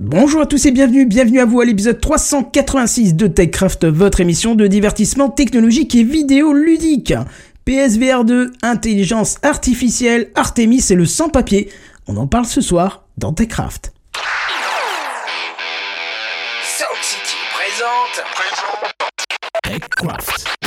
Bonjour 0.00 0.40
à 0.42 0.46
tous 0.46 0.64
et 0.64 0.70
bienvenue, 0.70 1.06
bienvenue 1.06 1.40
à 1.40 1.44
vous 1.44 1.60
à 1.60 1.64
l'épisode 1.64 2.00
386 2.00 3.16
de 3.16 3.26
TechCraft, 3.26 3.84
votre 3.84 4.20
émission 4.20 4.54
de 4.54 4.68
divertissement 4.68 5.28
technologique 5.28 5.92
et 5.96 6.04
vidéo 6.04 6.52
ludique. 6.52 7.14
PSVR 7.64 8.24
2, 8.24 8.52
intelligence 8.62 9.38
artificielle, 9.42 10.30
Artemis 10.36 10.84
et 10.90 10.94
le 10.94 11.04
sans-papier. 11.04 11.72
On 12.06 12.16
en 12.16 12.28
parle 12.28 12.46
ce 12.46 12.60
soir 12.60 13.06
dans 13.16 13.32
TechCraft. 13.32 13.92
Sound 16.62 17.02
City 17.02 17.36
présente. 17.56 18.24
TechCraft. 19.64 20.57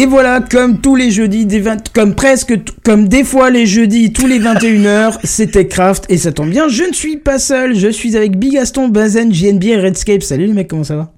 Et 0.00 0.06
voilà, 0.06 0.40
comme 0.40 0.78
tous 0.80 0.96
les 0.96 1.10
jeudis, 1.10 1.44
des 1.44 1.60
20 1.60 1.92
comme 1.92 2.14
presque, 2.14 2.58
comme 2.86 3.06
des 3.06 3.22
fois 3.22 3.50
les 3.50 3.66
jeudis, 3.66 4.14
tous 4.14 4.26
les 4.26 4.40
21h, 4.40 5.18
c'est 5.24 5.48
TechCraft. 5.48 6.06
Et 6.08 6.16
ça 6.16 6.32
tombe 6.32 6.48
bien, 6.48 6.68
je 6.68 6.84
ne 6.84 6.94
suis 6.94 7.18
pas 7.18 7.38
seul, 7.38 7.74
je 7.74 7.88
suis 7.88 8.16
avec 8.16 8.38
Bigaston, 8.38 8.88
Bazen, 8.88 9.30
JNB 9.30 9.62
et 9.64 9.76
Redscape. 9.76 10.22
Salut 10.22 10.46
les 10.46 10.54
mecs, 10.54 10.68
comment 10.68 10.84
ça 10.84 10.96
va? 10.96 11.12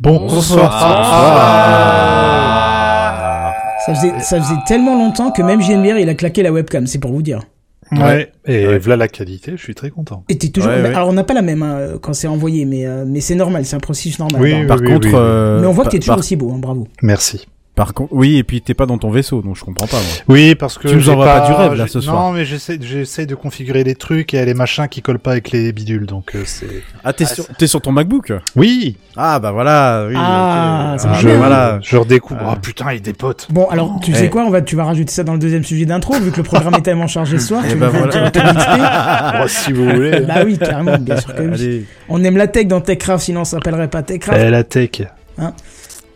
Bonsoir. 0.00 0.72
ça 3.86 3.94
faisait, 3.94 4.12
ça 4.18 4.42
faisait 4.42 4.58
tellement 4.66 4.96
longtemps 4.98 5.30
que 5.30 5.42
même 5.42 5.62
JNB 5.62 5.84
il 6.00 6.08
a 6.08 6.14
claqué 6.14 6.42
la 6.42 6.50
webcam, 6.50 6.88
c'est 6.88 6.98
pour 6.98 7.12
vous 7.12 7.22
dire. 7.22 7.42
Ouais. 7.92 8.32
Et 8.44 8.66
Ouais. 8.66 8.78
voilà 8.80 8.96
la 8.96 9.06
qualité, 9.08 9.52
je 9.56 9.62
suis 9.62 9.76
très 9.76 9.90
content. 9.90 10.24
Et 10.28 10.36
t'es 10.36 10.48
toujours, 10.48 10.72
Ouais, 10.72 10.82
ouais. 10.82 10.88
alors 10.88 11.08
on 11.08 11.12
n'a 11.12 11.22
pas 11.22 11.34
la 11.34 11.42
même 11.42 11.62
hein, 11.62 11.90
quand 12.02 12.12
c'est 12.12 12.26
envoyé, 12.26 12.64
mais, 12.64 12.86
euh, 12.86 13.04
mais 13.06 13.20
c'est 13.20 13.36
normal, 13.36 13.64
c'est 13.64 13.76
un 13.76 13.80
processus 13.80 14.18
normal. 14.18 14.42
Oui. 14.42 14.66
Par 14.66 14.80
oui, 14.80 14.88
contre, 14.88 15.06
oui, 15.06 15.14
oui. 15.14 15.20
euh, 15.22 15.60
mais 15.60 15.68
on 15.68 15.72
voit 15.72 15.84
que 15.84 15.90
t'es 15.90 16.00
toujours 16.00 16.14
par, 16.16 16.18
aussi 16.18 16.34
beau, 16.34 16.50
hein, 16.52 16.58
bravo. 16.58 16.88
Merci. 17.02 17.46
Par 17.76 17.94
contre, 17.94 18.12
oui, 18.12 18.38
et 18.38 18.42
puis 18.42 18.60
t'es 18.62 18.74
pas 18.74 18.86
dans 18.86 18.98
ton 18.98 19.10
vaisseau, 19.10 19.40
donc 19.42 19.54
je 19.56 19.62
comprends 19.64 19.86
pas. 19.86 19.98
Moi. 19.98 20.04
Oui, 20.28 20.54
parce 20.56 20.78
que 20.78 20.88
Tu 20.88 20.96
nous 20.96 21.08
envoies 21.10 21.26
pas 21.26 21.46
du 21.46 21.52
rêve, 21.52 21.74
là, 21.74 21.86
ce 21.86 22.00
soir. 22.00 22.16
Non, 22.16 22.32
mais 22.32 22.44
j'essaie, 22.44 22.78
j'essaie 22.80 23.26
de 23.26 23.34
configurer 23.34 23.84
les 23.84 23.94
trucs 23.94 24.34
et 24.34 24.44
les 24.44 24.54
machins 24.54 24.88
qui 24.88 25.02
collent 25.02 25.18
pas 25.20 25.32
avec 25.32 25.50
les 25.52 25.72
bidules, 25.72 26.06
donc 26.06 26.34
euh, 26.34 26.42
c'est. 26.46 26.66
Ah, 27.04 27.12
t'es 27.12 27.26
sur, 27.26 27.46
t'es 27.46 27.66
sur 27.66 27.80
ton 27.80 27.92
MacBook? 27.92 28.32
Oui. 28.56 28.96
Ah, 29.14 29.38
bah 29.38 29.52
voilà. 29.52 30.06
Oui, 30.08 30.14
Ah, 30.16 30.92
ok. 30.94 31.00
ça 31.00 31.08
marche 31.08 31.20
je, 31.22 31.28
bien. 31.28 31.36
voilà. 31.36 31.78
Je 31.82 31.96
redécouvre. 31.96 32.40
Ah. 32.42 32.52
Oh 32.54 32.60
putain, 32.60 32.92
il 32.94 33.02
dépote. 33.02 33.46
Bon, 33.50 33.66
alors, 33.68 34.00
tu 34.02 34.10
Eh. 34.10 34.14
sais 34.14 34.30
quoi, 34.30 34.42
on 34.44 34.50
va, 34.50 34.62
tu 34.62 34.74
vas 34.74 34.84
rajouter 34.84 35.12
ça 35.12 35.22
dans 35.22 35.34
le 35.34 35.38
deuxième 35.38 35.62
sujet 35.64 35.84
d'intro, 35.84 36.14
vu 36.18 36.30
que 36.32 36.38
le 36.38 36.42
programme 36.42 36.74
est 36.74 36.82
tellement 36.82 37.06
chargé 37.06 37.38
ce 37.38 37.46
soir. 37.48 37.62
Eh 37.66 37.70
tu 37.72 37.76
vas- 37.76 37.88
voilà. 37.88 38.08
tu 38.12 38.18
vas 38.18 38.30
te 38.30 38.38
mixer. 38.38 38.66
Oh, 39.44 39.48
si 39.48 39.72
vous 39.72 39.84
voulez. 39.84 40.20
Bah 40.20 40.42
oui, 40.44 40.56
carrément, 40.58 40.96
bien 40.98 41.16
sûr 41.20 41.34
que 41.34 41.42
oui. 41.42 41.52
Allez. 41.52 41.84
On 42.08 42.24
aime 42.24 42.36
la 42.38 42.46
tech 42.48 42.66
dans 42.66 42.80
TechCraft, 42.80 43.24
sinon 43.24 43.42
on 43.42 43.44
s'appellerait 43.44 43.88
pas 43.88 44.02
TechCraft. 44.02 44.40
Eh, 44.42 44.50
la 44.50 44.64
tech. 44.64 45.02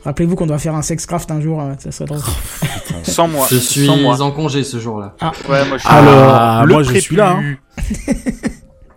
Rappelez-vous 0.05 0.35
qu'on 0.37 0.47
doit 0.47 0.59
faire 0.59 0.75
un 0.75 0.83
sexcraft 0.83 1.31
un 1.31 1.41
jour, 1.41 1.61
euh, 1.61 1.73
ça 1.79 1.93
serait 1.93 2.07
drôle. 2.07 2.21
Sans 3.03 3.29
moi. 3.29 3.47
Je 3.51 3.57
suis 3.57 3.87
Sans 3.87 3.97
moi. 3.99 4.21
en 4.23 4.31
congé 4.31 4.65
ce 4.65 4.79
jour-là. 4.81 5.15
Ouais, 5.49 5.65
moi 5.69 5.77
je 5.77 5.83
suis. 5.83 5.89
Ah, 5.91 6.65
moi, 6.67 6.83
je 6.83 6.99
suis 6.99 7.17
là, 7.17 7.35
prépu. 7.35 7.61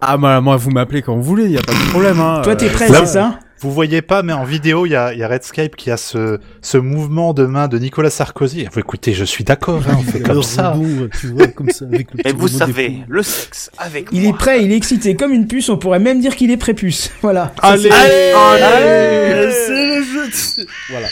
Ah, 0.05 0.17
moi, 0.17 0.41
moi, 0.41 0.57
vous 0.57 0.69
m'appelez 0.69 1.01
quand 1.01 1.15
vous 1.15 1.23
voulez, 1.23 1.47
y 1.47 1.57
a 1.57 1.61
pas 1.61 1.71
de 1.71 1.89
problème. 1.89 2.19
Hein. 2.19 2.41
Toi, 2.43 2.57
t'es 2.57 2.67
Euh, 2.67 2.73
prêt, 2.73 2.87
c'est 2.89 3.05
ça 3.05 3.39
Vous 3.63 3.71
voyez 3.71 4.01
pas, 4.01 4.23
mais 4.23 4.33
en 4.33 4.43
vidéo, 4.43 4.85
il 4.85 4.89
y 4.91 4.95
a, 4.97 5.13
il 5.13 5.19
y 5.19 5.23
a 5.23 5.27
Redscape 5.29 5.77
qui 5.77 5.89
a 5.89 5.95
ce, 5.95 6.37
ce 6.61 6.77
mouvement 6.77 7.33
de 7.33 7.45
main 7.45 7.69
de 7.69 7.79
Nicolas 7.79 8.09
Sarkozy. 8.09 8.67
Vous 8.69 8.79
écoutez, 8.79 9.13
je 9.13 9.23
suis 9.23 9.45
d'accord, 9.45 9.81
hein, 9.87 9.95
on 9.97 10.03
fait 10.03 10.19
comme 10.19 10.43
ça. 10.43 10.75
tu 11.21 11.27
vois, 11.27 11.47
comme 11.47 11.69
ça, 11.69 11.85
avec 11.85 12.09
le 12.13 12.19
Et 12.27 12.33
vous 12.33 12.49
savez, 12.49 12.97
le 13.07 13.23
sexe 13.23 13.71
avec 13.77 14.07
Il 14.11 14.23
moi. 14.23 14.31
est 14.31 14.37
prêt, 14.37 14.63
il 14.65 14.71
est 14.73 14.75
excité, 14.75 15.15
comme 15.15 15.31
une 15.31 15.47
puce, 15.47 15.69
on 15.69 15.77
pourrait 15.77 15.99
même 15.99 16.19
dire 16.19 16.35
qu'il 16.35 16.51
est 16.51 16.57
prépuce. 16.57 17.09
Voilà. 17.21 17.53
Allez, 17.61 17.89
Allez 17.89 19.51
c'est 19.65 19.97
le 19.97 20.03
jeu. 20.03 20.65
Voilà. 20.89 21.07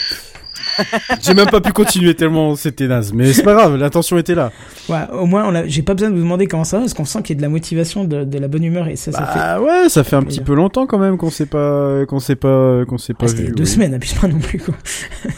J'ai 1.22 1.34
même 1.34 1.48
pas 1.50 1.60
pu 1.60 1.72
continuer 1.72 2.14
tellement 2.14 2.54
c'était 2.56 2.86
naze, 2.86 3.12
mais 3.12 3.32
c'est 3.32 3.42
pas 3.42 3.54
grave, 3.54 3.76
l'intention 3.76 4.18
était 4.18 4.34
là. 4.34 4.50
Ouais, 4.88 5.00
au 5.12 5.26
moins, 5.26 5.44
on 5.48 5.54
a... 5.54 5.66
j'ai 5.66 5.82
pas 5.82 5.94
besoin 5.94 6.10
de 6.10 6.14
vous 6.16 6.22
demander 6.22 6.46
comment 6.46 6.64
ça 6.64 6.78
va, 6.78 6.82
parce 6.82 6.94
qu'on 6.94 7.04
sent 7.04 7.22
qu'il 7.22 7.36
y 7.36 7.36
a 7.36 7.38
de 7.38 7.42
la 7.42 7.48
motivation, 7.48 8.04
de, 8.04 8.24
de 8.24 8.38
la 8.38 8.48
bonne 8.48 8.64
humeur, 8.64 8.88
et 8.88 8.96
ça, 8.96 9.12
ça 9.12 9.26
fait... 9.26 9.38
Bah 9.38 9.60
ouais, 9.60 9.88
ça 9.88 10.04
fait 10.04 10.16
un 10.16 10.22
petit 10.22 10.40
peu 10.40 10.54
longtemps 10.54 10.86
quand 10.86 10.98
même 10.98 11.16
qu'on 11.16 11.30
s'est 11.30 11.46
pas, 11.46 12.04
qu'on 12.06 12.20
s'est 12.20 12.36
pas, 12.36 12.84
qu'on 12.86 12.98
s'est 12.98 13.14
Ah, 13.16 13.20
pas 13.20 13.28
C'était 13.28 13.40
il 13.42 13.44
y 13.44 13.46
a 13.48 13.50
vu. 13.50 13.56
deux 13.56 13.64
oui. 13.64 13.68
semaine, 13.70 13.94
abuse 13.94 14.14
pas 14.14 14.28
non 14.28 14.38
plus, 14.38 14.58
quoi. 14.58 14.74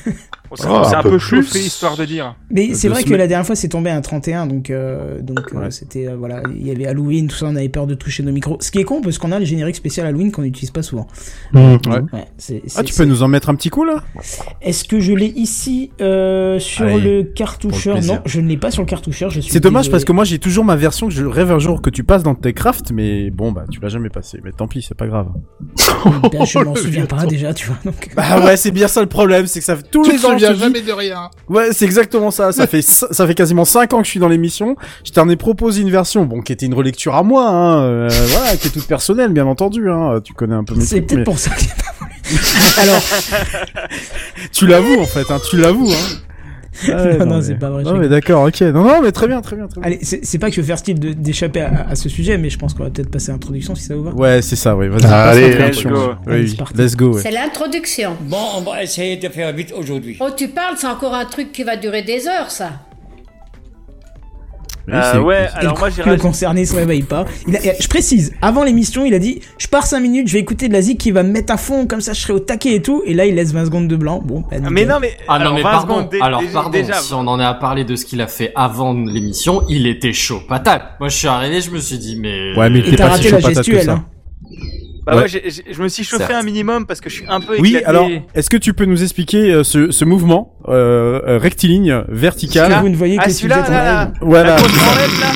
Oh, 0.65 0.67
on 0.81 0.85
s'est 0.85 0.95
un 0.95 0.99
un 0.99 1.03
peu 1.03 1.11
peu 1.11 1.19
plus. 1.19 1.43
chauffé, 1.43 1.59
histoire 1.61 1.97
de 1.97 2.05
dire. 2.05 2.35
Mais 2.51 2.75
c'est 2.75 2.89
vrai 2.89 3.03
que 3.05 3.15
la 3.15 3.27
dernière 3.27 3.47
fois, 3.47 3.57
c'est 3.57 3.69
tombé 3.69 3.91
un 3.91 4.01
31, 4.01 4.47
donc, 4.47 4.71
euh, 4.71 5.21
donc 5.21 5.41
euh, 5.55 5.71
c'était, 5.71 6.09
euh, 6.09 6.17
voilà, 6.17 6.43
il 6.55 6.67
y 6.67 6.71
avait 6.71 6.87
Halloween, 6.87 7.29
tout 7.29 7.37
ça, 7.37 7.47
on 7.47 7.57
avait 7.57 7.69
peur 7.69 7.87
de 7.87 7.95
toucher 7.95 8.23
nos 8.23 8.33
micros. 8.33 8.57
Ce 8.61 8.71
qui 8.71 8.79
est 8.79 8.85
con, 8.85 9.01
parce 9.03 9.19
qu'on 9.19 9.33
a 9.33 9.39
le 9.39 9.45
générique 9.45 9.77
spécial 9.77 10.07
Halloween 10.07 10.31
qu'on 10.33 10.43
n'utilise 10.43 10.71
pas 10.71 10.83
souvent. 10.83 11.07
Ouais. 11.53 11.79
Ouais, 12.13 12.25
c'est, 12.39 12.63
Ah, 12.65 12.69
c'est- 12.69 12.85
tu 12.85 12.95
peux 12.95 13.05
nous 13.05 13.23
en 13.23 13.29
mettre 13.29 13.49
un 13.49 13.55
petit 13.55 13.71
coup 13.71 13.85
là? 13.85 14.03
Est-ce 14.63 14.85
que 14.85 15.01
je 15.01 15.13
l'ai 15.13 15.27
ici 15.37 15.91
euh, 16.01 16.59
sur 16.59 16.87
Allez, 16.87 17.01
le 17.01 17.23
cartoucheur? 17.25 17.97
Le. 18.01 18.07
Non, 18.07 18.21
je 18.25 18.41
ne 18.41 18.49
l'ai 18.49 18.57
pas 18.57 18.71
sur 18.71 18.83
le 18.83 18.87
cartoucheur. 18.89 19.31
Je 19.31 19.41
suis 19.41 19.53
C'est 19.53 19.61
dommage 19.61 19.91
parce 19.91 20.05
que 20.05 20.13
moi 20.13 20.25
j'ai 20.25 20.39
toujours 20.39 20.65
ma 20.65 20.77
version 20.77 21.09
que 21.09 21.15
je 21.15 21.25
rêve 21.25 21.51
un 21.51 21.59
jour 21.59 21.83
que 21.83 21.91
tu 21.91 22.05
passes 22.05 22.23
dans 22.23 22.35
Techcraft, 22.35 22.93
mais 22.93 23.31
bon 23.31 23.53
bah 23.53 23.65
tu 23.71 23.81
l'as 23.81 23.89
jamais 23.89 24.09
passé. 24.11 24.41
Mais 24.45 24.53
tant 24.53 24.67
pis, 24.69 24.83
c'est 24.83 24.97
pas 24.97 25.07
grave. 25.07 25.29
Ben, 26.33 26.45
je 26.45 26.59
m'en 26.65 26.75
Le 26.75 26.81
souviens 26.81 27.07
pas 27.07 27.27
déjà, 27.27 27.53
tu 27.55 27.67
vois. 27.67 27.77
Donc... 27.85 28.11
Bah 28.17 28.45
ouais, 28.45 28.57
c'est 28.57 28.71
bien 28.71 28.89
ça 28.89 29.01
le 29.01 29.09
problème, 29.09 29.47
c'est 29.47 29.61
que 29.61 29.65
ça 29.65 29.77
fait 29.77 29.85
tous 29.91 30.05
les 30.09 30.25
ans. 30.27 30.37
Dis- 30.53 30.61
jamais 30.61 30.83
de 30.83 30.93
rien. 30.93 31.31
Ouais, 31.49 31.73
c'est 31.73 31.85
exactement 31.85 32.31
ça. 32.31 32.53
Ça 32.53 32.67
fait 32.67 32.83
ça 32.83 33.27
fait 33.27 33.35
quasiment 33.35 33.65
5 33.65 33.93
ans 33.95 33.99
que 33.99 34.05
je 34.05 34.11
suis 34.11 34.21
dans 34.21 34.29
l'émission. 34.29 34.77
Je 35.05 35.13
t'en 35.13 35.29
ai 35.29 35.37
proposé 35.37 35.83
une 35.83 35.91
version, 35.91 36.25
bon, 36.25 36.41
qui 36.43 36.53
était 36.53 36.67
une 36.67 36.75
relecture 36.75 37.15
à 37.15 37.23
moi, 37.23 37.49
hein, 37.49 37.83
euh, 37.85 38.09
voilà, 38.29 38.57
qui 38.57 38.69
est 38.69 38.71
toute 38.71 38.87
personnelle, 38.87 39.33
bien 39.33 39.47
entendu. 39.47 39.91
Hein. 39.91 40.21
Tu 40.23 40.33
connais 40.35 40.55
un 40.55 40.65
peu 40.65 40.75
mes 40.75 40.85
C'est 40.85 41.01
peut-être 41.01 41.19
mais 41.19 41.25
pour 41.25 41.39
ça 41.39 41.51
que 41.51 41.61
j'ai 41.61 41.69
pas 41.69 41.95
voulu. 41.99 42.11
Alors, 42.79 43.03
tu 44.53 44.67
l'avoues 44.67 45.01
en 45.01 45.07
fait, 45.07 45.31
hein, 45.31 45.39
tu 45.51 45.57
l'avoues. 45.57 45.91
Hein. 45.91 46.19
Ouais, 46.89 47.19
non, 47.19 47.27
non, 47.27 47.37
mais- 47.37 47.43
c'est 47.43 47.55
pas 47.59 47.71
vrai. 47.71 47.83
Non 47.83 47.97
mais 47.97 48.09
d'accord, 48.09 48.45
ok. 48.47 48.61
Non 48.63 48.85
non, 48.85 49.01
mais 49.03 49.13
très 49.13 49.27
bien, 49.27 49.41
très 49.41 49.57
bien, 49.57 49.67
très 49.67 49.81
bien. 49.81 49.87
Allez, 49.87 49.99
c'est 50.03 50.39
pas 50.39 50.49
que 50.51 50.57
je 50.57 50.61
veux 50.61 50.67
faire 50.67 50.79
style 50.79 50.99
de- 51.01 51.13
d'échapper 51.13 51.61
à, 51.63 51.87
à 51.91 51.95
ce 51.95 52.09
sujet, 52.09 52.39
mais 52.39 52.51
je 52.51 52.59
pense 52.59 52.75
qu'on 52.75 52.85
va 52.85 52.91
peut-être 52.91 53.11
passer 53.11 53.31
à 53.31 53.33
l'introduction 53.35 53.75
si 53.75 53.85
ça 53.85 53.95
vous 53.95 54.05
va. 54.05 54.11
Ouais, 54.13 54.43
c'est 54.43 54.57
ça, 54.57 54.77
oui. 54.77 54.89
Vas-y. 54.89 55.05
Ah, 55.07 55.31
allez, 55.31 55.53
let's 55.55 55.85
go. 55.85 56.13
Oui. 56.27 56.57
Let's 56.77 56.97
go. 56.97 57.15
ouais. 57.15 57.21
C'est 57.23 57.31
l'introduction. 57.31 58.17
Bon, 58.23 58.37
on 58.57 58.61
va 58.63 58.83
essayer 58.83 59.17
de 59.17 59.29
faire 59.29 59.53
vite 59.53 59.73
aujourd'hui. 59.77 60.17
Oh, 60.21 60.29
tu 60.37 60.49
parles, 60.49 60.75
c'est 60.79 60.87
encore 60.87 61.15
un 61.15 61.25
truc 61.25 61.53
qui 61.53 61.63
va 61.63 61.77
durer 61.77 62.03
des 62.03 62.27
heures, 62.27 62.51
ça. 62.51 62.71
Euh, 64.93 65.19
ouais, 65.21 65.45
Et 65.45 65.57
alors 65.61 65.75
le 65.75 65.79
moi 65.81 65.89
j'ai 65.91 66.03
le 66.03 66.17
concerné 66.17 66.67
se 66.67 66.77
réveille 66.77 67.03
pas. 67.05 67.25
Il 67.49 67.57
a- 67.57 67.61
je 67.81 67.89
précise, 67.89 68.35
avant 68.43 68.65
l'émission, 68.65 69.07
il 69.07 69.15
a 69.15 69.19
dit 69.19 69.41
Je 69.57 69.67
pars 69.67 69.87
5 69.87 70.01
minutes, 70.01 70.29
je 70.29 70.35
vais 70.35 70.41
écouter 70.41 70.69
de 70.69 70.75
la 70.75 70.83
zik 70.83 70.99
qui 71.01 71.11
va 71.11 71.23
me 71.23 71.31
mettre 71.31 71.53
à 71.53 71.57
fond, 71.57 71.87
comme 71.87 72.03
ça 72.03 72.13
je 72.13 72.21
serai 72.21 72.35
au 72.35 72.39
taquet 72.39 72.75
et 72.75 72.83
tout. 72.83 73.03
Et 73.07 73.15
là, 73.15 73.25
il 73.25 73.35
laisse 73.35 73.53
20 73.53 73.65
secondes 73.65 73.89
de 73.89 73.97
blanc. 73.97 74.21
Bon, 74.23 74.41
bah, 74.41 74.59
Ah. 74.63 74.69
Mais 74.71 74.85
non, 74.85 74.97
mais. 75.01 75.13
Ah 75.27 75.35
alors, 75.35 75.53
non 75.53 75.55
mais 75.57 75.63
20 75.63 75.71
pardon, 75.71 76.09
alors 76.21 76.43
pardon, 76.53 76.71
déjà, 76.71 76.95
si 76.95 77.15
on 77.15 77.21
en 77.27 77.41
est 77.41 77.45
à 77.45 77.55
parler 77.55 77.85
de 77.85 77.97
ce 77.97 78.05
qu'il 78.05 78.21
a 78.21 78.27
fait 78.27 78.53
avant 78.55 78.93
l'émission, 78.93 79.63
il 79.71 79.87
était 79.87 80.13
chaud 80.13 80.41
patate. 80.49 80.83
Moi 81.01 81.09
je 81.09 81.17
suis 81.17 81.29
arrivé, 81.29 81.61
je 81.63 81.71
me 81.71 81.79
suis 81.79 81.99
dit 81.99 82.17
mais... 82.21 82.55
Ouais, 82.57 82.69
mais 82.69 82.83
t'es 82.83 82.97
pas 82.97 83.17
si 83.17 83.23
chaud 83.25 83.37
la 83.37 83.43
patate 83.43 83.55
que 83.65 83.73
gestuelle. 83.73 83.85
ça. 83.85 83.93
Hein. 83.93 84.05
Bah 85.07 85.17
Ouais. 85.17 85.23
ouais, 85.23 85.29
j'ai- 85.29 85.51
j'ai- 85.51 85.65
je 85.73 85.83
me 85.83 85.89
suis 85.89 86.03
chauffé 86.05 86.33
un 86.33 86.43
minimum 86.43 86.87
parce 86.87 87.01
que 87.01 87.11
je 87.11 87.17
suis 87.17 87.27
un 87.29 87.41
peu 87.41 87.57
Oui, 87.59 87.71
éclaté. 87.77 87.85
alors, 87.87 88.09
est-ce 88.35 88.49
que 88.49 88.57
tu 88.57 88.73
peux 88.73 88.87
nous 88.87 89.03
expliquer 89.03 89.53
euh, 89.53 89.63
ce, 89.63 89.91
ce 89.91 90.05
mouvement 90.05 90.55
euh, 90.69 91.21
euh, 91.27 91.39
rectiligne, 91.39 92.05
vertical? 92.09 92.73
Vous 92.81 92.89
ne 92.89 92.97
voyez 92.97 93.19
Ah, 93.21 93.25
que 93.27 93.31
celui-là, 93.33 93.63
là, 93.69 93.85
là. 93.85 94.13
Voilà. 94.23 94.57
Là 94.57 94.63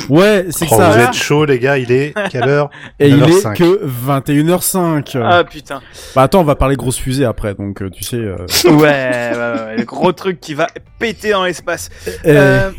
Ouais, 0.09 0.45
c'est 0.49 0.65
Oh, 0.71 0.75
ça. 0.77 0.89
vous 0.89 0.99
êtes 0.99 1.13
chaud, 1.13 1.45
les 1.45 1.59
gars, 1.59 1.77
il 1.77 1.91
est 1.91 2.13
quelle 2.31 2.49
heure? 2.49 2.69
Et 2.99 3.09
il 3.09 3.21
est 3.21 3.27
9h05. 3.27 3.53
que 3.57 3.85
21h05. 3.85 5.17
Ah 5.23 5.43
putain. 5.43 5.81
Bah 6.15 6.23
attends, 6.23 6.41
on 6.41 6.45
va 6.45 6.55
parler 6.55 6.75
grosse 6.75 6.97
fusée 6.97 7.25
après, 7.25 7.53
donc 7.53 7.81
euh, 7.81 7.89
tu 7.89 8.03
sais. 8.03 8.17
euh, 8.17 8.37
Ouais, 8.65 8.71
ouais, 8.71 9.31
ouais, 9.37 9.77
le 9.77 9.83
gros 9.85 10.11
truc 10.13 10.39
qui 10.39 10.53
va 10.55 10.67
péter 10.97 11.31
dans 11.31 11.43
l'espace. 11.45 11.89
euh, 12.25 12.69
Euh, 12.69 12.71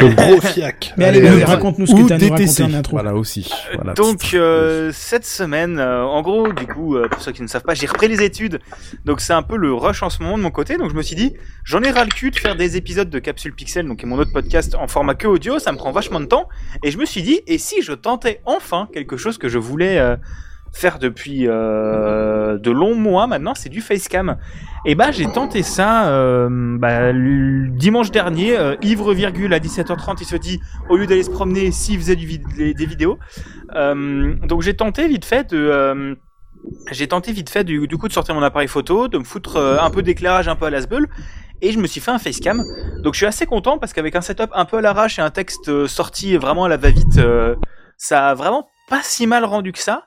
Le 0.00 0.14
gros 0.14 0.40
fiac. 0.40 0.94
Mais 0.96 1.06
allez, 1.06 1.44
raconte-nous 1.44 1.86
ce 1.86 1.94
que 1.94 2.08
t'as 2.08 2.18
nous 2.18 2.62
en 2.62 2.74
intro. 2.74 2.96
Voilà 2.96 3.14
aussi. 3.14 3.50
Voilà, 3.74 3.94
Donc 3.94 4.34
euh, 4.34 4.90
cette 4.92 5.24
semaine, 5.24 5.78
euh, 5.78 6.02
en 6.02 6.22
gros, 6.22 6.52
du 6.52 6.66
coup, 6.66 6.96
euh, 6.96 7.08
pour 7.08 7.20
ceux 7.20 7.32
qui 7.32 7.42
ne 7.42 7.46
savent 7.46 7.62
pas, 7.62 7.74
j'ai 7.74 7.86
repris 7.86 8.08
les 8.08 8.22
études. 8.22 8.60
Donc 9.04 9.20
c'est 9.20 9.32
un 9.32 9.42
peu 9.42 9.56
le 9.56 9.72
rush 9.72 10.02
en 10.02 10.10
ce 10.10 10.22
moment 10.22 10.38
de 10.38 10.42
mon 10.42 10.50
côté. 10.50 10.76
Donc 10.76 10.90
je 10.90 10.94
me 10.94 11.02
suis 11.02 11.16
dit, 11.16 11.34
j'en 11.64 11.82
ai 11.82 11.90
ras 11.90 12.04
le 12.04 12.10
cul 12.10 12.30
de 12.30 12.36
faire 12.36 12.56
des 12.56 12.76
épisodes 12.76 13.10
de 13.10 13.18
Capsule 13.18 13.54
Pixel, 13.54 13.86
donc 13.86 13.98
qui 13.98 14.06
est 14.06 14.08
mon 14.08 14.18
autre 14.18 14.32
podcast 14.32 14.74
en 14.74 14.86
format 14.86 15.14
que 15.14 15.26
audio, 15.26 15.58
ça 15.58 15.72
me 15.72 15.76
prend 15.76 15.92
vachement 15.92 16.20
de 16.20 16.26
temps. 16.26 16.48
Et 16.82 16.90
je 16.90 16.98
me 16.98 17.04
suis 17.04 17.22
dit, 17.22 17.40
et 17.46 17.58
si 17.58 17.82
je 17.82 17.92
tentais 17.92 18.40
enfin 18.44 18.88
quelque 18.92 19.16
chose 19.16 19.38
que 19.38 19.48
je 19.48 19.58
voulais 19.58 19.98
euh, 19.98 20.16
faire 20.72 20.98
depuis 20.98 21.46
euh, 21.46 22.58
de 22.58 22.70
longs 22.70 22.94
mois 22.94 23.26
maintenant, 23.26 23.54
c'est 23.54 23.68
du 23.68 23.80
facecam. 23.80 24.36
Et 24.86 24.94
bah 24.94 25.10
j'ai 25.10 25.26
tenté 25.26 25.62
ça 25.62 26.08
euh, 26.08 26.48
bah, 26.78 27.12
le 27.12 27.68
dimanche 27.68 28.10
dernier, 28.10 28.56
euh, 28.56 28.76
ivre 28.82 29.12
virgule 29.12 29.52
à 29.54 29.58
17h30, 29.58 30.18
il 30.20 30.26
se 30.26 30.36
dit 30.36 30.60
au 30.88 30.96
lieu 30.96 31.06
d'aller 31.06 31.22
se 31.22 31.30
promener, 31.30 31.72
s'il 31.72 31.98
faisait 31.98 32.16
des 32.16 32.86
vidéos. 32.86 33.18
Euh, 33.74 34.34
donc 34.46 34.62
j'ai 34.62 34.74
tenté 34.74 35.08
vite 35.08 35.24
fait 35.24 35.50
de 35.50 35.58
euh, 35.58 36.14
j'ai 36.90 37.06
tenté 37.06 37.32
vite 37.32 37.50
fait 37.50 37.64
du, 37.64 37.86
coup 37.86 38.08
de 38.08 38.12
sortir 38.12 38.34
mon 38.34 38.42
appareil 38.42 38.68
photo, 38.68 39.08
de 39.08 39.18
me 39.18 39.24
foutre 39.24 39.56
euh, 39.56 39.78
un 39.80 39.90
peu 39.90 40.02
d'éclairage 40.02 40.48
un 40.48 40.56
peu 40.56 40.66
à 40.66 40.70
la 40.70 40.80
sbeul 40.80 41.08
et 41.60 41.72
je 41.72 41.78
me 41.78 41.86
suis 41.86 42.00
fait 42.00 42.10
un 42.10 42.18
facecam. 42.18 42.62
Donc 43.02 43.14
je 43.14 43.18
suis 43.18 43.26
assez 43.26 43.46
content 43.46 43.78
parce 43.78 43.92
qu'avec 43.92 44.14
un 44.14 44.20
setup 44.20 44.50
un 44.54 44.64
peu 44.64 44.78
à 44.78 44.80
l'arrache 44.80 45.18
et 45.18 45.22
un 45.22 45.30
texte 45.30 45.86
sorti 45.86 46.36
vraiment 46.36 46.64
à 46.64 46.68
la 46.68 46.76
va-vite, 46.76 47.20
ça 47.96 48.28
a 48.28 48.34
vraiment 48.34 48.70
pas 48.88 49.00
si 49.02 49.26
mal 49.26 49.44
rendu 49.44 49.72
que 49.72 49.78
ça. 49.78 50.04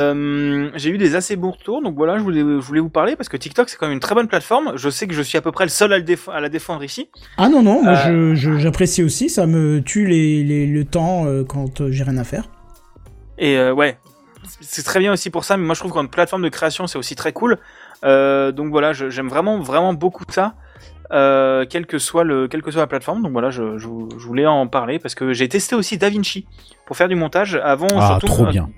Euh, 0.00 0.70
j'ai 0.74 0.90
eu 0.90 0.98
des 0.98 1.14
assez 1.14 1.36
bons 1.36 1.50
retours, 1.52 1.82
donc 1.82 1.94
voilà, 1.96 2.18
je 2.18 2.22
voulais, 2.22 2.40
je 2.40 2.44
voulais 2.66 2.80
vous 2.80 2.90
parler 2.90 3.16
parce 3.16 3.28
que 3.28 3.36
TikTok 3.36 3.68
c'est 3.68 3.76
quand 3.78 3.86
même 3.86 3.94
une 3.94 4.00
très 4.00 4.14
bonne 4.14 4.28
plateforme. 4.28 4.72
Je 4.76 4.90
sais 4.90 5.06
que 5.06 5.14
je 5.14 5.22
suis 5.22 5.38
à 5.38 5.40
peu 5.40 5.52
près 5.52 5.64
le 5.64 5.70
seul 5.70 5.92
à, 5.92 5.98
le 5.98 6.04
déf- 6.04 6.30
à 6.30 6.40
la 6.40 6.48
défendre 6.48 6.84
ici. 6.84 7.08
Ah 7.36 7.48
non, 7.48 7.62
non, 7.62 7.82
moi 7.82 7.94
Euh. 8.06 8.34
j'apprécie 8.34 9.02
aussi, 9.02 9.28
ça 9.30 9.46
me 9.46 9.80
tue 9.80 10.06
les, 10.06 10.44
les- 10.44 10.66
le 10.66 10.84
temps 10.84 11.24
euh, 11.26 11.44
quand 11.44 11.90
j'ai 11.90 12.04
rien 12.04 12.18
à 12.18 12.24
faire. 12.24 12.44
Et 13.38 13.56
euh, 13.56 13.72
ouais, 13.72 13.98
c'est 14.60 14.82
très 14.82 14.98
bien 15.00 15.12
aussi 15.12 15.30
pour 15.30 15.44
ça, 15.44 15.56
mais 15.56 15.64
moi 15.64 15.74
je 15.74 15.80
trouve 15.80 15.92
qu'en 15.92 16.06
plateforme 16.06 16.42
de 16.42 16.48
création 16.48 16.86
c'est 16.86 16.98
aussi 16.98 17.14
très 17.16 17.32
cool. 17.32 17.58
Euh, 18.04 18.52
donc 18.52 18.70
voilà, 18.70 18.92
j'aime 18.92 19.28
vraiment 19.28 19.58
vraiment 19.60 19.94
beaucoup 19.94 20.24
ça, 20.28 20.54
euh, 21.12 21.64
quelle 21.68 21.86
que 21.86 21.98
soit 21.98 22.24
le 22.24 22.46
quelle 22.48 22.62
que 22.62 22.70
soit 22.70 22.82
la 22.82 22.86
plateforme. 22.86 23.22
Donc 23.22 23.32
voilà, 23.32 23.50
je, 23.50 23.78
je, 23.78 23.86
vous- 23.86 24.08
je 24.18 24.26
voulais 24.26 24.46
en 24.46 24.66
parler 24.66 24.98
parce 24.98 25.14
que 25.14 25.32
j'ai 25.32 25.48
testé 25.48 25.74
aussi 25.74 25.96
DaVinci 25.98 26.46
pour 26.84 26.96
faire 26.96 27.08
du 27.08 27.14
montage. 27.14 27.58
Avant, 27.62 27.88
Ah, 27.96 28.08
surtout, 28.20 28.26
trop 28.26 28.46
euh, 28.46 28.50
bien. 28.50 28.68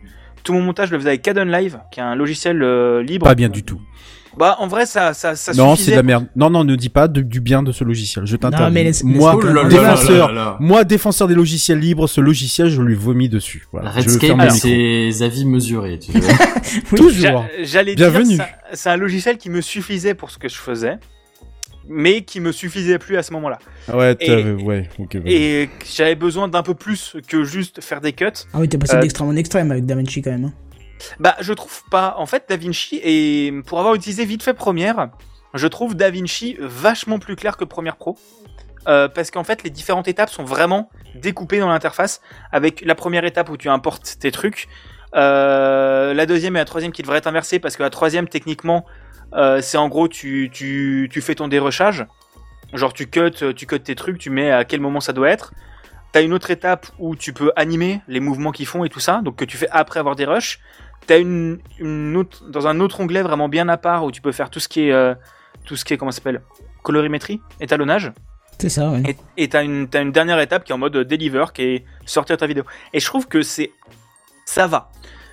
Tout 0.42 0.52
mon 0.52 0.62
montage 0.62 0.88
je 0.88 0.92
le 0.92 0.98
faisais 0.98 1.10
avec 1.10 1.22
Caden 1.22 1.50
Live, 1.50 1.78
qui 1.92 2.00
est 2.00 2.02
un 2.02 2.14
logiciel 2.14 2.62
euh, 2.62 3.02
libre. 3.02 3.24
Pas 3.26 3.34
bien 3.34 3.48
du 3.48 3.62
tout. 3.62 3.80
Bah 4.38 4.54
en 4.60 4.68
vrai 4.68 4.86
ça 4.86 5.12
ça, 5.12 5.34
ça 5.34 5.52
non, 5.54 5.74
c'est 5.74 5.90
de 5.90 5.96
la 5.96 6.04
merde. 6.04 6.26
Non, 6.36 6.50
non, 6.50 6.62
ne 6.62 6.76
dis 6.76 6.88
pas 6.88 7.08
de- 7.08 7.20
du 7.20 7.40
bien 7.40 7.64
de 7.64 7.72
ce 7.72 7.82
logiciel. 7.82 8.26
Je 8.26 8.36
t'interdis. 8.36 9.02
Moi, 9.04 9.34
Oh 9.36 9.64
défenseur, 9.68 10.28
là 10.28 10.34
là 10.34 10.44
là. 10.44 10.56
moi, 10.60 10.84
défenseur 10.84 11.26
des 11.26 11.34
logiciels 11.34 11.80
libres, 11.80 12.06
ce 12.08 12.20
logiciel, 12.20 12.68
je 12.68 12.80
lui 12.80 12.94
vomis 12.94 13.28
dessus. 13.28 13.66
Voilà. 13.72 13.90
Redscape 13.90 14.38
a 14.38 14.50
ses 14.50 15.22
avis 15.24 15.44
mesurés, 15.44 15.98
tu 15.98 16.12
vois. 16.18 16.34
Toujours. 16.96 17.44
J'a- 17.58 17.64
J'allais 17.64 17.96
dire, 17.96 18.12
c'est 18.72 18.90
un 18.90 18.96
logiciel 18.96 19.36
qui 19.36 19.50
me 19.50 19.60
suffisait 19.60 20.14
pour 20.14 20.30
ce 20.30 20.38
que 20.38 20.48
je 20.48 20.54
faisais, 20.56 20.98
mais 21.88 22.22
qui 22.22 22.40
me 22.40 22.52
suffisait 22.52 22.98
plus 22.98 23.16
à 23.16 23.22
ce 23.22 23.32
moment-là. 23.32 23.58
Ouais, 23.92 24.16
Et- 24.20 24.44
ouais, 24.52 24.88
ok. 24.98 25.16
vas-y. 25.16 25.32
Et 25.34 25.70
j'avais 25.92 26.14
besoin 26.14 26.48
d'un 26.48 26.62
peu 26.62 26.74
plus 26.74 27.16
que 27.26 27.44
juste 27.44 27.82
faire 27.82 28.00
des 28.00 28.12
cuts. 28.12 28.26
Ah 28.52 28.58
oui, 28.60 28.68
t'es 28.68 28.78
passé 28.78 28.96
Euh, 28.96 29.00
d'extrême 29.00 29.28
en 29.28 29.36
extrême 29.36 29.70
avec 29.70 29.86
DaVinci 29.86 30.22
quand 30.22 30.30
même. 30.30 30.44
hein. 30.46 30.52
Bah, 31.18 31.34
je 31.40 31.52
trouve 31.54 31.82
pas. 31.90 32.14
En 32.18 32.26
fait, 32.26 32.44
DaVinci, 32.48 33.00
et 33.02 33.52
pour 33.66 33.78
avoir 33.78 33.94
utilisé 33.94 34.24
vite 34.26 34.42
fait 34.42 34.52
Premiere, 34.54 35.08
je 35.54 35.66
trouve 35.66 35.94
DaVinci 35.96 36.56
vachement 36.60 37.18
plus 37.18 37.36
clair 37.36 37.56
que 37.56 37.64
Premiere 37.64 37.96
Pro. 37.96 38.18
Euh, 38.88 39.08
parce 39.08 39.30
qu'en 39.30 39.44
fait, 39.44 39.62
les 39.62 39.70
différentes 39.70 40.08
étapes 40.08 40.30
sont 40.30 40.44
vraiment 40.44 40.90
découpées 41.14 41.58
dans 41.58 41.68
l'interface, 41.68 42.20
avec 42.52 42.82
la 42.84 42.94
première 42.94 43.24
étape 43.24 43.50
où 43.50 43.56
tu 43.58 43.68
importes 43.68 44.16
tes 44.20 44.30
trucs, 44.30 44.68
euh, 45.16 46.14
la 46.14 46.26
deuxième 46.26 46.56
et 46.56 46.58
la 46.60 46.64
troisième 46.64 46.92
qui 46.92 47.02
devraient 47.02 47.18
être 47.18 47.26
inversées, 47.26 47.58
parce 47.58 47.76
que 47.76 47.82
la 47.82 47.90
troisième, 47.90 48.28
techniquement, 48.28 48.84
euh, 49.34 49.60
c'est 49.60 49.78
en 49.78 49.88
gros, 49.88 50.08
tu, 50.08 50.50
tu, 50.52 51.08
tu 51.12 51.20
fais 51.20 51.34
ton 51.34 51.48
dérushage. 51.48 52.06
Genre, 52.72 52.92
tu 52.92 53.06
cut, 53.08 53.32
tu 53.56 53.66
cut 53.66 53.80
tes 53.80 53.94
trucs, 53.94 54.18
tu 54.18 54.30
mets 54.30 54.50
à 54.50 54.64
quel 54.64 54.80
moment 54.80 55.00
ça 55.00 55.12
doit 55.12 55.28
être. 55.28 55.52
T'as 56.12 56.22
une 56.22 56.32
autre 56.32 56.50
étape 56.50 56.86
où 56.98 57.14
tu 57.16 57.32
peux 57.32 57.52
animer 57.56 58.00
les 58.08 58.20
mouvements 58.20 58.52
qu'ils 58.52 58.66
font 58.66 58.84
et 58.84 58.88
tout 58.88 59.00
ça, 59.00 59.20
donc 59.22 59.36
que 59.36 59.44
tu 59.44 59.56
fais 59.56 59.68
après 59.70 60.00
avoir 60.00 60.16
des 60.16 60.24
rushs. 60.24 60.60
T'as 61.06 61.18
une, 61.18 61.58
une 61.78 62.16
autre, 62.16 62.44
dans 62.48 62.66
un 62.66 62.78
autre 62.80 63.00
onglet 63.00 63.22
vraiment 63.22 63.48
bien 63.48 63.68
à 63.68 63.76
part 63.76 64.04
où 64.04 64.12
tu 64.12 64.20
peux 64.20 64.32
faire 64.32 64.50
tout 64.50 64.60
ce 64.60 64.68
qui 64.68 64.82
est, 64.88 64.92
euh, 64.92 65.14
tout 65.64 65.76
ce 65.76 65.84
qui 65.84 65.94
est, 65.94 65.96
comment 65.96 66.10
s'appelle, 66.12 66.42
colorimétrie, 66.82 67.40
étalonnage. 67.60 68.12
C'est 68.58 68.68
ça, 68.68 68.90
ouais. 68.90 69.16
Et- 69.36 69.48
t'as 69.48 69.64
une, 69.64 69.88
t'as 69.88 70.02
une 70.02 70.12
dernière 70.12 70.38
étape 70.38 70.64
qui 70.64 70.72
est 70.72 70.74
en 70.74 70.78
mode 70.78 70.92
deliver, 70.92 71.46
qui 71.54 71.62
est 71.62 71.84
sortir 72.04 72.36
ta 72.36 72.46
vidéo. 72.46 72.64
Et 72.92 73.00
je 73.00 73.06
trouve 73.06 73.26
que 73.26 73.42
c'est, 73.42 73.72
ça 74.44 74.66
va. 74.66 74.90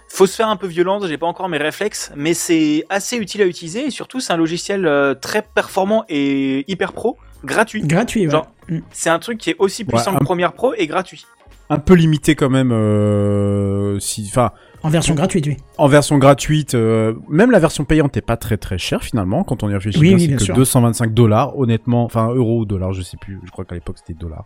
Faut 0.10 0.26
se 0.26 0.36
faire 0.36 0.48
un 0.48 0.56
peu 0.56 0.68
violence, 0.68 1.06
j'ai 1.08 1.18
pas 1.18 1.28
encore 1.28 1.50
mes 1.50 1.58
réflexes, 1.58 2.12
mais 2.16 2.34
c'est 2.34 2.86
assez 2.90 3.18
utile 3.18 3.42
à 3.42 3.46
utiliser 3.46 3.86
et 3.88 3.92
surtout 3.92 4.20
c'est 4.20 4.34
un 4.34 4.38
logiciel 4.38 4.86
euh, 4.86 5.14
très 5.14 5.42
performant 5.42 6.06
et 6.10 6.64
hyper 6.72 6.94
pro, 6.94 7.18
gratuit. 7.44 7.82
Gratuit, 7.82 8.26
ouais. 8.26 8.32
Genre, 8.32 8.48
Mm. 8.70 8.80
C'est 8.92 9.10
un 9.10 9.20
truc 9.20 9.38
qui 9.38 9.52
est 9.52 9.56
aussi 9.60 9.86
puissant 9.86 10.14
Ouais, 10.14 10.20
que 10.20 10.24
Premiere 10.24 10.54
Pro 10.54 10.74
et 10.74 10.88
gratuit. 10.88 11.26
Un 11.70 11.80
peu 11.80 11.94
limité 11.94 12.36
quand 12.36 12.50
même. 12.50 12.72
Euh, 12.72 14.00
si, 14.00 14.26
enfin, 14.30 14.52
En 14.84 14.90
version 14.90 15.16
gratuite, 15.16 15.48
oui. 15.48 15.58
en 15.78 15.88
version 15.88 16.18
gratuite, 16.18 16.76
euh, 16.76 17.16
même 17.30 17.52
la 17.52 17.60
version 17.60 17.84
payante 17.84 18.16
est 18.16 18.22
pas 18.22 18.38
très 18.38 18.58
très 18.58 18.78
chère 18.78 19.04
finalement 19.04 19.44
quand 19.44 19.64
on 19.64 19.70
y 19.70 19.74
réfléchit. 19.74 20.00
Oui, 20.00 20.08
bien, 20.10 20.16
oui, 20.16 20.22
c'est 20.22 20.28
bien 20.28 20.38
que 20.38 20.44
sûr. 20.44 20.56
225 20.56 21.14
dollars, 21.14 21.58
honnêtement, 21.58 22.04
enfin 22.06 22.30
euros 22.34 22.60
ou 22.62 22.66
dollars, 22.66 22.94
je 22.94 23.02
sais 23.02 23.18
plus. 23.18 23.40
Je 23.46 23.52
crois 23.52 23.66
qu'à 23.66 23.76
l'époque 23.76 23.98
c'était 23.98 24.14
dollars. 24.14 24.46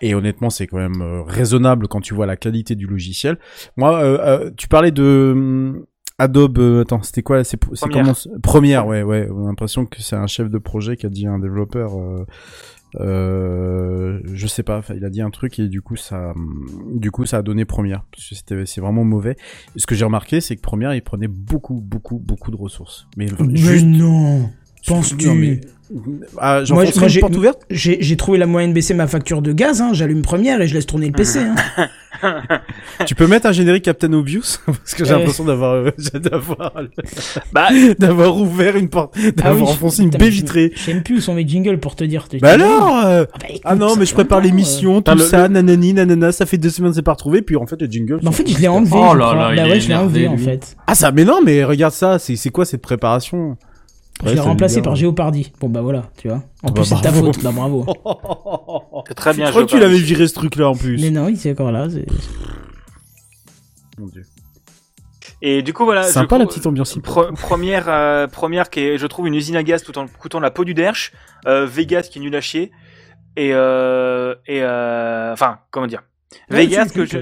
Et 0.00 0.14
honnêtement, 0.14 0.50
c'est 0.50 0.66
quand 0.66 0.78
même 0.78 1.00
euh, 1.02 1.22
raisonnable 1.26 1.88
quand 1.88 2.00
tu 2.00 2.14
vois 2.14 2.26
la 2.26 2.36
qualité 2.36 2.74
du 2.74 2.86
logiciel. 2.86 3.38
Moi, 3.76 3.98
euh, 3.98 4.18
euh, 4.20 4.50
tu 4.56 4.68
parlais 4.68 4.92
de 4.92 5.32
hum, 5.34 5.84
Adobe. 6.18 6.58
euh, 6.58 6.82
attends, 6.82 7.02
c'était 7.02 7.22
quoi 7.22 7.42
C'est 7.44 7.58
c'est 7.74 7.80
Première. 7.80 8.02
comment 8.02 8.14
c'est- 8.14 8.30
Première, 8.42 8.86
ouais, 8.86 9.02
ouais. 9.02 9.28
On 9.30 9.44
a 9.44 9.48
l'impression 9.48 9.84
que 9.84 10.00
c'est 10.00 10.16
un 10.16 10.26
chef 10.26 10.48
de 10.48 10.58
projet 10.58 10.96
qui 10.96 11.04
a 11.06 11.10
dit 11.10 11.26
à 11.26 11.30
un 11.32 11.38
développeur. 11.38 11.98
Euh, 11.98 12.24
euh, 13.00 14.20
je 14.32 14.46
sais 14.46 14.62
pas, 14.62 14.82
il 14.94 15.04
a 15.04 15.10
dit 15.10 15.20
un 15.20 15.30
truc 15.30 15.58
et 15.58 15.68
du 15.68 15.82
coup 15.82 15.96
ça, 15.96 16.32
du 16.92 17.10
coup 17.10 17.26
ça 17.26 17.38
a 17.38 17.42
donné 17.42 17.64
première 17.64 18.04
parce 18.10 18.28
que 18.28 18.34
c'était, 18.34 18.66
c'est 18.66 18.80
vraiment 18.80 19.04
mauvais. 19.04 19.36
Et 19.74 19.78
ce 19.78 19.86
que 19.86 19.94
j'ai 19.94 20.04
remarqué, 20.04 20.40
c'est 20.40 20.56
que 20.56 20.60
première, 20.60 20.94
il 20.94 21.02
prenait 21.02 21.28
beaucoup, 21.28 21.80
beaucoup, 21.80 22.18
beaucoup 22.18 22.50
de 22.50 22.56
ressources. 22.56 23.06
Mais 23.16 23.26
Mais 23.40 23.56
juste, 23.56 23.86
non 23.86 24.50
Penses-tu 24.86 25.26
Non, 25.26 25.34
mais- 25.34 25.60
ah, 26.38 26.62
Moi, 26.70 26.84
moi, 26.84 26.84
une 26.84 27.08
j'ai- 27.08 27.20
porte 27.20 27.36
ouverte? 27.36 27.62
J'ai 27.70 27.98
j'ai 28.00 28.16
trouvé 28.16 28.38
la 28.38 28.46
moyenne 28.46 28.72
baisser 28.72 28.94
ma 28.94 29.06
facture 29.06 29.42
de 29.42 29.52
gaz, 29.52 29.80
hein. 29.80 29.90
j'allume 29.92 30.22
première 30.22 30.60
et 30.60 30.66
je 30.68 30.74
laisse 30.74 30.86
tourner 30.86 31.06
le 31.06 31.12
PC. 31.12 31.40
Hein. 31.40 31.88
Tu 33.06 33.14
peux 33.14 33.26
mettre 33.26 33.46
un 33.46 33.52
générique 33.52 33.84
Captain 33.84 34.10
Obvious? 34.14 34.56
Parce 34.66 34.94
que 34.94 35.04
j'ai 35.04 35.12
Euh. 35.12 35.18
l'impression 35.18 35.44
d'avoir, 35.44 35.72
euh, 35.74 35.90
d'avoir, 36.14 36.72
Bah, 37.52 37.68
d'avoir 37.98 38.36
ouvert 38.38 38.76
une 38.76 38.88
porte, 38.88 39.14
d'avoir 39.36 39.52
Ah 39.52 39.54
oui, 39.54 39.62
enfoncé 39.62 40.02
une 40.02 40.08
baie 40.10 40.30
vitrée. 40.30 40.72
Je 40.74 40.80
sais 40.80 40.94
même 40.94 41.02
plus 41.02 41.16
où 41.16 41.20
sont 41.20 41.34
mes 41.34 41.46
jingles 41.46 41.78
pour 41.78 41.94
te 41.94 42.04
dire. 42.04 42.26
Bah 42.40 42.52
alors 42.52 43.04
euh, 43.04 43.24
Ah, 43.34 43.38
bah, 43.38 43.46
écoute, 43.50 43.60
Ah 43.64 43.74
non, 43.74 43.90
ça 43.90 43.96
mais 44.00 44.06
je 44.06 44.14
prépare 44.14 44.40
l'émission, 44.40 44.96
euh. 44.96 45.00
tout 45.00 45.10
Ah, 45.12 45.14
le- 45.14 45.20
ça, 45.20 45.48
nanani, 45.48 45.92
nanana, 45.92 46.32
ça 46.32 46.46
fait 46.46 46.56
deux 46.58 46.70
semaines 46.70 46.94
c'est 46.94 47.02
pas 47.02 47.12
retrouvé, 47.12 47.42
puis 47.42 47.56
en 47.56 47.66
fait 47.66 47.80
le 47.80 47.86
jingle. 47.86 48.20
Bah, 48.22 48.30
en 48.30 48.32
fait, 48.32 48.48
je 48.48 48.58
l'ai 48.58 48.68
enlevé. 48.68 48.92
Oh 48.94 49.10
je 49.12 49.18
là 49.18 49.34
là, 49.34 49.50
il 49.54 49.70
ouais, 49.70 49.76
est 49.76 49.80
je 49.80 49.88
l'ai 49.88 49.94
enlevé 49.96 50.26
en 50.26 50.38
fait. 50.38 50.74
Ah 50.86 50.94
ça, 50.94 51.12
mais 51.12 51.24
non, 51.24 51.40
mais 51.44 51.64
regarde 51.64 51.92
ça, 51.92 52.18
c'est 52.18 52.36
c'est 52.36 52.50
quoi 52.50 52.64
cette 52.64 52.80
préparation? 52.82 53.56
Je 54.24 54.34
l'ai 54.34 54.40
remplacé 54.40 54.82
par 54.82 54.96
Géopardy. 54.96 55.52
Bon 55.60 55.68
bah 55.68 55.82
voilà, 55.82 56.04
tu 56.16 56.28
vois. 56.28 56.42
En 56.62 56.68
bah, 56.68 56.74
plus, 56.74 56.84
c'est 56.84 56.96
de 56.96 57.00
ta 57.00 57.12
faute. 57.12 57.42
Bah 57.42 57.52
bravo. 57.52 57.86
c'est 59.08 59.14
très 59.14 59.34
bien. 59.34 59.46
Je 59.46 59.50
crois 59.50 59.64
que 59.64 59.70
tu 59.70 59.78
l'avais 59.78 59.98
viré 59.98 60.26
ce 60.26 60.34
truc-là 60.34 60.70
en 60.70 60.74
plus. 60.74 61.00
Mais 61.00 61.10
non, 61.10 61.28
il 61.28 61.34
est 61.34 61.50
encore 61.52 61.72
là. 61.72 61.88
c'est- 61.90 62.06
Mon 63.98 64.06
Dieu. 64.06 64.22
Et 65.42 65.62
du 65.62 65.72
coup, 65.74 65.84
voilà. 65.84 66.02
je 66.02 66.08
Sympa 66.12 66.38
la 66.38 66.46
petite 66.46 66.66
ambiance. 66.66 66.98
Première, 67.02 67.88
euh, 67.88 68.26
première 68.26 68.70
qui 68.70 68.80
est, 68.80 68.98
je 68.98 69.06
trouve, 69.06 69.26
une 69.26 69.34
usine 69.34 69.56
à 69.56 69.62
gaz 69.62 69.82
tout 69.82 69.96
en 69.98 70.06
coûtant 70.06 70.40
la 70.40 70.50
peau 70.50 70.64
du 70.64 70.72
derche. 70.72 71.12
Euh, 71.46 71.66
Vegas 71.66 72.08
qui 72.10 72.18
est 72.18 72.22
nul 72.22 72.34
à 72.34 72.40
chier. 72.40 72.72
Et, 73.36 73.50
euh, 73.52 74.34
et 74.46 74.62
euh, 74.62 75.32
enfin, 75.34 75.58
comment 75.70 75.86
dire 75.86 76.02
Ouais, 76.50 76.66
Vegas 76.66 76.90
que 76.92 77.04
je. 77.06 77.18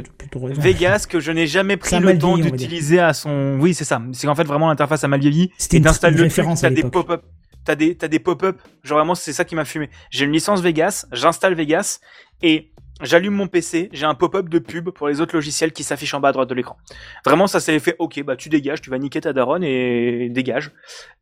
Vegas 0.60 1.06
que 1.08 1.20
je 1.20 1.30
n'ai 1.30 1.46
jamais 1.46 1.76
pris 1.76 1.98
le 1.98 2.18
temps 2.18 2.38
d'utiliser 2.38 3.00
à 3.00 3.12
son. 3.12 3.58
Oui, 3.60 3.74
c'est 3.74 3.84
ça. 3.84 4.02
C'est 4.12 4.26
qu'en 4.26 4.34
fait 4.34 4.44
vraiment 4.44 4.68
l'interface 4.68 5.04
a 5.04 5.08
mal 5.08 5.20
vieilli. 5.20 5.50
C'était 5.58 5.76
Et 5.76 5.80
une, 5.80 5.86
le 5.86 6.28
truc, 6.28 6.46
t'as 6.60 6.70
des 6.70 6.82
pop-up. 6.82 7.22
T'as 7.64 7.74
des, 7.76 7.94
t'as 7.96 8.08
des 8.08 8.18
pop-up. 8.18 8.60
Genre 8.82 8.98
vraiment, 8.98 9.14
c'est 9.14 9.32
ça 9.32 9.44
qui 9.44 9.54
m'a 9.54 9.64
fumé. 9.64 9.88
J'ai 10.10 10.24
une 10.26 10.32
licence 10.32 10.60
Vegas, 10.60 11.06
j'installe 11.12 11.54
Vegas 11.54 12.00
et 12.42 12.70
j'allume 13.02 13.34
mon 13.34 13.46
PC, 13.46 13.88
j'ai 13.92 14.04
un 14.04 14.14
pop-up 14.14 14.48
de 14.50 14.58
pub 14.58 14.90
pour 14.90 15.08
les 15.08 15.20
autres 15.20 15.34
logiciels 15.34 15.72
qui 15.72 15.82
s'affichent 15.82 16.12
en 16.14 16.20
bas 16.20 16.28
à 16.28 16.32
droite 16.32 16.48
de 16.48 16.54
l'écran. 16.54 16.76
Vraiment, 17.24 17.46
ça 17.46 17.60
s'est 17.60 17.78
fait, 17.78 17.96
ok, 17.98 18.22
bah 18.22 18.36
tu 18.36 18.48
dégages, 18.50 18.80
tu 18.82 18.90
vas 18.90 18.98
niquer 18.98 19.20
ta 19.22 19.32
daronne 19.32 19.64
et 19.64 20.28
dégage. 20.30 20.72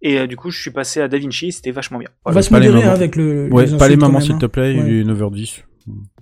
Et 0.02 0.18
euh, 0.18 0.26
du 0.26 0.36
coup, 0.36 0.50
je 0.50 0.60
suis 0.60 0.70
passé 0.72 1.00
à 1.00 1.06
DaVinci, 1.08 1.52
c'était 1.52 1.70
vachement 1.70 1.98
bien. 1.98 2.08
On 2.24 2.32
va 2.32 2.42
se 2.42 2.50
pas 2.50 2.58
les 2.58 2.68
modérer 2.68 2.88
hein, 2.88 2.92
avec 2.92 3.14
le. 3.16 3.48
Ouais, 3.52 3.66
pas 3.76 3.88
les 3.88 3.96
mamans 3.96 4.20
s'il 4.20 4.38
te 4.38 4.46
plaît, 4.46 4.76
Ouais. 4.76 4.84
il 4.86 5.00
est 5.00 5.04
9h10. 5.04 5.62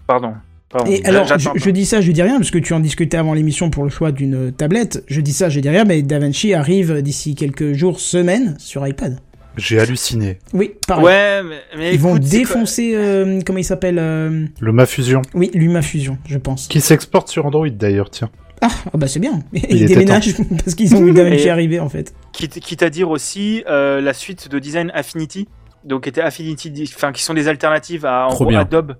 Pardon. 0.06 0.34
Pardon. 0.70 0.90
Et 0.90 1.04
alors, 1.04 1.26
je, 1.26 1.70
dis 1.70 1.84
ça, 1.84 2.00
je 2.00 2.12
dis 2.12 2.22
rien, 2.22 2.36
parce 2.36 2.52
que 2.52 2.58
tu 2.58 2.72
en 2.74 2.80
discutais 2.80 3.16
avant 3.16 3.34
l'émission 3.34 3.70
pour 3.70 3.82
le 3.82 3.90
choix 3.90 4.12
d'une 4.12 4.52
tablette. 4.52 5.02
Je 5.08 5.20
dis 5.20 5.32
ça, 5.32 5.48
je 5.48 5.58
dis 5.58 5.68
rien, 5.68 5.84
mais 5.84 6.00
DaVinci 6.02 6.54
arrive 6.54 7.02
d'ici 7.02 7.34
quelques 7.34 7.72
jours, 7.72 7.98
semaines, 7.98 8.54
sur 8.58 8.86
iPad. 8.86 9.18
J'ai 9.56 9.80
halluciné. 9.80 10.38
Oui, 10.52 10.72
pareil. 10.86 11.04
Ouais, 11.04 11.42
mais, 11.42 11.60
mais 11.76 11.94
Ils 11.94 12.00
vont 12.00 12.16
écoute, 12.16 12.28
défoncer, 12.28 12.92
euh, 12.94 13.40
comment 13.44 13.58
il 13.58 13.64
s'appelle 13.64 13.98
euh, 13.98 14.46
Le 14.60 14.72
MaFusion. 14.72 15.22
Oui, 15.34 15.50
LumaFusion, 15.54 16.18
je 16.24 16.38
pense. 16.38 16.68
Qui 16.68 16.80
s'exporte 16.80 17.28
sur 17.28 17.46
Android 17.46 17.68
d'ailleurs, 17.68 18.10
tiens. 18.10 18.30
Ah, 18.62 18.68
ah 18.92 18.96
bah 18.96 19.08
c'est 19.08 19.20
bien. 19.20 19.40
Il 19.52 19.64
Ils 19.70 19.86
déménagent 19.86 20.36
parce 20.64 20.74
qu'ils 20.74 20.94
ont 20.94 21.02
vu 21.02 21.12
DaVinci 21.12 21.48
arriver 21.48 21.80
en 21.80 21.88
fait. 21.88 22.14
Quitte, 22.32 22.60
quitte 22.60 22.82
à 22.82 22.90
dire 22.90 23.10
aussi 23.10 23.64
euh, 23.68 24.00
la 24.00 24.12
suite 24.12 24.48
de 24.48 24.58
design 24.58 24.90
Affinity, 24.94 25.48
donc 25.84 26.04
qui 26.04 26.10
était 26.10 26.20
Affinity, 26.20 26.90
enfin 26.94 27.10
qui 27.10 27.22
sont 27.22 27.34
des 27.34 27.48
alternatives 27.48 28.04
à 28.04 28.28
en 28.28 28.34
gros. 28.34 28.54
Adobe. 28.54 28.96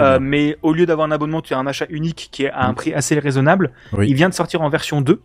Euh, 0.00 0.18
mais 0.20 0.56
au 0.62 0.72
lieu 0.72 0.86
d'avoir 0.86 1.06
un 1.06 1.10
abonnement, 1.10 1.40
tu 1.42 1.52
as 1.54 1.58
un 1.58 1.66
achat 1.66 1.86
unique 1.90 2.28
qui 2.32 2.44
est 2.44 2.50
à 2.50 2.66
un 2.66 2.74
prix 2.74 2.94
assez 2.94 3.18
raisonnable. 3.18 3.72
Oui. 3.92 4.06
Il 4.08 4.14
vient 4.14 4.28
de 4.28 4.34
sortir 4.34 4.62
en 4.62 4.68
version 4.68 5.00
2. 5.00 5.20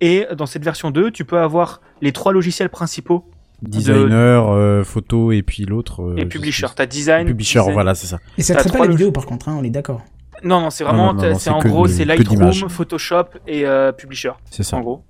Et 0.00 0.26
dans 0.36 0.46
cette 0.46 0.64
version 0.64 0.90
2, 0.90 1.10
tu 1.12 1.24
peux 1.24 1.38
avoir 1.38 1.80
les 2.00 2.10
trois 2.12 2.32
logiciels 2.32 2.68
principaux 2.70 3.24
Designer, 3.62 4.48
euh, 4.50 4.82
photo 4.82 5.30
et 5.30 5.42
puis 5.42 5.64
l'autre. 5.64 6.02
euh, 6.02 6.16
et 6.16 6.26
publisher. 6.26 6.66
T'as 6.74 6.86
design. 6.86 7.26
Publisher, 7.28 7.60
design- 7.60 7.72
voilà, 7.74 7.94
c'est 7.94 8.08
ça. 8.08 8.18
Et 8.36 8.42
ça 8.42 8.54
T'as 8.54 8.60
traite 8.60 8.72
pas 8.72 8.78
trois 8.78 8.86
la 8.86 8.90
log- 8.90 8.98
vidéo 8.98 9.12
par 9.12 9.24
contre, 9.24 9.48
hein, 9.48 9.56
on 9.58 9.62
est 9.62 9.70
d'accord. 9.70 10.02
Non, 10.42 10.60
non, 10.60 10.70
c'est 10.70 10.82
vraiment, 10.82 11.16
c'est 11.38 11.50
en 11.50 11.60
que 11.60 11.68
gros, 11.68 11.86
c'est 11.86 12.04
Lightroom. 12.04 12.68
Photoshop 12.68 13.26
et 13.46 13.64
euh, 13.64 13.92
Publisher, 13.92 14.32
C'est 14.50 14.64
ça. 14.64 14.76
en 14.76 14.80
gros. 14.80 15.04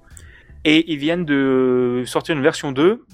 Et 0.66 0.92
ils 0.92 0.99
viennent 0.99 1.25
de 1.25 2.02
sortir 2.04 2.37
une 2.37 2.42
version 2.42 2.70
2 2.72 3.04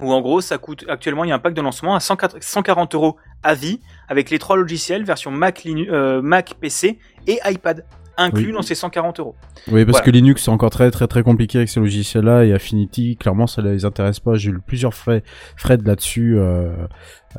où 0.00 0.10
en 0.12 0.22
gros, 0.22 0.40
ça 0.40 0.56
coûte 0.56 0.86
actuellement, 0.88 1.24
il 1.24 1.28
y 1.28 1.32
a 1.32 1.34
un 1.34 1.38
pack 1.38 1.52
de 1.52 1.60
lancement 1.60 1.94
à 1.94 2.00
104 2.00 2.36
140 2.40 2.94
euros 2.94 3.18
à 3.42 3.52
vie 3.52 3.80
avec 4.08 4.30
les 4.30 4.38
trois 4.38 4.56
logiciels, 4.56 5.04
version 5.04 5.30
Mac, 5.30 5.64
Linu- 5.64 5.90
euh, 5.90 6.20
Mac, 6.22 6.54
PC 6.60 6.98
et 7.26 7.38
iPad 7.44 7.84
inclus 8.18 8.48
Oui. 8.48 8.52
dans 8.52 8.60
ces 8.60 8.74
140 8.74 9.20
euros. 9.20 9.34
Oui, 9.68 9.86
parce 9.86 9.96
Voilà. 9.98 10.04
que 10.04 10.10
Linux 10.10 10.42
c'est 10.44 10.50
encore 10.50 10.68
très 10.68 10.90
très 10.90 11.06
très 11.06 11.22
compliqué 11.22 11.56
avec 11.56 11.70
ces 11.70 11.80
logiciels-là 11.80 12.44
et 12.44 12.52
Affinity, 12.52 13.16
clairement, 13.16 13.46
ça 13.46 13.62
les 13.62 13.86
intéresse 13.86 14.20
pas. 14.20 14.34
J'ai 14.34 14.50
eu 14.50 14.58
plusieurs 14.64 14.92
frais, 14.92 15.22
Fred 15.56 15.86
là-dessus. 15.86 16.36
Euh, 16.38 16.42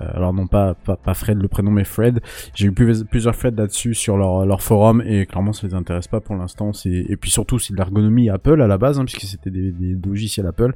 euh, 0.02 0.06
alors 0.16 0.34
non 0.34 0.48
pas, 0.48 0.74
pas 0.74 0.96
pas 0.96 1.14
Fred 1.14 1.40
le 1.40 1.48
prénom, 1.48 1.70
mais 1.70 1.84
Fred. 1.84 2.22
J'ai 2.56 2.66
eu 2.66 2.72
plus- 2.72 3.04
plusieurs 3.04 3.36
Fred 3.36 3.56
là-dessus 3.56 3.94
sur 3.94 4.18
leur 4.18 4.48
leur 4.48 4.64
forum 4.64 5.04
et 5.06 5.28
clairement 5.28 5.54
ça 5.54 5.68
les 5.68 5.76
intéresse 5.76 6.08
pas 6.08 6.22
pour 6.22 6.36
l'instant. 6.36 6.72
Et 6.86 7.18
puis 7.18 7.30
surtout 7.30 7.60
c'est 7.60 7.74
de 7.74 7.78
l'ergonomie 7.78 8.32
Apple 8.32 8.60
à 8.60 8.66
la 8.66 8.80
base, 8.80 8.98
hein, 9.00 9.06
puisque 9.06 9.22
c'était 9.30 9.52
des, 9.52 9.72
des 9.72 9.96
logiciels 10.04 10.48
Apple. 10.48 10.74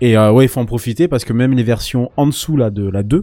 Et 0.00 0.16
euh, 0.16 0.30
ouais, 0.30 0.44
il 0.44 0.48
faut 0.48 0.60
en 0.60 0.66
profiter 0.66 1.08
parce 1.08 1.24
que 1.24 1.32
même 1.32 1.52
les 1.52 1.64
versions 1.64 2.12
en 2.16 2.26
dessous 2.28 2.56
là 2.56 2.70
de 2.70 2.88
la 2.88 3.02
2 3.02 3.16
euh, 3.18 3.22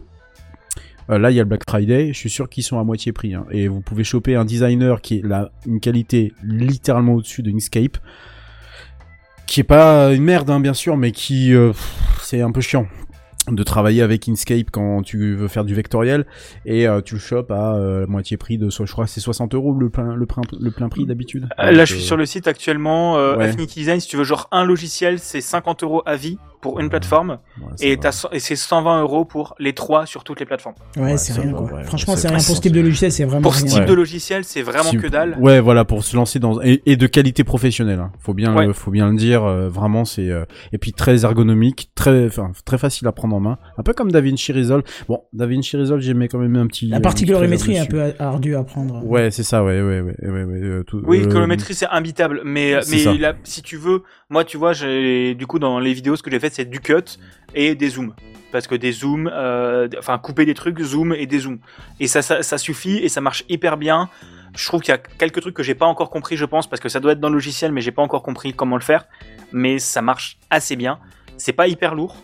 là, 1.18 1.32
il 1.32 1.36
y 1.36 1.40
a 1.40 1.44
le 1.44 1.50
Black 1.50 1.64
Friday. 1.68 2.10
Je 2.14 2.18
suis 2.18 2.30
sûr 2.30 2.50
qu'ils 2.50 2.64
sont 2.64 2.80
à 2.80 2.84
moitié 2.84 3.12
prix. 3.12 3.34
hein. 3.34 3.46
Et 3.52 3.68
vous 3.68 3.82
pouvez 3.82 4.04
choper 4.04 4.36
un 4.36 4.46
designer 4.46 5.02
qui 5.02 5.20
est 5.20 5.26
là 5.26 5.52
une 5.66 5.80
qualité 5.80 6.34
littéralement 6.44 7.14
au-dessus 7.16 7.42
de 7.42 7.50
Inkscape, 7.52 7.98
qui 9.48 9.62
est 9.62 9.64
pas 9.64 10.14
une 10.14 10.24
merde, 10.24 10.50
hein, 10.50 10.60
bien 10.60 10.74
sûr, 10.74 10.98
mais 10.98 11.12
qui 11.12 11.54
euh, 11.54 11.74
c'est 12.22 12.42
un 12.42 12.52
peu 12.52 12.62
chiant 12.62 12.86
de 13.50 13.64
travailler 13.64 14.04
avec 14.04 14.30
Inkscape 14.30 14.68
quand 14.72 15.02
tu 15.02 15.34
veux 15.36 15.48
faire 15.48 15.66
du 15.66 15.74
vectoriel 15.74 16.28
et 16.68 16.88
euh, 16.88 17.02
tu 17.02 17.16
le 17.16 17.20
chopes 17.20 17.50
à 17.50 17.74
euh, 17.74 18.06
moitié 18.06 18.38
prix 18.38 18.60
de, 18.60 18.70
je 18.70 18.84
crois, 18.92 19.06
que 19.06 19.10
c'est 19.10 19.22
60 19.22 19.56
euros 19.56 19.74
le 19.74 19.90
plein, 19.90 20.14
le 20.16 20.28
plein, 20.28 20.44
le 20.60 20.70
plein 20.70 20.88
prix 20.88 21.08
d'habitude. 21.08 21.48
Euh, 21.58 21.68
Donc, 21.70 21.76
Là, 21.78 21.86
je 21.86 21.94
suis 21.96 22.04
euh, 22.04 22.06
sur 22.06 22.18
le 22.18 22.28
site 22.28 22.48
actuellement. 22.48 23.18
euh, 23.18 23.38
ouais. 23.38 23.46
Affinity 23.46 23.80
Design, 23.80 24.00
si 24.02 24.08
tu 24.08 24.18
veux 24.18 24.24
genre 24.24 24.48
un 24.52 24.64
logiciel, 24.66 25.18
c'est 25.18 25.42
50 25.42 25.82
euros 25.82 26.04
à 26.06 26.16
vie 26.16 26.38
pour 26.62 26.80
une 26.80 26.90
plateforme 26.90 27.40
ouais, 27.62 27.68
et, 27.82 27.98
t'as 27.98 28.12
cent- 28.12 28.30
et 28.32 28.40
c'est 28.40 28.56
120 28.56 29.02
euros 29.02 29.24
pour 29.26 29.56
les 29.60 29.74
trois 29.74 30.06
sur 30.06 30.24
toutes 30.24 30.40
les 30.40 30.46
plateformes. 30.46 30.76
Ouais, 30.98 31.04
Ouais, 31.04 31.18
c'est 31.18 31.34
rien 31.34 31.52
va, 31.52 31.58
quoi. 31.58 31.74
ouais, 31.74 31.84
Franchement, 31.84 32.16
c'est 32.16 32.24
c'est 32.24 32.28
rien 32.28 32.38
pour 32.38 32.56
ce 32.56 32.62
type 32.62 32.74
de 32.74 32.82
logiciel, 32.82 33.12
c'est 33.12 33.24
vraiment 33.26 33.42
Pour 33.42 33.56
ce 33.56 33.66
type 33.66 33.86
de 33.86 33.94
logiciel, 33.94 34.44
c'est 34.44 34.62
vraiment 34.62 34.90
Si- 34.90 34.98
que 34.98 35.08
dalle. 35.08 35.38
Ouais, 35.40 35.60
voilà, 35.60 35.86
pour 35.86 36.04
se 36.04 36.16
lancer 36.16 36.40
dans 36.40 36.62
et, 36.62 36.82
et 36.86 36.96
de 36.98 37.08
qualité 37.08 37.44
professionnelle. 37.44 38.00
hein. 38.00 38.12
Faut 38.20 38.34
bien, 38.34 38.54
le- 38.66 38.74
faut 38.74 38.92
bien 38.92 39.10
le 39.10 39.16
dire. 39.16 39.44
euh, 39.44 39.70
vraiment, 39.70 40.06
c'est 40.06 40.30
euh, 40.30 40.44
et 40.74 40.78
puis 40.78 40.92
très 40.94 41.24
ergonomique, 41.24 41.92
très, 41.96 42.26
enfin, 42.26 42.52
très 42.66 42.78
facile 42.78 43.08
à 43.08 43.12
prendre 43.12 43.36
en 43.36 43.40
main. 43.40 43.58
Un 43.78 43.84
peu 43.84 43.94
comme 43.94 44.12
DaVinci 44.12 44.52
Resolve. 44.52 44.84
Bon, 45.08 45.22
DaVinci 45.34 45.78
Resolve, 45.78 46.02
j'ai 46.02 46.14
mis 46.14 46.28
quand 46.28 46.40
même 46.40 46.56
un 46.58 46.68
petit. 46.68 46.88
La 46.88 47.00
petit 47.00 47.26
colorimétrie 47.26 47.76
est 47.76 47.80
un 47.80 47.86
peu 47.86 48.14
ardue 48.20 48.56
à 48.56 48.64
prendre. 48.64 49.06
Ouais, 49.06 49.32
c'est 49.32 49.44
ça. 49.44 49.64
Ouais, 49.64 49.82
ouais, 49.82 50.02
ouais, 50.02 50.16
ouais, 50.22 50.44
ouais, 50.44 50.60
euh, 50.62 50.84
tout- 50.84 51.02
Oui, 51.06 51.22
euh, 51.22 51.28
colorimétrie 51.28 51.74
c'est 51.74 51.88
imbitable, 51.88 52.42
mais 52.44 52.76
mais 52.90 53.34
si 53.44 53.62
tu 53.62 53.78
veux, 53.78 54.04
moi 54.30 54.44
tu 54.44 54.58
vois, 54.58 54.74
j'ai 54.74 55.36
du 55.36 55.48
coup 55.48 55.60
dans 55.60 55.80
les 55.80 55.94
vidéos 55.94 56.16
ce 56.16 56.24
que 56.24 56.30
j'ai 56.32 56.40
fait 56.40 56.49
c'est 56.52 56.66
du 56.66 56.80
cut 56.80 57.18
et 57.56 57.76
des 57.76 57.90
zooms 57.90 58.14
parce 58.52 58.66
que 58.66 58.76
des 58.76 58.92
zooms, 58.92 59.30
euh, 59.32 59.88
enfin 60.00 60.18
couper 60.18 60.46
des 60.46 60.56
trucs, 60.56 60.80
zoom 60.80 61.14
et 61.14 61.28
des 61.28 61.40
zooms 61.40 61.60
et 62.00 62.08
ça, 62.08 62.22
ça 62.22 62.42
ça 62.42 62.58
suffit 62.58 62.98
et 62.98 63.10
ça 63.10 63.22
marche 63.22 63.44
hyper 63.50 63.78
bien. 63.78 64.10
Je 64.56 64.66
trouve 64.66 64.82
qu'il 64.82 64.92
y 64.92 64.96
a 64.96 64.98
quelques 64.98 65.42
trucs 65.42 65.56
que 65.56 65.64
j'ai 65.64 65.76
pas 65.76 65.86
encore 65.86 66.10
compris, 66.10 66.36
je 66.36 66.46
pense, 66.46 66.68
parce 66.68 66.82
que 66.82 66.90
ça 66.90 67.00
doit 67.00 67.12
être 67.12 67.20
dans 67.20 67.30
le 67.30 67.36
logiciel, 67.36 67.72
mais 67.72 67.82
j'ai 67.82 67.92
pas 67.92 68.02
encore 68.02 68.24
compris 68.24 68.54
comment 68.54 68.76
le 68.78 68.82
faire. 68.82 69.06
Mais 69.52 69.80
ça 69.80 70.02
marche 70.02 70.38
assez 70.50 70.76
bien. 70.76 71.00
C'est 71.38 71.54
pas 71.54 71.68
hyper 71.68 71.96
lourd. 71.96 72.16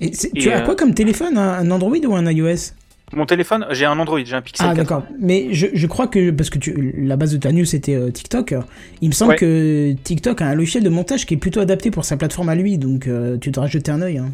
Et 0.00 0.10
tu 0.10 0.50
as 0.50 0.58
euh, 0.58 0.64
quoi 0.64 0.76
comme 0.76 0.92
téléphone 0.92 1.38
un 1.38 1.70
Android 1.70 1.96
ou 2.04 2.14
un 2.14 2.30
iOS? 2.30 2.72
Mon 3.12 3.24
téléphone, 3.24 3.66
j'ai 3.70 3.84
un 3.84 3.98
Android, 3.98 4.18
j'ai 4.24 4.34
un 4.34 4.42
Pixel 4.42 4.66
Ah 4.68 4.74
4. 4.74 4.76
d'accord, 4.76 5.02
mais 5.20 5.48
je, 5.52 5.68
je 5.72 5.86
crois 5.86 6.08
que, 6.08 6.30
parce 6.32 6.50
que 6.50 6.58
tu, 6.58 6.92
la 6.98 7.16
base 7.16 7.32
de 7.32 7.36
ta 7.38 7.52
news 7.52 7.64
c'était 7.64 7.94
euh, 7.94 8.10
TikTok, 8.10 8.54
il 9.00 9.08
me 9.08 9.14
semble 9.14 9.32
Ouais. 9.32 9.36
que 9.38 9.92
TikTok 10.02 10.42
a 10.42 10.46
un 10.46 10.54
logiciel 10.56 10.82
de 10.82 10.88
montage 10.88 11.24
qui 11.24 11.34
est 11.34 11.36
plutôt 11.36 11.60
adapté 11.60 11.92
pour 11.92 12.04
sa 12.04 12.16
plateforme 12.16 12.48
à 12.48 12.56
lui, 12.56 12.78
donc 12.78 13.06
euh, 13.06 13.38
tu 13.38 13.50
devras 13.52 13.68
jeter 13.68 13.92
un 13.92 14.02
œil. 14.02 14.18
Hein. 14.18 14.32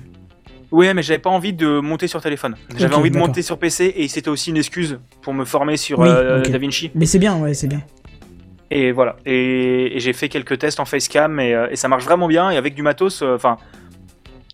Ouais, 0.71 0.95
mais 0.95 1.03
j'avais 1.03 1.19
pas 1.19 1.29
envie 1.29 1.53
de 1.53 1.81
monter 1.81 2.07
sur 2.09 2.23
téléphone. 2.23 2.55
J'avais 2.79 2.95
envie 2.95 3.11
de 3.11 3.19
monter 3.19 3.43
sur 3.43 3.59
PC 3.59 3.93
et 3.95 4.09
c'était 4.09 4.31
aussi 4.31 4.49
une 4.51 4.57
excuse 4.57 4.99
pour 5.21 5.35
me 5.35 5.45
former 5.45 5.77
sur 5.77 5.99
Oui, 5.99 6.09
euh. 6.09 6.41
DaVinci. 6.41 6.91
Mais 6.95 7.05
c'est 7.05 7.19
bien, 7.19 7.37
ouais, 7.39 7.53
c'est 7.53 7.67
bien. 7.69 7.83
Et 8.71 8.91
voilà. 8.91 9.17
Et, 9.27 9.97
et 9.97 10.01
j'ai 10.01 10.15
fait 10.15 10.31
quelques 10.31 10.59
tests 10.59 10.81
en 10.81 10.87
facecam 10.87 11.39
et, 11.41 11.55
et 11.71 11.77
ça 11.77 11.89
marche 11.89 12.05
vraiment 12.05 12.27
bien. 12.27 12.51
Et 12.51 12.57
avec 12.57 12.75
du 12.75 12.81
matos, 12.81 13.21
euh, 13.21 13.37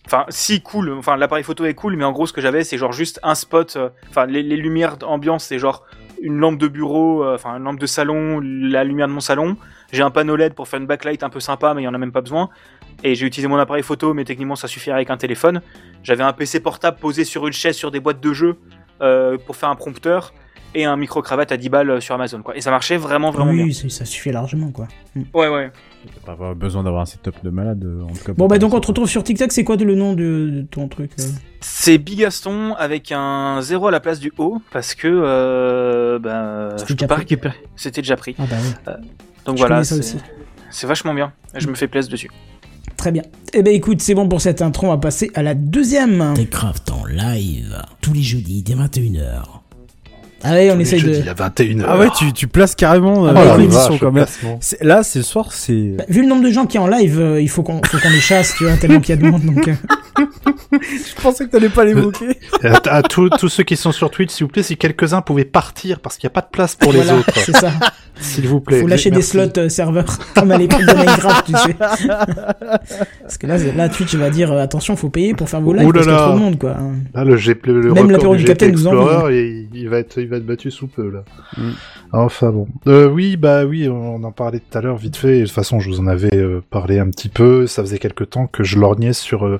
enfin, 0.08 0.24
si 0.28 0.60
cool. 0.60 0.90
Enfin, 0.92 1.16
l'appareil 1.16 1.44
photo 1.44 1.64
est 1.64 1.74
cool, 1.74 1.96
mais 1.96 2.04
en 2.04 2.12
gros, 2.12 2.26
ce 2.26 2.32
que 2.32 2.40
j'avais, 2.40 2.64
c'est 2.64 2.76
genre 2.78 2.92
juste 2.92 3.20
un 3.22 3.34
spot. 3.34 3.76
euh, 3.76 3.88
Enfin, 4.10 4.26
les, 4.26 4.42
les 4.42 4.56
lumières 4.56 4.96
d'ambiance, 4.96 5.44
c'est 5.44 5.58
genre 5.58 5.84
une 6.20 6.36
lampe 6.38 6.58
de 6.58 6.66
bureau, 6.66 7.22
euh, 7.22 7.36
enfin 7.36 7.56
une 7.56 7.62
lampe 7.62 7.78
de 7.78 7.86
salon, 7.86 8.40
la 8.42 8.82
lumière 8.82 9.06
de 9.06 9.12
mon 9.12 9.20
salon. 9.20 9.56
J'ai 9.92 10.02
un 10.02 10.10
panneau 10.10 10.34
LED 10.34 10.54
pour 10.54 10.66
faire 10.66 10.80
une 10.80 10.86
backlight 10.86 11.22
un 11.22 11.30
peu 11.30 11.38
sympa, 11.40 11.74
mais 11.74 11.82
il 11.82 11.84
y 11.84 11.88
en 11.88 11.94
a 11.94 11.98
même 11.98 12.10
pas 12.12 12.20
besoin. 12.20 12.48
Et 13.04 13.14
j'ai 13.14 13.24
utilisé 13.24 13.46
mon 13.46 13.56
appareil 13.58 13.84
photo, 13.84 14.12
mais 14.14 14.24
techniquement 14.24 14.56
ça 14.56 14.66
suffirait 14.66 14.96
avec 14.96 15.10
un 15.10 15.16
téléphone. 15.16 15.62
J'avais 16.02 16.24
un 16.24 16.32
PC 16.32 16.58
portable 16.58 16.98
posé 16.98 17.24
sur 17.24 17.46
une 17.46 17.52
chaise 17.52 17.76
sur 17.76 17.92
des 17.92 18.00
boîtes 18.00 18.20
de 18.20 18.32
jeux 18.32 18.56
euh, 19.00 19.38
pour 19.38 19.54
faire 19.54 19.68
un 19.68 19.76
prompteur 19.76 20.34
et 20.74 20.84
un 20.84 20.96
micro 20.96 21.22
cravate 21.22 21.52
à 21.52 21.56
10 21.56 21.68
balles 21.68 22.02
sur 22.02 22.16
Amazon 22.16 22.42
quoi. 22.42 22.56
Et 22.56 22.60
ça 22.60 22.70
marchait 22.72 22.96
vraiment 22.96 23.30
vraiment 23.30 23.52
bien. 23.52 23.64
oui, 23.64 23.72
ça, 23.72 23.88
ça 23.88 24.04
suffit 24.04 24.32
largement, 24.32 24.72
quoi. 24.72 24.88
Ouais 25.32 25.48
ouais. 25.48 25.70
Pas 26.24 26.32
avoir 26.32 26.54
besoin 26.54 26.82
d'avoir 26.82 27.02
un 27.02 27.06
setup 27.06 27.34
de 27.42 27.50
malade. 27.50 27.84
euh, 27.84 28.02
En 28.02 28.08
tout 28.12 28.24
cas, 28.24 28.32
Bon, 28.32 28.46
bah 28.48 28.58
donc 28.58 28.74
on 28.74 28.80
te 28.80 28.86
retrouve 28.88 29.08
sur 29.08 29.22
TikTok, 29.24 29.50
c'est 29.52 29.64
quoi 29.64 29.76
le 29.76 29.94
nom 29.94 30.12
de, 30.12 30.50
de 30.52 30.66
ton 30.70 30.88
truc 30.88 31.12
euh 31.18 31.22
C'est 31.60 31.98
Bigaston 31.98 32.74
avec 32.74 33.12
un 33.12 33.60
0 33.62 33.86
à 33.88 33.90
la 33.90 34.00
place 34.00 34.20
du 34.20 34.32
O 34.38 34.60
parce 34.72 34.94
que 34.94 35.08
euh, 35.08 36.18
ben, 36.18 36.70
C'était 36.76 36.82
je 36.82 36.88
peux 36.88 36.94
déjà 36.94 37.06
pas 37.08 37.14
pris. 37.14 37.22
récupérer. 37.22 37.54
C'était 37.76 38.02
déjà 38.02 38.16
pris. 38.16 38.34
Ah 38.38 38.44
bah 38.50 38.56
oui, 38.60 38.92
Donc 39.46 39.56
je 39.56 39.60
voilà, 39.62 39.82
c'est 39.84 40.86
vachement 40.86 41.14
bien. 41.14 41.32
Je 41.54 41.66
me 41.68 41.74
fais 41.74 41.88
plaisir 41.88 42.10
dessus. 42.12 42.30
Très 42.96 43.12
bien. 43.12 43.22
Eh 43.54 43.62
ben 43.62 43.72
écoute, 43.72 44.02
c'est 44.02 44.14
bon 44.14 44.28
pour 44.28 44.40
cette 44.40 44.60
intro, 44.60 44.88
on 44.88 44.90
va 44.90 44.98
passer 44.98 45.30
à 45.34 45.42
la 45.42 45.54
deuxième. 45.54 46.34
Techcraft 46.34 46.90
en 46.90 47.04
live, 47.06 47.80
tous 48.00 48.12
les 48.12 48.22
jeudis 48.22 48.62
dès 48.64 48.74
21h. 48.74 49.57
Allez, 50.42 50.70
on 50.70 50.76
Les 50.76 50.82
essaye 50.82 51.02
de... 51.02 51.28
à 51.28 51.34
21h. 51.34 51.84
Ah 51.86 51.98
ouais, 51.98 52.08
tu, 52.16 52.32
tu 52.32 52.46
places 52.46 52.74
carrément 52.74 53.26
euh, 53.26 53.32
Ah 53.34 53.44
la 53.44 53.56
l'émission 53.56 53.90
vache, 53.90 54.00
quand 54.00 54.06
le 54.06 54.12
même. 54.12 54.26
Là, 54.80 55.02
ce 55.02 55.22
soir, 55.22 55.52
c'est. 55.52 55.94
Bah, 55.96 56.04
vu 56.08 56.22
le 56.22 56.28
nombre 56.28 56.44
de 56.44 56.50
gens 56.50 56.66
qui 56.66 56.76
est 56.76 56.80
en 56.80 56.86
live, 56.86 57.18
euh, 57.20 57.40
il 57.40 57.48
faut 57.48 57.62
qu'on 57.62 57.80
faut 57.84 57.98
qu'on 57.98 58.10
les 58.10 58.20
chasse, 58.20 58.54
tu 58.56 58.64
vois, 58.64 58.76
tellement 58.76 59.00
qu'il 59.00 59.14
y 59.14 59.18
a 59.18 59.20
de 59.20 59.28
monde. 59.28 59.42
Donc, 59.44 59.66
euh, 59.66 59.74
Je 60.72 61.22
pensais 61.22 61.46
que 61.46 61.50
t'allais 61.50 61.68
pas 61.68 61.84
l'évoquer. 61.84 62.38
Et 62.62 62.66
à, 62.66 62.80
à 62.90 63.02
tous, 63.02 63.30
tous 63.30 63.48
ceux 63.48 63.62
qui 63.62 63.76
sont 63.76 63.92
sur 63.92 64.10
Twitch, 64.10 64.30
s'il 64.30 64.46
vous 64.46 64.52
plaît, 64.52 64.62
si 64.62 64.76
quelques-uns 64.76 65.22
pouvaient 65.22 65.44
partir 65.44 66.00
parce 66.00 66.16
qu'il 66.16 66.26
n'y 66.28 66.32
a 66.32 66.34
pas 66.34 66.40
de 66.42 66.50
place 66.52 66.76
pour 66.76 66.92
les 66.92 67.00
voilà, 67.00 67.20
autres, 67.20 67.32
c'est 67.36 67.56
ça. 67.56 67.72
s'il 68.20 68.46
vous 68.48 68.60
plaît. 68.60 68.80
Faut 68.80 68.86
lâcher 68.86 69.10
des 69.10 69.22
slots 69.22 69.56
euh, 69.56 69.68
serveurs, 69.68 70.18
comme 70.34 70.50
à 70.50 70.58
l'époque 70.58 70.80
de 70.82 70.94
Minecraft, 70.94 71.46
tu 71.46 71.52
sais. 71.52 71.74
Parce 71.78 73.38
que 73.38 73.46
là, 73.46 73.56
là 73.76 73.88
Twitch 73.88 74.14
va 74.14 74.30
dire 74.30 74.52
euh, 74.52 74.62
attention, 74.62 74.96
faut 74.96 75.08
payer 75.08 75.34
pour 75.34 75.48
faire 75.48 75.60
vos 75.60 75.72
lives 75.72 75.86
Ouh 75.86 75.92
là 75.92 76.00
parce 76.00 76.06
qu'il 76.06 76.12
y 76.12 76.16
a 76.16 76.20
là. 76.20 76.26
trop 76.28 76.38
de 76.38 76.42
monde, 76.42 76.58
quoi. 76.58 76.76
Là, 77.14 77.24
le, 77.24 77.36
G, 77.36 77.56
le, 77.64 77.92
Même 77.92 78.10
l'apéro 78.10 78.36
du 78.36 78.44
Capitaine 78.44 78.72
nous 78.72 78.86
Explorer, 78.86 79.38
il, 79.38 79.68
il 79.74 79.88
va 79.88 79.98
être, 79.98 80.18
il 80.28 80.30
va 80.30 80.36
être 80.36 80.46
battu 80.46 80.70
sous 80.70 80.86
peu, 80.88 81.08
là. 81.10 81.24
Mm. 81.56 81.70
Enfin 82.12 82.50
bon. 82.50 82.68
Euh, 82.86 83.08
oui, 83.08 83.36
bah 83.38 83.64
oui, 83.64 83.88
on 83.88 84.22
en 84.22 84.32
parlait 84.32 84.60
tout 84.60 84.76
à 84.76 84.82
l'heure 84.82 84.98
vite 84.98 85.16
fait. 85.16 85.40
De 85.40 85.44
toute 85.46 85.54
façon, 85.54 85.80
je 85.80 85.88
vous 85.88 86.00
en 86.00 86.06
avais 86.06 86.36
euh, 86.36 86.62
parlé 86.70 86.98
un 86.98 87.08
petit 87.08 87.30
peu. 87.30 87.66
Ça 87.66 87.82
faisait 87.82 87.98
quelque 87.98 88.24
temps 88.24 88.46
que 88.46 88.62
je 88.62 88.78
lorgnais 88.78 89.12
sur... 89.14 89.46
euh, 89.46 89.58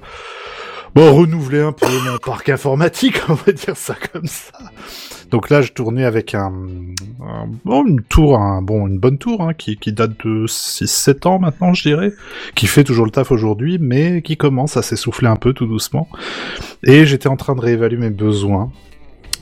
Bon, 0.94 1.14
renouveler 1.14 1.60
un 1.60 1.72
peu 1.72 1.87
mon 1.87 2.16
parc 2.16 2.48
informatique, 2.48 3.20
on 3.28 3.34
va 3.34 3.52
dire 3.52 3.76
ça 3.76 3.94
comme 4.10 4.26
ça. 4.26 4.52
Donc 5.30 5.50
là, 5.50 5.60
je 5.60 5.72
tournais 5.72 6.04
avec 6.06 6.34
un, 6.34 6.50
un- 7.22 7.46
bon, 7.66 7.87
une 7.87 8.00
tour, 8.00 8.38
un, 8.38 8.62
bon, 8.62 8.87
une 8.87 8.98
bonne 8.98 9.18
tour, 9.18 9.42
hein, 9.42 9.52
qui, 9.52 9.76
qui 9.76 9.92
date 9.92 10.12
de 10.25 10.46
6-7 10.46 11.28
ans 11.28 11.38
maintenant, 11.38 11.75
je 11.75 11.82
dirais, 11.82 12.12
qui 12.54 12.66
fait 12.66 12.84
toujours 12.84 13.04
le 13.04 13.10
taf 13.10 13.30
aujourd'hui, 13.30 13.76
mais 13.78 14.22
qui 14.22 14.38
commence 14.38 14.78
à 14.78 14.82
s'essouffler 14.82 15.28
un 15.28 15.37
peu 15.37 15.52
tout 15.52 15.66
doucement. 15.66 16.08
Et 16.82 17.04
j'étais 17.04 17.28
en 17.28 17.37
train 17.37 17.54
de 17.54 17.60
réévaluer 17.60 17.98
mes 17.98 18.10
besoins. 18.10 18.72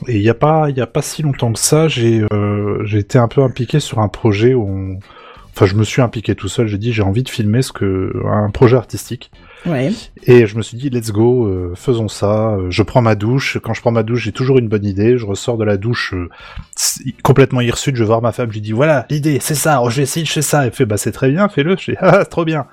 Et 0.07 0.15
il 0.17 0.21
y 0.21 0.29
a 0.29 0.33
pas, 0.33 0.69
il 0.69 0.77
y 0.77 0.81
a 0.81 0.87
pas 0.87 1.01
si 1.01 1.21
longtemps 1.21 1.51
que 1.51 1.59
ça, 1.59 1.87
j'ai, 1.87 2.23
euh, 2.31 2.85
j'ai 2.85 2.99
été 2.99 3.17
un 3.17 3.27
peu 3.27 3.41
impliqué 3.41 3.79
sur 3.79 3.99
un 3.99 4.07
projet 4.07 4.53
où 4.53 4.67
on... 4.67 4.99
Enfin, 5.55 5.65
je 5.65 5.73
me 5.73 5.83
suis 5.83 6.03
impliqué 6.03 6.35
tout 6.35 6.49
seul. 6.49 6.67
J'ai 6.67 6.77
dit, 6.77 6.93
j'ai 6.93 7.01
envie 7.01 7.23
de 7.23 7.29
filmer 7.29 7.63
ce 7.63 7.71
que 7.71 8.13
un 8.27 8.51
projet 8.51 8.77
artistique. 8.77 9.31
Ouais. 9.65 9.91
Et 10.27 10.45
je 10.45 10.55
me 10.55 10.61
suis 10.61 10.77
dit, 10.77 10.91
let's 10.91 11.11
go, 11.11 11.47
euh, 11.47 11.73
faisons 11.75 12.07
ça. 12.07 12.51
Euh, 12.51 12.69
Je 12.69 12.83
prends 12.83 13.01
ma 13.01 13.15
douche. 13.15 13.57
Quand 13.63 13.73
je 13.73 13.81
prends 13.81 13.91
ma 13.91 14.03
douche, 14.03 14.21
j'ai 14.23 14.31
toujours 14.31 14.59
une 14.59 14.67
bonne 14.67 14.85
idée. 14.85 15.17
Je 15.17 15.25
ressors 15.25 15.57
de 15.57 15.63
la 15.63 15.77
douche 15.77 16.13
euh, 16.13 16.29
complètement 17.23 17.61
hirsute. 17.61 17.95
Je 17.95 18.03
vais 18.03 18.07
voir 18.07 18.21
ma 18.21 18.31
femme. 18.33 18.49
Je 18.49 18.53
lui 18.53 18.61
dis, 18.61 18.71
voilà, 18.71 19.07
l'idée, 19.09 19.39
c'est 19.41 19.55
ça. 19.55 19.81
Oh, 19.81 19.89
je 19.89 19.97
vais 19.97 20.03
essayer, 20.03 20.27
fais 20.27 20.43
ça. 20.43 20.65
Elle 20.67 20.71
fait, 20.73 20.85
bah, 20.85 20.97
c'est 20.97 21.11
très 21.11 21.31
bien, 21.31 21.49
fais-le. 21.49 21.75
Je 21.75 21.91
dis, 21.91 21.97
ah, 22.01 22.23
trop 22.25 22.45
bien. 22.45 22.67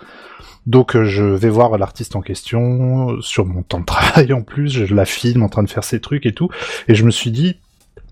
Donc, 0.66 0.96
euh, 0.96 1.04
je 1.04 1.24
vais 1.24 1.50
voir 1.50 1.76
l'artiste 1.76 2.16
en 2.16 2.22
question 2.22 3.20
sur 3.20 3.44
mon 3.46 3.62
temps 3.62 3.80
de 3.80 3.84
travail 3.84 4.32
en 4.32 4.42
plus. 4.42 4.70
Je 4.86 4.94
la 4.94 5.04
filme 5.04 5.42
en 5.42 5.48
train 5.48 5.62
de 5.62 5.70
faire 5.70 5.84
ses 5.84 6.00
trucs 6.00 6.26
et 6.26 6.32
tout. 6.32 6.48
Et 6.88 6.94
je 6.94 7.04
me 7.04 7.10
suis 7.10 7.30
dit, 7.30 7.56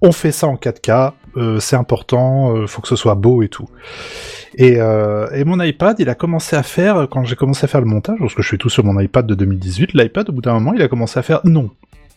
on 0.03 0.13
fait 0.13 0.33
ça 0.33 0.49
en 0.49 0.57
4K. 0.57 1.13
euh, 1.37 1.61
c'est 1.61 1.77
important. 1.77 2.55
euh, 2.57 2.67
faut 2.67 2.83
que 2.83 2.89
ce 2.89 2.97
soit 2.97 3.15
beau 3.15 3.43
et 3.43 3.49
tout. 3.49 3.69
Et, 4.57 4.77
euh, 4.79 5.29
et 5.33 5.45
mon 5.45 5.61
iPad, 5.63 5.99
il 6.01 6.09
a 6.11 6.15
commencé 6.15 6.57
à 6.57 6.63
faire, 6.63 7.07
quand 7.11 7.25
j'ai 7.25 7.37
commencé 7.37 7.65
à 7.65 7.69
faire 7.69 7.81
le 7.81 7.87
montage, 7.87 8.19
parce 8.19 8.35
que 8.35 8.43
je 8.43 8.49
fais 8.49 8.59
tout 8.59 8.69
sur 8.69 8.85
mon 8.85 8.99
iPad 9.01 9.27
de 9.27 9.35
2018, 9.35 9.95
l'iPad, 9.95 10.29
au 10.29 10.33
bout 10.33 10.43
d'un 10.43 10.55
moment, 10.55 10.75
il 10.75 10.83
a 10.83 10.89
commencé 10.89 11.19
à 11.19 11.23
faire 11.23 11.41
non. 11.45 11.71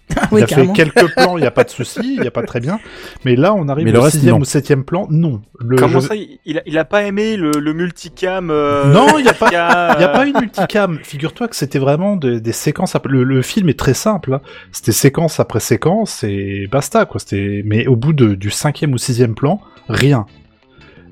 Oui, 0.32 0.42
il 0.42 0.44
a 0.44 0.48
fait 0.48 0.68
quelques 0.74 1.14
plans, 1.16 1.38
il 1.38 1.42
n'y 1.42 1.48
a 1.48 1.52
pas 1.52 1.64
de 1.64 1.70
souci, 1.70 2.00
il 2.16 2.22
n'y 2.22 2.28
a 2.28 2.32
pas 2.32 2.44
très 2.44 2.60
bien. 2.60 2.80
Mais 3.26 3.36
là, 3.36 3.54
on 3.54 3.68
arrive 3.68 3.86
Mais 3.86 3.92
le 3.92 4.00
au 4.00 4.10
sixième 4.10 4.36
non. 4.36 4.42
ou 4.42 4.46
septième 4.46 4.84
plan, 4.84 5.08
non. 5.10 5.42
Le, 5.60 5.76
Comment 5.78 6.00
je- 6.00 6.08
ça, 6.08 6.16
il, 6.16 6.58
a, 6.58 6.62
il 6.66 6.78
a 6.78 6.86
pas 6.86 7.04
aimé 7.04 7.38
le, 7.38 7.52
le 7.52 7.74
multicam 7.74 8.50
euh, 8.52 8.86
Non, 8.94 9.18
il 9.18 9.26
y 9.26 9.30
a 9.30 9.34
pas- 9.34 9.50
4K, 9.50 9.96
Il 9.96 9.98
n'y 10.00 10.04
a 10.06 10.10
euh, 10.10 10.14
pas 10.14 10.26
une 10.28 10.40
multicam. 10.40 11.00
Figure-toi 11.04 11.48
que 11.48 11.56
c'était 11.56 11.80
vraiment 11.80 12.16
des, 12.18 12.40
des 12.40 12.52
séquences. 12.52 12.96
le 13.04 13.42
film 13.42 13.70
est 13.70 13.80
très 13.80 13.94
simple. 13.96 14.34
hein. 14.36 14.42
C'était 14.72 14.92
séquence 14.92 15.40
après 15.40 15.60
séquence 15.60 16.24
et 16.24 16.68
basta 16.72 17.06
quoi. 17.06 17.20
C'était. 17.20 17.64
Mais 17.66 17.88
au 17.88 17.96
bout 17.96 18.14
de- 18.14 18.36
du 18.36 18.52
cinquième 18.52 18.94
ou 18.94 18.98
sixième 18.98 19.34
plan, 19.36 19.60
rien. 19.90 20.26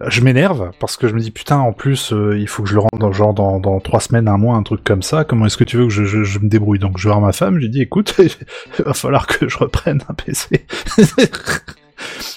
Je 0.07 0.21
m'énerve 0.21 0.71
parce 0.79 0.97
que 0.97 1.07
je 1.07 1.13
me 1.13 1.19
dis 1.19 1.31
putain 1.31 1.57
en 1.57 1.73
plus 1.73 2.13
euh, 2.13 2.37
il 2.37 2.47
faut 2.47 2.63
que 2.63 2.69
je 2.69 2.73
le 2.73 2.81
rende 2.81 2.99
dans, 2.99 3.11
genre 3.11 3.33
dans, 3.33 3.59
dans 3.59 3.79
trois 3.79 3.99
semaines 3.99 4.27
un 4.27 4.37
mois 4.37 4.55
un 4.55 4.63
truc 4.63 4.83
comme 4.83 5.01
ça. 5.01 5.23
Comment 5.23 5.45
est-ce 5.45 5.57
que 5.57 5.63
tu 5.63 5.77
veux 5.77 5.85
que 5.85 5.93
je, 5.93 6.03
je, 6.03 6.23
je 6.23 6.39
me 6.39 6.49
débrouille? 6.49 6.79
Donc 6.79 6.97
je 6.97 7.03
vais 7.03 7.13
voir 7.13 7.21
ma 7.21 7.31
femme 7.31 7.59
j'ai 7.59 7.69
dit 7.69 7.81
écoute 7.81 8.15
il 8.19 8.85
va 8.85 8.93
falloir 8.93 9.27
que 9.27 9.47
je 9.47 9.57
reprenne 9.57 10.01
un 10.09 10.13
PC 10.13 10.65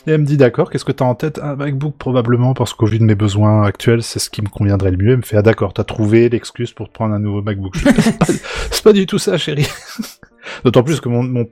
et 0.06 0.10
elle 0.10 0.20
me 0.20 0.26
dit 0.26 0.36
d'accord 0.36 0.70
qu'est-ce 0.70 0.84
que 0.84 0.92
t'as 0.92 1.04
en 1.04 1.14
tête? 1.14 1.38
Un 1.42 1.56
MacBook 1.56 1.96
probablement 1.96 2.54
parce 2.54 2.72
qu'au 2.74 2.86
vu 2.86 2.98
de 2.98 3.04
mes 3.04 3.14
besoins 3.14 3.64
actuels 3.64 4.02
c'est 4.02 4.18
ce 4.18 4.30
qui 4.30 4.42
me 4.42 4.48
conviendrait 4.48 4.90
le 4.90 4.98
mieux. 4.98 5.12
Elle 5.12 5.18
me 5.18 5.22
fait 5.22 5.36
ah 5.36 5.42
d'accord 5.42 5.72
t'as 5.72 5.84
trouvé 5.84 6.28
l'excuse 6.28 6.72
pour 6.72 6.88
te 6.88 6.92
prendre 6.92 7.14
un 7.14 7.20
nouveau 7.20 7.42
MacBook. 7.42 7.76
Je 7.76 7.88
c'est 7.90 8.82
pas, 8.82 8.90
pas 8.90 8.92
du 8.92 9.06
tout 9.06 9.18
ça 9.18 9.38
chérie. 9.38 9.66
D'autant 10.64 10.82
plus 10.82 11.00
que 11.00 11.08
mon, 11.08 11.22
mon 11.22 11.48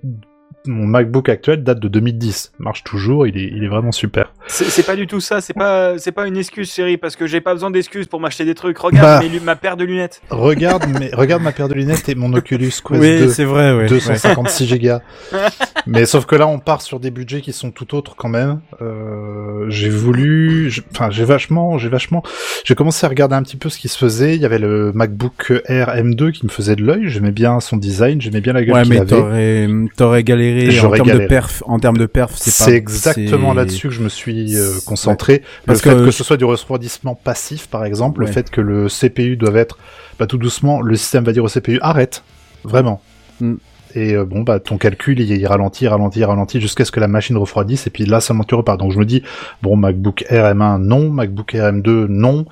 mon 0.67 0.87
MacBook 0.87 1.29
actuel 1.29 1.63
date 1.63 1.79
de 1.81 1.89
2010 1.89 2.53
marche 2.59 2.85
toujours 2.85 3.27
il 3.27 3.37
est 3.37 3.51
il 3.55 3.63
est 3.65 3.69
vraiment 3.69 3.93
super 3.93 4.33
C'est 4.47 4.85
pas 4.87 4.97
du 4.97 5.07
tout 5.07 5.21
ça, 5.21 5.41
c'est 5.41 5.55
pas, 5.55 5.99
c'est 5.99 6.13
pas 6.13 6.27
une 6.27 6.37
excuse, 6.37 6.71
chérie, 6.73 6.97
parce 6.97 7.17
que 7.17 7.27
j'ai 7.27 7.41
pas 7.41 7.53
besoin 7.55 7.71
d'excuses 7.71 8.07
pour 8.07 8.21
m'acheter 8.21 8.45
des 8.45 8.55
trucs. 8.55 8.77
Regarde 8.79 9.23
Bah. 9.23 9.29
mes 9.29 9.41
ma 9.41 9.57
paire 9.57 9.77
de 9.77 9.85
lunettes. 9.85 10.21
Regarde, 10.31 10.87
mes, 10.99 11.09
regarde 11.15 11.43
ma 11.43 11.53
paire 11.53 11.69
de 11.69 11.75
lunettes 11.75 12.09
et 12.09 12.15
mon 12.15 12.33
Oculus 12.33 12.67
Quest 12.87 12.91
Oui, 12.91 13.19
2. 13.19 13.29
c'est 13.31 13.45
vrai, 13.45 13.75
ouais. 13.75 13.87
256 13.87 14.67
gigas. 14.67 15.01
Mais 15.87 16.07
sauf 16.07 16.25
que 16.27 16.35
là, 16.37 16.47
on 16.47 16.59
part 16.59 16.81
sur 16.83 16.99
des 17.01 17.11
budgets 17.11 17.41
qui 17.41 17.53
sont 17.53 17.71
tout 17.71 17.95
autres 17.95 18.17
quand 18.17 18.29
même. 18.29 18.61
Euh, 18.81 19.67
j'ai 19.69 19.89
voulu, 19.91 20.71
enfin, 20.93 21.11
j'ai 21.11 21.25
vachement, 21.25 21.77
j'ai 21.79 21.89
vachement, 21.89 22.23
j'ai 22.65 22.75
commencé 22.75 23.05
à 23.05 23.09
regarder 23.09 23.35
un 23.35 23.43
petit 23.43 23.57
peu 23.57 23.69
ce 23.69 23.79
qui 23.79 23.89
se 23.89 23.99
faisait. 23.99 24.35
Il 24.35 24.41
y 24.41 24.47
avait 24.47 24.59
le 24.59 24.93
MacBook 24.95 25.53
Air 25.67 25.89
M2 25.97 26.33
qui 26.33 26.47
me 26.47 26.51
faisait 26.51 26.77
de 26.77 26.83
l'œil. 26.85 27.03
J'aimais 27.07 27.33
bien 27.33 27.61
son 27.61 27.77
design, 27.77 28.21
j'aimais 28.21 28.41
bien 28.41 28.53
la 28.55 28.65
gueule 28.65 28.75
Ouais, 28.75 28.83
qu'il 28.83 28.93
mais 28.93 28.99
avait. 29.01 29.07
t'aurais, 29.09 29.69
t'aurais 29.97 30.23
galéré 30.55 30.81
en 30.81 30.91
termes 30.93 31.19
de 31.19 31.27
perf, 31.27 31.63
en 31.67 31.79
termes 31.79 31.97
de 31.97 32.07
perf, 32.07 32.33
c'est 32.37 32.57
pas. 32.57 32.65
C'est 32.65 32.77
exactement 32.77 33.53
là-dessus 33.53 33.89
que 33.89 33.95
je 33.95 34.03
me 34.03 34.09
suis 34.09 34.57
euh, 34.57 34.73
concentré. 34.87 35.43
Parce 35.67 35.85
le 35.85 35.91
fait 35.91 35.97
que 35.97 36.05
que, 36.07 36.11
ce 36.11 36.25
soit 36.25 36.37
du 36.37 36.45
refroidissement 36.45 37.15
passif, 37.15 37.67
par 37.69 37.85
exemple, 37.85 38.21
le 38.21 38.27
fait 38.27 38.51
que 38.51 38.61
le 38.61 38.89
CPU 38.89 39.37
doit 39.37 39.55
être, 39.55 39.79
bah, 40.19 40.27
tout 40.27 40.39
doucement, 40.39 40.81
le 40.81 40.97
système 40.97 41.25
va 41.25 41.33
dire 41.33 41.45
au 41.45 41.49
CPU 41.49 41.79
arrête, 41.81 42.23
vraiment. 42.65 43.01
Mm. 43.41 43.55
Et 43.95 44.15
euh, 44.15 44.25
bon, 44.25 44.43
bah 44.43 44.61
ton 44.61 44.79
calcul, 44.79 45.21
il, 45.21 45.47
ralentit, 45.47 45.89
ralentit, 45.89 46.25
ralentit 46.25 46.61
jusqu'à 46.61 46.85
ce 46.85 46.91
que 46.91 47.01
la 47.01 47.09
machine 47.09 47.37
refroidisse, 47.37 47.87
et 47.87 47.91
puis 47.91 48.05
là, 48.07 48.21
seulement 48.21 48.45
tu 48.45 48.55
repars. 48.55 48.79
Donc 48.79 48.93
je 48.93 48.99
me 48.99 49.05
dis, 49.05 49.23
bon, 49.63 49.77
MacBook 49.77 50.25
Air 50.29 50.55
M1, 50.55 50.79
non, 50.79 51.11
MacBook 51.11 51.55
Air 51.55 51.73
M2, 51.73 52.07
non. 52.07 52.45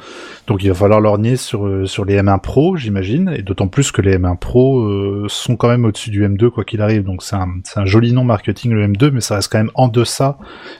Donc 0.47 0.63
il 0.63 0.69
va 0.69 0.75
falloir 0.75 1.01
lorgner 1.01 1.37
sur 1.37 1.67
euh, 1.67 1.87
sur 1.87 2.05
les 2.05 2.21
M1 2.21 2.41
Pro, 2.41 2.77
j'imagine, 2.77 3.33
et 3.37 3.43
d'autant 3.43 3.69
plus 3.69 3.93
que 3.93 4.03
les 4.03 4.19
M1 4.19 4.39
Pro 4.39 4.81
euh, 4.81 5.27
sont 5.29 5.57
quand 5.57 5.69
même 5.69 5.85
au-dessus 5.85 6.11
du 6.11 6.27
M2 6.27 6.51
quoi 6.51 6.65
qu'il 6.65 6.81
arrive. 6.81 7.05
Donc 7.05 7.23
c'est 7.23 7.37
un 7.37 7.49
c'est 7.65 7.81
un 7.81 7.87
joli 7.87 8.13
nom 8.13 8.25
marketing 8.25 8.73
le 8.73 8.87
M2, 8.87 9.11
mais 9.11 9.21
ça 9.21 9.37
reste 9.37 9.51
quand 9.51 9.59
même 9.59 9.71
en 9.75 9.89
deçà 9.89 10.39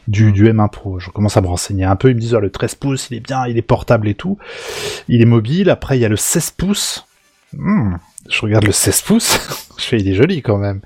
du, 0.09 0.33
du 0.33 0.49
M1 0.51 0.71
Pro. 0.71 0.99
Je 0.99 1.11
commence 1.11 1.37
à 1.37 1.41
me 1.41 1.47
renseigner 1.47 1.85
un 1.85 1.97
peu. 1.97 2.11
Ils 2.11 2.15
me 2.15 2.21
disent, 2.21 2.35
ah, 2.35 2.41
le 2.41 2.51
13 2.51 2.75
pouces, 2.77 3.09
il 3.11 3.17
est 3.17 3.21
bien, 3.21 3.47
il 3.47 3.59
est 3.59 3.63
portable 3.63 4.09
et 4.09 4.15
tout. 4.15 4.39
Il 5.09 5.21
est 5.21 5.27
mobile. 5.27 5.71
Après, 5.71 5.99
il 5.99 6.01
y 6.01 6.05
a 6.05 6.09
le 6.09 6.17
16 6.17 6.51
pouces. 6.53 7.07
Hmm, 7.53 7.97
Je 8.29 8.41
regarde 8.41 8.65
le 8.65 8.73
16 8.73 9.03
pouces. 9.03 9.69
je 9.79 9.85
fais, 9.85 9.99
il 9.99 10.09
est 10.09 10.15
joli 10.15 10.43
quand 10.43 10.59
même. 10.59 10.81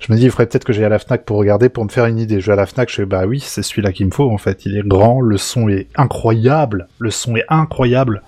Je 0.00 0.12
me 0.12 0.18
dis, 0.18 0.24
il 0.24 0.30
faudrait 0.30 0.46
peut-être 0.46 0.64
que 0.64 0.72
j'aille 0.72 0.84
à 0.84 0.88
la 0.88 0.98
Fnac 0.98 1.24
pour 1.24 1.38
regarder, 1.38 1.68
pour 1.68 1.84
me 1.84 1.88
faire 1.88 2.06
une 2.06 2.18
idée. 2.18 2.40
Je 2.40 2.46
vais 2.46 2.52
à 2.52 2.56
la 2.56 2.66
Fnac, 2.66 2.90
je 2.90 2.96
fais, 2.96 3.06
bah 3.06 3.26
oui, 3.26 3.40
c'est 3.40 3.62
celui-là 3.62 3.92
qu'il 3.92 4.06
me 4.06 4.10
faut, 4.10 4.30
en 4.30 4.38
fait. 4.38 4.66
Il 4.66 4.76
est 4.76 4.86
grand, 4.86 5.20
le 5.20 5.36
son 5.36 5.68
est 5.68 5.88
incroyable. 5.96 6.88
Le 6.98 7.10
son 7.10 7.36
est 7.36 7.44
incroyable. 7.48 8.22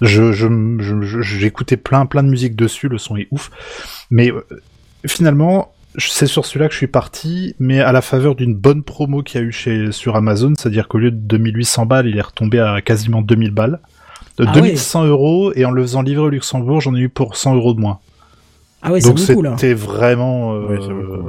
Je, 0.00 1.44
écouté 1.44 1.76
plein, 1.76 2.06
plein 2.06 2.22
de 2.22 2.30
musique 2.30 2.56
dessus, 2.56 2.88
le 2.88 2.98
son 2.98 3.16
est 3.16 3.28
ouf. 3.30 3.50
Mais, 4.10 4.30
euh, 4.30 4.44
finalement, 5.06 5.72
c'est 5.98 6.26
sur 6.26 6.46
celui-là 6.46 6.68
que 6.68 6.72
je 6.72 6.78
suis 6.78 6.86
parti, 6.86 7.54
mais 7.58 7.80
à 7.80 7.92
la 7.92 8.02
faveur 8.02 8.34
d'une 8.34 8.54
bonne 8.54 8.82
promo 8.82 9.22
qu'il 9.22 9.40
y 9.40 9.44
a 9.44 9.46
eu 9.46 9.92
sur 9.92 10.16
Amazon, 10.16 10.52
c'est-à-dire 10.56 10.88
qu'au 10.88 10.98
lieu 10.98 11.10
de 11.10 11.16
2800 11.16 11.86
balles, 11.86 12.06
il 12.06 12.16
est 12.16 12.22
retombé 12.22 12.60
à 12.60 12.80
quasiment 12.80 13.22
2000 13.22 13.50
balles. 13.50 13.80
De 14.38 14.44
Ah 14.46 14.52
2100 14.52 15.06
euros, 15.06 15.52
et 15.54 15.64
en 15.64 15.70
le 15.70 15.82
faisant 15.82 16.02
livrer 16.02 16.24
au 16.24 16.28
Luxembourg, 16.28 16.80
j'en 16.80 16.94
ai 16.94 17.00
eu 17.00 17.08
pour 17.08 17.36
100 17.36 17.56
euros 17.56 17.74
de 17.74 17.80
moins. 17.80 17.98
Ah 18.80 18.92
ouais, 18.92 19.00
c'est 19.00 19.08
Donc 19.08 19.18
beaucoup 19.26 19.42
là. 19.42 19.54
c'était 19.56 19.74
vraiment, 19.74 20.54
euh, 20.54 20.66
Ouais, 20.68 20.78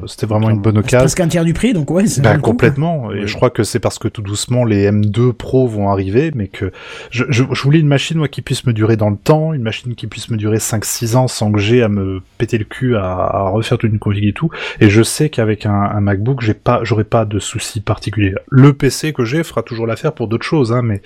c'était 0.08 0.28
vraiment 0.28 0.52
une 0.52 0.60
bonne 0.60 0.76
C'est 0.76 0.80
occasion. 0.80 1.00
presque 1.00 1.20
un 1.20 1.28
tiers 1.28 1.46
du 1.46 1.54
prix, 1.54 1.74
donc 1.74 1.90
ouais, 1.90 2.06
c'est 2.06 2.22
Bah, 2.22 2.38
complètement. 2.38 3.12
Et 3.12 3.26
je 3.26 3.36
crois 3.36 3.50
que 3.50 3.64
c'est 3.64 3.80
parce 3.80 3.98
que 3.98 4.08
tout 4.08 4.22
doucement 4.22 4.66
les 4.66 4.90
M2 4.92 5.34
Pro 5.34 5.68
vont 5.68 5.90
arriver, 5.90 6.32
mais 6.36 6.48
que 6.48 6.72
je, 7.10 7.24
je, 7.30 7.44
je 7.52 7.64
voulais 7.64 7.80
une 7.80 7.88
machine 7.88 8.18
moi 8.18 8.28
qui 8.28 8.44
puisse 8.44 8.66
me 8.68 8.74
durer 8.74 8.98
dans 8.98 9.10
le 9.10 9.18
temps, 9.18 9.54
une 9.54 9.64
machine 9.64 9.96
qui 9.96 10.06
puisse 10.06 10.30
me 10.30 10.38
durer 10.38 10.58
5-6 10.58 11.16
ans 11.16 11.28
sans 11.28 11.52
que 11.52 11.58
j'ai 11.60 11.82
à 11.82 11.90
me 11.90 12.22
péter 12.38 12.60
le 12.60 12.66
cul 12.66 12.96
à, 12.96 13.02
à 13.04 13.50
refaire 13.50 13.80
toute 13.80 13.92
une 13.92 13.98
config 14.00 14.26
et 14.26 14.34
tout. 14.34 14.52
Et 14.80 14.90
je 14.92 15.02
sais 15.02 15.30
qu'avec 15.30 15.66
un, 15.66 15.72
un 15.74 16.02
MacBook, 16.02 16.42
j'ai 16.42 16.54
pas, 16.54 16.82
j'aurai 16.84 17.04
pas 17.04 17.26
de 17.26 17.40
soucis 17.40 17.82
particuliers. 17.82 18.36
Le 18.50 18.74
PC 18.74 19.12
que 19.12 19.26
j'ai 19.26 19.44
fera 19.44 19.64
toujours 19.64 19.88
l'affaire 19.88 20.14
pour 20.14 20.28
d'autres 20.28 20.46
choses, 20.46 20.72
hein, 20.72 20.84
mais 20.84 21.02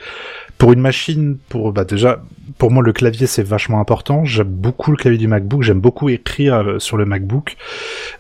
pour 0.58 0.74
une 0.74 0.82
machine, 0.82 1.38
pour 1.48 1.72
bah 1.72 1.86
déjà, 1.86 2.22
pour 2.58 2.70
moi 2.70 2.84
le 2.84 2.92
clavier 2.92 3.28
c'est 3.28 3.44
vachement 3.44 3.80
important. 3.80 4.26
J'aime 4.26 4.48
beaucoup 4.50 4.92
le 4.92 4.98
clavier 4.98 5.18
du 5.18 5.28
MacBook, 5.28 5.64
j'aime 5.64 5.80
beaucoup 5.80 6.10
écrire 6.10 6.33
euh, 6.41 6.80
sur 6.80 6.98
le 6.98 7.06
MacBook. 7.06 7.58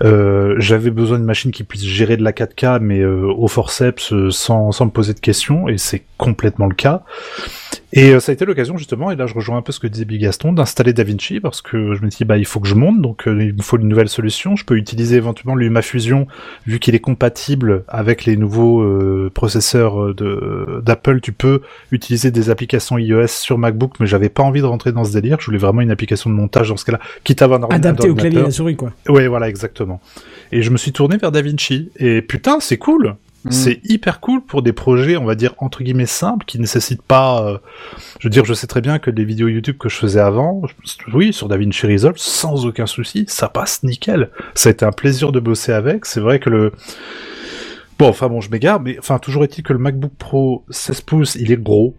Euh, 0.03 0.55
J'avais 0.57 0.91
besoin 0.91 1.17
d'une 1.17 1.25
machine 1.25 1.51
qui 1.51 1.63
puisse 1.63 1.83
gérer 1.83 2.17
de 2.17 2.23
la 2.23 2.31
4K, 2.31 2.79
mais 2.79 2.99
euh, 2.99 3.31
au 3.35 3.47
forceps 3.47 4.13
sans, 4.29 4.69
me 4.85 4.89
poser 4.89 5.13
de 5.13 5.19
questions, 5.19 5.67
et 5.67 5.77
c'est 5.77 6.03
complètement 6.17 6.67
le 6.67 6.75
cas. 6.75 7.03
Et 7.91 8.19
ça 8.19 8.31
a 8.31 8.33
été 8.33 8.45
l'occasion 8.45 8.75
justement, 8.77 9.11
et 9.11 9.15
là 9.15 9.27
je 9.27 9.33
rejoins 9.35 9.57
un 9.57 9.61
peu 9.61 9.71
ce 9.71 9.79
que 9.79 9.85
disait 9.87 10.05
Big 10.05 10.21
Gaston, 10.21 10.51
d'installer 10.53 10.93
DaVinci 10.93 11.39
parce 11.39 11.61
que 11.61 11.93
je 11.93 12.01
me 12.01 12.07
dis 12.07 12.25
bah 12.25 12.37
il 12.37 12.45
faut 12.45 12.59
que 12.59 12.67
je 12.67 12.73
monte, 12.73 13.01
donc 13.01 13.23
il 13.27 13.53
me 13.55 13.61
faut 13.61 13.77
une 13.77 13.87
nouvelle 13.87 14.09
solution. 14.09 14.55
Je 14.55 14.65
peux 14.65 14.77
utiliser 14.77 15.17
éventuellement 15.17 15.55
LumaFusion 15.55 16.27
vu 16.65 16.79
qu'il 16.79 16.95
est 16.95 16.99
compatible 16.99 17.83
avec 17.87 18.25
les 18.25 18.35
nouveaux 18.35 18.83
processeurs 19.33 20.13
d'Apple. 20.15 21.19
Tu 21.21 21.33
peux 21.33 21.61
utiliser 21.91 22.31
des 22.31 22.49
applications 22.49 22.97
iOS 22.97 23.27
sur 23.27 23.57
MacBook, 23.59 23.99
mais 23.99 24.07
j'avais 24.07 24.29
pas 24.29 24.43
envie 24.43 24.61
de 24.61 24.65
rentrer 24.65 24.91
dans 24.91 25.03
ce 25.03 25.13
délire. 25.13 25.37
Je 25.39 25.45
voulais 25.45 25.57
vraiment 25.59 25.81
une 25.81 25.91
application 25.91 26.29
de 26.29 26.35
montage 26.35 26.69
dans 26.69 26.77
ce 26.77 26.85
cas-là, 26.85 26.99
quitte 27.23 27.41
à 27.41 27.45
avoir 27.45 27.59
un 27.59 27.63
ordi- 27.63 27.75
Adapté 28.05 28.09
au 28.11 28.15
clavier 28.15 28.39
et 28.39 28.41
ordinateur. 28.41 28.47
la 28.47 28.51
souris, 28.51 28.75
quoi. 28.75 28.93
Ouais, 29.09 29.27
voilà, 29.27 29.49
exactement. 29.49 30.01
Et 30.51 30.61
je 30.61 30.69
me 30.69 30.77
suis 30.77 30.91
tourné 30.91 31.17
vers 31.17 31.31
DaVinci. 31.31 31.89
Et 31.97 32.21
putain, 32.21 32.59
c'est 32.59 32.77
cool. 32.77 33.15
Mm. 33.45 33.51
C'est 33.51 33.81
hyper 33.83 34.19
cool 34.21 34.41
pour 34.41 34.61
des 34.61 34.71
projets, 34.71 35.17
on 35.17 35.25
va 35.25 35.35
dire, 35.35 35.53
entre 35.57 35.83
guillemets, 35.83 36.05
simples, 36.05 36.45
qui 36.45 36.59
nécessitent 36.59 37.01
pas... 37.01 37.43
euh, 37.45 37.57
je 38.19 38.27
veux 38.27 38.31
dire, 38.31 38.45
je 38.45 38.53
sais 38.53 38.67
très 38.67 38.79
bien 38.79 38.99
que 38.99 39.11
les 39.11 39.25
vidéos 39.25 39.49
YouTube 39.49 39.77
que 39.77 39.89
je 39.89 39.97
faisais 39.97 40.21
avant, 40.21 40.61
je- 40.65 41.11
oui, 41.13 41.33
sur 41.33 41.49
DaVinci 41.49 41.85
Resolve, 41.87 42.15
sans 42.17 42.65
aucun 42.65 42.85
souci, 42.85 43.25
ça 43.27 43.49
passe 43.49 43.83
nickel. 43.83 44.29
Ça 44.55 44.69
a 44.69 44.71
été 44.71 44.85
un 44.85 44.91
plaisir 44.93 45.31
de 45.33 45.41
bosser 45.41 45.73
avec. 45.73 46.05
C'est 46.05 46.21
vrai 46.21 46.39
que 46.39 46.49
le... 46.49 46.71
Bon, 47.99 48.07
enfin 48.07 48.27
bon, 48.27 48.39
je 48.41 48.49
m'égare, 48.49 48.79
mais 48.79 48.97
enfin, 48.97 49.19
toujours 49.19 49.43
est-il 49.43 49.61
que 49.63 49.73
le 49.73 49.79
MacBook 49.79 50.13
Pro 50.17 50.63
16 50.69 51.01
pouces, 51.01 51.35
il 51.35 51.51
est 51.51 51.61
gros. 51.61 51.95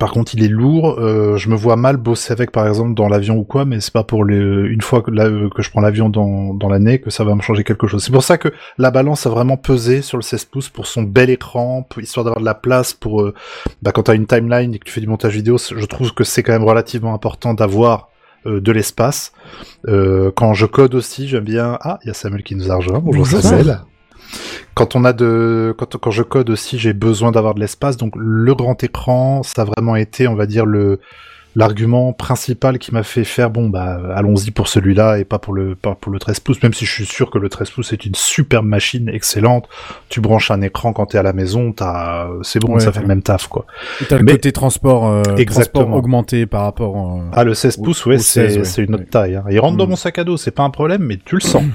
Par 0.00 0.10
contre, 0.10 0.34
il 0.34 0.42
est 0.42 0.48
lourd. 0.48 0.98
euh, 0.98 1.36
je 1.36 1.48
me 1.48 1.54
vois 1.54 1.76
mal 1.76 1.96
bosser 1.96 2.32
avec, 2.32 2.50
par 2.50 2.66
exemple, 2.66 2.94
dans 2.94 3.08
l'avion 3.08 3.36
ou 3.38 3.44
quoi, 3.44 3.64
mais 3.64 3.80
c'est 3.80 3.92
pas 3.92 4.02
pour 4.04 4.24
le, 4.24 4.66
une 4.70 4.80
fois 4.82 5.00
que, 5.00 5.10
là, 5.10 5.26
euh, 5.26 5.48
que 5.48 5.62
je 5.62 5.70
prends 5.70 5.80
l'avion 5.80 6.08
dans, 6.08 6.54
dans 6.54 6.68
l'année 6.68 6.98
que 7.00 7.10
ça 7.10 7.22
va 7.24 7.34
me 7.34 7.40
changer 7.40 7.62
quelque 7.64 7.86
chose. 7.86 8.02
C'est 8.02 8.12
pour 8.12 8.24
ça 8.24 8.36
que 8.36 8.52
la 8.78 8.90
balance 8.90 9.26
a 9.26 9.30
vraiment 9.30 9.56
pesé 9.56 10.02
sur 10.02 10.16
le 10.18 10.22
16 10.22 10.44
pouces 10.46 10.68
pour 10.68 10.86
son 10.86 11.02
bel 11.02 11.30
écran, 11.30 11.82
pour- 11.88 12.02
histoire 12.02 12.24
d'avoir 12.24 12.40
de 12.40 12.44
la 12.46 12.54
place 12.54 12.92
pour, 12.94 13.22
euh, 13.22 13.34
bah, 13.82 13.92
quand 13.92 14.02
t'as 14.04 14.14
une 14.16 14.26
timeline 14.26 14.74
et 14.74 14.78
que 14.78 14.84
tu 14.84 14.92
fais 14.92 15.00
du 15.00 15.06
montage 15.08 15.34
vidéo, 15.34 15.56
je 15.58 15.86
trouve 15.86 16.12
que 16.14 16.24
c'est 16.24 16.42
quand 16.42 16.52
même 16.52 16.64
relativement 16.64 17.14
important 17.14 17.54
d'avoir 17.54 18.08
euh, 18.46 18.60
de 18.60 18.72
l'espace. 18.72 19.32
Euh, 19.88 20.30
quand 20.34 20.52
je 20.54 20.66
code 20.66 20.94
aussi, 20.94 21.26
j'aime 21.28 21.44
bien. 21.44 21.78
Ah, 21.80 21.98
il 22.04 22.08
y 22.08 22.10
a 22.10 22.14
Samuel 22.14 22.42
qui 22.42 22.54
nous 22.54 22.70
a 22.70 22.76
rejoint. 22.76 22.98
Bonjour 23.00 23.24
Bonjour. 23.24 23.40
Samuel. 23.42 23.78
Quand 24.76 24.94
on 24.94 25.04
a 25.06 25.12
de, 25.14 25.74
quand, 25.78 25.96
quand 25.96 26.10
je 26.10 26.22
code 26.22 26.50
aussi, 26.50 26.78
j'ai 26.78 26.92
besoin 26.92 27.32
d'avoir 27.32 27.54
de 27.54 27.60
l'espace. 27.60 27.96
Donc 27.96 28.12
le 28.16 28.54
grand 28.54 28.84
écran, 28.84 29.42
ça 29.42 29.62
a 29.62 29.64
vraiment 29.64 29.96
été, 29.96 30.28
on 30.28 30.34
va 30.36 30.46
dire 30.46 30.66
le 30.66 31.00
l'argument 31.58 32.12
principal 32.12 32.78
qui 32.78 32.92
m'a 32.92 33.02
fait 33.02 33.24
faire 33.24 33.48
bon 33.48 33.70
bah 33.70 33.98
allons-y 34.14 34.50
pour 34.50 34.68
celui-là 34.68 35.16
et 35.18 35.24
pas 35.24 35.38
pour 35.38 35.54
le 35.54 35.74
pas 35.74 35.94
pour 35.94 36.12
le 36.12 36.18
13 36.18 36.40
pouces. 36.40 36.62
Même 36.62 36.74
si 36.74 36.84
je 36.84 36.92
suis 36.92 37.06
sûr 37.06 37.30
que 37.30 37.38
le 37.38 37.48
13 37.48 37.70
pouces 37.70 37.94
est 37.94 38.04
une 38.04 38.14
superbe 38.14 38.66
machine, 38.66 39.08
excellente. 39.08 39.66
Tu 40.10 40.20
branches 40.20 40.50
un 40.50 40.60
écran 40.60 40.92
quand 40.92 41.06
t'es 41.06 41.16
à 41.16 41.22
la 41.22 41.32
maison, 41.32 41.72
t'as, 41.72 42.28
c'est 42.42 42.58
bon, 42.58 42.74
Ouais, 42.74 42.80
ça 42.80 42.92
fait 42.92 43.00
le 43.00 43.06
même 43.06 43.22
taf 43.22 43.46
quoi. 43.48 43.64
T'as 44.10 44.18
le 44.18 44.26
côté 44.26 44.52
transport, 44.52 45.06
euh, 45.06 45.22
Exactement. 45.38 45.84
transport 45.84 45.96
augmenté 45.98 46.44
par 46.44 46.60
rapport. 46.64 46.94
euh, 46.96 47.22
Ah, 47.32 47.44
le 47.44 47.54
16 47.54 47.78
Au- 47.78 47.82
pouces, 47.84 48.04
ouais, 48.04 48.16
au 48.16 48.18
c'est 48.18 48.48
16, 48.48 48.58
ouais. 48.58 48.64
c'est 48.64 48.82
une 48.84 48.92
autre 48.92 49.04
Ouais. 49.04 49.08
taille. 49.10 49.36
hein. 49.36 49.44
Il 49.50 49.58
rentre 49.58 49.78
dans 49.78 49.86
Mm. 49.86 49.90
mon 49.90 49.96
sac 49.96 50.18
à 50.18 50.24
dos, 50.24 50.36
c'est 50.36 50.50
pas 50.50 50.64
un 50.64 50.68
problème, 50.70 51.04
mais 51.04 51.16
tu 51.24 51.36
le 51.36 51.40
sens. 51.40 51.62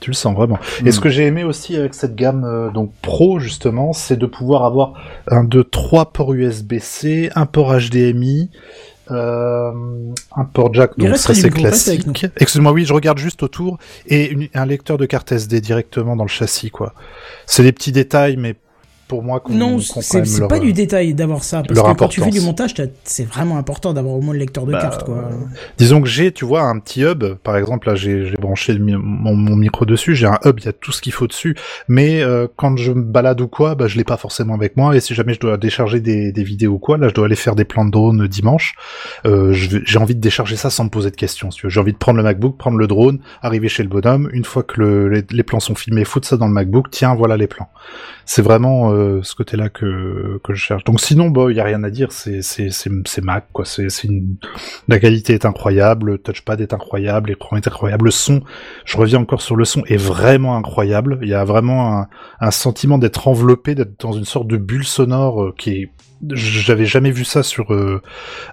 tu 0.00 0.10
le 0.10 0.14
sens 0.14 0.34
vraiment. 0.34 0.58
Mm. 0.82 0.86
Et 0.88 0.92
ce 0.92 1.00
que 1.00 1.08
j'ai 1.08 1.26
aimé 1.26 1.44
aussi 1.44 1.76
avec 1.76 1.94
cette 1.94 2.14
gamme 2.14 2.44
euh, 2.44 2.70
donc 2.70 2.92
Pro 3.02 3.38
justement, 3.38 3.92
c'est 3.92 4.16
de 4.16 4.26
pouvoir 4.26 4.64
avoir 4.64 4.94
un 5.28 5.44
de 5.44 5.62
trois 5.62 6.12
ports 6.12 6.34
USB-C, 6.34 7.30
un 7.34 7.46
port 7.46 7.74
HDMI, 7.76 8.50
euh, 9.10 9.70
un 10.36 10.44
port 10.44 10.72
jack, 10.74 10.98
donc 10.98 11.16
ça 11.16 11.32
c'est 11.34 11.50
classique. 11.50 12.26
Excuse-moi, 12.36 12.72
oui, 12.72 12.84
je 12.84 12.92
regarde 12.92 13.18
juste 13.18 13.42
autour 13.42 13.78
et 14.06 14.30
une- 14.30 14.48
un 14.54 14.66
lecteur 14.66 14.98
de 14.98 15.06
carte 15.06 15.32
SD 15.32 15.60
directement 15.60 16.14
dans 16.16 16.24
le 16.24 16.28
châssis, 16.28 16.70
quoi. 16.70 16.92
C'est 17.46 17.62
des 17.62 17.72
petits 17.72 17.92
détails, 17.92 18.36
mais 18.36 18.54
pour 19.08 19.22
moi, 19.22 19.40
qu'on 19.40 19.54
Non, 19.54 19.76
qu'on 19.76 20.00
c'est 20.02 20.38
leur- 20.38 20.48
pas 20.48 20.58
du 20.58 20.72
détail 20.72 21.14
d'avoir 21.14 21.42
ça. 21.42 21.62
Parce 21.66 21.80
que 21.80 21.94
quand 21.96 22.08
tu 22.08 22.20
fais 22.20 22.30
du 22.30 22.40
montage, 22.40 22.74
c'est 23.04 23.24
vraiment 23.24 23.56
important 23.58 23.92
d'avoir 23.94 24.14
au 24.14 24.20
moins 24.20 24.34
le 24.34 24.40
lecteur 24.40 24.66
de 24.66 24.72
Bah, 24.72 24.80
carte, 24.80 25.04
quoi. 25.04 25.30
Disons 25.78 26.00
que 26.02 26.08
j'ai, 26.08 26.30
tu 26.30 26.44
vois, 26.44 26.62
un 26.62 26.78
petit 26.78 27.02
hub. 27.02 27.24
Par 27.42 27.56
exemple, 27.56 27.88
là, 27.88 27.94
j'ai 27.94 28.30
branché 28.38 28.74
le 28.74 28.84
mon, 28.84 29.34
mon 29.34 29.56
micro 29.56 29.84
dessus. 29.86 30.14
J'ai 30.14 30.26
un 30.26 30.38
hub, 30.44 30.60
il 30.60 30.66
y 30.66 30.68
a 30.68 30.72
tout 30.72 30.92
ce 30.92 31.00
qu'il 31.00 31.12
faut 31.12 31.26
dessus. 31.26 31.56
Mais 31.88 32.20
euh, 32.22 32.46
quand 32.56 32.76
je 32.76 32.92
me 32.92 33.02
balade 33.02 33.40
ou 33.40 33.48
quoi, 33.48 33.74
bah, 33.74 33.86
je 33.88 33.96
l'ai 33.96 34.04
pas 34.04 34.16
forcément 34.18 34.54
avec 34.54 34.76
moi. 34.76 34.94
Et 34.94 35.00
si 35.00 35.14
jamais 35.14 35.34
je 35.34 35.40
dois 35.40 35.56
décharger 35.56 36.00
des, 36.00 36.30
des 36.32 36.42
vidéos 36.44 36.74
ou 36.74 36.78
quoi, 36.78 36.98
là, 36.98 37.08
je 37.08 37.14
dois 37.14 37.24
aller 37.26 37.36
faire 37.36 37.54
des 37.54 37.64
plans 37.64 37.84
de 37.86 37.90
drone 37.90 38.26
dimanche. 38.28 38.74
Euh, 39.26 39.52
j'ai 39.52 39.98
envie 39.98 40.14
de 40.14 40.20
décharger 40.20 40.56
ça 40.56 40.68
sans 40.70 40.84
me 40.84 40.90
poser 40.90 41.10
de 41.10 41.16
questions. 41.16 41.50
si. 41.50 41.60
J'ai 41.64 41.80
envie 41.80 41.92
de 41.92 41.98
prendre 41.98 42.18
le 42.18 42.22
MacBook, 42.24 42.56
prendre 42.58 42.76
le 42.76 42.86
drone, 42.86 43.18
arriver 43.42 43.68
chez 43.68 43.82
le 43.82 43.88
bonhomme. 43.88 44.28
Une 44.32 44.44
fois 44.44 44.62
que 44.62 44.80
le- 44.80 45.08
les, 45.08 45.24
les 45.30 45.42
plans 45.42 45.60
sont 45.60 45.74
filmés, 45.74 46.04
foutre 46.04 46.26
ça 46.28 46.36
dans 46.36 46.46
le 46.46 46.52
MacBook. 46.52 46.90
Tiens, 46.90 47.14
voilà 47.14 47.36
les 47.36 47.46
plans. 47.46 47.68
C'est 48.30 48.42
vraiment 48.42 48.92
euh, 48.92 49.22
ce 49.22 49.34
côté-là 49.34 49.70
que, 49.70 50.38
que 50.44 50.52
je 50.52 50.60
cherche. 50.62 50.84
Donc 50.84 51.00
sinon, 51.00 51.30
bah, 51.30 51.46
il 51.48 51.56
y 51.56 51.60
a 51.60 51.64
rien 51.64 51.82
à 51.82 51.88
dire. 51.88 52.12
C'est 52.12 52.42
c'est 52.42 52.68
c'est 52.68 52.90
c'est 53.06 53.24
Mac 53.24 53.46
quoi. 53.54 53.64
C'est 53.64 53.88
c'est 53.88 54.06
une 54.06 54.36
la 54.86 54.98
qualité 54.98 55.32
est 55.32 55.46
incroyable, 55.46 56.12
le 56.12 56.18
touchpad 56.18 56.60
est 56.60 56.74
incroyable, 56.74 57.30
l'écran 57.30 57.56
est 57.56 57.66
incroyable, 57.66 58.04
le 58.04 58.10
son, 58.10 58.42
je 58.84 58.98
reviens 58.98 59.20
encore 59.20 59.40
sur 59.40 59.56
le 59.56 59.64
son, 59.64 59.82
est 59.86 59.96
vraiment 59.96 60.58
incroyable. 60.58 61.18
Il 61.22 61.28
y 61.28 61.34
a 61.34 61.42
vraiment 61.46 62.00
un, 62.00 62.08
un 62.38 62.50
sentiment 62.50 62.98
d'être 62.98 63.28
enveloppé, 63.28 63.74
d'être 63.74 63.98
dans 63.98 64.12
une 64.12 64.26
sorte 64.26 64.46
de 64.46 64.58
bulle 64.58 64.84
sonore 64.84 65.42
euh, 65.42 65.54
qui 65.56 65.70
est 65.70 65.90
j'avais 66.32 66.84
jamais 66.86 67.10
vu 67.10 67.24
ça 67.24 67.42
sur 67.42 67.72
euh, 67.72 68.02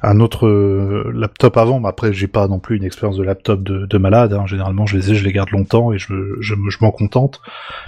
un 0.04 0.20
autre 0.20 0.46
euh, 0.48 1.12
laptop 1.16 1.58
avant, 1.58 1.80
mais 1.80 1.88
après 1.90 2.14
j'ai 2.14 2.28
pas 2.28 2.48
non 2.48 2.60
plus 2.60 2.78
une 2.78 2.84
expérience 2.84 3.18
de 3.18 3.24
laptop 3.24 3.64
de, 3.64 3.86
de 3.86 3.98
malade. 3.98 4.34
hein. 4.34 4.46
Généralement, 4.46 4.86
je 4.86 4.98
les 4.98 5.12
ai, 5.12 5.16
je 5.16 5.24
les 5.24 5.34
garde 5.34 5.50
longtemps 5.52 5.92
et 5.92 5.98
je, 5.98 6.14
je, 6.40 6.54
me- 6.56 6.70
je 6.70 6.78
m'en 6.82 6.92
contente. 6.92 7.42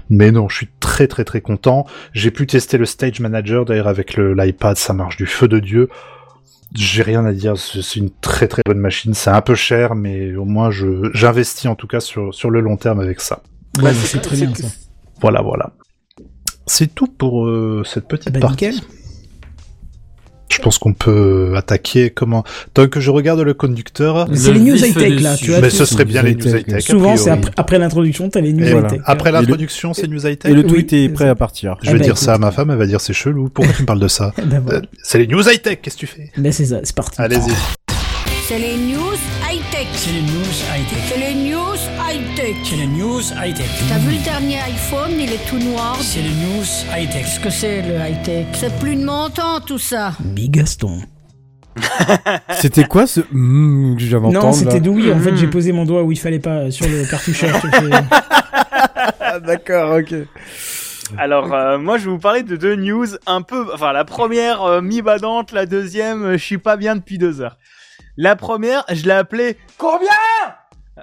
Mais 0.10 0.32
non, 0.32 0.50
je 0.50 0.56
suis 0.58 0.70
très 0.80 1.08
très 1.08 1.24
très 1.24 1.42
content. 1.42 1.86
J'ai 2.14 2.32
pu 2.32 2.48
tester 2.48 2.78
le 2.78 2.86
Stage 2.86 3.20
Manager 3.20 3.66
d'ailleurs 3.66 3.88
avec 3.88 4.18
l'iPad, 4.18 4.78
ça 4.78 4.94
marche 4.94 5.18
du 5.18 5.26
feu 5.28 5.48
de 5.48 5.60
dieu. 5.60 5.90
J'ai 6.76 7.02
rien 7.04 7.26
à 7.26 7.32
dire, 7.32 7.56
c'est 7.58 7.96
une 7.96 8.10
très 8.10 8.48
très 8.48 8.62
bonne 8.66 8.80
machine. 8.80 9.14
C'est 9.14 9.30
un 9.30 9.42
peu 9.42 9.56
cher, 9.56 9.96
mais 9.96 10.36
au 10.36 10.44
moins 10.46 10.70
je 10.70 11.10
j'investis 11.14 11.68
en 11.68 11.76
tout 11.76 11.88
cas 11.88 12.00
sur 12.02 12.34
sur 12.34 12.50
le 12.50 12.60
long 12.60 12.76
terme 12.78 13.00
avec 13.00 13.22
ça. 13.22 13.42
Ouais, 13.82 13.94
c'est 13.94 14.22
très 14.22 14.36
bien, 14.36 14.54
ça. 14.56 14.68
Voilà, 15.22 15.42
voilà. 15.42 15.72
C'est 16.66 16.94
tout 16.94 17.08
pour 17.08 17.48
euh, 17.48 17.84
cette 17.86 18.08
petite 18.08 18.34
Bah, 18.34 18.40
partie. 18.42 18.66
nickel. 18.70 18.82
Je 20.50 20.60
pense 20.60 20.78
qu'on 20.78 20.94
peut 20.94 21.54
attaquer 21.58 22.10
comment? 22.10 22.44
Tant 22.74 22.88
que 22.88 23.00
je 23.02 23.12
regarde 23.12 23.42
le 23.42 23.54
conducteur. 23.54 24.28
C'est 24.34 24.54
les 24.54 24.60
Le 24.60 24.60
news 24.66 24.76
vif 24.76 24.86
high-tech, 24.96 25.10
du 25.18 25.24
là, 25.24 25.36
tu 25.36 25.52
vois. 25.52 25.60
Mais 25.60 25.70
ce 25.70 25.84
serait 25.86 26.06
bien 26.06 26.22
les 26.24 26.36
news 26.36 26.42
high-tech. 26.48 26.62
high-tech. 26.62 26.76
a 26.76 26.80
Souvent, 26.80 27.18
c'est 27.18 27.30
après, 27.30 27.52
après 27.58 27.80
l'introduction, 27.80 28.30
t'as 28.30 28.40
les 28.42 28.54
news 28.54 28.64
Et 28.66 28.72
voilà. 28.72 28.88
high-tech. 28.88 29.02
Après 29.06 29.30
Et 29.30 29.34
le- 29.34 29.40
l'introduction, 29.40 29.94
c'est 29.94 30.08
news 30.08 30.26
high-tech? 30.26 30.50
Et 30.50 30.54
le 30.56 30.62
Oui, 30.62 30.68
tweet 30.68 30.94
est 30.94 31.10
prêt 31.10 31.28
à 31.28 31.36
partir. 31.36 31.76
Je 31.82 31.92
vais 31.92 31.98
ben, 32.00 32.04
dire 32.06 32.18
ça 32.18 32.34
à 32.34 32.38
ma 32.38 32.52
femme, 32.52 32.72
elle 32.72 32.78
va 32.78 32.88
dire 32.88 33.02
c'est 33.02 33.14
chelou. 33.14 33.50
Pourquoi 33.50 33.74
tu 33.74 33.82
me 33.82 33.86
parles 33.88 34.00
de 34.00 34.08
ça? 34.08 34.34
Voilà. 34.64 34.80
Euh, 34.80 34.82
C'est 35.04 35.20
les 35.20 35.28
news 35.28 35.42
high-tech, 35.48 35.80
qu'est-ce 35.82 35.96
que 35.96 36.00
tu 36.02 36.08
fais? 36.08 36.32
C'est 36.52 36.66
ça, 36.66 36.80
c'est 36.84 36.96
parti. 36.96 37.22
Allez-y. 37.22 37.52
C'est 38.48 38.58
les 38.60 38.78
news 38.78 39.18
high-tech. 39.52 39.88
C'est 39.94 40.12
les 40.14 40.22
news 40.22 40.54
high-tech. 40.74 41.04
C'est 41.10 41.20
les 41.20 41.50
news 41.50 41.76
high-tech. 42.18 42.56
C'est 42.64 42.76
les 42.76 42.88
news 42.88 43.22
high-tech. 43.44 43.70
T'as 43.90 43.98
vu 44.00 44.18
le 44.18 44.24
dernier 44.24 44.58
iPhone, 44.62 45.12
il 45.20 45.32
est 45.32 45.48
tout 45.50 45.60
noir. 45.60 45.98
C'est 46.02 46.22
les 46.22 46.30
news 46.30 46.64
high-tech. 46.96 47.24
Qu'est-ce 47.24 47.40
que 47.40 47.50
c'est 47.50 47.82
le 47.84 47.96
high-tech? 47.96 48.48
C'est 48.54 48.76
plus 48.80 48.96
de 48.96 49.04
mon 49.06 49.30
temps 49.30 49.60
tout 49.60 49.78
ça. 49.78 50.14
Big 50.20 50.52
Gaston. 50.52 51.02
C'était 52.60 52.86
quoi 52.86 53.06
ce 53.06 53.20
mm 53.32 53.98
que 53.98 54.02
j'avais 54.04 54.26
entendu 54.26 54.46
Non, 54.48 54.52
c'était 54.52 54.80
Doui. 54.80 55.12
En 55.14 55.20
fait, 55.20 55.32
Mm. 55.34 55.38
j'ai 55.38 55.48
posé 55.48 55.72
mon 55.72 55.86
doigt 55.86 56.02
où 56.02 56.12
il 56.12 56.18
fallait 56.18 56.40
pas, 56.40 56.72
sur 56.72 56.88
le 56.88 57.06
cartoucheur. 57.10 57.56
Ah, 59.20 59.40
D'accord, 59.40 59.98
ok. 60.00 60.14
Alors, 61.18 61.54
euh, 61.54 61.78
moi, 61.78 61.98
je 61.98 62.06
vais 62.06 62.12
vous 62.12 62.18
parler 62.20 62.44
de 62.44 62.56
deux 62.56 62.76
news 62.76 63.06
un 63.26 63.42
peu. 63.42 63.66
Enfin, 63.74 63.92
la 63.94 64.06
première, 64.06 64.64
euh, 64.64 64.82
mi-badante, 64.82 65.52
la 65.52 65.66
deuxième, 65.66 66.24
euh, 66.24 66.32
je 66.38 66.44
suis 66.44 66.58
pas 66.58 66.78
bien 66.78 66.96
depuis 66.96 67.18
deux 67.18 67.42
heures. 67.42 67.58
La 68.16 68.36
première, 68.36 68.84
je 68.92 69.04
l'ai 69.04 69.12
appelée 69.12 69.58
Combien? 69.78 70.08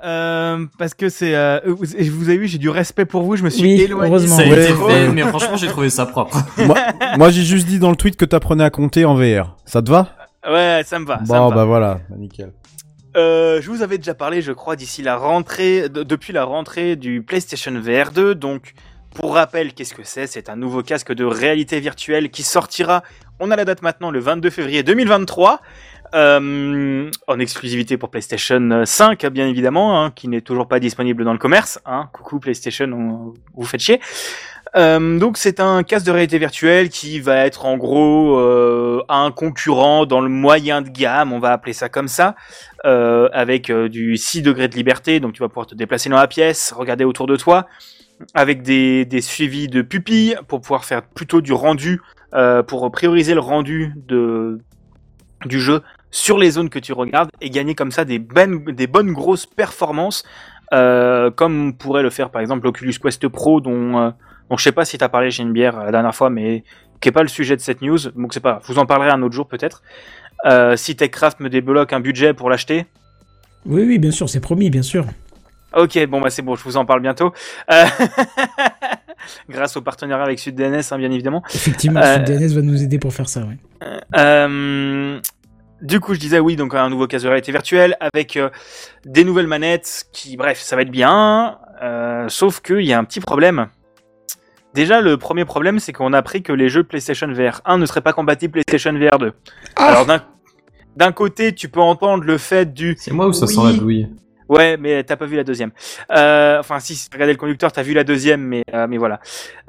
Euh, 0.03 0.67
Parce 0.79 0.95
que 0.95 1.09
c'est. 1.09 1.35
Euh, 1.35 1.61
vous, 1.67 1.77
vous 2.11 2.29
avez 2.29 2.39
vu, 2.39 2.47
j'ai 2.49 2.59
du 2.59 2.69
respect 2.69 3.05
pour 3.05 3.23
vous, 3.23 3.37
je 3.37 3.43
me 3.43 3.51
suis 3.51 3.63
Oui, 3.63 3.81
éloigné. 3.83 4.09
heureusement. 4.11 4.37
Ça 4.37 4.43
a 4.43 4.47
Ouais, 4.47 4.65
été 4.65 4.73
fait, 4.75 5.09
mais 5.09 5.23
franchement, 5.23 5.57
j'ai 5.57 5.69
trouvé 5.69 5.91
ça 5.91 6.07
propre. 6.07 6.37
moi, 6.67 6.77
moi 7.17 7.31
j'ai 7.31 7.43
juste 7.43 7.67
dit 7.67 7.79
dans 7.79 7.91
le 7.91 7.97
tweet 7.97 8.17
que 8.17 8.25
t'apprenais 8.25 8.65
à 8.65 8.71
compter 8.71 9.05
en 9.05 9.15
VR. 9.15 9.57
Ça 9.65 9.83
te 9.83 9.91
va? 9.91 10.09
Ouais, 10.49 10.83
ça 10.85 10.99
me 10.99 11.07
va. 11.07 11.19
ça 11.25 11.39
Bon, 11.39 11.49
va. 11.49 11.55
bah 11.55 11.65
voilà, 11.65 12.01
nickel. 12.17 12.53
Euh, 13.17 13.61
je 13.63 13.71
vous 13.71 13.83
avais 13.83 13.97
déjà 13.99 14.15
parlé, 14.15 14.43
je 14.43 14.51
crois, 14.53 14.75
d'ici 14.77 15.01
la 15.01 15.17
rentrée, 15.17 15.89
de- 15.89 16.03
depuis 16.03 16.33
la 16.33 16.45
rentrée 16.45 16.97
du 16.97 17.23
PlayStation 17.23 17.73
VR 17.81 18.11
2. 18.11 18.35
Donc, 18.35 18.75
pour 19.15 19.35
rappel, 19.35 19.73
qu'est-ce 19.73 19.95
que 19.95 20.03
c'est? 20.03 20.27
C'est 20.27 20.49
un 20.49 20.57
nouveau 20.57 20.83
casque 20.83 21.13
de 21.13 21.25
réalité 21.25 21.79
virtuelle 21.79 22.31
qui 22.31 22.43
sortira. 22.43 23.05
On 23.39 23.51
a 23.53 23.57
la 23.57 23.65
date 23.65 23.83
maintenant, 23.83 24.11
le 24.11 24.19
22 24.19 24.51
février 24.51 24.83
2023. 24.83 25.61
Euh, 26.15 27.11
en 27.27 27.39
exclusivité 27.39 27.97
pour 27.97 28.11
PlayStation 28.11 28.83
5, 28.85 29.27
bien 29.27 29.47
évidemment, 29.49 30.03
hein, 30.05 30.11
qui 30.15 30.29
n'est 30.29 30.41
toujours 30.41 30.69
pas 30.69 30.81
disponible 30.81 31.25
dans 31.25 31.33
le 31.33 31.39
commerce. 31.39 31.81
Hein. 31.87 32.09
Coucou 32.13 32.39
PlayStation, 32.41 32.87
on- 32.93 33.35
vous 33.55 33.65
faites 33.67 33.81
chier. 33.81 34.01
Euh, 34.77 35.19
donc 35.21 35.37
c'est 35.37 35.61
un 35.61 35.85
casque 35.85 36.07
de 36.07 36.11
réalité 36.11 36.37
virtuelle 36.39 36.89
qui 36.89 37.21
va 37.21 37.47
être 37.47 37.65
en 37.65 37.77
gros 37.77 38.37
euh, 38.39 39.03
un 39.09 39.31
concurrent 39.31 40.05
dans 40.05 40.21
le 40.21 40.29
moyen 40.29 40.83
de 40.83 40.89
gamme, 40.89 41.33
on 41.33 41.39
va 41.39 41.53
appeler 41.53 41.73
ça 41.75 41.89
comme 41.89 42.09
ça, 42.09 42.35
euh, 42.85 43.29
avec 43.33 43.71
euh, 43.71 43.89
du 43.89 44.17
6 44.17 44.43
degrés 44.43 44.67
de 44.67 44.75
liberté, 44.75 45.21
donc 45.21 45.33
tu 45.35 45.41
vas 45.43 45.49
pouvoir 45.49 45.67
te 45.67 45.77
déplacer 45.77 46.09
dans 46.09 46.17
la 46.17 46.27
pièce, 46.27 46.73
regarder 46.77 47.05
autour 47.05 47.29
de 47.29 47.37
toi, 47.37 47.69
avec 48.35 48.63
des, 48.63 49.05
des 49.05 49.21
suivis 49.21 49.69
de 49.69 49.81
pupilles 49.83 50.37
pour 50.49 50.61
pouvoir 50.61 50.85
faire 50.85 51.03
plutôt 51.03 51.41
du 51.41 51.53
rendu, 51.53 52.01
euh, 52.35 52.65
pour 52.65 52.91
prioriser 52.91 53.35
le 53.35 53.41
rendu 53.41 53.93
de, 54.09 54.59
du 55.47 55.61
jeu 55.61 55.83
sur 56.15 56.39
les 56.39 56.53
zones 56.53 56.71
que 56.71 56.79
tu 56.79 56.93
regardes 56.93 57.29
et 57.41 57.51
gagner 57.51 57.75
comme 57.75 57.91
ça 57.91 58.05
des, 58.05 58.21
ben- 58.21 58.65
des 58.71 58.87
bonnes 58.87 59.13
grosses 59.13 59.47
performances, 59.47 60.23
euh, 60.73 61.33
comme 61.33 61.75
pourrait 61.77 62.05
le 62.05 62.11
faire 62.11 62.31
par 62.31 62.41
exemple 62.41 62.63
l'Oculus 62.65 62.95
Quest 63.03 63.27
Pro 63.27 63.61
dont... 63.61 63.99
euh, 63.99 64.11
donc 64.49 64.61
je 64.61 64.65
sais 64.65 64.71
pas 64.73 64.85
si 64.85 64.97
t'as 64.97 65.09
parlé 65.09 65.33
Genebière 65.33 65.77
la 65.83 65.91
dernière 65.91 66.15
fois, 66.15 66.31
mais 66.31 66.63
qui 67.01 67.09
est 67.09 67.13
pas 67.13 67.23
le 67.23 67.29
sujet 67.29 67.57
de 67.57 67.61
cette 67.61 67.83
news. 67.83 67.99
Donc 68.15 68.33
c'est 68.33 68.39
pas, 68.41 68.61
je 68.63 68.73
vous 68.73 68.79
en 68.79 68.87
parlerai 68.87 69.11
un 69.11 69.23
autre 69.23 69.35
jour 69.35 69.49
peut-être. 69.49 69.83
Euh, 70.47 70.77
si 70.77 70.95
TechCraft 70.95 71.41
me 71.41 71.49
débloque 71.49 71.93
un 71.93 72.01
budget 72.01 72.33
pour 72.33 72.49
l'acheter. 72.49 72.87
Oui, 73.67 73.83
oui, 73.85 73.99
bien 73.99 74.11
sûr, 74.13 74.29
c'est 74.29 74.41
promis, 74.41 74.71
bien 74.71 74.83
sûr. 74.83 75.07
Ok, 75.77 75.99
bon 76.07 76.21
bah 76.21 76.31
c'est 76.31 76.43
bon, 76.43 76.55
je 76.55 76.63
vous 76.63 76.77
en 76.77 76.85
parle 76.85 77.01
bientôt. 77.01 77.33
Euh, 77.73 77.85
Grâce 79.49 79.77
au 79.77 79.81
partenariat 79.81 80.25
avec 80.25 80.39
SudDNS, 80.39 80.83
hein, 80.93 80.99
bien 80.99 81.11
évidemment. 81.11 81.43
Effectivement, 81.53 82.01
Euh, 82.01 82.19
DNS 82.19 82.55
va 82.55 82.63
nous 82.63 82.83
aider 82.83 82.99
pour 82.99 83.13
faire 83.13 83.29
ça. 83.29 83.43
Euh, 84.17 85.19
du 85.85 86.01
coup, 86.01 86.15
je 86.15 86.19
disais 86.19 86.41
oui, 86.41 86.57
donc 86.57 86.75
un 86.75 86.89
nouveau 86.89 87.07
casque 87.07 87.25
de 87.25 87.29
réalité 87.29 87.53
virtuelle 87.53 87.97
avec 88.01 88.37
euh, 88.37 88.51
des 89.05 89.23
nouvelles 89.23 89.47
manettes 89.47 90.07
qui, 90.13 90.37
bref, 90.37 90.59
ça 90.61 90.75
va 90.77 90.83
être 90.83 90.91
bien. 90.91 91.59
euh, 91.83 92.27
sauf 92.29 92.61
qu'il 92.61 92.81
y 92.83 92.93
a 92.93 92.99
un 92.99 93.05
petit 93.05 93.21
problème. 93.21 93.69
Déjà, 94.75 95.01
le 95.01 95.17
premier 95.19 95.45
problème, 95.45 95.79
c'est 95.79 95.93
qu'on 95.93 96.13
a 96.13 96.19
appris 96.19 96.43
que 96.43 96.53
les 96.53 96.69
jeux 96.69 96.83
PlayStation 96.83 97.29
VR 97.33 97.61
1 97.65 97.79
ne 97.79 97.87
seraient 97.87 98.01
pas 98.01 98.13
compatibles 98.13 98.53
PlayStation 98.53 98.93
VR 98.93 99.19
2. 99.19 99.33
Ah 99.77 99.87
Alors 99.87 100.07
d'un 100.97 101.13
côté, 101.13 101.55
tu 101.55 101.69
peux 101.69 101.81
entendre 101.81 102.25
le 102.25 102.39
fait 102.39 102.73
du 102.73 102.97
C'est 102.99 103.13
moi 103.13 103.27
où 103.29 103.33
ça 103.33 103.47
Oui. 103.47 103.55
sent 103.55 103.61
la 103.65 103.73
douille? 103.73 104.09
Ouais, 104.49 104.77
mais 104.77 105.03
t'as 105.05 105.17
pas 105.17 105.27
vu 105.27 105.37
la 105.37 105.45
deuxième. 105.45 105.71
Euh, 106.11 106.59
enfin, 106.61 106.79
si, 106.81 106.95
si 106.95 107.09
le 107.17 107.35
conducteur, 107.37 107.73
t'as 107.73 107.83
vu 107.83 107.95
la 107.95 108.05
deuxième, 108.05 108.43
mais 108.43 108.63
euh, 108.75 108.87
mais 108.89 108.99
voilà. 108.99 109.21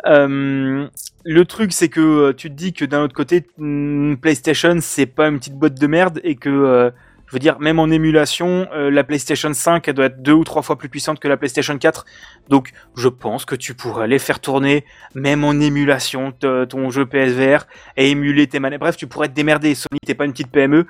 Euh, 0.05 0.87
le 1.25 1.45
truc, 1.45 1.73
c'est 1.73 1.89
que 1.89 1.99
euh, 2.01 2.33
tu 2.33 2.49
te 2.49 2.55
dis 2.55 2.71
que 2.71 2.85
d'un 2.85 3.01
autre 3.01 3.15
côté, 3.15 3.45
hmm, 3.57 4.15
PlayStation, 4.15 4.77
c'est 4.79 5.07
pas 5.07 5.27
une 5.27 5.39
petite 5.39 5.55
boîte 5.55 5.73
de 5.73 5.87
merde 5.87 6.21
et 6.23 6.35
que, 6.35 6.49
euh, 6.49 6.91
je 7.25 7.33
veux 7.33 7.39
dire, 7.39 7.59
même 7.59 7.79
en 7.79 7.89
émulation, 7.89 8.67
euh, 8.73 8.91
la 8.91 9.03
PlayStation 9.03 9.51
5, 9.51 9.87
elle 9.87 9.95
doit 9.95 10.05
être 10.05 10.21
deux 10.21 10.33
ou 10.33 10.43
trois 10.43 10.61
fois 10.61 10.77
plus 10.77 10.87
puissante 10.87 11.19
que 11.19 11.27
la 11.27 11.35
PlayStation 11.35 11.75
4. 11.77 12.05
Donc, 12.49 12.73
je 12.95 13.09
pense 13.09 13.45
que 13.45 13.55
tu 13.55 13.73
pourrais 13.73 14.07
les 14.07 14.19
faire 14.19 14.39
tourner, 14.39 14.85
même 15.15 15.43
en 15.43 15.53
émulation, 15.53 16.31
ton 16.31 16.91
jeu 16.91 17.07
PSVR 17.07 17.65
et 17.97 18.11
émuler 18.11 18.45
tes 18.45 18.59
manettes. 18.59 18.79
Bref, 18.79 18.95
tu 18.95 19.07
pourrais 19.07 19.27
te 19.27 19.33
démerder. 19.33 19.73
Sony, 19.73 19.99
t'es 20.05 20.13
pas 20.13 20.25
une 20.25 20.31
petite 20.31 20.51
PME. 20.51 20.85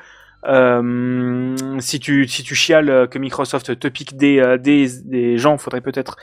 Euh, 0.47 1.55
si 1.79 1.99
tu 1.99 2.27
si 2.27 2.43
tu 2.43 2.55
chiales 2.55 2.89
euh, 2.89 3.07
que 3.07 3.17
Microsoft 3.17 3.79
te 3.79 3.87
pique 3.87 4.15
des 4.15 4.39
euh, 4.39 4.57
des, 4.57 4.87
des 5.03 5.37
gens, 5.37 5.57
faudrait 5.57 5.81
peut-être. 5.81 6.17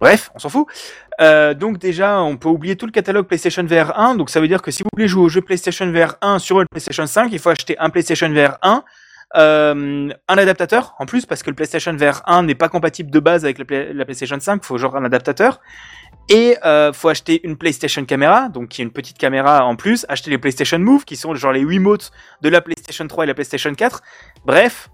Bref, 0.00 0.30
on 0.34 0.38
s'en 0.38 0.48
fout. 0.48 0.66
Donc 1.20 1.78
déjà, 1.78 2.20
on 2.20 2.36
peut 2.36 2.48
oublier 2.48 2.76
tout 2.76 2.84
le 2.86 2.92
catalogue 2.92 3.26
PlayStation 3.26 3.64
VR 3.64 3.98
1. 3.98 4.16
Donc 4.16 4.28
ça 4.28 4.40
veut 4.40 4.48
dire 4.48 4.60
que 4.60 4.70
si 4.70 4.82
vous 4.82 4.88
voulez 4.92 5.08
jouer 5.08 5.22
au 5.22 5.28
jeu 5.28 5.40
PlayStation 5.40 5.90
VR 5.90 6.16
1 6.20 6.40
sur 6.40 6.60
une 6.60 6.66
PlayStation 6.70 7.06
5, 7.06 7.32
il 7.32 7.38
faut 7.38 7.50
acheter 7.50 7.78
un 7.78 7.88
PlayStation 7.90 8.28
VR 8.28 8.58
1, 8.62 8.84
euh, 9.36 10.10
un 10.28 10.38
adaptateur 10.38 10.94
en 11.00 11.06
plus 11.06 11.26
parce 11.26 11.42
que 11.42 11.50
le 11.50 11.56
PlayStation 11.56 11.92
VR 11.92 12.22
1 12.26 12.44
n'est 12.44 12.54
pas 12.54 12.68
compatible 12.68 13.10
de 13.10 13.18
base 13.18 13.44
avec 13.44 13.58
la 13.58 14.04
PlayStation 14.04 14.38
5. 14.38 14.60
Il 14.62 14.66
faut 14.66 14.78
genre 14.78 14.96
un 14.96 15.04
adaptateur. 15.04 15.60
Et 16.30 16.56
euh, 16.64 16.92
faut 16.92 17.08
acheter 17.08 17.46
une 17.46 17.56
PlayStation 17.56 18.04
caméra, 18.04 18.48
donc 18.48 18.68
qui 18.68 18.80
est 18.80 18.84
une 18.84 18.92
petite 18.92 19.18
caméra 19.18 19.64
en 19.66 19.76
plus. 19.76 20.06
Acheter 20.08 20.30
les 20.30 20.38
PlayStation 20.38 20.78
Move, 20.78 21.04
qui 21.04 21.16
sont 21.16 21.34
genre 21.34 21.52
les 21.52 21.64
Wiimotes 21.64 22.12
de 22.40 22.48
la 22.48 22.60
PlayStation 22.60 23.06
3 23.06 23.24
et 23.24 23.26
la 23.26 23.34
PlayStation 23.34 23.74
4. 23.74 24.02
Bref, 24.46 24.88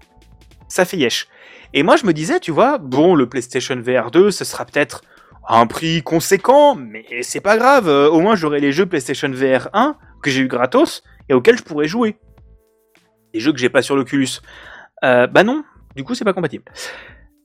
ça 0.67 0.83
fait 0.85 0.97
yesh. 0.97 1.27
Et 1.73 1.83
moi, 1.83 1.95
je 1.95 2.05
me 2.05 2.13
disais, 2.13 2.39
tu 2.39 2.51
vois, 2.51 2.77
bon, 2.77 3.15
le 3.15 3.29
PlayStation 3.29 3.75
VR 3.79 4.11
2, 4.11 4.31
ce 4.31 4.43
sera 4.43 4.65
peut-être 4.65 5.03
un 5.47 5.67
prix 5.67 6.03
conséquent, 6.03 6.75
mais 6.75 7.05
c'est 7.21 7.39
pas 7.39 7.57
grave. 7.57 7.87
euh, 7.87 8.09
au 8.09 8.19
moins, 8.19 8.35
j'aurai 8.35 8.59
les 8.59 8.71
jeux 8.71 8.85
PlayStation 8.85 9.29
VR 9.29 9.69
1 9.73 9.95
que 10.21 10.29
j'ai 10.29 10.41
eu 10.41 10.47
gratos 10.47 11.01
et 11.29 11.33
auxquels 11.33 11.57
je 11.57 11.63
pourrais 11.63 11.87
jouer. 11.87 12.17
Des 13.33 13.39
jeux 13.39 13.53
que 13.53 13.59
j'ai 13.59 13.69
pas 13.69 13.81
sur 13.81 13.95
l'Oculus. 13.95 14.41
Euh, 15.03 15.27
bah 15.27 15.43
non, 15.43 15.63
du 15.95 16.03
coup, 16.03 16.13
c'est 16.13 16.25
pas 16.25 16.33
compatible. 16.33 16.65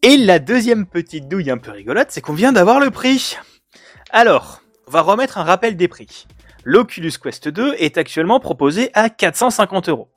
Et 0.02 0.16
la 0.16 0.38
deuxième 0.38 0.86
petite 0.86 1.28
douille 1.28 1.50
un 1.50 1.58
peu 1.58 1.70
rigolote, 1.70 2.08
c'est 2.10 2.20
qu'on 2.20 2.34
vient 2.34 2.52
d'avoir 2.52 2.80
le 2.80 2.90
prix. 2.90 3.36
Alors, 4.10 4.60
on 4.86 4.92
va 4.92 5.00
remettre 5.00 5.38
un 5.38 5.42
rappel 5.42 5.76
des 5.76 5.88
prix. 5.88 6.26
L'Oculus 6.64 7.12
Quest 7.20 7.48
2 7.48 7.74
est 7.78 7.98
actuellement 7.98 8.38
proposé 8.38 8.90
à 8.94 9.10
450 9.10 9.88
euros. 9.88 10.08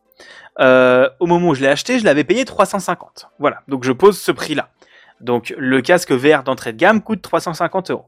Euh, 0.60 1.10
au 1.20 1.26
moment 1.26 1.50
où 1.50 1.56
je 1.56 1.62
l'ai 1.62 1.68
acheté, 1.68 1.98
je 2.00 2.06
l'avais 2.06 2.24
payé 2.24 2.46
350. 2.46 3.30
Voilà, 3.40 3.62
donc 3.68 3.84
je 3.84 3.92
pose 3.92 4.20
ce 4.20 4.32
prix-là. 4.32 4.70
Donc 5.22 5.54
le 5.58 5.82
casque 5.82 6.12
VR 6.12 6.44
d'entrée 6.44 6.72
de 6.72 6.78
gamme 6.78 7.02
coûte 7.02 7.22
350 7.22 7.92
euros. 7.92 8.06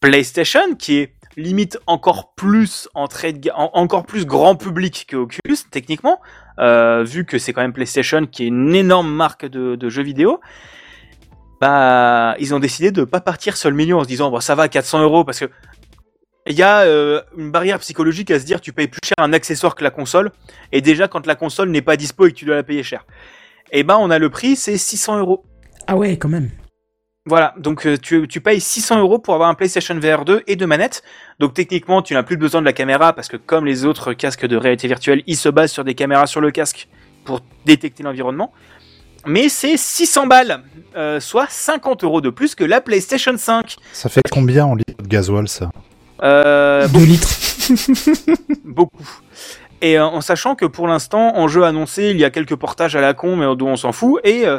PlayStation, 0.00 0.74
qui 0.78 0.98
est 0.98 1.14
limite 1.36 1.78
encore 1.86 2.34
plus 2.34 2.88
entrée 2.94 3.32
de 3.32 3.50
encore 3.54 4.04
plus 4.04 4.26
grand 4.26 4.56
public 4.56 5.06
que 5.08 5.16
Oculus 5.16 5.56
techniquement, 5.70 6.20
euh, 6.58 7.04
vu 7.04 7.24
que 7.24 7.38
c'est 7.38 7.52
quand 7.52 7.62
même 7.62 7.72
PlayStation 7.72 8.26
qui 8.26 8.44
est 8.44 8.48
une 8.48 8.74
énorme 8.74 9.10
marque 9.10 9.46
de 9.46 9.88
jeux 9.88 10.02
vidéo. 10.02 10.40
Bah, 11.60 12.36
ils 12.38 12.54
ont 12.54 12.58
décidé 12.58 12.90
de 12.90 13.04
pas 13.04 13.20
partir 13.20 13.56
sur 13.56 13.70
le 13.70 13.76
million 13.76 13.98
en 13.98 14.02
se 14.02 14.08
disant 14.08 14.30
bon 14.30 14.40
ça 14.40 14.54
va 14.54 14.68
400 14.68 15.02
euros 15.02 15.24
parce 15.24 15.40
que 15.40 15.46
il 16.46 16.54
y 16.54 16.62
a 16.62 16.82
euh, 16.82 17.22
une 17.36 17.50
barrière 17.50 17.78
psychologique 17.78 18.30
à 18.30 18.38
se 18.38 18.44
dire 18.44 18.60
tu 18.60 18.72
payes 18.72 18.88
plus 18.88 19.00
cher 19.02 19.16
un 19.18 19.32
accessoire 19.32 19.74
que 19.74 19.82
la 19.82 19.90
console 19.90 20.32
et 20.70 20.80
déjà 20.80 21.08
quand 21.08 21.26
la 21.26 21.34
console 21.34 21.70
n'est 21.70 21.82
pas 21.82 21.96
dispo 21.96 22.26
et 22.26 22.32
que 22.32 22.36
tu 22.36 22.44
dois 22.44 22.56
la 22.56 22.62
payer 22.62 22.82
cher. 22.82 23.06
Et 23.72 23.82
ben 23.84 23.96
on 23.98 24.10
a 24.10 24.18
le 24.18 24.28
prix 24.28 24.54
c'est 24.54 24.76
600 24.76 25.18
euros. 25.18 25.44
Ah 25.86 25.96
ouais, 25.96 26.18
quand 26.18 26.28
même. 26.28 26.50
Voilà, 27.28 27.54
donc 27.58 27.86
euh, 27.86 27.98
tu, 27.98 28.28
tu 28.28 28.40
payes 28.40 28.60
600 28.60 29.00
euros 29.00 29.18
pour 29.18 29.34
avoir 29.34 29.48
un 29.48 29.54
PlayStation 29.54 29.98
VR 29.98 30.24
2 30.24 30.44
et 30.46 30.54
deux 30.54 30.66
manettes. 30.66 31.02
Donc 31.40 31.54
techniquement, 31.54 32.00
tu 32.00 32.14
n'as 32.14 32.22
plus 32.22 32.36
besoin 32.36 32.60
de 32.60 32.66
la 32.66 32.72
caméra 32.72 33.14
parce 33.14 33.26
que 33.26 33.36
comme 33.36 33.66
les 33.66 33.84
autres 33.84 34.12
casques 34.12 34.46
de 34.46 34.56
réalité 34.56 34.86
virtuelle, 34.86 35.24
ils 35.26 35.36
se 35.36 35.48
basent 35.48 35.72
sur 35.72 35.82
des 35.82 35.96
caméras 35.96 36.28
sur 36.28 36.40
le 36.40 36.52
casque 36.52 36.86
pour 37.24 37.40
détecter 37.64 38.04
l'environnement. 38.04 38.52
Mais 39.26 39.48
c'est 39.48 39.76
600 39.76 40.26
balles, 40.26 40.62
euh, 40.96 41.20
soit 41.20 41.46
50 41.48 42.04
euros 42.04 42.20
de 42.20 42.30
plus 42.30 42.54
que 42.54 42.64
la 42.64 42.80
PlayStation 42.80 43.36
5. 43.36 43.76
Ça 43.92 44.08
fait 44.08 44.22
combien 44.30 44.64
en 44.66 44.74
litres 44.74 45.02
de 45.02 45.08
gasoil, 45.08 45.48
ça 45.48 45.70
Euh, 46.22 46.86
2 46.88 46.98
litres. 47.04 47.28
beaucoup. 48.64 49.04
Et 49.82 49.98
euh, 49.98 50.06
en 50.06 50.20
sachant 50.20 50.54
que 50.54 50.64
pour 50.64 50.88
l'instant, 50.88 51.36
en 51.36 51.48
jeu 51.48 51.64
annoncé, 51.64 52.10
il 52.10 52.18
y 52.18 52.24
a 52.24 52.30
quelques 52.30 52.56
portages 52.56 52.96
à 52.96 53.00
la 53.00 53.14
con, 53.14 53.36
mais 53.36 53.44
dont 53.56 53.68
on 53.68 53.76
s'en 53.76 53.92
fout, 53.92 54.20
et 54.24 54.46
euh, 54.46 54.58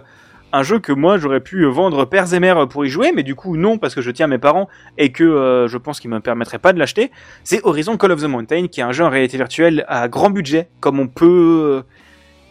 un 0.53 0.63
jeu 0.63 0.79
que 0.79 0.91
moi 0.91 1.17
j'aurais 1.17 1.39
pu 1.39 1.65
vendre 1.65 2.05
pères 2.05 2.33
et 2.33 2.39
mères 2.39 2.67
pour 2.67 2.85
y 2.85 2.89
jouer, 2.89 3.11
mais 3.15 3.23
du 3.23 3.35
coup 3.35 3.57
non, 3.57 3.77
parce 3.77 3.95
que 3.95 4.01
je 4.01 4.11
tiens 4.11 4.25
à 4.25 4.29
mes 4.29 4.37
parents 4.37 4.67
et 4.97 5.11
que 5.11 5.23
euh, 5.23 5.67
je 5.67 5.77
pense 5.77 5.99
qu'ils 5.99 6.09
me 6.09 6.19
permettraient 6.19 6.59
pas 6.59 6.73
de 6.73 6.79
l'acheter, 6.79 7.11
c'est 7.43 7.61
Horizon 7.63 7.97
Call 7.97 8.11
of 8.11 8.21
the 8.21 8.25
Mountain, 8.25 8.67
qui 8.67 8.79
est 8.79 8.83
un 8.83 8.91
jeu 8.91 9.03
en 9.03 9.09
réalité 9.09 9.37
virtuelle 9.37 9.85
à 9.87 10.07
grand 10.07 10.29
budget, 10.29 10.69
comme 10.79 10.99
on 10.99 11.07
peut... 11.07 11.83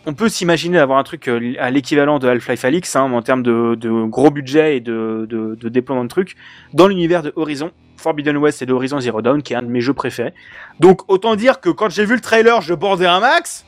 euh, 0.07 0.11
on 0.11 0.15
peut 0.15 0.29
s'imaginer 0.29 0.79
d'avoir 0.79 0.99
un 0.99 1.03
truc 1.03 1.29
euh, 1.29 1.55
à 1.59 1.71
l'équivalent 1.71 2.19
de 2.19 2.29
Half-Life 2.29 2.65
Alyx 2.65 2.97
hein, 2.97 3.13
en 3.13 3.23
termes 3.23 3.43
de, 3.43 3.75
de 3.75 4.05
gros 4.05 4.31
budget 4.31 4.77
et 4.77 4.81
de, 4.81 5.27
de, 5.29 5.55
de 5.55 5.69
déploiement 5.69 6.05
de 6.05 6.09
trucs 6.09 6.37
dans 6.73 6.89
l'univers 6.89 7.23
de 7.23 7.33
Horizon 7.37 7.71
Forbidden 7.97 8.37
West 8.37 8.63
et 8.63 8.67
de 8.67 8.73
Horizon 8.73 9.01
Zero 9.01 9.23
Dawn, 9.23 9.43
qui 9.43 9.53
est 9.53 9.57
un 9.57 9.63
de 9.63 9.69
mes 9.69 9.81
jeux 9.81 9.95
préférés. 9.95 10.35
Donc 10.81 11.11
autant 11.11 11.35
dire 11.35 11.61
que 11.61 11.71
quand 11.71 11.91
j'ai 11.91 12.05
vu 12.05 12.15
le 12.15 12.21
trailer, 12.21 12.61
je 12.61 12.75
bordais 12.75 13.07
un 13.07 13.21
max. 13.21 13.65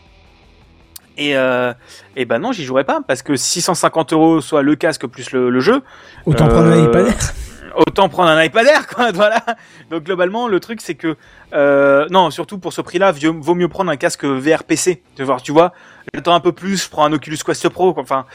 Et, 1.16 1.36
euh, 1.36 1.72
et 2.14 2.24
ben 2.24 2.38
non, 2.38 2.52
j'y 2.52 2.64
jouerai 2.64 2.84
pas 2.84 3.00
parce 3.06 3.22
que 3.22 3.34
650 3.34 4.12
euros 4.12 4.40
soit 4.40 4.62
le 4.62 4.76
casque 4.76 5.06
plus 5.06 5.32
le, 5.32 5.50
le 5.50 5.60
jeu. 5.60 5.82
Autant 6.26 6.46
Euh, 6.46 6.48
prendre 6.48 6.68
un 6.68 6.84
iPad 6.84 7.08
Air. 7.08 7.34
Autant 7.78 8.08
prendre 8.08 8.30
un 8.30 8.42
iPad 8.42 8.66
Air, 8.66 8.86
quoi. 8.88 9.12
Voilà. 9.14 9.40
Donc 9.88 10.02
globalement, 10.02 10.48
le 10.48 10.58
truc 10.58 10.80
c'est 10.80 10.96
que 10.96 11.16
euh, 11.52 12.06
non, 12.10 12.30
surtout 12.32 12.58
pour 12.58 12.72
ce 12.72 12.80
prix-là, 12.80 13.12
vaut 13.12 13.54
mieux 13.54 13.68
prendre 13.68 13.88
un 13.90 13.96
casque 13.96 14.24
VR 14.24 14.64
PC. 14.64 15.00
Tu 15.14 15.22
vois, 15.22 15.36
tu 15.36 15.52
vois. 15.52 15.72
J'attends 16.12 16.34
un 16.34 16.40
peu 16.40 16.50
plus, 16.50 16.84
je 16.84 16.90
prends 16.90 17.04
un 17.04 17.12
Oculus 17.12 17.38
Quest 17.46 17.68
Pro. 17.68 17.94
Enfin, 17.96 18.26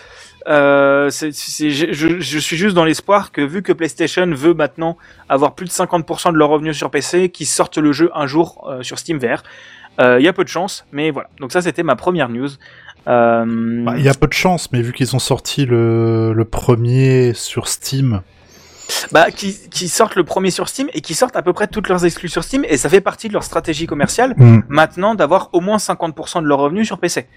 euh, 0.47 1.09
je, 1.09 2.39
suis 2.39 2.57
juste 2.57 2.73
dans 2.73 2.85
l'espoir 2.85 3.33
que 3.33 3.41
vu 3.41 3.63
que 3.63 3.73
PlayStation 3.73 4.27
veut 4.27 4.53
maintenant 4.53 4.97
avoir 5.27 5.55
plus 5.55 5.65
de 5.65 5.71
50% 5.71 6.31
de 6.31 6.37
leurs 6.37 6.49
revenus 6.49 6.77
sur 6.77 6.89
PC, 6.89 7.27
qu'ils 7.27 7.47
sortent 7.47 7.77
le 7.77 7.91
jeu 7.91 8.11
un 8.15 8.27
jour 8.27 8.65
euh, 8.69 8.81
sur 8.81 8.97
Steam 8.97 9.19
VR. 9.19 9.43
Il 9.99 10.23
y 10.23 10.27
a 10.29 10.33
peu 10.33 10.45
de 10.45 10.49
chance, 10.49 10.85
mais 10.93 11.11
voilà. 11.11 11.29
Donc 11.41 11.51
ça, 11.51 11.61
c'était 11.61 11.83
ma 11.83 11.97
première 11.97 12.29
news. 12.29 12.49
Bah, 13.05 13.43
Il 13.97 14.03
y 14.03 14.09
a 14.09 14.13
peu 14.13 14.27
de 14.27 14.33
chance, 14.33 14.71
mais 14.71 14.81
vu 14.81 14.93
qu'ils 14.93 15.13
ont 15.17 15.19
sorti 15.19 15.65
le 15.65 16.47
premier 16.49 17.33
sur 17.33 17.67
Steam, 17.67 18.21
bah, 19.11 19.31
qui, 19.31 19.57
qui 19.69 19.87
sortent 19.87 20.15
le 20.15 20.23
premier 20.23 20.51
sur 20.51 20.67
Steam 20.69 20.87
et 20.93 21.01
qui 21.01 21.13
sortent 21.13 21.35
à 21.35 21.41
peu 21.41 21.53
près 21.53 21.67
toutes 21.67 21.87
leurs 21.89 22.05
exclus 22.05 22.29
sur 22.29 22.43
Steam 22.43 22.65
et 22.67 22.77
ça 22.77 22.89
fait 22.89 23.01
partie 23.01 23.27
de 23.27 23.33
leur 23.33 23.43
stratégie 23.43 23.85
commerciale 23.87 24.33
Hmm. 24.37 24.61
maintenant 24.69 25.15
d'avoir 25.15 25.49
au 25.53 25.61
moins 25.61 25.77
50% 25.77 26.41
de 26.41 26.47
leurs 26.47 26.59
revenus 26.59 26.87
sur 26.87 26.97
PC. 26.99 27.27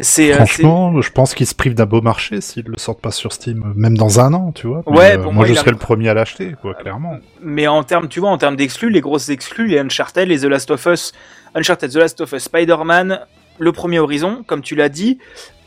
C'est 0.00 0.32
euh, 0.32 0.36
franchement, 0.36 1.00
je 1.02 1.10
pense 1.12 1.34
qu'ils 1.34 1.46
se 1.46 1.54
privent 1.54 1.74
d'un 1.74 1.84
beau 1.86 2.00
marché 2.00 2.40
s'ils 2.40 2.64
le 2.66 2.78
sortent 2.78 3.00
pas 3.02 3.10
sur 3.10 3.32
Steam, 3.32 3.72
même 3.76 3.96
dans 3.96 4.20
un 4.20 4.32
an, 4.32 4.50
tu 4.52 4.66
vois. 4.66 4.82
Ouais, 4.86 5.16
euh, 5.16 5.22
moi, 5.24 5.32
moi, 5.32 5.44
je 5.46 5.52
a- 5.52 5.56
serais 5.56 5.70
le 5.70 5.76
premier 5.76 6.08
à 6.08 6.14
l'acheter, 6.14 6.54
quoi, 6.60 6.74
clairement. 6.74 7.18
mais 7.42 7.66
en 7.68 7.82
termes, 7.84 8.08
tu 8.08 8.18
vois, 8.18 8.30
en 8.30 8.38
termes 8.38 8.56
d'exclus, 8.56 8.90
les 8.90 9.02
grosses 9.02 9.28
exclus, 9.28 9.66
les 9.68 9.78
Uncharted, 9.78 10.26
les 10.28 10.40
The 10.40 10.44
Last 10.44 10.70
of 10.70 10.84
Us, 10.86 11.12
Uncharted, 11.54 11.90
The 11.92 11.96
Last 11.96 12.20
of 12.22 12.32
Us, 12.32 12.42
Spider-Man, 12.44 13.20
le 13.58 13.72
premier 13.72 13.98
Horizon, 13.98 14.42
comme 14.46 14.62
tu 14.62 14.74
l'as 14.74 14.88
dit, 14.88 15.18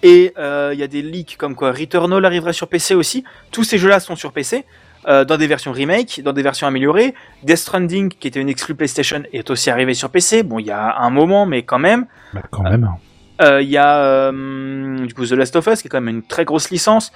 et 0.01 0.33
euh, 0.39 0.71
il 0.73 0.79
y 0.79 0.83
a 0.83 0.87
des 0.87 1.03
leaks 1.03 1.37
comme 1.37 1.53
quoi 1.55 1.71
Returnal 1.71 2.25
arriverait 2.25 2.51
sur 2.53 2.67
PC 2.67 2.95
aussi. 2.95 3.23
Tous 3.51 3.63
ces 3.63 3.77
jeux-là 3.77 3.99
sont 3.99 4.15
sur 4.15 4.33
PC. 4.33 4.65
Euh, 5.07 5.25
dans 5.25 5.37
des 5.37 5.47
versions 5.47 5.71
remake, 5.71 6.21
dans 6.23 6.33
des 6.33 6.41
versions 6.41 6.67
améliorées. 6.67 7.13
Death 7.43 7.57
Stranding, 7.57 8.09
qui 8.09 8.27
était 8.27 8.41
une 8.41 8.49
exclue 8.49 8.75
PlayStation, 8.75 9.23
est 9.33 9.49
aussi 9.49 9.69
arrivé 9.69 9.93
sur 9.93 10.09
PC. 10.09 10.43
Bon, 10.43 10.59
il 10.59 10.65
y 10.65 10.71
a 10.71 10.97
un 10.99 11.09
moment, 11.09 11.45
mais 11.45 11.63
quand 11.63 11.79
même. 11.79 12.05
Bah, 12.33 12.41
quand 12.49 12.63
même. 12.63 12.89
Euh, 13.41 13.61
Il 13.61 13.69
y 13.69 13.77
a 13.77 13.97
euh, 13.99 15.05
du 15.05 15.13
coup 15.13 15.25
The 15.25 15.31
Last 15.31 15.55
of 15.55 15.67
Us 15.67 15.81
qui 15.81 15.87
est 15.87 15.89
quand 15.89 15.99
même 16.01 16.15
une 16.15 16.23
très 16.23 16.45
grosse 16.45 16.69
licence. 16.69 17.11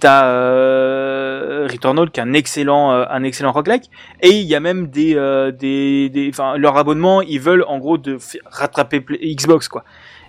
T'as 0.00 0.26
euh, 0.26 1.66
Returnal 1.70 2.10
qui 2.10 2.20
est 2.20 2.22
un 2.22 2.32
excellent 2.32 2.92
euh, 2.92 3.04
un 3.10 3.24
excellent 3.24 3.50
roguelike 3.50 3.90
et 4.20 4.30
il 4.30 4.46
y 4.46 4.54
a 4.54 4.60
même 4.60 4.86
des 4.86 5.16
euh, 5.16 5.50
des 5.50 6.08
des 6.08 6.30
enfin 6.30 6.56
leur 6.56 6.76
abonnement 6.76 7.20
ils 7.20 7.40
veulent 7.40 7.64
en 7.66 7.78
gros 7.78 7.98
de 7.98 8.16
rattraper 8.46 9.04
Xbox 9.20 9.68
quoi. 9.68 9.84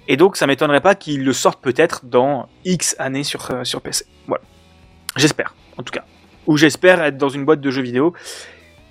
Et 0.08 0.18
donc 0.18 0.38
ça 0.38 0.48
m'étonnerait 0.48 0.82
pas 0.82 0.96
qu'ils 0.96 1.24
le 1.24 1.34
sortent 1.34 1.62
peut-être 1.62 2.06
dans 2.06 2.48
X 2.66 2.96
années 2.98 3.24
sur 3.24 3.52
euh, 3.52 3.64
sur 3.64 3.80
PC. 3.82 4.06
Voilà. 4.28 4.44
J'espère 5.16 5.54
en 5.78 5.84
tout 5.84 5.94
cas. 5.94 6.04
Ou 6.50 6.58
j'espère 6.58 7.02
être 7.04 7.16
dans 7.16 7.30
une 7.30 7.46
boîte 7.46 7.62
de 7.62 7.70
jeux 7.70 7.84
vidéo 7.84 8.12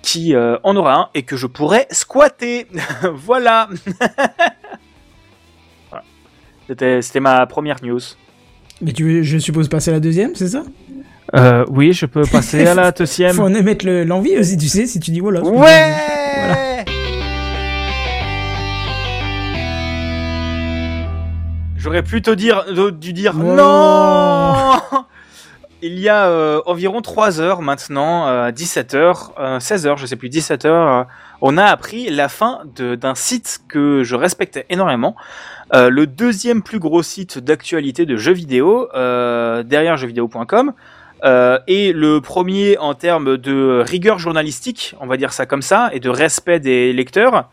qui 0.01 0.33
euh, 0.33 0.55
en 0.63 0.77
aura 0.77 0.95
un 0.95 1.09
et 1.13 1.23
que 1.23 1.35
je 1.35 1.45
pourrais 1.45 1.87
squatter. 1.91 2.67
voilà. 3.13 3.67
Voilà. 5.89 6.03
C'était 6.67 7.01
c'était 7.01 7.19
ma 7.19 7.45
première 7.47 7.83
news. 7.83 7.99
Mais 8.81 8.93
tu 8.93 9.03
veux, 9.03 9.23
je 9.23 9.37
suppose, 9.37 9.67
passer 9.67 9.91
à 9.91 9.95
la 9.95 9.99
deuxième, 9.99 10.35
c'est 10.35 10.47
ça? 10.47 10.63
Euh, 11.35 11.65
oui, 11.69 11.91
je 11.91 12.05
peux 12.05 12.21
passer 12.21 12.65
à 12.65 12.73
la 12.75 12.91
deuxième. 12.97 13.35
Faut 13.35 13.43
en 13.43 13.53
émettre 13.53 13.85
le- 13.85 14.05
l'envie 14.05 14.37
aussi, 14.37 14.55
tu 14.57 14.69
sais, 14.69 14.85
si 14.87 15.01
tu 15.01 15.11
dis 15.11 15.19
voilà. 15.19 15.41
Ouais 15.43 16.85
J'aurais 21.77 22.03
pu 22.03 22.21
te 22.21 22.31
dire, 22.31 22.65
dû 22.91 23.13
dire 23.13 23.33
Oh. 23.37 23.41
non 23.43 24.73
Il 25.81 25.97
y 25.97 26.09
a 26.09 26.27
euh, 26.27 26.61
environ 26.65 27.01
3 27.01 27.39
heures 27.39 27.61
maintenant, 27.61 28.27
euh, 28.27 28.51
17 28.51 28.95
heures, 28.95 29.33
euh, 29.39 29.59
16 29.61 29.87
heures, 29.87 29.97
je 29.97 30.05
sais 30.05 30.17
plus, 30.17 30.27
17 30.27 30.65
heures, 30.65 30.87
euh, 30.93 31.03
on 31.41 31.57
a 31.57 31.63
appris 31.63 32.09
la 32.09 32.27
fin 32.27 32.59
de- 32.75 32.95
d'un 32.95 33.15
site 33.15 33.61
que 33.69 34.03
je 34.03 34.15
respectais 34.17 34.65
énormément, 34.69 35.15
euh, 35.73 35.89
le 35.89 36.05
deuxième 36.05 36.63
plus 36.63 36.79
gros 36.79 37.01
site 37.01 37.37
d'actualité 37.39 38.05
de 38.05 38.17
jeux 38.17 38.33
vidéo, 38.33 38.89
euh, 38.93 39.63
derrière 39.63 39.95
jeuxvideo.com, 39.95 40.73
euh, 41.23 41.59
et 41.67 41.93
le 41.93 42.19
premier 42.19 42.77
en 42.77 42.93
termes 42.93 43.37
de 43.37 43.81
rigueur 43.85 44.19
journalistique, 44.19 44.95
on 44.99 45.07
va 45.07 45.15
dire 45.15 45.31
ça 45.31 45.45
comme 45.45 45.61
ça, 45.61 45.89
et 45.93 46.01
de 46.01 46.09
respect 46.09 46.59
des 46.59 46.91
lecteurs. 46.91 47.49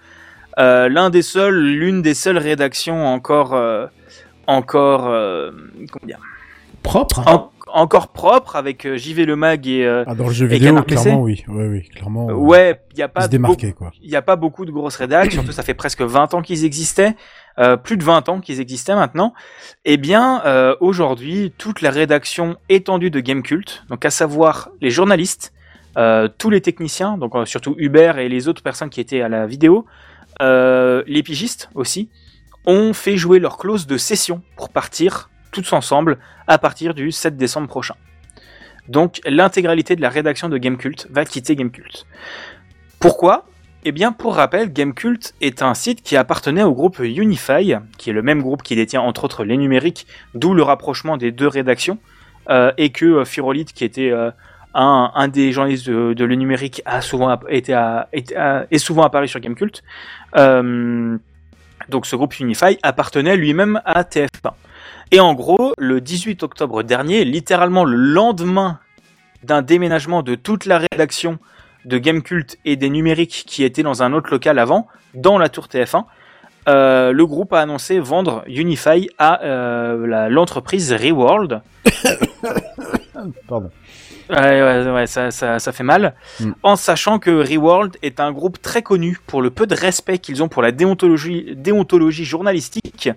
Euh, 0.59 0.89
L'un 0.89 1.11
des 1.11 1.23
seuls, 1.23 1.55
l'une 1.61 2.03
des 2.03 2.15
seules 2.15 2.39
rédactions 2.39 3.07
encore, 3.07 3.55
euh, 3.55 3.87
encore, 4.49 5.07
euh, 5.07 5.53
comment 5.93 6.07
dire, 6.07 6.19
Propre. 6.83 7.21
en- 7.29 7.51
encore 7.77 8.09
propre 8.09 8.57
avec 8.57 8.87
euh, 8.87 8.97
JV 8.97 9.27
Le 9.27 9.37
Mag 9.37 9.67
et 9.67 9.85
euh, 9.85 10.05
Ah, 10.07 10.15
dans 10.15 10.27
le 10.27 10.33
jeu 10.33 10.47
vidéo, 10.47 10.69
Canard 10.69 10.85
PC 10.87 11.03
clairement, 11.03 11.23
oui. 11.23 11.45
Ouais, 11.47 11.67
oui, 11.69 11.83
clairement. 11.89 12.31
euh, 12.31 12.35
ouais, 12.35 12.81
il 12.93 12.99
y 12.99 13.03
a 13.03 13.09
pas 13.09 13.27
il 13.29 14.09
n'y 14.09 14.17
a 14.17 14.23
pas 14.23 14.37
beaucoup 14.37 14.65
de 14.65 14.71
grosses 14.71 14.97
rédacs, 14.97 15.33
surtout 15.33 15.53
ça 15.53 15.63
fait 15.63 15.75
presque 15.75 16.01
20 16.01 16.33
ans 16.35 16.43
qu'ils 16.43 16.65
existaient, 16.65 17.15
euh, 17.59 17.77
plus 17.77 17.97
de 17.99 18.03
20 18.05 18.29
ans 18.31 18.41
qu'ils 18.41 18.61
existaient 18.61 18.95
maintenant. 18.95 19.35
Eh 19.85 19.99
bien, 19.99 20.43
euh, 20.47 20.75
aujourd'hui, 20.81 21.53
toute 21.59 21.83
la 21.83 21.91
rédaction 21.91 22.57
étendue 22.69 23.11
de 23.11 23.21
Gamecult, 23.21 23.85
donc 23.91 24.05
à 24.05 24.11
savoir 24.11 24.71
les 24.81 24.91
journalistes, 24.91 25.53
euh, 25.99 26.29
tous 26.39 26.49
les 26.51 26.63
techniciens, 26.63 27.19
donc 27.19 27.35
surtout 27.47 27.75
Hubert 27.79 28.19
et 28.19 28.29
les 28.29 28.49
autres 28.49 28.63
personnes 28.63 28.91
qui 28.91 29.01
étaient 29.01 29.21
à 29.21 29.29
la 29.29 29.47
vidéo, 29.47 29.85
les 30.41 31.23
pigistes 31.23 31.69
aussi, 31.75 32.09
ont 32.65 32.93
fait 32.95 33.17
jouer 33.17 33.39
leur 33.39 33.59
clause 33.59 33.87
de 33.87 33.97
session 33.97 34.43
pour 34.57 34.71
partir 34.71 35.31
tous 35.63 35.73
ensemble 35.73 36.19
à 36.47 36.59
partir 36.59 36.95
du 36.95 37.11
7 37.13 37.37
décembre 37.37 37.69
prochain. 37.69 37.95
Donc 38.89 39.21
l'intégralité 39.27 39.97
de 39.97 40.03
la 40.03 40.11
rédaction 40.11 40.49
de 40.49 40.59
Gamecult 40.59 41.09
va 41.11 41.25
quitter 41.25 41.57
Gamecult. 41.57 42.07
Pourquoi? 43.01 43.47
Eh 43.85 43.93
bien, 43.93 44.11
pour 44.13 44.35
rappel, 44.35 44.73
Gamecult 44.73 45.35
est 45.41 45.63
un 45.63 45.75
site 45.75 46.03
qui 46.03 46.17
appartenait 46.17 46.65
au 46.65 46.73
groupe 46.73 46.99
Unify, 46.99 47.75
qui 47.99 48.11
est 48.11 48.13
le 48.13 48.23
même 48.23 48.43
groupe 48.43 48.63
qui 48.63 48.75
détient 48.75 49.01
entre 49.01 49.25
autres 49.25 49.45
les 49.45 49.57
numériques, 49.57 50.07
d'où 50.35 50.55
le 50.55 50.63
rapprochement 50.63 51.17
des 51.17 51.31
deux 51.31 51.47
rédactions, 51.47 51.99
euh, 52.51 52.73
et 52.79 52.91
que 52.91 53.05
euh, 53.07 53.65
qui 53.75 53.85
était 53.85 54.11
euh, 54.11 54.31
un, 54.75 55.13
un 55.15 55.29
des 55.29 55.53
journalistes 55.53 55.89
de, 55.89 56.15
de 56.15 56.25
le 56.25 56.35
numérique, 56.35 56.83
a 56.85 57.01
souvent 57.01 57.39
été 57.49 57.75
à- 57.75 58.09
été 58.13 58.35
est 58.71 58.79
souvent 58.79 59.05
apparu 59.05 59.29
sur 59.29 59.39
Gamecult. 59.41 59.83
Euh, 60.37 61.17
donc 61.89 62.07
ce 62.07 62.17
groupe 62.17 62.39
Unify 62.41 62.79
appartenait 62.83 63.37
lui-même 63.37 63.81
à 63.85 64.03
TF1. 64.03 64.53
Et 65.13 65.21
en 65.21 65.35
gros, 65.35 65.73
le 65.79 66.01
18 66.01 66.43
octobre 66.43 66.83
dernier, 66.83 67.25
littéralement 67.25 67.85
le 67.85 67.97
lendemain 67.97 68.81
d'un 69.45 69.63
déménagement 69.63 70.23
de 70.23 70.35
toute 70.35 70.67
la 70.67 70.79
rédaction 70.79 71.39
de 71.85 71.99
Gamecult 71.99 72.59
et 72.65 72.77
des 72.77 72.91
numériques 72.91 73.45
qui 73.47 73.63
étaient 73.63 73.85
dans 73.85 74.03
un 74.03 74.13
autre 74.13 74.31
local 74.31 74.59
avant, 74.59 74.89
dans 75.15 75.39
la 75.39 75.49
tour 75.49 75.67
TF1, 75.67 76.05
euh, 76.69 77.13
le 77.13 77.27
groupe 77.27 77.53
a 77.53 77.61
annoncé 77.61 78.01
vendre 78.01 78.43
Unify 78.49 79.09
à 79.19 79.45
euh, 79.45 80.29
l'entreprise 80.29 80.93
Reworld. 80.93 81.63
Pardon. 83.49 83.71
Ouais, 84.29 84.63
ouais, 84.63 84.91
ouais, 84.91 85.07
ça, 85.07 85.31
ça, 85.31 85.61
ça 85.61 85.73
fait 85.73 85.85
mal. 85.85 86.15
Mm. 86.41 86.53
En 86.65 86.75
sachant 86.75 87.21
que 87.21 87.31
Reworld 87.31 87.97
est 88.03 88.19
un 88.19 88.33
groupe 88.33 88.61
très 88.61 88.83
connu 88.83 89.19
pour 89.29 89.41
le 89.41 89.51
peu 89.51 89.69
de 89.69 89.77
respect 89.77 90.19
qu'ils 90.19 90.43
ont 90.43 90.49
pour 90.49 90.63
la 90.63 90.73
déontologie, 90.73 91.55
déontologie 91.55 92.25
journalistique, 92.25 93.11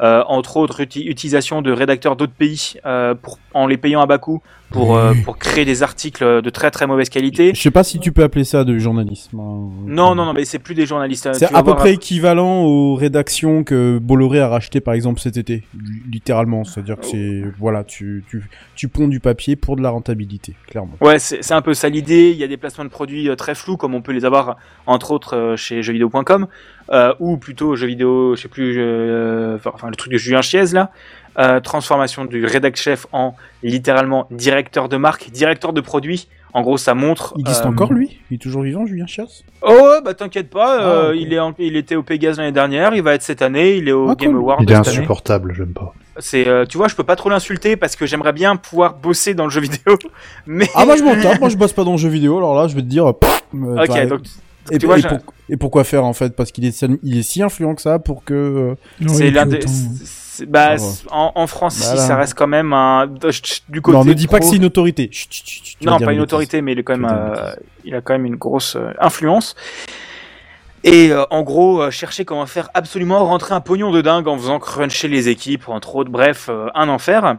euh, 0.00 0.22
entre 0.28 0.56
autres 0.58 0.80
uti- 0.82 1.04
utilisation 1.06 1.62
de 1.62 1.72
rédacteurs 1.72 2.16
d'autres 2.16 2.32
pays 2.34 2.74
euh, 2.84 3.14
pour, 3.14 3.38
en 3.54 3.66
les 3.66 3.76
payant 3.78 4.00
à 4.02 4.06
bas 4.06 4.18
coût 4.18 4.42
pour, 4.70 4.96
euh, 4.96 5.14
pour 5.24 5.38
créer 5.38 5.64
des 5.64 5.82
articles 5.84 6.42
de 6.42 6.50
très 6.50 6.70
très 6.72 6.86
mauvaise 6.88 7.08
qualité. 7.08 7.52
Je 7.54 7.60
sais 7.62 7.70
pas 7.70 7.84
si 7.84 8.00
tu 8.00 8.10
peux 8.12 8.24
appeler 8.24 8.44
ça 8.44 8.64
de 8.64 8.76
journalisme. 8.78 9.38
hein. 9.38 9.70
Non, 9.86 10.14
non, 10.16 10.26
non, 10.26 10.32
mais 10.32 10.44
c'est 10.44 10.58
plus 10.58 10.74
des 10.74 10.86
journalistes. 10.86 11.28
C'est 11.34 11.46
Tu 11.46 11.52
vas 11.52 11.60
à 11.60 11.62
peu 11.62 11.74
près 11.76 11.94
équivalent 11.94 12.64
aux 12.64 12.94
rédactions 12.96 13.62
que 13.64 13.98
Bolloré 14.02 14.40
a 14.40 14.48
racheté 14.48 14.80
par 14.80 14.94
exemple 14.94 15.20
cet 15.20 15.36
été, 15.36 15.62
littéralement. 16.10 16.64
C'est-à-dire 16.64 16.96
que 16.98 17.06
c'est 17.06 17.42
voilà, 17.58 17.84
tu, 17.84 18.24
tu 18.28 18.42
tu 18.74 18.88
ponds 18.88 19.08
du 19.08 19.20
papier 19.20 19.56
pour 19.56 19.76
de 19.76 19.82
la 19.82 19.90
rentabilité, 19.90 20.54
clairement. 20.66 20.92
Ouais, 21.00 21.18
c'est 21.18 21.42
c'est 21.42 21.54
un 21.54 21.62
peu 21.62 21.72
ça 21.74 21.88
l'idée. 21.88 22.30
Il 22.32 22.36
y 22.36 22.44
a 22.44 22.48
des 22.48 22.56
placements 22.56 22.84
de 22.84 22.90
produits 22.90 23.28
euh, 23.28 23.36
très 23.36 23.54
flous, 23.54 23.76
comme 23.76 23.94
on 23.94 24.02
peut 24.02 24.12
les 24.12 24.24
avoir 24.24 24.56
entre 24.86 25.12
autres 25.12 25.36
euh, 25.36 25.56
chez 25.56 25.82
jeuxvideo.com, 25.82 26.48
euh, 26.92 27.12
ou 27.20 27.36
plutôt 27.36 27.76
jeux 27.76 27.86
vidéo, 27.86 28.36
je 28.36 28.42
sais 28.42 28.48
plus, 28.48 28.76
euh, 28.78 29.58
enfin 29.72 29.88
le 29.88 29.96
truc 29.96 30.12
de 30.12 30.18
Julien 30.18 30.42
Chiez 30.42 30.64
là. 30.72 30.90
Euh, 31.38 31.60
transformation 31.60 32.24
du 32.24 32.46
rédac 32.46 32.76
chef 32.76 33.06
en 33.12 33.34
littéralement 33.62 34.26
directeur 34.30 34.88
de 34.88 34.96
marque, 34.96 35.28
directeur 35.30 35.74
de 35.74 35.82
produit. 35.82 36.28
En 36.54 36.62
gros, 36.62 36.78
ça 36.78 36.94
montre. 36.94 37.34
Il 37.36 37.42
existe 37.42 37.66
euh, 37.66 37.68
encore 37.68 37.92
lui? 37.92 38.18
Il 38.30 38.36
est 38.36 38.38
toujours 38.38 38.62
vivant, 38.62 38.86
Julien 38.86 39.06
Chias 39.06 39.42
Oh 39.60 39.98
bah 40.02 40.14
t'inquiète 40.14 40.48
pas, 40.48 40.80
euh, 40.80 41.10
Ah, 41.10 41.14
il 41.14 41.34
est 41.34 41.38
en- 41.38 41.52
il 41.58 41.76
était 41.76 41.94
au 41.94 42.02
Pégase 42.02 42.38
l'année 42.38 42.52
dernière, 42.52 42.94
il 42.94 43.02
va 43.02 43.12
être 43.12 43.20
cette 43.22 43.42
année, 43.42 43.76
il 43.76 43.86
est 43.86 43.92
au 43.92 44.08
Ah, 44.08 44.14
Game 44.14 44.30
cool. 44.32 44.40
Award 44.40 44.62
Il 44.62 44.72
est 44.72 44.76
cette 44.76 44.88
insupportable, 44.88 45.52
j'aime 45.54 45.74
pas. 45.74 45.92
C'est, 46.18 46.48
euh, 46.48 46.64
tu 46.64 46.78
vois, 46.78 46.88
je 46.88 46.94
peux 46.94 47.04
pas 47.04 47.16
trop 47.16 47.28
l'insulter 47.28 47.76
parce 47.76 47.94
que 47.96 48.06
j'aimerais 48.06 48.32
bien 48.32 48.56
pouvoir 48.56 48.94
bosser 48.94 49.34
dans 49.34 49.44
le 49.44 49.50
jeu 49.50 49.60
vidéo, 49.60 49.98
mais. 50.46 50.66
Ah 50.74 50.86
moi 50.86 50.96
je 50.96 51.02
m'en 51.02 51.20
tape, 51.20 51.38
moi 51.40 51.50
je 51.50 51.56
bosse 51.58 51.74
pas 51.74 51.84
dans 51.84 51.92
le 51.92 51.98
jeu 51.98 52.08
vidéo, 52.08 52.38
alors 52.38 52.54
là 52.58 52.66
je 52.68 52.74
vais 52.74 52.80
te 52.80 52.86
dire. 52.86 53.12
pff, 53.14 53.42
Ok, 53.52 54.06
donc 54.08 54.20
et, 54.70 54.78
tu 54.78 54.86
vois, 54.86 54.98
et 54.98 55.02
je- 55.02 55.08
pour- 55.08 55.18
et 55.48 55.56
pourquoi 55.56 55.84
faire 55.84 56.04
en 56.04 56.12
fait? 56.12 56.34
Parce 56.36 56.50
qu'il 56.52 56.64
est, 56.64 56.72
si- 56.72 56.98
il 57.02 57.18
est 57.18 57.22
si 57.22 57.42
influent 57.42 57.74
que 57.74 57.82
ça 57.82 57.98
pour 57.98 58.24
que. 58.24 58.76
Non, 59.00 59.12
c'est 59.14 59.30
l'un 59.30 59.46
des. 59.46 59.60
bah, 60.46 60.70
Ah 60.70 60.74
ouais. 60.76 60.80
en, 61.10 61.32
en 61.34 61.46
France, 61.46 61.78
Voilà. 61.78 62.00
si 62.00 62.06
ça 62.06 62.16
reste 62.16 62.34
quand 62.34 62.46
même 62.46 62.72
un. 62.72 63.06
Du 63.68 63.80
côté 63.82 63.96
non, 63.98 64.04
ne 64.04 64.12
dis 64.12 64.26
pas 64.26 64.38
que 64.40 64.44
c'est 64.46 64.56
une 64.56 64.64
autorité. 64.64 65.08
Chut, 65.12 65.32
chut, 65.32 65.46
chut, 65.46 65.64
chut, 65.64 65.76
tu 65.78 65.86
vas 65.86 65.92
Non, 65.92 65.98
pas 66.04 66.12
une 66.12 66.20
autorité, 66.20 66.60
mais 66.62 66.72
il 66.72 66.78
est 66.78 66.82
quand 66.82 66.96
même, 66.96 67.10
euh, 67.10 67.54
il 67.84 67.94
a 67.94 68.00
quand 68.00 68.14
même 68.14 68.26
une 68.26 68.36
grosse 68.36 68.76
euh, 68.76 68.90
influence. 69.00 69.54
Et 70.84 71.10
euh, 71.10 71.24
en 71.30 71.42
gros, 71.42 71.82
euh, 71.82 71.90
chercher 71.90 72.24
comment 72.24 72.46
faire 72.46 72.68
absolument 72.74 73.24
rentrer 73.24 73.54
un 73.54 73.60
pognon 73.60 73.90
de 73.90 74.00
dingue 74.02 74.28
en 74.28 74.36
faisant 74.36 74.58
cruncher 74.60 75.08
les 75.08 75.28
équipes, 75.28 75.68
entre 75.68 75.96
autres, 75.96 76.10
bref, 76.10 76.46
euh, 76.48 76.68
un 76.74 76.88
enfer. 76.88 77.36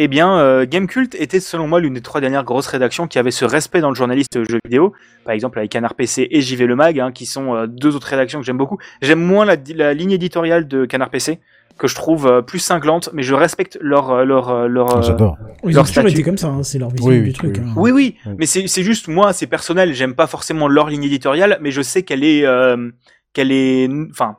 Eh 0.00 0.06
bien, 0.06 0.38
euh, 0.38 0.64
Gamecult 0.64 1.16
était 1.16 1.40
selon 1.40 1.66
moi 1.66 1.80
l'une 1.80 1.94
des 1.94 2.00
trois 2.00 2.20
dernières 2.20 2.44
grosses 2.44 2.68
rédactions 2.68 3.08
qui 3.08 3.18
avait 3.18 3.32
ce 3.32 3.44
respect 3.44 3.80
dans 3.80 3.88
le 3.88 3.96
journaliste 3.96 4.38
jeu 4.48 4.60
vidéo, 4.64 4.92
par 5.24 5.34
exemple 5.34 5.58
avec 5.58 5.72
Canard 5.72 5.94
PC 5.96 6.28
et 6.30 6.40
JV 6.40 6.66
Le 6.66 6.76
Mag, 6.76 7.00
hein, 7.00 7.10
qui 7.10 7.26
sont 7.26 7.54
euh, 7.56 7.66
deux 7.66 7.96
autres 7.96 8.06
rédactions 8.06 8.38
que 8.38 8.46
j'aime 8.46 8.58
beaucoup. 8.58 8.78
J'aime 9.02 9.18
moins 9.20 9.44
la, 9.44 9.56
la 9.74 9.94
ligne 9.94 10.12
éditoriale 10.12 10.68
de 10.68 10.84
Canard 10.84 11.10
PC, 11.10 11.40
que 11.78 11.88
je 11.88 11.96
trouve 11.96 12.28
euh, 12.28 12.42
plus 12.42 12.60
cinglante, 12.60 13.10
mais 13.12 13.24
je 13.24 13.34
respecte 13.34 13.76
leur 13.80 14.10
euh, 14.12 14.24
leur 14.24 14.68
leur. 14.68 14.94
Ah, 14.94 14.98
euh, 14.98 15.02
J'adore. 15.02 15.36
Ils 15.64 15.72
leur 15.74 15.82
ont 15.82 15.86
toujours 15.86 16.02
statut. 16.04 16.10
été 16.10 16.22
comme 16.22 16.38
ça, 16.38 16.46
hein, 16.46 16.62
c'est 16.62 16.78
leur 16.78 16.90
vision 16.90 17.08
Oui, 17.10 17.18
du 17.18 17.24
oui, 17.26 17.32
truc. 17.32 17.56
oui, 17.58 17.64
hein. 17.66 17.72
oui, 17.76 17.90
oui, 17.90 18.16
Oui. 18.26 18.32
mais 18.38 18.46
c'est 18.46 18.68
c'est 18.68 18.84
juste 18.84 19.08
moi, 19.08 19.32
c'est 19.32 19.48
personnel. 19.48 19.94
J'aime 19.94 20.14
pas 20.14 20.28
forcément 20.28 20.68
leur 20.68 20.90
ligne 20.90 21.02
éditoriale, 21.04 21.58
mais 21.60 21.72
je 21.72 21.82
sais 21.82 22.04
qu'elle 22.04 22.22
est, 22.22 22.46
euh, 22.46 22.90
qu'elle 23.32 23.50
est, 23.50 23.88
enfin, 24.12 24.36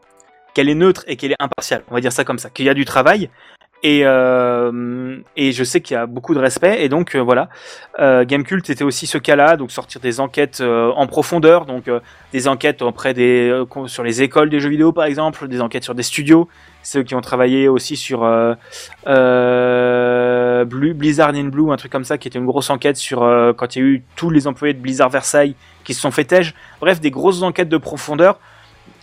qu'elle 0.54 0.70
est 0.70 0.76
neutre 0.76 1.04
et 1.08 1.18
qu'elle 1.18 1.32
est 1.34 1.42
impartiale. 1.42 1.84
On 1.92 1.96
va 1.96 2.00
dire 2.00 2.14
ça 2.14 2.24
comme 2.24 2.40
ça. 2.40 2.50
Qu'il 2.50 2.64
y 2.66 2.70
a 2.70 2.74
du 2.74 2.86
travail 2.86 3.30
et 3.82 4.02
euh, 4.04 5.18
et 5.38 5.52
je 5.54 5.64
sais 5.64 5.80
qu'il 5.80 5.96
y 5.96 5.98
a 5.98 6.06
beaucoup 6.06 6.34
de 6.34 6.40
respect 6.40 6.84
et 6.84 6.90
donc 6.90 7.16
euh, 7.16 7.20
voilà. 7.20 7.48
Euh, 8.00 8.26
Gamecult 8.26 8.70
était 8.70 8.84
aussi 8.84 9.08
ce 9.08 9.18
cas-là, 9.18 9.56
donc 9.56 9.72
sortir 9.72 10.02
des 10.02 10.20
enquêtes 10.20 10.60
euh, 10.62 10.92
en 10.96 11.08
profondeur, 11.08 11.66
donc 11.66 11.88
euh, 11.88 12.00
des 12.34 12.48
enquêtes 12.48 12.82
auprès 12.82 13.14
des 13.14 13.64
sur 13.88 14.04
les 14.04 14.22
écoles 14.22 14.50
des 14.50 14.60
jeux 14.60 14.70
vidéo 14.70 14.92
par 14.92 15.06
exemple, 15.06 15.48
des 15.48 15.62
enquêtes 15.62 15.84
sur 15.86 15.96
des 15.96 16.04
studios, 16.04 16.50
ceux 16.84 17.04
qui 17.04 17.16
ont 17.16 17.22
travaillé 17.22 17.68
aussi 17.70 17.96
sur 17.96 18.20
Blue- 20.66 20.94
Blizzard 20.94 21.34
in 21.36 21.46
Blue, 21.46 21.72
un 21.72 21.78
truc 21.78 21.92
comme 21.92 22.04
ça, 22.04 22.18
qui 22.18 22.28
était 22.28 22.40
une 22.40 22.46
grosse 22.46 22.70
enquête 22.70 22.98
sur 22.98 23.20
quand 23.58 23.76
il 23.76 23.80
y 23.80 23.82
a 23.82 23.86
eu 23.86 24.04
tous 24.16 24.30
les 24.30 24.48
employés 24.48 24.74
de 24.74 24.80
Blizzard 24.80 25.10
Versailles 25.10 25.56
qui 25.84 25.94
se 25.94 26.02
sont 26.02 26.12
fait 26.12 26.26
tège. 26.26 26.54
Bref, 26.82 27.00
des 27.00 27.12
grosses 27.12 27.42
enquêtes 27.42 27.70
de 27.70 27.78
profondeur. 27.78 28.40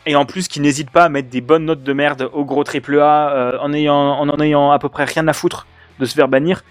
Et 0.07 0.15
en 0.17 0.25
plus, 0.25 0.47
qui 0.49 0.61
n'hésitent 0.61 0.91
pas 0.91 1.05
à 1.05 1.09
mettre 1.09 1.29
des 1.29 1.41
bonnes 1.41 1.65
notes 1.65 1.83
de 1.83 1.93
merde 1.93 2.29
au 2.33 2.45
gros 2.45 2.63
triple 2.65 3.01
A 3.01 3.31
euh, 3.31 3.59
en, 3.61 3.73
ayant, 3.73 3.95
en 4.21 4.29
en 4.29 4.41
ayant 4.41 4.71
à 4.71 4.79
peu 4.79 4.89
près 4.89 5.05
rien 5.05 5.27
à 5.29 5.33
foutre 5.33 5.67
de 5.99 6.05
se 6.07 6.15
faire 6.15 6.29
bannir. 6.29 6.63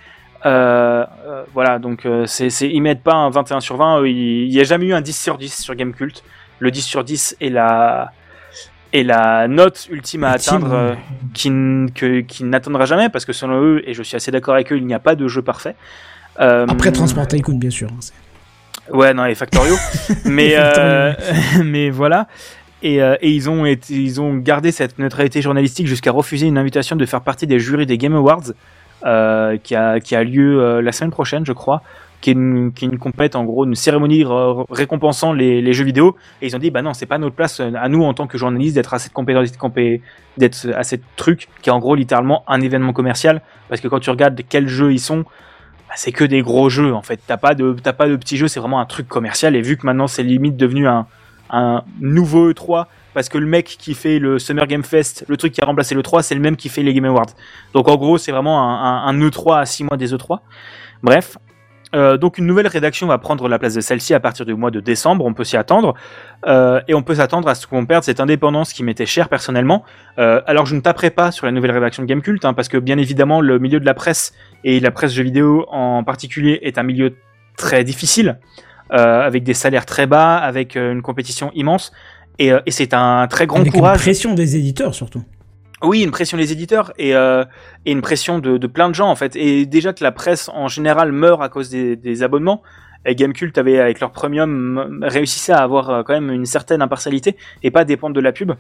Euh, 0.45 1.03
euh, 1.27 1.43
voilà, 1.53 1.79
donc 1.79 2.05
euh, 2.05 2.25
c'est, 2.27 2.49
c'est, 2.49 2.69
ils 2.69 2.81
mettent 2.81 3.03
pas 3.03 3.13
un 3.15 3.29
21 3.29 3.59
sur 3.61 3.77
20, 3.77 4.01
eux, 4.01 4.09
il 4.09 4.47
n'y 4.49 4.59
a 4.59 4.63
jamais 4.63 4.85
eu 4.85 4.93
un 4.93 5.01
10 5.01 5.19
sur 5.21 5.37
10 5.37 5.61
sur 5.61 5.75
Gamecult. 5.75 6.23
Le 6.59 6.71
10 6.71 6.81
sur 6.81 7.03
10 7.03 7.35
est 7.41 7.49
la, 7.49 8.11
est 8.93 9.03
la 9.03 9.47
note 9.49 9.87
ultime 9.89 10.23
à 10.23 10.33
Ultime, 10.35 10.55
atteindre 10.55 10.95
qui, 11.33 11.49
que- 11.95 12.21
qui 12.21 12.43
n'atteindra 12.45 12.85
jamais 12.85 13.09
parce 13.09 13.25
que 13.25 13.33
selon 13.33 13.59
eux, 13.61 13.81
et 13.85 13.93
je 13.93 14.03
suis 14.03 14.15
assez 14.15 14.31
d'accord 14.31 14.53
avec 14.53 14.71
eux, 14.71 14.77
il 14.77 14.85
n'y 14.85 14.93
a 14.93 14.99
pas 14.99 15.15
de 15.15 15.27
jeu 15.27 15.41
parfait. 15.41 15.75
Après 16.37 16.91
Transport 16.91 17.27
Tycoon, 17.27 17.55
bien 17.57 17.69
sûr. 17.71 17.89
hein, 17.91 17.97
c'est- 17.99 18.13
Ouais, 18.93 19.15
non, 19.15 19.23
les 19.23 19.33
Factorio. 19.35 19.73
mais, 20.25 20.53
euh, 20.55 21.11
mais 21.65 21.89
voilà. 21.89 22.27
Et, 22.81 23.01
euh, 23.01 23.15
ils, 23.21 23.49
ont 23.49 24.37
gardé 24.37 24.71
cette 24.71 24.99
neutralité 24.99 25.41
journalistique 25.41 25.87
jusqu'à 25.87 26.11
refuser 26.11 26.47
une 26.47 26.57
invitation 26.57 26.95
de 26.95 27.05
faire 27.05 27.21
partie 27.21 27.47
des 27.47 27.59
jurys 27.59 27.85
des 27.85 27.97
Game 27.97 28.15
Awards. 28.15 28.51
euh, 29.05 29.57
qui, 29.57 29.75
a, 29.75 30.23
lieu 30.23 30.61
euh, 30.61 30.81
la 30.81 30.91
semaine 30.91 31.11
prochaine, 31.11 31.45
je 31.45 31.51
crois, 31.51 31.83
qui 32.21 32.31
est 32.31 32.33
une, 32.33 32.71
compète, 32.97 33.35
en 33.35 33.43
gros, 33.43 33.65
une 33.65 33.75
cérémonie 33.75 34.23
récompensant 34.69 35.31
les, 35.31 35.73
jeux 35.73 35.83
vidéo. 35.83 36.15
Et 36.41 36.47
ils 36.47 36.55
ont 36.55 36.59
dit, 36.59 36.71
bah 36.71 36.81
non, 36.81 36.93
c'est 36.93 37.05
pas 37.05 37.19
notre 37.19 37.35
place, 37.35 37.59
à 37.59 37.87
nous, 37.87 38.03
en 38.03 38.13
tant 38.15 38.25
que 38.25 38.37
journalistes, 38.37 38.75
d'être 38.75 38.93
à 38.95 38.99
cette 38.99 39.13
compétence, 39.13 39.51
compé- 39.57 40.01
d'être 40.37 40.69
à 40.75 40.83
cette 40.83 41.03
truc, 41.17 41.49
qui 41.61 41.69
est 41.69 41.73
en 41.73 41.79
gros 41.79 41.93
littéralement 41.93 42.43
un 42.47 42.61
événement 42.61 42.93
commercial. 42.93 43.41
Parce 43.69 43.79
que 43.79 43.87
quand 43.87 43.99
tu 43.99 44.09
regardes 44.09 44.41
quels 44.49 44.67
jeux 44.67 44.91
ils 44.91 44.99
sont, 44.99 45.19
bah, 45.87 45.93
c'est 45.97 46.11
que 46.11 46.23
des 46.23 46.41
gros 46.41 46.69
jeux, 46.69 46.95
en 46.95 47.03
fait. 47.03 47.19
T'as 47.27 47.37
pas 47.37 47.53
de, 47.53 47.75
t'as 47.83 47.93
pas 47.93 48.07
de 48.07 48.15
petits 48.15 48.37
jeux, 48.37 48.47
c'est 48.47 48.59
vraiment 48.59 48.79
un 48.79 48.85
truc 48.85 49.07
commercial. 49.07 49.55
Et 49.55 49.61
vu 49.61 49.77
que 49.77 49.85
maintenant, 49.85 50.07
c'est 50.07 50.23
limite 50.23 50.57
devenu 50.57 50.87
un, 50.87 51.05
un 51.57 51.83
nouveau 51.99 52.51
E3, 52.51 52.85
parce 53.13 53.29
que 53.29 53.37
le 53.37 53.45
mec 53.45 53.65
qui 53.65 53.93
fait 53.93 54.19
le 54.19 54.39
Summer 54.39 54.67
Game 54.67 54.83
Fest, 54.83 55.25
le 55.27 55.37
truc 55.37 55.53
qui 55.53 55.61
a 55.61 55.65
remplacé 55.65 55.95
le 55.95 56.03
3, 56.03 56.21
c'est 56.23 56.35
le 56.35 56.41
même 56.41 56.55
qui 56.55 56.69
fait 56.69 56.83
les 56.83 56.93
Game 56.93 57.05
Awards. 57.05 57.33
Donc 57.73 57.87
en 57.87 57.95
gros, 57.95 58.17
c'est 58.17 58.31
vraiment 58.31 58.61
un, 58.61 59.07
un, 59.07 59.07
un 59.07 59.27
E3 59.27 59.59
à 59.61 59.65
6 59.65 59.85
mois 59.85 59.97
des 59.97 60.13
E3. 60.13 60.39
Bref. 61.01 61.37
Euh, 61.93 62.17
donc 62.17 62.37
une 62.37 62.45
nouvelle 62.45 62.67
rédaction 62.67 63.07
va 63.07 63.17
prendre 63.17 63.47
la 63.47 63.57
place 63.57 63.75
de 63.75 63.79
celle-ci 63.81 64.13
à 64.13 64.19
partir 64.19 64.45
du 64.45 64.53
mois 64.53 64.71
de 64.71 64.81
décembre, 64.81 65.23
on 65.23 65.33
peut 65.33 65.43
s'y 65.45 65.55
attendre. 65.55 65.93
Euh, 66.45 66.81
et 66.87 66.93
on 66.93 67.03
peut 67.03 67.15
s'attendre 67.15 67.47
à 67.47 67.55
ce 67.55 67.67
qu'on 67.67 67.85
perde 67.85 68.03
cette 68.03 68.19
indépendance 68.19 68.73
qui 68.73 68.83
m'était 68.83 69.05
chère 69.05 69.29
personnellement. 69.29 69.83
Euh, 70.17 70.41
alors 70.45 70.65
je 70.65 70.75
ne 70.75 70.81
taperai 70.81 71.09
pas 71.09 71.31
sur 71.31 71.45
la 71.45 71.51
nouvelle 71.53 71.71
rédaction 71.71 72.03
de 72.03 72.07
Gamecult, 72.07 72.43
hein, 72.43 72.53
parce 72.53 72.67
que 72.67 72.77
bien 72.77 72.97
évidemment 72.97 73.39
le 73.39 73.59
milieu 73.59 73.79
de 73.79 73.85
la 73.85 73.93
presse, 73.93 74.33
et 74.63 74.79
la 74.79 74.91
presse 74.91 75.13
jeux 75.13 75.23
vidéo 75.23 75.65
en 75.69 76.03
particulier, 76.03 76.59
est 76.63 76.77
un 76.77 76.83
milieu 76.83 77.15
très 77.55 77.83
difficile, 77.85 78.39
avec 78.89 79.43
des 79.43 79.53
salaires 79.53 79.85
très 79.85 80.07
bas, 80.07 80.37
avec 80.37 80.75
euh, 80.75 80.91
une 80.91 81.01
compétition 81.01 81.51
immense. 81.55 81.91
Et, 82.39 82.51
euh, 82.51 82.59
et 82.65 82.71
c'est 82.71 82.93
un 82.93 83.27
très 83.27 83.47
grand 83.47 83.59
Avec 83.59 83.73
une 83.73 83.79
courage. 83.79 83.99
pression 83.99 84.33
des 84.33 84.55
éditeurs 84.55 84.93
surtout. 84.93 85.23
Oui, 85.81 86.03
une 86.03 86.11
pression 86.11 86.37
des 86.37 86.51
éditeurs 86.51 86.91
et, 86.97 87.15
euh, 87.15 87.43
et 87.85 87.91
une 87.91 88.01
pression 88.01 88.39
de, 88.39 88.57
de 88.57 88.67
plein 88.67 88.89
de 88.89 88.95
gens 88.95 89.09
en 89.09 89.15
fait. 89.15 89.35
Et 89.35 89.65
déjà 89.65 89.93
que 89.93 90.03
la 90.03 90.11
presse 90.11 90.49
en 90.53 90.67
général 90.67 91.11
meurt 91.11 91.41
à 91.41 91.49
cause 91.49 91.69
des, 91.69 91.95
des 91.95 92.23
abonnements. 92.23 92.61
Et 93.07 93.13
Gamecult 93.13 93.55
avait 93.57 93.79
avec 93.79 93.99
leur 93.99 94.11
premium 94.11 94.99
réussissait 95.03 95.51
à 95.53 95.59
avoir 95.59 95.89
euh, 95.89 96.03
quand 96.03 96.13
même 96.13 96.31
une 96.31 96.45
certaine 96.47 96.81
impartialité 96.81 97.37
et 97.61 97.69
pas 97.71 97.85
dépendre 97.85 98.15
de 98.15 98.19
la 98.21 98.31
pub. 98.31 98.53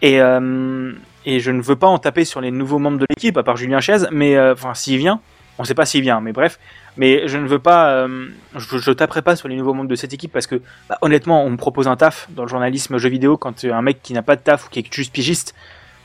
Et, 0.00 0.20
euh, 0.20 0.92
et 1.26 1.40
je 1.40 1.50
ne 1.50 1.60
veux 1.60 1.76
pas 1.76 1.86
en 1.88 1.98
taper 1.98 2.24
sur 2.24 2.40
les 2.40 2.50
nouveaux 2.50 2.78
membres 2.78 2.98
de 2.98 3.06
l'équipe, 3.08 3.36
à 3.36 3.42
part 3.42 3.56
Julien 3.56 3.80
Chaise, 3.80 4.08
mais 4.10 4.36
euh, 4.36 4.54
enfin 4.54 4.74
s'il 4.74 4.96
vient, 4.98 5.20
on 5.58 5.64
sait 5.64 5.74
pas 5.74 5.84
s'il 5.84 6.02
vient, 6.02 6.20
mais 6.20 6.32
bref. 6.32 6.58
Mais 6.96 7.26
je 7.26 7.38
ne 7.38 7.46
veux 7.46 7.58
pas, 7.58 7.90
euh, 7.90 8.28
je, 8.56 8.78
je 8.78 8.90
taperai 8.92 9.22
pas 9.22 9.34
sur 9.34 9.48
les 9.48 9.56
nouveaux 9.56 9.72
membres 9.72 9.88
de 9.88 9.94
cette 9.94 10.12
équipe 10.12 10.32
parce 10.32 10.46
que 10.46 10.60
bah, 10.88 10.98
honnêtement, 11.00 11.44
on 11.44 11.50
me 11.50 11.56
propose 11.56 11.88
un 11.88 11.96
taf 11.96 12.28
dans 12.30 12.42
le 12.42 12.48
journalisme 12.48 12.98
jeux 12.98 13.08
vidéo 13.08 13.36
quand 13.36 13.54
tu 13.54 13.68
es 13.68 13.72
un 13.72 13.82
mec 13.82 14.02
qui 14.02 14.12
n'a 14.12 14.22
pas 14.22 14.36
de 14.36 14.42
taf 14.42 14.66
ou 14.66 14.70
qui 14.70 14.80
est 14.80 14.94
juste 14.94 15.12
pigiste, 15.12 15.54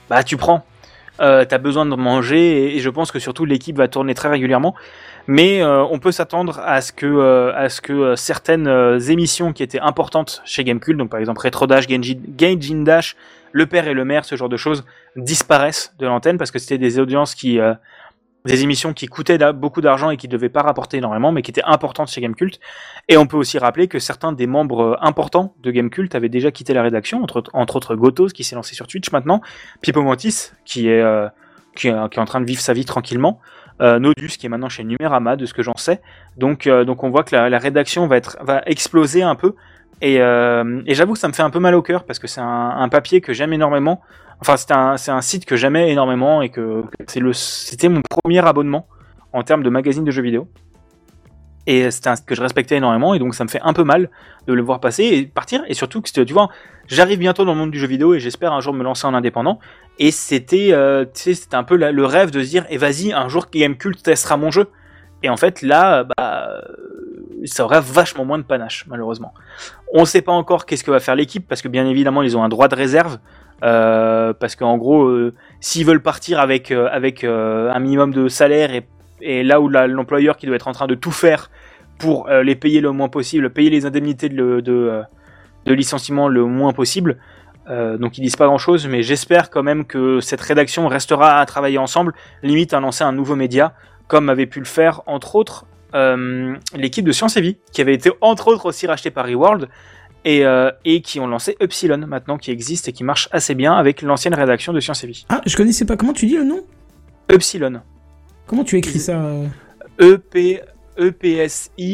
bah 0.10 0.24
tu 0.24 0.38
prends. 0.38 0.66
Euh, 1.20 1.46
t'as 1.46 1.58
besoin 1.58 1.86
de 1.86 1.96
manger 1.96 2.76
et, 2.76 2.80
je 2.80 2.90
pense 2.90 3.12
que 3.12 3.18
surtout 3.18 3.44
l'équipe 3.44 3.76
va 3.76 3.88
tourner 3.88 4.14
très 4.14 4.30
régulièrement. 4.30 4.76
Mais 5.28 5.62
euh, 5.62 5.84
on 5.84 6.00
peut 6.00 6.14
s'attendre 6.14 6.62
à 6.64 6.80
ce 6.80 6.94
que, 6.94 7.06
euh, 7.06 7.68
euh, 7.90 8.16
certaines 8.16 8.68
euh, 8.68 9.00
émissions 9.00 9.52
qui 9.52 9.62
étaient 9.62 9.80
importantes 9.80 10.42
chez 10.46 10.64
Gamecult, 10.64 10.98
donc 10.98 11.10
par 11.10 11.20
exemple 11.20 11.42
Retro 11.42 11.68
Dash, 11.68 11.86
Gaijin 11.88 12.84
Dash, 12.84 13.18
Le 13.52 13.66
Père 13.66 13.88
et 13.88 13.94
le 13.94 14.06
Maire, 14.06 14.24
ce 14.24 14.36
genre 14.36 14.48
de 14.48 14.56
choses, 14.56 14.86
disparaissent 15.18 15.94
de 16.00 16.06
l'antenne 16.06 16.38
parce 16.38 16.52
que 16.52 16.60
c'était 16.60 16.78
des 16.78 17.00
audiences 17.00 17.36
qui, 17.36 17.60
euh, 17.60 17.74
des 18.48 18.64
émissions 18.64 18.94
qui 18.94 19.06
coûtaient 19.08 19.38
beaucoup 19.54 19.82
d'argent 19.82 20.10
et 20.10 20.18
qui 20.18 20.28
devaient 20.28 20.50
pas 20.50 20.62
rapporter 20.62 20.98
énormément, 20.98 21.32
mais 21.32 21.42
qui 21.42 21.52
étaient 21.52 21.64
importantes 21.64 22.10
chez 22.10 22.22
Gamecult. 22.22 22.60
Et 23.08 23.18
on 23.18 23.28
peut 23.28 23.38
aussi 23.38 23.60
rappeler 23.60 23.88
que 23.88 24.00
certains 24.00 24.32
des 24.32 24.48
membres 24.48 24.82
euh, 24.82 24.96
importants 25.02 25.54
de 25.62 25.72
Gamecult 25.72 26.14
avaient 26.16 26.30
déjà 26.30 26.52
quitté 26.52 26.74
la 26.74 26.82
rédaction, 26.82 27.22
entre, 27.22 27.76
autres 27.76 27.96
Gotos 27.96 28.30
qui 28.30 28.44
s'est 28.44 28.56
lancé 28.56 28.74
sur 28.76 28.88
Twitch 28.88 29.12
maintenant, 29.12 29.42
Pipo 29.82 30.02
Mantis 30.02 30.52
qui 30.66 30.90
est, 30.90 31.02
euh, 31.02 31.28
qui 31.76 31.90
est 31.90 32.10
qui 32.10 32.18
est 32.18 32.22
en 32.22 32.26
train 32.26 32.42
de 32.42 32.46
vivre 32.46 32.62
sa 32.62 32.74
vie 32.74 32.86
tranquillement, 32.86 33.40
euh, 33.82 34.00
Nodus 34.00 34.38
qui 34.40 34.48
est 34.48 34.50
maintenant 34.50 34.70
chez 34.70 34.84
Numérama 34.84 35.36
de 35.36 35.46
ce 35.46 35.54
que 35.54 35.62
j'en 35.62 35.78
sais. 35.78 36.02
Donc 36.38 36.68
donc 36.68 37.04
on 37.04 37.10
voit 37.10 37.24
que 37.24 37.36
la, 37.36 37.60
rédaction 37.60 38.08
va 38.08 38.18
être 38.18 38.38
va 38.42 38.62
exploser 38.66 39.22
un 39.22 39.36
peu. 39.36 39.54
Et, 40.02 40.18
j'avoue 40.88 41.14
que 41.14 41.20
ça 41.20 41.28
me 41.28 41.34
fait 41.34 41.44
un 41.44 41.50
peu 41.50 41.60
mal 41.60 41.76
au 41.76 41.82
cœur 41.82 42.04
parce 42.04 42.20
que 42.20 42.28
c'est 42.28 42.42
un 42.42 42.90
papier 42.90 43.22
que 43.22 43.34
j'aime 43.34 43.54
énormément. 43.54 44.02
Enfin, 44.40 44.56
c'est 44.58 45.12
un, 45.12 45.22
site 45.22 45.46
que 45.46 45.56
j'aimais 45.56 45.92
énormément 45.92 46.42
et 46.42 46.50
que, 46.50 46.84
c'était 47.08 47.90
mon 47.90 48.02
premier 48.02 48.46
abonnement 48.46 48.88
en 49.34 49.44
termes 49.44 49.64
de 49.64 49.70
magazine 49.70 50.04
de 50.04 50.12
jeux 50.12 50.22
vidéo. 50.22 50.48
Et 51.66 51.92
c'était 51.92 52.10
un 52.10 52.16
site 52.16 52.26
que 52.26 52.36
je 52.36 52.42
respectais 52.42 52.78
énormément 52.78 53.14
et 53.14 53.20
donc 53.20 53.36
ça 53.36 53.44
me 53.44 53.50
fait 53.50 53.60
un 53.62 53.74
peu 53.74 53.84
mal 53.84 54.10
de 54.48 54.54
le 54.54 54.62
voir 54.62 54.80
passer 54.80 55.04
et 55.04 55.26
partir. 55.26 55.64
Et 55.68 55.74
surtout 55.74 56.02
que 56.02 56.10
tu 56.10 56.34
vois, 56.34 56.50
j'arrive 56.88 57.20
bientôt 57.20 57.44
dans 57.44 57.54
le 57.54 57.60
monde 57.60 57.72
du 57.72 57.80
jeu 57.80 57.88
vidéo 57.88 58.14
et 58.14 58.20
j'espère 58.20 58.54
un 58.54 58.62
jour 58.62 58.74
me 58.74 58.84
lancer 58.84 59.06
en 59.06 59.14
indépendant. 59.14 59.60
Et 60.00 60.12
c'était, 60.12 60.70
euh, 60.72 61.06
un 61.52 61.64
peu 61.64 61.76
le 61.76 62.06
rêve 62.06 62.32
de 62.32 62.42
se 62.42 62.50
dire, 62.50 62.66
et 62.70 62.78
vas-y, 62.78 63.12
un 63.12 63.28
jour 63.28 63.48
Gamecult 63.52 64.02
testera 64.02 64.38
mon 64.38 64.52
jeu. 64.52 64.70
Et 65.24 65.30
en 65.30 65.38
fait, 65.38 65.62
là, 65.62 66.04
bah, 66.04 66.62
ça 67.46 67.66
aurait 67.66 67.82
vachement 67.82 68.26
moins 68.26 68.38
de 68.38 68.44
panache, 68.44 68.86
malheureusement. 68.88 69.34
On 69.94 70.02
ne 70.02 70.06
sait 70.06 70.22
pas 70.22 70.32
encore 70.32 70.66
qu'est-ce 70.66 70.84
que 70.84 70.92
va 70.92 71.00
faire 71.00 71.16
l'équipe, 71.16 71.48
parce 71.48 71.62
que 71.62 71.68
bien 71.68 71.86
évidemment, 71.86 72.22
ils 72.22 72.38
ont 72.38 72.44
un 72.44 72.50
droit 72.50 72.68
de 72.68 72.76
réserve. 72.76 73.20
Euh, 73.64 74.34
parce 74.34 74.56
qu'en 74.56 74.78
gros, 74.78 75.06
euh, 75.06 75.34
s'ils 75.60 75.86
veulent 75.86 76.02
partir 76.02 76.40
avec, 76.40 76.72
euh, 76.72 76.88
avec 76.92 77.24
un 77.24 77.80
minimum 77.80 78.14
de 78.14 78.28
salaire 78.28 78.72
et, 79.22 79.44
là 79.44 79.60
où 79.60 79.68
l'employeur 79.68 80.38
qui 80.38 80.46
doit 80.46 80.56
être 80.56 80.68
en 80.68 80.74
train 80.74 80.86
de 80.88 80.94
tout 80.94 81.12
faire 81.12 81.50
pour 81.98 82.30
les 82.30 82.54
payer 82.54 82.82
le 82.82 82.92
moins 82.92 83.10
possible, 83.10 83.50
payer 83.50 83.72
les 83.72 83.88
indemnités 83.88 84.30
de, 84.30 84.62
de, 84.62 85.74
licenciement 85.74 86.28
le 86.28 86.46
moins 86.46 86.72
possible, 86.72 87.18
donc 87.68 88.20
ils 88.20 88.22
disent 88.22 88.36
pas 88.36 88.46
grand 88.46 88.60
chose, 88.60 88.88
mais 88.88 89.02
j'espère 89.02 89.50
quand 89.50 89.64
même 89.64 89.86
que 89.86 90.20
cette 90.20 90.42
rédaction 90.42 90.88
restera 90.88 91.40
à 91.40 91.46
travailler 91.48 91.80
ensemble, 91.80 92.14
limite 92.44 92.76
à 92.76 92.80
lancer 92.80 93.04
un 93.04 93.12
nouveau 93.12 93.36
média, 93.36 93.74
comme 94.08 94.30
avait 94.30 94.46
pu 94.46 94.60
le 94.60 94.66
faire 94.66 95.02
entre 95.08 95.36
autres 95.36 95.66
l'équipe 96.76 97.04
de 97.04 97.12
Science 97.12 97.36
et 97.38 97.42
Vie, 97.42 97.58
qui 97.74 97.82
avait 97.82 97.96
été 97.96 98.12
entre 98.22 98.50
autres 98.50 98.68
aussi 98.68 98.86
rachetée 98.86 99.10
par 99.10 99.26
Reworld, 99.26 99.68
et, 100.28 100.46
euh, 100.46 100.70
et 100.84 101.02
qui 101.02 101.22
ont 101.22 101.28
lancé 101.28 101.56
Upsilon 101.62 102.06
maintenant, 102.06 102.38
qui 102.38 102.52
existe 102.52 102.90
et 102.90 102.92
qui 102.92 103.06
marche 103.06 103.30
assez 103.32 103.56
bien 103.56 103.74
avec 103.74 104.02
l'ancienne 104.02 104.34
rédaction 104.36 104.74
de 104.74 104.82
Science 104.82 105.04
et 105.06 105.08
Vie. 105.08 105.26
Ah, 105.30 105.40
je 105.46 105.56
connaissais 105.56 105.86
pas. 105.86 105.96
Comment 105.96 106.12
tu 106.12 106.26
dis 106.26 106.36
le 106.36 106.44
nom? 106.44 106.60
Upsilon. 107.32 107.82
Comment 108.46 108.66
tu 108.66 108.78
écris 108.78 109.00
ça? 109.00 109.18
E-P- 110.02 110.62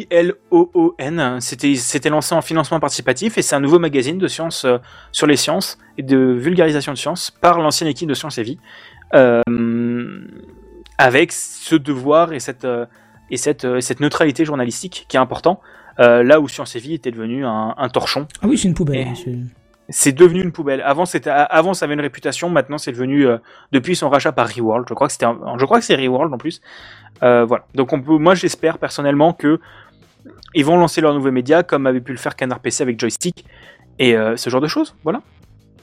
E-P-S-I-L-O-O-N. 0.03 1.41
C'était, 1.41 1.75
c'était 1.75 2.09
lancé 2.09 2.33
en 2.33 2.41
financement 2.41 2.79
participatif 2.79 3.37
et 3.37 3.41
c'est 3.41 3.55
un 3.55 3.59
nouveau 3.59 3.77
magazine 3.77 4.17
de 4.17 4.27
sciences 4.27 4.65
euh, 4.65 4.77
sur 5.11 5.27
les 5.27 5.35
sciences 5.35 5.77
et 5.97 6.03
de 6.03 6.17
vulgarisation 6.17 6.91
de 6.93 6.97
sciences 6.97 7.29
par 7.29 7.59
l'ancienne 7.59 7.89
équipe 7.89 8.07
de 8.09 8.13
Sciences 8.13 8.37
et 8.39 8.43
Vie. 8.43 8.57
Euh, 9.13 9.41
avec 10.97 11.31
ce 11.31 11.75
devoir 11.75 12.33
et 12.33 12.39
cette, 12.39 12.65
euh, 12.65 12.85
et 13.29 13.37
cette, 13.37 13.67
cette 13.81 13.99
neutralité 13.99 14.45
journalistique 14.45 15.05
qui 15.07 15.17
est 15.17 15.19
important. 15.19 15.59
Euh, 15.99 16.23
là 16.23 16.39
où 16.39 16.47
Sciences 16.47 16.75
et 16.75 16.79
Vie 16.79 16.93
était 16.93 17.11
devenu 17.11 17.45
un, 17.45 17.73
un 17.77 17.89
torchon. 17.89 18.27
Ah 18.41 18.47
oui, 18.47 18.57
c'est 18.57 18.67
une 18.67 18.73
poubelle. 18.73 19.07
Et- 19.07 19.39
c'est- 19.89 20.11
devenu 20.13 20.41
une 20.41 20.51
poubelle. 20.51 20.81
Avant, 20.81 21.05
c'était, 21.05 21.29
avant, 21.29 21.73
ça 21.73 21.85
avait 21.85 21.93
une 21.93 22.01
réputation. 22.01 22.49
Maintenant, 22.49 22.77
c'est 22.77 22.91
devenu 22.93 23.27
euh, 23.27 23.37
depuis 23.71 23.95
son 23.95 24.09
rachat 24.09 24.31
par 24.31 24.47
Reworld. 24.47 24.85
Je 24.89 24.93
crois 24.93 25.07
que 25.07 25.13
c'était, 25.13 25.25
je 25.57 25.65
crois 25.65 25.79
que 25.79 25.85
c'est 25.85 25.95
Reworld 25.95 26.33
en 26.33 26.37
plus. 26.37 26.61
Euh, 27.21 27.45
voilà. 27.45 27.65
Donc, 27.75 27.91
on 27.93 28.01
peut, 28.01 28.17
moi, 28.17 28.33
j'espère 28.33 28.77
personnellement 28.77 29.33
que 29.33 29.59
ils 30.55 30.63
vont 30.65 30.77
lancer 30.77 31.01
leur 31.01 31.13
nouveau 31.13 31.31
média 31.31 31.63
comme 31.63 31.85
avait 31.85 31.99
pu 32.01 32.11
le 32.13 32.17
faire 32.17 32.35
Canard 32.35 32.59
PC 32.59 32.81
avec 32.81 32.99
Joystick 32.99 33.45
et 33.99 34.15
ce 34.35 34.49
genre 34.49 34.61
de 34.61 34.67
choses. 34.67 34.95
Voilà. 35.03 35.21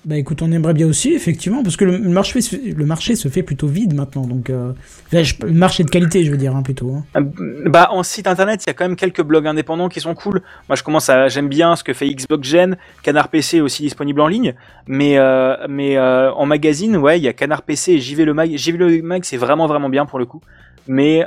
Bah 0.06 0.16
écoute, 0.16 0.40
on 0.40 0.50
aimerait 0.50 0.72
bien 0.72 0.86
aussi, 0.86 1.12
effectivement, 1.12 1.62
parce 1.62 1.76
que 1.76 1.84
le 1.84 1.98
marché, 1.98 2.40
se- 2.40 3.28
fait 3.28 3.42
plutôt 3.42 3.66
vide 3.66 3.92
maintenant. 3.94 4.26
Donc, 4.26 4.48
euh, 4.48 4.72
le 5.12 5.50
marché 5.52 5.84
de 5.84 5.90
qualité, 5.90 6.24
je 6.24 6.30
veux 6.30 6.38
dire, 6.38 6.56
hein, 6.56 6.62
plutôt. 6.62 6.94
hein. 6.94 7.04
Euh, 7.16 7.68
Bah, 7.68 7.88
en 7.90 8.02
site 8.02 8.26
internet, 8.26 8.64
il 8.64 8.68
y 8.68 8.70
a 8.70 8.72
quand 8.72 8.84
même 8.86 8.96
quelques 8.96 9.20
blogs 9.22 9.46
indépendants 9.46 9.90
qui 9.90 10.00
sont 10.00 10.14
cool. 10.14 10.40
Moi, 10.70 10.76
je 10.76 10.82
commence 10.82 11.10
à, 11.10 11.28
j'aime 11.28 11.50
bien 11.50 11.76
ce 11.76 11.84
que 11.84 11.92
fait 11.92 12.08
Xbox 12.08 12.48
Gen. 12.48 12.78
Canard 13.02 13.28
PC 13.28 13.58
est 13.58 13.60
aussi 13.60 13.82
disponible 13.82 14.22
en 14.22 14.26
ligne. 14.28 14.54
Mais, 14.86 15.18
euh, 15.18 15.54
mais 15.68 15.98
en 15.98 16.46
magazine, 16.46 16.96
ouais, 16.96 17.18
il 17.18 17.22
y 17.22 17.28
a 17.28 17.34
Canard 17.34 17.60
PC 17.62 17.92
et 17.92 17.98
JV 17.98 18.24
le 18.24 18.32
Mag. 18.32 18.56
JV 18.56 18.78
le 18.78 19.02
Mag, 19.02 19.22
c'est 19.24 19.36
vraiment, 19.36 19.66
vraiment 19.66 19.90
bien 19.90 20.06
pour 20.06 20.18
le 20.18 20.24
coup. 20.24 20.40
Mais, 20.88 21.26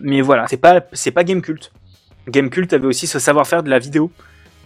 mais 0.00 0.20
voilà, 0.22 0.46
c'est 0.48 0.56
pas, 0.56 0.80
pas 0.80 1.24
Gamecult. 1.24 1.70
Gamecult 2.28 2.72
avait 2.72 2.86
aussi 2.86 3.06
ce 3.06 3.18
savoir-faire 3.18 3.62
de 3.62 3.70
la 3.70 3.78
vidéo 3.78 4.10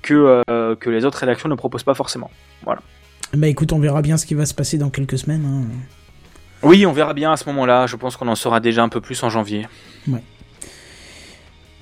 que, 0.04 0.42
euh, 0.48 0.76
que 0.76 0.90
les 0.90 1.04
autres 1.04 1.18
rédactions 1.18 1.48
ne 1.48 1.54
proposent 1.56 1.82
pas 1.82 1.94
forcément. 1.94 2.30
Voilà. 2.62 2.80
Bah 3.32 3.48
écoute, 3.48 3.72
on 3.72 3.80
verra 3.80 4.02
bien 4.02 4.16
ce 4.16 4.26
qui 4.26 4.34
va 4.34 4.46
se 4.46 4.54
passer 4.54 4.78
dans 4.78 4.90
quelques 4.90 5.18
semaines. 5.18 5.44
hein. 5.44 5.64
Oui, 6.62 6.86
on 6.86 6.92
verra 6.92 7.14
bien 7.14 7.32
à 7.32 7.36
ce 7.36 7.44
moment-là. 7.46 7.86
Je 7.86 7.96
pense 7.96 8.16
qu'on 8.16 8.28
en 8.28 8.34
saura 8.36 8.60
déjà 8.60 8.82
un 8.84 8.88
peu 8.88 9.00
plus 9.00 9.20
en 9.22 9.30
janvier. 9.30 9.66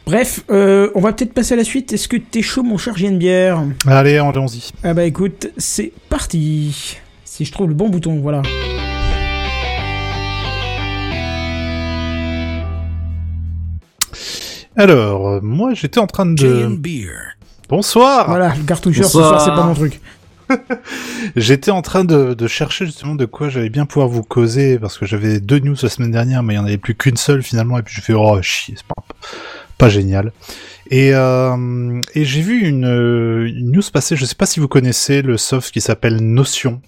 Bref, 0.06 0.40
euh, 0.50 0.90
on 0.96 1.00
va 1.00 1.12
peut-être 1.12 1.32
passer 1.32 1.54
à 1.54 1.56
la 1.56 1.64
suite. 1.64 1.92
Est-ce 1.92 2.08
que 2.08 2.16
t'es 2.16 2.42
chaud, 2.42 2.62
mon 2.64 2.78
cher 2.78 2.94
bière? 2.94 3.62
Allez, 3.86 4.16
allons-y. 4.16 4.70
Ah 4.82 4.94
bah 4.94 5.04
écoute, 5.04 5.48
c'est 5.56 5.92
parti. 6.08 6.98
Si 7.24 7.44
je 7.44 7.52
trouve 7.52 7.68
le 7.68 7.74
bon 7.74 7.88
bouton, 7.88 8.20
voilà. 8.20 8.42
Alors, 14.76 15.42
moi, 15.42 15.74
j'étais 15.74 15.98
en 15.98 16.06
train 16.06 16.26
de... 16.26 16.78
Bonsoir 17.72 18.28
Voilà, 18.28 18.54
le 18.54 18.64
cartoucheur 18.64 19.06
ce 19.06 19.12
soir, 19.12 19.40
c'est 19.40 19.50
pas 19.50 19.64
mon 19.64 19.72
truc. 19.72 20.02
J'étais 21.36 21.70
en 21.70 21.80
train 21.80 22.04
de, 22.04 22.34
de 22.34 22.46
chercher 22.46 22.84
justement 22.84 23.14
de 23.14 23.24
quoi 23.24 23.48
j'allais 23.48 23.70
bien 23.70 23.86
pouvoir 23.86 24.08
vous 24.08 24.22
causer 24.22 24.78
parce 24.78 24.98
que 24.98 25.06
j'avais 25.06 25.40
deux 25.40 25.58
news 25.58 25.74
la 25.82 25.88
semaine 25.88 26.10
dernière, 26.10 26.42
mais 26.42 26.52
il 26.52 26.56
y 26.58 26.60
en 26.60 26.66
avait 26.66 26.76
plus 26.76 26.94
qu'une 26.94 27.16
seule 27.16 27.42
finalement 27.42 27.78
et 27.78 27.82
puis 27.82 27.94
je 27.96 28.02
fais 28.02 28.12
oh 28.12 28.42
chier, 28.42 28.74
c'est 28.76 28.84
pas, 28.86 29.02
pas 29.78 29.88
génial. 29.88 30.32
Et, 30.90 31.14
euh, 31.14 31.98
et 32.14 32.26
j'ai 32.26 32.42
vu 32.42 32.60
une, 32.60 32.84
une 32.84 33.72
news 33.72 33.80
passer, 33.90 34.16
je 34.16 34.26
sais 34.26 34.34
pas 34.34 34.44
si 34.44 34.60
vous 34.60 34.68
connaissez 34.68 35.22
le 35.22 35.38
soft 35.38 35.72
qui 35.72 35.80
s'appelle 35.80 36.16
Notion. 36.16 36.82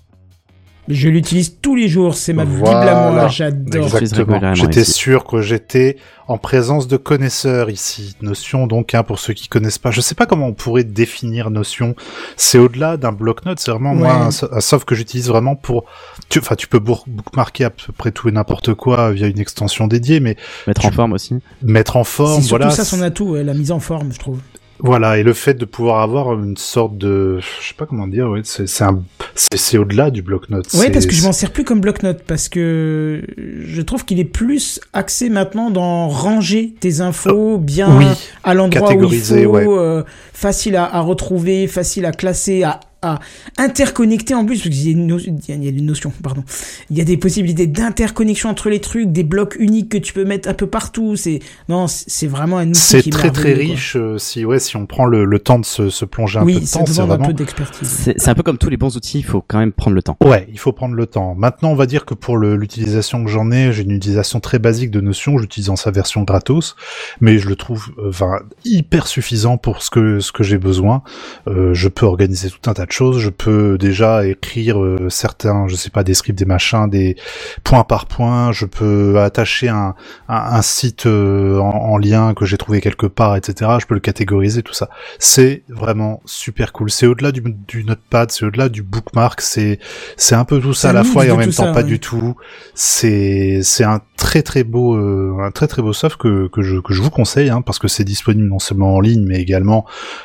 Je 0.87 1.09
l'utilise 1.09 1.57
tous 1.63 1.75
les 1.75 1.89
jours, 1.89 2.15
c'est 2.15 2.35
ma 2.35 2.45
Voilà. 2.45 2.81
bible 2.81 2.89
à 2.91 3.11
moi, 3.11 3.29
j'adore. 3.29 3.97
Exactement. 3.97 4.55
J'étais 4.55 4.85
sûr 4.85 5.25
que 5.25 5.41
j'étais 5.41 5.97
en 6.29 6.37
présence 6.37 6.89
de 6.89 6.99
connaisseurs 6.99 7.71
ici. 7.71 8.17
Notion, 8.21 8.67
donc, 8.67 8.95
hein, 8.95 9.03
pour 9.03 9.19
ceux 9.19 9.33
qui 9.33 9.49
connaissent 9.49 9.79
pas, 9.79 9.91
je 9.91 10.03
sais 10.03 10.15
pas 10.15 10.27
comment 10.27 10.47
on 10.49 10.53
pourrait 10.53 10.85
définir 10.85 11.49
Notion. 11.51 11.95
C'est 12.37 12.59
au-delà 12.59 12.99
d'un 12.99 13.13
bloc-notes. 13.13 13.61
C'est 13.61 13.71
vraiment 13.71 13.95
moi 13.95 14.29
un, 14.53 14.61
soft 14.61 14.87
que 14.87 14.95
j'utilise 14.95 15.29
vraiment 15.29 15.57
pour. 15.57 15.87
Tu, 16.29 16.39
enfin, 16.39 16.55
tu 16.55 16.67
peux 16.67 16.81
book- 16.81 17.05
bookmarker 17.09 17.65
à 17.65 17.71
peu 17.71 17.93
près 17.95 18.11
tout 18.11 18.29
et 18.29 18.33
n'importe 18.33 18.75
quoi 18.75 19.11
via 19.13 19.27
une 19.27 19.39
extension 19.39 19.87
dédiée, 19.87 20.21
mais 20.21 20.37
Mettre 20.67 20.85
en 20.85 20.91
forme 20.93 21.13
aussi. 21.15 21.37
mettre 21.63 21.97
en 21.97 22.05
C'est 22.05 22.11
forme, 22.11 22.43
surtout 22.43 22.49
voilà. 22.63 22.71
ça 22.71 22.85
son 22.85 23.01
atout, 23.01 23.31
ouais, 23.31 23.43
la 23.45 23.55
mise 23.55 23.73
en 23.73 23.81
forme, 23.81 24.13
je 24.13 24.19
trouve. 24.19 24.39
Voilà, 24.81 25.19
et 25.19 25.23
le 25.23 25.33
fait 25.33 25.55
de 25.55 25.65
pouvoir 25.65 26.03
avoir 26.03 26.35
une 26.35 26.57
sorte 26.57 26.99
de, 26.99 27.39
je 27.41 27.69
sais 27.69 27.75
pas 27.77 27.87
comment 27.87 28.09
dire, 28.09 28.29
ouais, 28.29 28.41
c'est 28.45 28.67
c'est 28.67 28.85
un, 28.85 29.03
c'est 29.35 29.57
c'est 29.57 29.79
au-delà 29.79 30.11
du 30.11 30.21
bloc-notes. 30.21 30.73
Ouais, 30.75 30.91
parce 30.91 31.07
que 31.07 31.13
je 31.13 31.23
m'en 31.23 31.33
sers 31.33 31.53
plus 31.53 31.65
comme 31.65 31.81
bloc-notes, 31.81 32.23
parce 32.27 32.49
que 32.49 33.23
je 33.37 33.83
trouve 33.83 34.05
qu'il 34.05 34.19
est 34.19 34.25
plus 34.25 34.81
axé 34.93 35.31
maintenant 35.31 35.71
dans 35.71 36.09
ranger 36.09 36.75
tes 36.81 37.01
infos 37.01 37.59
bien 37.59 37.97
oui, 37.97 38.07
à 38.43 38.55
l'endroit 38.55 38.95
où 38.95 39.13
il 39.13 39.21
faut, 39.21 39.35
ouais. 39.35 39.67
euh, 39.69 40.03
facile 40.33 40.77
à, 40.77 40.85
à 40.85 41.01
retrouver, 41.01 41.67
facile 41.69 42.05
à 42.05 42.13
classer, 42.13 42.65
à, 42.65 42.81
à 43.05 43.21
interconnecter 43.59 44.35
en 44.35 44.45
plus, 44.45 44.59
parce 44.63 44.71
qu'il 44.75 44.85
y 44.85 44.89
a 44.89 44.93
une 44.93 45.07
no- 45.07 45.19
il 45.19 45.35
y 45.49 45.53
a- 45.53 45.55
il 45.57 45.65
y 45.65 45.69
a 45.69 45.71
une 45.71 45.87
notion, 45.87 46.13
pardon. 46.23 46.43
Il 46.91 46.99
y 46.99 47.01
a 47.01 47.05
des 47.05 47.17
possibilités 47.17 47.67
d'interconnexion 47.67 48.49
entre 48.51 48.69
les 48.71 48.81
trucs, 48.81 49.11
des 49.13 49.23
blocs 49.25 49.57
uniques 49.59 49.89
que 49.91 49.99
tu 49.99 50.13
peux 50.13 50.25
mettre 50.25 50.49
un 50.49 50.55
peu 50.55 50.67
partout. 50.67 51.17
C'est 51.17 51.41
non, 51.69 51.87
c'est 51.89 52.27
vraiment 52.27 52.59
un 52.59 52.69
outil 52.71 52.81
c'est 52.81 53.11
très 53.11 53.31
très 53.31 53.53
quoi. 53.55 53.63
riche 53.63 53.97
euh, 53.97 54.19
si 54.19 54.45
ouais 54.45 54.59
si 54.59 54.77
on 54.77 54.87
prend 54.87 55.05
le, 55.07 55.25
le 55.25 55.39
temps 55.39 55.59
de 55.59 55.65
se, 55.65 55.91
se 55.91 56.05
plonger 56.05 56.39
un 56.39 56.43
peu 56.43 56.47
Oui, 56.47 56.61
de 56.61 56.65
ça 56.67 56.79
temps, 56.81 56.87
c'est 56.87 57.01
un 57.01 57.19
peu 57.19 57.33
d'expertise. 57.33 58.13
C'est 58.17 58.29
un 58.29 58.35
peu 58.35 58.43
comme 58.43 58.59
tous 58.59 58.71
les 58.71 58.77
bons 58.77 58.97
outils, 58.97 59.19
il 59.19 59.25
faut 59.25 59.43
quand 59.47 59.59
même 59.59 59.73
prendre 59.73 59.95
le 59.95 60.03
temps. 60.03 60.17
Ouais, 60.25 60.47
il 60.51 60.59
faut 60.59 60.73
prendre 60.73 60.95
le 60.95 61.07
temps. 61.07 61.35
Maintenant, 61.35 61.71
on 61.71 61.75
va 61.77 61.87
dire 61.87 62.05
que 62.05 62.15
pour 62.15 62.37
l'utilisation 62.39 63.25
que 63.25 63.31
j'en 63.31 63.51
ai, 63.51 63.73
j'ai 63.73 63.83
une 63.83 63.91
utilisation 63.93 64.41
très 64.41 64.59
basique 64.59 64.91
de 64.91 65.01
Notion. 65.01 65.39
J'utilise 65.39 65.71
en 65.71 65.77
sa 65.77 65.91
version 65.91 66.23
gratos, 66.23 66.77
mais 67.21 67.39
je 67.39 67.49
le 67.49 67.57
trouve, 67.57 67.89
euh, 67.99 68.09
enfin, 68.09 68.39
hyper 68.65 69.07
suffisant 69.07 69.57
pour 69.59 69.83
ce 69.83 69.91
que 69.91 70.21
ce 70.21 70.33
que 70.33 70.43
j'ai 70.43 70.59
besoin. 70.59 71.03
Euh, 71.49 71.75
je 71.75 71.89
peux 71.89 72.07
organiser 72.07 72.49
tout 72.51 72.71
un 72.71 72.75
tas 72.75 72.87
de 72.87 72.93
choses. 72.95 73.19
Je 73.19 73.31
peux 73.31 73.77
déjà 73.79 74.27
écrire 74.27 74.83
euh, 74.83 75.09
certains, 75.11 75.67
je 75.69 75.77
sais 75.77 75.91
pas, 75.91 76.05
des 76.05 76.15
scripts, 76.15 76.39
des 76.39 76.45
machins, 76.45 76.89
des 76.89 77.17
points 77.63 77.85
par 77.85 78.07
point. 78.07 78.53
Je 78.53 78.67
peux 78.67 79.19
attacher 79.21 79.69
un 79.69 79.95
un, 80.29 80.37
un 80.37 80.63
site 80.63 81.07
euh, 81.07 81.59
en, 81.59 81.71
en 81.71 81.99
lien 81.99 82.35
que 82.35 82.45
j'ai 82.45 82.57
trouvé 82.57 82.81
quelque 82.81 83.07
part, 83.07 83.37
etc. 83.37 83.73
Je 83.81 83.87
peux 83.87 83.95
le 83.95 84.01
catégoriser, 84.01 84.63
tout 84.63 84.73
ça. 84.73 84.89
C'est 85.19 85.63
vraiment 85.69 86.23
super 86.25 86.73
cool. 86.73 86.91
C'est 86.91 87.07
au-delà 87.07 87.33
du, 87.33 87.43
du 87.69 87.85
notepad, 87.85 88.31
c'est 88.31 88.45
au-delà 88.45 88.69
du 88.69 88.83
bookmark, 88.83 89.41
c'est 89.41 89.79
c'est 90.17 90.35
un 90.35 90.45
peu 90.45 90.61
tout 90.61 90.75
ça 90.75 90.91
à 90.91 90.93
la 90.93 91.05
fois 91.05 91.27
et 91.27 91.31
en 91.31 91.37
même 91.37 91.51
temps 91.51 91.65
ça, 91.65 91.73
pas 91.73 91.81
ouais. 91.81 91.85
du 91.85 92.01
tout. 92.01 92.37
C'est 92.75 93.61
c'est 93.63 93.85
un 93.85 94.01
très 94.17 94.43
très 94.43 94.65
beau 94.65 94.95
euh, 94.95 95.37
un 95.41 95.51
très 95.51 95.67
très 95.67 95.83
beau 95.83 95.93
soft 95.93 96.17
que 96.17 96.49
que 96.49 96.63
je 96.63 96.79
que 96.79 96.95
je 96.95 97.03
vous 97.03 97.11
conseille 97.11 97.51
hein, 97.51 97.63
parce 97.63 97.79
que 97.79 97.89
c'est 97.89 98.05
disponible 98.05 98.49
non 98.49 98.59
seulement 98.59 98.95
en 98.95 99.01
ligne 99.01 99.25
mais 99.27 99.41
également 99.41 99.85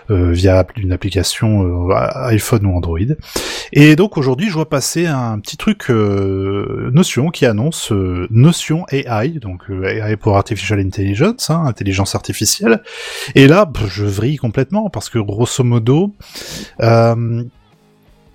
euh, 0.09 0.31
via 0.31 0.65
une 0.77 0.91
application 0.91 1.63
euh, 1.63 1.93
iPhone 2.59 2.71
ou 2.71 2.75
Android. 2.75 2.99
Et 3.71 3.95
donc 3.95 4.17
aujourd'hui, 4.17 4.47
je 4.47 4.53
vois 4.53 4.69
passer 4.69 5.05
un 5.05 5.39
petit 5.39 5.57
truc 5.57 5.89
euh, 5.89 6.89
Notion 6.93 7.29
qui 7.29 7.45
annonce 7.45 7.91
euh, 7.91 8.27
Notion 8.31 8.85
AI, 8.91 9.29
donc 9.39 9.69
euh, 9.69 9.83
AI 9.85 10.15
pour 10.17 10.35
Artificial 10.37 10.79
Intelligence, 10.79 11.49
hein, 11.49 11.63
intelligence 11.65 12.15
artificielle. 12.15 12.81
Et 13.35 13.47
là, 13.47 13.71
je 13.87 14.05
vrille 14.05 14.37
complètement 14.37 14.89
parce 14.89 15.09
que 15.09 15.19
grosso 15.19 15.63
modo, 15.63 16.15
euh, 16.81 17.43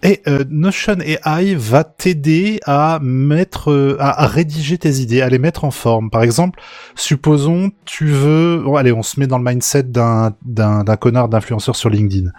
et 0.04 0.20
euh, 0.28 0.44
Notion 0.50 0.98
AI 1.00 1.54
va 1.54 1.82
t'aider 1.82 2.60
à 2.66 2.98
mettre, 3.02 3.72
euh, 3.72 3.96
à, 3.98 4.26
rédiger 4.26 4.76
tes 4.76 4.96
idées, 4.96 5.22
à 5.22 5.30
les 5.30 5.38
mettre 5.38 5.64
en 5.64 5.70
forme. 5.70 6.10
Par 6.10 6.22
exemple, 6.22 6.60
supposons 6.94 7.72
tu 7.86 8.08
veux, 8.08 8.60
bon, 8.62 8.76
allez, 8.76 8.92
on 8.92 9.02
se 9.02 9.18
met 9.18 9.26
dans 9.26 9.38
le 9.38 9.44
mindset 9.44 9.84
d'un 9.84 10.34
d'un 10.44 10.84
connard 10.96 11.30
d'influenceur 11.30 11.74
sur 11.74 11.88
LinkedIn 11.88 12.30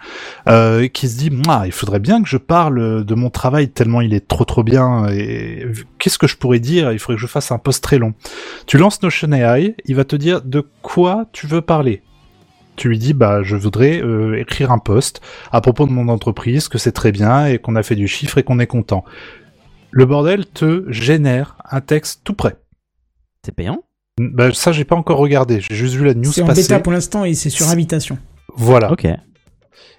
euh, 0.48 0.86
qui 0.86 1.08
se 1.08 1.18
dit, 1.18 1.30
il 1.64 1.72
faudrait 1.72 1.98
bien 1.98 2.22
que 2.22 2.28
je 2.28 2.36
parle 2.36 3.04
de 3.04 3.14
mon 3.16 3.30
travail 3.30 3.68
tellement 3.68 4.00
il 4.00 4.14
est 4.14 4.28
trop 4.28 4.44
trop 4.44 4.62
bien. 4.62 5.08
Et 5.08 5.66
qu'est-ce 5.98 6.18
que 6.18 6.28
je 6.28 6.36
pourrais 6.36 6.60
dire? 6.60 6.92
Il 6.92 7.00
faudrait 7.00 7.16
que 7.16 7.22
je 7.22 7.26
fasse 7.26 7.50
un 7.50 7.58
post 7.58 7.82
très 7.82 7.98
long. 7.98 8.14
Tu 8.66 8.78
lances 8.78 9.02
Notion 9.02 9.32
AI, 9.32 9.74
il 9.86 9.96
va 9.96 10.04
te 10.04 10.14
dire 10.14 10.40
de 10.42 10.64
quoi 10.82 11.26
tu 11.32 11.48
veux 11.48 11.62
parler. 11.62 12.02
Tu 12.76 12.88
lui 12.88 12.98
dis, 12.98 13.12
bah, 13.14 13.42
je 13.42 13.56
voudrais 13.56 14.02
euh, 14.02 14.38
écrire 14.38 14.70
un 14.70 14.78
post 14.78 15.20
à 15.52 15.60
propos 15.60 15.86
de 15.86 15.92
mon 15.92 16.08
entreprise, 16.08 16.68
que 16.68 16.78
c'est 16.78 16.92
très 16.92 17.12
bien 17.12 17.46
et 17.46 17.58
qu'on 17.58 17.76
a 17.76 17.82
fait 17.82 17.96
du 17.96 18.06
chiffre 18.08 18.38
et 18.38 18.42
qu'on 18.42 18.58
est 18.58 18.66
content. 18.66 19.04
Le 19.90 20.04
bordel 20.04 20.46
te 20.46 20.84
génère 20.88 21.56
un 21.70 21.80
texte 21.80 22.20
tout 22.24 22.34
prêt. 22.34 22.56
C'est 23.44 23.54
payant? 23.54 23.82
Bah, 24.18 24.52
ça, 24.52 24.72
j'ai 24.72 24.84
pas 24.84 24.96
encore 24.96 25.18
regardé. 25.18 25.60
J'ai 25.60 25.74
juste 25.74 25.94
vu 25.94 26.04
la 26.04 26.14
news 26.14 26.32
C'est 26.32 26.42
en 26.42 26.46
passer. 26.46 26.62
bêta 26.62 26.80
pour 26.80 26.92
l'instant 26.92 27.24
et 27.24 27.34
c'est 27.34 27.50
sur 27.50 27.68
invitation. 27.68 28.18
Voilà. 28.54 28.92
Ok. 28.92 29.06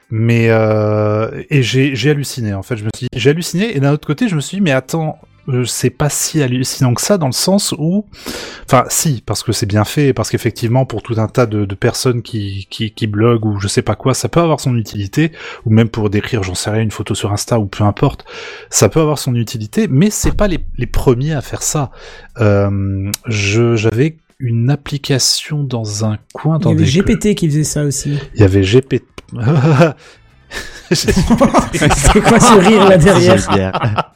Mais 0.09 0.47
euh, 0.49 1.43
et 1.49 1.61
j'ai 1.63 1.95
j'ai 1.95 2.11
halluciné 2.11 2.53
en 2.53 2.63
fait. 2.63 2.77
Je 2.77 2.85
me 2.85 2.89
suis 2.95 3.07
j'ai 3.13 3.29
halluciné 3.29 3.75
et 3.75 3.79
d'un 3.81 3.91
autre 3.91 4.07
côté 4.07 4.29
je 4.29 4.35
me 4.35 4.39
suis 4.41 4.57
dit 4.57 4.61
mais 4.61 4.71
attends 4.71 5.17
c'est 5.65 5.89
pas 5.89 6.09
si 6.09 6.41
hallucinant 6.41 6.93
que 6.93 7.01
ça 7.01 7.17
dans 7.17 7.27
le 7.27 7.31
sens 7.31 7.73
où 7.77 8.05
enfin 8.65 8.83
si 8.89 9.23
parce 9.25 9.43
que 9.43 9.51
c'est 9.51 9.65
bien 9.65 9.85
fait 9.85 10.13
parce 10.13 10.29
qu'effectivement 10.29 10.85
pour 10.85 11.01
tout 11.01 11.15
un 11.17 11.27
tas 11.27 11.45
de, 11.45 11.65
de 11.65 11.75
personnes 11.75 12.21
qui, 12.21 12.67
qui 12.69 12.91
qui 12.91 13.07
bloguent 13.07 13.45
ou 13.45 13.59
je 13.59 13.67
sais 13.67 13.81
pas 13.81 13.95
quoi 13.95 14.13
ça 14.13 14.27
peut 14.29 14.41
avoir 14.41 14.59
son 14.59 14.75
utilité 14.75 15.31
ou 15.65 15.69
même 15.71 15.89
pour 15.89 16.09
décrire 16.09 16.43
j'en 16.43 16.55
sais 16.55 16.69
rien 16.69 16.81
une 16.81 16.91
photo 16.91 17.15
sur 17.15 17.31
Insta 17.31 17.59
ou 17.59 17.65
peu 17.65 17.83
importe 17.83 18.25
ça 18.69 18.89
peut 18.89 18.99
avoir 18.99 19.19
son 19.19 19.35
utilité 19.35 19.87
mais 19.89 20.09
c'est 20.09 20.35
pas 20.35 20.47
les 20.47 20.59
les 20.77 20.85
premiers 20.85 21.33
à 21.33 21.41
faire 21.41 21.61
ça. 21.63 21.91
Euh, 22.39 23.11
je 23.25 23.75
j'avais 23.75 24.17
une 24.39 24.69
application 24.69 25.63
dans 25.63 26.05
un 26.05 26.17
coin 26.33 26.57
Il 26.59 26.61
y 26.61 26.63
dans 26.65 26.71
avait 26.71 26.83
des 26.85 26.91
GPT 26.91 27.35
qui 27.35 27.47
faisait 27.47 27.63
ça 27.63 27.83
aussi. 27.83 28.17
il 28.35 28.41
y 28.41 28.43
avait 28.43 28.61
GPT 28.61 29.03
C'est 30.91 32.21
quoi 32.21 32.39
ce 32.39 32.59
rire 32.59 32.87
là 32.87 32.97
derrière? 32.97 34.13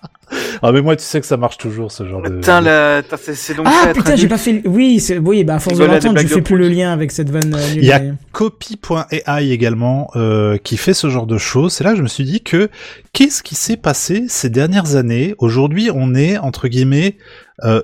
Ah 0.61 0.71
mais 0.71 0.81
moi 0.81 0.95
tu 0.95 1.03
sais 1.03 1.19
que 1.19 1.25
ça 1.25 1.37
marche 1.37 1.57
toujours 1.57 1.91
ce 1.91 2.05
genre 2.07 2.21
de. 2.21 2.29
Putain, 2.29 2.61
la... 2.61 3.01
c'est 3.17 3.55
donc 3.55 3.65
Ah 3.69 3.91
putain, 3.93 4.15
j'ai 4.15 4.27
pas 4.27 4.37
fait. 4.37 4.53
le- 4.53 4.69
Oui, 4.69 4.99
c'est 4.99 5.17
oui, 5.17 5.43
bah 5.43 5.55
à 5.55 5.59
force 5.59 5.77
de 5.77 5.85
l'entendre, 5.85 6.19
je 6.19 6.27
fais 6.27 6.41
plus 6.41 6.57
le 6.57 6.67
lien 6.69 6.91
avec 6.93 7.11
cette 7.11 7.29
vanne. 7.29 7.53
euh, 7.55 7.73
Il 7.75 7.83
y 7.85 7.91
a 7.91 8.01
Copy.ai 8.31 9.51
également 9.51 10.09
euh, 10.15 10.57
qui 10.57 10.77
fait 10.77 10.93
ce 10.93 11.09
genre 11.09 11.25
de 11.27 11.37
choses. 11.37 11.73
C'est 11.73 11.83
là 11.83 11.91
que 11.91 11.97
je 11.97 12.03
me 12.03 12.07
suis 12.07 12.23
dit 12.23 12.41
que 12.41 12.69
qu'est-ce 13.13 13.43
qui 13.43 13.55
s'est 13.55 13.77
passé 13.77 14.25
ces 14.27 14.49
dernières 14.49 14.95
années? 14.95 15.35
Aujourd'hui, 15.37 15.89
on 15.93 16.15
est 16.15 16.37
entre 16.37 16.67
guillemets 16.67 17.17
euh, 17.63 17.81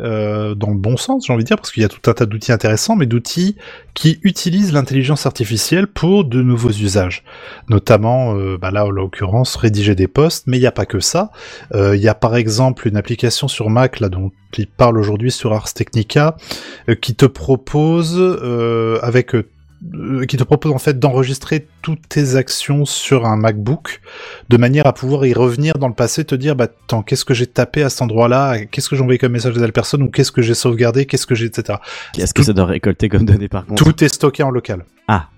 euh, 0.00 0.54
dans 0.54 0.70
le 0.70 0.76
bon 0.76 0.96
sens, 0.96 1.26
j'ai 1.26 1.32
envie 1.32 1.44
de 1.44 1.48
dire, 1.48 1.56
parce 1.56 1.70
qu'il 1.70 1.82
y 1.82 1.86
a 1.86 1.88
tout 1.88 2.10
un 2.10 2.14
tas 2.14 2.26
d'outils 2.26 2.52
intéressants, 2.52 2.96
mais 2.96 3.06
d'outils 3.06 3.56
qui 3.94 4.18
utilisent 4.22 4.72
l'intelligence 4.72 5.26
artificielle 5.26 5.86
pour 5.86 6.24
de 6.24 6.42
nouveaux 6.42 6.70
usages. 6.70 7.22
Notamment, 7.68 8.34
euh, 8.34 8.56
bah 8.56 8.70
là, 8.70 8.86
en 8.86 8.90
l'occurrence, 8.90 9.56
rédiger 9.56 9.94
des 9.94 10.08
posts, 10.08 10.46
mais 10.46 10.56
il 10.56 10.60
n'y 10.60 10.66
a 10.66 10.72
pas 10.72 10.86
que 10.86 11.00
ça. 11.00 11.30
Euh, 11.74 11.96
Il 11.96 12.02
y 12.02 12.08
a 12.08 12.14
par 12.14 12.36
exemple 12.36 12.88
une 12.88 12.96
application 12.96 13.48
sur 13.48 13.68
Mac 13.68 14.00
là 14.00 14.08
dont 14.08 14.30
il 14.56 14.66
parle 14.66 14.98
aujourd'hui 14.98 15.30
sur 15.30 15.52
Ars 15.52 15.72
Technica 15.72 16.36
euh, 16.88 16.94
qui 16.94 17.14
te 17.14 17.26
propose 17.26 18.16
euh, 18.18 18.98
avec 19.02 19.34
euh, 19.94 20.26
qui 20.26 20.36
te 20.36 20.44
propose 20.44 20.72
en 20.72 20.78
fait 20.78 20.98
d'enregistrer 20.98 21.66
toutes 21.80 22.06
tes 22.06 22.36
actions 22.36 22.84
sur 22.84 23.24
un 23.24 23.36
MacBook 23.36 24.02
de 24.50 24.56
manière 24.58 24.86
à 24.86 24.92
pouvoir 24.92 25.24
y 25.24 25.32
revenir 25.32 25.78
dans 25.78 25.88
le 25.88 25.94
passé, 25.94 26.24
te 26.26 26.34
dire 26.34 26.54
bah 26.54 26.64
attends 26.64 27.02
qu'est-ce 27.02 27.24
que 27.24 27.32
j'ai 27.32 27.46
tapé 27.46 27.82
à 27.82 27.88
cet 27.88 28.02
endroit-là, 28.02 28.66
qu'est-ce 28.66 28.90
que 28.90 28.96
j'ai 28.96 29.02
envoyé 29.02 29.18
comme 29.18 29.32
message 29.32 29.56
à 29.56 29.60
telle 29.60 29.72
personne? 29.72 30.02
Ou 30.02 30.10
qu'est-ce 30.10 30.32
que 30.32 30.42
j'ai 30.42 30.52
sauvegardé, 30.52 31.06
qu'est-ce 31.06 31.26
que 31.26 31.34
j'ai 31.34 31.46
etc. 31.46 31.78
Qu'est-ce 32.12 32.34
que 32.34 32.42
ça 32.42 32.52
doit 32.52 32.66
récolter 32.66 33.08
comme 33.08 33.24
données 33.24 33.48
par 33.48 33.64
contre? 33.64 33.82
Tout 33.82 34.04
est 34.04 34.08
stocké 34.08 34.42
en 34.42 34.50
local. 34.50 34.84
Ah. 35.08 35.29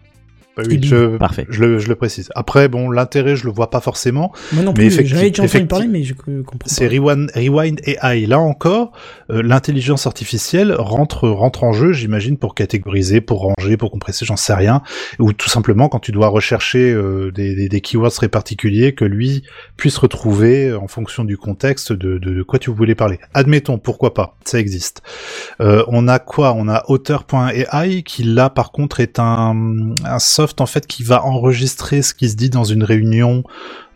Bah 0.54 0.64
oui, 0.68 0.80
je, 0.82 1.16
Parfait. 1.16 1.46
je 1.48 1.60
le, 1.64 1.78
je 1.78 1.88
le 1.88 1.94
précise. 1.94 2.28
Après, 2.34 2.68
bon, 2.68 2.90
l'intérêt, 2.90 3.36
je 3.36 3.46
le 3.46 3.52
vois 3.52 3.70
pas 3.70 3.80
forcément. 3.80 4.32
Moi 4.52 4.62
non 4.62 4.74
Mais 4.76 4.88
plus, 4.88 4.98
effecti- 4.98 5.06
j'en 5.06 5.16
avais 5.16 5.30
déjà 5.30 5.44
entendu 5.44 5.66
parler, 5.66 5.86
mais 5.88 6.02
je 6.02 6.12
comprends 6.12 6.42
C'est. 6.66 6.86
Rewind, 6.88 7.30
Rewind 7.34 7.80
AI. 7.86 8.26
Là 8.26 8.38
encore, 8.38 8.92
euh, 9.30 9.42
l'intelligence 9.42 10.06
artificielle 10.06 10.74
rentre, 10.78 11.26
rentre 11.26 11.64
en 11.64 11.72
jeu, 11.72 11.92
j'imagine, 11.92 12.36
pour 12.36 12.54
catégoriser, 12.54 13.22
pour 13.22 13.40
ranger, 13.40 13.78
pour 13.78 13.90
compresser, 13.90 14.26
j'en 14.26 14.36
sais 14.36 14.52
rien. 14.52 14.82
Ou 15.18 15.32
tout 15.32 15.48
simplement 15.48 15.88
quand 15.88 16.00
tu 16.00 16.12
dois 16.12 16.28
rechercher 16.28 16.92
euh, 16.92 17.30
des, 17.32 17.54
des, 17.54 17.70
des 17.70 17.80
keywords 17.80 18.12
très 18.12 18.28
particuliers, 18.28 18.94
que 18.94 19.06
lui 19.06 19.44
puisse 19.78 19.96
retrouver 19.96 20.68
euh, 20.68 20.78
en 20.78 20.86
fonction 20.86 21.24
du 21.24 21.38
contexte 21.38 21.94
de, 21.94 22.18
de, 22.18 22.30
de 22.34 22.42
quoi 22.42 22.58
tu 22.58 22.70
voulais 22.70 22.94
parler. 22.94 23.18
Admettons, 23.32 23.78
pourquoi 23.78 24.12
pas, 24.12 24.36
ça 24.44 24.58
existe. 24.58 25.00
Euh, 25.62 25.82
on 25.88 26.08
a 26.08 26.18
quoi? 26.18 26.52
On 26.54 26.68
a 26.68 26.84
auteur.ai 26.88 28.02
qui 28.02 28.22
là 28.24 28.50
par 28.50 28.70
contre 28.70 29.00
est 29.00 29.18
un, 29.18 29.94
un 30.04 30.18
soft 30.18 30.41
Microsoft 30.42 30.60
en 30.60 30.66
fait 30.66 30.86
qui 30.86 31.02
va 31.04 31.24
enregistrer 31.24 32.02
ce 32.02 32.14
qui 32.14 32.28
se 32.28 32.34
dit 32.36 32.50
dans 32.50 32.64
une 32.64 32.82
réunion, 32.82 33.44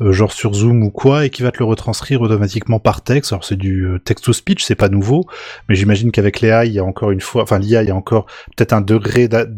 euh, 0.00 0.12
genre 0.12 0.32
sur 0.32 0.54
Zoom 0.54 0.82
ou 0.82 0.90
quoi, 0.90 1.24
et 1.26 1.30
qui 1.30 1.42
va 1.42 1.50
te 1.50 1.58
le 1.58 1.64
retranscrire 1.64 2.20
automatiquement 2.22 2.78
par 2.78 3.02
texte. 3.02 3.32
Alors 3.32 3.44
c'est 3.44 3.56
du 3.56 3.84
euh, 3.86 3.98
text-to-speech, 3.98 4.62
c'est 4.62 4.74
pas 4.76 4.88
nouveau, 4.88 5.24
mais 5.68 5.74
j'imagine 5.74 6.10
qu'avec 6.12 6.40
l'IA, 6.40 6.64
il 6.66 6.72
y 6.72 6.78
a 6.78 6.84
encore 6.84 7.10
une 7.10 7.20
fois, 7.20 7.42
enfin 7.42 7.58
l'IA, 7.58 7.82
il 7.82 7.88
y 7.88 7.90
a 7.90 7.96
encore 7.96 8.26
peut-être 8.56 8.72
un 8.72 8.80
degré 8.80 9.28
de, 9.28 9.48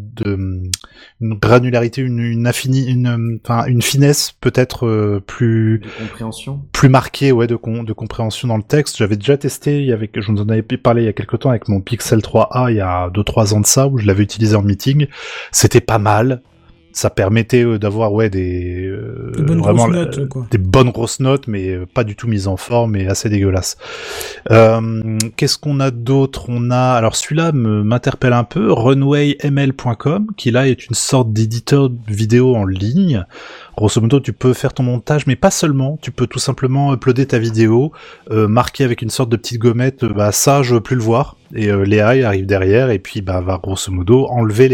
une 1.20 1.34
granularité, 1.34 2.00
une, 2.00 2.20
une 2.20 2.46
affini, 2.46 2.86
une, 2.90 3.38
enfin 3.44 3.66
une 3.66 3.82
finesse 3.82 4.32
peut-être 4.40 4.86
euh, 4.86 5.20
plus 5.26 5.80
De 5.80 6.04
compréhension. 6.06 6.62
plus 6.72 6.88
marqué 6.88 7.32
ouais 7.32 7.46
de, 7.46 7.56
com- 7.56 7.84
de 7.84 7.92
compréhension 7.92 8.48
dans 8.48 8.56
le 8.56 8.62
texte. 8.62 8.96
J'avais 8.96 9.16
déjà 9.16 9.36
testé, 9.36 9.92
avait, 9.92 10.10
je 10.14 10.32
vous 10.32 10.40
en 10.40 10.48
avais 10.48 10.62
parlé 10.62 11.02
il 11.02 11.06
y 11.06 11.08
a 11.08 11.12
quelques 11.12 11.40
temps 11.40 11.50
avec 11.50 11.68
mon 11.68 11.80
Pixel 11.80 12.20
3a 12.20 12.70
il 12.70 12.76
y 12.76 12.80
a 12.80 13.08
2-3 13.10 13.54
ans 13.54 13.60
de 13.60 13.66
ça, 13.66 13.88
où 13.88 13.98
je 13.98 14.06
l'avais 14.06 14.22
utilisé 14.22 14.54
en 14.56 14.62
meeting. 14.62 15.06
C'était 15.52 15.80
pas 15.80 15.98
mal. 15.98 16.42
Ça 17.00 17.10
permettait 17.10 17.62
euh, 17.64 17.78
d'avoir 17.78 18.12
ouais 18.12 18.28
des 18.28 18.84
euh, 18.88 19.30
Des 19.36 19.42
bonnes 19.44 19.60
vraiment 19.60 19.86
la- 19.86 20.00
notes, 20.00 20.28
quoi. 20.28 20.48
des 20.50 20.58
bonnes 20.58 20.90
grosses 20.90 21.20
notes, 21.20 21.46
mais 21.46 21.68
euh, 21.68 21.86
pas 21.86 22.02
du 22.02 22.16
tout 22.16 22.26
mises 22.26 22.48
en 22.48 22.56
forme 22.56 22.96
et 22.96 23.06
assez 23.06 23.28
dégueulasse. 23.28 23.76
Euh, 24.50 25.16
Qu'est-ce 25.36 25.58
qu'on 25.58 25.78
a 25.78 25.92
d'autre? 25.92 26.46
On 26.48 26.72
a 26.72 26.94
alors 26.94 27.14
celui-là 27.14 27.52
me- 27.52 27.84
m'interpelle 27.84 28.32
un 28.32 28.42
peu, 28.42 28.72
runwayml.com, 28.72 30.26
qui 30.36 30.50
là 30.50 30.66
est 30.66 30.86
une 30.88 30.94
sorte 30.96 31.32
d'éditeur 31.32 31.88
vidéo 32.08 32.56
en 32.56 32.64
ligne. 32.64 33.24
Grosso 33.78 34.00
modo, 34.00 34.18
tu 34.18 34.32
peux 34.32 34.54
faire 34.54 34.74
ton 34.74 34.82
montage, 34.82 35.28
mais 35.28 35.36
pas 35.36 35.52
seulement. 35.52 36.00
Tu 36.02 36.10
peux 36.10 36.26
tout 36.26 36.40
simplement 36.40 36.92
uploader 36.92 37.26
ta 37.26 37.38
vidéo, 37.38 37.92
euh, 38.32 38.48
marquer 38.48 38.82
avec 38.82 39.02
une 39.02 39.08
sorte 39.08 39.28
de 39.30 39.36
petite 39.36 39.60
gommette, 39.60 40.02
euh, 40.02 40.12
bah 40.12 40.32
ça, 40.32 40.62
je 40.64 40.74
veux 40.74 40.80
plus 40.80 40.96
le 40.96 41.02
voir. 41.02 41.36
Et 41.54 41.70
euh, 41.70 42.24
arrive 42.24 42.46
derrière 42.46 42.90
et 42.90 42.98
puis 42.98 43.22
bah 43.22 43.40
va 43.40 43.58
grosso 43.58 43.90
modo 43.90 44.26
enlever 44.26 44.68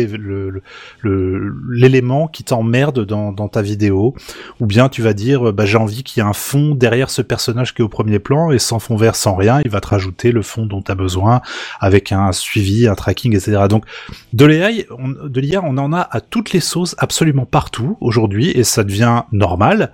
l'élément 1.05 2.27
qui 2.27 2.43
t'emmerde 2.45 3.05
dans, 3.05 3.49
ta 3.49 3.63
vidéo. 3.63 4.15
Ou 4.61 4.67
bien 4.67 4.89
tu 4.89 5.03
vas 5.03 5.13
dire, 5.13 5.49
euh, 5.49 5.53
bah 5.53 5.67
j'ai 5.67 5.79
envie 5.79 6.03
qu'il 6.03 6.21
y 6.23 6.27
ait 6.27 6.29
un 6.29 6.33
fond 6.33 6.75
derrière 6.75 7.11
ce 7.11 7.23
personnage 7.23 7.75
qui 7.75 7.83
est 7.83 7.85
au 7.85 7.89
premier 7.89 8.19
plan 8.19 8.51
et 8.51 8.59
sans 8.59 8.79
fond 8.79 8.97
vert, 8.97 9.15
sans 9.15 9.37
rien, 9.37 9.61
il 9.65 9.71
va 9.71 9.81
te 9.81 9.89
rajouter 9.89 10.33
le 10.33 10.43
fond 10.43 10.67
dont 10.67 10.83
tu 10.83 10.91
as 10.91 10.95
besoin 10.97 11.43
avec 11.79 12.11
un 12.11 12.33
suivi, 12.33 12.89
un 12.89 12.95
tracking, 12.95 13.37
etc. 13.37 13.63
Donc 13.69 13.85
de 14.33 14.45
l'AI, 14.45 14.87
on- 14.99 15.29
de 15.29 15.41
l'IA, 15.41 15.63
on 15.65 15.79
en 15.79 15.93
a 15.93 16.01
à 16.01 16.21
toutes 16.21 16.53
les 16.53 16.61
sauces, 16.61 16.97
absolument 16.99 17.47
partout 17.47 17.97
aujourd'hui, 18.01 18.51
et 18.51 18.65
ça 18.65 18.83
devient 18.83 18.94
normal. 19.33 19.93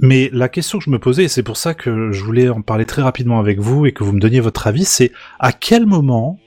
Mais 0.00 0.30
la 0.32 0.48
question 0.48 0.78
que 0.78 0.84
je 0.84 0.90
me 0.90 0.98
posais, 0.98 1.24
et 1.24 1.28
c'est 1.28 1.42
pour 1.42 1.56
ça 1.56 1.74
que 1.74 2.10
je 2.12 2.24
voulais 2.24 2.48
en 2.48 2.60
parler 2.60 2.84
très 2.84 3.02
rapidement 3.02 3.38
avec 3.38 3.60
vous 3.60 3.86
et 3.86 3.92
que 3.92 4.02
vous 4.02 4.12
me 4.12 4.20
donniez 4.20 4.40
votre 4.40 4.66
avis, 4.66 4.84
c'est 4.84 5.12
à 5.38 5.52
quel 5.52 5.86
moment 5.86 6.38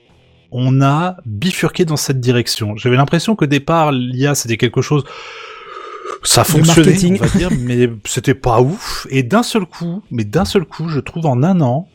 on 0.51 0.81
a 0.81 1.17
bifurqué 1.25 1.85
dans 1.85 1.97
cette 1.97 2.19
direction? 2.19 2.75
J'avais 2.75 2.97
l'impression 2.97 3.35
qu'au 3.35 3.45
départ, 3.45 3.91
l'IA, 3.91 4.35
c'était 4.35 4.57
quelque 4.57 4.81
chose... 4.81 5.03
Ça 6.23 6.43
fonctionnait, 6.43 7.19
on 7.19 7.23
va 7.23 7.37
dire, 7.37 7.49
mais 7.59 7.89
c'était 8.03 8.33
pas 8.33 8.59
ouf. 8.59 9.05
Et 9.09 9.21
d'un 9.21 9.43
seul 9.43 9.65
coup, 9.65 10.01
mais 10.11 10.23
d'un 10.23 10.45
seul 10.45 10.65
coup, 10.65 10.89
je 10.89 10.99
trouve 10.99 11.25
en 11.27 11.43
un 11.43 11.61
an, 11.61 11.87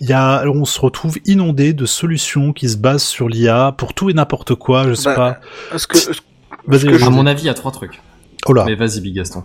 il 0.00 0.08
y 0.08 0.12
a, 0.12 0.44
on 0.46 0.64
se 0.64 0.80
retrouve 0.80 1.18
inondé 1.26 1.72
de 1.72 1.86
solutions 1.86 2.52
qui 2.52 2.68
se 2.68 2.76
basent 2.76 3.04
sur 3.04 3.28
l'IA 3.28 3.72
pour 3.78 3.94
tout 3.94 4.10
et 4.10 4.14
n'importe 4.14 4.56
quoi, 4.56 4.88
je 4.88 4.94
sais 4.94 5.14
Bah, 5.14 5.38
pas. 5.70 5.78
Ce 5.78 5.86
que. 5.86 7.04
À 7.04 7.10
mon 7.10 7.26
avis, 7.26 7.42
il 7.42 7.46
y 7.46 7.50
a 7.50 7.54
trois 7.54 7.70
trucs. 7.72 8.00
Oh 8.48 8.52
là. 8.52 8.64
Mais 8.64 8.74
vas-y, 8.74 9.00
Big 9.00 9.14
Gaston. 9.14 9.44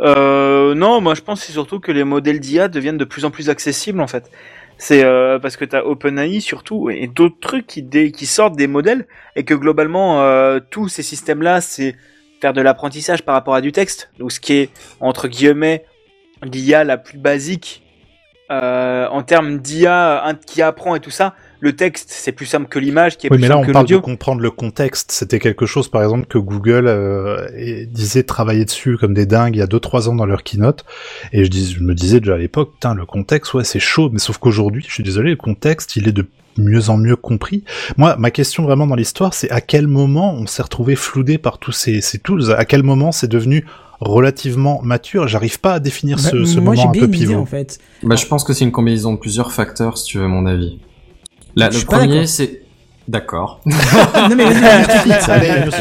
Euh, 0.00 0.74
non, 0.74 1.00
moi 1.00 1.14
je 1.14 1.20
pense 1.20 1.40
que 1.40 1.46
c'est 1.46 1.52
surtout 1.52 1.78
que 1.78 1.92
les 1.92 2.04
modèles 2.04 2.40
d'IA 2.40 2.68
deviennent 2.68 2.96
de 2.96 3.04
plus 3.04 3.24
en 3.24 3.30
plus 3.30 3.50
accessibles 3.50 4.00
en 4.00 4.06
fait. 4.06 4.30
C'est 4.78 5.04
euh, 5.04 5.38
parce 5.38 5.58
que 5.58 5.66
t'as 5.66 5.82
OpenAI 5.82 6.40
surtout 6.40 6.88
et 6.88 7.06
d'autres 7.06 7.38
trucs 7.38 7.66
qui, 7.66 7.82
dé- 7.82 8.10
qui 8.12 8.24
sortent 8.24 8.56
des 8.56 8.66
modèles 8.66 9.06
et 9.36 9.44
que 9.44 9.52
globalement 9.52 10.22
euh, 10.22 10.58
tous 10.70 10.88
ces 10.88 11.02
systèmes-là 11.02 11.60
c'est 11.60 11.96
faire 12.40 12.54
de 12.54 12.62
l'apprentissage 12.62 13.22
par 13.22 13.34
rapport 13.34 13.54
à 13.54 13.60
du 13.60 13.72
texte. 13.72 14.10
Donc 14.18 14.32
ce 14.32 14.40
qui 14.40 14.54
est 14.54 14.70
entre 15.00 15.28
guillemets 15.28 15.84
l'IA 16.42 16.82
la 16.84 16.96
plus 16.96 17.18
basique 17.18 17.82
euh, 18.50 19.06
en 19.08 19.22
termes 19.22 19.58
d'IA 19.58 20.24
un- 20.24 20.34
qui 20.34 20.62
apprend 20.62 20.94
et 20.94 21.00
tout 21.00 21.10
ça. 21.10 21.34
Le 21.60 21.76
texte 21.76 22.08
c'est 22.10 22.32
plus 22.32 22.46
simple 22.46 22.68
que 22.68 22.78
l'image 22.78 23.18
qui 23.18 23.26
est 23.26 23.30
Oui, 23.30 23.36
plus 23.36 23.42
mais 23.42 23.48
là, 23.48 23.54
simple 23.56 23.64
on 23.64 23.68
que 23.68 23.72
parle 23.72 23.86
de 23.86 23.96
comprendre 23.98 24.40
le 24.40 24.50
contexte. 24.50 25.12
C'était 25.12 25.38
quelque 25.38 25.66
chose, 25.66 25.88
par 25.88 26.02
exemple, 26.02 26.26
que 26.26 26.38
Google 26.38 26.86
euh, 26.86 27.46
disait 27.86 28.22
travailler 28.22 28.64
dessus 28.64 28.96
comme 28.98 29.14
des 29.14 29.26
dingues 29.26 29.56
il 29.56 29.58
y 29.58 29.62
a 29.62 29.66
2-3 29.66 30.08
ans 30.08 30.14
dans 30.14 30.26
leur 30.26 30.42
keynote. 30.42 30.84
Et 31.32 31.44
je, 31.44 31.50
dis, 31.50 31.72
je 31.72 31.80
me 31.82 31.94
disais 31.94 32.20
déjà 32.20 32.34
à 32.34 32.38
l'époque, 32.38 32.72
putain, 32.74 32.94
le 32.94 33.04
contexte, 33.06 33.52
ouais, 33.54 33.64
c'est 33.64 33.78
chaud. 33.80 34.08
Mais 34.12 34.18
sauf 34.18 34.38
qu'aujourd'hui, 34.38 34.84
je 34.86 34.92
suis 34.92 35.02
désolé, 35.02 35.30
le 35.30 35.36
contexte, 35.36 35.96
il 35.96 36.08
est 36.08 36.12
de 36.12 36.26
mieux 36.58 36.88
en 36.90 36.96
mieux 36.96 37.16
compris. 37.16 37.62
Moi, 37.96 38.16
ma 38.18 38.30
question 38.30 38.62
vraiment 38.64 38.86
dans 38.86 38.96
l'histoire, 38.96 39.34
c'est 39.34 39.50
à 39.50 39.60
quel 39.60 39.86
moment 39.86 40.34
on 40.34 40.46
s'est 40.46 40.62
retrouvé 40.62 40.96
floudé 40.96 41.38
par 41.38 41.58
tous 41.58 41.72
ces, 41.72 42.00
ces 42.00 42.18
tools? 42.18 42.52
À 42.56 42.64
quel 42.64 42.82
moment 42.82 43.12
c'est 43.12 43.28
devenu 43.28 43.64
relativement 44.00 44.80
mature? 44.82 45.28
J'arrive 45.28 45.60
pas 45.60 45.74
à 45.74 45.78
définir 45.80 46.16
Bah, 46.16 46.22
ce, 46.30 46.44
ce 46.44 46.58
moi, 46.58 46.74
j'ai 46.74 46.82
moment 46.82 46.90
un 46.96 46.98
peu 47.00 47.06
idée, 47.06 47.18
pivot. 47.18 47.34
en 47.36 47.46
fait. 47.46 47.78
Bah, 48.02 48.16
je 48.16 48.26
pense 48.26 48.44
que 48.44 48.52
c'est 48.52 48.64
une 48.64 48.72
combinaison 48.72 49.12
de 49.14 49.18
plusieurs 49.18 49.52
facteurs, 49.52 49.98
si 49.98 50.06
tu 50.06 50.18
veux 50.18 50.26
mon 50.26 50.46
avis. 50.46 50.78
Le 51.56 51.84
premier, 51.84 52.08
d'accord. 52.08 52.28
c'est... 52.28 52.62
D'accord. 53.08 53.60
non, 53.66 54.36
mais 54.36 54.46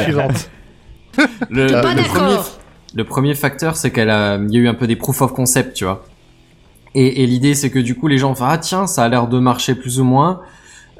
suivante. 0.04 0.50
Le, 1.50 1.68
pas 1.82 1.94
le 1.94 2.04
premier, 2.04 2.32
d'accord 2.32 2.60
le 2.96 3.04
premier 3.04 3.36
facteur, 3.36 3.76
c'est 3.76 3.92
qu'elle 3.92 4.10
a, 4.10 4.38
il 4.38 4.52
y 4.52 4.58
a 4.58 4.62
eu 4.62 4.68
un 4.68 4.74
peu 4.74 4.88
des 4.88 4.96
proof 4.96 5.22
of 5.22 5.34
concept, 5.34 5.76
tu 5.76 5.86
vois. 5.86 6.04
Et, 6.96 7.24
et 7.24 7.28
l'idée, 7.28 7.54
c'est 7.54 7.70
que 7.70 7.80
du 7.80 7.96
coup, 7.96 8.08
les 8.08 8.18
gens 8.18 8.34
font 8.34 8.46
ah 8.46 8.58
tiens, 8.58 8.88
ça 8.88 9.04
a 9.04 9.10
l'air 9.10 9.28
de 9.28 9.38
marcher 9.38 9.76
plus 9.76 10.00
ou 10.00 10.04
moins, 10.04 10.42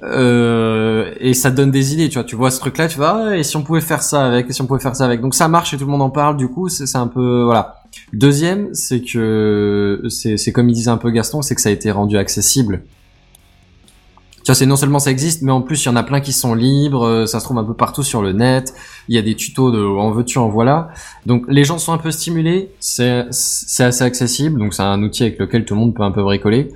euh, 0.04 1.14
et 1.20 1.34
ça 1.34 1.50
te 1.52 1.56
donne 1.56 1.72
des 1.72 1.94
idées, 1.94 2.10
tu 2.10 2.16
vois. 2.16 2.24
Tu 2.24 2.36
vois 2.36 2.52
ce 2.52 2.60
truc-là, 2.60 2.88
tu 2.88 3.00
vas 3.00 3.30
ah, 3.30 3.38
et 3.38 3.44
si 3.44 3.58
on 3.58 3.64
pouvait 3.64 3.82
faire 3.82 4.04
ça 4.04 4.26
avec, 4.26 4.50
et 4.50 4.54
si 4.54 4.62
on 4.62 4.68
pouvait 4.68 4.80
faire 4.80 4.96
ça 4.96 5.06
avec. 5.06 5.22
Donc 5.22 5.34
ça 5.34 5.48
marche 5.48 5.74
et 5.74 5.78
tout 5.78 5.86
le 5.86 5.92
monde 5.92 6.02
en 6.02 6.10
parle. 6.10 6.38
Du 6.38 6.48
coup, 6.48 6.70
c'est 6.70 6.86
c'est 6.86 6.98
un 6.98 7.08
peu 7.08 7.44
voilà. 7.44 7.82
Deuxième, 8.14 8.70
c'est 8.74 9.02
que 9.02 10.02
c'est 10.10 10.38
c'est 10.38 10.52
comme 10.52 10.70
il 10.70 10.74
disait 10.74 10.92
un 10.92 10.98
peu 10.98 11.10
Gaston, 11.10 11.42
c'est 11.42 11.56
que 11.56 11.62
ça 11.62 11.70
a 11.70 11.72
été 11.72 11.90
rendu 11.92 12.18
accessible. 12.18 12.84
Tu 14.50 14.52
vois, 14.52 14.58
c'est 14.58 14.66
non 14.66 14.78
seulement 14.78 14.98
ça 14.98 15.12
existe, 15.12 15.44
mais 15.44 15.52
en 15.52 15.62
plus 15.62 15.86
il 15.86 15.86
y 15.86 15.90
en 15.90 15.96
a 15.96 16.02
plein 16.02 16.22
qui 16.22 16.34
sont 16.34 16.56
libres, 16.56 17.06
euh, 17.06 17.26
ça 17.28 17.40
se 17.40 17.46
trouve 17.46 17.60
un 17.60 17.64
peu 17.64 17.76
partout 17.76 18.02
sur 18.02 18.24
le 18.24 18.32
net. 18.32 18.74
Il 19.08 19.14
y 19.14 19.20
a 19.20 19.22
des 19.22 19.36
tutos 19.36 19.70
de 19.70 19.80
en 19.80 20.10
veux-tu, 20.10 20.40
en 20.40 20.50
voilà. 20.50 20.90
Donc 21.28 21.46
les 21.48 21.64
gens 21.64 21.78
sont 21.78 21.94
un 21.94 22.00
peu 22.00 22.10
stimulés, 22.10 22.72
c'est 22.80 23.28
assez 23.30 24.04
accessible, 24.04 24.58
donc 24.60 24.74
c'est 24.74 24.82
un 24.82 25.04
outil 25.04 25.22
avec 25.22 25.38
lequel 25.38 25.66
tout 25.66 25.76
le 25.76 25.82
monde 25.82 25.94
peut 25.94 26.02
un 26.02 26.10
peu 26.10 26.24
bricoler. 26.24 26.70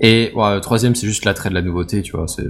Et 0.00 0.32
ouais, 0.34 0.54
le 0.54 0.62
troisième, 0.62 0.94
c'est 0.94 1.06
juste 1.06 1.26
l'attrait 1.26 1.50
de 1.50 1.54
la 1.54 1.60
nouveauté, 1.60 2.00
tu 2.00 2.16
vois. 2.16 2.26
C'est 2.26 2.46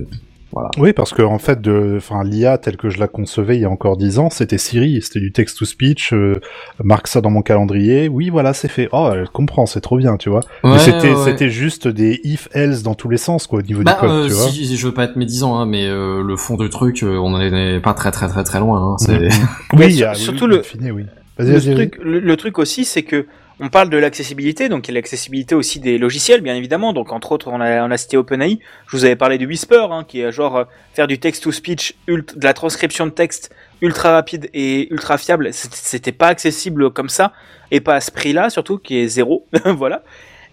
voilà. 0.55 0.71
Oui, 0.79 0.93
parce 0.93 1.13
que 1.13 1.21
en 1.23 1.39
fait, 1.39 1.61
de, 1.61 1.95
enfin, 1.99 2.25
l'IA 2.25 2.57
telle 2.59 2.77
que 2.77 2.89
je 2.89 2.99
la 2.99 3.09
concevais 3.09 3.57
il 3.57 3.61
y 3.63 3.65
a 3.65 3.71
encore 3.71 3.97
dix 3.97 4.19
ans, 4.19 4.31
c'était 4.31 4.57
Siri, 4.59 5.03
c'était 5.03 5.21
du 5.21 5.33
text-to-speech. 5.33 6.13
euh, 6.15 6.35
marque 6.83 7.09
ça 7.09 7.21
dans 7.21 7.31
mon 7.31 7.43
calendrier. 7.43 8.09
Oui, 8.09 8.31
voilà, 8.31 8.55
c'est 8.55 8.69
fait. 8.69 8.89
Oh, 8.93 9.11
elle 9.13 9.29
comprend, 9.29 9.67
c'est 9.67 9.81
trop 9.81 9.97
bien, 9.99 10.17
tu 10.17 10.31
vois. 10.31 10.41
Mais 10.63 10.71
Ouais, 10.73 10.79
c'était, 10.79 11.11
ouais, 11.13 11.25
c'était 11.25 11.51
juste 11.51 11.89
des 11.89 12.21
if-else 12.25 12.83
dans 12.83 12.95
tous 12.95 13.09
les 13.09 13.17
sens, 13.19 13.47
quoi, 13.47 13.59
au 13.59 13.63
niveau 13.63 13.83
Bah, 13.83 13.95
du 13.95 14.01
code, 14.01 14.11
euh, 14.11 14.27
tu 14.29 14.33
vois. 14.35 14.49
si, 14.49 14.65
si 14.67 14.77
je 14.77 14.87
veux 14.87 14.95
pas 14.95 15.05
être 15.05 15.17
médisant, 15.17 15.57
hein, 15.59 15.67
mais 15.67 15.87
euh, 15.89 16.23
le 16.23 16.37
fond 16.37 16.57
du 16.57 16.69
truc, 16.71 17.03
euh, 17.03 17.17
on 17.19 17.35
en 17.35 17.41
est 17.41 17.81
pas 17.81 17.95
très 17.95 18.11
très 18.11 18.29
très 18.29 18.45
très 18.45 18.61
loin. 18.61 18.93
Hein, 18.93 18.97
c'est... 18.99 19.29
Oui, 19.73 20.03
surtout 20.15 20.45
oui, 20.45 20.51
le- 20.51 20.59
in 20.61 20.63
fine, 20.63 20.91
oui. 20.93 21.05
Vas-y, 21.37 21.49
le 21.49 21.53
vas-y, 21.55 21.67
vas-y. 21.75 21.75
truc, 21.91 21.99
le, 22.05 22.21
le 22.21 22.37
truc 22.37 22.59
aussi, 22.61 22.85
c'est 22.85 23.03
que 23.03 23.27
on 23.61 23.69
parle 23.69 23.89
de 23.89 23.97
l'accessibilité, 23.97 24.69
donc 24.69 24.89
il 24.89 24.91
y 24.91 24.95
a 24.95 24.99
l'accessibilité 24.99 25.55
aussi 25.55 25.81
des 25.81 25.99
logiciels, 25.99 26.41
bien 26.41 26.55
évidemment. 26.55 26.93
Donc 26.93 27.13
entre 27.13 27.33
autres, 27.33 27.49
on 27.49 27.61
a, 27.61 27.97
cité 27.97 28.17
OpenAI. 28.17 28.59
Je 28.87 28.97
vous 28.97 29.05
avais 29.05 29.17
parlé 29.17 29.39
du 29.39 29.47
Whisper, 29.47 29.87
hein, 29.91 30.05
qui 30.07 30.21
est 30.21 30.33
genre 30.33 30.57
euh, 30.57 30.65
faire 30.93 31.07
du 31.07 31.19
text-to-speech, 31.19 31.95
de 32.09 32.25
la 32.43 32.53
transcription 32.53 33.07
de 33.07 33.13
texte 33.13 33.55
ultra 33.81 34.13
rapide 34.13 34.51
et 34.55 34.93
ultra 34.93 35.19
fiable. 35.19 35.51
C'était 35.53 36.13
pas 36.13 36.29
accessible 36.29 36.91
comme 36.91 37.09
ça, 37.09 37.33
et 37.71 37.81
pas 37.81 37.95
à 37.95 38.01
ce 38.01 38.11
prix-là, 38.11 38.51
surtout 38.51 38.79
qui 38.79 38.99
est 38.99 39.07
zéro. 39.07 39.47
voilà. 39.65 40.03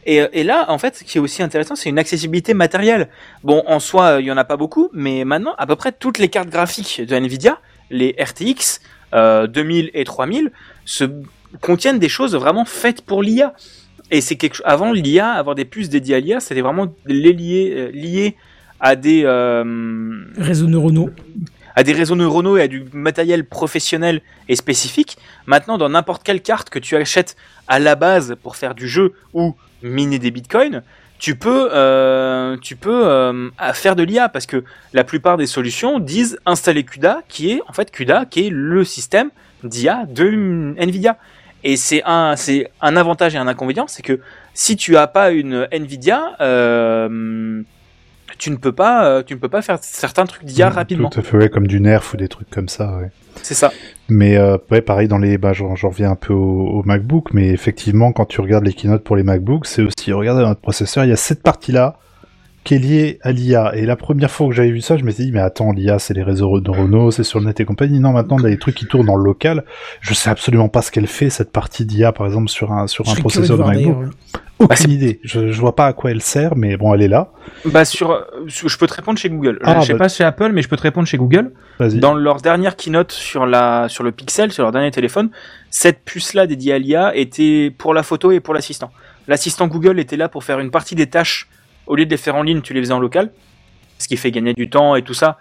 Et, 0.06 0.22
euh, 0.22 0.28
là, 0.44 0.66
en 0.70 0.78
fait, 0.78 0.98
ce 0.98 1.04
qui 1.04 1.18
est 1.18 1.22
aussi 1.22 1.44
intéressant, 1.44 1.76
c'est 1.76 1.90
une 1.90 2.00
accessibilité 2.00 2.54
matérielle. 2.54 3.10
Bon, 3.44 3.64
en 3.68 3.80
soi, 3.80 4.14
euh, 4.14 4.22
il 4.22 4.28
y 4.28 4.32
en 4.32 4.38
a 4.38 4.44
pas 4.44 4.58
beaucoup, 4.58 4.90
mais 4.94 5.24
maintenant, 5.26 5.54
à 5.58 5.68
peu 5.68 5.76
près 5.76 5.92
toutes 5.92 6.18
les 6.18 6.30
cartes 6.30 6.50
graphiques 6.50 7.02
de 7.02 7.16
Nvidia, 7.16 7.60
les 7.90 8.16
RTX 8.20 8.82
euh, 9.14 9.48
2000 9.48 9.92
et 9.94 10.04
3000, 10.04 10.52
se 10.86 11.06
contiennent 11.60 12.00
des 12.00 12.10
choses 12.10 12.36
vraiment 12.36 12.66
faites 12.66 13.02
pour 13.02 13.22
l'IA. 13.22 13.54
Et 14.10 14.22
c'est 14.22 14.36
quelque. 14.36 14.62
Avant 14.66 14.92
l'IA, 14.92 15.32
avoir 15.32 15.56
des 15.56 15.66
puces 15.66 15.90
dédiées 15.90 16.16
à 16.16 16.20
l'IA, 16.20 16.40
c'était 16.40 16.62
vraiment 16.62 16.94
les 17.06 17.34
lier, 17.34 17.74
euh, 17.76 17.92
lié 17.92 18.36
à 18.80 18.96
des 18.96 19.24
euh, 19.26 20.24
Réseaux 20.38 20.68
neuronaux. 20.68 21.10
à 21.76 21.84
des 21.84 21.94
réseaux 21.94 22.16
neuronaux 22.16 22.58
et 22.58 22.64
à 22.64 22.68
du 22.68 22.84
matériel 22.94 23.46
professionnel 23.46 24.22
et 24.50 24.56
spécifique. 24.56 25.18
Maintenant, 25.46 25.78
dans 25.78 25.90
n'importe 25.90 26.24
quelle 26.24 26.42
carte 26.42 26.70
que 26.70 26.80
tu 26.80 26.96
achètes 26.96 27.36
à 27.68 27.80
la 27.80 27.96
base 27.96 28.36
pour 28.44 28.56
faire 28.58 28.76
du 28.76 28.88
jeu 28.88 29.14
ou 29.34 29.56
miner 29.82 30.20
des 30.20 30.32
bitcoins, 30.32 30.84
tu 31.22 31.36
peux, 31.36 31.70
euh, 31.72 32.58
tu 32.58 32.76
peux 32.76 33.06
euh, 33.06 33.50
faire 33.74 33.96
de 33.96 34.02
l'IA 34.02 34.28
parce 34.28 34.48
que 34.48 34.64
la 34.92 35.04
plupart 35.04 35.38
des 35.38 35.46
solutions 35.46 36.00
disent 36.00 36.40
installer 36.48 36.84
CUDA, 36.84 37.22
qui 37.30 37.52
est 37.52 37.62
en 37.68 37.74
fait 37.74 37.92
CUDA, 37.92 38.26
qui 38.26 38.48
est 38.48 38.50
le 38.50 38.84
système 38.84 39.30
d'IA 39.64 40.06
de 40.08 40.74
Nvidia. 40.80 41.18
Et 41.64 41.78
c'est 41.78 42.02
un, 42.06 42.36
c'est 42.36 42.70
un 42.82 42.96
avantage 42.96 43.36
et 43.36 43.38
un 43.38 43.48
inconvénient, 43.48 43.86
c'est 43.88 44.02
que 44.02 44.20
si 44.54 44.76
tu 44.76 44.98
as 44.98 45.08
pas 45.08 45.32
une 45.32 45.68
Nvidia, 45.72 46.36
euh, 46.42 47.62
tu 48.38 48.50
ne 48.50 48.56
peux 48.56 48.72
pas, 48.72 49.06
euh, 49.06 49.24
tu 49.24 49.36
ne 49.36 49.40
peux 49.40 49.50
pas 49.50 49.62
faire 49.62 49.78
certains 49.82 50.26
trucs 50.26 50.44
d'IA 50.44 50.70
Mm, 50.70 50.74
rapidement. 50.74 51.10
Tout 51.10 51.20
à 51.20 51.24
fait, 51.24 51.38
ouais, 51.38 51.50
comme 51.50 51.68
du 51.68 51.80
nerf 51.80 52.04
ou 52.14 52.18
des 52.18 52.28
trucs 52.28 52.50
comme 52.50 52.70
ça, 52.70 52.98
ouais. 52.98 53.12
C'est 53.44 53.54
ça. 53.54 53.72
Mais 54.10 54.38
euh, 54.38 54.58
ouais, 54.72 54.82
pareil 54.82 55.08
dans 55.08 55.18
les, 55.18 55.38
bah, 55.38 55.54
j'en 55.54 55.74
reviens 55.74 56.12
un 56.12 56.16
peu 56.16 56.34
au, 56.34 56.80
au 56.80 56.84
MacBook, 56.84 57.34
mais 57.34 57.50
effectivement, 57.50 58.12
quand 58.12 58.26
tu 58.26 58.42
regardes 58.42 58.66
les 58.66 58.74
keynotes 58.74 59.04
pour 59.04 59.16
les 59.16 59.24
MacBooks, 59.24 59.68
c'est 59.68 59.84
aussi, 59.84 60.12
regardez 60.12 60.42
dans 60.42 60.50
notre 60.50 60.62
processeur, 60.62 61.06
il 61.06 61.10
y 61.10 61.14
a 61.14 61.18
cette 61.18 61.44
partie-là 61.44 61.98
qui 62.64 62.76
est 62.76 62.80
liée 62.80 63.20
à 63.24 63.32
l'IA. 63.32 63.76
Et 63.76 63.86
la 63.86 63.96
première 63.96 64.30
fois 64.30 64.48
que 64.48 64.54
j'avais 64.54 64.72
vu 64.72 64.82
ça, 64.82 64.98
je 64.98 65.04
m'étais 65.04 65.24
dit, 65.24 65.32
mais 65.32 65.40
attends, 65.40 65.72
l'IA, 65.72 65.98
c'est 66.00 66.14
les 66.14 66.24
réseaux 66.24 66.60
neuronaux, 66.60 67.10
c'est 67.12 67.24
sur 67.24 67.40
le 67.40 67.46
net 67.46 67.60
et 67.60 67.66
compagnie. 67.66 68.00
Non, 68.00 68.12
maintenant, 68.12 68.38
on 68.40 68.44
a 68.44 68.50
des 68.50 68.60
trucs 68.60 68.76
qui 68.76 68.86
tournent 68.86 69.08
dans 69.08 69.16
le 69.16 69.24
local. 69.24 69.64
Je 70.00 70.14
sais 70.14 70.30
absolument 70.30 70.70
pas 70.70 70.82
ce 70.82 70.92
qu'elle 70.92 71.08
fait, 71.08 71.30
cette 71.30 71.52
partie 71.52 71.86
d'IA, 71.86 72.12
par 72.12 72.28
exemple, 72.28 72.50
sur 72.50 72.72
un, 72.72 72.88
sur 72.88 73.10
un 73.10 73.16
processeur 73.16 73.58
de 73.58 73.64
MacBook. 73.64 74.10
Aucune 74.60 74.92
idée. 74.92 75.20
Je, 75.24 75.52
je 75.52 75.60
vois 75.60 75.76
pas 75.76 75.88
à 75.88 75.94
quoi 75.94 76.12
elle 76.12 76.22
sert, 76.22 76.56
mais 76.56 76.78
bon, 76.78 76.94
elle 76.94 77.02
est 77.02 77.08
là. 77.08 77.30
Bah 77.66 77.84
sur, 77.84 78.12
euh, 78.12 78.22
sur- 78.48 78.70
je 78.70 78.78
peux 78.78 78.86
te 78.86 78.94
répondre 78.94 79.18
chez 79.18 79.28
Google. 79.28 79.58
Ah, 79.64 79.80
je 79.80 79.88
sais 79.88 79.94
bah- 79.94 80.00
pas 80.00 80.08
chez 80.08 80.24
Apple, 80.24 80.52
mais 80.54 80.62
je 80.62 80.70
peux 80.70 80.76
te 80.78 80.84
répondre 80.84 81.08
chez 81.08 81.18
Google. 81.18 81.52
Vas-y. 81.80 81.98
Dans 81.98 82.14
leur 82.14 82.42
dernière 82.42 82.76
keynote 82.76 83.12
sur 83.12 83.48
la 83.48 83.90
sur 83.90 84.04
le 84.04 84.12
Pixel, 84.12 84.52
sur 84.52 84.62
leur 84.62 84.72
dernier 84.72 84.92
téléphone, 84.92 85.32
cette 85.72 86.04
puce-là 86.06 86.46
dédiée 86.46 86.74
à 86.74 86.78
l'IA 86.78 87.16
était 87.16 87.74
pour 87.76 87.96
la 87.96 88.04
photo 88.04 88.32
et 88.32 88.40
pour 88.40 88.54
l'assistant. 88.54 88.92
L'assistant 89.28 89.68
Google 89.68 90.00
était 90.00 90.18
là 90.18 90.30
pour 90.30 90.44
faire 90.44 90.60
une 90.60 90.70
partie 90.70 90.94
des 90.94 91.08
tâches 91.08 91.50
au 91.92 91.96
lieu 91.96 92.06
de 92.06 92.10
les 92.10 92.18
faire 92.18 92.36
en 92.38 92.44
ligne, 92.44 92.62
tu 92.62 92.74
les 92.74 92.80
faisais 92.80 92.94
en 92.94 93.02
local, 93.02 93.32
ce 93.98 94.08
qui 94.08 94.16
fait 94.16 94.32
gagner 94.32 94.54
du 94.54 94.70
temps 94.70 94.96
et 94.96 95.02
tout 95.02 95.14
ça. 95.14 95.38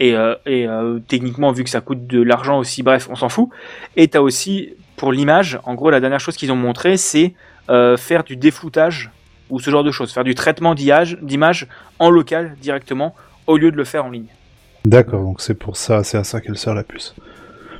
Et, 0.00 0.14
euh, 0.14 0.34
euh, 0.46 0.98
techniquement, 1.08 1.50
vu 1.50 1.64
que 1.64 1.70
ça 1.70 1.80
coûte 1.80 2.06
de 2.06 2.20
l'argent 2.20 2.58
aussi, 2.58 2.82
bref, 2.82 3.08
on 3.10 3.14
s'en 3.14 3.30
fout. 3.30 3.48
Et 3.96 4.06
t'as 4.08 4.20
aussi 4.20 4.74
pour 4.96 5.12
l'image, 5.12 5.58
en 5.64 5.72
gros, 5.74 5.88
la 5.88 6.00
dernière 6.00 6.20
chose 6.20 6.36
qu'ils 6.36 6.52
ont 6.52 6.56
montré, 6.56 6.98
c'est 6.98 7.32
euh, 7.70 7.96
faire 7.96 8.22
du 8.22 8.36
défloutage 8.36 9.10
ou 9.48 9.60
ce 9.60 9.70
genre 9.70 9.82
de 9.82 9.90
choses, 9.90 10.12
faire 10.12 10.24
du 10.24 10.34
traitement 10.34 10.74
d'image 10.74 11.68
en 11.98 12.10
local 12.10 12.54
directement 12.60 13.14
au 13.46 13.56
lieu 13.56 13.70
de 13.70 13.76
le 13.78 13.84
faire 13.84 14.04
en 14.04 14.10
ligne. 14.10 14.28
D'accord, 14.84 15.22
donc 15.22 15.40
c'est 15.40 15.54
pour 15.54 15.78
ça, 15.78 16.04
c'est 16.04 16.18
à 16.18 16.24
ça 16.24 16.42
qu'elle 16.42 16.58
sert 16.58 16.74
la 16.74 16.84
puce. 16.84 17.14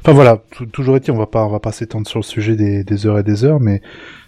Enfin 0.06 0.12
voilà, 0.12 0.42
tou- 0.50 0.66
toujours 0.66 0.96
est-il, 0.96 1.12
on 1.12 1.16
va 1.16 1.26
pas, 1.26 1.46
on 1.46 1.50
va 1.50 1.60
pas 1.60 1.72
s'étendre 1.72 2.06
sur 2.06 2.18
le 2.18 2.24
sujet 2.24 2.56
des, 2.56 2.84
des 2.84 3.06
heures 3.06 3.18
et 3.18 3.22
des 3.22 3.42
heures, 3.46 3.58
mais 3.58 3.80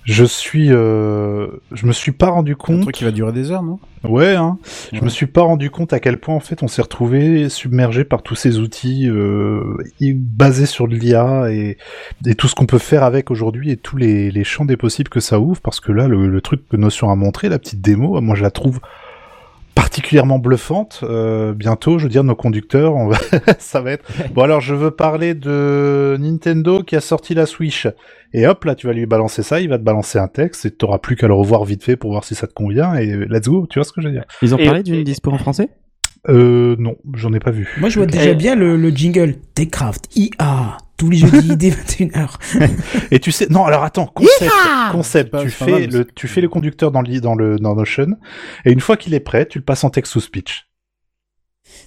je 0.04 0.24
suis, 0.24 0.68
euh, 0.72 1.48
je 1.72 1.84
me 1.86 1.92
suis 1.92 2.12
pas 2.12 2.28
rendu 2.28 2.52
Un 2.52 2.54
compte. 2.54 2.80
truc 2.80 2.94
qui 2.94 3.04
va 3.04 3.10
durer 3.10 3.32
des 3.32 3.50
heures, 3.50 3.62
non? 3.62 3.78
Ouais, 4.02 4.34
hein. 4.36 4.56
Je 4.94 5.02
me 5.02 5.10
suis 5.10 5.26
pas 5.26 5.42
rendu 5.42 5.68
compte 5.68 5.92
à 5.92 6.00
quel 6.00 6.18
point 6.18 6.34
en 6.34 6.40
fait 6.40 6.62
on 6.62 6.68
s'est 6.68 6.80
retrouvé 6.80 7.50
submergé 7.50 8.04
par 8.04 8.22
tous 8.22 8.36
ces 8.36 8.58
outils 8.58 9.06
euh, 9.06 9.76
basés 10.14 10.64
sur 10.64 10.88
de 10.88 10.94
l'IA 10.94 11.50
et, 11.52 11.76
et 12.24 12.34
tout 12.36 12.48
ce 12.48 12.54
qu'on 12.54 12.66
peut 12.66 12.78
faire 12.78 13.02
avec 13.02 13.30
aujourd'hui 13.30 13.70
et 13.70 13.76
tous 13.76 13.98
les, 13.98 14.30
les 14.30 14.44
champs 14.44 14.64
des 14.64 14.76
possibles 14.78 15.10
que 15.10 15.20
ça 15.20 15.40
ouvre 15.40 15.60
parce 15.60 15.80
que 15.80 15.92
là 15.92 16.08
le, 16.08 16.26
le 16.28 16.40
truc 16.40 16.66
que 16.70 16.76
Notion 16.78 17.10
a 17.10 17.16
montré, 17.16 17.48
la 17.50 17.58
petite 17.58 17.82
démo, 17.82 18.18
moi 18.22 18.34
je 18.36 18.42
la 18.42 18.50
trouve 18.52 18.80
particulièrement 19.76 20.40
bluffante. 20.40 21.00
Euh, 21.04 21.52
bientôt, 21.54 21.98
je 21.98 22.04
veux 22.04 22.08
dire, 22.10 22.24
nos 22.24 22.34
conducteurs, 22.34 22.96
on 22.96 23.06
va... 23.06 23.18
ça 23.60 23.80
va 23.80 23.92
être. 23.92 24.04
Bon 24.34 24.42
alors, 24.42 24.60
je 24.60 24.74
veux 24.74 24.90
parler 24.90 25.34
de 25.34 26.16
Nintendo 26.18 26.82
qui 26.82 26.96
a 26.96 27.00
sorti 27.00 27.34
la 27.34 27.46
Switch. 27.46 27.86
Et 28.32 28.46
hop, 28.48 28.64
là, 28.64 28.74
tu 28.74 28.88
vas 28.88 28.92
lui 28.92 29.06
balancer 29.06 29.44
ça, 29.44 29.60
il 29.60 29.68
va 29.68 29.78
te 29.78 29.84
balancer 29.84 30.18
un 30.18 30.26
texte 30.28 30.66
et 30.66 30.70
t'auras 30.72 30.98
plus 30.98 31.14
qu'à 31.14 31.28
le 31.28 31.34
revoir 31.34 31.64
vite 31.64 31.84
fait 31.84 31.96
pour 31.96 32.10
voir 32.10 32.24
si 32.24 32.34
ça 32.34 32.48
te 32.48 32.52
convient 32.52 32.94
et 32.96 33.06
let's 33.28 33.48
go. 33.48 33.66
Tu 33.70 33.78
vois 33.78 33.84
ce 33.84 33.92
que 33.92 34.00
je 34.00 34.08
veux 34.08 34.12
dire 34.12 34.24
Ils 34.42 34.52
ont 34.54 34.58
Et- 34.58 34.64
parlé 34.64 34.82
d'une 34.82 35.04
dispo 35.04 35.30
en 35.30 35.38
français? 35.38 35.68
Euh, 36.28 36.74
non, 36.80 36.96
j'en 37.14 37.32
ai 37.34 37.38
pas 37.38 37.52
vu. 37.52 37.68
Moi, 37.78 37.88
je 37.88 38.00
vois 38.00 38.06
déjà 38.06 38.30
Et- 38.30 38.34
bien 38.34 38.56
le, 38.56 38.76
le 38.76 38.90
jingle 38.90 39.36
Techcraft 39.54 40.06
IA 40.16 40.76
tous 40.96 41.10
les 41.10 41.18
jeudis 41.18 41.56
dès 41.56 41.70
21h. 41.70 42.28
Et 43.10 43.18
tu 43.20 43.30
sais, 43.32 43.46
non, 43.50 43.64
alors 43.64 43.84
attends, 43.84 44.06
concept, 44.06 44.52
concept. 44.92 45.28
C'est 45.28 45.30
pas- 45.30 45.42
tu 45.42 45.50
c'est 45.50 45.64
fais 45.64 45.70
mal, 45.70 45.86
le, 45.90 46.04
tu 46.04 46.28
fais 46.28 46.40
le 46.40 46.48
conducteur 46.48 46.90
dans 46.90 47.02
le 47.02 47.20
dans 47.20 47.34
le 47.34 47.58
dans 47.58 47.74
Notion, 47.74 48.16
et 48.64 48.72
une 48.72 48.80
fois 48.80 48.96
qu'il 48.96 49.14
est 49.14 49.20
prêt, 49.20 49.46
tu 49.46 49.58
le 49.58 49.64
passes 49.64 49.84
en 49.84 49.90
texte 49.90 50.14
ou 50.16 50.20
speech. 50.20 50.68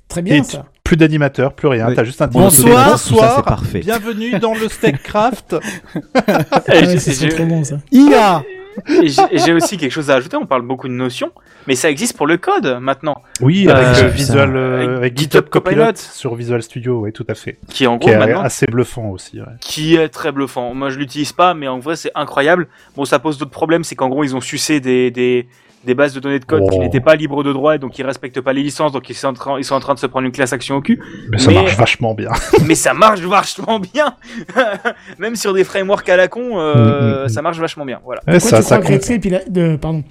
Très 0.07 0.21
bien 0.21 0.35
Et 0.35 0.43
ça. 0.43 0.65
Plus 0.83 0.97
d'animateur, 0.97 1.53
plus 1.53 1.67
rien. 1.67 1.87
Oui. 1.87 1.95
T'as 1.95 2.03
juste 2.03 2.21
un 2.21 2.27
petit 2.27 2.37
Bonsoir. 2.39 2.91
bonsoir, 2.91 2.97
Tout 2.97 3.15
ça, 3.29 3.33
c'est 3.37 3.43
parfait. 3.45 3.79
bienvenue 3.79 4.39
dans 4.39 4.53
le 4.55 4.67
Steakcraft. 4.67 5.55
Ah 6.15 6.43
ouais, 6.67 6.97
j'ai- 6.99 7.29
trop 7.29 7.45
bon 7.45 7.63
ça. 7.63 7.77
IA 7.91 8.43
j'ai 8.87 9.21
et 9.31 9.37
j'ai 9.37 9.53
aussi 9.53 9.77
quelque 9.77 9.91
chose 9.91 10.09
à 10.09 10.15
ajouter. 10.15 10.37
On 10.37 10.45
parle 10.45 10.61
beaucoup 10.63 10.87
de 10.87 10.93
notions, 10.93 11.31
mais 11.67 11.75
ça 11.75 11.89
existe 11.89 12.15
pour 12.15 12.27
le 12.27 12.37
code 12.37 12.77
maintenant, 12.81 13.15
Oui, 13.41 13.67
Euh, 13.67 13.73
avec 13.75 14.03
euh, 14.03 14.07
Visual, 14.07 14.55
euh, 14.55 14.97
Avec 14.97 15.17
GitHub 15.17 15.43
GitHub 15.43 15.49
Copilot, 15.49 15.75
Copilot. 15.85 15.95
sur 15.97 16.35
Visual 16.35 16.61
Studio, 16.63 17.01
oui, 17.01 17.11
tout 17.11 17.25
à 17.27 17.35
fait. 17.35 17.57
qui 17.69 17.83
est 17.83 17.87
en 17.87 17.97
Qui 17.97 18.07
gros 18.07 18.15
est 18.15 18.19
maintenant 18.19 18.41
assez 18.41 18.65
bluffant 18.67 19.09
aussi. 19.09 19.39
ouais. 19.39 19.47
qui 19.61 19.95
est 19.95 20.09
très 20.09 20.31
bluffant. 20.31 20.73
Moi, 20.73 20.89
je 20.89 20.97
l'utilise 20.99 21.31
pas, 21.33 21.53
mais 21.53 21.67
en 21.67 21.79
vrai, 21.79 21.95
c'est 21.95 22.11
incroyable. 22.15 22.67
Bon, 22.95 23.05
ça 23.05 23.19
pose 23.19 23.37
d'autres 23.37 23.51
problèmes, 23.51 23.83
c'est 23.83 23.95
qu'en 23.95 24.09
gros, 24.09 24.23
ils 24.23 24.35
ont 24.35 24.41
sucé 24.41 24.79
des, 24.79 25.11
des, 25.11 25.47
des 25.85 25.93
bases 25.95 26.13
de 26.13 26.19
données 26.19 26.39
de 26.39 26.45
code 26.45 26.69
qui 26.69 26.77
Oh. 26.77 26.83
n'étaient 26.83 26.99
pas 26.99 27.15
libres 27.15 27.43
de 27.43 27.53
droit, 27.53 27.75
et 27.75 27.79
donc 27.79 27.97
ils 27.97 28.05
respectent 28.05 28.41
pas 28.41 28.51
les 28.53 28.63
licences, 28.63 28.91
donc 28.91 29.09
ils 29.09 29.13
sont 29.15 29.27
en 29.29 29.33
train, 29.33 29.57
ils 29.57 29.63
sont 29.63 29.75
en 29.75 29.79
train 29.79 29.93
de 29.93 29.99
se 29.99 30.07
prendre 30.07 30.25
une 30.25 30.31
classe 30.33 30.51
action 30.53 30.75
au 30.75 30.81
cul. 30.81 31.01
Mais 31.31 31.37
ça 31.37 31.47
Mais- 31.51 31.55
marche 31.55 31.77
vachement 31.77 32.13
bien. 32.13 32.29
mais 32.67 32.75
ça 32.75 32.93
marche 32.93 33.21
vachement 33.21 33.79
bien. 33.79 34.15
Même 35.19 35.35
sur 35.35 35.53
des 35.53 35.63
frameworks 35.63 36.09
à 36.09 36.17
la 36.17 36.27
con, 36.27 36.59
euh, 36.59 36.75
Mm, 36.75 37.21
mm, 37.21 37.25
mm. 37.25 37.29
ça 37.29 37.41
marche 37.41 37.59
vachement 37.59 37.85
bien. 37.85 37.99
Voilà. 38.03 38.21
Ouais, 38.27 38.39
Pourquoi 38.39 38.49
ça, 38.49 38.57
tu 38.57 38.63
ça 38.63 38.77
crois 38.79 38.97
que 38.97 39.27
il 39.27 39.35
a- 39.35 39.45
de, 39.47 39.77
pardon. 39.77 40.03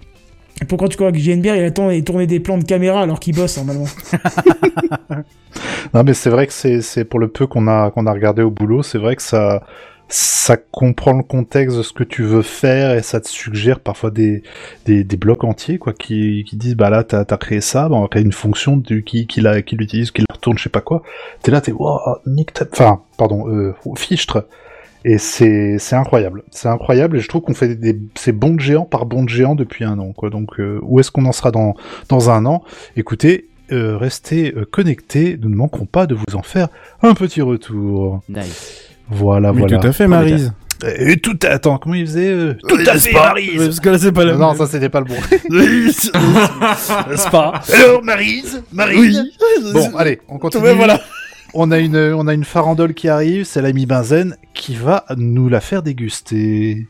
Pourquoi 0.68 0.88
tu 0.88 0.96
crois 0.96 1.12
que 1.12 1.18
JNBR 1.18 1.54
il 1.54 1.64
attend 1.64 1.88
et 1.90 2.02
tourner 2.02 2.26
des 2.26 2.40
plans 2.40 2.58
de 2.58 2.64
caméra 2.64 3.02
alors 3.02 3.20
qu'il 3.20 3.32
bosse 3.36 3.56
normalement 3.58 3.84
Non, 5.94 6.02
mais 6.04 6.14
c'est 6.14 6.30
vrai 6.30 6.46
que 6.46 6.52
c'est 6.52 6.80
c'est 6.82 7.04
pour 7.04 7.20
le 7.20 7.28
peu 7.28 7.46
qu'on 7.46 7.66
a 7.68 7.90
qu'on 7.90 8.06
a 8.06 8.12
regardé 8.12 8.42
au 8.42 8.50
boulot, 8.50 8.82
c'est 8.82 8.98
vrai 8.98 9.16
que 9.16 9.22
ça 9.22 9.62
ça 10.10 10.56
comprend 10.56 11.12
le 11.12 11.22
contexte 11.22 11.76
de 11.76 11.82
ce 11.82 11.92
que 11.92 12.04
tu 12.04 12.22
veux 12.22 12.40
faire 12.42 12.94
et 12.96 13.02
ça 13.02 13.20
te 13.20 13.28
suggère 13.28 13.80
parfois 13.80 14.10
des 14.10 14.42
des, 14.86 15.04
des 15.04 15.16
blocs 15.18 15.44
entiers 15.44 15.78
quoi 15.78 15.92
qui 15.92 16.44
qui 16.48 16.56
disent 16.56 16.76
bah 16.76 16.88
là 16.88 17.04
t'as 17.04 17.24
as 17.28 17.36
créé 17.36 17.60
ça, 17.60 17.88
bah, 17.88 17.96
on 17.96 18.02
va 18.02 18.08
créer 18.08 18.22
une 18.22 18.32
fonction 18.32 18.76
du, 18.78 19.04
qui 19.04 19.26
qui 19.26 19.40
la 19.42 19.60
qui 19.62 19.76
l'utilise, 19.76 20.10
qui 20.10 20.22
la 20.22 20.34
retourne, 20.34 20.56
je 20.56 20.62
sais 20.62 20.68
pas 20.70 20.80
quoi. 20.80 21.02
T'es 21.42 21.50
là 21.50 21.60
t'es 21.60 21.72
wow, 21.72 21.98
ta- 22.54 22.66
enfin 22.72 23.02
pardon 23.18 23.48
euh, 23.48 23.74
fichtre. 23.96 24.46
Et 25.04 25.18
c'est 25.18 25.76
c'est 25.78 25.94
incroyable, 25.94 26.42
c'est 26.50 26.68
incroyable 26.68 27.18
et 27.18 27.20
je 27.20 27.28
trouve 27.28 27.42
qu'on 27.42 27.54
fait 27.54 27.76
des 27.76 27.96
ces 28.16 28.32
bons 28.32 28.54
de 28.54 28.60
géants 28.60 28.84
par 28.84 29.06
bons 29.06 29.22
de 29.22 29.28
géants 29.28 29.54
depuis 29.54 29.84
un 29.84 29.98
an 30.00 30.12
quoi. 30.12 30.28
Donc 30.28 30.58
euh, 30.58 30.80
où 30.82 30.98
est-ce 31.00 31.10
qu'on 31.12 31.24
en 31.26 31.32
sera 31.32 31.50
dans 31.52 31.76
dans 32.08 32.30
un 32.30 32.46
an? 32.46 32.64
Écoutez, 32.96 33.46
euh, 33.70 33.96
restez 33.96 34.52
euh, 34.56 34.64
connectés, 34.64 35.38
nous 35.40 35.50
ne 35.50 35.54
manquerons 35.54 35.86
pas 35.86 36.06
de 36.06 36.14
vous 36.16 36.24
en 36.34 36.42
faire 36.42 36.68
un 37.02 37.14
petit 37.14 37.42
retour. 37.42 38.22
Nice. 38.28 38.87
Voilà, 39.10 39.52
Oui, 39.52 39.58
voilà. 39.60 39.78
tout 39.78 39.86
à 39.86 39.92
fait, 39.92 40.06
Marise. 40.06 40.52
Et 40.98 41.16
tout, 41.16 41.36
attends, 41.42 41.78
comment 41.78 41.96
il 41.96 42.06
faisait 42.06 42.30
euh, 42.30 42.54
Tout 42.68 42.78
à 42.86 42.96
fait, 42.98 43.12
Marise 43.12 43.64
Parce 43.64 43.80
que 43.80 43.88
là, 43.88 43.98
c'est 43.98 44.12
pas 44.12 44.24
la 44.24 44.36
Non, 44.36 44.54
ça 44.54 44.66
c'était 44.66 44.88
pas 44.88 45.00
le 45.00 45.06
bon. 45.06 45.16
c'est 45.92 46.12
pas. 47.30 47.60
Alors, 47.74 48.04
Marise 48.04 48.62
Marise 48.72 49.22
Bon, 49.72 49.96
allez, 49.96 50.20
on 50.28 50.38
continue. 50.38 50.68
Voilà. 50.76 51.00
On 51.54 51.70
a 51.72 51.78
une, 51.78 51.96
on 51.96 52.28
a 52.28 52.34
une 52.34 52.44
farandole 52.44 52.94
qui 52.94 53.08
arrive, 53.08 53.44
c'est 53.44 53.62
l'ami 53.62 53.86
Benzen 53.86 54.36
qui 54.54 54.74
va 54.76 55.04
nous 55.16 55.48
la 55.48 55.60
faire 55.60 55.82
déguster. 55.82 56.86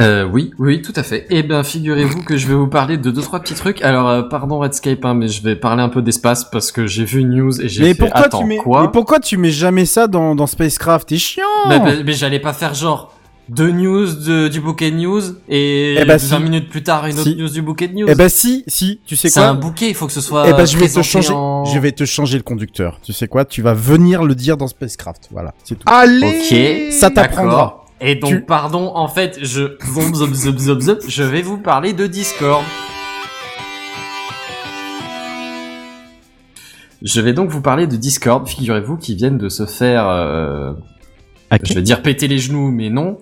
Euh, 0.00 0.28
oui, 0.30 0.50
oui, 0.58 0.82
tout 0.82 0.92
à 0.96 1.02
fait. 1.02 1.26
Eh 1.30 1.42
bien, 1.42 1.62
figurez-vous 1.62 2.22
que 2.22 2.36
je 2.36 2.46
vais 2.46 2.54
vous 2.54 2.66
parler 2.66 2.98
de 2.98 3.10
deux 3.10 3.22
trois 3.22 3.40
petits 3.40 3.54
trucs. 3.54 3.82
Alors, 3.82 4.08
euh, 4.08 4.22
pardon 4.22 4.58
Redscape, 4.58 5.04
hein, 5.04 5.14
mais 5.14 5.28
je 5.28 5.42
vais 5.42 5.56
parler 5.56 5.82
un 5.82 5.88
peu 5.88 6.02
d'espace 6.02 6.44
parce 6.50 6.70
que 6.72 6.86
j'ai 6.86 7.04
vu 7.04 7.20
une 7.20 7.30
news 7.34 7.60
et 7.62 7.68
j'ai 7.68 7.82
Mais 7.82 7.88
fait 7.94 8.00
pourquoi 8.04 8.20
attends 8.26 8.38
tu 8.40 8.44
mets 8.44 8.56
quoi 8.58 8.82
Mais 8.82 8.88
pourquoi 8.92 9.20
tu 9.20 9.36
mets 9.38 9.50
jamais 9.50 9.86
ça 9.86 10.06
dans, 10.06 10.34
dans 10.34 10.46
Spacecraft? 10.46 11.08
T'es 11.08 11.16
chiant. 11.18 11.44
Mais, 11.68 11.78
mais- 11.80 12.02
mais 12.04 12.12
j'allais 12.12 12.40
pas 12.40 12.52
faire 12.52 12.74
genre 12.74 13.12
deux 13.48 13.70
news 13.70 14.06
de, 14.06 14.48
du 14.48 14.60
bouquet 14.60 14.90
de 14.90 14.96
news 14.96 15.22
et 15.48 15.94
Eh 16.00 16.04
ben, 16.04 16.16
20 16.18 16.18
si. 16.18 16.42
minutes 16.42 16.68
plus 16.68 16.82
tard 16.82 17.06
une 17.06 17.14
autre 17.14 17.22
Si. 17.22 17.36
news 17.36 17.48
du 17.48 17.62
bouquet 17.62 17.86
de 17.88 17.94
news. 17.94 18.06
Eh 18.08 18.14
ben 18.16 18.28
si, 18.28 18.64
si, 18.66 18.98
tu 19.06 19.14
sais 19.14 19.28
c'est 19.28 19.38
quoi? 19.40 19.48
un 19.50 19.54
bouquet, 19.54 19.88
il 19.88 19.94
faut 19.94 20.06
que 20.08 20.12
ce 20.12 20.20
soit. 20.20 20.48
Eh 20.48 20.52
ben 20.52 20.66
je 20.66 20.76
vais 20.76 20.88
te 20.88 21.00
changer, 21.00 21.32
en- 21.32 21.64
je 21.64 21.78
vais 21.78 21.92
te 21.92 22.04
changer 22.04 22.36
le 22.38 22.42
conducteur. 22.42 22.98
Tu 23.02 23.12
sais 23.12 23.28
quoi? 23.28 23.44
Tu 23.44 23.62
vas 23.62 23.72
venir 23.72 24.24
le 24.24 24.34
dire 24.34 24.56
dans 24.56 24.66
Spacecraft. 24.66 25.28
Voilà, 25.30 25.54
c'est 25.64 25.76
tout. 25.76 25.84
Allez 25.86 26.26
Ok. 26.90 26.92
Ça 26.92 27.08
t'apprendra. 27.10 27.84
Et 28.00 28.14
donc, 28.16 28.30
Tu- 28.30 28.40
pardon, 28.42 28.92
en 28.94 29.08
fait, 29.08 29.38
je, 29.42 29.76
zom, 29.94 30.14
zom, 30.14 30.34
zom, 30.34 30.58
zom, 30.58 30.80
zom, 30.80 30.98
je 31.08 31.22
vais 31.22 31.40
vous 31.42 31.58
parler 31.58 31.92
de 31.94 32.06
Discord. 32.06 32.62
Je 37.02 37.20
vais 37.20 37.32
donc 37.32 37.50
vous 37.50 37.60
parler 37.60 37.86
de 37.86 37.96
Discord, 37.96 38.46
figurez-vous, 38.48 38.96
qui 38.96 39.14
viennent 39.14 39.38
de 39.38 39.48
se 39.48 39.66
faire, 39.66 40.08
euh, 40.08 40.72
je 41.62 41.74
vais 41.74 41.82
dire 41.82 42.02
péter 42.02 42.26
les 42.26 42.38
genoux, 42.38 42.70
mais 42.70 42.90
non. 42.90 43.18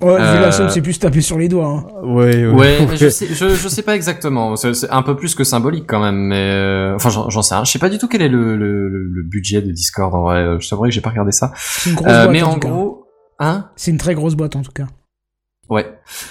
Ouais, 0.00 0.16
vu 0.16 0.22
Euh, 0.22 0.40
la 0.40 0.50
somme, 0.52 0.70
c'est 0.70 0.80
plus 0.80 0.98
taper 0.98 1.20
sur 1.20 1.36
les 1.36 1.48
doigts. 1.48 1.66
Hein. 1.68 1.84
Ouais, 2.02 2.46
Ouais, 2.46 2.78
mais 2.88 2.96
je 2.96 3.10
sais, 3.10 3.26
je, 3.28 3.50
je 3.54 3.68
sais 3.68 3.82
pas 3.82 3.94
exactement. 3.94 4.56
C'est 4.56 4.88
un 4.90 5.02
peu 5.02 5.14
plus 5.14 5.34
que 5.34 5.44
symbolique 5.44 5.84
quand 5.86 6.00
même, 6.00 6.16
mais 6.16 6.50
euh, 6.54 6.94
enfin, 6.94 7.10
j'en 7.10 7.42
sais 7.42 7.54
rien. 7.54 7.64
Je 7.64 7.70
sais 7.70 7.78
pas 7.78 7.90
du 7.90 7.98
tout 7.98 8.08
quel 8.08 8.22
est 8.22 8.28
le, 8.30 8.56
le, 8.56 8.88
le 8.88 9.22
budget 9.22 9.60
de 9.60 9.70
Discord 9.72 10.14
en 10.14 10.22
vrai. 10.22 10.56
Je 10.58 10.68
t'avouerai 10.70 10.88
que 10.88 10.94
j'ai 10.94 11.02
pas 11.02 11.10
regardé 11.10 11.32
ça. 11.32 11.52
C'est 11.56 11.90
une 11.90 11.96
grosse 11.96 12.08
Euh, 12.10 12.22
boîte 12.24 12.32
mais 12.32 12.42
en, 12.42 12.48
en 12.50 12.54
tout 12.54 12.60
cas. 12.60 12.68
gros, 12.68 12.99
hein 13.40 13.70
C'est 13.76 13.90
une 13.90 13.98
très 13.98 14.14
grosse 14.14 14.36
boîte 14.36 14.54
en 14.54 14.62
tout 14.62 14.72
cas. 14.72 14.86
Ouais. 15.68 15.86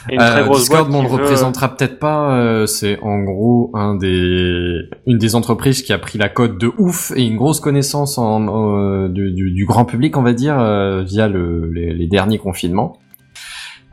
Et 0.09 0.15
une 0.15 0.19
très 0.19 0.41
Euh, 0.41 0.43
grosse 0.45 0.59
Discord, 0.61 0.89
boîte 0.89 0.91
bon, 0.91 0.99
on 0.99 1.03
le 1.03 1.07
veut- 1.17 1.23
représentera 1.23 1.73
peut-être 1.75 1.97
pas. 1.97 2.37
euh, 2.37 2.65
c'est 2.65 2.99
en 3.01 3.19
gros 3.23 3.71
un 3.73 3.95
des, 3.95 4.81
une 5.07 5.17
des 5.17 5.33
entreprises 5.35 5.81
qui 5.81 5.93
a 5.93 5.97
pris 5.97 6.17
la 6.17 6.27
cote 6.27 6.57
de 6.59 6.69
ouf 6.77 7.13
et 7.15 7.25
une 7.25 7.37
grosse 7.37 7.61
connaissance 7.61 8.17
en, 8.17 8.47
euh, 8.75 9.07
du, 9.07 9.31
du- 9.31 9.51
du 9.51 9.65
grand 9.65 9.85
public, 9.85 10.17
on 10.17 10.23
va 10.23 10.33
dire, 10.33 10.59
euh, 10.59 11.03
via 11.03 11.27
le, 11.29 11.71
les, 11.71 11.93
les 11.93 12.07
derniers 12.07 12.37
confinements. 12.37 12.97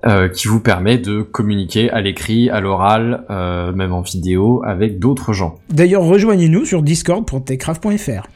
euh, 0.05 0.29
qui 0.29 0.47
vous 0.47 0.61
permet 0.61 0.99
de 0.99 1.23
communiquer 1.23 1.91
à 1.91 2.01
l'écrit, 2.03 2.51
à 2.51 2.61
l'oral, 2.61 3.25
euh, 3.31 3.73
même 3.73 3.93
en 3.95 4.03
vidéo, 4.03 4.63
avec 4.65 4.99
d'autres 4.99 5.33
gens. 5.33 5.55
D'ailleurs, 5.71 6.03
rejoignez-nous 6.05 6.65
sur 6.67 6.83
discord.techcraft.fr. 6.83 8.27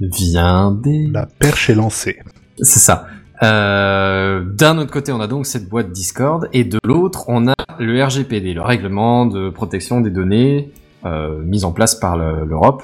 Viens 0.00 0.72
des... 0.72 1.06
La 1.12 1.26
perche 1.26 1.68
est 1.70 1.74
lancée. 1.74 2.16
C'est 2.58 2.78
ça. 2.78 3.06
Euh, 3.42 4.44
D'un 4.44 4.78
autre 4.78 4.90
côté, 4.90 5.12
on 5.12 5.20
a 5.20 5.26
donc 5.26 5.46
cette 5.46 5.68
boîte 5.68 5.90
Discord, 5.92 6.48
et 6.52 6.64
de 6.64 6.78
l'autre, 6.84 7.24
on 7.28 7.48
a 7.48 7.54
le 7.78 8.02
RGPD, 8.04 8.52
le 8.54 8.62
règlement 8.62 9.24
de 9.26 9.48
protection 9.50 10.00
des 10.00 10.10
données, 10.10 10.70
euh, 11.06 11.40
mis 11.42 11.64
en 11.64 11.72
place 11.72 11.94
par 11.94 12.16
le- 12.18 12.44
l'Europe, 12.44 12.82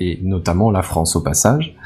et 0.00 0.18
notamment 0.22 0.70
la 0.70 0.82
France 0.82 1.14
au 1.16 1.20
passage. 1.20 1.76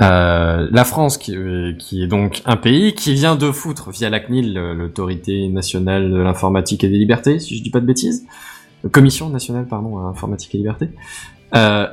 Euh, 0.00 0.66
la 0.70 0.84
France, 0.84 1.18
qui, 1.18 1.36
euh, 1.36 1.72
qui 1.78 2.02
est 2.02 2.06
donc 2.06 2.42
un 2.46 2.56
pays 2.56 2.94
qui 2.94 3.12
vient 3.14 3.36
de 3.36 3.50
foutre 3.52 3.90
via 3.90 4.08
la 4.10 4.18
CNIL, 4.18 4.54
l'autorité 4.54 5.48
nationale 5.48 6.10
de 6.10 6.16
l'informatique 6.16 6.82
et 6.84 6.88
des 6.88 6.96
libertés, 6.98 7.38
si 7.38 7.56
je 7.56 7.62
dis 7.62 7.70
pas 7.70 7.80
de 7.80 7.86
bêtises, 7.86 8.26
commission 8.92 9.28
nationale, 9.28 9.66
pardon, 9.66 9.98
à 9.98 10.02
informatique 10.08 10.54
et 10.54 10.58
liberté, 10.58 10.88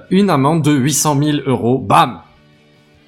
une 0.09 0.29
amende 0.29 0.63
de 0.63 0.71
800 0.71 1.21
000 1.21 1.37
euros, 1.45 1.79
bam, 1.79 2.19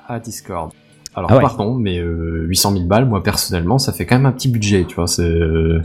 à 0.07 0.19
Discord. 0.19 0.71
Alors 1.15 1.31
Ah 1.31 1.35
ouais. 1.37 1.41
pardon, 1.41 1.75
mais 1.75 1.97
euh, 1.99 2.45
800 2.47 2.71
000 2.73 2.83
balles, 2.85 3.05
moi 3.05 3.23
personnellement, 3.23 3.77
ça 3.79 3.91
fait 3.93 4.05
quand 4.05 4.15
même 4.15 4.25
un 4.25 4.31
petit 4.31 4.47
budget, 4.49 4.85
tu 4.87 4.95
vois. 4.95 5.07
C'est 5.07 5.23
euh, 5.23 5.81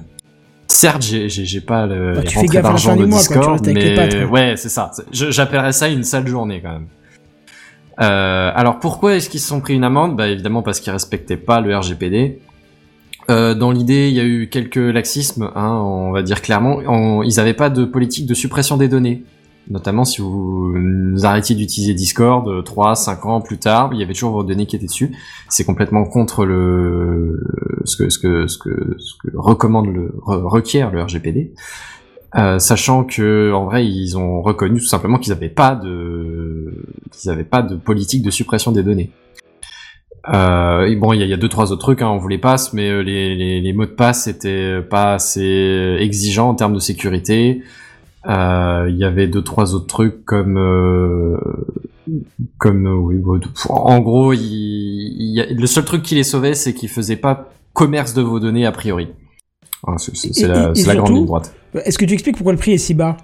certes, 0.69 1.03
j'ai 1.03 1.61
pas 1.61 1.87
le 1.87 2.15
Bah, 2.15 2.23
tu 2.23 2.35
fais 2.35 2.41
rentrées 2.41 2.55
gaffe 2.57 2.65
à 2.67 2.73
la 2.73 2.77
fin 2.79 2.89
d'argent 2.89 2.97
du 2.97 3.03
de 3.03 3.07
mois, 3.09 3.19
quoi, 3.19 3.27
tu 3.27 3.33
Discord, 3.39 3.53
restes 3.53 3.69
avec 3.69 3.83
les 3.83 3.91
mais 3.91 3.97
pattes, 3.97 4.21
quoi. 4.29 4.31
ouais, 4.31 4.55
c'est 4.57 4.69
ça. 4.69 4.91
J'appellerais 5.13 5.73
ça 5.73 5.89
une 5.89 6.05
sale 6.05 6.27
journée 6.27 6.61
quand 6.63 6.73
même. 6.73 6.87
Euh, 8.01 8.51
alors 8.55 8.81
pourquoi 8.81 9.15
est-ce 9.15 9.31
qu'ils 9.31 9.41
se 9.41 9.47
sont 9.49 9.61
pris 9.61 9.75
une 9.75 9.85
amende? 9.85 10.17
Bah 10.17 10.27
évidemment 10.29 10.63
parce 10.63 10.81
qu'ils 10.81 10.93
respectaient 10.93 11.37
pas 11.37 11.61
le 11.61 11.77
RGPD. 11.77 12.41
Euh, 13.31 13.55
dans 13.55 13.71
l'idée, 13.71 14.09
il 14.09 14.15
y 14.15 14.21
a 14.21 14.25
eu 14.25 14.49
quelques 14.51 14.77
laxismes, 14.77 15.49
hein, 15.55 15.71
on 15.83 16.11
va 16.11 16.23
dire 16.23 16.43
clairement. 16.43 16.79
On- 16.87 17.23
ils 17.23 17.37
n'avaient 17.37 17.55
pas 17.55 17.71
de 17.71 17.85
politique 17.85 18.27
de 18.27 18.35
suppression 18.35 18.77
des 18.77 18.89
données. 18.89 19.23
Notamment 19.71 20.05
si 20.05 20.21
vous 20.21 20.75
arrêtiez 21.23 21.57
d'utiliser 21.57 21.95
Discord 21.95 22.47
euh, 22.49 22.61
3, 22.63 22.95
5 22.95 23.25
ans 23.27 23.41
plus 23.41 23.57
tard, 23.59 23.91
il 23.95 23.99
y 24.01 24.03
avait 24.03 24.13
toujours 24.13 24.33
vos 24.33 24.43
données 24.45 24.67
qui 24.67 24.77
étaient 24.77 24.87
dessus. 24.87 25.17
C'est 25.49 25.65
complètement 25.65 26.05
contre 26.05 26.45
le 26.45 27.41
ce 27.85 27.97
que 27.97 28.11
ce 28.11 28.19
que 28.19 28.47
ce 28.47 28.59
que 28.59 28.97
ce 28.99 29.15
que 29.23 29.35
recommande 29.37 29.87
le 29.87 30.15
re- 30.27 30.43
requiert 30.45 30.91
le 30.91 31.03
RGPD. 31.03 31.55
Euh, 32.37 32.59
sachant 32.59 33.05
que 33.05 33.53
en 33.53 33.65
vrai 33.65 33.87
ils 33.87 34.19
ont 34.19 34.43
reconnu 34.43 34.81
tout 34.81 34.87
simplement 34.87 35.19
qu'ils 35.19 35.33
n'avaient 35.33 35.49
pas 35.49 35.75
de 35.77 36.85
qu'ils 37.13 37.31
avaient 37.31 37.45
pas 37.45 37.63
de 37.63 37.77
politique 37.77 38.23
de 38.23 38.31
suppression 38.31 38.71
des 38.73 38.83
données. 38.83 39.13
Euh, 40.33 40.87
et 40.87 40.97
bon, 40.97 41.13
il 41.13 41.21
y, 41.27 41.33
a- 41.33 41.37
deux 41.37 41.49
trois 41.51 41.71
autres 41.71 41.83
trucs, 41.83 42.01
hein, 42.03 42.09
on 42.09 42.17
vous 42.17 42.29
les 42.29 42.39
passe, 42.39 42.73
mais 42.73 42.89
euh, 42.89 43.01
les, 43.03 43.61
les 43.61 43.73
mots 43.75 43.85
de 43.85 43.91
passe 43.91 44.27
étaient 44.27 44.81
pas 44.81 45.15
assez 45.15 45.97
exigeants 46.01 46.49
en 46.49 46.55
termes 46.55 46.73
de 46.75 46.79
sécurité. 46.81 47.63
Euh, 48.27 48.87
Il 48.89 48.97
y 48.97 49.05
avait 49.05 49.27
deux 49.29 49.43
trois 49.43 49.75
autres 49.75 49.87
trucs 49.87 50.25
comme 50.25 50.57
euh, 50.59 51.37
comme 52.59 52.87
euh, 52.87 52.95
oui, 52.97 53.23
en 53.69 53.99
gros, 54.01 54.33
il, 54.33 54.41
il 54.43 55.35
y 55.35 55.41
a- 55.41 55.47
le 55.47 55.67
seul 55.67 55.85
truc 55.85 56.03
qui 56.03 56.15
les 56.15 56.23
sauvait, 56.25 56.55
c'est 56.55 56.75
qu'ils 56.75 56.89
faisaient 56.89 57.17
pas 57.17 57.51
commerce 57.73 58.15
de 58.15 58.23
vos 58.23 58.41
données 58.41 58.67
a 58.67 58.73
priori. 58.73 59.09
C'est 60.15 60.47
la, 60.47 60.71
et- 60.71 60.75
c'est 60.75 60.83
et 60.83 60.87
la 60.87 60.95
grande 60.97 61.13
ligne 61.17 61.27
droite. 61.27 61.55
Est-ce 61.85 61.99
que 61.99 62.05
tu 62.05 62.15
expliques 62.15 62.37
pourquoi 62.37 62.53
le 62.53 62.59
prix 62.59 62.73
est 62.73 62.79
si 62.79 62.95
bas? 62.95 63.17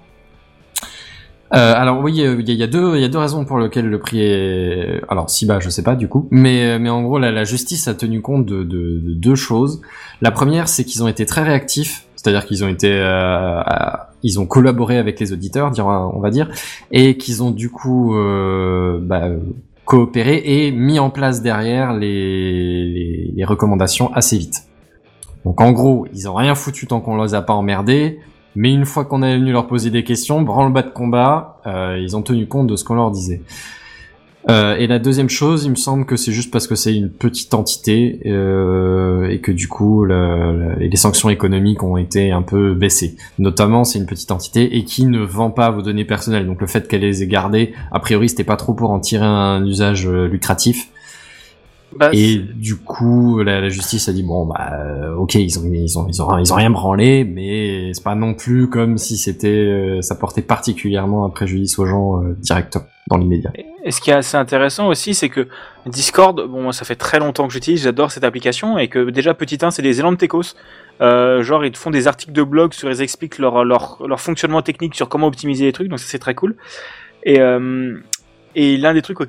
Euh, 1.53 1.73
alors 1.75 1.99
oui, 2.01 2.13
il 2.15 2.21
y, 2.21 2.25
a- 2.25 2.31
il 2.33 2.49
y 2.53 2.63
a 2.63 2.67
deux, 2.67 2.95
il 2.95 3.01
y 3.01 3.03
a 3.03 3.09
deux 3.09 3.17
raisons 3.17 3.43
pour 3.43 3.59
lesquelles 3.59 3.87
le 3.89 3.99
prix 3.99 4.21
est, 4.21 5.01
alors 5.09 5.29
si 5.29 5.45
bas, 5.45 5.59
je 5.59 5.69
sais 5.69 5.83
pas 5.83 5.95
du 5.95 6.07
coup, 6.07 6.27
mais 6.31 6.79
mais 6.79 6.89
en 6.89 7.01
gros 7.03 7.19
la, 7.19 7.29
la 7.31 7.43
justice 7.43 7.87
a 7.89 7.93
tenu 7.93 8.21
compte 8.21 8.45
de, 8.45 8.63
de, 8.63 8.99
de 9.03 9.13
deux 9.13 9.35
choses. 9.35 9.81
La 10.21 10.31
première, 10.31 10.69
c'est 10.69 10.85
qu'ils 10.85 11.03
ont 11.03 11.09
été 11.09 11.25
très 11.25 11.43
réactifs, 11.43 12.05
c'est-à-dire 12.15 12.45
qu'ils 12.45 12.63
ont 12.63 12.69
été, 12.69 12.89
euh, 12.89 13.59
à- 13.59 14.10
ils 14.23 14.39
ont 14.39 14.45
collaboré 14.45 14.97
avec 14.97 15.19
les 15.19 15.33
auditeurs, 15.33 15.71
on 15.79 16.19
va 16.19 16.29
dire, 16.29 16.49
et 16.91 17.17
qu'ils 17.17 17.43
ont 17.43 17.51
du 17.51 17.69
coup 17.69 18.15
euh, 18.15 18.99
bah, 19.01 19.29
coopéré 19.85 20.41
et 20.45 20.71
mis 20.71 20.99
en 20.99 21.09
place 21.09 21.41
derrière 21.41 21.93
les 21.93 23.43
recommandations 23.45 24.13
assez 24.13 24.37
vite. 24.37 24.67
Donc 25.45 25.59
en 25.61 25.71
gros, 25.71 26.07
ils 26.13 26.29
ont 26.29 26.35
rien 26.35 26.55
foutu 26.55 26.87
tant 26.87 27.01
qu'on 27.01 27.21
les 27.21 27.33
a 27.33 27.41
pas 27.41 27.53
emmerdés. 27.53 28.19
Mais 28.55 28.73
une 28.73 28.85
fois 28.85 29.05
qu'on 29.05 29.23
est 29.23 29.37
venu 29.37 29.51
leur 29.51 29.67
poser 29.67 29.91
des 29.91 30.03
questions, 30.03 30.41
branle-bas 30.41 30.83
de 30.83 30.89
combat, 30.89 31.61
euh, 31.65 31.97
ils 32.01 32.17
ont 32.17 32.21
tenu 32.21 32.47
compte 32.47 32.67
de 32.67 32.75
ce 32.75 32.83
qu'on 32.83 32.95
leur 32.95 33.11
disait. 33.11 33.41
Euh, 34.49 34.75
et 34.77 34.87
la 34.87 34.97
deuxième 34.97 35.29
chose, 35.29 35.65
il 35.65 35.69
me 35.69 35.75
semble 35.75 36.05
que 36.05 36.15
c'est 36.15 36.31
juste 36.31 36.51
parce 36.51 36.65
que 36.65 36.73
c'est 36.73 36.95
une 36.95 37.11
petite 37.11 37.53
entité 37.53 38.21
euh, 38.25 39.29
et 39.29 39.39
que 39.39 39.51
du 39.51 39.67
coup 39.67 40.03
la- 40.03 40.51
la- 40.51 40.75
les 40.77 40.95
sanctions 40.95 41.29
économiques 41.29 41.83
ont 41.83 41.95
été 41.95 42.31
un 42.31 42.41
peu 42.41 42.73
baissées. 42.73 43.15
Notamment, 43.37 43.83
c'est 43.83 43.99
une 43.99 44.07
petite 44.07 44.31
entité 44.31 44.77
et 44.77 44.83
qui 44.83 45.05
ne 45.05 45.19
vend 45.19 45.51
pas 45.51 45.69
vos 45.69 45.83
données 45.83 46.05
personnelles. 46.05 46.47
Donc 46.47 46.59
le 46.59 46.65
fait 46.67 46.87
qu'elle 46.87 47.01
les 47.01 47.21
ait 47.21 47.27
gardées, 47.27 47.73
a 47.91 47.99
priori, 47.99 48.29
c'était 48.29 48.43
pas 48.43 48.55
trop 48.55 48.73
pour 48.73 48.89
en 48.89 48.99
tirer 48.99 49.25
un 49.25 49.63
usage 49.65 50.07
euh, 50.07 50.27
lucratif. 50.27 50.89
Bah, 51.99 52.09
Et 52.13 52.37
du 52.37 52.77
coup, 52.77 53.43
la, 53.43 53.59
la 53.61 53.69
justice 53.69 54.07
a 54.09 54.13
dit 54.13 54.23
bon 54.23 54.45
bah 54.45 54.71
euh, 54.73 55.13
ok 55.15 55.35
ils 55.35 55.59
ont 55.59 55.63
ils 55.71 55.99
ont 55.99 56.07
ils 56.07 56.21
ont 56.21 56.37
ils 56.39 56.51
ont 56.53 56.55
rien 56.55 56.69
branlé, 56.69 57.25
mais 57.25 57.91
c'est 57.93 58.03
pas 58.03 58.15
non 58.15 58.33
plus 58.33 58.69
comme 58.69 58.97
si 58.97 59.17
c'était 59.17 59.49
euh, 59.49 60.01
ça 60.01 60.15
portait 60.15 60.41
particulièrement 60.41 61.25
un 61.25 61.29
préjudice 61.29 61.77
aux 61.79 61.85
gens 61.85 62.23
euh, 62.23 62.33
directement 62.39 62.85
dans 63.09 63.17
l'immédiat. 63.17 63.51
Et 63.55 63.65
ce 63.89 63.99
qui 63.99 64.11
est 64.11 64.13
assez 64.13 64.37
intéressant 64.37 64.87
aussi, 64.87 65.13
c'est 65.13 65.29
que 65.29 65.47
Discord, 65.87 66.45
bon, 66.47 66.71
ça 66.71 66.85
fait 66.85 66.95
très 66.95 67.19
longtemps 67.19 67.47
que 67.47 67.53
j'utilise, 67.53 67.83
j'adore 67.83 68.11
cette 68.11 68.23
application, 68.23 68.77
et 68.77 68.87
que 68.87 69.09
déjà, 69.09 69.33
petit 69.33 69.57
1, 69.61 69.71
c'est 69.71 69.81
des 69.81 69.99
élans 69.99 70.11
de 70.11 70.17
techos. 70.17 70.55
Euh, 71.01 71.41
genre, 71.41 71.65
ils 71.65 71.75
font 71.75 71.89
des 71.89 72.07
articles 72.07 72.31
de 72.31 72.43
blog 72.43 72.73
sur, 72.73 72.91
ils 72.91 73.01
expliquent 73.01 73.39
leur, 73.39 73.65
leur, 73.65 73.97
leur 74.07 74.21
fonctionnement 74.21 74.61
technique 74.61 74.93
sur 74.93 75.09
comment 75.09 75.27
optimiser 75.27 75.65
les 75.65 75.71
trucs, 75.71 75.87
donc 75.87 75.99
ça, 75.99 76.05
c'est 76.07 76.19
très 76.19 76.35
cool. 76.35 76.55
Et, 77.23 77.39
euh, 77.39 77.97
et 78.53 78.77
l'un 78.77 78.93
des 78.93 79.01
trucs 79.01 79.19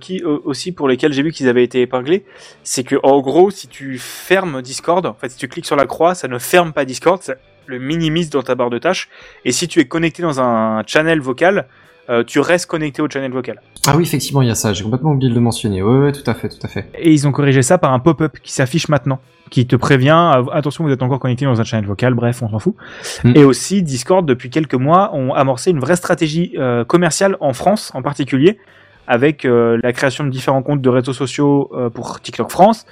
aussi 0.45 0.73
pour 0.73 0.89
lesquels 0.89 1.13
j'ai 1.13 1.23
vu 1.23 1.31
qu'ils 1.31 1.49
avaient 1.49 1.65
été 1.65 1.81
épinglés, 1.81 2.25
c'est 2.63 2.85
que, 2.85 2.97
en 3.03 3.21
gros, 3.21 3.51
si 3.51 3.69
tu 3.69 3.99
fermes 3.99 4.61
Discord, 4.61 5.07
en 5.07 5.15
fait, 5.15 5.31
si 5.31 5.39
tu 5.39 5.49
cliques 5.49 5.67
sur 5.67 5.77
la 5.77 5.87
croix, 5.87 6.15
ça 6.15 6.29
ne 6.29 6.39
ferme 6.39 6.73
pas 6.73 6.85
Discord, 6.85 7.23
ça 7.23 7.37
le 7.67 7.79
minimise 7.79 8.29
dans 8.29 8.43
ta 8.43 8.55
barre 8.55 8.71
de 8.71 8.79
tâches, 8.79 9.09
et 9.45 9.53
si 9.53 9.69
tu 9.69 9.81
es 9.81 9.85
connecté 9.85 10.23
dans 10.23 10.41
un 10.41 10.83
channel 10.85 11.21
vocal, 11.21 11.69
euh, 12.11 12.25
tu 12.25 12.41
restes 12.41 12.67
connecté 12.67 13.03
au 13.03 13.09
channel 13.09 13.33
vocal. 13.33 13.61
Ah 13.87 13.97
oui 13.97 14.03
effectivement 14.03 14.43
il 14.43 14.49
y 14.49 14.51
a 14.51 14.55
ça, 14.55 14.73
j'ai 14.73 14.85
complètement 14.85 15.13
oublié 15.13 15.31
de 15.31 15.35
le 15.35 15.41
mentionner. 15.41 15.83
Ouais 15.83 15.99
ouais 15.99 16.13
tout 16.13 16.29
à 16.29 16.35
fait 16.35 16.49
tout 16.49 16.59
à 16.63 16.69
fait. 16.69 16.89
Et 16.99 17.13
ils 17.13 17.27
ont 17.27 17.33
corrigé 17.33 17.63
ça 17.63 17.79
par 17.79 17.93
un 17.93 17.99
pop-up 17.99 18.39
qui 18.43 18.53
s'affiche 18.53 18.89
maintenant, 18.89 19.21
qui 19.53 19.67
te 19.67 19.77
prévient 19.77 20.33
euh, 20.35 20.45
attention, 20.53 20.83
vous 20.83 20.91
êtes 20.91 21.03
encore 21.03 21.21
connecté 21.21 21.45
dans 21.45 21.61
un 21.61 21.65
channel 21.65 21.87
vocal, 21.87 22.15
bref, 22.15 22.43
on 22.43 22.49
s'en 22.49 22.59
fout. 22.59 22.75
Mm. 23.23 23.37
Et 23.37 23.45
aussi, 23.45 23.83
Discord, 23.83 24.27
depuis 24.27 24.51
quelques 24.51 24.75
mois, 24.75 25.15
ont 25.15 25.35
amorcé 25.35 25.71
une 25.71 25.79
vraie 25.79 25.97
stratégie 25.97 26.55
euh, 26.57 26.85
commerciale 26.85 27.37
en 27.41 27.53
France 27.53 27.93
en 27.95 28.03
particulier, 28.03 28.59
avec 29.07 29.45
euh, 29.45 29.79
la 29.83 29.93
création 29.93 30.25
de 30.25 30.31
différents 30.31 30.63
comptes 30.63 30.81
de 30.81 30.89
réseaux 30.89 31.13
sociaux 31.13 31.71
pour 31.95 32.21
TikTok 32.21 32.51
France, 32.51 32.87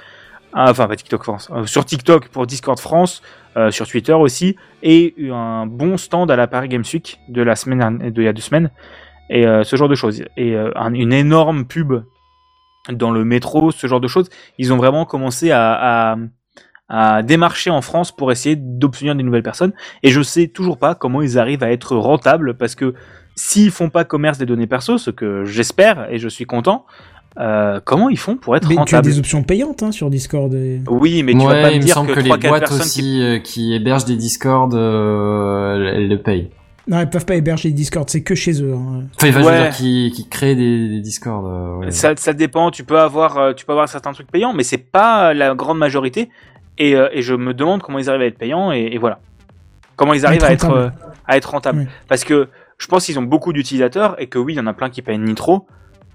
Ah, 0.53 0.71
enfin 0.71 0.89
pas 0.89 0.97
TikTok 0.97 1.23
France, 1.23 1.49
euh, 1.53 1.65
sur 1.65 1.85
TikTok 1.85 2.29
pour 2.29 2.47
Discord 2.47 2.79
France, 2.81 3.23
euh, 3.57 3.71
sur 3.71 3.87
Twitter 3.87 4.13
aussi, 4.15 4.57
et 4.83 5.15
un 5.33 5.67
bon 5.67 5.97
stand 5.97 6.31
à 6.31 6.37
la 6.37 6.49
Paris 6.49 6.69
Games 6.69 6.85
Week 6.93 7.21
de 7.29 7.43
la 7.43 7.55
semaine 7.55 7.99
de 8.11 8.21
il 8.23 8.25
y 8.25 8.29
a 8.29 8.33
deux 8.33 8.43
semaines, 8.43 8.71
et 9.29 9.47
euh, 9.47 9.63
ce 9.63 9.77
genre 9.77 9.89
de 9.89 9.95
choses. 9.95 10.25
Et 10.37 10.57
un- 10.57 10.93
une 10.95 11.13
énorme 11.13 11.67
pub 11.67 12.03
dans 12.91 13.13
le 13.13 13.25
métro, 13.25 13.71
ce 13.71 13.87
genre 13.87 14.01
de 14.01 14.09
choses. 14.09 14.29
Ils 14.59 14.73
ont 14.73 14.77
vraiment 14.77 15.05
commencé 15.05 15.53
à 15.53 16.17
démarcher 17.23 17.71
en 17.71 17.83
France 17.83 18.11
pour 18.11 18.33
essayer 18.33 18.57
d'obtenir 18.57 19.15
des 19.15 19.23
nouvelles 19.23 19.45
personnes. 19.45 19.73
Et 20.03 20.11
je 20.11 20.21
sais 20.23 20.49
toujours 20.49 20.77
pas 20.79 20.97
comment 20.97 21.23
ils 21.23 21.39
arrivent 21.39 21.63
à 21.63 21.71
être 21.71 21.95
rentables 21.95 22.55
parce 22.57 22.75
que 22.75 22.95
s'ils 23.37 23.71
font 23.71 23.91
pas 23.91 24.05
commerce 24.05 24.39
des 24.39 24.47
données 24.47 24.67
perso, 24.67 24.99
ce 24.99 25.11
que 25.13 25.45
j'espère 25.45 26.11
et 26.13 26.19
je 26.19 26.29
suis 26.29 26.47
content, 26.47 26.87
euh, 27.39 27.81
comment 27.85 28.09
ils 28.09 28.19
font 28.19 28.37
pour 28.37 28.57
être 28.57 28.69
Mais 28.69 28.75
tu 28.75 28.79
as 28.79 28.81
rentables 28.83 29.07
des 29.07 29.19
options 29.19 29.43
payantes 29.43 29.83
hein, 29.83 29.93
sur 29.93 30.11
Discord. 30.11 30.53
et- 30.55 30.81
Oui, 30.89 31.23
mais 31.23 31.33
tu 31.33 31.39
vas 31.39 31.47
ouais, 31.47 31.63
pas 31.63 31.71
il 31.71 31.79
me 31.79 31.85
dire 31.85 31.95
semble 31.95 32.13
que, 32.15 32.21
les 32.21 32.29
3-4 32.31 32.49
boîtes 32.49 32.61
personnes 32.61 32.81
aussi 32.81 33.01
qui... 33.03 33.23
euh, 33.23 33.39
qui 33.39 33.75
hébergent 33.75 34.05
des 34.05 34.17
Discord, 34.17 34.75
euh, 34.75 35.93
elles, 35.95 36.09
le 36.09 36.19
payent. 36.19 36.51
Non, 36.89 36.99
elles 36.99 37.11
peuvent 37.11 37.25
pas 37.27 37.37
héberger 37.37 37.71
Discord, 37.71 38.09
c'est 38.11 38.23
que 38.23 38.35
chez 38.35 38.61
eux. 38.63 38.75
hein. 38.75 39.05
Enfin, 39.17 39.29
il 39.29 39.33
va 39.33 39.41
Ouais. 39.43 39.63
dire 39.63 39.71
qui 39.71 40.11
qui 40.15 40.29
créent 40.29 40.57
des, 40.57 40.89
des 40.89 41.01
Discord. 41.01 41.47
euh, 41.47 41.77
ouais. 41.79 41.91
Ça, 41.93 42.15
ça 42.17 42.33
dépend. 42.33 42.71
Tu 42.71 42.83
peux 42.85 42.99
avoir, 42.99 43.55
tu 43.55 43.65
peux 43.65 43.73
avoir 43.73 43.89
certains 43.89 44.13
trucs 44.13 44.31
payants, 44.31 44.53
mais 44.53 44.65
c'est 44.65 44.79
pas 44.79 45.33
la 45.33 45.55
grande 45.55 45.79
majorité. 45.79 46.31
Et, 46.79 46.97
euh, 46.97 47.09
et 47.13 47.23
je 47.23 47.35
me 47.35 47.53
demande 47.55 47.83
comment 47.83 47.99
ils 47.99 48.09
arrivent 48.09 48.23
à 48.23 48.27
être 48.27 48.39
payants 48.39 48.73
et, 48.73 48.91
et 48.93 48.99
voilà. 48.99 49.21
Comment 49.97 50.15
ils 50.15 50.25
arrivent 50.25 50.39
Être 50.43 50.47
à 50.49 50.53
être, 50.53 50.67
rentable. 50.67 50.81
euh, 50.97 51.11
à 51.29 51.37
être 51.37 51.51
rentables. 51.51 51.79
Oui. 51.81 51.87
Parce 52.09 52.25
que 52.25 52.49
je 52.79 52.87
pense 52.87 53.05
qu'ils 53.05 53.19
ont 53.19 53.23
beaucoup 53.23 53.53
d'utilisateurs 53.53 54.17
et 54.21 54.27
que 54.29 54.39
oui, 54.39 54.55
il 54.55 54.57
y 54.57 54.61
en 54.61 54.67
a 54.67 54.73
plein 54.73 54.89
qui 54.89 55.03
payent 55.03 55.19
Nitro, 55.19 55.67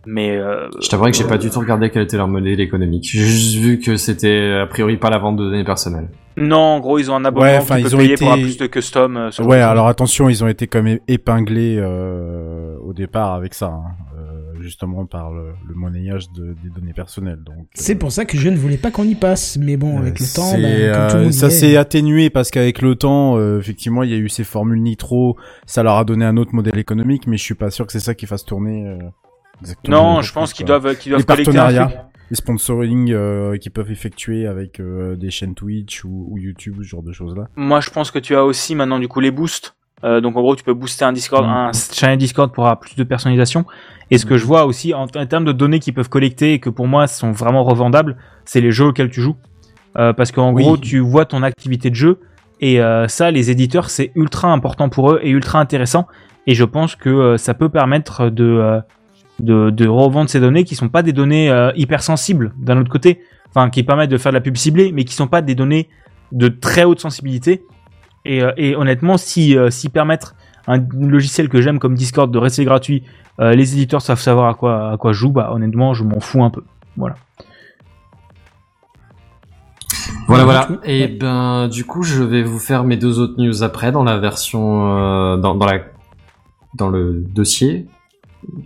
mais 0.05 0.37
euh, 0.37 0.67
Je 0.81 0.87
t'avouerai 0.89 1.11
que 1.11 1.17
j'ai 1.17 1.23
pas 1.23 1.37
du 1.37 1.49
tout 1.49 1.59
regardé 1.59 1.89
quel 1.89 2.03
était 2.03 2.17
leur 2.17 2.27
modèle 2.27 2.59
économique. 2.59 3.07
J'ai 3.11 3.19
juste 3.25 3.55
vu 3.57 3.79
que 3.79 3.97
c'était 3.97 4.59
a 4.61 4.67
priori 4.67 4.97
pas 4.97 5.09
la 5.09 5.17
vente 5.17 5.37
de 5.37 5.43
données 5.45 5.63
personnelles. 5.63 6.09
non, 6.37 6.57
en 6.57 6.79
gros, 6.79 6.99
ils 6.99 7.09
ont 7.11 7.15
un 7.15 7.25
abonnement 7.25 7.49
Ouais, 7.51 7.57
enfin, 7.57 7.77
qui 7.77 7.83
peut 7.83 7.89
ils 7.89 7.95
ont 7.95 7.99
payer 7.99 8.13
été- 8.13 8.23
pour 8.25 8.33
avoir 8.33 8.45
plus 8.45 8.57
de 8.57 8.67
custom. 8.67 9.17
euh, 9.17 9.29
Ouais, 9.43 9.59
alors 9.61 9.87
attention, 9.87 10.29
ils 10.29 10.43
ont 10.43 10.47
été 10.47 10.67
comme 10.67 10.97
épinglés 11.07 11.77
euh, 11.79 12.75
au 12.83 12.93
départ 12.93 13.33
avec 13.33 13.53
ça. 13.53 13.67
hein. 13.67 13.83
Euh, 14.17 14.31
justement 14.61 15.05
par 15.05 15.31
le, 15.31 15.49
le 15.67 15.75
monnayage 15.75 16.31
de, 16.31 16.55
des 16.63 16.69
données 16.73 16.93
personnelles. 16.93 17.37
Donc 17.45 17.67
C'est 17.75 17.93
pour 17.93 18.11
ça 18.11 18.25
que 18.25 18.35
je 18.35 18.49
ne 18.49 18.55
voulais 18.57 18.77
pas 18.77 18.89
qu'on 18.89 19.03
y 19.03 19.13
passe, 19.13 19.57
mais 19.61 19.77
bon, 19.77 19.99
avec 19.99 20.19
le 20.19 20.25
temps, 20.33 20.53
bah, 20.53 20.57
comme 20.57 21.07
tout 21.09 21.15
le 21.17 21.19
euh, 21.19 21.23
monde 21.25 21.33
ça 21.33 21.51
s'est 21.51 21.77
atténué 21.77 22.31
parce 22.31 22.49
qu'avec 22.49 22.81
le 22.81 22.95
temps, 22.95 23.37
euh, 23.37 23.59
effectivement, 23.59 24.01
il 24.01 24.09
y 24.09 24.13
a 24.15 24.17
eu 24.17 24.27
ces 24.29 24.43
formules 24.43 24.81
nitro, 24.81 25.37
ça 25.67 25.83
leur 25.83 25.97
a 25.97 26.03
donné 26.03 26.25
un 26.25 26.35
autre 26.37 26.55
modèle 26.55 26.79
économique, 26.79 27.27
mais 27.27 27.37
je 27.37 27.43
suis 27.43 27.53
pas 27.53 27.69
sûr 27.69 27.85
que 27.85 27.91
c'est 27.91 27.99
ça 27.99 28.15
qui 28.15 28.25
fasse 28.25 28.43
tourner. 28.43 28.97
Exactement 29.61 30.15
Non, 30.15 30.21
je 30.21 30.33
pense 30.33 30.53
qu'ils 30.53 30.65
doivent, 30.65 30.95
qu'ils 30.97 31.11
doivent 31.11 31.21
les 31.21 31.25
collecter 31.25 31.51
un 31.51 31.53
partenariats, 31.63 31.85
truc. 31.87 31.99
les 32.31 32.35
sponsoring 32.35 33.11
euh, 33.11 33.57
qu'ils 33.57 33.71
peuvent 33.71 33.91
effectuer 33.91 34.47
avec 34.47 34.79
euh, 34.79 35.15
des 35.15 35.31
chaînes 35.31 35.55
Twitch 35.55 36.03
ou, 36.03 36.27
ou 36.31 36.37
YouTube, 36.37 36.75
ce 36.79 36.87
genre 36.87 37.03
de 37.03 37.11
choses 37.11 37.35
là. 37.35 37.45
Moi, 37.55 37.81
je 37.81 37.89
pense 37.89 38.11
que 38.11 38.19
tu 38.19 38.35
as 38.35 38.43
aussi 38.43 38.75
maintenant 38.75 38.99
du 38.99 39.07
coup 39.07 39.19
les 39.19 39.31
boosts. 39.31 39.75
Euh, 40.03 40.21
donc 40.21 40.35
en 40.37 40.41
gros, 40.41 40.55
tu 40.55 40.63
peux 40.63 40.73
booster 40.73 41.05
un 41.05 41.13
Discord, 41.13 41.45
Mm. 41.45 41.49
un 41.49 41.71
channel 41.93 42.17
Discord 42.17 42.51
pour 42.51 42.65
avoir 42.65 42.79
plus 42.79 42.95
de 42.95 43.03
personnalisation. 43.03 43.65
Et 44.11 44.17
ce 44.17 44.25
que 44.25 44.37
je 44.37 44.45
vois 44.45 44.65
aussi 44.65 44.93
en, 44.93 45.03
en 45.15 45.25
termes 45.25 45.45
de 45.45 45.51
données 45.51 45.79
qu'ils 45.79 45.93
peuvent 45.93 46.09
collecter 46.09 46.53
et 46.53 46.59
que 46.59 46.69
pour 46.69 46.85
moi 46.87 47.07
sont 47.07 47.31
vraiment 47.31 47.63
revendables, 47.63 48.17
c'est 48.43 48.61
les 48.61 48.71
jeux 48.71 48.85
auxquels 48.87 49.09
tu 49.09 49.21
joues. 49.21 49.35
Parce 49.93 50.31
qu'en 50.33 50.51
Oui. 50.53 50.61
gros, 50.63 50.75
tu 50.77 50.99
vois 50.99 51.25
ton 51.25 51.41
activité 51.41 51.89
de 51.89 51.95
jeu 51.95 52.19
et 52.59 52.79
ça, 53.07 53.31
les 53.31 53.49
éditeurs, 53.49 53.89
c'est 53.89 54.11
ultra 54.15 54.51
important 54.51 54.89
pour 54.89 55.11
eux 55.13 55.19
et 55.23 55.29
ultra 55.29 55.59
intéressant. 55.59 56.05
Et 56.47 56.53
je 56.53 56.65
pense 56.65 56.95
que 56.95 57.37
ça 57.37 57.53
peut 57.55 57.69
permettre 57.69 58.29
de, 58.29 58.79
de 59.39 59.69
de 59.69 59.87
revendre 59.87 60.29
ces 60.29 60.39
données 60.39 60.63
qui 60.63 60.75
sont 60.75 60.89
pas 60.89 61.03
des 61.03 61.13
données 61.13 61.49
euh, 61.49 61.71
hyper 61.75 62.01
sensibles 62.01 62.53
d'un 62.57 62.79
autre 62.79 62.89
côté, 62.91 63.21
enfin 63.49 63.69
qui 63.69 63.83
permettent 63.83 64.11
de 64.11 64.17
faire 64.17 64.31
de 64.31 64.37
la 64.37 64.41
pub 64.41 64.55
ciblée, 64.57 64.91
mais 64.91 65.03
qui 65.03 65.13
sont 65.13 65.27
pas 65.27 65.41
des 65.41 65.55
données 65.55 65.89
de 66.31 66.47
très 66.47 66.83
haute 66.83 66.99
sensibilité. 66.99 67.65
Et, 68.25 68.41
euh, 68.41 68.51
et 68.57 68.75
honnêtement, 68.75 69.17
si 69.17 69.57
euh, 69.57 69.69
s'y 69.69 69.89
permettre 69.89 70.35
un 70.67 70.83
logiciel 70.99 71.47
que 71.47 71.61
j'aime 71.61 71.77
comme 71.77 71.93
Discord 71.93 72.31
de 72.31 72.37
rester 72.39 72.65
gratuit, 72.65 73.03
euh, 73.39 73.53
les 73.53 73.73
éditeurs 73.73 74.01
savent 74.01 74.19
savoir 74.19 74.49
à 74.49 74.53
quoi 74.55 74.91
à 74.91 74.97
quoi 74.97 75.11
je 75.13 75.19
joue, 75.19 75.31
bah 75.31 75.51
honnêtement, 75.53 75.93
je 75.93 76.03
m'en 76.03 76.19
fous 76.19 76.43
un 76.43 76.49
peu. 76.49 76.63
Voilà. 76.97 77.15
Voilà, 80.27 80.43
voilà. 80.43 80.67
Et 80.85 81.01
ouais. 81.01 81.07
ben, 81.07 81.67
du 81.67 81.85
coup, 81.85 82.01
je 82.01 82.23
vais 82.23 82.41
vous 82.41 82.57
faire 82.57 82.83
mes 82.83 82.97
deux 82.97 83.19
autres 83.19 83.35
news 83.37 83.61
après 83.63 83.91
dans 83.91 84.03
la 84.03 84.17
version, 84.17 84.87
euh, 84.97 85.37
dans, 85.37 85.53
dans 85.53 85.67
la, 85.67 85.79
dans 86.73 86.89
le 86.89 87.13
dossier. 87.13 87.85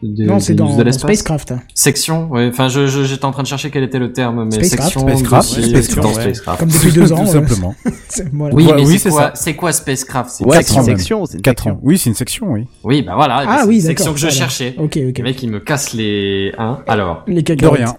Des- 0.03 0.25
Non, 0.25 0.39
c'est 0.39 0.53
dans, 0.55 0.75
de 0.77 0.83
dans. 0.83 0.91
Spacecraft. 0.91 1.53
Section, 1.73 2.29
ouais. 2.29 2.49
Enfin, 2.51 2.67
je, 2.69 2.87
je- 2.87 3.03
j'étais 3.03 3.25
en 3.25 3.31
train 3.31 3.43
de 3.43 3.47
chercher 3.47 3.69
quel 3.71 3.83
était 3.83 3.99
le 3.99 4.11
terme, 4.13 4.45
mais 4.45 4.51
Spacecraft. 4.51 4.83
section, 4.93 5.01
Spacecraft, 5.07 5.47
dossier, 5.55 5.69
Spacecraft, 5.69 6.01
dans 6.07 6.13
ouais. 6.15 6.21
Spacecraft. 6.23 6.59
Comme 6.59 6.69
depuis 6.69 6.91
deux 6.91 7.13
ans. 7.13 7.25
Tout 7.25 7.31
simplement. 7.31 7.75
C'est- 8.09 8.27
voilà. 8.33 8.55
Oui, 8.55 8.65
mais 8.75 8.85
oui, 8.85 8.93
c'est 8.93 8.97
c'est 8.99 9.09
quoi, 9.09 9.21
ça. 9.21 9.31
c'est 9.35 9.55
quoi 9.55 9.71
Spacecraft? 9.71 10.29
C'est 10.31 10.45
Ouais, 10.45 10.57
une 10.57 10.63
section, 10.83 11.25
c'est 11.25 11.35
une 11.37 11.41
4 11.41 11.57
section. 11.59 11.71
ans. 11.75 11.79
Oui, 11.83 11.97
c'est 11.97 12.09
une 12.09 12.15
section, 12.15 12.51
oui. 12.51 12.65
Oui, 12.83 13.01
bah 13.01 13.13
voilà. 13.15 13.43
Ah 13.47 13.57
c'est 13.61 13.67
oui, 13.67 13.75
une 13.75 13.81
section 13.81 14.05
d'accord, 14.05 14.13
que 14.15 14.19
je 14.19 14.25
voilà. 14.27 14.37
cherchais. 14.37 14.75
Ok, 14.77 14.97
ok. 15.09 15.17
Le 15.17 15.23
mec, 15.23 15.43
il 15.43 15.49
me 15.51 15.59
casse 15.59 15.93
les, 15.93 16.53
hein. 16.57 16.79
Alors, 16.87 17.23
Les 17.27 17.35
De 17.35 17.41
cacahuètes. 17.41 17.79
rien. 17.79 17.95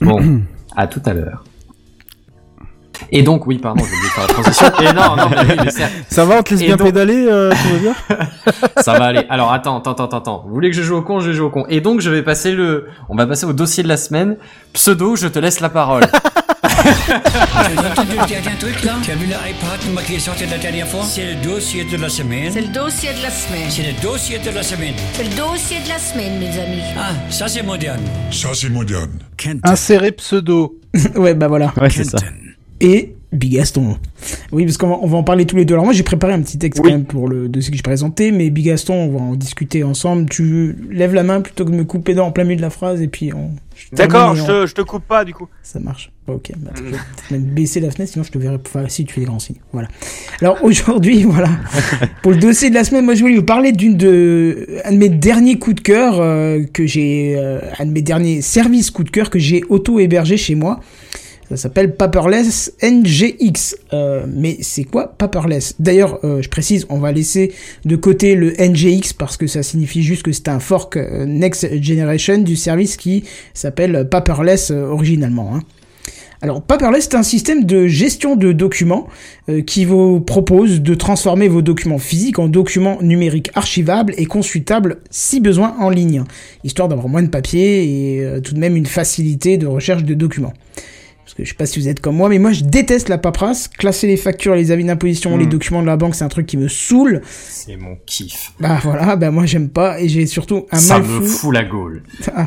bon, 0.00 0.40
à 0.76 0.86
tout 0.86 1.02
à 1.06 1.14
l'heure. 1.14 1.44
Et 3.10 3.22
donc, 3.22 3.46
oui, 3.46 3.58
pardon, 3.58 3.84
j'ai 3.84 3.92
oublié 3.94 4.08
de 4.08 4.12
faire 4.12 4.26
la 4.26 4.34
transition. 4.34 4.66
Et 4.80 4.92
non, 4.92 5.16
non, 5.16 5.28
mais 5.30 5.36
oui, 5.54 5.56
mais 5.64 5.70
c'est- 5.70 5.88
Ça 6.14 6.24
va, 6.24 6.38
on 6.38 6.42
te 6.42 6.50
laisse 6.54 6.62
Et 6.62 6.66
bien 6.66 6.76
donc- 6.76 6.86
pédaler, 6.86 7.26
euh, 7.28 7.50
tout 7.50 7.68
va 7.74 7.78
bien 7.78 7.94
Ça 8.82 8.98
va 8.98 9.04
aller. 9.06 9.24
Alors 9.28 9.52
attends, 9.52 9.78
attends, 9.78 9.92
attends, 9.92 10.18
attends. 10.18 10.44
Vous 10.46 10.54
voulez 10.54 10.70
que 10.70 10.76
je 10.76 10.82
joue 10.82 10.96
au 10.96 11.02
con, 11.02 11.20
je 11.20 11.32
joue 11.32 11.46
au 11.46 11.50
con. 11.50 11.64
Et 11.68 11.80
donc 11.80 12.00
je 12.00 12.10
vais 12.10 12.22
passer 12.22 12.52
le, 12.52 12.86
on 13.08 13.16
va 13.16 13.26
passer 13.26 13.46
au 13.46 13.52
dossier 13.52 13.82
de 13.82 13.88
la 13.88 13.96
semaine. 13.96 14.36
Pseudo, 14.72 15.16
je 15.16 15.28
te 15.28 15.38
laisse 15.38 15.60
la 15.60 15.68
parole. 15.68 16.04
Tu 16.84 18.32
dernier 18.34 18.58
truc 18.58 18.82
là 18.84 18.92
Tu 19.02 19.10
as 19.10 19.14
vu 19.14 19.26
l'iPad 19.26 20.04
qui 20.06 20.14
est 20.16 20.18
sorti 20.18 20.44
la 20.46 20.58
dernière 20.58 20.86
fois 20.86 21.02
C'est 21.04 21.34
le 21.34 21.34
dossier 21.42 21.84
de 21.84 21.96
la 21.96 22.08
semaine. 22.08 22.50
C'est 22.52 22.60
le 22.62 22.68
dossier 22.72 23.10
de 23.12 23.22
la 23.22 23.30
semaine. 23.30 23.70
C'est 23.70 23.82
le 23.82 24.02
dossier 24.02 24.38
de 24.38 24.50
la 24.50 24.62
semaine. 24.62 24.94
C'est 25.14 25.24
le 25.24 25.30
dossier 25.36 25.78
de 25.84 25.88
la 25.88 25.98
semaine, 25.98 26.38
mes 26.38 26.58
amis. 26.60 26.82
Ah, 26.98 27.10
ça 27.30 27.48
c'est 27.48 27.62
moderne. 27.62 28.00
Ça, 28.30 28.48
c'est 28.54 28.68
moderne. 28.68 29.10
Insérer 29.62 30.12
pseudo. 30.12 30.78
ouais, 31.16 31.34
bah 31.34 31.48
voilà. 31.48 31.72
Ouais, 31.80 31.90
c'est 31.90 32.04
ça. 32.04 32.18
Et 32.80 33.14
Bigaston. 33.32 33.96
Oui, 34.52 34.64
parce 34.64 34.76
qu'on 34.78 35.06
va, 35.06 35.16
en 35.16 35.22
parler 35.24 35.44
tous 35.44 35.56
les 35.56 35.64
deux. 35.64 35.74
Alors 35.74 35.84
moi, 35.84 35.92
j'ai 35.92 36.04
préparé 36.04 36.32
un 36.32 36.40
petit 36.40 36.56
texte 36.56 36.80
Oui. 36.82 36.90
quand 36.90 36.96
même 36.96 37.04
pour 37.04 37.28
le 37.28 37.48
dossier 37.48 37.72
que 37.72 37.76
je 37.76 37.82
présentais, 37.82 38.30
mais 38.30 38.48
Bigaston, 38.50 38.94
on 38.94 39.08
va 39.08 39.20
en 39.24 39.34
discuter 39.34 39.82
ensemble. 39.82 40.28
Tu 40.28 40.76
lèves 40.90 41.14
la 41.14 41.24
main 41.24 41.40
plutôt 41.40 41.64
que 41.64 41.70
de 41.70 41.76
me 41.76 41.84
couper 41.84 42.14
dans 42.14 42.26
en 42.26 42.30
plein 42.32 42.44
milieu 42.44 42.56
de 42.56 42.62
la 42.62 42.70
phrase, 42.70 43.02
et 43.02 43.08
puis 43.08 43.32
on... 43.32 43.50
D'accord, 43.92 44.36
je 44.36 44.42
on- 44.42 44.46
te, 44.46 44.66
je 44.66 44.74
te 44.74 44.82
coupe 44.82 45.02
pas 45.04 45.24
du 45.24 45.34
coup. 45.34 45.48
Ça 45.64 45.80
marche. 45.80 46.12
Ok, 46.28 46.52
bah, 46.56 46.70
attends, 46.72 46.84
je 46.86 47.34
vais 47.34 47.40
même 47.40 47.50
baisser 47.50 47.80
la 47.80 47.90
fenêtre, 47.90 48.12
sinon 48.12 48.24
je 48.24 48.30
te 48.30 48.38
verrai. 48.38 48.56
Enfin, 48.64 48.84
si 48.88 49.04
tu 49.04 49.12
fais 49.12 49.20
des 49.22 49.26
grands 49.26 49.40
signes. 49.40 49.56
Voilà. 49.72 49.88
Alors 50.40 50.62
aujourd'hui, 50.62 51.22
voilà. 51.28 51.48
Pour 52.22 52.30
le 52.32 52.38
dossier 52.38 52.70
de 52.70 52.74
la 52.74 52.84
semaine, 52.84 53.04
moi 53.04 53.14
je 53.16 53.20
voulais 53.20 53.34
vous 53.36 53.42
parler 53.42 53.72
d'une 53.72 53.96
de 53.96 54.68
un 54.84 54.92
de 54.92 54.96
mes 54.96 55.08
derniers 55.08 55.58
coups 55.58 55.76
de 55.76 55.80
cœur 55.80 56.20
euh, 56.20 56.62
que 56.72 56.86
j'ai, 56.86 57.34
euh, 57.36 57.58
un 57.80 57.86
de 57.86 57.90
mes 57.90 58.00
derniers 58.02 58.42
services 58.42 58.92
coups 58.92 59.06
de 59.06 59.10
cœur 59.10 59.28
que 59.28 59.40
j'ai 59.40 59.64
auto 59.68 59.98
hébergé 59.98 60.36
chez 60.36 60.54
moi. 60.54 60.78
Ça 61.48 61.56
s'appelle 61.56 61.94
Paperless 61.94 62.72
NGX. 62.82 63.76
Euh, 63.92 64.24
mais 64.26 64.58
c'est 64.62 64.84
quoi 64.84 65.08
Paperless? 65.18 65.74
D'ailleurs, 65.78 66.20
euh, 66.24 66.40
je 66.40 66.48
précise, 66.48 66.86
on 66.88 66.98
va 66.98 67.12
laisser 67.12 67.52
de 67.84 67.96
côté 67.96 68.34
le 68.34 68.54
NGX 68.58 69.12
parce 69.12 69.36
que 69.36 69.46
ça 69.46 69.62
signifie 69.62 70.02
juste 70.02 70.22
que 70.22 70.32
c'est 70.32 70.48
un 70.48 70.58
fork 70.58 70.96
euh, 70.96 71.26
Next 71.26 71.82
Generation 71.82 72.38
du 72.38 72.56
service 72.56 72.96
qui 72.96 73.24
s'appelle 73.52 74.08
Paperless 74.08 74.70
euh, 74.70 74.86
originalement. 74.86 75.54
Hein. 75.54 75.62
Alors, 76.40 76.62
Paperless, 76.62 77.04
c'est 77.04 77.14
un 77.14 77.22
système 77.22 77.64
de 77.64 77.86
gestion 77.86 78.36
de 78.36 78.52
documents 78.52 79.06
euh, 79.48 79.62
qui 79.62 79.84
vous 79.84 80.20
propose 80.20 80.80
de 80.80 80.94
transformer 80.94 81.48
vos 81.48 81.62
documents 81.62 81.98
physiques 81.98 82.38
en 82.38 82.48
documents 82.48 83.00
numériques 83.02 83.50
archivables 83.54 84.14
et 84.16 84.26
consultables 84.26 84.98
si 85.10 85.40
besoin 85.40 85.74
en 85.78 85.90
ligne, 85.90 86.24
histoire 86.62 86.88
d'avoir 86.88 87.08
moins 87.08 87.22
de 87.22 87.28
papier 87.28 87.84
et 87.84 88.40
tout 88.42 88.54
de 88.54 88.58
même 88.58 88.76
une 88.76 88.86
facilité 88.86 89.56
de 89.56 89.66
recherche 89.66 90.04
de 90.04 90.14
documents. 90.14 90.52
Parce 91.36 91.38
que 91.38 91.44
je 91.44 91.48
sais 91.50 91.56
pas 91.56 91.66
si 91.66 91.80
vous 91.80 91.88
êtes 91.88 91.98
comme 92.00 92.14
moi, 92.16 92.28
mais 92.28 92.38
moi 92.38 92.52
je 92.52 92.62
déteste 92.62 93.08
la 93.08 93.18
paperasse. 93.18 93.66
Classer 93.66 94.06
les 94.06 94.16
factures, 94.16 94.54
les 94.54 94.70
avis 94.70 94.84
d'imposition, 94.84 95.36
Hmm. 95.36 95.40
les 95.40 95.46
documents 95.46 95.82
de 95.82 95.86
la 95.86 95.96
banque, 95.96 96.14
c'est 96.14 96.22
un 96.24 96.28
truc 96.28 96.46
qui 96.46 96.56
me 96.56 96.68
saoule. 96.68 97.22
C'est 97.26 97.76
mon 97.76 97.96
kiff. 98.06 98.52
Bah 98.60 98.78
voilà, 98.84 99.16
bah 99.16 99.30
moi 99.32 99.44
j'aime 99.46 99.68
pas 99.68 100.00
et 100.00 100.08
j'ai 100.08 100.26
surtout 100.26 100.66
un 100.70 100.78
Ça 100.78 101.00
mal 101.00 101.08
me 101.08 101.20
fou. 101.20 101.26
fout 101.26 101.54
la 101.54 101.64
gaule. 101.64 102.02
Ah, 102.36 102.46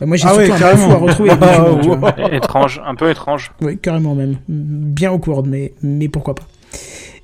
bah 0.00 0.06
moi 0.06 0.16
j'ai 0.16 0.24
Ah 0.26 0.34
surtout 0.34 0.50
ouais, 0.50 0.56
un 0.56 0.58
mal 0.58 0.76
fou 0.78 0.90
à 0.90 0.94
retrouver 0.96 1.30
les 1.30 1.36
documents. 1.36 1.80
tu 1.80 1.88
vois. 2.22 2.34
étrange, 2.34 2.82
un 2.84 2.96
peu 2.96 3.08
étrange. 3.10 3.52
Oui, 3.60 3.78
carrément 3.78 4.16
même. 4.16 4.38
Bien 4.48 5.12
awkward, 5.12 5.46
mais, 5.46 5.72
mais 5.82 6.08
pourquoi 6.08 6.34
pas. 6.34 6.42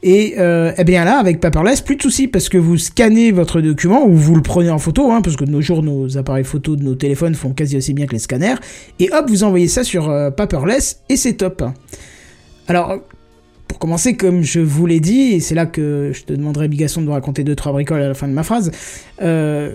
Et 0.02 0.34
euh, 0.38 0.72
eh 0.78 0.84
bien 0.84 1.04
là, 1.04 1.18
avec 1.18 1.40
Paperless, 1.40 1.82
plus 1.82 1.96
de 1.96 2.02
soucis 2.02 2.26
parce 2.26 2.48
que 2.48 2.56
vous 2.56 2.78
scannez 2.78 3.32
votre 3.32 3.60
document 3.60 4.06
ou 4.06 4.14
vous 4.14 4.34
le 4.34 4.42
prenez 4.42 4.70
en 4.70 4.78
photo, 4.78 5.10
hein, 5.10 5.20
parce 5.20 5.36
que 5.36 5.44
de 5.44 5.50
nos 5.50 5.60
jours, 5.60 5.82
nos 5.82 6.16
appareils 6.16 6.44
photo 6.44 6.74
de 6.74 6.82
nos 6.82 6.94
téléphones 6.94 7.34
font 7.34 7.52
quasi 7.52 7.76
aussi 7.76 7.92
bien 7.92 8.06
que 8.06 8.12
les 8.12 8.18
scanners, 8.18 8.56
et 8.98 9.10
hop, 9.12 9.26
vous 9.28 9.44
envoyez 9.44 9.68
ça 9.68 9.84
sur 9.84 10.08
euh, 10.08 10.30
Paperless 10.30 11.02
et 11.10 11.16
c'est 11.16 11.34
top. 11.34 11.62
Alors, 12.66 12.98
pour 13.68 13.78
commencer, 13.78 14.16
comme 14.16 14.42
je 14.42 14.60
vous 14.60 14.86
l'ai 14.86 15.00
dit, 15.00 15.34
et 15.34 15.40
c'est 15.40 15.54
là 15.54 15.66
que 15.66 16.12
je 16.14 16.22
te 16.22 16.32
demanderai, 16.32 16.68
Bigasson, 16.68 17.02
de 17.02 17.06
me 17.06 17.12
raconter 17.12 17.44
deux 17.44 17.54
trois 17.54 17.72
bricoles 17.72 18.00
à 18.00 18.08
la 18.08 18.14
fin 18.14 18.26
de 18.26 18.32
ma 18.32 18.42
phrase, 18.42 18.72
euh, 19.20 19.74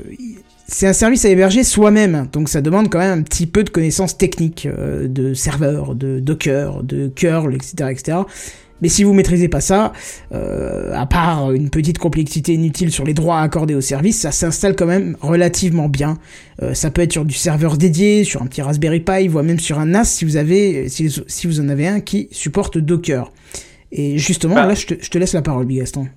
c'est 0.68 0.88
un 0.88 0.94
service 0.94 1.24
à 1.26 1.30
héberger 1.30 1.64
soi-même, 1.64 2.28
donc 2.32 2.50
ça 2.50 2.62
demande 2.62 2.90
quand 2.90 2.98
même 2.98 3.20
un 3.20 3.22
petit 3.22 3.46
peu 3.46 3.64
de 3.64 3.70
connaissances 3.70 4.18
techniques, 4.18 4.68
de 4.68 5.36
serveurs, 5.36 5.94
de 5.94 6.20
Docker, 6.20 6.82
de 6.82 7.08
curl, 7.10 7.54
etc., 7.54 7.92
etc. 7.92 8.18
Mais 8.82 8.90
si 8.90 9.04
vous 9.04 9.14
maîtrisez 9.14 9.48
pas 9.48 9.62
ça, 9.62 9.94
euh, 10.34 10.94
à 10.94 11.06
part 11.06 11.52
une 11.54 11.70
petite 11.70 11.98
complexité 11.98 12.54
inutile 12.54 12.92
sur 12.92 13.06
les 13.06 13.14
droits 13.14 13.40
accordés 13.40 13.74
au 13.76 13.82
service, 13.82 14.20
ça 14.20 14.32
s'installe 14.32 14.76
quand 14.76 14.86
même 14.86 15.16
relativement 15.22 15.88
bien. 15.88 16.18
Euh, 16.62 16.74
ça 16.74 16.92
peut 16.92 17.02
être 17.02 17.14
sur 17.14 17.26
du 17.26 17.34
serveur 17.34 17.78
dédié, 17.78 18.24
sur 18.24 18.42
un 18.42 18.48
petit 18.48 18.62
Raspberry 18.62 19.00
Pi, 19.00 19.28
voire 19.28 19.44
même 19.44 19.60
sur 19.60 19.80
un 19.80 19.86
NAS 19.86 20.06
si 20.06 20.26
vous 20.26 20.36
avez, 20.38 20.90
si, 20.90 21.10
si 21.28 21.48
vous 21.48 21.60
en 21.62 21.70
avez 21.70 21.88
un 21.88 22.02
qui 22.02 22.28
supporte 22.32 22.78
Docker. 22.78 23.32
Et 23.92 24.18
justement, 24.18 24.56
Bah. 24.56 24.66
là, 24.66 24.74
je 24.76 24.88
te, 24.88 24.94
je 25.02 25.10
te 25.10 25.18
laisse 25.18 25.34
la 25.34 25.42
parole, 25.42 25.66
Bigaston. 25.66 26.08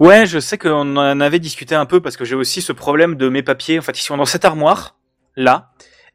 Ouais, 0.00 0.26
je 0.26 0.38
sais 0.38 0.58
qu'on 0.58 0.96
en 0.96 1.20
avait 1.20 1.38
discuté 1.38 1.74
un 1.74 1.86
peu 1.86 2.00
parce 2.00 2.16
que 2.16 2.24
j'ai 2.24 2.34
aussi 2.34 2.62
ce 2.62 2.72
problème 2.72 3.14
de 3.16 3.28
mes 3.28 3.42
papiers. 3.42 3.78
En 3.78 3.82
fait, 3.82 3.98
ils 3.98 4.02
sont 4.02 4.16
dans 4.16 4.24
cette 4.24 4.44
armoire 4.44 4.96
là. 5.36 5.70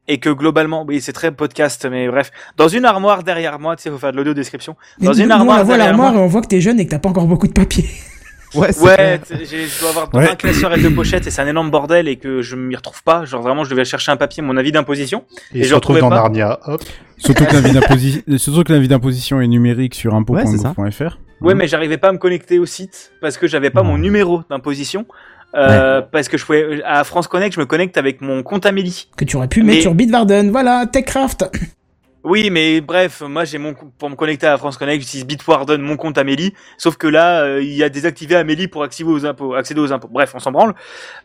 Et 0.07 0.17
que 0.19 0.29
globalement, 0.29 0.83
oui, 0.85 0.99
c'est 0.99 1.13
très 1.13 1.31
podcast, 1.31 1.87
mais 1.89 2.07
bref, 2.09 2.31
dans 2.57 2.67
une 2.67 2.83
armoire 2.83 3.23
derrière 3.23 3.57
moi, 3.57 3.75
tu 3.77 3.83
sais, 3.83 3.89
faut 3.89 3.97
faire 3.97 4.11
de 4.11 4.17
l'audio 4.17 4.33
description. 4.33 4.75
Dans 4.99 5.11
Mais 5.13 5.23
une 5.23 5.31
armoire 5.31 5.61
on 5.61 5.63
voit 5.63 5.77
derrière 5.77 5.91
l'armoire 5.93 6.11
moi. 6.11 6.21
et 6.21 6.25
on 6.25 6.27
voit 6.27 6.41
que 6.41 6.47
t'es 6.47 6.59
jeune 6.59 6.77
et 6.79 6.85
que 6.85 6.91
t'as 6.91 6.99
pas 6.99 7.09
encore 7.09 7.25
beaucoup 7.27 7.47
de 7.47 7.53
papier. 7.53 7.85
Ouais, 8.55 8.71
c'est 8.71 8.83
Ouais, 8.83 9.19
je 9.31 9.79
dois 9.79 9.89
avoir 9.89 10.13
Ouais. 10.13 10.29
un 10.29 10.35
classeur 10.35 10.71
et 10.77 10.79
deux 10.79 10.93
pochettes 10.93 11.25
et 11.25 11.31
c'est 11.31 11.41
un 11.41 11.47
énorme 11.47 11.71
bordel 11.71 12.07
et 12.07 12.17
que 12.17 12.43
je 12.43 12.55
m'y 12.55 12.75
retrouve 12.75 13.01
pas. 13.01 13.25
Genre 13.25 13.41
vraiment, 13.41 13.63
je 13.63 13.71
devais 13.71 13.83
chercher 13.83 14.11
un 14.11 14.15
papier, 14.15 14.43
mon 14.43 14.57
avis 14.57 14.71
d'imposition. 14.71 15.25
Et, 15.55 15.63
je 15.63 15.73
retrouve 15.73 15.95
retrouvais 15.95 16.01
dans 16.01 16.09
pas. 16.09 16.15
Narnia. 16.29 16.59
Hop. 16.67 16.83
Surtout 17.17 17.45
que 17.45 17.53
l'avis 18.73 18.87
d'imposition, 18.87 19.41
est 19.41 19.47
numérique 19.47 19.95
sur 19.95 20.13
Ouais, 20.13 20.19
impôt.gouv.fr. 20.19 21.17
Ouais, 21.41 21.55
mais 21.55 21.67
j'arrivais 21.67 21.97
pas 21.97 22.09
à 22.09 22.11
me 22.11 22.17
connecter 22.19 22.59
au 22.59 22.65
site 22.65 23.11
parce 23.21 23.37
que 23.37 23.47
j'avais 23.47 23.69
pas 23.71 23.81
mon 23.81 23.97
numéro 23.97 24.43
d'imposition. 24.49 25.07
Euh, 25.55 26.01
Parce 26.01 26.27
que 26.29 26.37
je 26.37 26.45
pouvais 26.45 26.81
à 26.83 27.03
France 27.03 27.27
Connect, 27.27 27.53
je 27.55 27.59
me 27.59 27.65
connecte 27.65 27.97
avec 27.97 28.21
mon 28.21 28.41
compte 28.43 28.65
Amélie. 28.65 29.07
Que 29.17 29.25
tu 29.25 29.35
aurais 29.37 29.47
pu 29.47 29.61
Mais- 29.63 29.71
mettre 29.73 29.81
sur 29.83 29.93
Bitwarden. 29.93 30.49
Voilà, 30.51 30.85
TechCraft. 30.85 31.45
Oui, 32.25 32.49
mais 32.49 32.79
bref, 32.79 33.19
moi 33.19 33.43
j'ai 33.43 33.57
mon 33.57 33.73
pour 33.73 34.09
me 34.09 34.15
connecter 34.15 34.47
à 34.47 34.57
France 34.57 34.77
Connect, 34.77 35.01
j'utilise 35.03 35.25
Bitwarden, 35.25 35.81
mon 35.81 35.97
compte 35.97 36.17
Amélie. 36.17 36.53
Sauf 36.77 36.95
que 36.95 37.05
là, 37.07 37.41
euh, 37.41 37.61
il 37.61 37.73
y 37.73 37.83
a 37.83 37.89
désactivé 37.89 38.37
Amélie 38.37 38.69
pour 38.69 38.81
accéder 38.81 39.09
aux 39.09 39.25
impôts. 39.25 39.55
Accéder 39.55 39.81
aux 39.81 39.91
impôts. 39.91 40.07
Bref, 40.09 40.31
on 40.33 40.39
s'en 40.39 40.53
branle. 40.53 40.73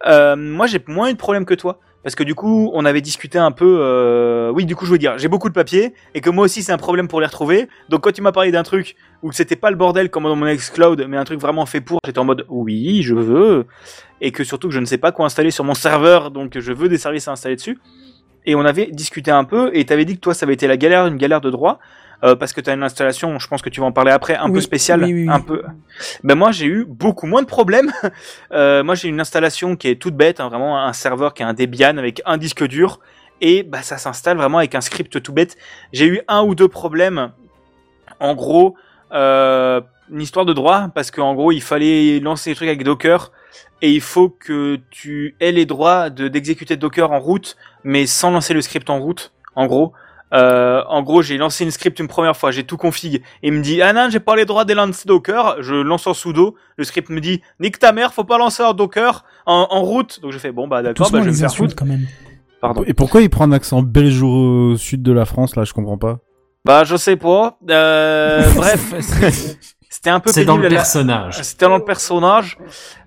Euh, 0.09 0.35
moi, 0.35 0.67
j'ai 0.67 0.83
moins 0.89 1.09
eu 1.09 1.13
de 1.13 1.17
problème 1.19 1.45
que 1.45 1.55
toi 1.55 1.79
parce 2.03 2.15
que 2.15 2.23
du 2.23 2.35
coup, 2.35 2.71
on 2.75 2.85
avait 2.85 3.01
discuté 3.01 3.39
un 3.39 3.51
peu. 3.51 3.79
euh, 3.81 4.51
Oui, 4.51 4.65
du 4.65 4.77
coup, 4.77 4.87
je 4.87 4.93
veux 4.93 4.99
dire, 4.99 5.19
j'ai 5.19 5.29
beaucoup 5.29 5.49
de 5.49 5.55
papiers 5.55 5.95
et 6.15 6.21
que 6.21 6.31
moi 6.31 6.45
aussi, 6.45 6.63
c'est 6.63 6.73
un 6.73 6.79
problème 6.79 7.09
pour 7.09 7.21
les 7.21 7.27
retrouver. 7.27 7.69
Donc, 7.89 8.03
quand 8.03 8.13
tu 8.13 8.23
m'as 8.23 8.33
parlé 8.33 8.51
d'un 8.51 8.63
truc 8.63 8.97
où 9.23 9.33
c'était 9.33 9.57
pas 9.57 9.71
le 9.71 9.77
bordel 9.77 10.09
comme 10.11 10.23
dans 10.25 10.37
mon 10.37 10.47
Xcloud, 10.47 11.05
mais 11.09 11.17
un 11.17 11.25
truc 11.25 11.41
vraiment 11.41 11.67
fait 11.67 11.81
pour, 11.81 11.99
j'étais 12.05 12.19
en 12.19 12.25
mode 12.25 12.47
oui, 12.49 13.03
je 13.03 13.15
veux, 13.15 13.67
et 14.21 14.31
que 14.31 14.45
surtout 14.45 14.69
que 14.69 14.75
je 14.75 14.81
ne 14.81 14.87
sais 14.87 14.99
pas 14.99 15.13
quoi 15.13 15.27
installer 15.27 15.51
sur 15.51 15.65
mon 15.65 15.75
serveur, 15.75 16.31
donc 16.31 16.59
je 16.59 16.73
veux 16.73 16.89
des 16.89 16.99
services 16.99 17.29
à 17.29 17.33
installer 17.33 17.57
dessus. 17.57 17.79
Et 18.47 18.55
on 18.55 18.65
avait 18.65 18.87
discuté 18.87 19.31
un 19.31 19.45
peu, 19.45 19.71
et 19.75 19.85
t'avais 19.85 20.05
dit 20.05 20.15
que 20.15 20.21
toi, 20.21 20.35
ça 20.35 20.47
avait 20.47 20.55
été 20.55 20.67
la 20.67 20.77
galère, 20.77 21.07
une 21.07 21.17
galère 21.19 21.41
de 21.41 21.51
droit. 21.51 21.79
Euh, 22.25 22.35
parce 22.35 22.53
que 22.53 22.61
tu 22.61 22.69
as 22.69 22.75
une 22.75 22.83
installation, 22.83 23.39
je 23.39 23.47
pense 23.47 23.63
que 23.63 23.71
tu 23.71 23.81
vas 23.81 23.87
en 23.87 23.93
parler 23.93 24.11
après, 24.11 24.35
un 24.35 24.51
peu 24.51 24.61
spéciale, 24.61 25.05
oui, 25.05 25.13
oui, 25.13 25.25
oui. 25.29 25.33
un 25.33 25.41
peu. 25.41 25.63
Ben 26.25 26.35
moi 26.35 26.51
j'ai 26.51 26.67
eu 26.67 26.85
beaucoup 26.85 27.27
moins 27.27 27.43
de 27.43 27.47
problèmes. 27.47 27.93
Euh, 28.51 28.83
moi 28.83 28.95
j'ai 28.95 29.09
une 29.09 29.21
installation 29.21 29.77
qui 29.77 29.89
est 29.89 29.97
toute 29.97 30.15
bête, 30.15 30.41
hein, 30.41 30.49
vraiment 30.49 30.83
un 30.83 30.93
serveur 30.93 31.35
qui 31.35 31.43
est 31.43 31.45
un 31.45 31.53
Debian 31.53 31.99
avec 31.99 32.23
un 32.25 32.39
disque 32.39 32.67
dur 32.67 32.99
et 33.41 33.63
bah 33.63 33.83
ça 33.83 33.99
s'installe 33.99 34.39
vraiment 34.39 34.59
avec 34.59 34.75
un 34.75 34.81
script 34.81 35.23
tout 35.23 35.33
bête. 35.33 35.57
J'ai 35.93 36.07
eu 36.07 36.21
un 36.29 36.43
ou 36.43 36.55
deux 36.55 36.69
problèmes. 36.69 37.31
En 38.21 38.35
gros, 38.35 38.75
euh, 39.13 39.81
une 40.11 40.23
histoire 40.23 40.47
de 40.47 40.55
droit 40.55 40.89
parce 40.95 41.11
qu'en 41.11 41.35
gros 41.35 41.53
il 41.53 41.63
fallait 41.63 42.21
lancer 42.21 42.51
les 42.51 42.57
trucs 42.57 42.69
avec 42.69 42.85
Docker 42.85 43.33
et 43.83 43.93
il 43.93 44.01
faut 44.01 44.31
que 44.31 44.79
tu 44.91 45.37
aies 45.41 45.53
les 45.53 45.67
droits 45.67 46.09
de 46.09 46.29
d'exécuter 46.29 46.77
Docker 46.77 47.13
en 47.13 47.21
route 47.21 47.57
mais 47.85 48.07
sans 48.07 48.31
lancer 48.31 48.55
le 48.55 48.63
script 48.63 48.89
en 48.89 48.99
route. 48.99 49.33
En 49.55 49.67
gros. 49.67 49.93
Euh, 50.35 50.83
en 50.89 51.03
gros, 51.03 51.23
j'ai 51.23 51.39
lancé 51.39 51.65
une 51.65 51.71
script 51.71 51.99
une 51.99 52.09
première 52.09 52.37
fois, 52.37 52.51
j'ai 52.51 52.65
tout 52.65 52.77
config. 52.77 53.17
Et 53.17 53.49
il 53.49 53.53
me 53.53 53.63
dit, 53.63 53.81
ah 53.83 53.93
non, 53.93 54.09
j'ai 54.11 54.21
pas 54.21 54.37
les 54.37 54.45
droits 54.45 54.65
de 54.65 54.75
lancer 54.75 55.05
Docker. 55.07 55.63
Je 55.63 55.75
lance 55.75 56.07
en 56.07 56.15
sudo. 56.15 56.57
Le 56.77 56.85
script 56.85 57.09
me 57.11 57.21
dit, 57.21 57.43
nique 57.61 57.79
ta 57.79 57.93
mère, 57.93 58.13
faut 58.13 58.25
pas 58.25 58.39
lancer 58.39 58.63
en 58.63 58.75
Docker 58.75 59.25
en, 59.47 59.67
en 59.71 59.83
route. 59.83 60.21
Donc 60.21 60.33
je 60.33 60.39
fais, 60.39 60.53
bon 60.53 60.69
bah 60.69 60.83
d'accord, 60.83 61.11
bah, 61.11 61.19
je 61.21 61.25
vais 61.25 61.31
me 61.31 61.37
faire 61.37 61.55
foutre. 61.55 61.75
quand 61.77 61.87
même. 61.87 62.07
Pardon. 62.61 62.83
Et 62.87 62.95
pourquoi 62.95 63.23
il 63.23 63.31
prend 63.31 63.45
un 63.45 63.53
accent 63.53 63.83
belge 63.83 64.23
au 64.23 64.77
sud 64.77 65.03
de 65.03 65.13
la 65.13 65.25
France 65.25 65.55
là? 65.57 65.65
Je 65.65 65.73
comprends 65.73 65.99
pas. 65.99 66.19
Bah 66.65 66.85
je 66.85 66.97
sais 66.97 67.17
pas. 67.17 67.59
Euh, 67.71 68.43
bref, 68.57 69.75
c'était 70.01 70.11
un 70.11 70.21
peu 70.21 70.31
C'est 70.31 70.45
dans 70.45 70.53
pénible. 70.55 70.69
le 70.69 70.77
personnage. 70.77 71.43
C'était 71.43 71.67
dans 71.67 71.77
le 71.77 71.85
personnage, 71.85 72.57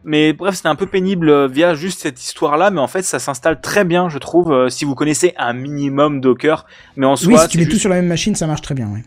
mais 0.04 0.34
bref, 0.34 0.56
c'était 0.56 0.68
un 0.68 0.76
peu 0.76 0.88
pénible 0.88 1.30
euh, 1.30 1.48
via 1.48 1.74
juste 1.74 2.02
cette 2.02 2.22
histoire-là, 2.22 2.70
mais 2.70 2.82
en 2.82 2.88
fait, 2.88 3.04
ça 3.04 3.18
s'installe 3.18 3.62
très 3.62 3.86
bien, 3.86 4.10
je 4.10 4.18
trouve, 4.18 4.52
euh, 4.52 4.68
si 4.68 4.84
vous 4.84 4.94
connaissez 4.94 5.34
un 5.38 5.54
minimum 5.54 6.20
Docker. 6.20 6.66
Mais 6.98 7.06
en 7.06 7.16
soi, 7.16 7.32
oui, 7.32 7.39
si 7.39 7.48
tu 7.48 7.58
mets 7.60 7.64
juste- 7.64 7.76
tout 7.78 7.80
sur 7.80 7.89
la 7.89 7.96
même 7.96 8.08
machine, 8.08 8.36
ça 8.36 8.46
marche 8.46 8.62
très 8.62 8.76
bien. 8.76 8.88
Ouais. 8.89 9.04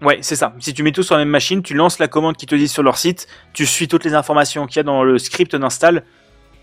Ouais, 0.00 0.18
c'est 0.22 0.34
ça. 0.36 0.54
Si 0.60 0.72
tu 0.72 0.82
mets 0.82 0.92
tout 0.92 1.02
sur 1.02 1.14
la 1.14 1.20
même 1.20 1.28
machine, 1.30 1.62
tu 1.62 1.74
lances 1.74 1.98
la 1.98 2.08
commande 2.08 2.38
qui 2.38 2.46
te 2.46 2.54
dit 2.54 2.68
sur 2.68 2.82
leur 2.82 2.96
site, 2.96 3.26
tu 3.52 3.66
suis 3.66 3.86
toutes 3.86 4.04
les 4.06 4.14
informations 4.14 4.66
qu'il 4.66 4.76
y 4.76 4.80
a 4.80 4.82
dans 4.82 5.04
le 5.04 5.18
script 5.18 5.54
d'install, 5.56 6.04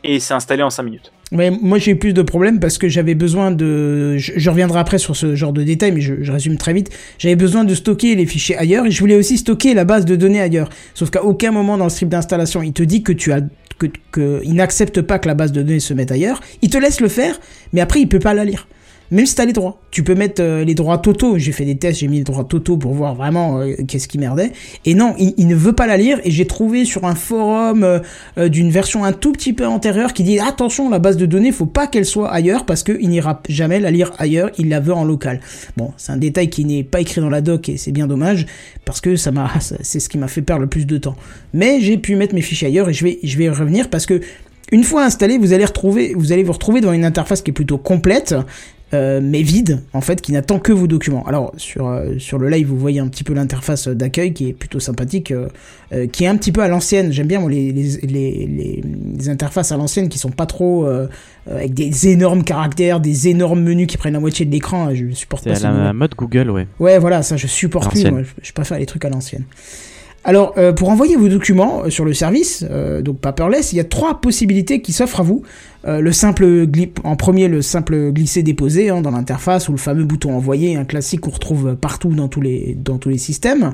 et 0.03 0.19
c'est 0.19 0.33
installé 0.33 0.63
en 0.63 0.69
5 0.69 0.83
minutes. 0.83 1.11
Moi 1.31 1.79
j'ai 1.79 1.91
eu 1.91 1.95
plus 1.95 2.13
de 2.13 2.21
problèmes 2.21 2.59
parce 2.59 2.77
que 2.77 2.87
j'avais 2.87 3.15
besoin 3.15 3.49
de. 3.49 4.17
Je, 4.17 4.33
je 4.35 4.49
reviendrai 4.49 4.79
après 4.79 4.99
sur 4.99 5.15
ce 5.15 5.35
genre 5.35 5.51
de 5.51 5.63
détails, 5.63 5.91
mais 5.91 6.01
je, 6.01 6.15
je 6.21 6.31
résume 6.31 6.57
très 6.57 6.73
vite. 6.73 6.91
J'avais 7.17 7.35
besoin 7.35 7.63
de 7.63 7.73
stocker 7.73 8.13
les 8.13 8.27
fichiers 8.27 8.55
ailleurs 8.55 8.85
et 8.85 8.91
je 8.91 8.99
voulais 8.99 9.15
aussi 9.15 9.37
stocker 9.37 9.73
la 9.73 9.83
base 9.83 10.05
de 10.05 10.15
données 10.15 10.41
ailleurs. 10.41 10.69
Sauf 10.93 11.09
qu'à 11.09 11.23
aucun 11.23 11.51
moment 11.51 11.77
dans 11.77 11.85
le 11.85 11.89
script 11.89 12.11
d'installation, 12.11 12.61
il 12.61 12.73
te 12.73 12.83
dit 12.83 13.01
que 13.01 13.13
tu 13.13 13.31
as 13.31 13.41
que, 13.79 13.87
que 14.11 14.41
il 14.43 14.53
n'accepte 14.53 15.01
pas 15.01 15.17
que 15.17 15.27
la 15.27 15.33
base 15.33 15.51
de 15.51 15.63
données 15.63 15.79
se 15.79 15.95
mette 15.95 16.11
ailleurs. 16.11 16.39
Il 16.61 16.69
te 16.69 16.77
laisse 16.77 16.99
le 16.99 17.07
faire, 17.07 17.39
mais 17.71 17.81
après 17.81 18.01
il 18.01 18.07
peut 18.07 18.19
pas 18.19 18.35
la 18.35 18.45
lire. 18.45 18.67
Même 19.14 19.28
si 19.28 19.36
t'as 19.36 19.45
les 19.45 19.53
droits, 19.53 19.80
tu 19.91 20.01
peux 20.01 20.16
mettre 20.16 20.41
euh, 20.41 20.64
les 20.64 20.74
droits 20.74 20.97
totaux. 20.97 21.38
J'ai 21.38 21.51
fait 21.51 21.66
des 21.66 21.78
tests, 21.78 21.99
j'ai 21.99 22.07
mis 22.07 22.18
les 22.18 22.24
droits 22.24 22.45
totaux 22.45 22.78
pour 22.78 22.93
voir 22.93 23.14
vraiment 23.14 23.59
euh, 23.59 23.76
qu'est-ce 23.88 24.07
qui 24.07 24.18
merdait. 24.18 24.51
Et 24.86 24.95
non, 24.95 25.14
il, 25.20 25.47
ne 25.47 25.53
veut 25.53 25.74
pas 25.74 25.86
la 25.86 25.97
lire. 25.97 26.20
Et 26.24 26.32
j'ai 26.32 26.47
trouvé 26.47 26.84
sur 26.84 27.05
un 27.05 27.14
forum 27.14 27.84
euh, 27.84 28.49
d'une 28.49 28.72
version 28.72 29.03
un 29.03 29.14
tout 29.14 29.32
petit 29.32 29.53
peu 29.53 29.68
antérieure 29.68 30.14
qui 30.14 30.24
dit 30.24 30.39
attention, 30.39 30.89
la 30.89 30.97
base 30.97 31.16
de 31.16 31.28
données, 31.28 31.51
faut 31.51 31.68
pas 31.68 31.86
qu'elle 31.86 32.07
soit 32.07 32.32
ailleurs 32.32 32.66
parce 32.66 32.82
qu'il 32.82 33.07
n'ira 33.07 33.43
jamais 33.49 33.80
la 33.80 33.91
lire 33.91 34.14
ailleurs. 34.18 34.49
Il 34.57 34.70
la 34.70 34.80
veut 34.80 34.93
en 34.93 35.05
local. 35.05 35.41
Bon, 35.78 35.91
c'est 35.97 36.11
un 36.11 36.18
détail 36.18 36.49
qui 36.49 36.66
n'est 36.66 36.84
pas 36.84 36.99
écrit 36.99 37.22
dans 37.22 37.30
la 37.30 37.41
doc 37.41 37.70
et 37.70 37.78
c'est 37.78 37.91
bien 37.91 38.07
dommage 38.07 38.47
parce 38.84 38.99
que 38.99 39.16
ça 39.16 39.32
m'a, 39.32 39.51
c'est 39.59 39.99
ce 39.99 40.09
qui 40.09 40.18
m'a 40.18 40.28
fait 40.28 40.41
perdre 40.41 40.64
le 40.64 40.70
plus 40.70 40.88
de 40.88 40.97
temps. 40.97 41.16
Mais 41.53 41.82
j'ai 41.82 41.99
pu 41.99 42.16
mettre 42.16 42.34
mes 42.34 42.41
fichiers 42.41 42.70
ailleurs 42.70 42.89
et 42.89 42.93
je 42.93 43.03
vais, 43.03 43.20
je 43.22 43.38
vais 43.38 43.43
y 43.43 43.49
revenir 43.49 43.91
parce 43.91 44.07
que 44.07 44.22
une 44.72 44.84
fois 44.84 45.03
installé, 45.03 45.38
vous 45.38 45.53
allez 45.53 45.66
retrouver, 45.66 46.14
vous 46.16 46.32
allez 46.32 46.41
vous 46.41 46.53
retrouver 46.53 46.82
devant 46.82 46.93
une 46.93 47.05
interface 47.05 47.43
qui 47.43 47.51
est 47.51 47.53
plutôt 47.53 47.78
complète, 47.78 48.34
euh, 48.93 49.21
mais 49.23 49.41
vide 49.41 49.81
en 49.93 50.01
fait, 50.01 50.21
qui 50.21 50.31
n'attend 50.31 50.59
que 50.59 50.71
vos 50.71 50.87
documents. 50.87 51.25
Alors 51.25 51.53
sur 51.57 51.87
euh, 51.87 52.17
sur 52.19 52.37
le 52.37 52.49
live, 52.49 52.67
vous 52.67 52.77
voyez 52.77 52.99
un 52.99 53.07
petit 53.07 53.23
peu 53.23 53.33
l'interface 53.33 53.87
d'accueil 53.87 54.33
qui 54.33 54.49
est 54.49 54.53
plutôt 54.53 54.79
sympathique, 54.79 55.31
euh, 55.31 56.07
qui 56.07 56.25
est 56.25 56.27
un 56.27 56.37
petit 56.37 56.51
peu 56.51 56.61
à 56.61 56.67
l'ancienne. 56.67 57.11
J'aime 57.11 57.27
bien 57.27 57.39
moi, 57.39 57.49
les, 57.49 57.71
les, 57.71 58.01
les, 58.03 59.29
interfaces 59.29 59.71
à 59.71 59.77
l'ancienne 59.77 60.09
qui 60.09 60.19
sont 60.19 60.31
pas 60.31 60.45
trop 60.45 60.85
avec 61.49 61.73
des 61.73 62.07
énormes 62.09 62.43
caractères, 62.43 62.99
des 62.99 63.29
énormes 63.29 63.61
menus 63.61 63.87
qui 63.87 63.97
prennent 63.97 64.13
la 64.13 64.19
moitié 64.19 64.45
de 64.45 64.51
l'écran. 64.51 64.93
Je 64.93 65.11
supporte 65.11 65.43
C'est 65.43 65.51
pas 65.51 65.55
à 65.55 65.59
ce 65.59 65.83
la 65.83 65.93
mode 65.93 66.13
Google, 66.15 66.49
ouais. 66.49 66.67
Ouais, 66.79 66.99
voilà, 66.99 67.23
ça 67.23 67.37
je 67.37 67.47
supporte 67.47 67.91
plus. 67.91 68.09
Moi, 68.11 68.23
je, 68.23 68.31
je 68.41 68.53
préfère 68.53 68.77
les 68.77 68.85
trucs 68.85 69.05
à 69.05 69.09
l'ancienne. 69.09 69.43
Alors, 70.26 70.53
euh, 70.57 70.71
pour 70.71 70.89
envoyer 70.89 71.17
vos 71.17 71.28
documents 71.28 71.84
euh, 71.84 71.89
sur 71.89 72.05
le 72.05 72.13
service, 72.13 72.65
euh, 72.69 73.01
donc 73.01 73.19
Paperless, 73.19 73.74
il 73.74 73.76
y 73.76 73.82
a 73.82 73.84
trois 73.84 74.21
possibilités 74.21 74.82
qui 74.82 74.93
s'offrent 74.93 75.19
à 75.19 75.24
vous. 75.24 75.43
Le 75.86 76.13
simple 76.13 76.65
en 77.03 77.17
premier, 77.17 77.49
le 77.49 77.61
simple 77.61 78.13
glisser-déposer 78.13 78.89
hein, 78.89 79.01
dans 79.01 79.11
l'interface 79.11 79.67
ou 79.67 79.74
le 79.74 79.78
fameux 79.78 80.05
bouton 80.05 80.34
envoyer, 80.34 80.78
un 80.78 80.86
classique 80.86 81.19
qu'on 81.19 81.32
retrouve 81.32 81.76
partout 81.76 82.07
dans 82.15 82.30
tous 82.30 82.39
les 82.39 82.78
dans 82.82 82.97
tous 82.97 83.09
les 83.09 83.17
systèmes. 83.17 83.74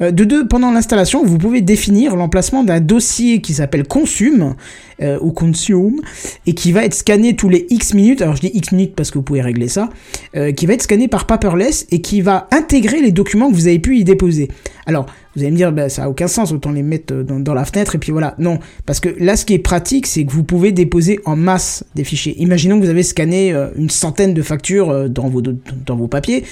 Euh, 0.00 0.10
de 0.10 0.24
deux, 0.24 0.46
pendant 0.48 0.72
l'installation, 0.72 1.24
vous 1.24 1.38
pouvez 1.38 1.60
définir 1.60 2.16
l'emplacement 2.16 2.64
d'un 2.64 2.80
dossier 2.80 3.40
qui 3.40 3.54
s'appelle 3.54 3.86
consume 3.86 4.54
euh, 5.00 5.18
ou 5.20 5.32
consume 5.32 6.00
et 6.46 6.54
qui 6.54 6.72
va 6.72 6.84
être 6.84 6.94
scanné 6.94 7.36
tous 7.36 7.48
les 7.48 7.66
X 7.70 7.94
minutes. 7.94 8.22
Alors 8.22 8.36
je 8.36 8.40
dis 8.40 8.50
X 8.54 8.72
minutes 8.72 8.94
parce 8.94 9.10
que 9.10 9.18
vous 9.18 9.24
pouvez 9.24 9.42
régler 9.42 9.68
ça, 9.68 9.90
euh, 10.36 10.52
qui 10.52 10.66
va 10.66 10.74
être 10.74 10.82
scanné 10.82 11.08
par 11.08 11.26
Paperless 11.26 11.86
et 11.90 12.00
qui 12.00 12.20
va 12.20 12.48
intégrer 12.50 13.00
les 13.00 13.12
documents 13.12 13.50
que 13.50 13.54
vous 13.54 13.66
avez 13.66 13.78
pu 13.78 13.98
y 13.98 14.04
déposer. 14.04 14.48
Alors 14.86 15.06
vous 15.36 15.42
allez 15.42 15.50
me 15.50 15.56
dire, 15.56 15.72
bah, 15.72 15.88
ça 15.88 16.04
a 16.04 16.08
aucun 16.08 16.28
sens, 16.28 16.52
autant 16.52 16.70
les 16.70 16.82
mettre 16.82 17.12
dans, 17.12 17.54
la 17.54 17.64
fenêtre 17.64 17.96
et 17.96 17.98
puis 17.98 18.12
voilà. 18.12 18.34
Non, 18.38 18.60
parce 18.86 19.00
que 19.00 19.08
là, 19.18 19.36
ce 19.36 19.44
qui 19.44 19.54
est 19.54 19.58
pratique, 19.58 20.06
c'est 20.06 20.24
que 20.24 20.30
vous 20.30 20.44
pouvez 20.44 20.70
déposer 20.70 21.18
en 21.24 21.34
masse 21.34 21.84
des 21.96 22.04
fichiers. 22.04 22.40
Imaginons 22.40 22.78
que 22.78 22.84
vous 22.84 22.90
avez 22.90 23.02
scanné 23.02 23.52
une 23.76 23.90
centaine 23.90 24.32
de 24.32 24.42
factures 24.42 25.10
dans 25.10 25.28
vos 25.28 26.06
papiers, 26.06 26.44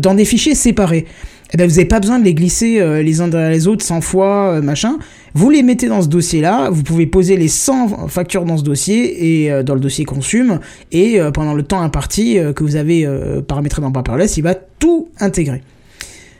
dans 0.00 0.14
des 0.14 0.24
fichiers 0.24 0.56
séparés. 0.56 1.06
Eh 1.54 1.56
ben, 1.56 1.68
vous 1.68 1.76
n'avez 1.76 1.86
pas 1.86 2.00
besoin 2.00 2.18
de 2.18 2.24
les 2.24 2.34
glisser 2.34 2.80
euh, 2.80 3.00
les 3.00 3.20
uns 3.20 3.28
derrière 3.28 3.48
les 3.48 3.68
autres 3.68 3.84
100 3.84 4.00
fois, 4.00 4.54
euh, 4.54 4.60
machin. 4.60 4.98
Vous 5.34 5.50
les 5.50 5.62
mettez 5.62 5.86
dans 5.86 6.02
ce 6.02 6.08
dossier-là, 6.08 6.68
vous 6.68 6.82
pouvez 6.82 7.06
poser 7.06 7.36
les 7.36 7.46
100 7.46 8.08
factures 8.08 8.44
dans 8.44 8.56
ce 8.56 8.64
dossier 8.64 9.44
et 9.44 9.52
euh, 9.52 9.62
dans 9.62 9.74
le 9.74 9.80
dossier 9.80 10.04
consume, 10.04 10.58
et 10.90 11.20
pendant 11.32 11.54
le 11.54 11.62
temps 11.62 11.80
imparti 11.80 12.38
que 12.56 12.64
vous 12.64 12.74
avez 12.74 13.08
paramétré 13.46 13.80
dans 13.80 13.92
Paperless, 13.92 14.36
il 14.36 14.42
va 14.42 14.56
tout 14.56 15.10
intégrer. 15.20 15.62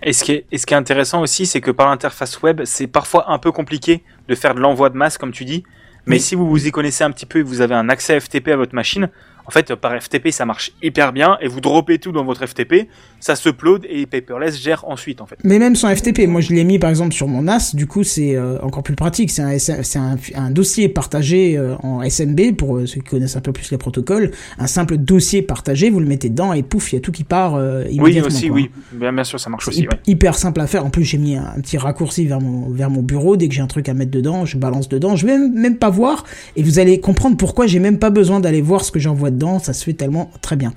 Et 0.02 0.12
ce 0.12 0.24
qui 0.24 0.32
est, 0.32 0.46
et 0.50 0.58
ce 0.58 0.66
qui 0.66 0.74
est 0.74 0.76
intéressant 0.76 1.22
aussi, 1.22 1.46
c'est 1.46 1.60
que 1.60 1.70
par 1.70 1.88
l'interface 1.88 2.42
web, 2.42 2.62
c'est 2.64 2.88
parfois 2.88 3.30
un 3.30 3.38
peu 3.38 3.52
compliqué 3.52 4.02
de 4.28 4.34
faire 4.34 4.56
de 4.56 4.60
l'envoi 4.60 4.90
de 4.90 4.96
masse, 4.96 5.16
comme 5.16 5.30
tu 5.30 5.44
dis. 5.44 5.62
Mais 6.06 6.16
Oui. 6.16 6.20
si 6.20 6.34
vous 6.34 6.48
vous 6.48 6.66
y 6.66 6.72
connaissez 6.72 7.04
un 7.04 7.12
petit 7.12 7.24
peu 7.24 7.38
et 7.38 7.42
que 7.42 7.48
vous 7.48 7.60
avez 7.60 7.74
un 7.76 7.88
accès 7.88 8.18
FTP 8.18 8.48
à 8.48 8.56
votre 8.56 8.74
machine, 8.74 9.08
en 9.46 9.50
fait, 9.50 9.74
par 9.74 10.00
FTP, 10.00 10.30
ça 10.30 10.44
marche 10.46 10.72
hyper 10.82 11.12
bien 11.12 11.36
et 11.40 11.48
vous 11.48 11.60
droppez 11.60 11.98
tout 11.98 12.12
dans 12.12 12.24
votre 12.24 12.46
FTP, 12.46 12.88
ça 13.20 13.36
se 13.36 13.48
upload 13.48 13.86
et 13.88 14.06
Paperless 14.06 14.60
gère 14.60 14.84
ensuite, 14.88 15.20
en 15.20 15.26
fait. 15.26 15.36
Mais 15.44 15.58
même 15.58 15.76
sans 15.76 15.94
FTP, 15.94 16.26
moi 16.26 16.40
je 16.40 16.52
l'ai 16.52 16.64
mis 16.64 16.78
par 16.78 16.90
exemple 16.90 17.12
sur 17.12 17.28
mon 17.28 17.42
NAS, 17.42 17.72
du 17.74 17.86
coup 17.86 18.04
c'est 18.04 18.36
euh, 18.36 18.58
encore 18.62 18.82
plus 18.82 18.94
pratique. 18.96 19.30
C'est 19.30 19.42
un, 19.42 19.56
un, 20.02 20.16
un 20.34 20.50
dossier 20.50 20.88
partagé 20.88 21.56
euh, 21.56 21.76
en 21.82 22.02
SMB 22.02 22.56
pour 22.56 22.76
euh, 22.76 22.86
ceux 22.86 23.00
qui 23.00 23.10
connaissent 23.10 23.36
un 23.36 23.40
peu 23.40 23.52
plus 23.52 23.70
les 23.70 23.78
protocoles. 23.78 24.30
Un 24.58 24.66
simple 24.66 24.96
dossier 24.96 25.42
partagé, 25.42 25.90
vous 25.90 26.00
le 26.00 26.06
mettez 26.06 26.28
dedans 26.30 26.52
et 26.52 26.62
pouf, 26.62 26.92
il 26.92 26.96
y 26.96 26.98
a 26.98 27.00
tout 27.00 27.12
qui 27.12 27.24
part 27.24 27.54
euh, 27.56 27.84
Oui, 27.88 27.94
immédiatement. 27.96 28.26
aussi, 28.28 28.46
quoi. 28.48 28.56
oui. 28.56 28.70
Bien, 28.92 29.12
bien 29.12 29.24
sûr, 29.24 29.38
ça 29.40 29.50
marche 29.50 29.68
aussi, 29.68 29.82
ouais. 29.82 29.98
hyper 30.06 30.36
simple 30.36 30.60
à 30.60 30.66
faire. 30.66 30.84
En 30.84 30.90
plus, 30.90 31.04
j'ai 31.04 31.18
mis 31.18 31.36
un, 31.36 31.44
un 31.56 31.60
petit 31.60 31.76
raccourci 31.78 32.26
vers 32.26 32.40
mon, 32.40 32.70
vers 32.70 32.90
mon 32.90 33.02
bureau. 33.02 33.36
Dès 33.36 33.48
que 33.48 33.54
j'ai 33.54 33.60
un 33.62 33.66
truc 33.66 33.88
à 33.88 33.94
mettre 33.94 34.10
dedans, 34.10 34.44
je 34.46 34.56
balance 34.56 34.88
dedans. 34.88 35.16
Je 35.16 35.26
vais 35.26 35.36
même, 35.38 35.52
même 35.54 35.76
pas 35.76 35.90
voir. 35.90 36.24
Et 36.56 36.62
vous 36.62 36.78
allez 36.78 37.00
comprendre 37.00 37.36
pourquoi 37.36 37.66
j'ai 37.66 37.78
même 37.80 37.98
pas 37.98 38.10
besoin 38.10 38.40
d'aller 38.40 38.62
voir 38.62 38.84
ce 38.84 38.90
que 38.92 38.98
j'envoie 38.98 39.30
Ça 39.58 39.72
se 39.72 39.84
fait 39.84 39.92
tellement 39.92 40.30
très 40.40 40.56
bien. 40.56 40.72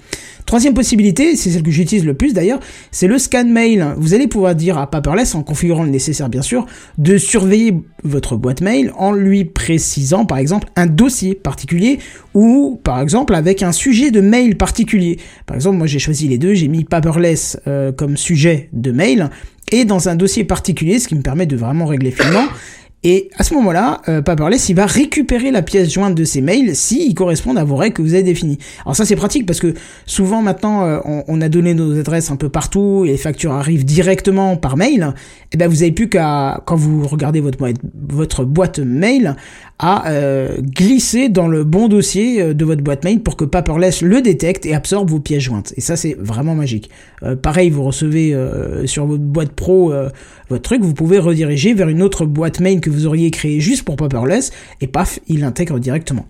Troisième 0.46 0.74
possibilité, 0.74 1.36
c'est 1.36 1.50
celle 1.50 1.64
que 1.64 1.72
j'utilise 1.72 2.06
le 2.06 2.14
plus 2.14 2.34
d'ailleurs, 2.34 2.60
c'est 2.92 3.08
le 3.08 3.18
scan 3.18 3.46
mail. 3.46 3.86
Vous 3.98 4.14
allez 4.14 4.28
pouvoir 4.28 4.56
dire 4.56 4.78
à 4.78 4.90
Paperless, 4.90 5.36
en 5.36 5.44
configurant 5.44 5.84
le 5.84 5.90
nécessaire 5.90 6.30
bien 6.30 6.42
sûr, 6.42 6.66
de 6.98 7.18
surveiller 7.18 7.76
votre 8.04 8.38
boîte 8.38 8.62
mail 8.62 8.94
en 8.98 9.12
lui 9.12 9.44
précisant 9.44 10.26
par 10.26 10.38
exemple 10.38 10.70
un 10.78 10.86
dossier 10.86 11.36
particulier 11.36 12.00
ou 12.34 12.80
par 12.84 13.02
exemple 13.02 13.36
avec 13.36 13.62
un 13.62 13.74
sujet 13.74 14.10
de 14.10 14.22
mail 14.22 14.56
particulier. 14.56 15.20
Par 15.46 15.56
exemple, 15.56 15.78
moi 15.78 15.88
j'ai 15.88 16.00
choisi 16.00 16.28
les 16.30 16.38
deux, 16.38 16.54
j'ai 16.54 16.70
mis 16.70 16.86
Paperless 16.86 17.60
euh, 17.68 17.92
comme 17.92 18.16
sujet 18.16 18.70
de 18.72 18.92
mail 18.92 19.30
et 19.72 19.84
dans 19.84 20.08
un 20.08 20.16
dossier 20.16 20.46
particulier, 20.46 21.00
ce 21.00 21.08
qui 21.08 21.16
me 21.16 21.22
permet 21.22 21.46
de 21.46 21.58
vraiment 21.58 21.86
régler 21.86 22.12
finement. 22.12 22.46
Et 23.04 23.30
à 23.38 23.44
ce 23.44 23.54
moment-là, 23.54 24.02
euh, 24.10 24.22
Paperless, 24.24 24.70
il 24.70 24.76
va 24.76 24.88
récupérer 24.88 25.52
la 25.52 25.62
pièce 25.62 25.94
jointe 25.94 26.16
de 26.16 26.24
ces 26.24 26.42
mails 26.42 26.76
s'ils 26.76 27.14
correspondent 27.14 27.60
à 27.60 27.64
vos 27.64 27.76
règles 27.76 27.94
que 27.94 28.02
vous 28.02 28.16
avez 28.16 28.24
définies. 28.24 28.58
Alors 28.86 28.96
ça, 28.96 29.06
c'est 29.06 29.16
pratique 29.16 29.46
parce 29.46 29.60
que 29.60 29.76
souvent 30.08 30.42
maintenant, 30.42 30.84
euh, 30.84 31.00
on, 31.28 31.40
a 31.42 31.48
donné 31.48 31.76
nos 31.76 31.98
adresses 31.98 32.32
un 32.32 32.36
peu 32.38 32.50
partout 32.50 33.04
et 33.06 33.10
les 33.10 33.18
factures 33.18 33.54
arrivent 33.54 33.86
directement 33.86 34.58
par 34.58 34.78
mail. 34.78 35.14
Et 35.52 35.58
ben, 35.58 35.68
vous 35.68 35.84
avez 35.84 35.92
plus 35.92 36.10
qu'à, 36.10 36.64
quand 36.66 36.76
vous 36.76 37.08
regardez 37.08 37.40
votre, 37.40 37.60
votre 38.10 38.44
boîte 38.44 38.80
mail, 38.80 39.36
à 39.80 40.10
euh, 40.10 40.58
glisser 40.60 41.30
dans 41.30 41.48
le 41.48 41.64
bon 41.64 41.88
dossier 41.88 42.42
euh, 42.42 42.54
de 42.56 42.66
votre 42.66 42.82
boîte 42.82 43.04
mail 43.04 43.22
pour 43.22 43.38
que 43.38 43.46
Paperless 43.46 44.02
le 44.02 44.22
détecte 44.22 44.66
et 44.66 44.74
absorbe 44.74 45.10
vos 45.10 45.20
pièces 45.20 45.44
jointes. 45.44 45.74
Et 45.78 45.82
ça, 45.82 45.96
c'est 45.96 46.16
vraiment 46.20 46.56
magique. 46.56 46.90
Euh, 47.22 47.36
pareil, 47.36 47.70
vous 47.70 47.84
recevez 47.84 48.34
euh, 48.34 48.88
sur 48.88 49.06
votre 49.06 49.22
boîte 49.22 49.52
pro 49.52 49.94
euh, 49.94 50.10
votre 50.50 50.64
truc, 50.64 50.82
vous 50.82 50.94
pouvez 50.96 51.20
rediriger 51.20 51.74
vers 51.74 51.90
une 51.90 52.02
autre 52.02 52.26
boîte 52.26 52.60
mail 52.60 52.82
que 52.82 52.90
vous 52.90 53.06
auriez 53.06 53.30
créée 53.30 53.60
juste 53.60 53.84
pour 53.86 53.98
Paperless 53.98 54.52
et 54.82 54.88
paf, 54.88 55.20
il 55.28 55.42
l'intègre 55.42 55.78
directement. 55.78 56.26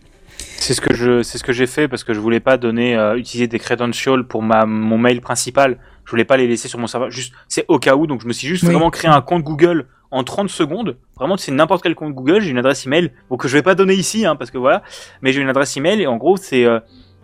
C'est 0.59 0.73
ce 0.73 0.81
que 0.81 0.93
je, 0.93 1.21
c'est 1.23 1.37
ce 1.37 1.43
que 1.43 1.53
j'ai 1.53 1.67
fait 1.67 1.87
parce 1.87 2.03
que 2.03 2.13
je 2.13 2.19
voulais 2.19 2.39
pas 2.39 2.57
donner, 2.57 2.95
euh, 2.97 3.15
utiliser 3.17 3.47
des 3.47 3.59
credentials 3.59 4.23
pour 4.25 4.41
ma, 4.41 4.65
mon 4.65 4.97
mail 4.97 5.21
principal. 5.21 5.77
Je 6.05 6.11
voulais 6.11 6.25
pas 6.25 6.35
les 6.37 6.47
laisser 6.47 6.67
sur 6.67 6.79
mon 6.79 6.87
serveur. 6.87 7.11
Juste, 7.11 7.33
c'est 7.47 7.65
au 7.67 7.79
cas 7.79 7.95
où. 7.95 8.07
Donc, 8.07 8.21
je 8.21 8.27
me 8.27 8.33
suis 8.33 8.47
juste 8.47 8.63
Oui. 8.63 8.71
vraiment 8.71 8.89
créé 8.89 9.09
un 9.11 9.21
compte 9.21 9.43
Google 9.43 9.85
en 10.11 10.23
30 10.23 10.49
secondes. 10.49 10.97
Vraiment, 11.17 11.37
c'est 11.37 11.51
n'importe 11.51 11.83
quel 11.83 11.95
compte 11.95 12.13
Google. 12.13 12.41
J'ai 12.41 12.51
une 12.51 12.57
adresse 12.57 12.85
email. 12.85 13.11
Bon, 13.29 13.37
que 13.37 13.47
je 13.47 13.53
vais 13.57 13.63
pas 13.63 13.75
donner 13.75 13.93
ici, 13.93 14.25
hein, 14.25 14.35
parce 14.35 14.51
que 14.51 14.57
voilà. 14.57 14.83
Mais 15.21 15.31
j'ai 15.33 15.41
une 15.41 15.49
adresse 15.49 15.75
email 15.77 16.01
et 16.01 16.07
en 16.07 16.17
gros, 16.17 16.37
c'est, 16.37 16.65
euh, 16.65 16.79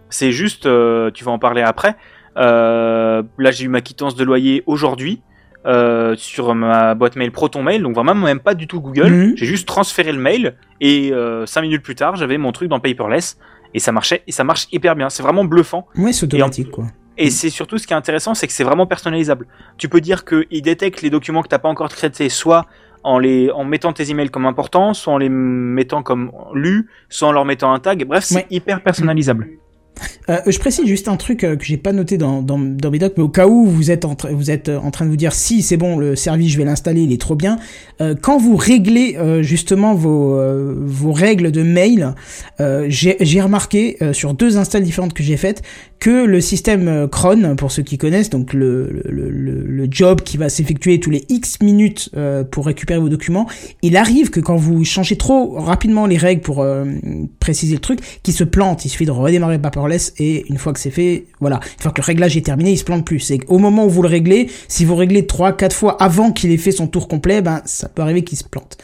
c'est 0.10 0.32
juste, 0.32 0.66
euh, 0.66 1.12
tu 1.12 1.24
vas 1.24 1.32
en 1.32 1.40
parler 1.40 1.62
après. 1.62 1.96
Euh, 2.38 3.24
là, 3.38 3.52
j'ai 3.52 3.66
eu 3.66 3.70
ma 3.70 3.82
quittance 3.82 4.16
de 4.16 4.24
loyer 4.24 4.64
aujourd'hui. 4.66 5.22
Euh, 5.66 6.14
sur 6.18 6.54
ma 6.56 6.94
boîte 6.94 7.16
mail 7.16 7.32
Proton 7.32 7.64
Mail, 7.64 7.84
donc 7.84 7.96
vraiment 7.96 8.14
même 8.16 8.42
pas 8.42 8.54
du 8.54 8.68
tout 8.68 8.82
Google. 8.82 9.10
Mhm. 9.10 9.34
J'ai 9.38 9.46
juste 9.46 9.66
transféré 9.66 10.12
le 10.12 10.20
mail 10.20 10.56
et 10.82 11.14
euh, 11.14 11.46
cinq 11.46 11.62
minutes 11.62 11.84
plus 11.84 11.96
tard, 11.96 12.18
j'avais 12.18 12.38
mon 12.38 12.52
truc 12.52 12.68
dans 12.68 12.82
Paperless 12.82 13.38
et 13.74 13.80
ça 13.80 13.94
marchait 13.94 14.24
et 14.28 14.34
ça 14.34 14.44
marche 14.44 14.68
hyper 14.74 14.98
bien. 14.98 15.08
C'est 15.10 15.24
vraiment 15.24 15.46
bluffant. 15.46 15.88
Ouais, 15.96 16.12
c'est 16.12 16.26
automatique, 16.26 16.70
quoi. 16.70 16.88
Et 17.18 17.30
c'est 17.30 17.50
surtout 17.50 17.78
ce 17.78 17.86
qui 17.86 17.94
est 17.94 17.96
intéressant, 17.96 18.34
c'est 18.34 18.48
que 18.48 18.54
c'est 18.54 18.64
vraiment 18.64 18.88
personnalisable. 18.88 19.48
Tu 19.78 19.88
peux 19.90 20.02
dire 20.02 20.26
qu'il 20.26 20.62
détecte 20.64 21.02
les 21.02 21.10
documents 21.10 21.42
que 21.44 21.48
t'as 21.48 21.60
pas 21.60 21.70
encore 21.70 21.90
traités, 21.90 22.30
soit 22.30 22.66
en 23.04 23.20
les 23.20 23.52
en 23.52 23.66
mettant 23.66 23.94
tes 23.94 24.10
emails 24.10 24.30
comme 24.30 24.46
importants, 24.46 24.94
soit 24.94 25.14
en 25.14 25.18
les 25.18 25.30
mettant 25.30 26.02
comme 26.04 26.32
lus, 26.54 26.90
soit 27.10 27.28
en 27.28 27.32
leur 27.32 27.46
mettant 27.46 27.74
un 27.74 27.80
tag. 27.80 28.06
Bref, 28.06 28.24
c'est 28.24 28.36
Ouais. 28.36 28.48
hyper 28.50 28.82
personnalisable. 28.82 29.50
Euh, 30.30 30.40
je 30.48 30.58
précise 30.60 30.86
juste 30.86 31.08
un 31.08 31.18
truc 31.18 31.44
euh, 31.44 31.56
que 31.56 31.66
j'ai 31.66 31.78
pas 31.78 31.92
noté 31.92 32.18
dans, 32.18 32.42
dans, 32.42 32.58
mes 32.58 33.00
docs, 33.00 33.14
mais 33.18 33.24
au 33.24 33.30
cas 33.30 33.48
où 33.48 33.66
vous 33.66 33.92
êtes 33.92 34.06
en, 34.06 34.16
vous 34.32 34.52
êtes 34.52 34.70
euh, 34.70 34.78
en 34.80 34.92
train 34.92 35.06
de 35.06 35.10
vous 35.10 35.18
dire 35.18 35.34
si 35.34 35.62
c'est 35.62 35.78
bon, 35.78 35.98
le 35.98 36.16
service 36.16 36.52
je 36.52 36.58
vais 36.58 36.66
l'installer, 36.66 37.02
il 37.02 37.12
est 37.12 37.22
trop 37.22 37.36
bien. 37.36 37.58
Quand 38.22 38.38
vous 38.38 38.56
réglez 38.56 39.18
justement 39.42 39.94
vos, 39.94 40.40
vos 40.76 41.14
règles 41.14 41.52
de 41.52 41.64
mail, 41.64 42.16
j'ai 42.88 43.42
remarqué 43.42 43.98
sur 44.12 44.34
deux 44.34 44.58
installs 44.58 44.84
différentes 44.84 45.14
que 45.14 45.24
j'ai 45.24 45.38
faites 45.38 45.62
que 46.00 46.26
le 46.26 46.42
système 46.42 47.08
cron, 47.10 47.56
pour 47.56 47.72
ceux 47.72 47.84
qui 47.84 47.98
connaissent, 47.98 48.30
donc 48.30 48.54
le, 48.54 49.04
le, 49.06 49.30
le, 49.30 49.64
le 49.64 49.88
job 49.90 50.22
qui 50.22 50.36
va 50.36 50.50
s'effectuer 50.50 51.00
tous 51.00 51.12
les 51.12 51.24
X 51.30 51.62
minutes 51.62 52.10
pour 52.52 52.66
récupérer 52.66 53.00
vos 53.00 53.10
documents, 53.10 53.48
il 53.82 53.96
arrive 53.96 54.30
que 54.30 54.42
quand 54.42 54.58
vous 54.58 54.84
changez 54.84 55.16
trop 55.16 55.52
rapidement 55.52 56.06
les 56.06 56.18
règles 56.18 56.42
pour 56.42 56.66
préciser 57.40 57.76
le 57.76 57.82
truc, 57.82 58.00
qu'il 58.22 58.34
se 58.34 58.44
plante. 58.44 58.84
Il 58.86 58.90
suffit 58.90 59.06
de 59.06 59.12
redémarrer 59.12 59.60
Et 60.18 60.46
une 60.50 60.58
fois 60.58 60.74
que 60.74 60.80
c'est 60.80 60.92
fait, 60.92 61.26
voilà, 61.40 61.60
une 61.78 61.82
fois 61.82 61.92
que 61.92 62.02
le 62.02 62.06
réglage 62.06 62.38
est 62.38 62.42
terminé, 62.42 62.72
il 62.72 62.78
se 62.78 62.84
plante 62.84 63.06
plus. 63.06 63.20
C'est 63.20 63.40
au 63.48 63.58
moment 63.58 63.86
où 63.86 63.90
vous 63.90 64.02
le 64.02 64.08
réglez, 64.08 64.50
si 64.68 64.86
vous 64.86 64.96
réglez 64.96 65.26
3 65.26 65.54
4 65.54 65.76
fois 65.76 66.02
avant 66.02 66.32
qu'il 66.32 66.52
ait 66.52 66.58
fait 66.58 66.72
son 66.72 66.88
tour 66.88 67.08
complet, 67.08 67.42
ben 67.42 67.62
ça 67.66 67.90
peut 67.90 68.02
arriver 68.02 68.24
qu'il 68.24 68.38
se 68.38 68.44
plante. 68.44 68.78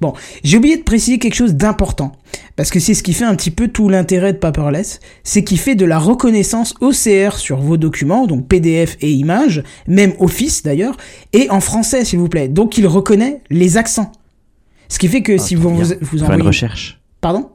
Bon, 0.00 0.14
j'ai 0.42 0.56
oublié 0.56 0.76
de 0.76 0.82
préciser 0.82 1.20
quelque 1.20 1.36
chose 1.36 1.54
d'important, 1.54 2.10
parce 2.56 2.70
que 2.70 2.80
c'est 2.80 2.92
ce 2.92 3.04
qui 3.04 3.12
fait 3.12 3.24
un 3.24 3.36
petit 3.36 3.52
peu 3.52 3.68
tout 3.68 3.88
l'intérêt 3.88 4.32
de 4.32 4.38
Paperless, 4.38 4.98
c'est 5.22 5.44
qu'il 5.44 5.60
fait 5.60 5.76
de 5.76 5.84
la 5.84 6.00
reconnaissance 6.00 6.74
OCR 6.80 7.36
sur 7.36 7.58
vos 7.58 7.76
documents, 7.76 8.26
donc 8.26 8.48
PDF 8.48 8.96
et 9.00 9.12
images, 9.12 9.62
même 9.86 10.14
Office 10.18 10.64
d'ailleurs, 10.64 10.96
et 11.32 11.48
en 11.50 11.60
français 11.60 12.04
s'il 12.04 12.18
vous 12.18 12.28
plaît. 12.28 12.48
Donc 12.48 12.78
il 12.78 12.86
reconnaît 12.88 13.42
les 13.48 13.76
accents. 13.76 14.10
Ce 14.88 14.98
qui 14.98 15.06
fait 15.06 15.22
que 15.22 15.38
si 15.38 15.54
vous 15.54 15.70
vous, 15.70 15.94
vous 16.00 16.22
envoyez... 16.24 16.40
une 16.40 16.48
recherche. 16.48 17.00
Pardon? 17.20 17.51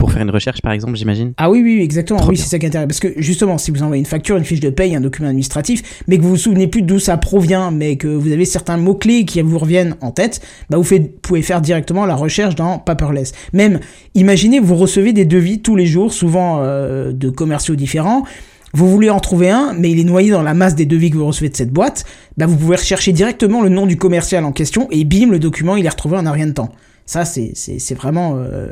Pour 0.00 0.10
faire 0.12 0.22
une 0.22 0.30
recherche, 0.30 0.62
par 0.62 0.72
exemple, 0.72 0.96
j'imagine. 0.96 1.34
ah 1.36 1.50
oui, 1.50 1.60
oui, 1.62 1.80
exactement. 1.82 2.18
Trop 2.18 2.30
oui, 2.30 2.36
c'est 2.38 2.48
ça 2.48 2.58
qui 2.58 2.64
est 2.64 2.68
intéressant. 2.68 2.88
Parce 2.88 3.00
que 3.00 3.12
justement, 3.20 3.58
si 3.58 3.70
vous 3.70 3.82
envoyez 3.82 4.00
une 4.00 4.06
facture, 4.06 4.36
une 4.38 4.44
fiche 4.44 4.58
de 4.60 4.70
paye, 4.70 4.96
un 4.96 5.00
document 5.00 5.28
administratif, 5.28 6.02
mais 6.08 6.16
que 6.16 6.22
vous 6.22 6.30
vous 6.30 6.36
souvenez 6.38 6.66
plus 6.66 6.80
d'où 6.82 6.98
ça 6.98 7.16
provient, 7.18 7.70
mais 7.70 7.96
que 7.96 8.08
vous 8.08 8.32
avez 8.32 8.46
certains 8.46 8.78
mots-clés 8.78 9.26
qui 9.26 9.40
vous 9.42 9.58
reviennent 9.58 9.96
en 10.00 10.10
tête, 10.10 10.40
bah 10.70 10.78
vous 10.78 10.84
faites- 10.84 11.20
pouvez 11.20 11.42
faire 11.42 11.60
directement 11.60 12.06
la 12.06 12.14
recherche 12.14 12.54
dans 12.54 12.78
Paperless. 12.78 13.32
Même, 13.52 13.78
imaginez, 14.14 14.58
vous 14.58 14.74
recevez 14.74 15.12
des 15.12 15.26
devis 15.26 15.60
tous 15.60 15.76
les 15.76 15.86
jours, 15.86 16.12
souvent 16.14 16.60
euh, 16.60 17.12
de 17.12 17.28
commerciaux 17.28 17.76
différents. 17.76 18.24
Vous 18.72 18.88
voulez 18.88 19.10
en 19.10 19.20
trouver 19.20 19.50
un, 19.50 19.74
mais 19.76 19.90
il 19.90 19.98
est 19.98 20.04
noyé 20.04 20.30
dans 20.30 20.42
la 20.42 20.54
masse 20.54 20.76
des 20.76 20.86
devis 20.86 21.10
que 21.10 21.16
vous 21.18 21.26
recevez 21.26 21.50
de 21.50 21.56
cette 21.56 21.72
boîte. 21.72 22.04
Bah 22.38 22.46
vous 22.46 22.56
pouvez 22.56 22.76
rechercher 22.76 23.12
directement 23.12 23.60
le 23.62 23.68
nom 23.68 23.84
du 23.84 23.96
commercial 23.98 24.44
en 24.44 24.52
question 24.52 24.88
et 24.90 25.04
bim, 25.04 25.28
le 25.30 25.38
document 25.40 25.76
il 25.76 25.84
est 25.84 25.88
retrouvé 25.90 26.16
en 26.16 26.24
un 26.24 26.30
rien 26.32 26.46
de 26.46 26.52
temps. 26.52 26.70
Ça, 27.10 27.24
c'est 27.24 27.94
vraiment 27.94 28.36
euh, 28.36 28.68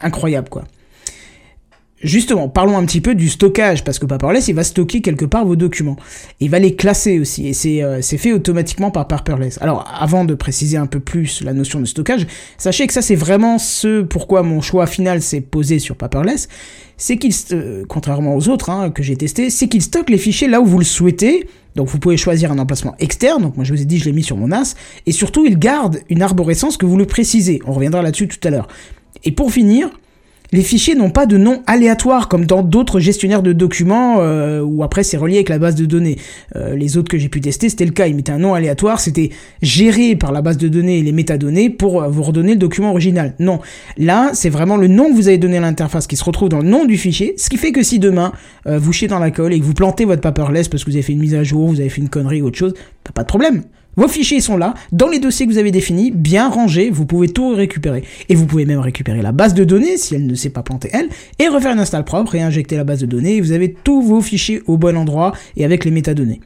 incroyable, 0.00 0.48
quoi. 0.48 0.64
Justement, 2.02 2.48
parlons 2.48 2.78
un 2.78 2.86
petit 2.86 3.02
peu 3.02 3.14
du 3.14 3.28
stockage, 3.28 3.84
parce 3.84 3.98
que 3.98 4.06
Paperless, 4.06 4.48
il 4.48 4.54
va 4.54 4.64
stocker 4.64 5.02
quelque 5.02 5.26
part 5.26 5.44
vos 5.44 5.56
documents. 5.56 5.98
Il 6.40 6.48
va 6.48 6.58
les 6.58 6.74
classer 6.74 7.20
aussi, 7.20 7.48
et 7.48 7.52
c'est 7.52 7.82
euh, 7.82 8.00
c'est 8.00 8.16
fait 8.16 8.32
automatiquement 8.32 8.90
par 8.90 9.08
Paperless. 9.08 9.58
Alors, 9.60 9.86
avant 9.94 10.24
de 10.24 10.32
préciser 10.32 10.78
un 10.78 10.86
peu 10.86 11.00
plus 11.00 11.42
la 11.42 11.52
notion 11.52 11.80
de 11.80 11.84
stockage, 11.84 12.26
sachez 12.56 12.86
que 12.86 12.94
ça, 12.94 13.02
c'est 13.02 13.14
vraiment 13.14 13.58
ce 13.58 14.00
pourquoi 14.00 14.42
mon 14.42 14.62
choix 14.62 14.86
final 14.86 15.20
s'est 15.20 15.42
posé 15.42 15.78
sur 15.78 15.94
Paperless, 15.94 16.48
c'est 17.02 17.16
qu'il, 17.16 17.34
euh, 17.50 17.82
contrairement 17.88 18.36
aux 18.36 18.48
autres 18.48 18.70
hein, 18.70 18.90
que 18.90 19.02
j'ai 19.02 19.16
testés, 19.16 19.50
c'est 19.50 19.66
qu'il 19.66 19.82
stocke 19.82 20.08
les 20.08 20.18
fichiers 20.18 20.46
là 20.46 20.60
où 20.60 20.64
vous 20.64 20.78
le 20.78 20.84
souhaitez, 20.84 21.48
donc 21.74 21.88
vous 21.88 21.98
pouvez 21.98 22.16
choisir 22.16 22.52
un 22.52 22.60
emplacement 22.60 22.94
externe, 23.00 23.42
donc 23.42 23.56
moi 23.56 23.64
je 23.64 23.74
vous 23.74 23.82
ai 23.82 23.84
dit 23.84 23.98
je 23.98 24.04
l'ai 24.04 24.12
mis 24.12 24.22
sur 24.22 24.36
mon 24.36 24.46
NAS, 24.46 24.76
et 25.06 25.10
surtout 25.10 25.44
il 25.44 25.58
garde 25.58 25.98
une 26.10 26.22
arborescence 26.22 26.76
que 26.76 26.86
vous 26.86 26.96
le 26.96 27.04
précisez, 27.04 27.60
on 27.66 27.72
reviendra 27.72 28.02
là-dessus 28.02 28.28
tout 28.28 28.38
à 28.46 28.50
l'heure. 28.50 28.68
Et 29.24 29.32
pour 29.32 29.50
finir, 29.50 29.90
les 30.52 30.62
fichiers 30.62 30.94
n'ont 30.94 31.10
pas 31.10 31.26
de 31.26 31.38
nom 31.38 31.62
aléatoire 31.66 32.28
comme 32.28 32.44
dans 32.44 32.62
d'autres 32.62 33.00
gestionnaires 33.00 33.42
de 33.42 33.52
documents 33.52 34.20
euh, 34.20 34.60
où 34.60 34.82
après 34.82 35.02
c'est 35.02 35.16
relié 35.16 35.36
avec 35.36 35.48
la 35.48 35.58
base 35.58 35.74
de 35.74 35.86
données. 35.86 36.18
Euh, 36.56 36.76
les 36.76 36.96
autres 36.98 37.10
que 37.10 37.18
j'ai 37.18 37.30
pu 37.30 37.40
tester, 37.40 37.70
c'était 37.70 37.86
le 37.86 37.92
cas. 37.92 38.06
Ils 38.06 38.14
mettaient 38.14 38.32
un 38.32 38.38
nom 38.38 38.54
aléatoire, 38.54 39.00
c'était 39.00 39.30
géré 39.62 40.14
par 40.14 40.30
la 40.30 40.42
base 40.42 40.58
de 40.58 40.68
données 40.68 40.98
et 40.98 41.02
les 41.02 41.12
métadonnées 41.12 41.70
pour 41.70 42.02
euh, 42.02 42.08
vous 42.08 42.22
redonner 42.22 42.52
le 42.52 42.58
document 42.58 42.90
original. 42.90 43.34
Non, 43.38 43.60
là 43.96 44.30
c'est 44.34 44.50
vraiment 44.50 44.76
le 44.76 44.88
nom 44.88 45.08
que 45.08 45.14
vous 45.14 45.28
avez 45.28 45.38
donné 45.38 45.56
à 45.56 45.60
l'interface 45.60 46.06
qui 46.06 46.16
se 46.16 46.24
retrouve 46.24 46.50
dans 46.50 46.60
le 46.60 46.68
nom 46.68 46.84
du 46.84 46.98
fichier, 46.98 47.34
ce 47.38 47.48
qui 47.48 47.56
fait 47.56 47.72
que 47.72 47.82
si 47.82 47.98
demain 47.98 48.32
euh, 48.66 48.78
vous 48.78 48.92
chiez 48.92 49.08
dans 49.08 49.18
la 49.18 49.30
colle 49.30 49.54
et 49.54 49.58
que 49.58 49.64
vous 49.64 49.74
plantez 49.74 50.04
votre 50.04 50.20
paperless 50.20 50.68
parce 50.68 50.84
que 50.84 50.90
vous 50.90 50.96
avez 50.96 51.02
fait 51.02 51.14
une 51.14 51.20
mise 51.20 51.34
à 51.34 51.42
jour, 51.42 51.68
vous 51.68 51.80
avez 51.80 51.88
fait 51.88 52.02
une 52.02 52.10
connerie 52.10 52.42
ou 52.42 52.46
autre 52.46 52.58
chose, 52.58 52.74
pas 53.14 53.22
de 53.22 53.28
problème. 53.28 53.62
Vos 53.96 54.08
fichiers 54.08 54.40
sont 54.40 54.56
là, 54.56 54.72
dans 54.90 55.08
les 55.08 55.18
dossiers 55.18 55.46
que 55.46 55.52
vous 55.52 55.58
avez 55.58 55.70
définis, 55.70 56.10
bien 56.10 56.48
rangés, 56.48 56.88
vous 56.88 57.04
pouvez 57.04 57.28
tout 57.28 57.50
récupérer. 57.50 58.04
Et 58.30 58.34
vous 58.34 58.46
pouvez 58.46 58.64
même 58.64 58.80
récupérer 58.80 59.20
la 59.20 59.32
base 59.32 59.52
de 59.52 59.64
données, 59.64 59.98
si 59.98 60.14
elle 60.14 60.26
ne 60.26 60.34
s'est 60.34 60.50
pas 60.50 60.62
plantée 60.62 60.88
elle, 60.94 61.10
et 61.38 61.48
refaire 61.48 61.72
une 61.72 61.78
install 61.78 62.04
propre 62.04 62.34
et 62.34 62.40
injecter 62.40 62.76
la 62.76 62.84
base 62.84 63.00
de 63.00 63.06
données, 63.06 63.36
et 63.36 63.40
vous 63.42 63.52
avez 63.52 63.74
tous 63.84 64.00
vos 64.00 64.22
fichiers 64.22 64.62
au 64.66 64.78
bon 64.78 64.96
endroit 64.96 65.32
et 65.56 65.64
avec 65.66 65.84
les 65.84 65.90
métadonnées. 65.90 66.40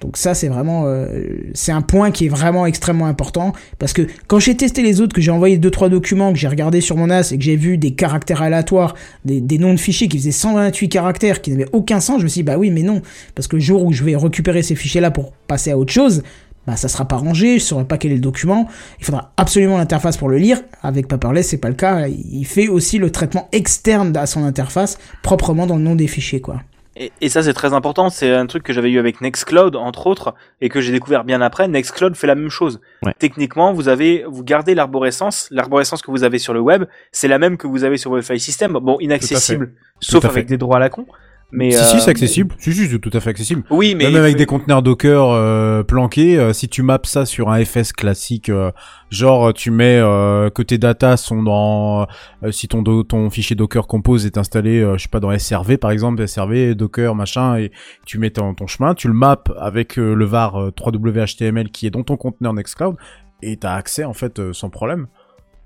Donc 0.00 0.16
ça 0.16 0.32
c'est 0.34 0.46
vraiment 0.46 0.84
euh, 0.86 1.06
c'est 1.54 1.72
un 1.72 1.82
point 1.82 2.12
qui 2.12 2.26
est 2.26 2.28
vraiment 2.28 2.66
extrêmement 2.66 3.06
important 3.06 3.52
parce 3.80 3.92
que 3.92 4.06
quand 4.28 4.38
j'ai 4.38 4.56
testé 4.56 4.82
les 4.82 5.00
autres 5.00 5.12
que 5.12 5.20
j'ai 5.20 5.32
envoyé 5.32 5.58
deux 5.58 5.72
trois 5.72 5.88
documents 5.88 6.32
que 6.32 6.38
j'ai 6.38 6.46
regardé 6.46 6.80
sur 6.80 6.96
mon 6.96 7.08
NAS 7.08 7.32
et 7.32 7.38
que 7.38 7.42
j'ai 7.42 7.56
vu 7.56 7.78
des 7.78 7.94
caractères 7.94 8.40
aléatoires 8.40 8.94
des, 9.24 9.40
des 9.40 9.58
noms 9.58 9.74
de 9.74 9.78
fichiers 9.80 10.06
qui 10.06 10.18
faisaient 10.18 10.30
128 10.30 10.88
caractères 10.88 11.42
qui 11.42 11.50
n'avaient 11.50 11.68
aucun 11.72 11.98
sens 11.98 12.20
je 12.20 12.24
me 12.24 12.28
suis 12.28 12.42
dit 12.42 12.44
bah 12.44 12.58
oui 12.58 12.70
mais 12.70 12.82
non 12.82 13.02
parce 13.34 13.48
que 13.48 13.56
le 13.56 13.62
jour 13.62 13.84
où 13.84 13.92
je 13.92 14.04
vais 14.04 14.14
récupérer 14.14 14.62
ces 14.62 14.76
fichiers 14.76 15.00
là 15.00 15.10
pour 15.10 15.32
passer 15.48 15.72
à 15.72 15.78
autre 15.78 15.92
chose 15.92 16.22
bah 16.68 16.76
ça 16.76 16.88
sera 16.88 17.08
pas 17.08 17.16
rangé, 17.16 17.58
je 17.58 17.64
saurai 17.64 17.86
pas 17.86 17.96
quel 17.96 18.12
est 18.12 18.16
le 18.16 18.20
document. 18.20 18.68
Il 18.98 19.06
faudra 19.06 19.32
absolument 19.38 19.78
l'interface 19.78 20.18
pour 20.18 20.28
le 20.28 20.36
lire. 20.36 20.60
Avec 20.82 21.08
Paperless, 21.08 21.48
c'est 21.48 21.56
pas 21.56 21.70
le 21.70 21.74
cas. 21.74 22.08
Il 22.08 22.44
fait 22.44 22.68
aussi 22.68 22.98
le 22.98 23.10
traitement 23.10 23.48
externe 23.52 24.14
à 24.18 24.26
son 24.26 24.44
interface 24.44 24.98
proprement 25.22 25.66
dans 25.66 25.76
le 25.76 25.82
nom 25.82 25.94
des 25.94 26.06
fichiers, 26.06 26.42
quoi. 26.42 26.60
Et, 26.94 27.10
et 27.22 27.28
ça 27.30 27.42
c'est 27.42 27.54
très 27.54 27.72
important, 27.72 28.10
c'est 28.10 28.34
un 28.34 28.44
truc 28.46 28.64
que 28.64 28.74
j'avais 28.74 28.90
eu 28.90 28.98
avec 28.98 29.22
Nextcloud 29.22 29.76
entre 29.76 30.08
autres 30.08 30.34
et 30.60 30.68
que 30.68 30.82
j'ai 30.82 30.92
découvert 30.92 31.24
bien 31.24 31.40
après. 31.40 31.68
Nextcloud 31.68 32.14
fait 32.16 32.26
la 32.26 32.34
même 32.34 32.50
chose. 32.50 32.80
Ouais. 33.02 33.14
Techniquement, 33.18 33.72
vous 33.72 33.88
avez 33.88 34.24
vous 34.28 34.44
gardez 34.44 34.74
l'arborescence, 34.74 35.48
l'arborescence 35.50 36.02
que 36.02 36.10
vous 36.10 36.22
avez 36.22 36.38
sur 36.38 36.52
le 36.52 36.60
web, 36.60 36.84
c'est 37.12 37.28
la 37.28 37.38
même 37.38 37.56
que 37.56 37.66
vous 37.66 37.84
avez 37.84 37.96
sur 37.96 38.10
votre 38.10 38.26
file 38.26 38.40
system. 38.40 38.72
Bon, 38.72 38.98
inaccessible, 39.00 39.72
sauf 40.00 40.26
avec 40.26 40.46
des 40.46 40.58
droits 40.58 40.76
à 40.76 40.80
la 40.80 40.90
con. 40.90 41.06
Mais 41.50 41.70
si, 41.70 41.78
euh, 41.78 41.82
si, 41.84 42.00
c'est 42.00 42.10
accessible. 42.10 42.54
Si, 42.58 42.74
si, 42.74 42.88
c'est 42.88 42.98
tout 42.98 43.10
à 43.12 43.20
fait 43.20 43.30
accessible. 43.30 43.62
Oui, 43.70 43.94
mais 43.94 44.04
Même 44.04 44.16
avec 44.16 44.36
des 44.36 44.44
conteneurs 44.44 44.82
Docker 44.82 45.30
euh, 45.30 45.82
planqués, 45.82 46.38
euh, 46.38 46.52
si 46.52 46.68
tu 46.68 46.82
maps 46.82 46.98
ça 47.04 47.24
sur 47.24 47.48
un 47.50 47.64
FS 47.64 47.92
classique, 47.92 48.50
euh, 48.50 48.70
genre 49.10 49.54
tu 49.54 49.70
mets 49.70 49.98
euh, 49.98 50.50
que 50.50 50.60
tes 50.60 50.76
data 50.76 51.16
sont 51.16 51.42
dans, 51.42 52.06
euh, 52.42 52.52
si 52.52 52.68
ton 52.68 52.82
do- 52.82 53.02
ton 53.02 53.30
fichier 53.30 53.56
Docker 53.56 53.86
Compose 53.86 54.26
est 54.26 54.36
installé, 54.36 54.80
euh, 54.80 54.98
je 54.98 55.04
sais 55.04 55.08
pas 55.08 55.20
dans 55.20 55.30
SRV 55.36 55.78
par 55.78 55.90
exemple, 55.90 56.26
SRV 56.28 56.74
Docker 56.74 57.14
machin, 57.14 57.56
et 57.56 57.72
tu 58.04 58.18
mets 58.18 58.30
ton, 58.30 58.52
ton 58.52 58.66
chemin, 58.66 58.92
tu 58.94 59.08
le 59.08 59.14
maps 59.14 59.42
avec 59.58 59.98
euh, 59.98 60.12
le 60.14 60.24
var 60.26 60.56
euh, 60.60 60.70
3W.html 60.70 61.70
qui 61.70 61.86
est 61.86 61.90
dans 61.90 62.02
ton 62.02 62.18
conteneur 62.18 62.52
Nextcloud, 62.52 62.96
et 63.42 63.56
t'as 63.56 63.74
accès 63.74 64.04
en 64.04 64.12
fait 64.12 64.38
euh, 64.38 64.52
sans 64.52 64.68
problème. 64.68 65.06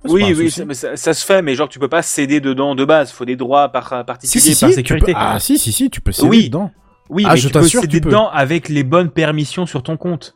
Oui, 0.04 0.34
oui, 0.36 0.50
ça, 0.50 0.64
mais 0.64 0.74
ça, 0.74 0.96
ça 0.96 1.14
se 1.14 1.24
fait, 1.24 1.42
mais 1.42 1.54
genre 1.54 1.68
tu 1.68 1.78
peux 1.78 1.88
pas 1.88 2.02
céder 2.02 2.40
dedans 2.40 2.74
de 2.74 2.84
base. 2.84 3.12
Faut 3.12 3.24
des 3.24 3.36
droits 3.36 3.68
par 3.68 3.84
Si, 3.88 4.04
particuliers, 4.06 4.40
si, 4.54 4.60
par 4.60 4.68
si, 4.70 4.74
sécurité. 4.74 5.12
peux- 5.12 5.18
Ah 5.20 5.38
si, 5.38 5.58
si, 5.58 5.72
si, 5.72 5.90
tu 5.90 6.00
peux 6.00 6.12
céder 6.12 6.28
Oui. 6.28 6.44
dedans. 6.46 6.70
Oui, 7.08 7.24
Ah, 7.26 7.32
mais 7.34 7.36
je 7.40 7.48
tu 7.48 7.52
peux 7.52 7.62
céder 7.62 7.86
tu 7.88 8.00
peux. 8.00 8.08
dedans 8.10 8.28
avec 8.30 8.68
les 8.68 8.84
bonnes 8.84 9.10
permissions 9.10 9.66
sur 9.66 9.82
ton 9.82 9.96
compte. 9.96 10.34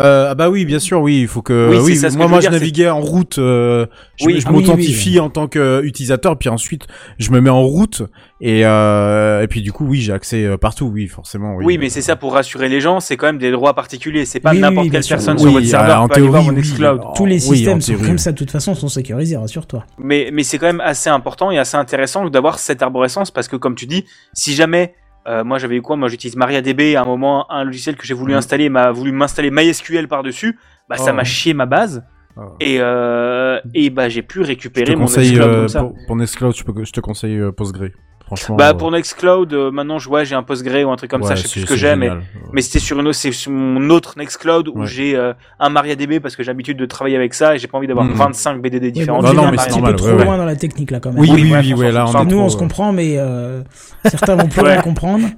Euh, 0.00 0.28
ah 0.30 0.34
bah 0.34 0.50
oui, 0.50 0.64
bien 0.64 0.80
sûr, 0.80 1.00
oui, 1.00 1.20
il 1.20 1.28
faut 1.28 1.40
que. 1.42 1.68
Oui, 1.70 1.78
Oui, 1.80 1.96
ça, 1.96 2.08
ce 2.10 2.14
que 2.14 2.18
moi, 2.18 2.26
je 2.26 2.30
moi, 2.32 2.40
dire, 2.40 2.50
naviguais 2.50 2.88
en 2.90 3.00
route. 3.00 3.38
euh, 3.38 3.86
je 4.16 4.26
Oui. 4.26 4.34
me- 4.34 4.40
je 4.40 4.46
Ah 4.46 4.50
oui, 4.50 4.56
oui, 4.56 4.62
m'authentifie 4.62 5.20
en 5.20 5.30
tant 5.30 5.46
qu'utilisateur, 5.46 6.36
puis 6.36 6.48
ensuite, 6.48 6.86
je 7.18 7.30
me 7.30 7.40
mets 7.40 7.50
en 7.50 7.62
route 7.62 8.02
et 8.40 8.66
euh, 8.66 9.42
et 9.42 9.46
puis 9.46 9.62
du 9.62 9.70
coup, 9.72 9.86
oui, 9.86 10.00
j'ai 10.00 10.12
accès 10.12 10.44
euh, 10.44 10.56
partout, 10.56 10.86
oui, 10.92 11.06
forcément. 11.06 11.54
Oui, 11.54 11.64
Oui, 11.64 11.78
mais 11.78 11.90
c'est 11.90 12.02
ça 12.02 12.16
pour 12.16 12.32
rassurer 12.32 12.68
les 12.68 12.80
gens, 12.80 12.98
c'est 12.98 13.16
quand 13.16 13.26
même 13.26 13.38
des 13.38 13.52
droits 13.52 13.74
particuliers. 13.74 14.24
C'est 14.24 14.40
pas 14.40 14.52
n'importe 14.52 14.90
quelle 14.90 15.04
sûr. 15.04 15.16
personne 15.16 15.36
Oui, 15.36 15.42
sur 15.42 15.52
votre 15.52 15.66
euh, 15.66 15.68
serveur 15.70 16.00
en 16.02 16.08
peut 16.08 16.14
aller 16.16 16.26
voir 16.26 16.42
théorie, 16.42 16.56
mon 16.96 17.12
Tous 17.14 17.26
les 17.26 17.34
oui, 17.48 17.56
systèmes 17.56 17.80
sont 17.80 17.92
théorie. 17.92 18.06
comme 18.08 18.18
ça, 18.18 18.32
de 18.32 18.36
toute 18.36 18.50
façon, 18.50 18.74
sont 18.74 18.88
sécurisés, 18.88 19.36
rassure-toi. 19.36 19.84
Mais, 19.98 20.30
mais 20.32 20.42
c'est 20.42 20.58
quand 20.58 20.66
même 20.66 20.80
assez 20.80 21.08
important 21.08 21.52
et 21.52 21.58
assez 21.58 21.76
intéressant 21.76 22.28
d'avoir 22.28 22.58
cette 22.58 22.82
arborescence 22.82 23.30
parce 23.30 23.46
que, 23.46 23.54
comme 23.56 23.76
tu 23.76 23.86
dis, 23.86 24.04
si 24.32 24.54
jamais, 24.54 24.94
euh, 25.26 25.44
moi 25.44 25.58
j'avais 25.58 25.76
eu 25.76 25.82
quoi? 25.82 25.96
Moi 25.96 26.08
j'utilise 26.08 26.36
MariaDB 26.36 26.96
à 26.96 27.02
un 27.02 27.04
moment, 27.04 27.50
un 27.50 27.64
logiciel 27.64 27.96
que 27.96 28.06
j'ai 28.06 28.14
voulu 28.14 28.32
Mhm. 28.32 28.38
installer 28.38 28.68
m'a 28.68 28.90
voulu 28.90 29.12
m'installer 29.12 29.50
MySQL 29.50 30.08
par-dessus, 30.08 30.58
bah 30.88 30.96
ça 30.98 31.10
Oh. 31.12 31.14
m'a 31.16 31.24
chié 31.24 31.54
ma 31.54 31.66
base 31.66 32.04
Oh. 32.36 32.40
et, 32.60 32.78
euh, 32.80 33.60
et 33.74 33.90
bah 33.90 34.08
j'ai 34.08 34.22
pu 34.22 34.40
Je 34.42 34.48
récupérer 34.48 34.94
te 34.94 34.98
mon 34.98 35.04
Nextcloud 35.04 35.40
euh, 35.40 35.54
comme 35.60 35.68
ça. 35.68 35.80
pour, 35.80 35.94
pour 36.06 36.16
Nextcloud, 36.16 36.54
je, 36.56 36.64
peux, 36.64 36.84
je 36.84 36.92
te 36.92 37.00
conseille 37.00 37.40
Postgre. 37.56 37.90
Franchement. 38.26 38.56
Bah 38.56 38.70
euh, 38.70 38.74
pour 38.74 38.90
Nextcloud, 38.90 39.52
euh, 39.52 39.70
maintenant 39.70 39.98
je 39.98 40.08
vois 40.08 40.24
j'ai 40.24 40.34
un 40.34 40.42
Postgre 40.42 40.86
ou 40.88 40.90
un 40.90 40.96
truc 40.96 41.10
comme 41.10 41.22
ça, 41.24 41.30
ouais, 41.30 41.36
je 41.36 41.42
sais 41.42 41.48
plus 41.48 41.60
c'est- 41.60 41.66
ce 41.66 41.66
que 41.66 41.76
j'ai, 41.76 41.94
mais, 41.94 42.06
génial. 42.06 42.22
mais 42.52 42.62
c'était 42.62 42.78
sur 42.78 42.98
une 42.98 43.06
autre, 43.06 43.16
c'est 43.18 43.32
sur 43.32 43.50
mon 43.52 43.90
autre 43.90 44.14
Nextcloud 44.16 44.68
où 44.68 44.80
Ouais. 44.80 44.86
j'ai 44.86 45.14
euh, 45.14 45.34
un 45.60 45.68
MariaDB 45.68 46.20
parce 46.20 46.34
que 46.34 46.42
j'ai 46.42 46.50
l'habitude 46.50 46.78
de 46.78 46.86
travailler 46.86 47.16
avec 47.16 47.34
ça 47.34 47.54
et 47.54 47.58
j'ai 47.58 47.66
pas 47.66 47.76
envie 47.76 47.86
d'avoir 47.86 48.06
Mhm. 48.06 48.14
25 48.14 48.62
BDD 48.62 48.82
Oui, 48.84 48.90
bon, 48.92 48.98
différents. 49.00 49.20
Bah 49.22 49.30
tu 49.30 49.36
non, 49.36 49.50
mais 49.50 49.58
un 49.58 49.62
c'est 49.62 49.70
normal, 49.70 49.94
peu 49.96 50.02
ouais, 50.04 50.08
trop 50.10 50.18
ouais. 50.18 50.24
loin 50.24 50.36
dans 50.38 50.46
la 50.46 50.56
technique 50.56 50.90
là 50.90 51.00
quand 51.00 51.10
même. 51.12 51.20
Oui, 51.20 51.30
Oui, 51.34 51.42
oui, 51.44 51.52
oui, 51.64 51.74
ouais, 51.74 51.92
là, 51.92 52.06
on 52.08 52.22
est 52.22 52.24
Nous, 52.24 52.38
on 52.38 52.48
se 52.48 52.56
comprend, 52.56 52.92
mais 52.94 53.16
euh, 53.18 53.62
certains 54.06 54.36
vont 54.36 54.48
plus 54.48 54.60
Ouais. 54.62 54.72
rien 54.72 54.80
comprendre. 54.80 55.28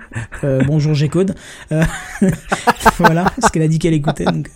Euh, 0.45 0.63
bonjour, 0.67 0.95
G-Code. 0.95 1.35
Voilà, 2.99 3.25
parce 3.41 3.53
qu'elle 3.53 3.63
a 3.63 3.69
dit 3.69 3.79
qu'elle 3.79 3.95
écoutait. 3.95 4.25
Donc. 4.25 4.49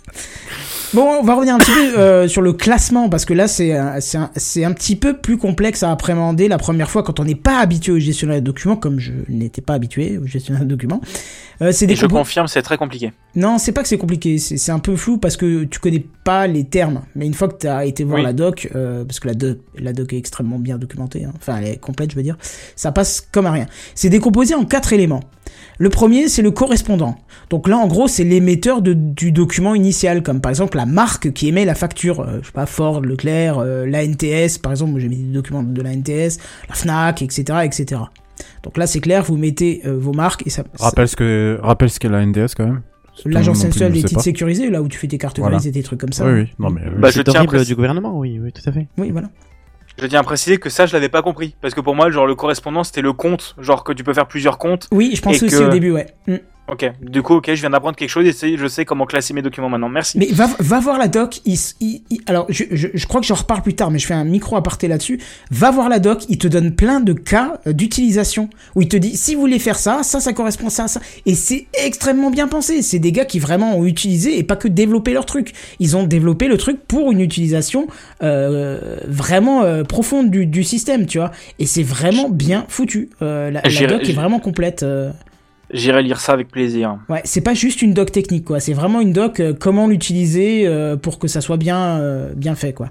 Bon, 0.92 1.02
on 1.20 1.22
va 1.22 1.34
revenir 1.34 1.54
un 1.54 1.58
petit 1.58 1.70
peu 1.70 1.98
euh, 1.98 2.26
sur 2.26 2.42
le 2.42 2.52
classement, 2.52 3.08
parce 3.08 3.24
que 3.24 3.32
là, 3.32 3.46
c'est 3.46 3.76
un, 3.76 4.00
c'est 4.00 4.18
un, 4.18 4.30
c'est 4.34 4.64
un 4.64 4.72
petit 4.72 4.96
peu 4.96 5.16
plus 5.16 5.38
complexe 5.38 5.84
à 5.84 5.92
appréhender 5.92 6.48
la 6.48 6.58
première 6.58 6.90
fois 6.90 7.04
quand 7.04 7.20
on 7.20 7.24
n'est 7.24 7.36
pas 7.36 7.60
habitué 7.60 7.92
au 7.92 7.98
gestionnaire 8.00 8.40
de 8.40 8.44
documents, 8.44 8.74
comme 8.74 8.98
je 8.98 9.12
n'étais 9.28 9.62
pas 9.62 9.74
habitué 9.74 10.18
au 10.18 10.26
gestionnaire 10.26 10.64
de 10.64 10.68
documents. 10.68 11.00
Euh, 11.62 11.70
c'est 11.70 11.94
je 11.94 12.06
confirme, 12.06 12.48
c'est 12.48 12.62
très 12.62 12.76
compliqué. 12.76 13.12
non, 13.36 13.58
c'est 13.58 13.70
pas 13.70 13.82
que 13.82 13.88
c'est 13.88 13.98
compliqué, 13.98 14.38
c'est 14.38 14.56
c'est 14.56 14.72
un 14.72 14.78
peu 14.80 14.96
flou 14.96 15.18
parce 15.18 15.36
que 15.36 15.64
tu 15.64 15.78
connais 15.78 16.04
pas 16.24 16.46
les 16.48 16.64
termes. 16.64 17.02
Mais 17.14 17.26
une 17.26 17.34
fois 17.34 17.48
que 17.48 17.58
tu 17.58 17.68
as 17.68 17.84
été 17.84 18.02
voir 18.02 18.18
Oui. 18.18 18.24
la 18.24 18.32
doc, 18.32 18.68
euh, 18.74 19.04
parce 19.04 19.20
que 19.20 19.28
la 19.28 19.34
doc, 19.34 19.58
la 19.78 19.92
doc 19.92 20.12
est 20.12 20.18
extrêmement 20.18 20.58
bien 20.58 20.76
documentée, 20.78 21.24
hein. 21.24 21.32
enfin 21.36 21.58
elle 21.58 21.68
est 21.68 21.76
complète, 21.76 22.10
je 22.10 22.16
veux 22.16 22.22
dire, 22.24 22.36
ça 22.74 22.90
passe 22.90 23.20
comme 23.30 23.46
à 23.46 23.52
rien. 23.52 23.66
C'est 23.94 24.08
décomposé 24.08 24.54
en 24.54 24.64
quatre 24.64 24.92
éléments. 24.92 25.20
Le 25.82 25.88
premier, 25.88 26.28
c'est 26.28 26.42
le 26.42 26.50
correspondant. 26.50 27.16
Donc 27.48 27.66
là, 27.66 27.78
en 27.78 27.86
gros, 27.86 28.06
c'est 28.06 28.22
l'émetteur 28.22 28.82
du 28.82 29.32
document 29.32 29.74
initial, 29.74 30.22
comme 30.22 30.42
par 30.42 30.50
exemple 30.50 30.76
la 30.76 30.84
marque 30.84 31.32
qui 31.32 31.48
émet 31.48 31.64
la 31.64 31.74
facture. 31.74 32.20
Euh, 32.20 32.38
je 32.42 32.46
sais 32.48 32.52
pas, 32.52 32.66
Ford, 32.66 33.00
Leclerc, 33.00 33.58
euh, 33.58 33.86
l'ANTS, 33.86 34.58
par 34.62 34.72
exemple, 34.72 34.90
moi 34.92 35.00
j'ai 35.00 35.08
mis 35.08 35.16
des 35.16 35.32
documents 35.32 35.62
de 35.62 35.80
l'ANTS, 35.80 36.36
la 36.68 36.74
FNAC, 36.74 37.22
etc., 37.22 37.60
etc. 37.64 38.02
Donc 38.62 38.76
là, 38.76 38.86
c'est 38.86 39.00
clair, 39.00 39.22
vous 39.24 39.38
mettez 39.38 39.80
euh, 39.86 39.96
vos 39.98 40.12
marques 40.12 40.46
et 40.46 40.50
ça. 40.50 40.64
ça- 40.74 40.84
Rappelle 40.84 41.08
ce 41.08 41.16
que 41.16 41.58
rappelle 41.62 41.88
ce 41.88 41.98
qu'est 41.98 42.10
la 42.10 42.26
NDS 42.26 42.54
quand 42.56 42.66
même. 42.66 42.82
L'agence 43.24 43.64
nationale 43.64 43.92
des 43.92 44.02
titres 44.02 44.20
sécurisés, 44.22 44.68
là 44.70 44.80
où 44.82 44.88
tu 44.88 44.98
fais 44.98 45.08
tes 45.08 45.18
cartes 45.18 45.38
Voilà. 45.38 45.56
grises 45.56 45.66
et 45.66 45.72
tes 45.72 45.82
trucs 45.82 46.00
comme 46.00 46.12
ça. 46.12 46.26
Oui, 46.26 46.40
oui, 46.42 46.48
non 46.58 46.70
mais. 46.70 46.82
oui. 46.84 46.90
Bah, 46.98 47.08
je 47.08 47.14
C'est 47.16 47.24
tiens 47.24 47.32
à 47.34 47.36
horrible 47.38 47.52
préciser- 47.52 47.72
du 47.72 47.76
gouvernement, 47.76 48.18
oui, 48.18 48.38
oui, 48.42 48.52
tout 48.52 48.62
à 48.68 48.72
fait. 48.72 48.86
Oui, 48.98 49.10
voilà. 49.10 49.28
Je 49.98 50.06
tiens 50.06 50.20
à 50.20 50.22
préciser 50.22 50.58
que 50.58 50.70
ça, 50.70 50.86
je 50.86 50.92
l'avais 50.92 51.08
pas 51.08 51.22
compris. 51.22 51.54
Parce 51.60 51.74
que 51.74 51.80
pour 51.80 51.94
moi, 51.94 52.10
genre, 52.10 52.26
le 52.26 52.34
correspondant, 52.34 52.84
c'était 52.84 53.02
le 53.02 53.12
compte. 53.12 53.54
Genre, 53.58 53.84
que 53.84 53.92
tu 53.92 54.04
peux 54.04 54.14
faire 54.14 54.26
plusieurs 54.26 54.58
comptes. 54.58 54.88
Oui, 54.92 55.12
je 55.14 55.20
pensais 55.22 55.44
Et 55.44 55.48
aussi 55.48 55.56
que- 55.58 55.64
au 55.64 55.68
début, 55.68 55.90
ouais. 55.90 56.06
Mm. 56.26 56.36
Ok. 56.70 56.90
Du 57.02 57.22
coup, 57.22 57.34
ok, 57.34 57.46
je 57.48 57.60
viens 57.60 57.70
d'apprendre 57.70 57.96
quelque 57.96 58.08
chose 58.08 58.24
et 58.44 58.56
je 58.56 58.66
sais 58.68 58.84
comment 58.84 59.04
classer 59.04 59.34
mes 59.34 59.42
documents 59.42 59.68
maintenant. 59.68 59.88
Merci. 59.88 60.18
Mais 60.18 60.26
va, 60.30 60.48
va 60.60 60.78
voir 60.78 60.98
la 60.98 61.08
doc. 61.08 61.40
Il, 61.44 61.54
s- 61.54 61.74
il- 61.80 62.02
il- 62.10 62.20
alors, 62.26 62.46
je, 62.48 62.64
je, 62.70 62.88
je 62.94 63.06
crois 63.06 63.20
que 63.20 63.26
j'en 63.26 63.34
reparle 63.34 63.62
plus 63.62 63.74
tard, 63.74 63.90
mais 63.90 63.98
je 63.98 64.06
fais 64.06 64.14
un 64.14 64.24
micro 64.24 64.56
aparté 64.56 64.86
là-dessus. 64.86 65.18
Va 65.50 65.70
voir 65.72 65.88
la 65.88 65.98
doc. 65.98 66.22
Il 66.28 66.38
te 66.38 66.46
donne 66.46 66.74
plein 66.76 67.00
de 67.00 67.12
cas 67.12 67.60
euh, 67.66 67.72
d'utilisation 67.72 68.48
où 68.76 68.82
il 68.82 68.88
te 68.88 68.96
dit 68.96 69.16
si 69.16 69.34
vous 69.34 69.40
voulez 69.40 69.58
faire 69.58 69.78
ça, 69.78 70.02
ça, 70.02 70.20
ça 70.20 70.32
correspond 70.32 70.68
à 70.68 70.70
ça. 70.70 70.86
Et 71.26 71.34
c'est 71.34 71.66
extrêmement 71.74 72.30
bien 72.30 72.46
pensé. 72.46 72.82
C'est 72.82 72.98
des 73.00 73.10
gars 73.12 73.24
qui 73.24 73.40
vraiment 73.40 73.76
ont 73.76 73.84
utilisé 73.84 74.38
et 74.38 74.42
pas 74.44 74.56
que 74.56 74.68
développé 74.68 75.12
leur 75.12 75.26
truc. 75.26 75.52
Ils 75.80 75.96
ont 75.96 76.04
développé 76.04 76.46
le 76.46 76.56
truc 76.56 76.78
pour 76.86 77.10
une 77.10 77.20
utilisation 77.20 77.88
euh, 78.22 78.98
vraiment 79.08 79.62
euh, 79.62 79.82
profonde 79.82 80.30
du, 80.30 80.46
du 80.46 80.62
système, 80.62 81.06
tu 81.06 81.18
vois. 81.18 81.32
Et 81.58 81.66
c'est 81.66 81.82
vraiment 81.82 82.28
bien 82.28 82.64
foutu. 82.68 83.10
Euh, 83.22 83.50
la, 83.50 83.60
doc 83.88 84.08
est 84.08 84.12
vraiment 84.12 84.38
complète. 84.38 84.84
J'irai 85.72 86.02
lire 86.02 86.20
ça 86.20 86.32
avec 86.32 86.48
plaisir. 86.48 86.98
Ouais, 87.08 87.20
c'est 87.24 87.40
pas 87.40 87.54
juste 87.54 87.80
une 87.82 87.94
doc 87.94 88.10
technique, 88.10 88.44
quoi. 88.44 88.60
C'est 88.60 88.72
vraiment 88.72 89.00
une 89.00 89.12
doc 89.12 89.40
euh, 89.40 89.54
comment 89.58 89.86
l'utiliser 89.86 90.66
euh, 90.66 90.96
pour 90.96 91.18
que 91.18 91.28
ça 91.28 91.40
soit 91.40 91.56
bien, 91.56 92.00
euh, 92.00 92.32
bien 92.34 92.54
fait, 92.54 92.72
quoi. 92.72 92.90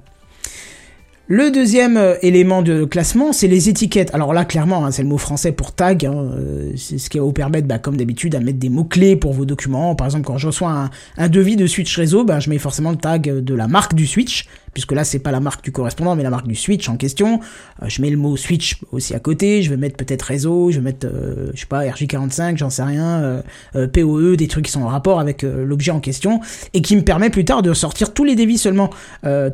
Le 1.32 1.52
deuxième 1.52 2.16
élément 2.24 2.64
de 2.64 2.86
classement, 2.86 3.34
c'est 3.34 3.48
les 3.48 3.70
étiquettes. 3.70 4.16
Alors 4.16 4.34
là, 4.34 4.46
clairement, 4.46 4.84
hein, 4.84 4.92
c'est 4.92 5.04
le 5.04 5.10
mot 5.10 5.20
français 5.20 5.52
pour 5.52 5.74
tag. 5.74 6.04
hein, 6.08 6.32
c'est 6.76 6.98
ce 6.98 7.08
qui 7.08 7.20
va 7.20 7.24
vous 7.24 7.34
permettre, 7.34 7.68
bah, 7.68 7.78
comme 7.78 7.98
d'habitude, 7.98 8.34
à 8.34 8.40
mettre 8.40 8.58
des 8.58 8.70
mots-clés 8.70 9.16
pour 9.16 9.34
vos 9.34 9.46
documents. 9.46 9.94
Par 9.94 10.08
exemple, 10.08 10.26
quand 10.26 10.40
je 10.40 10.48
reçois 10.48 10.72
un, 10.72 10.90
un 11.18 11.30
devis 11.30 11.56
de 11.56 11.68
Switch 11.68 11.96
Réseau, 11.96 12.24
bah, 12.24 12.40
je 12.40 12.50
mets 12.50 12.58
forcément 12.58 12.90
le 12.90 12.98
tag 12.98 13.30
de 13.30 13.54
la 13.54 13.68
marque 13.68 13.94
du 13.94 14.08
Switch, 14.08 14.48
puisque 14.74 14.92
là, 14.92 15.04
c'est 15.04 15.20
pas 15.20 15.32
la 15.32 15.40
marque 15.40 15.64
du 15.64 15.72
correspondant, 15.72 16.16
mais 16.16 16.24
la 16.24 16.30
marque 16.30 16.48
du 16.48 16.56
Switch 16.56 16.88
en 16.90 16.98
question. 16.98 17.40
Euh, 17.82 17.86
je 17.88 18.02
mets 18.02 18.10
le 18.10 18.18
mot 18.18 18.38
Switch 18.38 18.78
aussi 18.92 19.14
à 19.14 19.20
côté. 19.20 19.62
Je 19.62 19.70
vais 19.70 19.78
mettre 19.78 19.98
peut-être 19.98 20.24
réseau, 20.24 20.72
je 20.72 20.78
vais 20.78 20.84
mettre, 20.84 21.08
euh, 21.08 21.52
je 21.54 21.60
sais 21.62 21.66
pas, 21.66 21.84
RJ45, 21.86 22.58
j'en 22.58 22.70
sais 22.70 22.84
rien, 22.84 23.22
euh, 23.22 23.42
euh, 23.76 23.88
POE, 23.88 24.36
des 24.36 24.48
trucs 24.48 24.66
qui 24.66 24.72
sont 24.72 24.82
en 24.82 24.88
rapport 24.88 25.20
avec 25.20 25.44
euh, 25.44 25.66
l'objet 25.66 25.92
en 25.92 26.00
question, 26.00 26.40
et 26.74 26.82
qui 26.82 26.96
me 26.96 27.02
permet 27.02 27.30
plus 27.30 27.46
tard 27.46 27.62
de 27.62 27.74
sortir 27.74 28.14
tous 28.14 28.24
les 28.24 28.36
devis 28.36 28.58
seulement, 28.58 28.90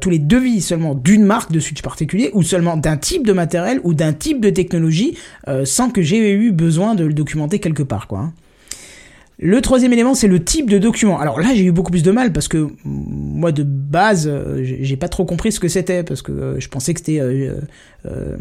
tous 0.01 0.09
les 0.09 0.19
devis 0.19 0.61
seulement 0.61 0.95
d'une 0.95 1.23
marque 1.23 1.51
de 1.51 1.59
Switch 1.59 1.81
particulier, 1.81 2.29
ou 2.33 2.43
seulement 2.43 2.77
d'un 2.77 2.97
type 2.97 3.25
de 3.25 3.33
matériel 3.33 3.79
ou 3.83 3.93
d'un 3.93 4.13
type 4.13 4.41
de 4.41 4.49
technologie, 4.49 5.17
sans 5.63 5.89
que 5.89 6.01
j'ai 6.01 6.31
eu 6.31 6.51
besoin 6.51 6.95
de 6.95 7.05
le 7.05 7.13
documenter 7.13 7.59
quelque 7.59 7.83
part, 7.83 8.07
quoi. 8.07 8.19
hein. 8.19 8.33
Le 9.37 9.61
troisième 9.61 9.91
élément, 9.91 10.13
c'est 10.13 10.27
le 10.27 10.41
type 10.41 10.69
de 10.69 10.77
document. 10.77 11.19
Alors 11.19 11.39
là, 11.39 11.49
j'ai 11.53 11.65
eu 11.65 11.71
beaucoup 11.71 11.91
plus 11.91 12.03
de 12.03 12.11
mal 12.11 12.31
parce 12.31 12.47
que 12.47 12.69
moi, 12.85 13.51
de 13.51 13.63
base, 13.63 14.29
euh, 14.31 14.61
j'ai 14.63 14.95
pas 14.95 15.09
trop 15.09 15.25
compris 15.25 15.51
ce 15.51 15.59
que 15.59 15.67
c'était 15.67 16.03
parce 16.03 16.21
que 16.21 16.31
euh, 16.31 16.59
je 16.59 16.69
pensais 16.69 16.93
que 16.93 17.01
c'était. 17.01 17.19
euh, 17.19 18.37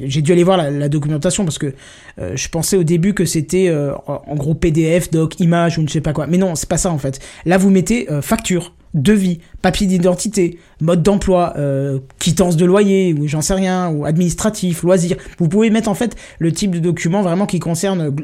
j'ai 0.00 0.22
dû 0.22 0.32
aller 0.32 0.44
voir 0.44 0.56
la, 0.56 0.88
documentation 0.88 1.44
parce 1.44 1.58
que 1.58 1.74
je 2.18 2.48
pensais 2.48 2.76
au 2.76 2.84
début 2.84 3.12
que 3.12 3.24
c'était 3.24 3.74
en 4.06 4.36
gros 4.36 4.54
PDF, 4.54 5.10
doc, 5.10 5.40
image 5.40 5.78
ou 5.78 5.82
ne 5.82 5.88
sais 5.88 6.00
pas 6.00 6.12
quoi. 6.12 6.26
Mais 6.26 6.38
non, 6.38 6.54
c'est 6.54 6.68
pas 6.68 6.76
ça 6.76 6.90
en 6.90 6.98
fait. 6.98 7.18
Là, 7.44 7.58
vous 7.58 7.70
mettez 7.70 8.06
facture, 8.20 8.72
devis, 8.94 9.38
papier 9.62 9.86
d'identité, 9.86 10.58
mode 10.80 11.02
d'emploi, 11.02 11.54
euh, 11.56 11.98
quittance 12.18 12.56
de 12.56 12.64
loyer 12.64 13.14
ou 13.14 13.26
j'en 13.26 13.40
sais 13.40 13.54
rien, 13.54 13.90
ou 13.90 14.04
administratif, 14.04 14.82
loisir. 14.82 15.16
Vous 15.38 15.48
pouvez 15.48 15.70
mettre 15.70 15.88
en 15.88 15.94
fait 15.94 16.16
le 16.38 16.52
type 16.52 16.72
de 16.72 16.78
document 16.78 17.22
vraiment 17.22 17.46
qui 17.46 17.58
concerne 17.58 18.14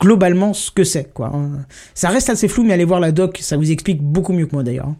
globalement 0.00 0.54
ce 0.54 0.70
que 0.70 0.84
c'est 0.84 1.12
quoi. 1.12 1.30
hein. 1.34 1.50
Ça 1.94 2.08
reste 2.08 2.30
assez 2.30 2.48
flou, 2.48 2.62
mais 2.64 2.72
allez 2.74 2.84
voir 2.84 3.00
la 3.00 3.12
doc, 3.12 3.38
ça 3.40 3.56
vous 3.56 3.70
explique 3.70 4.02
beaucoup 4.02 4.32
mieux 4.32 4.46
que 4.46 4.54
moi 4.54 4.62
d'ailleurs. 4.62 4.88
hein. 4.88 4.96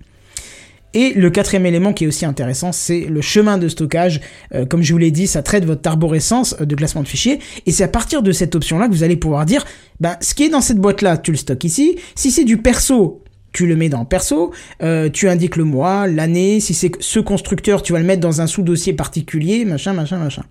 Et 0.96 1.12
le 1.14 1.28
quatrième 1.28 1.66
élément 1.66 1.92
qui 1.92 2.04
est 2.04 2.06
aussi 2.06 2.24
intéressant, 2.24 2.70
c'est 2.70 3.00
le 3.00 3.20
chemin 3.20 3.58
de 3.58 3.68
stockage. 3.68 4.20
Euh, 4.54 4.64
comme 4.64 4.82
je 4.82 4.92
vous 4.92 4.98
l'ai 4.98 5.10
dit, 5.10 5.26
ça 5.26 5.42
traite 5.42 5.64
votre 5.64 5.88
arborescence 5.88 6.54
euh, 6.60 6.66
de 6.66 6.74
classement 6.76 7.02
de 7.02 7.08
fichiers. 7.08 7.40
Et 7.66 7.72
c'est 7.72 7.82
à 7.82 7.88
partir 7.88 8.22
de 8.22 8.30
cette 8.30 8.54
option-là 8.54 8.86
que 8.86 8.92
vous 8.92 9.02
allez 9.02 9.16
pouvoir 9.16 9.44
dire, 9.44 9.64
ben, 9.98 10.16
ce 10.20 10.34
qui 10.34 10.44
est 10.44 10.50
dans 10.50 10.60
cette 10.60 10.78
boîte-là, 10.78 11.16
tu 11.16 11.32
le 11.32 11.36
stockes 11.36 11.64
ici. 11.64 11.96
Si 12.14 12.30
c'est 12.30 12.44
du 12.44 12.58
perso, 12.58 13.23
tu 13.54 13.66
le 13.66 13.76
mets 13.76 13.88
dans 13.88 14.04
perso, 14.04 14.52
euh, 14.82 15.08
tu 15.08 15.28
indiques 15.30 15.56
le 15.56 15.64
mois, 15.64 16.06
l'année, 16.06 16.60
si 16.60 16.74
c'est 16.74 16.90
ce 17.00 17.20
constructeur, 17.20 17.80
tu 17.82 17.94
vas 17.94 18.00
le 18.00 18.04
mettre 18.04 18.20
dans 18.20 18.42
un 18.42 18.46
sous-dossier 18.46 18.92
particulier, 18.92 19.64
machin, 19.64 19.94
machin, 19.94 20.18
machin. 20.18 20.42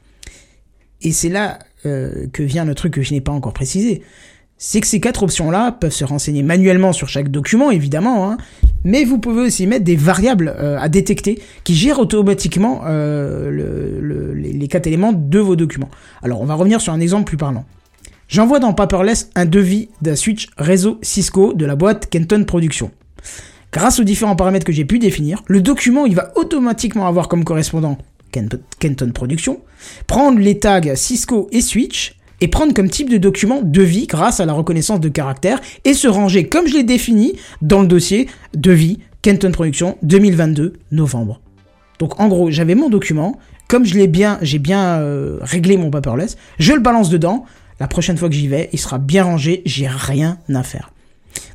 Et 1.02 1.12
c'est 1.12 1.30
là 1.30 1.60
euh, 1.86 2.26
que 2.34 2.42
vient 2.42 2.66
le 2.66 2.74
truc 2.74 2.94
que 2.94 3.02
je 3.04 3.14
n'ai 3.14 3.22
pas 3.22 3.34
encore 3.34 3.54
précisé. 3.54 4.02
C'est 4.58 4.80
que 4.80 4.88
ces 4.88 5.02
quatre 5.02 5.24
options-là 5.24 5.74
peuvent 5.74 5.92
se 5.92 6.06
renseigner 6.06 6.44
manuellement 6.44 6.94
sur 6.94 7.10
chaque 7.10 7.30
document, 7.30 7.72
évidemment, 7.72 8.30
hein, 8.32 8.38
mais 8.86 9.04
vous 9.04 9.18
pouvez 9.18 9.42
aussi 9.42 9.68
mettre 9.68 9.84
des 9.84 9.98
variables 9.98 10.56
euh, 10.58 10.80
à 10.80 10.88
détecter 10.88 11.42
qui 11.66 11.76
gèrent 11.76 12.00
automatiquement 12.00 12.84
le- 12.86 14.00
le- 14.00 14.34
les, 14.34 14.54
les 14.54 14.68
quatre 14.70 14.88
éléments 14.88 15.12
de 15.12 15.40
vos 15.40 15.58
documents. 15.58 15.90
Alors, 16.22 16.40
on 16.42 16.46
va 16.46 16.54
revenir 16.54 16.80
sur 16.80 16.94
un 16.94 17.02
exemple 17.02 17.26
plus 17.26 17.36
parlant. 17.38 17.66
J'envoie 18.28 18.60
dans 18.60 18.74
Paperless 18.74 19.30
un 19.36 19.46
devis 19.46 19.90
d'un 20.02 20.16
switch 20.16 20.48
réseau 20.58 20.98
Cisco 21.02 21.54
de 21.54 21.66
la 21.66 21.76
boîte 21.76 22.10
Kenton 22.10 22.44
Production. 22.46 22.92
Grâce 23.72 24.00
aux 24.00 24.04
différents 24.04 24.36
paramètres 24.36 24.66
que 24.66 24.72
j'ai 24.72 24.86
pu 24.86 25.00
définir, 25.00 25.44
le 25.48 25.62
document 25.62 26.06
il 26.06 26.16
va 26.16 26.32
automatiquement 26.36 27.08
avoir 27.08 27.28
comme 27.28 27.44
correspondant 27.44 27.98
Ken- 28.32 28.50
Kenton 28.80 29.12
Production, 29.12 29.60
prendre 30.08 30.40
les 30.40 30.60
tags 30.60 30.96
Cisco 30.96 31.48
et 31.52 31.62
Switch, 31.62 32.16
et 32.42 32.48
prendre 32.48 32.74
comme 32.74 32.90
type 32.90 33.10
de 33.10 33.18
document 33.18 33.62
devis 33.64 34.06
grâce 34.08 34.40
à 34.40 34.46
la 34.46 34.54
reconnaissance 34.54 35.00
de 35.00 35.10
caractère, 35.10 35.62
et 35.86 35.94
se 35.94 36.08
ranger 36.08 36.48
comme 36.50 36.68
je 36.68 36.74
l'ai 36.74 36.84
défini 36.84 37.34
dans 37.62 37.82
le 37.82 37.88
dossier 37.88 38.28
devis 38.56 39.00
Kenton 39.22 39.52
Production 39.52 39.98
2022 40.04 40.74
novembre. 40.92 41.40
Donc 42.00 42.20
en 42.20 42.28
gros, 42.28 42.52
j'avais 42.52 42.76
mon 42.76 42.90
document, 42.90 43.38
comme 43.68 43.86
je 43.86 43.96
l'ai 43.96 44.08
bien, 44.08 44.40
j'ai 44.42 44.60
bien 44.60 44.98
euh, 45.00 45.38
réglé 45.42 45.78
mon 45.78 45.90
paperless, 45.90 46.36
je 46.60 46.74
le 46.74 46.80
balance 46.82 47.10
dedans. 47.10 47.46
La 47.84 47.90
prochaine 47.90 48.16
fois 48.16 48.30
que 48.30 48.36
j'y 48.36 48.48
vais, 48.48 48.70
il 48.72 48.80
sera 48.80 48.98
bien 48.98 49.26
rangé, 49.26 49.62
j'ai 49.66 49.90
rien 49.90 50.38
à 50.56 50.64
faire. 50.64 50.94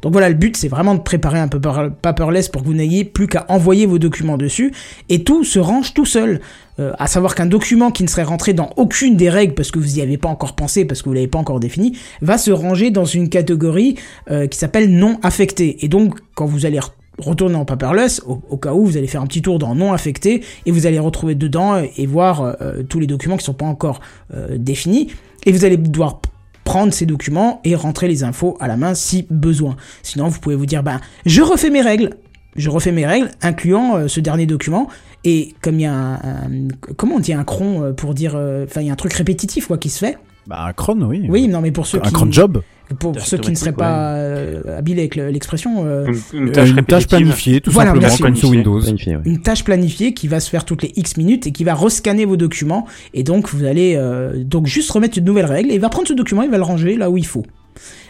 Donc 0.03 0.13
voilà, 0.13 0.29
le 0.29 0.35
but 0.35 0.59
c'est 0.59 0.69
vraiment 0.69 0.95
de 0.95 1.01
préparer 1.01 1.39
un 1.39 1.49
paper- 1.49 1.89
paperless 2.03 2.51
pour 2.51 2.61
que 2.61 2.67
vous 2.67 2.75
n'ayez 2.75 3.07
plus 3.07 3.29
qu'à 3.29 3.47
envoyer 3.49 3.87
vos 3.87 3.99
documents 3.99 4.37
dessus 4.37 4.75
et 5.09 5.25
tout 5.25 5.43
se 5.43 5.59
range 5.59 5.95
tout 5.95 6.05
seul. 6.05 6.43
Euh, 6.81 6.93
à 6.99 7.07
savoir 7.07 7.35
qu'un 7.35 7.47
document 7.47 7.91
qui 7.91 8.03
ne 8.03 8.09
serait 8.09 8.25
rentré 8.25 8.53
dans 8.53 8.75
aucune 8.77 9.17
des 9.17 9.31
règles 9.31 9.55
parce 9.55 9.71
que 9.71 9.79
vous 9.79 9.95
n'y 9.95 10.03
avez 10.03 10.19
pas 10.19 10.29
encore 10.29 10.55
pensé, 10.55 10.85
parce 10.85 11.01
que 11.01 11.09
vous 11.09 11.15
l'avez 11.15 11.29
pas 11.29 11.39
encore 11.39 11.61
défini, 11.61 11.97
va 12.21 12.37
se 12.37 12.51
ranger 12.51 12.91
dans 12.91 13.07
une 13.07 13.31
catégorie 13.31 13.95
euh, 14.31 14.47
qui 14.49 14.59
s'appelle 14.59 14.91
non 14.91 15.19
affecté. 15.23 15.83
Et 15.83 15.89
donc 15.89 16.19
quand 16.35 16.45
vous 16.45 16.67
allez 16.67 16.81
retourner 17.19 17.57
en 17.57 17.65
paperless, 17.65 18.23
au, 18.27 18.40
au 18.49 18.57
cas 18.57 18.73
où 18.74 18.85
vous 18.86 18.97
allez 18.97 19.07
faire 19.07 19.20
un 19.23 19.27
petit 19.27 19.43
tour 19.43 19.59
dans 19.59 19.74
non 19.74 19.93
affecté 19.93 20.43
et 20.66 20.70
vous 20.70 20.86
allez 20.86 20.99
retrouver 20.99 21.35
dedans 21.35 21.74
euh, 21.74 21.85
et 21.97 22.07
voir 22.07 22.43
euh, 22.61 22.82
tous 22.89 23.01
les 23.01 23.07
documents 23.07 23.36
qui 23.36 23.45
sont 23.45 23.55
pas 23.55 23.66
encore 23.66 24.01
euh, 24.35 24.57
définis 24.59 25.09
et 25.47 25.53
vous 25.53 25.65
allez 25.65 25.77
devoir 25.77 26.20
prendre 26.65 26.93
ces 26.93 27.07
documents 27.07 27.61
et 27.65 27.74
rentrer 27.74 28.09
les 28.09 28.24
infos 28.24 28.57
à 28.61 28.69
la 28.69 28.77
main 28.77 28.95
si 28.95 29.27
besoin. 29.31 29.77
Sinon 30.03 30.28
vous 30.28 30.39
pouvez 30.39 30.55
vous 30.57 30.66
dire 30.66 30.82
ben 30.82 31.01
je 31.27 31.43
refais 31.43 31.70
mes 31.70 31.81
règles. 31.82 32.11
Je 32.57 32.70
refais 32.70 32.90
mes 32.93 33.07
règles, 33.07 33.31
incluant 33.40 33.97
euh, 33.97 34.09
ce 34.09 34.19
dernier 34.20 34.45
document. 34.47 34.89
Et 35.24 35.55
comme 35.61 35.77
il 35.77 35.82
y 35.82 35.86
a 35.86 35.93
un, 35.95 36.15
un- 36.15 36.69
comment 36.97 37.16
on 37.16 37.20
dit 37.20 37.32
un 37.32 37.45
cron 37.45 37.82
euh, 37.85 37.93
pour 37.93 38.15
dire, 38.15 38.32
euh, 38.35 38.65
enfin 38.65 38.81
il 38.81 38.89
y 38.89 38.90
a 38.90 38.93
un 38.93 38.97
truc 38.97 39.12
répétitif 39.12 39.69
quoi 39.69 39.78
qui 39.78 39.90
se 39.90 39.99
fait. 39.99 40.19
Bah, 40.47 40.65
un 40.66 40.73
cron, 40.73 41.01
oui. 41.03 41.24
Oui, 41.28 41.47
non 41.47 41.61
mais 41.61 41.70
pour 41.70 41.86
ceux 41.86 41.99
Un 41.99 42.03
qui 42.03 42.12
cron 42.12 42.32
job. 42.32 42.62
Pour 42.98 43.19
ceux 43.20 43.39
qui 43.39 43.51
ne 43.51 43.56
seraient 43.56 43.73
pas 43.73 44.15
euh, 44.15 44.78
habiles 44.78 44.98
avec 44.98 45.16
le- 45.16 45.28
l'expression, 45.31 45.85
euh, 45.86 46.06
Une, 46.32 46.39
une 46.43 46.48
Euh, 46.48 46.52
tâche 46.52 46.70
Une 46.70 46.85
tâche 46.85 47.06
planifiée, 47.06 47.60
tout 47.60 47.70
Voilà, 47.70 47.93
simplement, 47.93 48.16
comme 48.16 48.36
sur 48.36 48.48
Windows. 48.51 48.81
Planifié, 48.81 49.16
ouais. 49.16 49.23
une 49.24 49.40
tâche 49.43 49.65
planifiée 49.65 50.15
qui 50.15 50.28
va 50.28 50.40
se 50.40 50.48
faire 50.48 50.65
toutes 50.65 50.82
les 50.82 50.93
X 50.97 51.16
minutes 51.16 51.47
et 51.47 51.52
qui 51.52 51.65
va 51.65 51.74
rescanner 51.74 52.24
vos 52.24 52.36
documents. 52.36 52.86
Et 53.15 53.23
donc, 53.24 53.48
vous 53.51 53.65
allez 53.65 53.94
euh, 53.97 54.43
donc 54.44 54.66
juste 54.66 54.90
remettre 54.90 55.19
une 55.19 55.24
nouvelle 55.24 55.47
règle 55.47 55.70
et 55.70 55.74
il 55.74 55.81
va 55.81 55.89
prendre 55.90 56.09
ce 56.09 56.15
document, 56.15 56.43
il 56.43 56.51
va 56.51 56.56
le 56.56 56.62
ranger 56.62 56.97
là 56.97 57.10
où 57.10 57.16
il 57.16 57.27
faut. 57.27 57.44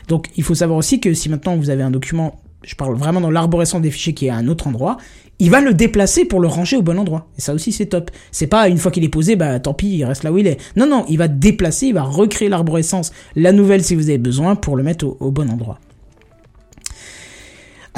Donc, 0.08 0.26
il 0.36 0.42
faut 0.44 0.54
savoir 0.54 0.78
aussi 0.78 1.00
que 1.00 1.12
si 1.14 1.28
maintenant 1.28 1.56
vous 1.56 1.70
avez 1.70 1.82
un 1.82 1.90
document, 1.90 2.40
je 2.64 2.74
parle 2.74 2.94
vraiment 2.96 3.20
dans 3.20 3.30
l'arborescence 3.30 3.82
des 3.82 3.90
fichiers 3.90 4.14
qui 4.14 4.26
est 4.26 4.30
à 4.30 4.36
un 4.36 4.48
autre 4.48 4.66
endroit, 4.66 4.96
il 5.40 5.50
va 5.50 5.60
le 5.60 5.72
déplacer 5.74 6.24
pour 6.24 6.40
le 6.40 6.48
ranger 6.48 6.76
au 6.76 6.82
bon 6.82 6.98
endroit. 6.98 7.28
Et 7.38 7.40
ça 7.40 7.54
aussi, 7.54 7.72
c'est 7.72 7.86
top. 7.86 8.10
C'est 8.32 8.46
pas 8.48 8.68
une 8.68 8.78
fois 8.78 8.90
qu'il 8.90 9.04
est 9.04 9.08
posé, 9.08 9.36
bah 9.36 9.58
tant 9.60 9.74
pis, 9.74 9.88
il 9.88 10.04
reste 10.04 10.24
là 10.24 10.32
où 10.32 10.38
il 10.38 10.46
est. 10.46 10.58
Non, 10.76 10.86
non, 10.86 11.04
il 11.08 11.18
va 11.18 11.28
déplacer, 11.28 11.86
il 11.86 11.94
va 11.94 12.02
recréer 12.02 12.48
l'arborescence, 12.48 13.12
la 13.36 13.52
nouvelle 13.52 13.84
si 13.84 13.94
vous 13.94 14.08
avez 14.08 14.18
besoin, 14.18 14.56
pour 14.56 14.76
le 14.76 14.82
mettre 14.82 15.06
au- 15.06 15.16
au 15.20 15.30
bon 15.30 15.50
endroit. 15.50 15.78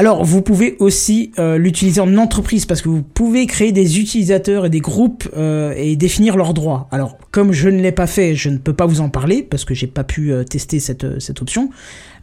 Alors, 0.01 0.25
vous 0.25 0.41
pouvez 0.41 0.77
aussi 0.79 1.31
euh, 1.39 1.59
l'utiliser 1.59 2.01
en 2.01 2.17
entreprise 2.17 2.65
parce 2.65 2.81
que 2.81 2.89
vous 2.89 3.03
pouvez 3.03 3.45
créer 3.45 3.71
des 3.71 4.01
utilisateurs 4.01 4.65
et 4.65 4.71
des 4.71 4.81
groupes 4.81 5.29
euh, 5.37 5.75
et 5.77 5.95
définir 5.95 6.39
leurs 6.39 6.55
droits. 6.55 6.89
Alors, 6.91 7.19
comme 7.33 7.53
je 7.53 7.69
ne 7.69 7.83
l'ai 7.83 7.93
pas 7.93 8.07
fait, 8.07 8.35
je 8.35 8.49
ne 8.49 8.57
peux 8.57 8.73
pas 8.73 8.87
vous 8.87 9.03
en 9.03 9.11
parler 9.11 9.43
parce 9.43 9.67
que 9.67 9.75
j'ai 9.75 9.87
pas 9.87 10.03
pu 10.03 10.33
euh, 10.33 10.43
tester 10.43 10.81
cette, 10.81 11.05
option. 11.43 11.69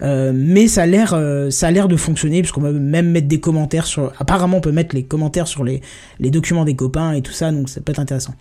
Mais 0.02 0.68
ça 0.68 0.82
a 0.82 0.86
l'air 0.88 1.10
ça 1.52 1.68
a 1.68 1.72
l'air 1.72 1.88
de 1.88 1.96
fonctionner 1.98 2.42
puisqu'on 2.42 2.62
peut 2.62 2.72
même 2.72 3.12
mettre 3.12 3.28
des 3.28 3.40
commentaires 3.40 3.86
sur. 3.86 4.12
Apparemment, 4.18 4.58
on 4.58 4.62
peut 4.62 4.72
mettre 4.72 4.96
les 4.96 5.04
commentaires 5.04 5.48
sur 5.48 5.64
les 5.64 5.82
les 6.20 6.32
documents 6.32 6.66
des 6.66 6.76
copains 6.76 7.12
et 7.14 7.22
tout 7.22 7.32
ça, 7.32 7.52
donc 7.52 7.70
ça 7.70 7.80
peut 7.82 7.92
être 7.92 8.00
intéressant. 8.00 8.34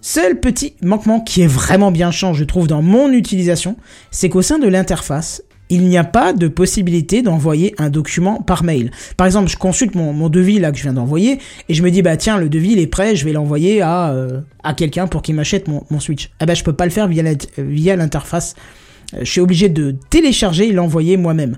Seul 0.00 0.38
petit 0.38 0.74
manquement 0.80 1.20
qui 1.20 1.42
est 1.42 1.48
vraiment 1.48 1.90
bien 1.90 2.12
chiant, 2.12 2.34
je 2.34 2.44
trouve, 2.44 2.68
dans 2.68 2.82
mon 2.82 3.10
utilisation, 3.12 3.76
c'est 4.12 4.28
qu'au 4.28 4.42
sein 4.42 4.60
de 4.60 4.68
l'interface, 4.68 5.42
il 5.70 5.86
n'y 5.86 5.96
a 5.96 6.04
pas 6.04 6.32
de 6.32 6.48
possibilité 6.48 7.22
d'envoyer 7.22 7.74
un 7.78 7.88
document 7.88 8.42
par 8.42 8.64
mail. 8.64 8.90
Par 9.16 9.26
exemple, 9.26 9.48
je 9.48 9.56
consulte 9.56 9.94
mon, 9.94 10.28
devis 10.28 10.58
là 10.58 10.70
que 10.70 10.78
je 10.78 10.82
viens 10.82 10.92
d'envoyer 10.92 11.38
et 11.68 11.74
je 11.74 11.82
me 11.82 11.90
dis 11.90 12.02
bah 12.02 12.16
tiens 12.16 12.38
le 12.38 12.48
devis 12.48 12.78
est 12.78 12.86
prêt, 12.86 13.16
je 13.16 13.24
vais 13.24 13.32
l'envoyer 13.32 13.80
à 13.80 14.10
euh, 14.10 14.40
à 14.62 14.74
quelqu'un 14.74 15.06
pour 15.06 15.22
qu'il 15.22 15.34
m'achète 15.34 15.66
mon, 15.68 16.00
Switch. 16.00 16.30
Ah 16.40 16.46
bah 16.46 16.54
je 16.54 16.62
peux 16.62 16.72
pas 16.72 16.84
le 16.84 16.90
faire 16.90 17.08
via 17.08 17.96
l'interface. 17.96 18.54
Euh, 19.14 19.20
Je 19.22 19.30
suis 19.30 19.40
obligé 19.40 19.68
de 19.68 19.96
télécharger 20.10 20.68
et 20.68 20.72
l'envoyer 20.72 21.16
moi-même. 21.16 21.56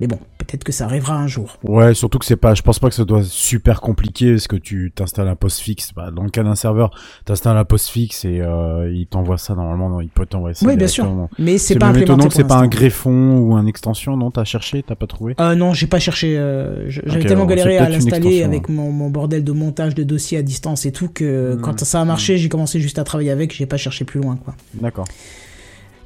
Mais 0.00 0.06
bon, 0.08 0.18
peut-être 0.38 0.64
que 0.64 0.72
ça 0.72 0.86
arrivera 0.86 1.14
un 1.16 1.28
jour. 1.28 1.58
Ouais, 1.62 1.94
surtout 1.94 2.18
que 2.18 2.24
c'est 2.24 2.34
pas, 2.36 2.54
je 2.54 2.62
pense 2.62 2.80
pas 2.80 2.88
que 2.88 2.94
ça 2.94 3.04
doit 3.04 3.20
être 3.20 3.24
super 3.26 3.80
compliqué, 3.80 4.32
parce 4.32 4.48
que 4.48 4.56
tu 4.56 4.90
t'installes 4.92 5.28
un 5.28 5.36
postfixe. 5.36 5.92
Bah, 5.94 6.10
dans 6.10 6.24
le 6.24 6.30
cas 6.30 6.42
d'un 6.42 6.56
serveur, 6.56 6.90
t'installes 7.24 7.56
un 7.56 7.64
postfixe 7.64 8.24
et 8.24 8.40
euh, 8.40 8.90
il 8.92 9.06
t'envoie 9.06 9.38
ça 9.38 9.54
normalement, 9.54 9.88
non, 9.88 10.00
il 10.00 10.08
peut 10.08 10.26
t'envoyer 10.26 10.54
ça. 10.54 10.66
Oui, 10.66 10.76
bien 10.76 10.88
sûr. 10.88 11.28
Mais 11.38 11.58
c'est 11.58 11.78
pas 11.78 11.86
implémenté 11.88 12.26
que 12.28 12.34
c'est 12.34 12.42
pas 12.44 12.56
un 12.56 12.66
greffon 12.66 13.38
ou 13.38 13.54
un 13.54 13.66
extension, 13.66 14.16
non 14.16 14.30
T'as 14.32 14.44
cherché, 14.44 14.82
t'as 14.82 14.96
pas 14.96 15.06
trouvé? 15.06 15.34
Euh, 15.40 15.54
non, 15.54 15.72
j'ai 15.72 15.86
pas 15.86 16.00
cherché. 16.00 16.36
euh, 16.36 16.88
J'avais 16.88 17.24
tellement 17.24 17.46
galéré 17.46 17.78
à 17.78 17.88
l'installer 17.88 18.42
avec 18.42 18.68
mon, 18.68 18.90
mon 18.90 19.08
bordel 19.10 19.44
de 19.44 19.52
montage 19.52 19.94
de 19.94 20.02
dossiers 20.02 20.38
à 20.38 20.42
distance 20.42 20.84
et 20.86 20.92
tout 20.92 21.08
que 21.08 21.54
Hmm. 21.54 21.60
quand 21.60 21.84
ça 21.84 22.00
a 22.00 22.04
marché, 22.04 22.38
j'ai 22.38 22.48
commencé 22.48 22.80
juste 22.80 22.98
à 22.98 23.04
travailler 23.04 23.30
avec. 23.30 23.54
J'ai 23.54 23.66
pas 23.66 23.76
cherché 23.76 24.04
plus 24.04 24.20
loin, 24.20 24.36
quoi. 24.36 24.54
D'accord. 24.74 25.04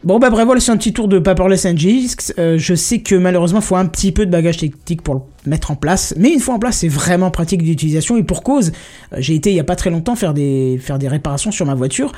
Bon 0.06 0.20
bah 0.20 0.30
bref, 0.30 0.44
voilà, 0.46 0.60
c'est 0.60 0.70
un 0.70 0.76
petit 0.76 0.92
tour 0.92 1.08
de 1.08 1.18
Paperless 1.18 1.66
NGX. 1.66 2.34
Euh, 2.38 2.58
je 2.58 2.76
sais 2.76 3.00
que 3.00 3.16
malheureusement, 3.16 3.58
il 3.58 3.64
faut 3.64 3.74
un 3.74 3.86
petit 3.86 4.12
peu 4.12 4.24
de 4.24 4.30
bagage 4.30 4.58
technique 4.58 5.02
pour 5.02 5.14
le 5.16 5.20
mettre 5.46 5.72
en 5.72 5.74
place, 5.74 6.14
mais 6.16 6.32
une 6.32 6.38
fois 6.38 6.54
en 6.54 6.60
place, 6.60 6.76
c'est 6.76 6.88
vraiment 6.88 7.32
pratique 7.32 7.60
d'utilisation 7.64 8.16
et 8.16 8.22
pour 8.22 8.44
cause. 8.44 8.70
Euh, 9.12 9.16
J'ai 9.18 9.34
été 9.34 9.50
il 9.50 9.56
y 9.56 9.60
a 9.60 9.64
pas 9.64 9.74
très 9.74 9.90
longtemps 9.90 10.14
faire 10.14 10.32
des 10.32 10.78
faire 10.80 11.00
des 11.00 11.08
réparations 11.08 11.50
sur 11.50 11.66
ma 11.66 11.74
voiture 11.74 12.12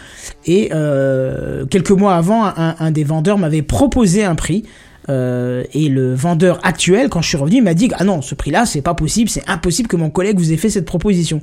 et 0.45 0.69
euh, 0.75 1.65
quelques 1.65 1.93
mois 1.93 2.15
avant, 2.15 2.45
un, 2.45 2.77
un 2.79 2.91
des 2.91 3.05
vendeurs 3.05 3.39
m'avait 3.39 3.63
proposé 3.63 4.23
un 4.23 4.35
prix. 4.35 4.65
Euh, 5.11 5.65
et 5.73 5.89
le 5.89 6.13
vendeur 6.13 6.59
actuel, 6.63 7.09
quand 7.09 7.23
je 7.23 7.29
suis 7.29 7.39
revenu, 7.39 7.57
il 7.57 7.63
m'a 7.63 7.73
dit 7.73 7.89
ah 7.97 8.05
non, 8.05 8.21
ce 8.21 8.35
prix-là, 8.35 8.67
c'est 8.67 8.83
pas 8.83 8.93
possible, 8.93 9.31
c'est 9.31 9.49
impossible 9.49 9.89
que 9.89 9.97
mon 9.97 10.11
collègue 10.11 10.39
vous 10.39 10.53
ait 10.53 10.59
fait 10.59 10.69
cette 10.69 10.85
proposition. 10.85 11.41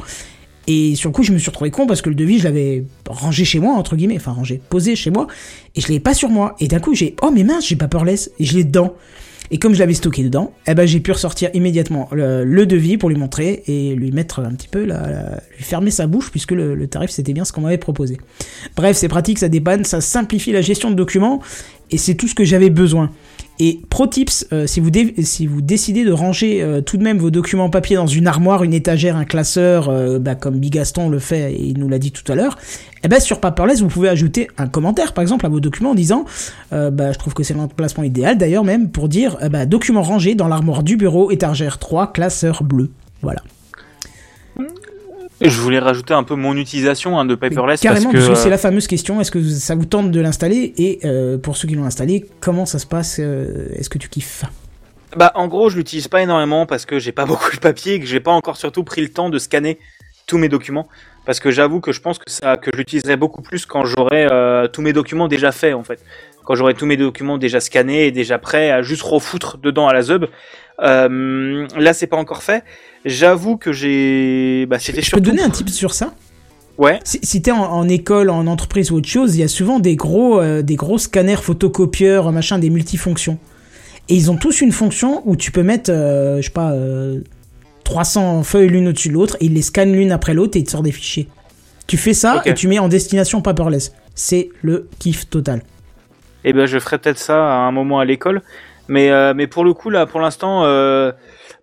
Et 0.68 0.96
sur 0.96 1.10
le 1.10 1.14
coup, 1.14 1.24
je 1.24 1.32
me 1.32 1.38
suis 1.38 1.50
retrouvé 1.50 1.72
con 1.72 1.86
parce 1.86 2.02
que 2.02 2.10
le 2.10 2.16
devis, 2.16 2.40
je 2.40 2.46
l'avais 2.46 2.84
rangé 3.08 3.46
chez 3.46 3.60
moi, 3.60 3.76
entre 3.76 3.96
guillemets, 3.96 4.18
enfin 4.18 4.32
rangé, 4.32 4.62
posé 4.70 4.96
chez 4.96 5.12
moi, 5.12 5.28
et 5.76 5.82
je 5.82 5.88
l'avais 5.88 6.00
pas 6.00 6.14
sur 6.14 6.30
moi. 6.30 6.56
Et 6.60 6.68
d'un 6.68 6.80
coup, 6.80 6.96
j'ai, 6.96 7.16
oh 7.22 7.32
mais 7.34 7.44
mince, 7.44 7.68
j'ai 7.68 7.76
paperless, 7.76 8.32
et 8.40 8.46
je 8.46 8.56
l'ai 8.56 8.64
dedans. 8.64 8.96
Et 9.52 9.60
comme 9.60 9.76
je 9.76 9.80
l'avais 9.80 9.94
stocké 9.94 10.24
dedans, 10.24 10.54
eh 10.66 10.74
ben 10.74 10.88
j'ai 10.88 11.00
pu 11.00 11.12
ressortir 11.12 11.52
immédiatement 11.54 12.10
le, 12.12 12.66
devis 12.66 12.98
pour 12.98 13.10
lui 13.10 13.16
montrer 13.16 13.62
et 13.68 13.94
lui 13.94 14.12
mettre 14.12 14.40
un 14.40 14.56
petit 14.56 14.68
peu, 14.68 14.86
la, 14.86 14.96
la- 15.08 15.42
lui 15.56 15.64
fermer 15.64 15.92
sa 15.92 16.08
bouche 16.08 16.32
puisque 16.32 16.50
le, 16.52 16.74
le 16.74 16.88
tarif 16.88 17.12
c'était 17.12 17.32
bien 17.32 17.46
ce 17.46 17.54
qu'on 17.54 17.62
m'avait 17.62 17.78
proposé. 17.78 18.18
Bref, 18.76 18.98
c'est 18.98 19.08
pratique, 19.08 19.38
ça 19.38 19.48
dépanne, 19.48 19.84
ça 19.86 20.02
simplifie 20.02 20.52
la 20.52 20.62
gestion 20.62 20.90
de 20.90 20.96
documents 20.96 21.44
et 21.92 21.98
c'est 21.98 22.16
tout 22.16 22.28
ce 22.28 22.36
que 22.36 22.44
j'avais 22.44 22.70
besoin. 22.70 23.12
Et 23.58 23.80
pro 23.90 24.06
tips, 24.06 24.48
euh, 24.52 24.68
si, 24.68 24.82
vous 24.82 24.90
si 25.22 25.48
vous 25.48 25.62
décidez 25.62 26.04
de 26.04 26.12
ranger 26.12 26.62
euh, 26.62 26.82
tout 26.82 26.98
de 26.98 27.04
même 27.04 27.18
vos 27.18 27.32
documents 27.32 27.70
papier 27.70 27.96
dans 27.96 28.08
une 28.08 28.28
armoire, 28.28 28.64
une 28.64 28.74
étagère, 28.74 29.16
un 29.16 29.24
classeur, 29.24 29.88
euh, 29.88 30.20
bah, 30.20 30.36
comme 30.36 30.60
Bigaston 30.60 31.08
le 31.08 31.20
fait 31.20 31.54
et 31.54 31.64
il 31.64 31.80
nous 31.80 31.88
l'a 31.88 31.98
dit 31.98 32.12
tout 32.12 32.30
à 32.30 32.36
l'heure, 32.36 32.58
eh 33.04 33.08
ben 33.08 33.20
sur 33.22 33.40
Paperless 33.40 33.82
vous 33.82 33.88
pouvez 33.88 34.10
ajouter 34.10 34.50
un 34.58 34.68
commentaire 34.68 35.14
par 35.14 35.22
exemple 35.22 35.46
à 35.46 35.50
vos 35.50 35.62
documents 35.62 35.92
en 35.92 35.96
disant, 35.96 36.26
bah, 36.72 37.14
je 37.14 37.18
trouve 37.18 37.34
que 37.34 37.44
c'est 37.44 37.54
l'emplacement 37.54 38.04
idéal 38.04 38.38
d'ailleurs 38.38 38.66
même 38.66 38.90
pour 38.90 39.08
dire, 39.08 39.38
bah, 39.50 39.66
document 39.66 40.02
rangé 40.02 40.36
dans 40.36 40.48
l'armoire 40.48 40.84
du 40.84 40.98
bureau, 40.98 41.32
étagère 41.32 41.78
3, 41.78 42.12
classeur 42.12 42.64
bleu. 42.64 42.90
Voilà. 43.22 43.42
Je 45.42 45.60
voulais 45.60 45.80
rajouter 45.80 46.14
un 46.14 46.24
peu 46.24 46.36
mon 46.36 46.56
utilisation 46.56 47.20
hein, 47.20 47.26
de 47.26 47.36
Paperless 47.36 47.82
Carrément, 47.82 48.12
parce 48.12 48.28
que 48.28 48.36
c'est 48.36 48.48
euh, 48.48 48.52
la 48.52 48.58
fameuse 48.58 48.88
question, 48.88 49.20
est-ce 49.20 49.32
que 49.32 49.44
ça 49.44 49.76
vous 49.76 49.86
tente 49.86 50.12
de 50.12 50.22
l'installer 50.22 50.74
Et 50.78 51.00
euh, 51.04 51.38
pour 51.38 51.58
ceux 51.58 51.68
qui 51.68 51.76
l'ont 51.76 51.86
installé, 51.86 52.26
comment 52.40 52.66
ça 52.66 52.80
se 52.80 52.86
passe 52.86 53.20
euh, 53.20 53.68
Est-ce 53.76 53.90
que 53.90 53.98
tu 53.98 54.08
kiffes? 54.08 54.46
Bah, 55.16 55.32
en 55.36 55.48
gros, 55.48 55.70
je 55.70 55.78
l'utilise 55.78 56.08
pas 56.08 56.22
énormément 56.22 56.66
parce 56.66 56.86
que 56.86 57.00
j'ai 57.00 57.12
pas 57.12 57.26
beaucoup 57.28 57.52
de 57.52 57.60
papier 57.60 57.96
et 57.96 58.00
que 58.00 58.06
j'ai 58.06 58.20
pas 58.20 58.32
encore 58.32 58.58
surtout 58.58 58.84
pris 58.84 59.02
le 59.02 59.10
temps 59.10 59.30
de 59.30 59.38
scanner 59.38 59.80
tous 60.26 60.38
mes 60.38 60.50
documents. 60.50 60.88
Parce 61.26 61.40
que 61.40 61.50
j'avoue 61.50 61.82
que 61.82 61.92
je 61.92 62.02
pense 62.02 62.20
que 62.20 62.30
ça, 62.30 62.56
que 62.56 62.70
je 62.72 62.78
l'utiliserai 62.78 63.18
beaucoup 63.18 63.42
plus 63.42 63.66
quand 63.66 63.84
j'aurai 63.84 64.28
euh, 64.32 64.68
tous 64.68 64.82
mes 64.82 64.94
documents 64.94 65.28
déjà 65.28 65.52
faits, 65.52 65.74
en 65.74 65.84
fait. 65.84 66.00
Quand 66.46 66.56
j'aurai 66.56 66.74
tous 66.74 66.86
mes 66.86 66.98
documents 66.98 67.38
déjà 67.38 67.60
scannés 67.60 68.06
et 68.06 68.12
déjà 68.12 68.38
prêts 68.38 68.72
à 68.72 68.82
juste 68.82 69.02
refoutre 69.02 69.58
dedans 69.58 69.88
à 69.88 69.94
la 69.94 70.02
zub. 70.02 70.26
Euh, 70.82 71.68
là, 71.78 71.94
c'est 71.94 72.08
pas 72.08 72.18
encore 72.18 72.44
fait. 72.44 72.64
J'avoue 73.06 73.58
que 73.58 73.72
j'ai, 73.72 74.66
bah, 74.68 74.80
c'était 74.80 75.02
Je 75.02 75.12
peux 75.12 75.22
te 75.22 75.26
donner 75.26 75.44
un 75.44 75.50
tip 75.50 75.70
sur 75.70 75.94
ça? 75.94 76.14
Ouais. 76.78 77.00
Si, 77.04 77.20
si 77.24 77.42
t'es 77.42 77.52
en, 77.52 77.64
en 77.64 77.88
école, 77.88 78.30
en 78.30 78.48
entreprise 78.48 78.92
ou 78.92 78.98
autre 78.98 79.08
chose, 79.08 79.36
il 79.36 79.40
y 79.40 79.44
a 79.44 79.48
souvent 79.48 79.80
des 79.80 79.96
gros, 79.96 80.40
euh, 80.40 80.62
des 80.62 80.76
gros 80.76 80.98
scanners 80.98 81.38
photocopieurs, 81.38 82.32
machin, 82.32 82.60
des 82.60 82.70
multifonctions. 82.70 83.38
Et 84.10 84.16
ils 84.16 84.30
ont 84.30 84.36
tous 84.36 84.62
une 84.62 84.72
fonction 84.72 85.22
où 85.26 85.36
tu 85.36 85.52
peux 85.52 85.64
mettre, 85.64 85.92
euh, 85.92 86.38
je 86.38 86.44
sais 86.44 86.52
pas, 86.52 86.72
euh, 86.72 87.22
300 87.86 88.44
feuilles 88.44 88.68
l'une 88.68 88.90
au-dessus 88.90 89.10
de 89.10 89.14
l'autre, 89.14 89.38
et 89.40 89.46
ils 89.46 89.54
les 89.54 89.62
scannent 89.62 89.94
l'une 89.94 90.12
après 90.12 90.34
l'autre 90.34 90.58
et 90.58 90.60
ils 90.60 90.66
te 90.66 90.72
sortent 90.72 90.86
des 90.86 90.92
fichiers. 90.92 91.28
Tu 91.88 91.98
fais 91.98 92.14
ça 92.14 92.42
et 92.46 92.54
tu 92.56 92.68
mets 92.68 92.80
en 92.80 92.88
destination 92.88 93.42
paperless. 93.42 93.94
C'est 94.16 94.50
le 94.64 94.90
kiff 94.98 95.30
total. 95.30 95.62
Eh 96.46 96.54
ben, 96.54 96.66
je 96.66 96.80
ferai 96.80 96.98
peut-être 96.98 97.18
ça 97.18 97.36
à 97.36 97.58
un 97.58 97.72
moment 97.72 98.00
à 98.00 98.06
l'école. 98.06 98.42
Mais, 98.88 99.10
euh, 99.12 99.34
mais 99.36 99.48
pour 99.48 99.66
le 99.66 99.74
coup, 99.74 99.90
là, 99.90 100.06
pour 100.06 100.22
l'instant, 100.22 100.64
euh, 100.64 101.12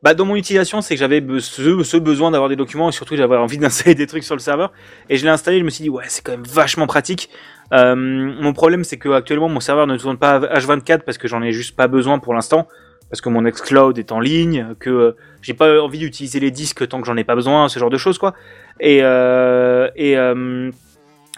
bah, 0.03 0.15
dans 0.15 0.25
mon 0.25 0.35
utilisation, 0.35 0.81
c'est 0.81 0.95
que 0.95 0.99
j'avais 0.99 1.23
ce, 1.39 1.97
besoin 1.97 2.33
d'avoir 2.33 2.49
des 2.49 2.57
documents 2.57 2.89
et 2.89 2.93
surtout 2.93 3.17
j'avais 3.17 3.37
envie 3.37 3.59
d'installer 3.65 3.95
des 3.95 4.07
trucs 4.07 4.25
sur 4.25 4.35
le 4.35 4.41
serveur. 4.41 4.73
Et 5.09 5.17
je 5.17 5.25
l'ai 5.25 5.31
installé, 5.31 5.61
je 5.61 5.65
me 5.65 5.71
suis 5.71 5.85
dit, 5.85 5.91
ouais, 5.91 6.05
c'est 6.09 6.23
quand 6.23 6.33
même 6.33 6.45
vachement 6.45 6.87
pratique. 6.87 7.31
Euh, 7.73 7.95
mon 7.95 8.53
problème, 8.53 8.85
c'est 8.85 8.99
que 8.99 9.09
actuellement, 9.11 9.49
mon 9.49 9.61
serveur 9.61 9.87
ne 9.87 9.97
tourne 9.97 10.19
pas 10.19 10.41
H24 10.41 11.01
parce 11.01 11.17
que 11.17 11.29
j'en 11.29 11.43
ai 11.43 11.53
juste 11.53 11.77
pas 11.77 11.87
besoin 11.87 12.19
pour 12.19 12.35
l'instant. 12.35 12.67
Parce 13.13 13.21
que 13.21 13.29
mon 13.29 13.43
Xcloud 13.43 13.99
est 13.99 14.11
en 14.11 14.21
ligne, 14.21 14.75
que 14.81 14.89
euh, 14.89 15.13
j'ai 15.43 15.53
pas 15.53 15.83
envie 15.83 15.99
d'utiliser 15.99 16.41
les 16.41 16.51
disques 16.51 16.89
tant 16.89 16.99
que 16.99 17.07
j'en 17.07 17.17
ai 17.19 17.25
pas 17.25 17.35
besoin, 17.35 17.69
ce 17.69 17.79
genre 17.79 17.91
de 17.91 17.99
choses, 17.99 18.17
quoi. 18.17 18.33
Et, 18.81 19.01
euh, 19.03 19.91
et, 19.97 20.17
euh, 20.17 20.71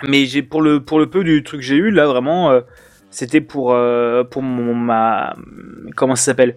mais 0.06 0.24
j'ai 0.24 0.42
pour 0.42 0.62
le, 0.62 0.78
pour 0.78 1.00
le 1.00 1.10
peu 1.10 1.24
du 1.24 1.42
truc 1.42 1.60
que 1.60 1.66
j'ai 1.66 1.74
eu, 1.74 1.90
là, 1.90 2.06
vraiment, 2.06 2.60
C'était 3.14 3.40
pour 3.40 3.72
euh, 3.72 4.24
pour 4.24 4.42
mon 4.42 4.74
ma 4.74 5.36
comment 5.94 6.16
ça 6.16 6.24
s'appelle? 6.24 6.56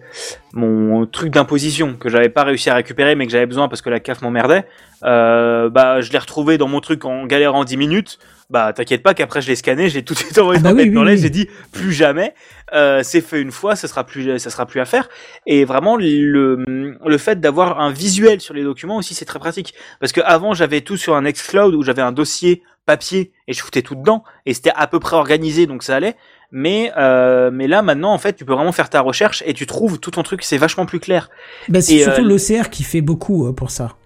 Mon 0.52 1.06
truc 1.06 1.30
d'imposition 1.30 1.94
que 1.94 2.08
j'avais 2.08 2.28
pas 2.30 2.42
réussi 2.42 2.68
à 2.68 2.74
récupérer 2.74 3.14
mais 3.14 3.26
que 3.26 3.32
j'avais 3.32 3.46
besoin 3.46 3.68
parce 3.68 3.80
que 3.80 3.90
la 3.90 4.00
CAF 4.00 4.22
m'emmerdait. 4.22 4.64
Euh, 5.04 5.70
bah 5.70 6.00
je 6.00 6.10
l'ai 6.10 6.18
retrouvé 6.18 6.58
dans 6.58 6.66
mon 6.66 6.80
truc 6.80 7.04
en 7.04 7.26
galère 7.26 7.54
en 7.54 7.62
10 7.62 7.76
minutes. 7.76 8.18
Bah 8.50 8.72
t'inquiète 8.72 9.04
pas 9.04 9.14
qu'après 9.14 9.40
je 9.40 9.46
l'ai 9.46 9.54
scanné, 9.54 9.88
j'ai 9.88 10.02
tout 10.02 10.14
de 10.14 10.18
suite 10.18 10.36
envoyé 10.38 10.58
Ah 10.58 10.64
bah 10.64 10.70
dans 10.72 10.78
oui, 10.78 10.86
Paperless, 10.86 11.10
oui, 11.10 11.16
oui. 11.16 11.22
j'ai 11.22 11.30
dit 11.30 11.48
plus 11.70 11.92
jamais. 11.92 12.34
Euh, 12.74 13.02
c'est 13.04 13.20
fait 13.20 13.40
une 13.40 13.52
fois, 13.52 13.76
ça 13.76 13.86
sera 13.86 14.02
plus 14.04 14.40
ça 14.40 14.50
sera 14.50 14.66
plus 14.66 14.80
à 14.80 14.84
faire. 14.84 15.08
Et 15.46 15.64
vraiment 15.64 15.96
le 15.96 16.64
le 16.66 17.18
fait 17.18 17.38
d'avoir 17.38 17.78
un 17.80 17.92
visuel 17.92 18.40
sur 18.40 18.52
les 18.54 18.64
documents 18.64 18.96
aussi 18.96 19.14
c'est 19.14 19.26
très 19.26 19.38
pratique 19.38 19.74
parce 20.00 20.10
que 20.10 20.20
avant 20.22 20.54
j'avais 20.54 20.80
tout 20.80 20.96
sur 20.96 21.14
un 21.14 21.22
Nextcloud 21.22 21.74
où 21.76 21.82
j'avais 21.84 22.02
un 22.02 22.10
dossier 22.12 22.64
papier 22.88 23.32
et 23.46 23.52
je 23.52 23.62
foutais 23.62 23.82
tout 23.82 23.94
dedans 23.94 24.24
et 24.46 24.54
c'était 24.54 24.72
à 24.74 24.86
peu 24.86 24.98
près 24.98 25.14
organisé 25.14 25.66
donc 25.66 25.84
ça 25.84 25.94
allait. 25.94 26.16
Mais 26.50 26.92
euh, 26.96 27.50
mais 27.52 27.66
là 27.66 27.82
maintenant 27.82 28.12
en 28.12 28.18
fait 28.18 28.32
tu 28.34 28.44
peux 28.46 28.54
vraiment 28.54 28.72
faire 28.72 28.88
ta 28.88 29.00
recherche 29.02 29.42
et 29.46 29.52
tu 29.52 29.66
trouves 29.66 29.98
tout 30.00 30.10
ton 30.12 30.22
truc 30.22 30.42
c'est 30.42 30.56
vachement 30.56 30.86
plus 30.86 30.98
clair. 31.00 31.28
Bah, 31.68 31.80
c'est 31.82 31.98
surtout 32.02 32.22
euh, 32.22 32.24
l'OCR 32.24 32.70
qui 32.70 32.84
fait 32.84 33.02
beaucoup 33.02 33.46
euh, 33.46 33.52
pour 33.52 33.70
ça. 33.70 33.96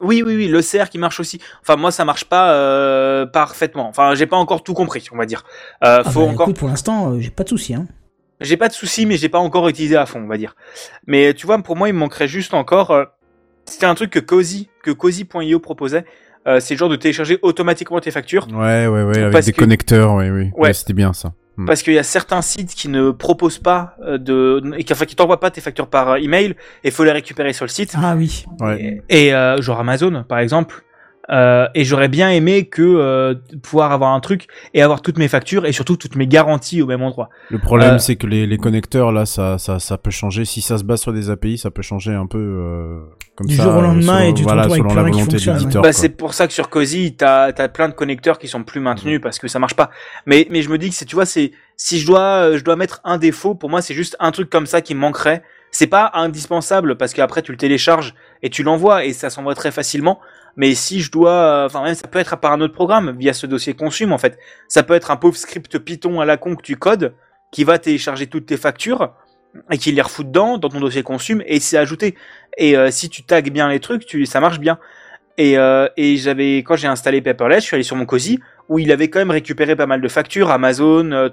Oui, 0.00 0.24
oui, 0.26 0.34
oui, 0.34 0.48
le 0.48 0.60
CR 0.62 0.88
qui 0.90 0.98
marche 0.98 1.20
aussi. 1.20 1.40
Enfin, 1.60 1.76
moi, 1.76 1.92
ça 1.92 2.04
marche 2.04 2.24
pas 2.24 2.54
euh, 2.54 3.24
parfaitement. 3.24 3.86
Enfin, 3.88 4.16
j'ai 4.16 4.26
pas 4.26 4.36
encore 4.36 4.64
tout 4.64 4.74
compris, 4.74 5.06
on 5.12 5.16
va 5.16 5.26
dire. 5.26 5.44
Euh, 5.84 6.02
Ah 6.04 6.10
faut 6.10 6.26
bah, 6.26 6.32
encore. 6.32 6.46
écoute, 6.48 6.58
pour 6.58 6.66
l'instant, 6.68 7.12
euh, 7.12 7.20
j'ai 7.20 7.30
pas 7.30 7.44
de 7.44 7.48
souci. 7.48 7.72
Hein. 7.72 7.86
J'ai 8.40 8.56
pas 8.56 8.66
de 8.66 8.72
soucis, 8.72 9.06
mais 9.06 9.16
j'ai 9.16 9.28
pas 9.28 9.38
encore 9.38 9.68
utilisé 9.68 9.94
à 9.94 10.04
fond, 10.04 10.20
on 10.20 10.26
va 10.26 10.38
dire. 10.38 10.56
Mais 11.06 11.34
tu 11.34 11.46
vois, 11.46 11.56
pour 11.58 11.76
moi, 11.76 11.88
il 11.88 11.92
me 11.94 12.00
manquerait 12.00 12.26
juste 12.26 12.52
encore. 12.52 12.90
euh, 12.90 13.04
C'était 13.64 13.86
un 13.86 13.94
truc 13.94 14.10
que 14.10 14.18
Cozy, 14.18 14.68
que 14.82 14.90
Cozy.io 14.90 15.60
proposait. 15.60 16.04
Euh, 16.48 16.58
c'est 16.58 16.74
le 16.74 16.78
genre 16.78 16.88
de 16.88 16.96
télécharger 16.96 17.38
automatiquement 17.42 18.00
tes 18.00 18.10
factures. 18.10 18.48
Ouais, 18.52 18.88
ouais, 18.88 19.04
ouais, 19.04 19.18
avec 19.22 19.44
des 19.44 19.52
que- 19.52 19.60
connecteurs, 19.60 20.14
ouais, 20.14 20.30
oui. 20.30 20.50
Ouais. 20.56 20.62
Ouais, 20.62 20.72
c'était 20.72 20.94
bien 20.94 21.12
ça. 21.12 21.32
Mm. 21.56 21.66
Parce 21.66 21.82
qu'il 21.82 21.92
y 21.92 21.98
a 21.98 22.02
certains 22.02 22.42
sites 22.42 22.74
qui 22.74 22.88
ne 22.88 23.10
proposent 23.10 23.58
pas 23.58 23.96
euh, 24.02 24.18
de, 24.18 24.62
et 24.76 24.84
qui, 24.84 24.92
enfin, 24.92 25.04
qui 25.04 25.16
t'envoient 25.16 25.40
pas 25.40 25.50
tes 25.50 25.60
factures 25.60 25.88
par 25.88 26.10
euh, 26.10 26.16
email, 26.16 26.54
et 26.82 26.90
faut 26.90 27.04
les 27.04 27.12
récupérer 27.12 27.52
sur 27.52 27.64
le 27.64 27.70
site. 27.70 27.94
Ah 27.96 28.14
oui. 28.16 28.44
Ouais. 28.60 29.02
Et 29.08 29.34
euh, 29.34 29.60
genre 29.60 29.80
Amazon, 29.80 30.24
par 30.26 30.38
exemple. 30.38 30.82
Euh, 31.30 31.68
et 31.74 31.84
j'aurais 31.84 32.08
bien 32.08 32.30
aimé 32.30 32.66
que 32.66 32.82
euh, 32.82 33.34
pouvoir 33.62 33.92
avoir 33.92 34.12
un 34.12 34.18
truc 34.20 34.48
et 34.74 34.82
avoir 34.82 35.02
toutes 35.02 35.18
mes 35.18 35.28
factures 35.28 35.66
et 35.66 35.72
surtout 35.72 35.96
toutes 35.96 36.16
mes 36.16 36.26
garanties 36.26 36.82
au 36.82 36.86
même 36.86 37.02
endroit. 37.02 37.30
Le 37.48 37.58
problème, 37.58 37.94
Euh, 37.94 37.98
c'est 37.98 38.16
que 38.16 38.26
les, 38.26 38.44
les 38.46 38.58
connecteurs, 38.58 39.12
là, 39.12 39.24
ça, 39.24 39.56
ça, 39.56 39.78
ça 39.78 39.98
peut 39.98 40.10
changer. 40.10 40.44
Si 40.44 40.60
ça 40.60 40.78
se 40.78 40.84
base 40.84 41.00
sur 41.00 41.12
des 41.12 41.30
API, 41.30 41.58
ça 41.58 41.70
peut 41.70 41.82
changer 41.82 42.12
un 42.12 42.26
peu 42.26 42.38
euh, 42.38 42.98
comme 43.36 43.46
Du 43.46 43.54
ça. 43.54 43.62
jour 43.62 43.74
au 43.74 43.78
euh, 43.78 43.82
lendemain, 43.82 44.18
selon- 44.18 44.30
et 44.30 44.34
te 44.34 44.42
voilà, 44.42 44.62
avec 44.62 44.76
selon 44.78 44.94
la 44.94 45.02
volonté 45.02 45.36
de 45.36 45.52
l'éditeur. 45.52 45.82
Bah, 45.82 45.92
c'est 45.92 46.08
pour 46.08 46.34
ça 46.34 46.48
que 46.48 46.52
sur 46.52 46.68
Cozy, 46.68 47.14
t'as 47.16 47.52
as 47.56 47.68
plein 47.68 47.88
de 47.88 47.94
connecteurs 47.94 48.40
qui 48.40 48.48
sont 48.48 48.64
plus 48.64 48.80
maintenus 48.80 49.20
parce 49.22 49.38
que 49.38 49.46
ça 49.46 49.60
marche 49.60 49.74
pas. 49.76 49.90
Mais 50.26 50.48
mais 50.50 50.62
je 50.62 50.70
me 50.70 50.76
dis 50.76 50.88
que 50.90 50.94
c'est 50.96 51.04
tu 51.04 51.14
vois 51.14 51.24
c'est 51.26 51.52
si 51.76 52.00
je 52.00 52.06
dois 52.06 52.56
je 52.56 52.64
dois 52.64 52.74
mettre 52.76 53.00
un 53.04 53.18
défaut 53.18 53.54
pour 53.54 53.70
moi 53.70 53.80
c'est 53.80 53.94
juste 53.94 54.16
un 54.18 54.32
truc 54.32 54.50
comme 54.50 54.66
ça 54.66 54.80
qui 54.80 54.94
me 54.96 55.00
manquerait. 55.00 55.42
C'est 55.70 55.86
pas 55.86 56.10
indispensable 56.14 56.96
parce 56.96 57.14
qu'après 57.14 57.40
tu 57.42 57.50
le 57.52 57.56
télécharges 57.58 58.14
et 58.42 58.50
tu 58.50 58.62
l'envoies 58.62 59.04
et 59.06 59.12
ça 59.12 59.30
s'envoie 59.30 59.54
très 59.54 59.70
facilement. 59.70 60.18
Mais 60.56 60.74
si 60.74 61.00
je 61.00 61.10
dois, 61.10 61.32
euh, 61.32 61.66
enfin 61.66 61.82
même 61.82 61.94
ça 61.94 62.08
peut 62.08 62.18
être 62.18 62.36
par 62.36 62.52
un 62.52 62.60
autre 62.60 62.74
programme 62.74 63.16
via 63.18 63.32
ce 63.32 63.46
dossier 63.46 63.74
consume 63.74 64.12
en 64.12 64.18
fait. 64.18 64.38
Ça 64.68 64.82
peut 64.82 64.94
être 64.94 65.10
un 65.10 65.16
pauvre 65.16 65.36
script 65.36 65.78
Python 65.78 66.20
à 66.20 66.24
la 66.24 66.36
con 66.36 66.56
que 66.56 66.62
tu 66.62 66.76
codes 66.76 67.14
qui 67.50 67.64
va 67.64 67.78
télécharger 67.78 68.26
toutes 68.26 68.46
tes 68.46 68.56
factures 68.56 69.14
et 69.70 69.78
qui 69.78 69.92
les 69.92 70.02
refout 70.02 70.26
dedans 70.26 70.58
dans 70.58 70.68
ton 70.68 70.80
dossier 70.80 71.02
consume 71.02 71.42
et 71.46 71.60
c'est 71.60 71.78
ajouté. 71.78 72.16
Et 72.58 72.76
euh, 72.76 72.90
si 72.90 73.08
tu 73.08 73.24
tags 73.24 73.40
bien 73.42 73.68
les 73.68 73.80
trucs, 73.80 74.06
tu 74.06 74.26
ça 74.26 74.40
marche 74.40 74.58
bien. 74.58 74.78
Et, 75.38 75.56
euh, 75.56 75.88
et 75.96 76.16
j'avais 76.16 76.58
quand 76.58 76.76
j'ai 76.76 76.88
installé 76.88 77.22
Paperless, 77.22 77.60
je 77.60 77.66
suis 77.66 77.74
allé 77.74 77.84
sur 77.84 77.96
mon 77.96 78.04
Cozy 78.04 78.38
où 78.68 78.78
il 78.78 78.92
avait 78.92 79.08
quand 79.08 79.18
même 79.18 79.30
récupéré 79.30 79.76
pas 79.76 79.86
mal 79.86 80.00
de 80.00 80.08
factures 80.08 80.50
Amazon, 80.50 81.10
euh, 81.12 81.28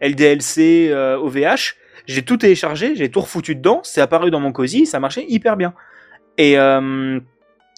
LDLC, 0.00 0.90
euh, 0.90 1.16
OVH. 1.16 1.76
J'ai 2.06 2.22
tout 2.22 2.36
téléchargé, 2.36 2.94
j'ai 2.96 3.10
tout 3.10 3.20
refoutu 3.20 3.54
dedans, 3.54 3.80
c'est 3.84 4.00
apparu 4.00 4.30
dans 4.30 4.40
mon 4.40 4.52
Cozy, 4.52 4.86
ça 4.86 4.98
marchait 4.98 5.24
hyper 5.28 5.56
bien. 5.56 5.72
Et 6.36 6.58
euh, 6.58 7.20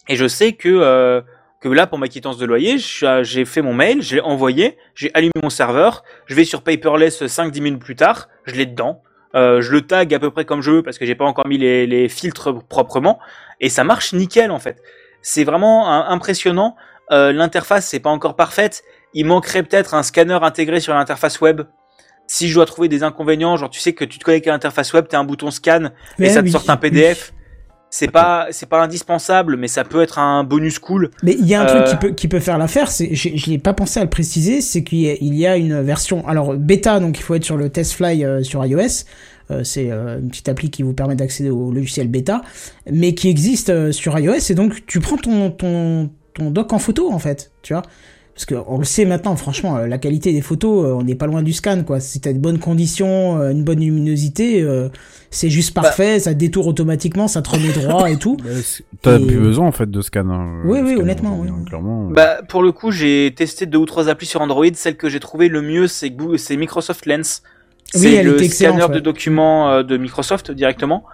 et 0.07 0.15
je 0.15 0.27
sais 0.27 0.53
que 0.53 0.69
euh, 0.69 1.21
que 1.61 1.69
là 1.69 1.87
pour 1.87 1.97
ma 1.97 2.07
quittance 2.07 2.37
de 2.37 2.45
loyer, 2.45 2.77
j'ai 2.77 3.45
fait 3.45 3.61
mon 3.61 3.73
mail, 3.73 4.01
je 4.01 4.15
l'ai 4.15 4.21
envoyé, 4.21 4.77
j'ai 4.93 5.09
allumé 5.13 5.31
mon 5.41 5.49
serveur, 5.49 6.03
je 6.27 6.35
vais 6.35 6.43
sur 6.45 6.61
Paperless 6.61 7.21
5-10 7.23 7.61
minutes 7.61 7.79
plus 7.81 7.95
tard, 7.95 8.29
je 8.45 8.53
l'ai 8.55 8.65
dedans. 8.65 9.01
Euh, 9.33 9.59
je 9.61 9.71
le 9.73 9.81
tag 9.81 10.13
à 10.13 10.19
peu 10.19 10.31
près 10.31 10.45
comme 10.45 10.61
je 10.61 10.71
veux 10.71 10.81
parce 10.83 10.97
que 10.97 11.05
j'ai 11.05 11.15
pas 11.15 11.25
encore 11.25 11.45
mis 11.47 11.57
les, 11.57 11.85
les 11.87 12.07
filtres 12.07 12.53
proprement 12.69 13.19
et 13.59 13.67
ça 13.67 13.83
marche 13.83 14.13
nickel 14.13 14.49
en 14.51 14.59
fait. 14.59 14.81
C'est 15.21 15.43
vraiment 15.43 15.89
un- 15.91 16.07
impressionnant. 16.09 16.75
Euh, 17.11 17.33
l'interface 17.33 17.85
c'est 17.87 17.99
pas 17.99 18.11
encore 18.11 18.35
parfaite. 18.37 18.83
Il 19.13 19.25
manquerait 19.25 19.63
peut-être 19.63 19.93
un 19.93 20.03
scanner 20.03 20.37
intégré 20.41 20.79
sur 20.79 20.93
l'interface 20.93 21.41
web. 21.41 21.63
Si 22.27 22.47
je 22.47 22.55
dois 22.55 22.65
trouver 22.65 22.87
des 22.87 23.03
inconvénients, 23.03 23.57
genre 23.57 23.69
tu 23.69 23.79
sais 23.81 23.93
que 23.93 24.05
tu 24.05 24.19
te 24.19 24.23
connectes 24.23 24.47
à 24.47 24.51
l'interface 24.51 24.93
web, 24.93 25.05
t'as 25.09 25.19
un 25.19 25.23
bouton 25.25 25.51
scan 25.51 25.89
et 26.19 26.29
ça 26.29 26.41
te 26.41 26.47
sort 26.51 26.61
un 26.69 26.77
PDF. 26.77 27.33
C'est 27.97 28.11
pas 28.11 28.47
c'est 28.51 28.67
pas 28.67 28.83
indispensable, 28.83 29.55
mais 29.55 29.69
ça 29.69 29.85
peut 29.85 30.01
être 30.01 30.19
un 30.19 30.43
bonus 30.43 30.79
cool. 30.79 31.11
Mais 31.23 31.33
il 31.39 31.45
y 31.47 31.55
a 31.55 31.61
un 31.61 31.65
Euh, 31.65 31.83
truc 31.83 31.85
qui 31.85 31.95
peut, 31.95 32.13
qui 32.13 32.27
peut 32.27 32.41
faire 32.41 32.57
l'affaire, 32.57 32.91
c'est, 32.91 33.15
je, 33.15 33.29
je 33.35 33.49
l'ai 33.49 33.57
pas 33.57 33.71
pensé 33.73 34.01
à 34.01 34.03
le 34.03 34.09
préciser, 34.09 34.59
c'est 34.59 34.83
qu'il 34.83 34.99
y, 34.99 35.35
y 35.37 35.47
a 35.47 35.55
une 35.55 35.81
version, 35.81 36.27
alors 36.27 36.55
bêta, 36.55 36.99
donc 36.99 37.17
il 37.17 37.21
faut 37.21 37.35
être 37.35 37.45
sur 37.45 37.55
le 37.55 37.69
TestFly 37.69 38.25
euh, 38.25 38.43
sur 38.43 38.65
iOS, 38.65 39.05
euh, 39.49 39.63
c'est 39.63 39.91
euh, 39.91 40.19
une 40.19 40.27
petite 40.27 40.49
appli 40.49 40.69
qui 40.71 40.83
vous 40.83 40.91
permet 40.93 41.15
d'accéder 41.15 41.49
au 41.49 41.71
logiciel 41.71 42.09
bêta, 42.09 42.41
mais 42.91 43.13
qui 43.13 43.29
existe 43.29 43.69
euh, 43.69 43.93
sur 43.93 44.19
iOS, 44.19 44.51
et 44.51 44.55
donc 44.55 44.85
tu 44.87 44.99
prends 44.99 45.17
ton, 45.17 45.51
ton, 45.51 46.09
ton 46.33 46.51
doc 46.51 46.73
en 46.73 46.79
photo 46.79 47.13
en 47.13 47.19
fait, 47.19 47.53
tu 47.61 47.71
vois. 47.73 47.83
Parce 48.35 48.45
que 48.45 48.55
on 48.67 48.77
le 48.79 48.83
sait 48.83 49.05
maintenant, 49.05 49.37
franchement, 49.37 49.77
euh, 49.77 49.87
la 49.87 49.97
qualité 49.97 50.33
des 50.33 50.41
photos, 50.41 50.85
euh, 50.85 50.91
on 50.93 51.03
n'est 51.03 51.15
pas 51.15 51.25
loin 51.25 51.41
du 51.41 51.53
scan, 51.53 51.83
quoi. 51.83 52.01
Si 52.01 52.19
t'as 52.19 52.33
de 52.33 52.37
bonnes 52.37 52.59
conditions, 52.59 53.39
euh, 53.39 53.51
une 53.51 53.63
bonne 53.63 53.79
luminosité, 53.79 54.61
euh, 54.61 54.89
c'est 55.31 55.49
juste 55.49 55.73
Bah. 55.73 55.83
parfait, 55.83 56.19
ça 56.19 56.33
détourne 56.33 56.67
automatiquement, 56.67 57.29
ça 57.29 57.41
te 57.41 57.49
remet 57.49 57.71
droit 57.71 58.09
et 58.11 58.17
tout. 58.17 58.35
Bah, 58.43 58.49
T'as 59.01 59.19
Et- 59.19 59.25
plus 59.25 59.37
besoin 59.39 59.67
en 59.67 59.71
fait 59.71 59.89
de 59.89 60.01
scan. 60.01 60.27
hein, 60.29 60.61
Oui, 60.65 60.79
le 60.79 60.83
oui, 60.85 60.91
scan, 60.95 61.01
honnêtement, 61.03 61.39
hein, 61.41 61.47
oui. 61.59 61.65
Clairement. 61.65 62.09
Bah 62.09 62.39
pour 62.49 62.61
le 62.61 62.73
coup, 62.73 62.91
j'ai 62.91 63.33
testé 63.35 63.65
deux 63.67 63.77
ou 63.77 63.85
trois 63.85 64.09
applis 64.09 64.27
sur 64.27 64.41
Android. 64.41 64.65
Celle 64.73 64.97
que 64.97 65.07
j'ai 65.07 65.21
trouvé 65.21 65.47
le 65.47 65.61
mieux, 65.61 65.87
c'est 65.87 66.09
Microsoft 66.57 67.05
Lens. 67.05 67.41
Oui, 67.93 68.01
C'est 68.01 68.13
elle 68.15 68.25
le 68.25 68.41
est 68.41 68.45
excellente, 68.45 68.79
scanner 68.79 68.93
ouais. 68.93 68.99
de 68.99 69.03
documents 69.03 69.81
de 69.81 69.95
Microsoft 69.97 70.51
directement. 70.51 71.05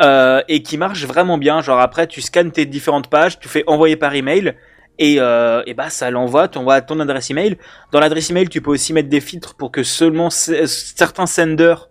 Euh, 0.00 0.42
et 0.46 0.62
qui 0.62 0.78
marche 0.78 1.04
vraiment 1.06 1.38
bien. 1.38 1.60
Genre 1.60 1.80
après, 1.80 2.06
tu 2.06 2.20
scannes 2.20 2.52
tes 2.52 2.66
différentes 2.66 3.08
pages, 3.08 3.40
tu 3.40 3.48
fais 3.48 3.64
envoyer 3.66 3.96
par 3.96 4.14
email 4.14 4.54
et, 4.98 5.16
euh, 5.18 5.62
et 5.66 5.74
bah 5.74 5.90
ça 5.90 6.10
l'envoie, 6.10 6.48
tu 6.48 6.58
envoies 6.58 6.80
ton 6.80 6.98
adresse 7.00 7.30
email. 7.30 7.56
Dans 7.92 8.00
l'adresse 8.00 8.30
email, 8.30 8.48
tu 8.48 8.60
peux 8.60 8.70
aussi 8.70 8.92
mettre 8.92 9.08
des 9.08 9.20
filtres 9.20 9.54
pour 9.56 9.70
que 9.70 9.82
seulement 9.82 10.28
c- 10.30 10.66
certains 10.66 11.26
senders 11.26 11.88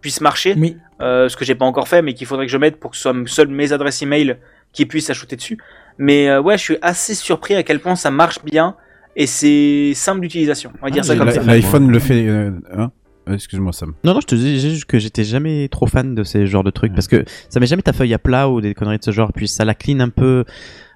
puissent 0.00 0.20
marcher. 0.20 0.54
Oui. 0.58 0.76
Euh, 1.00 1.28
ce 1.28 1.36
que 1.36 1.44
j'ai 1.44 1.54
pas 1.54 1.66
encore 1.66 1.88
fait, 1.88 2.00
mais 2.02 2.14
qu'il 2.14 2.26
faudrait 2.26 2.46
que 2.46 2.52
je 2.52 2.56
mette 2.56 2.80
pour 2.80 2.90
que 2.90 2.96
ce 2.96 3.02
soit 3.02 3.14
seules 3.26 3.48
mes 3.48 3.72
adresses 3.72 4.00
email 4.02 4.38
qui 4.72 4.86
puissent 4.86 5.10
ajouter 5.10 5.36
dessus. 5.36 5.58
Mais 5.98 6.28
euh, 6.28 6.40
ouais, 6.40 6.56
je 6.58 6.62
suis 6.62 6.78
assez 6.82 7.14
surpris 7.14 7.54
à 7.54 7.62
quel 7.62 7.80
point 7.80 7.96
ça 7.96 8.10
marche 8.10 8.42
bien 8.44 8.76
et 9.14 9.26
c'est 9.26 9.92
simple 9.94 10.20
d'utilisation. 10.20 10.72
On 10.82 10.86
va 10.86 10.90
dire 10.90 11.02
Ah, 11.04 11.08
ça 11.08 11.16
comme 11.16 11.30
ça. 11.30 11.42
L'iPhone 11.42 11.90
le 11.90 11.98
fait. 11.98 12.26
euh, 12.26 12.50
hein 12.74 12.82
Euh, 12.84 12.86
Excuse-moi 13.28 13.72
Sam. 13.72 13.94
Non, 14.04 14.14
non, 14.14 14.20
je 14.20 14.26
te 14.26 14.34
dis 14.34 14.60
juste 14.60 14.84
que 14.84 14.98
j'étais 14.98 15.24
jamais 15.24 15.68
trop 15.68 15.86
fan 15.86 16.14
de 16.14 16.22
ces 16.22 16.46
genres 16.46 16.62
de 16.64 16.70
trucs 16.70 16.94
parce 16.94 17.08
que 17.08 17.24
ça 17.48 17.58
met 17.60 17.66
jamais 17.66 17.82
ta 17.82 17.92
feuille 17.92 18.14
à 18.14 18.18
plat 18.18 18.48
ou 18.48 18.60
des 18.60 18.72
conneries 18.74 18.98
de 18.98 19.04
ce 19.04 19.10
genre, 19.10 19.32
puis 19.32 19.48
ça 19.48 19.64
la 19.64 19.74
clean 19.74 19.98
un 20.00 20.10
peu, 20.10 20.44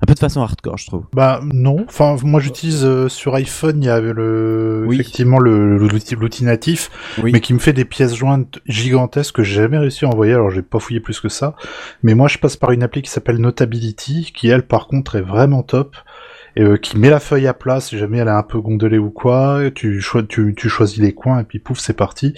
un 0.00 0.06
peu 0.06 0.14
de 0.14 0.18
façon 0.20 0.40
hardcore, 0.40 0.78
je 0.78 0.86
trouve. 0.86 1.06
Bah 1.12 1.40
non, 1.42 1.84
enfin 1.88 2.16
moi 2.22 2.38
j'utilise 2.40 2.84
euh, 2.84 3.08
sur 3.08 3.34
iPhone, 3.34 3.82
il 3.82 3.86
y 3.86 3.88
a 3.88 4.00
le 4.00 4.84
Oui. 4.86 4.94
effectivement 5.00 5.38
le 5.40 5.76
l'outil 5.76 6.14
l'outil 6.14 6.44
natif, 6.44 6.90
Oui. 7.22 7.32
mais 7.32 7.40
qui 7.40 7.52
me 7.52 7.58
fait 7.58 7.72
des 7.72 7.84
pièces 7.84 8.14
jointes 8.14 8.60
gigantesques 8.66 9.34
que 9.36 9.42
j'ai 9.42 9.56
jamais 9.62 9.78
réussi 9.78 10.04
à 10.04 10.08
envoyer. 10.08 10.32
Alors 10.34 10.50
j'ai 10.50 10.62
pas 10.62 10.78
fouillé 10.78 11.00
plus 11.00 11.18
que 11.18 11.28
ça, 11.28 11.56
mais 12.04 12.14
moi 12.14 12.28
je 12.28 12.38
passe 12.38 12.56
par 12.56 12.70
une 12.70 12.82
appli 12.84 13.02
qui 13.02 13.10
s'appelle 13.10 13.38
Notability, 13.38 14.32
qui 14.34 14.48
elle 14.48 14.62
par 14.66 14.86
contre 14.86 15.16
est 15.16 15.20
vraiment 15.22 15.62
top. 15.64 15.96
Euh, 16.60 16.76
qui 16.76 16.98
met 16.98 17.08
la 17.10 17.20
feuille 17.20 17.46
à 17.46 17.54
plat 17.54 17.80
si 17.80 17.96
jamais 17.98 18.18
elle 18.18 18.28
est 18.28 18.32
un 18.32 18.42
peu 18.42 18.60
gondolée 18.60 18.98
ou 18.98 19.10
quoi, 19.10 19.60
tu, 19.74 20.00
choi- 20.00 20.22
tu, 20.28 20.54
tu 20.56 20.68
choisis 20.68 20.98
les 20.98 21.12
coins 21.12 21.40
et 21.40 21.44
puis 21.44 21.58
pouf 21.58 21.78
c'est 21.78 21.94
parti. 21.94 22.34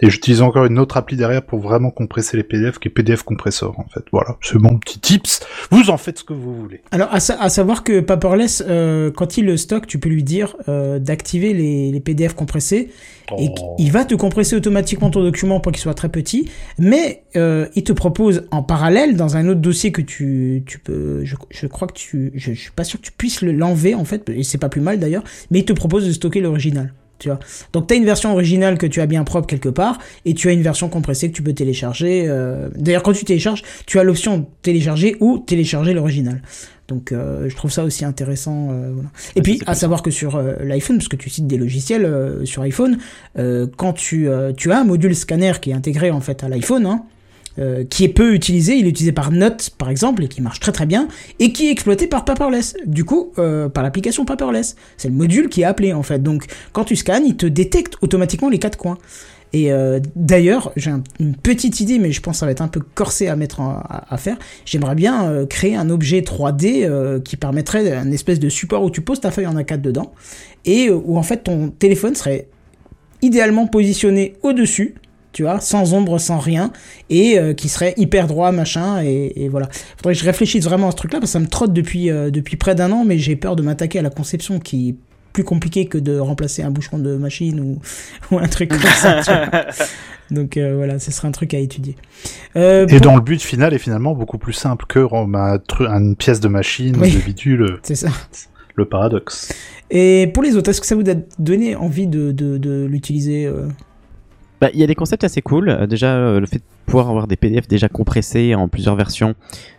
Et 0.00 0.08
j'utilise 0.08 0.40
encore 0.42 0.64
une 0.64 0.78
autre 0.78 0.96
appli 0.96 1.16
derrière 1.16 1.42
pour 1.42 1.58
vraiment 1.60 1.90
compresser 1.90 2.36
les 2.36 2.42
PDF 2.42 2.78
qui 2.78 2.88
est 2.88 2.90
PDF 2.90 3.22
Compressor 3.22 3.78
en 3.78 3.86
fait. 3.92 4.04
Voilà, 4.12 4.36
c'est 4.40 4.58
mon 4.58 4.78
petit 4.78 4.98
tips. 4.98 5.40
Vous 5.70 5.90
en 5.90 5.96
faites 5.98 6.18
ce 6.20 6.24
que 6.24 6.32
vous 6.32 6.54
voulez. 6.54 6.80
Alors, 6.90 7.08
à, 7.12 7.20
sa- 7.20 7.40
à 7.40 7.48
savoir 7.48 7.84
que 7.84 8.00
Paperless, 8.00 8.64
euh, 8.66 9.10
quand 9.10 9.36
il 9.36 9.44
le 9.46 9.56
stocke, 9.56 9.86
tu 9.86 9.98
peux 9.98 10.08
lui 10.08 10.22
dire 10.22 10.56
euh, 10.68 10.98
d'activer 10.98 11.52
les, 11.52 11.90
les 11.92 12.00
PDF 12.00 12.34
compressés 12.34 12.90
et 13.38 13.48
Oh. 13.60 13.74
il 13.80 13.90
va 13.90 14.04
te 14.04 14.14
compresser 14.14 14.54
automatiquement 14.54 15.10
ton 15.10 15.20
document 15.20 15.58
pour 15.58 15.72
qu'il 15.72 15.80
soit 15.82 15.94
très 15.94 16.08
petit, 16.08 16.48
mais 16.78 17.24
il 17.34 17.82
te 17.84 17.92
propose 17.92 18.44
en 18.52 18.62
parallèle 18.62 19.16
dans 19.16 19.36
un 19.36 19.48
autre 19.48 19.60
dossier 19.60 19.90
que 19.92 20.00
tu, 20.00 20.62
tu 20.64 20.78
peux, 20.78 21.24
je, 21.24 21.34
je 21.50 21.66
crois 21.66 21.88
que 21.88 21.92
tu, 21.92 22.30
je, 22.34 22.52
je 22.54 22.58
suis 22.60 22.70
pas 22.70 22.84
sûr 22.84 23.00
que 23.00 23.04
tu 23.04 23.12
puisses 23.12 23.42
le- 23.42 23.52
l'enlever 23.66 23.94
en 23.94 24.04
fait, 24.04 24.28
et 24.30 24.42
c'est 24.42 24.58
pas 24.58 24.68
plus 24.68 24.80
mal 24.80 24.98
d'ailleurs, 24.98 25.24
mais 25.50 25.60
il 25.60 25.64
te 25.64 25.72
propose 25.72 26.06
de 26.06 26.12
stocker 26.12 26.40
l'original. 26.40 26.92
Tu 27.18 27.28
vois. 27.30 27.38
Donc 27.72 27.86
tu 27.86 27.94
as 27.94 27.96
une 27.96 28.04
version 28.04 28.30
originale 28.32 28.76
que 28.76 28.86
tu 28.86 29.00
as 29.00 29.06
bien 29.06 29.24
propre 29.24 29.46
quelque 29.46 29.70
part 29.70 29.98
et 30.26 30.34
tu 30.34 30.50
as 30.50 30.52
une 30.52 30.60
version 30.60 30.90
compressée 30.90 31.30
que 31.30 31.34
tu 31.34 31.42
peux 31.42 31.54
télécharger. 31.54 32.24
euh, 32.28 32.68
D'ailleurs 32.76 33.02
quand 33.02 33.14
tu 33.14 33.24
télécharges, 33.24 33.62
tu 33.86 33.98
as 33.98 34.02
l'option 34.04 34.46
télécharger 34.60 35.16
ou 35.20 35.38
télécharger 35.38 35.94
l'original. 35.94 36.42
Donc 36.88 37.12
euh, 37.12 37.48
je 37.48 37.56
trouve 37.56 37.70
ça 37.72 37.84
aussi 37.84 38.04
intéressant. 38.04 38.68
euh, 38.70 38.90
voilà. 38.92 39.08
Et 39.34 39.40
puis 39.40 39.62
à 39.64 39.74
savoir 39.74 40.02
que 40.02 40.10
sur 40.10 40.38
l'iPhone, 40.62 40.98
parce 40.98 41.08
que 41.08 41.16
tu 41.16 41.30
cites 41.30 41.46
des 41.46 41.56
logiciels 41.56 42.06
sur 42.44 42.60
iPhone, 42.60 42.98
quand 43.34 43.94
tu, 43.94 44.28
tu 44.58 44.72
as 44.72 44.78
un 44.78 44.84
module 44.84 45.16
scanner 45.16 45.52
qui 45.62 45.70
est 45.70 45.74
intégré 45.74 46.10
en 46.10 46.20
fait 46.20 46.44
à 46.44 46.50
l'iPhone, 46.50 46.84
hein, 46.84 47.02
euh, 47.58 47.84
qui 47.84 48.04
est 48.04 48.08
peu 48.08 48.34
utilisé, 48.34 48.74
il 48.76 48.86
est 48.86 48.90
utilisé 48.90 49.12
par 49.12 49.30
Note 49.32 49.70
par 49.78 49.88
exemple 49.90 50.22
et 50.24 50.28
qui 50.28 50.42
marche 50.42 50.60
très 50.60 50.72
très 50.72 50.86
bien 50.86 51.08
et 51.38 51.52
qui 51.52 51.68
est 51.68 51.70
exploité 51.70 52.06
par 52.06 52.24
Paperless. 52.24 52.74
Du 52.86 53.04
coup, 53.04 53.32
euh, 53.38 53.68
par 53.68 53.82
l'application 53.82 54.24
Paperless, 54.24 54.76
c'est 54.96 55.08
le 55.08 55.14
module 55.14 55.48
qui 55.48 55.62
est 55.62 55.64
appelé 55.64 55.92
en 55.92 56.02
fait. 56.02 56.22
Donc 56.22 56.44
quand 56.72 56.84
tu 56.84 56.96
scannes, 56.96 57.24
il 57.26 57.36
te 57.36 57.46
détecte 57.46 57.94
automatiquement 58.02 58.48
les 58.48 58.58
quatre 58.58 58.76
coins. 58.76 58.98
Et 59.52 59.72
euh, 59.72 60.00
d'ailleurs, 60.16 60.72
j'ai 60.76 60.90
un- 60.90 61.02
une 61.20 61.34
petite 61.36 61.80
idée, 61.80 61.98
mais 61.98 62.10
je 62.12 62.20
pense 62.20 62.34
que 62.34 62.38
ça 62.40 62.46
va 62.46 62.52
être 62.52 62.62
un 62.62 62.68
peu 62.68 62.80
corsé 62.94 63.28
à 63.28 63.36
mettre 63.36 63.60
à, 63.60 64.16
faire. 64.18 64.36
J'aimerais 64.66 64.96
bien 64.96 65.46
créer 65.48 65.76
un 65.76 65.88
objet 65.88 66.20
3D 66.20 66.82
euh, 66.84 67.20
qui 67.20 67.36
permettrait 67.36 67.92
un 67.92 68.10
espèce 68.10 68.40
de 68.40 68.48
support 68.48 68.82
où 68.82 68.90
tu 68.90 69.00
poses 69.00 69.20
ta 69.20 69.30
feuille 69.30 69.46
en 69.46 69.54
A4 69.54 69.80
dedans 69.80 70.12
et 70.64 70.90
où 70.90 71.16
en 71.16 71.22
fait 71.22 71.44
ton 71.44 71.68
téléphone 71.70 72.14
serait 72.16 72.48
idéalement 73.22 73.66
positionné 73.66 74.34
au-dessus, 74.42 74.94
tu 75.36 75.42
vois, 75.42 75.60
sans 75.60 75.92
ombre, 75.92 76.16
sans 76.18 76.38
rien, 76.38 76.72
et 77.10 77.38
euh, 77.38 77.52
qui 77.52 77.68
serait 77.68 77.92
hyper 77.98 78.26
droit, 78.26 78.52
machin, 78.52 79.02
et, 79.04 79.32
et 79.44 79.48
voilà. 79.50 79.68
Faudrait 79.98 80.14
que 80.14 80.20
je 80.20 80.24
réfléchisse 80.24 80.64
vraiment 80.64 80.88
à 80.88 80.92
ce 80.92 80.96
truc-là, 80.96 81.18
parce 81.20 81.30
que 81.30 81.32
ça 81.34 81.40
me 81.40 81.46
trotte 81.46 81.74
depuis, 81.74 82.08
euh, 82.10 82.30
depuis 82.30 82.56
près 82.56 82.74
d'un 82.74 82.90
an, 82.90 83.04
mais 83.04 83.18
j'ai 83.18 83.36
peur 83.36 83.54
de 83.54 83.62
m'attaquer 83.62 83.98
à 83.98 84.02
la 84.02 84.08
conception 84.08 84.58
qui 84.60 84.88
est 84.88 84.94
plus 85.34 85.44
compliquée 85.44 85.84
que 85.84 85.98
de 85.98 86.18
remplacer 86.18 86.62
un 86.62 86.70
bouchon 86.70 86.98
de 86.98 87.16
machine 87.16 87.60
ou, 87.60 87.78
ou 88.34 88.38
un 88.38 88.48
truc 88.48 88.70
comme 88.70 88.80
ça. 88.80 89.20
tu 89.22 89.30
vois. 89.30 89.66
Donc 90.30 90.56
euh, 90.56 90.74
voilà, 90.74 90.98
ce 90.98 91.10
serait 91.12 91.28
un 91.28 91.32
truc 91.32 91.52
à 91.52 91.58
étudier. 91.58 91.96
Euh, 92.56 92.86
Et 92.86 92.92
pour- 92.92 93.00
dont 93.02 93.16
le 93.16 93.20
but 93.22 93.42
final 93.42 93.74
est 93.74 93.78
finalement 93.78 94.14
beaucoup 94.14 94.38
plus 94.38 94.54
simple 94.54 94.86
que 94.88 94.98
rendre 95.00 95.36
un 95.38 95.56
tru- 95.58 95.86
une 95.86 96.16
pièce 96.16 96.40
de 96.40 96.48
machine 96.48 96.96
Oui. 96.98 97.12
ou 97.14 97.18
de 97.20 97.24
bidule. 97.24 97.78
C'est 97.82 97.94
ça. 97.96 98.08
Le 98.76 98.86
paradoxe. 98.86 99.52
Et 99.90 100.30
pour 100.32 100.42
les 100.42 100.56
autres, 100.56 100.70
est-ce 100.70 100.80
que 100.80 100.86
ça 100.86 100.94
vous 100.96 101.08
a 101.10 101.14
donné 101.38 101.76
envie 101.76 102.06
de, 102.06 102.32
de, 102.32 102.56
de 102.56 102.86
l'utiliser 102.86 103.44
euh 103.44 103.68
Bah, 104.60 104.68
il 104.72 104.80
y 104.80 104.82
a 104.82 104.86
des 104.86 104.94
concepts 104.94 105.22
assez 105.24 105.42
cool. 105.42 105.68
Euh, 105.68 105.86
déjà, 105.86 106.14
euh, 106.16 106.40
le 106.40 106.46
fait 106.46 106.58
de 106.58 106.62
pouvoir 106.86 107.08
avoir 107.10 107.26
des 107.26 107.36
PDF 107.36 107.68
déjà 107.68 107.88
compressés 107.88 108.54
en 108.54 108.68
plusieurs 108.68 108.96
versions, 108.96 109.34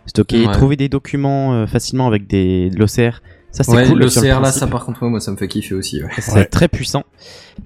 stockés, 0.06 0.46
Ouais. 0.46 0.52
trouver 0.52 0.76
des 0.76 0.88
documents 0.88 1.52
euh, 1.54 1.66
facilement 1.66 2.06
avec 2.06 2.26
des, 2.28 2.70
de 2.70 2.76
l'OCR. 2.78 3.20
Ça, 3.50 3.64
c'est 3.64 3.72
Ouais, 3.72 3.88
cool. 3.88 3.98
le 3.98 4.08
sur 4.08 4.22
CR 4.22 4.40
là, 4.40 4.52
ça 4.52 4.66
par 4.66 4.84
contre, 4.84 5.02
ouais, 5.02 5.08
moi 5.08 5.20
ça 5.20 5.32
me 5.32 5.36
fait 5.36 5.48
kiffer 5.48 5.74
aussi. 5.74 6.02
Ouais. 6.02 6.10
C'est 6.18 6.44
très 6.44 6.68
puissant. 6.68 7.02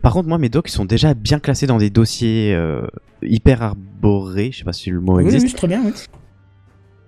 Par 0.01 0.13
contre, 0.13 0.29
moi, 0.29 0.39
mes 0.39 0.49
docs 0.49 0.69
ils 0.69 0.73
sont 0.73 0.85
déjà 0.85 1.13
bien 1.13 1.39
classés 1.39 1.67
dans 1.67 1.77
des 1.79 1.91
dossiers 1.91 2.55
euh, 2.55 2.87
hyper 3.23 3.63
arborés. 3.63 4.51
Je 4.53 4.59
sais 4.59 4.65
pas 4.65 4.73
si 4.73 4.91
le 4.91 5.01
mot 5.01 5.17
Oui, 5.17 5.25
existe. 5.25 5.47
oui, 5.47 5.53
très 5.55 5.67
bien. 5.69 5.83
Oui. 5.85 5.93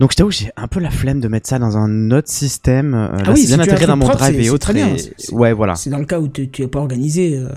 Donc, 0.01 0.11
je 0.11 0.17
t'avoue, 0.17 0.33
j'ai 0.33 0.51
un 0.57 0.67
peu 0.67 0.81
la 0.81 0.91
flemme 0.91 1.21
de 1.21 1.29
mettre 1.29 1.49
ça 1.49 1.61
dans 1.61 1.77
un 1.79 2.11
autre 2.11 2.29
système. 2.29 2.95
Euh, 2.95 3.09
là, 3.13 3.23
Ah 3.27 3.31
oui, 3.33 3.43
c'est 3.47 3.53
si 3.63 3.87
dans 3.87 3.97
mon 3.97 4.05
propre, 4.07 4.19
drive 4.19 4.41
et 4.41 4.51
autres. 4.51 4.75
et- 4.75 5.33
Ouais, 5.33 5.53
voilà. 5.53 5.77
C'est 5.77 5.89
dans 5.91 5.99
le 5.99 6.05
cas 6.05 6.19
où 6.19 6.27
tu 6.27 6.51
tu 6.51 6.63
es 6.63 6.67
pas 6.69 6.81
organisé. 6.81 7.37
euh. 7.39 7.49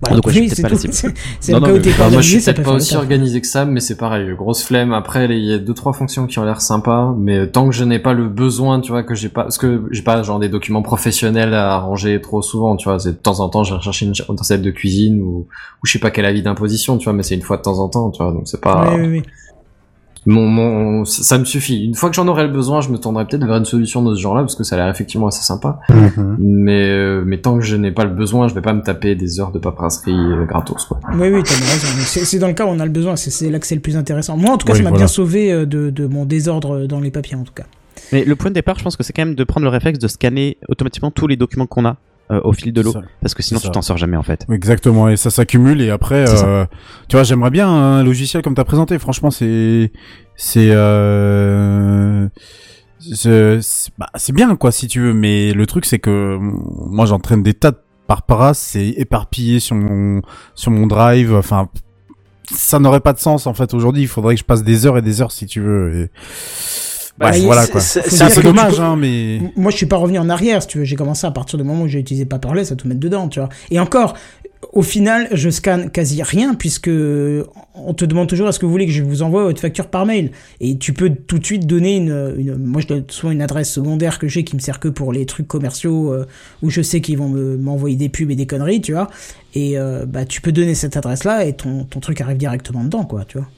Voilà, 0.00 0.16
donc, 0.16 0.28
je 0.28 0.32
suis 0.32 0.40
oui, 0.40 0.48
c'est 0.48 0.62
pas 0.62 0.68
Non, 1.60 1.66
le 1.66 1.74
non, 1.74 1.80
mais- 1.84 1.90
enfin, 1.90 2.08
moi 2.10 2.22
je 2.22 2.28
suis 2.28 2.40
peut-être 2.40 2.56
peut 2.56 2.62
pas 2.62 2.72
aussi 2.72 2.96
organisé 2.96 3.40
que 3.40 3.46
ça, 3.46 3.66
mais 3.66 3.80
c'est 3.80 3.96
pareil, 3.96 4.34
grosse 4.34 4.62
flemme. 4.62 4.94
Après, 4.94 5.26
il 5.26 5.44
y 5.44 5.52
a 5.52 5.58
deux 5.58 5.74
trois 5.74 5.92
fonctions 5.92 6.26
qui 6.26 6.38
ont 6.38 6.44
l'air 6.44 6.62
sympas, 6.62 7.14
mais 7.18 7.46
tant 7.48 7.68
que 7.68 7.74
je 7.74 7.84
n'ai 7.84 7.98
pas 7.98 8.14
le 8.14 8.28
besoin, 8.28 8.80
tu 8.80 8.92
vois, 8.92 9.02
que 9.02 9.14
j'ai 9.14 9.28
pas, 9.28 9.42
parce 9.42 9.58
que 9.58 9.84
j'ai 9.90 10.02
pas 10.02 10.22
genre 10.22 10.38
des 10.38 10.48
documents 10.48 10.80
professionnels 10.82 11.52
à 11.52 11.78
ranger 11.78 12.18
trop 12.22 12.40
souvent, 12.40 12.76
tu 12.76 12.88
vois, 12.88 12.98
c'est 12.98 13.12
de 13.12 13.16
temps 13.18 13.40
en 13.40 13.50
temps, 13.50 13.62
je 13.62 13.72
vais 13.72 13.76
rechercher 13.78 14.06
une 14.06 14.14
recette 14.28 14.62
de 14.62 14.70
cuisine 14.70 15.20
ou, 15.20 15.46
ou 15.82 15.86
je 15.86 15.92
sais 15.92 15.98
pas 15.98 16.10
quel 16.10 16.24
avis 16.24 16.42
d'imposition, 16.42 16.96
tu 16.96 17.04
vois, 17.04 17.12
mais 17.12 17.22
c'est 17.22 17.34
une 17.34 17.42
fois 17.42 17.58
de 17.58 17.62
temps 17.62 17.78
en 17.78 17.88
temps, 17.90 18.10
tu 18.10 18.22
vois, 18.22 18.32
donc 18.32 18.48
c'est 18.48 18.60
pas. 18.60 18.82
Oui, 18.94 19.00
oui, 19.02 19.08
oui. 19.18 19.22
Mon, 20.26 20.46
mon, 20.46 21.04
ça 21.06 21.22
ça 21.22 21.38
me 21.38 21.44
suffit. 21.44 21.84
Une 21.84 21.94
fois 21.94 22.10
que 22.10 22.16
j'en 22.16 22.28
aurai 22.28 22.42
le 22.42 22.52
besoin, 22.52 22.80
je 22.82 22.90
me 22.90 22.98
tournerai 22.98 23.26
peut-être 23.26 23.44
vers 23.46 23.56
une 23.56 23.64
solution 23.64 24.02
de 24.02 24.14
ce 24.14 24.20
genre-là, 24.20 24.42
parce 24.42 24.54
que 24.54 24.64
ça 24.64 24.76
a 24.76 24.78
l'air 24.78 24.88
effectivement 24.88 25.28
assez 25.28 25.42
sympa. 25.42 25.80
Mais, 26.38 26.88
euh, 26.90 27.22
mais 27.26 27.38
tant 27.38 27.54
que 27.58 27.64
je 27.64 27.76
n'ai 27.76 27.90
pas 27.90 28.04
le 28.04 28.10
besoin, 28.10 28.46
je 28.48 28.54
vais 28.54 28.60
pas 28.60 28.72
me 28.74 28.82
taper 28.82 29.14
des 29.14 29.40
heures 29.40 29.50
de 29.52 29.58
paperasserie 29.58 30.12
euh, 30.12 30.44
gratos, 30.44 30.84
quoi. 30.84 31.00
Oui, 31.14 31.28
oui, 31.32 31.42
t'as 31.42 31.54
raison. 31.54 31.86
C'est 32.04 32.24
c'est 32.24 32.38
dans 32.38 32.48
le 32.48 32.52
cas 32.54 32.64
où 32.66 32.68
on 32.68 32.80
a 32.80 32.84
le 32.84 32.90
besoin. 32.92 33.16
C'est- 33.16 33.30
C'est 33.30 33.48
là 33.50 33.58
que 33.58 33.66
c'est 33.66 33.74
le 33.76 33.80
plus 33.80 33.96
intéressant. 33.96 34.36
Moi, 34.36 34.50
en 34.52 34.58
tout 34.58 34.66
cas, 34.66 34.72
Oui, 34.72 34.78
ça 34.78 34.82
m'a 34.84 34.90
voilà. 34.90 35.04
bien 35.04 35.08
sauvé 35.08 35.52
euh, 35.52 35.64
de, 35.66 35.90
de 35.90 36.06
mon 36.06 36.24
désordre 36.26 36.86
dans 36.86 37.00
les 37.00 37.10
papiers, 37.10 37.36
en 37.36 37.44
tout 37.44 37.54
cas. 37.54 37.64
Mais 38.12 38.24
le 38.24 38.34
point 38.36 38.50
de 38.50 38.54
départ, 38.54 38.76
je 38.78 38.84
pense 38.84 38.96
que 38.96 39.02
c'est 39.02 39.12
quand 39.12 39.24
même 39.24 39.34
de 39.36 39.44
prendre 39.44 39.64
le 39.64 39.70
réflexe 39.70 39.98
de 39.98 40.08
scanner 40.08 40.56
automatiquement 40.68 41.10
tous 41.10 41.26
les 41.28 41.36
documents 41.36 41.66
qu'on 41.66 41.84
a 41.86 41.96
euh, 42.30 42.40
au 42.44 42.52
fil 42.52 42.72
de 42.72 42.80
l'eau. 42.80 42.94
Parce 43.20 43.34
que 43.34 43.42
sinon, 43.42 43.58
tu 43.60 43.70
t'en 43.70 43.82
sors 43.82 43.96
jamais 43.96 44.16
en 44.16 44.22
fait. 44.22 44.46
Exactement, 44.50 45.08
et 45.08 45.16
ça 45.16 45.30
s'accumule 45.30 45.80
et 45.80 45.90
après, 45.90 46.24
euh, 46.28 46.64
tu 47.08 47.16
vois, 47.16 47.24
j'aimerais 47.24 47.50
bien 47.50 47.68
un 47.68 48.04
logiciel 48.04 48.42
comme 48.42 48.54
t'as 48.54 48.64
présenté. 48.64 48.98
Franchement, 48.98 49.30
c'est, 49.30 49.90
c'est, 50.36 50.70
euh, 50.70 52.28
c'est 53.00 53.60
bah, 53.98 54.10
bien 54.32 54.54
quoi 54.54 54.70
si 54.70 54.86
tu 54.86 55.00
veux, 55.00 55.12
mais 55.12 55.52
le 55.52 55.66
truc 55.66 55.84
c'est 55.86 55.98
que 55.98 56.38
moi 56.40 57.06
j'entraîne 57.06 57.42
des 57.42 57.54
tas 57.54 57.72
de 57.72 57.78
parparas, 58.06 58.54
c'est 58.54 58.88
éparpillé 58.88 59.58
sur 59.58 59.74
mon 59.76 60.22
sur 60.54 60.70
mon 60.70 60.86
drive. 60.86 61.34
Enfin, 61.34 61.68
ça 62.54 62.78
n'aurait 62.78 63.00
pas 63.00 63.12
de 63.12 63.18
sens 63.18 63.46
en 63.46 63.54
fait. 63.54 63.74
Aujourd'hui, 63.74 64.02
il 64.02 64.08
faudrait 64.08 64.34
que 64.34 64.40
je 64.40 64.44
passe 64.44 64.62
des 64.62 64.86
heures 64.86 64.98
et 64.98 65.02
des 65.02 65.20
heures 65.20 65.32
si 65.32 65.46
tu 65.46 65.60
veux. 65.60 65.96
Et... 65.96 66.10
Bah, 67.20 67.28
Bref, 67.30 67.42
voilà 67.42 67.66
quoi. 67.66 67.80
c'est- 67.82 68.22
un 68.22 68.30
peu 68.30 68.42
dommage, 68.42 68.80
hein, 68.80 68.96
mais 68.96 69.40
Moi, 69.54 69.70
je 69.70 69.76
suis 69.76 69.86
pas 69.86 69.96
revenu 69.96 70.18
en 70.18 70.30
arrière, 70.30 70.62
si 70.62 70.68
tu 70.68 70.78
veux. 70.78 70.84
J'ai 70.84 70.96
commencé 70.96 71.26
à 71.26 71.30
partir 71.30 71.58
du 71.58 71.64
moment 71.64 71.82
où 71.84 71.88
j'ai 71.88 71.98
utilisé 72.00 72.24
Paperless 72.24 72.72
à 72.72 72.76
tout 72.76 72.88
mettre 72.88 73.00
dedans, 73.00 73.28
tu 73.28 73.40
vois. 73.40 73.50
Et 73.70 73.78
encore, 73.78 74.14
au 74.72 74.80
final, 74.82 75.28
je 75.32 75.50
scanne 75.50 75.90
quasi 75.90 76.22
rien 76.22 76.54
puisque 76.54 76.88
on 77.74 77.92
te 77.94 78.04
demande 78.06 78.28
toujours 78.28 78.48
est-ce 78.48 78.58
que 78.58 78.64
vous 78.66 78.72
voulez 78.72 78.86
que 78.86 78.92
je 78.92 79.02
vous 79.02 79.22
envoie 79.22 79.42
votre 79.42 79.60
facture 79.60 79.88
par 79.88 80.06
mail? 80.06 80.30
Et 80.60 80.78
tu 80.78 80.92
peux 80.94 81.10
tout 81.10 81.38
de 81.38 81.44
suite 81.44 81.66
donner 81.66 81.96
une, 81.96 82.34
une 82.38 82.54
moi 82.56 82.80
je 82.80 82.86
donne 82.86 83.04
souvent 83.08 83.32
une 83.32 83.42
adresse 83.42 83.70
secondaire 83.72 84.18
que 84.18 84.28
j'ai 84.28 84.44
qui 84.44 84.54
me 84.56 84.60
sert 84.60 84.78
que 84.80 84.88
pour 84.88 85.12
les 85.12 85.26
trucs 85.26 85.48
commerciaux 85.48 86.12
euh, 86.12 86.26
où 86.62 86.70
je 86.70 86.80
sais 86.82 87.00
qu'ils 87.00 87.18
vont 87.18 87.28
me- 87.28 87.56
m'envoyer 87.56 87.96
des 87.96 88.08
pubs 88.08 88.30
et 88.30 88.36
des 88.36 88.46
conneries, 88.46 88.80
tu 88.80 88.92
vois. 88.92 89.08
Et 89.54 89.78
euh, 89.78 90.04
bah 90.06 90.24
tu 90.24 90.40
peux 90.40 90.52
donner 90.52 90.74
cette 90.74 90.96
adresse-là 90.96 91.44
et 91.46 91.52
ton, 91.54 91.84
ton 91.84 92.00
truc 92.00 92.20
arrive 92.20 92.36
directement 92.38 92.84
dedans, 92.84 93.04
quoi, 93.04 93.24
tu 93.26 93.38
vois. 93.38 93.48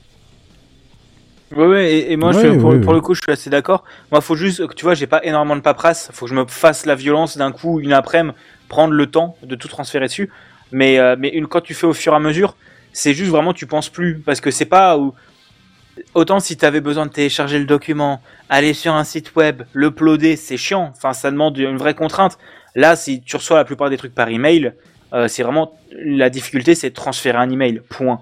Ouais, 1.56 1.66
ouais, 1.66 1.92
et, 1.92 2.12
et 2.12 2.16
moi, 2.16 2.32
je 2.32 2.38
Ouais, 2.38 2.56
pour, 2.56 2.70
ouais, 2.70 2.80
pour 2.80 2.92
le 2.92 3.00
coup, 3.00 3.14
je 3.14 3.20
suis 3.22 3.32
assez 3.32 3.50
d'accord. 3.50 3.84
Moi, 4.10 4.20
faut 4.20 4.36
juste, 4.36 4.62
tu 4.74 4.84
vois, 4.84 4.94
j'ai 4.94 5.06
pas 5.06 5.22
énormément 5.24 5.56
de 5.56 5.60
paperasse. 5.60 6.10
Faut 6.12 6.26
que 6.26 6.30
je 6.30 6.36
me 6.36 6.44
fasse 6.46 6.86
la 6.86 6.94
violence 6.94 7.36
d'un 7.36 7.52
coup, 7.52 7.80
une 7.80 7.92
après-midi, 7.92 8.36
prendre 8.68 8.94
le 8.94 9.06
temps 9.06 9.36
de 9.42 9.54
tout 9.54 9.68
transférer 9.68 10.06
dessus. 10.06 10.30
Mais, 10.70 10.98
euh, 10.98 11.16
mais 11.18 11.28
une, 11.28 11.46
quand 11.46 11.60
tu 11.60 11.74
fais 11.74 11.86
au 11.86 11.92
fur 11.92 12.12
et 12.12 12.16
à 12.16 12.20
mesure, 12.20 12.56
c'est 12.92 13.14
juste 13.14 13.30
vraiment, 13.30 13.52
tu 13.52 13.66
penses 13.66 13.88
plus. 13.90 14.18
Parce 14.20 14.40
que 14.40 14.50
c'est 14.50 14.66
pas 14.66 14.96
où. 14.98 15.14
Autant 16.14 16.40
si 16.40 16.56
tu 16.56 16.64
avais 16.64 16.80
besoin 16.80 17.04
de 17.04 17.10
télécharger 17.10 17.58
le 17.58 17.66
document, 17.66 18.22
aller 18.48 18.72
sur 18.72 18.94
un 18.94 19.04
site 19.04 19.36
web, 19.36 19.62
l'uploader, 19.74 20.36
c'est 20.36 20.56
chiant. 20.56 20.92
Enfin, 20.96 21.12
ça 21.12 21.30
demande 21.30 21.58
une 21.58 21.76
vraie 21.76 21.94
contrainte. 21.94 22.38
Là, 22.74 22.96
si 22.96 23.20
tu 23.20 23.36
reçois 23.36 23.58
la 23.58 23.64
plupart 23.64 23.90
des 23.90 23.98
trucs 23.98 24.14
par 24.14 24.28
email, 24.28 24.72
euh, 25.12 25.28
c'est 25.28 25.42
vraiment 25.42 25.74
la 25.92 26.30
difficulté, 26.30 26.74
c'est 26.74 26.88
de 26.88 26.94
transférer 26.94 27.36
un 27.36 27.50
email. 27.50 27.82
Point. 27.90 28.20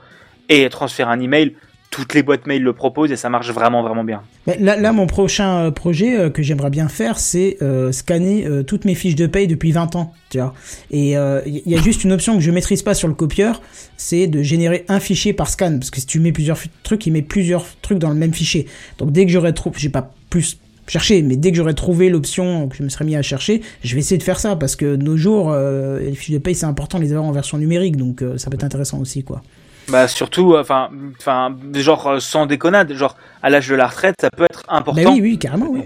Et 0.49 0.69
transférer 0.69 1.11
un 1.11 1.21
email, 1.21 1.55
toutes 1.91 2.15
les 2.15 2.23
boîtes 2.23 2.47
mail 2.47 2.63
le 2.63 2.73
proposent 2.73 3.11
et 3.11 3.17
ça 3.17 3.29
marche 3.29 3.51
vraiment 3.51 3.83
vraiment 3.83 4.05
bien. 4.05 4.23
Là, 4.47 4.77
là, 4.77 4.93
mon 4.93 5.07
prochain 5.07 5.67
euh, 5.67 5.71
projet 5.73 6.17
euh, 6.17 6.31
que 6.31 6.43
j'aimerais 6.43 6.71
bien 6.71 6.89
faire, 6.89 7.19
c'est 7.19 7.57
euh, 7.63 7.91
scanner 7.91 8.47
toutes 8.67 8.85
mes 8.85 8.95
fiches 8.95 9.17
de 9.17 9.27
paye 9.27 9.49
depuis 9.49 9.73
20 9.73 9.97
ans, 9.97 10.15
tu 10.31 10.39
vois. 10.39 10.55
Et 10.91 11.11
il 11.11 11.63
y 11.67 11.75
a 11.75 11.83
juste 11.83 12.05
une 12.05 12.13
option 12.13 12.37
que 12.37 12.41
je 12.41 12.51
maîtrise 12.51 12.83
pas 12.83 12.95
sur 12.95 13.09
le 13.09 13.15
copieur, 13.15 13.61
c'est 13.97 14.29
de 14.29 14.43
générer 14.43 14.85
un 14.89 15.01
fichier 15.01 15.33
par 15.33 15.49
scan, 15.49 15.79
parce 15.79 15.91
que 15.91 16.01
si 16.01 16.07
tu 16.07 16.21
mets 16.21 16.33
plusieurs 16.33 16.59
trucs, 16.83 17.07
il 17.07 17.13
met 17.13 17.23
plusieurs 17.23 17.67
trucs 17.83 17.99
dans 17.99 18.11
le 18.11 18.15
même 18.15 18.33
fichier. 18.33 18.67
Donc 18.99 19.11
dès 19.11 19.27
que 19.27 19.33
j'aurai 19.33 19.53
trouvé, 19.53 19.77
j'ai 19.79 19.89
pas 19.89 20.13
plus 20.31 20.59
cherché, 20.87 21.23
mais 21.23 21.37
dès 21.37 21.51
que 21.51 21.57
j'aurai 21.57 21.75
trouvé 21.75 22.09
l'option 22.09 22.69
que 22.69 22.77
je 22.77 22.83
me 22.83 22.89
serais 22.89 23.05
mis 23.05 23.17
à 23.17 23.23
chercher, 23.23 23.63
je 23.83 23.95
vais 23.95 24.01
essayer 24.01 24.19
de 24.19 24.23
faire 24.23 24.39
ça, 24.39 24.55
parce 24.57 24.77
que 24.77 24.97
nos 24.97 25.17
jours, 25.17 25.55
les 25.55 26.15
fiches 26.15 26.35
de 26.35 26.39
paye, 26.39 26.55
c'est 26.55 26.67
important 26.67 26.99
de 26.99 27.05
les 27.05 27.13
avoir 27.13 27.25
en 27.25 27.33
version 27.33 27.59
numérique, 27.59 27.97
donc 27.97 28.23
ça 28.37 28.49
peut 28.49 28.57
être 28.57 28.65
intéressant 28.65 29.01
aussi, 29.01 29.25
quoi. 29.25 29.43
Bah 29.91 30.09
surtout, 30.09 30.57
enfin, 30.57 30.91
enfin, 31.19 31.57
genre 31.75 32.07
euh, 32.07 32.21
sans 32.21 32.47
déconnade, 32.47 32.93
genre 32.95 33.17
à 33.43 33.51
l'âge 33.51 33.69
de 33.69 33.75
la 33.75 33.87
retraite, 33.87 34.15
ça 34.21 34.31
peut 34.31 34.45
être 34.45 34.63
important. 34.69 35.03
Bah 35.03 35.11
oui, 35.13 35.21
oui, 35.21 35.39
carrément, 35.39 35.67
oui. 35.71 35.83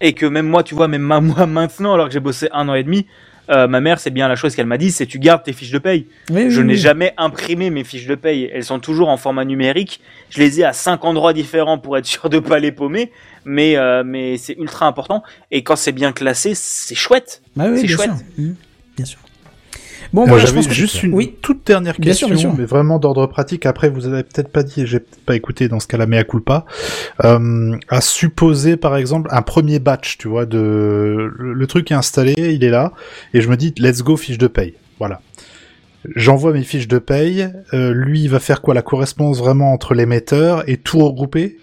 Et 0.00 0.12
que 0.12 0.26
même 0.26 0.46
moi, 0.46 0.62
tu 0.62 0.74
vois, 0.74 0.88
même 0.88 1.02
ma- 1.02 1.20
moi 1.20 1.46
maintenant, 1.46 1.94
alors 1.94 2.06
que 2.08 2.12
j'ai 2.12 2.20
bossé 2.20 2.48
un 2.52 2.68
an 2.68 2.74
et 2.74 2.82
demi, 2.82 3.06
euh, 3.48 3.68
ma 3.68 3.80
mère, 3.80 4.00
c'est 4.00 4.10
bien 4.10 4.26
la 4.26 4.34
chose 4.34 4.56
qu'elle 4.56 4.66
m'a 4.66 4.76
dit, 4.76 4.90
c'est 4.90 5.06
tu 5.06 5.20
gardes 5.20 5.44
tes 5.44 5.52
fiches 5.52 5.70
de 5.70 5.78
paye. 5.78 6.06
Oui, 6.30 6.50
je 6.50 6.60
oui, 6.60 6.66
n'ai 6.66 6.72
oui. 6.72 6.78
jamais 6.80 7.14
imprimé 7.16 7.70
mes 7.70 7.84
fiches 7.84 8.06
de 8.08 8.16
paye. 8.16 8.50
Elles 8.52 8.64
sont 8.64 8.80
toujours 8.80 9.08
en 9.08 9.16
format 9.16 9.44
numérique. 9.44 10.00
Je 10.30 10.40
les 10.40 10.60
ai 10.60 10.64
à 10.64 10.72
cinq 10.72 11.04
endroits 11.04 11.32
différents 11.32 11.78
pour 11.78 11.96
être 11.96 12.06
sûr 12.16 12.28
de 12.28 12.40
pas 12.40 12.58
les 12.58 12.72
paumer. 12.72 13.12
Mais, 13.44 13.76
euh, 13.76 14.02
mais 14.04 14.36
c'est 14.36 14.54
ultra 14.58 14.86
important. 14.86 15.22
Et 15.52 15.62
quand 15.62 15.76
c'est 15.76 15.92
bien 15.92 16.10
classé, 16.10 16.54
c'est 16.56 16.96
chouette. 16.96 17.40
Bah 17.54 17.66
c'est 17.76 17.86
chouette. 17.86 18.10
sûr. 18.10 18.24
Mhm, 18.36 18.56
bien 18.96 19.06
sûr. 19.06 19.20
Bon, 20.16 20.22
Euh, 20.22 20.28
voilà, 20.28 20.46
je 20.46 20.46
J'avais 20.54 20.66
que 20.66 20.72
juste 20.72 21.02
une 21.02 21.12
oui. 21.12 21.34
toute 21.42 21.66
dernière 21.66 21.94
Bien 21.98 22.14
sûr, 22.14 22.28
question, 22.28 22.48
bien 22.48 22.54
sûr. 22.54 22.58
mais 22.58 22.64
vraiment 22.64 22.98
d'ordre 22.98 23.26
pratique. 23.26 23.66
Après, 23.66 23.90
vous 23.90 24.06
avez 24.06 24.22
peut-être 24.22 24.48
pas 24.48 24.62
dit, 24.62 24.80
et 24.80 24.86
j'ai 24.86 24.98
peut-être 25.00 25.20
pas 25.26 25.36
écouté 25.36 25.68
dans 25.68 25.78
ce 25.78 25.86
cas-là, 25.86 26.06
mais 26.06 26.16
à 26.16 26.24
culpa. 26.24 26.64
Euh, 27.22 27.76
à 27.90 28.00
supposer, 28.00 28.78
par 28.78 28.96
exemple, 28.96 29.28
un 29.30 29.42
premier 29.42 29.78
batch, 29.78 30.16
tu 30.16 30.28
vois, 30.28 30.46
de 30.46 31.30
le, 31.38 31.66
truc 31.66 31.90
est 31.90 31.94
installé, 31.94 32.32
il 32.38 32.64
est 32.64 32.70
là, 32.70 32.92
et 33.34 33.42
je 33.42 33.48
me 33.50 33.58
dis, 33.58 33.74
let's 33.76 34.02
go, 34.02 34.16
fiche 34.16 34.38
de 34.38 34.46
paye. 34.46 34.72
Voilà. 34.98 35.20
J'envoie 36.14 36.54
mes 36.54 36.62
fiches 36.62 36.88
de 36.88 36.98
paye. 36.98 37.48
euh, 37.74 37.92
lui, 37.92 38.22
il 38.22 38.30
va 38.30 38.40
faire 38.40 38.62
quoi? 38.62 38.72
La 38.72 38.80
correspondance 38.80 39.38
vraiment 39.38 39.70
entre 39.74 39.92
l'émetteur 39.94 40.66
et 40.66 40.78
tout 40.78 40.98
regrouper 41.00 41.58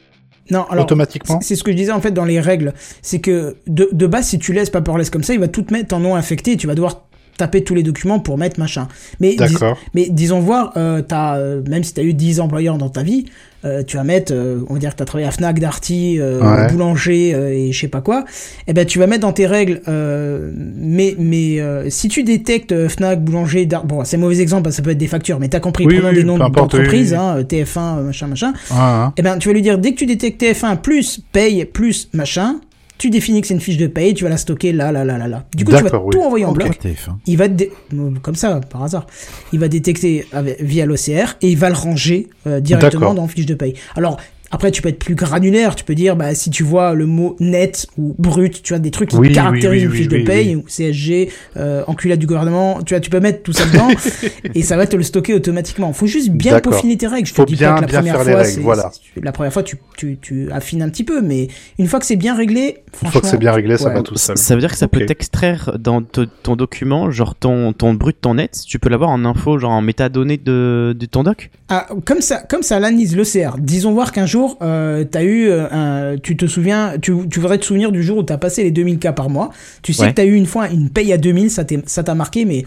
Non, 0.52 0.66
alors 0.70 0.84
Automatiquement? 0.86 1.42
c'est- 1.42 1.56
ce 1.56 1.64
que 1.64 1.72
je 1.72 1.78
disais 1.78 1.92
en 1.92 2.02
fait 2.02 2.12
dans 2.12 2.26
les 2.26 2.40
règles, 2.40 2.74
c'est 3.02 3.20
que 3.20 3.56
de, 3.66 3.90
de 3.92 4.06
base 4.06 4.28
si 4.28 4.38
tu 4.38 4.54
laisses 4.54 4.70
paperless 4.70 5.10
comme 5.10 5.24
ça, 5.24 5.34
il 5.34 5.40
va 5.40 5.48
tout 5.48 5.64
te 5.64 5.74
mettre 5.74 5.96
en 5.96 6.00
non 6.02 6.16
infecté, 6.16 6.52
et 6.52 6.58
tu 6.58 6.68
vas 6.68 6.76
devoir 6.76 7.06
taper 7.38 7.64
tous 7.64 7.76
les 7.76 7.84
documents 7.84 8.20
pour 8.20 8.38
mettre 8.38 8.60
machin. 8.60 8.88
Mais 9.20 9.36
dis- 9.36 9.56
mais 9.94 10.08
disons 10.10 10.40
voir, 10.40 10.74
euh, 10.78 11.02
t'as, 11.02 11.38
euh, 11.38 11.62
même 11.70 11.84
si 11.84 11.94
tu 11.94 12.00
as 12.00 12.04
eu 12.04 12.14
10 12.14 12.40
employeurs 12.40 12.78
dans 12.78 12.90
ta 12.90 13.04
vie, 13.04 13.26
euh, 13.66 13.82
tu 13.82 13.96
vas 13.98 14.04
mettre, 14.04 14.34
euh, 14.36 14.60
on 14.70 14.74
va 14.74 14.80
dire 14.80 14.92
que 14.92 14.98
tu 14.98 15.04
as 15.04 15.06
travaillé 15.06 15.28
à 15.28 15.32
Fnac, 15.32 15.58
Darty, 15.60 16.18
euh, 16.20 16.42
Ouais. 16.42 16.68
boulanger 16.72 17.34
euh, 17.34 17.50
et 17.54 17.72
je 17.72 17.80
sais 17.80 17.88
pas 17.88 18.02
quoi, 18.02 18.26
et 18.68 18.74
ben 18.74 18.86
tu 18.86 19.00
vas 19.00 19.08
mettre 19.08 19.22
dans 19.22 19.32
tes 19.32 19.48
règles, 19.48 19.82
euh, 19.88 20.52
mais, 20.56 21.16
mais 21.18 21.60
euh, 21.62 21.90
si 21.90 22.10
tu 22.10 22.24
détectes 22.24 22.88
Fnac, 22.90 23.24
boulanger, 23.24 23.66
Dar- 23.66 23.86
bon 23.86 24.04
c'est 24.04 24.18
un 24.18 24.20
mauvais 24.20 24.42
exemple, 24.42 24.70
ça 24.72 24.82
peut 24.82 24.90
être 24.92 24.98
des 24.98 25.08
factures, 25.08 25.40
mais 25.40 25.48
t'as 25.48 25.62
compris, 25.62 25.86
Oui, 25.86 25.96
prenons 25.96 26.10
oui, 26.10 26.16
des 26.16 26.24
noms 26.26 26.38
d'entreprises, 26.38 27.14
oui, 27.14 27.18
hein, 27.18 27.38
euh, 27.38 27.44
TF1, 27.44 28.00
euh, 28.00 28.04
machin, 28.04 28.28
machin, 28.28 28.54
Ah, 28.70 29.06
hein. 29.06 29.14
eh 29.18 29.22
ben, 29.22 29.38
tu 29.38 29.48
vas 29.48 29.54
lui 29.54 29.62
dire, 29.62 29.78
dès 29.78 29.94
que 29.94 29.98
tu 29.98 30.06
détectes 30.06 30.42
TF1 30.42 30.76
plus 30.76 31.22
paye 31.32 31.64
plus 31.66 32.10
machin, 32.14 32.58
tu 33.04 33.10
définis 33.10 33.42
que 33.42 33.48
c'est 33.48 33.54
une 33.54 33.60
fiche 33.60 33.76
de 33.76 33.88
paye, 33.88 34.14
tu 34.14 34.24
vas 34.24 34.30
la 34.30 34.38
stocker 34.38 34.72
là, 34.72 34.94
là, 34.94 35.04
là, 35.04 35.18
là, 35.18 35.28
là. 35.28 35.44
Du 35.54 35.66
coup, 35.66 35.74
tu 35.76 35.84
vas 35.84 36.02
oui. 36.02 36.10
tout 36.12 36.22
envoyer 36.22 36.46
en 36.46 36.54
bloc. 36.54 36.80
TF1. 36.82 37.18
Il 37.26 37.38
va 37.38 37.50
te 37.50 37.54
dé- 37.54 37.70
euh, 37.94 38.12
comme 38.22 38.36
ça, 38.36 38.62
par 38.70 38.82
hasard. 38.84 39.08
Il 39.52 39.60
va 39.60 39.68
détecter 39.68 40.26
avec- 40.32 40.62
via 40.62 40.86
l'OCR 40.86 41.36
et 41.42 41.50
il 41.52 41.58
va 41.58 41.68
le 41.70 41.76
ranger 41.76 42.30
euh, 42.48 42.62
directement 42.62 43.14
dans 43.14 43.28
fiche 43.28 43.46
de 43.46 43.56
paye. 43.56 43.74
Alors, 43.98 44.18
après, 44.54 44.72
tu 44.72 44.82
peux 44.82 44.90
être 44.90 45.00
plus 45.00 45.16
granulaire. 45.16 45.76
Tu 45.76 45.84
peux 45.84 45.96
dire, 45.96 46.16
bah, 46.16 46.34
si 46.36 46.50
tu 46.50 46.64
vois 46.64 46.94
le 46.94 47.06
mot 47.06 47.36
net 47.40 47.88
ou 47.98 48.16
brut, 48.18 48.62
tu 48.64 48.74
vois, 48.74 48.80
des 48.80 48.92
trucs 48.92 49.10
qui 49.10 49.16
Oui, 49.18 49.28
oui, 49.28 49.34
caractérisent 49.34 49.82
oui, 49.84 49.88
une 49.90 49.92
fiche 49.92 50.08
oui, 50.12 50.22
de 50.22 50.26
paye, 50.26 50.50
oui. 50.50 50.56
ou 50.56 50.64
CSG, 50.68 51.30
euh, 51.58 51.84
enculade 51.88 52.20
du 52.20 52.28
gouvernement, 52.28 52.82
tu 52.84 52.94
vois, 52.94 53.02
tu 53.02 53.10
peux 53.10 53.20
mettre 53.20 53.44
tout 53.44 53.52
ça 53.52 53.66
dedans 53.66 53.90
et 54.56 54.62
ça 54.62 54.78
va 54.78 54.86
te 54.88 54.96
le 54.96 55.04
stocker 55.04 55.34
automatiquement. 55.34 55.92
Faut 55.92 56.06
juste 56.08 56.30
bien 56.30 56.60
peaufiner 56.60 56.96
tes 56.98 57.08
règles. 57.08 57.28
Je 57.28 57.34
te 57.34 57.38
Faut 57.42 57.46
dis 57.46 57.56
bien- 57.56 57.74
pas 57.74 57.82
que 57.82 57.92
la 57.92 57.98
première 58.00 58.16
faire 58.16 58.24
les 58.26 58.32
fois, 58.34 58.42
règles, 58.44 58.62
voilà. 58.62 58.92
la 59.22 59.32
première 59.32 59.54
fois, 59.54 59.64
tu, 59.64 59.78
tu, 59.98 60.18
tu 60.22 60.52
affines 60.52 60.82
un 60.82 60.90
petit 60.90 61.04
peu, 61.04 61.22
mais 61.22 61.48
une 61.80 61.88
fois 61.88 62.00
que 62.00 62.06
c'est 62.06 62.16
bien 62.16 62.36
réglé, 62.36 62.78
Une 63.04 63.10
fois 63.10 63.22
que 63.22 63.28
c'est 63.28 63.38
bien 63.38 63.52
réglé, 63.54 63.78
ça 63.78 63.88
ouais. 63.90 63.96
va 63.96 64.02
tout 64.04 64.16
seul. 64.18 64.38
Ça 64.38 64.54
veut 64.56 64.62
dire 64.62 64.70
que 64.72 64.78
ça 64.78 64.88
peut 64.88 65.06
t'extraire 65.06 65.78
dans 65.80 66.02
te- 66.04 66.28
ton 66.44 66.56
document, 66.56 67.10
genre 67.12 67.34
ton, 67.36 67.74
ton 67.74 67.94
brut, 67.96 68.18
ton 68.22 68.36
net, 68.36 68.56
tu 68.68 68.78
peux 68.78 68.90
l'avoir 68.90 69.10
en 69.10 69.26
info, 69.26 69.58
genre 69.58 69.72
en 69.72 69.82
métadonnées 69.82 70.38
de, 70.38 70.96
de 70.98 71.06
ton 71.08 71.24
doc? 71.24 71.50
Ah, 71.70 71.88
comme 72.06 72.22
ça, 72.22 72.44
comme 72.48 72.62
ça 72.62 72.80
l'analyse 72.80 73.16
l'OCR. 73.16 73.58
Disons 73.58 73.94
voir 73.94 74.12
qu'un 74.12 74.26
jour, 74.28 74.43
euh, 74.62 75.04
t'as 75.04 75.24
eu 75.24 75.48
euh, 75.48 75.68
un, 75.72 76.18
tu 76.18 76.38
te 76.38 76.46
souviens, 76.46 76.94
tu, 77.02 77.14
tu 77.30 77.40
voudrais 77.40 77.58
te 77.58 77.66
souvenir 77.66 77.92
du 77.92 78.04
jour 78.04 78.18
où 78.20 78.24
t'as 78.24 78.38
passé 78.38 78.64
les 78.64 78.72
2000 78.72 79.00
cas 79.00 79.12
par 79.14 79.30
mois. 79.30 79.52
Tu 79.82 79.94
sais 79.94 80.04
Ouais. 80.04 80.10
que 80.10 80.16
t'as 80.16 80.26
eu 80.26 80.36
une 80.36 80.46
fois 80.46 80.70
une 80.70 80.90
paye 80.90 81.12
à 81.14 81.18
2000, 81.18 81.50
ça 81.52 81.64
t'a 82.04 82.16
marqué, 82.16 82.46
mais 82.46 82.66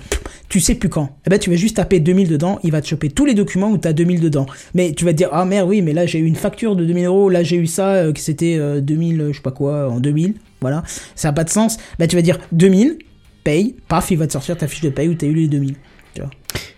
tu 0.49 0.61
sais 0.61 0.75
plus 0.75 0.89
quand. 0.89 1.11
Eh 1.27 1.31
ben, 1.31 1.39
tu 1.39 1.51
vas 1.51 1.57
juste 1.57 1.77
taper 1.77 2.01
2000 2.01 2.29
dedans, 2.29 2.59
il 2.63 2.73
va 2.73 2.81
te 2.81 2.87
choper 2.87 3.09
tous 3.11 3.25
les 3.25 3.35
documents 3.35 3.71
où 3.71 3.79
t'as 3.79 3.93
2000 3.93 4.21
dedans. 4.21 4.47
Mais 4.75 4.93
tu 4.93 5.05
vas 5.05 5.13
te 5.13 5.17
dire, 5.17 5.29
ah 5.33 5.45
merde, 5.45 5.69
oui, 5.69 5.83
mais 5.83 5.93
là 5.93 6.07
j'ai 6.07 6.19
eu 6.19 6.27
une 6.27 6.37
facture 6.37 6.77
de 6.77 6.85
2000 6.85 7.07
euros, 7.07 7.29
là 7.31 7.43
j'ai 7.43 7.57
eu 7.57 7.67
ça, 7.67 7.89
euh, 7.95 8.13
que 8.13 8.21
c'était 8.21 8.57
euh, 8.59 8.81
2000, 8.81 9.21
euh, 9.21 9.33
je 9.33 9.37
sais 9.37 9.43
pas 9.43 9.51
quoi, 9.51 9.91
en 9.91 10.01
2000. 10.01 10.35
Voilà. 10.61 10.83
Ça 11.15 11.29
a 11.29 11.33
pas 11.33 11.45
de 11.45 11.51
sens. 11.51 11.77
Bah, 11.99 12.07
tu 12.07 12.17
vas 12.17 12.23
dire 12.23 12.39
2000, 12.53 12.99
paye, 13.45 13.75
paf, 13.89 14.11
il 14.11 14.19
va 14.19 14.27
te 14.27 14.33
sortir 14.33 14.57
ta 14.57 14.67
fiche 14.67 14.81
de 14.81 14.89
paye 14.89 15.09
où 15.09 15.15
t'as 15.15 15.27
eu 15.27 15.35
les 15.35 15.49
2000. 15.49 15.75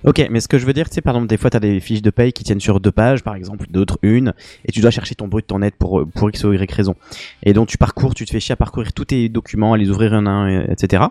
Ok, 0.05 0.27
mais 0.31 0.41
ce 0.41 0.49
que 0.49 0.59
je 0.59 0.67
veux 0.67 0.73
dire, 0.73 0.89
tu 0.89 0.95
sais, 0.95 1.01
par 1.01 1.15
exemple, 1.15 1.29
des 1.29 1.37
fois, 1.37 1.51
tu 1.51 1.57
as 1.57 1.61
des 1.61 1.81
fiches 1.81 2.03
de 2.03 2.11
paye 2.11 2.33
qui 2.33 2.45
tiennent 2.45 2.61
sur 2.61 2.81
deux 2.81 2.93
pages, 2.93 3.23
par 3.23 3.35
exemple, 3.35 3.67
d'autres 3.71 3.99
une, 4.03 4.33
et 4.65 4.73
tu 4.73 4.81
dois 4.81 4.91
chercher 4.91 5.15
ton 5.15 5.29
brut, 5.29 5.47
ton 5.47 5.59
net 5.59 5.75
pour, 5.79 6.05
pour 6.15 6.29
X 6.29 6.45
ou 6.45 6.53
Y 6.53 6.73
raison. 6.73 6.95
Et 7.43 7.53
donc, 7.53 7.69
tu 7.69 7.79
parcours, 7.79 8.15
tu 8.15 8.25
te 8.25 8.31
fais 8.31 8.41
chier 8.41 8.53
à 8.53 8.57
parcourir 8.57 8.93
tous 8.93 9.07
tes 9.07 9.29
documents, 9.29 9.73
à 9.73 9.77
les 9.77 9.91
ouvrir 9.91 10.15
un 10.15 10.27
à 10.27 10.31
un, 10.31 10.63
etc. 10.65 11.03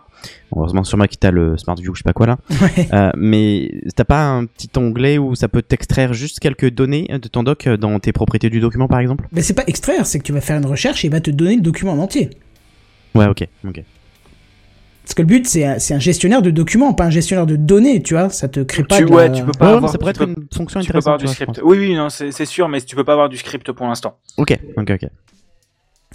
Heureusement, 0.56 0.84
sur 0.84 0.98
Mac, 0.98 1.14
t'as 1.20 1.32
le 1.32 1.58
Smart 1.58 1.76
View, 1.76 1.94
je 1.94 2.00
sais 2.00 2.04
pas 2.04 2.14
quoi 2.14 2.28
là. 2.28 2.38
Ouais. 2.60 2.90
Euh, 2.92 3.12
mais 3.16 3.72
t'as 3.96 4.04
pas 4.04 4.26
un 4.26 4.46
petit 4.46 4.70
onglet 4.78 5.20
où 5.20 5.36
ça 5.36 5.48
peut 5.48 5.62
t'extraire 5.62 6.14
juste 6.14 6.40
quelques 6.40 6.72
données 6.72 7.08
de 7.08 7.28
ton 7.28 7.44
doc 7.44 7.68
euh, 7.68 7.78
dans 7.78 8.00
tes 8.00 8.12
propriétés 8.12 8.50
du 8.50 8.60
document, 8.60 8.88
par 8.88 9.00
exemple? 9.00 9.28
Ben, 9.32 9.44
c'est 9.44 9.54
pas 9.54 9.64
extraire, 9.68 10.08
c'est 10.08 10.18
que 10.18 10.24
tu 10.24 10.34
vas 10.34 10.42
faire 10.42 10.58
une 10.58 10.66
recherche 10.66 11.06
et 11.06 11.08
il 11.08 11.12
va 11.12 11.22
te 11.22 11.30
donner 11.30 11.58
le 11.58 11.62
document 11.62 11.94
en 11.94 12.00
entier. 12.00 12.32
Ouais, 13.14 13.28
ok, 13.28 13.48
ok. 13.68 13.84
Parce 15.08 15.14
que 15.16 15.22
le 15.22 15.28
but, 15.28 15.48
c'est 15.48 15.64
un, 15.64 16.00
gestionnaire 16.00 16.42
de 16.42 16.50
documents, 16.52 16.94
pas 16.94 17.06
un 17.06 17.10
gestionnaire 17.10 17.46
de 17.46 17.56
données, 17.56 18.04
tu 18.04 18.14
vois. 18.14 18.28
Ça 18.30 18.50
te 18.50 18.60
crée 18.60 18.84
pas 18.84 18.98
Tu, 18.98 19.06
de 19.06 19.10
ouais, 19.10 19.30
la- 19.30 19.34
tu 19.34 19.42
peux 19.46 19.54
pas 19.54 19.68
Ouais, 19.70 19.78
avoir, 19.78 19.90
ça 19.90 19.98
pourrait 19.98 20.12
tu 20.12 20.22
être 20.22 20.34
peux- 20.36 20.42
une 20.42 20.48
fonction 20.54 20.82
tu 20.82 20.88
peux 20.88 21.00
pas 21.00 21.12
avoir 21.12 21.16
intéressante. 21.16 21.38
tu 21.38 21.46
vois, 21.46 21.54
script. 21.54 21.62
Oui, 21.66 21.78
oui, 21.80 21.96
non, 21.96 22.10
c'est 22.10 22.34
c'est 22.34 22.46
sûr, 22.46 22.68
mais 22.68 22.82
tu 22.82 22.94
peux 22.98 23.06
pas 23.06 23.14
avoir 23.14 23.30
du 23.30 23.38
script 23.38 23.72
pour 23.72 23.88
l'instant. 23.88 24.18
Ok, 24.36 24.60
ok, 24.76 24.92
ok. 25.02 25.10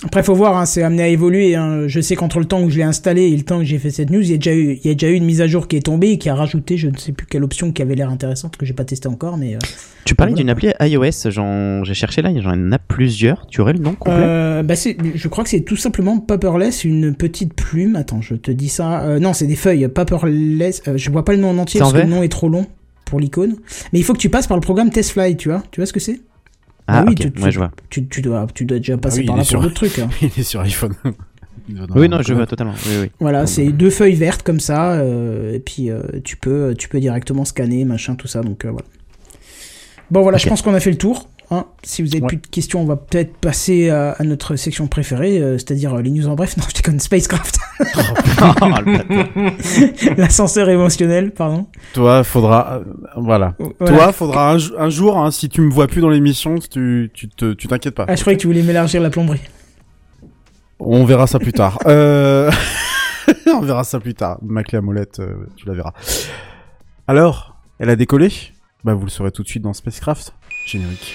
Après, 0.05 0.23
faut 0.25 0.35
voir, 0.35 0.57
hein, 0.57 0.67
c'est 0.67 0.83
amené 0.83 1.03
à 1.05 1.09
évoluer. 1.09 1.55
hein. 1.55 1.87
Je 1.87 2.01
sais 2.01 2.17
qu'entre 2.17 2.41
le 2.41 2.45
temps 2.45 2.61
où 2.63 2.71
je 2.71 2.77
l'ai 2.77 2.83
installé 2.83 3.23
et 3.23 3.37
le 3.37 3.45
temps 3.45 3.59
que 3.59 3.65
j'ai 3.65 3.79
fait 3.79 3.91
cette 3.91 4.11
news, 4.11 4.21
il 4.21 4.31
y 4.31 4.35
a 4.35 4.37
déjà 4.37 4.53
eu, 4.55 4.79
il 4.83 4.87
y 4.87 4.91
a 4.91 4.95
déjà 4.95 5.09
eu 5.11 5.15
une 5.15 5.25
mise 5.25 5.41
à 5.41 5.47
jour 5.47 5.69
qui 5.69 5.77
est 5.77 5.81
tombée 5.87 6.11
et 6.11 6.19
qui 6.19 6.29
a 6.29 6.35
rajouté, 6.35 6.77
je 6.77 6.89
ne 6.89 6.97
sais 6.97 7.13
plus 7.13 7.27
quelle 7.27 7.45
option 7.45 7.71
qui 7.71 7.83
avait 7.83 7.95
l'air 7.95 8.11
intéressante 8.11 8.57
que 8.57 8.67
j'ai 8.67 8.75
pas 8.75 8.85
testé 8.85 9.07
encore, 9.09 9.37
mais. 9.37 9.55
euh, 9.55 9.59
Tu 10.05 10.15
parlais 10.17 10.33
Voilà. 10.33 10.43
d'une 10.43 10.51
appli 10.51 10.71
iOS, 10.93 11.85
j'ai 11.85 11.95
cherché 11.95 12.21
là, 12.21 12.31
j'en 12.41 12.73
ai 12.73 12.77
plusieurs. 12.89 13.47
Tu 13.47 13.61
aurais 13.61 13.75
le 13.75 13.79
nom 13.79 13.95
complet? 13.95 14.23
Euh, 14.25 14.63
bah 14.65 14.75
je 14.75 15.29
crois 15.29 15.45
que 15.45 15.51
c'est 15.51 15.61
tout 15.61 15.77
simplement 15.77 16.19
paperless, 16.19 16.83
une 16.85 17.15
petite 17.15 17.55
plume. 17.55 17.95
Attends, 17.97 18.21
je 18.21 18.35
te 18.35 18.51
dis 18.51 18.69
ça. 18.69 19.03
Euh, 19.05 19.19
non, 19.21 19.33
c'est 19.33 19.47
des 19.47 19.57
feuilles 19.57 19.87
paperless. 19.89 20.83
je 20.97 21.11
vois 21.11 21.25
pas 21.25 21.33
le 21.33 21.39
nom 21.39 21.51
en 21.51 21.59
entier 21.59 21.81
en 21.81 21.85
parce 21.85 21.93
que 21.95 21.99
le 22.09 22.13
nom 22.13 22.23
est 22.25 22.29
trop 22.29 22.49
long 22.49 22.67
pour 23.05 23.21
l'icône. 23.21 23.55
Mais 23.93 23.99
il 24.01 24.03
faut 24.05 24.15
que 24.15 24.19
tu 24.19 24.31
passes 24.31 24.47
par 24.47 24.57
le 24.57 24.63
programme 24.63 24.91
TestFly, 24.91 25.37
tu 25.37 25.49
vois. 25.49 25.63
Tu 25.71 25.81
vois 25.81 25.87
ce 25.87 25.93
que 25.93 26.01
c'est? 26.01 26.21
Ah, 26.89 27.03
bah 27.03 27.07
oui, 27.11 27.15
tu- 27.15 27.31
tu- 27.31 27.43
ouais, 27.43 27.51
je 27.51 27.59
vois. 27.59 27.71
tu, 27.91 28.07
tu 28.09 28.23
dois, 28.23 28.47
tu 28.53 28.65
dois 28.65 28.79
déjà 28.79 28.97
passer 28.97 29.21
oui, 29.21 29.27
par 29.27 29.37
il 29.37 29.39
là 29.39 29.43
est 29.43 29.45
pour 29.45 29.51
sur- 29.51 29.61
d'autres 29.63 29.75
trucs. 29.75 29.99
hein. 29.99 30.09
Il 30.23 30.31
est 30.41 30.43
sur 30.43 30.61
iPhone. 30.61 30.95
Oui, 31.95 32.09
non, 32.09 32.21
je 32.23 32.35
vois 32.35 32.47
totalement. 32.47 32.75
Oui, 32.87 32.93
oui. 33.03 33.11
Voilà, 33.21 33.47
c'est 33.47 33.69
deux 33.71 33.91
feuilles 33.91 34.17
vertes 34.17 34.43
comme 34.43 34.59
ça, 34.61 34.95
euh, 34.95 35.55
et 35.55 35.61
puis 35.61 35.91
euh, 35.91 36.03
tu 36.25 36.37
peux, 36.37 36.75
tu 36.77 36.89
peux 36.89 36.99
directement 37.01 37.45
scanner, 37.45 37.85
machin, 37.85 38.17
tout 38.17 38.27
ça. 38.27 38.41
Donc 38.43 38.65
euh, 38.65 38.71
voilà. 38.71 38.87
Bon 40.11 40.23
voilà, 40.23 40.39
je 40.39 40.49
pense 40.49 40.61
qu'on 40.61 40.75
a 40.75 40.81
fait 40.81 40.91
le 40.91 40.99
tour. 40.99 41.29
hein. 41.51 41.67
Si 41.85 42.03
vous 42.03 42.09
avez 42.15 42.21
Ouais. 42.23 42.29
plus 42.29 42.37
de 42.39 42.47
questions, 42.49 42.83
on 42.83 42.85
va 42.85 42.97
peut-être 42.97 43.35
passer 43.37 43.89
à, 43.91 44.11
à 44.11 44.25
notre 44.25 44.57
section 44.57 44.89
préférée, 44.89 45.39
euh, 45.41 45.57
c'est-à-dire 45.57 45.95
euh, 45.95 46.03
les 46.03 46.11
news 46.11 46.27
en 46.27 46.35
bref. 46.35 46.57
Non, 46.59 46.65
je 46.69 46.75
déconne, 46.75 46.99
Spacecraft. 46.99 47.59
Oh. 47.81 48.67
L'ascenseur 50.17 50.69
émotionnel, 50.69 51.33
pardon. 51.33 51.67
Toi, 51.95 52.25
faudra, 52.25 52.75
euh, 52.75 52.85
voilà. 53.17 53.55
Voilà. 53.79 53.97
Toi, 53.97 54.13
faudra 54.13 54.53
un, 54.53 54.59
jo- 54.59 54.75
un 54.79 54.91
jour, 54.91 55.19
hein, 55.19 55.31
si 55.31 55.49
tu 55.49 55.61
me 55.61 55.71
vois 55.71 55.87
plus 55.87 56.01
dans 56.01 56.09
l'émission, 56.09 56.57
tu, 56.59 57.11
tu 57.15 57.29
te, 57.29 57.53
tu 57.53 57.69
t'inquiètes 57.69 57.95
pas. 57.95 58.07
Ah, 58.09 58.17
je 58.17 58.21
croyais 58.21 58.37
que 58.37 58.43
tu 58.43 58.47
voulais 58.47 58.63
m'élargir 58.63 59.01
la 59.03 59.11
plomberie. 59.11 59.41
On 60.79 61.05
verra 61.05 61.27
ça 61.27 61.39
plus 61.39 61.53
tard. 61.53 61.79
Euh... 61.87 62.51
on 63.47 63.61
verra 63.61 63.85
ça 63.85 64.01
plus 64.01 64.15
tard. 64.15 64.39
Ma 64.43 64.63
clé 64.65 64.79
à 64.79 64.81
molette, 64.81 65.21
euh, 65.21 65.47
tu 65.57 65.67
la 65.67 65.75
verras. 65.75 65.93
Alors, 67.07 67.57
elle 67.79 67.91
a 67.91 67.97
décollé? 67.97 68.31
Bah, 68.85 68.95
vous 68.95 69.05
le 69.05 69.11
saurez 69.11 69.31
tout 69.31 69.43
de 69.43 69.49
suite 69.49 69.63
dans 69.63 69.73
Spacecraft. 69.73 70.35
Générique. 70.67 71.15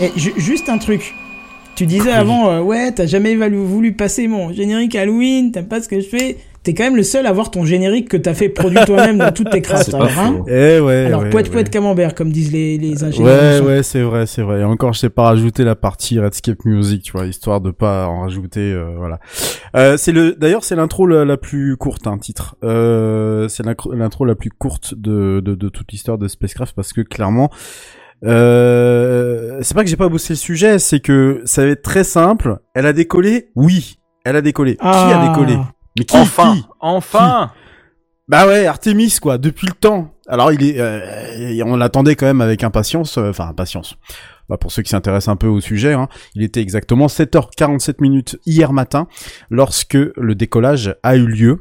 Et 0.00 0.10
ju- 0.16 0.34
juste 0.36 0.68
un 0.68 0.78
truc. 0.78 1.14
Tu 1.76 1.86
disais 1.86 2.12
avant, 2.12 2.50
euh, 2.50 2.60
ouais, 2.60 2.92
t'as 2.92 3.06
jamais 3.06 3.34
voulu 3.34 3.92
passer 3.94 4.28
mon 4.28 4.52
générique 4.52 4.94
Halloween, 4.94 5.50
t'aimes 5.50 5.66
pas 5.68 5.80
ce 5.80 5.88
que 5.88 6.00
je 6.00 6.06
fais. 6.06 6.36
T'es 6.62 6.72
quand 6.72 6.84
même 6.84 6.96
le 6.96 7.02
seul 7.02 7.26
à 7.26 7.28
avoir 7.30 7.50
ton 7.50 7.64
générique 7.66 8.08
que 8.08 8.16
t'as 8.16 8.32
fait 8.32 8.48
produit 8.48 8.78
toi-même 8.86 9.18
dans 9.18 9.32
toutes 9.32 9.50
tes 9.50 9.60
crafts. 9.60 9.92
Alors, 9.92 10.08
hein. 10.18 10.42
Eh 10.46 10.78
ouais. 10.80 11.04
Alors, 11.06 11.22
ouais, 11.24 11.30
poète, 11.30 11.46
ouais. 11.48 11.52
poète, 11.52 11.70
camembert, 11.70 12.14
comme 12.14 12.30
disent 12.32 12.52
les, 12.52 12.78
les 12.78 13.02
ingénieurs. 13.04 13.62
Ouais, 13.62 13.66
ouais, 13.68 13.82
c'est 13.82 14.00
vrai, 14.02 14.24
c'est 14.26 14.40
vrai. 14.40 14.60
Et 14.60 14.64
encore, 14.64 14.94
je 14.94 15.00
sais 15.00 15.10
pas 15.10 15.24
rajouter 15.24 15.62
la 15.64 15.74
partie 15.74 16.18
Redscape 16.20 16.64
Music, 16.64 17.02
tu 17.02 17.12
vois, 17.12 17.26
histoire 17.26 17.60
de 17.60 17.70
pas 17.70 18.06
en 18.06 18.20
rajouter, 18.20 18.60
euh, 18.72 18.94
voilà. 18.96 19.18
Euh, 19.76 19.96
c'est 19.98 20.12
le, 20.12 20.32
d'ailleurs, 20.38 20.64
c'est 20.64 20.76
l'intro 20.76 21.06
la, 21.06 21.24
la 21.26 21.36
plus 21.36 21.76
courte, 21.76 22.06
un 22.06 22.16
titre. 22.18 22.56
Euh, 22.64 23.46
c'est 23.48 23.64
l'intro 23.66 24.24
la 24.24 24.34
plus 24.34 24.50
courte 24.50 24.94
de, 24.96 25.40
de, 25.44 25.54
de 25.54 25.68
toute 25.68 25.92
l'histoire 25.92 26.16
de 26.18 26.28
Spacecraft 26.28 26.74
parce 26.74 26.92
que 26.94 27.02
clairement, 27.02 27.50
euh, 28.24 29.58
c'est 29.62 29.74
pas 29.74 29.82
que 29.84 29.90
j'ai 29.90 29.96
pas 29.96 30.08
bossé 30.08 30.32
le 30.34 30.38
sujet, 30.38 30.78
c'est 30.78 31.00
que 31.00 31.42
ça 31.44 31.62
va 31.64 31.70
être 31.70 31.82
très 31.82 32.04
simple. 32.04 32.58
Elle 32.74 32.86
a 32.86 32.92
décollé, 32.92 33.50
oui, 33.54 33.98
elle 34.24 34.36
a 34.36 34.40
décollé. 34.42 34.76
Qui 34.76 34.82
a 34.86 35.20
Ah. 35.20 35.28
décollé? 35.28 35.58
Mais 35.98 36.04
qui 36.04 36.16
Enfin, 36.16 36.54
qui? 36.56 36.64
enfin. 36.80 37.50
bah 38.28 38.46
ouais, 38.46 38.66
Artemis 38.66 39.18
quoi, 39.20 39.38
depuis 39.38 39.66
le 39.66 39.74
temps. 39.74 40.10
Alors 40.26 40.52
il 40.52 40.62
est, 40.64 40.80
euh, 40.80 41.62
on 41.66 41.76
l'attendait 41.76 42.16
quand 42.16 42.26
même 42.26 42.40
avec 42.40 42.64
impatience, 42.64 43.18
euh, 43.18 43.30
enfin 43.30 43.48
impatience. 43.48 43.96
Bah, 44.48 44.58
pour 44.58 44.72
ceux 44.72 44.82
qui 44.82 44.90
s'intéressent 44.90 45.32
un 45.32 45.36
peu 45.36 45.46
au 45.46 45.60
sujet, 45.60 45.92
hein, 45.94 46.08
il 46.34 46.42
était 46.42 46.60
exactement 46.60 47.06
7h47 47.06 47.94
minutes 48.00 48.38
hier 48.44 48.72
matin 48.72 49.06
lorsque 49.50 49.94
le 49.94 50.34
décollage 50.34 50.94
a 51.02 51.16
eu 51.16 51.26
lieu. 51.26 51.60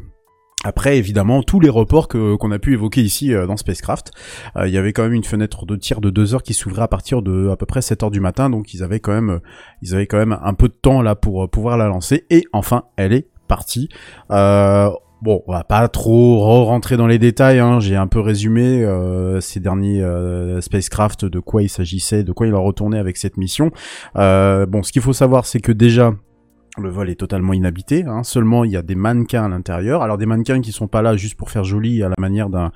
Après, 0.63 0.97
évidemment, 0.97 1.43
tous 1.43 1.59
les 1.59 1.69
reports 1.69 2.07
que 2.07 2.35
qu'on 2.35 2.51
a 2.51 2.59
pu 2.59 2.73
évoquer 2.73 3.01
ici 3.01 3.33
euh, 3.33 3.45
dans 3.45 3.57
Spacecraft, 3.57 4.11
Euh, 4.55 4.67
il 4.67 4.73
y 4.73 4.77
avait 4.77 4.93
quand 4.93 5.03
même 5.03 5.13
une 5.13 5.23
fenêtre 5.23 5.65
de 5.65 5.75
tir 5.75 6.01
de 6.01 6.09
2 6.09 6.35
heures 6.35 6.43
qui 6.43 6.53
s'ouvrait 6.53 6.83
à 6.83 6.87
partir 6.87 7.21
de 7.21 7.49
à 7.49 7.55
peu 7.55 7.65
près 7.65 7.81
7 7.81 8.03
heures 8.03 8.11
du 8.11 8.19
matin, 8.19 8.49
donc 8.49 8.73
ils 8.73 8.83
avaient 8.83 8.99
quand 8.99 9.13
même, 9.13 9.29
euh, 9.29 9.39
ils 9.81 9.93
avaient 9.93 10.07
quand 10.07 10.17
même 10.17 10.37
un 10.41 10.53
peu 10.53 10.67
de 10.67 10.73
temps 10.73 11.01
là 11.01 11.15
pour 11.15 11.49
pouvoir 11.49 11.77
la 11.77 11.87
lancer. 11.87 12.25
Et 12.29 12.45
enfin, 12.53 12.83
elle 12.97 13.13
est 13.13 13.27
partie. 13.47 13.89
Bon, 14.29 15.41
on 15.47 15.53
va 15.53 15.63
pas 15.63 15.87
trop 15.87 16.41
rentrer 16.65 16.97
dans 16.97 17.07
les 17.07 17.17
détails. 17.17 17.59
Hein. 17.59 17.79
J'ai 17.79 17.95
un 17.95 18.07
peu 18.07 18.19
résumé 18.19 18.85
ces 19.39 19.61
derniers 19.61 20.03
spacecraft, 20.59 21.23
de 21.23 21.39
quoi 21.39 21.63
il 21.63 21.69
s'agissait, 21.69 22.23
de 22.23 22.33
quoi 22.33 22.45
il 22.47 22.55
en 22.55 22.61
retournait 22.61 22.99
avec 22.99 23.15
cette 23.15 23.37
mission. 23.37 23.71
Bon, 24.15 24.83
ce 24.83 24.91
qu'il 24.91 25.01
faut 25.01 25.13
savoir, 25.13 25.45
c'est 25.45 25.61
que 25.61 25.71
déjà 25.71 26.13
le 26.77 26.89
vol 26.89 27.09
est 27.09 27.15
totalement 27.15 27.53
inhabité, 27.53 28.03
hein. 28.07 28.23
seulement 28.23 28.63
il 28.63 28.71
y 28.71 28.77
a 28.77 28.81
des 28.81 28.95
mannequins 28.95 29.45
à 29.45 29.49
l'intérieur. 29.49 30.01
Alors 30.01 30.17
des 30.17 30.25
mannequins 30.25 30.59
qui 30.61 30.71
sont 30.71 30.87
pas 30.87 31.01
là 31.01 31.15
juste 31.15 31.35
pour 31.35 31.51
faire 31.51 31.63
joli 31.63 32.01
à 32.01 32.09
la 32.09 32.15
manière 32.17 32.49
d'un 32.49 32.71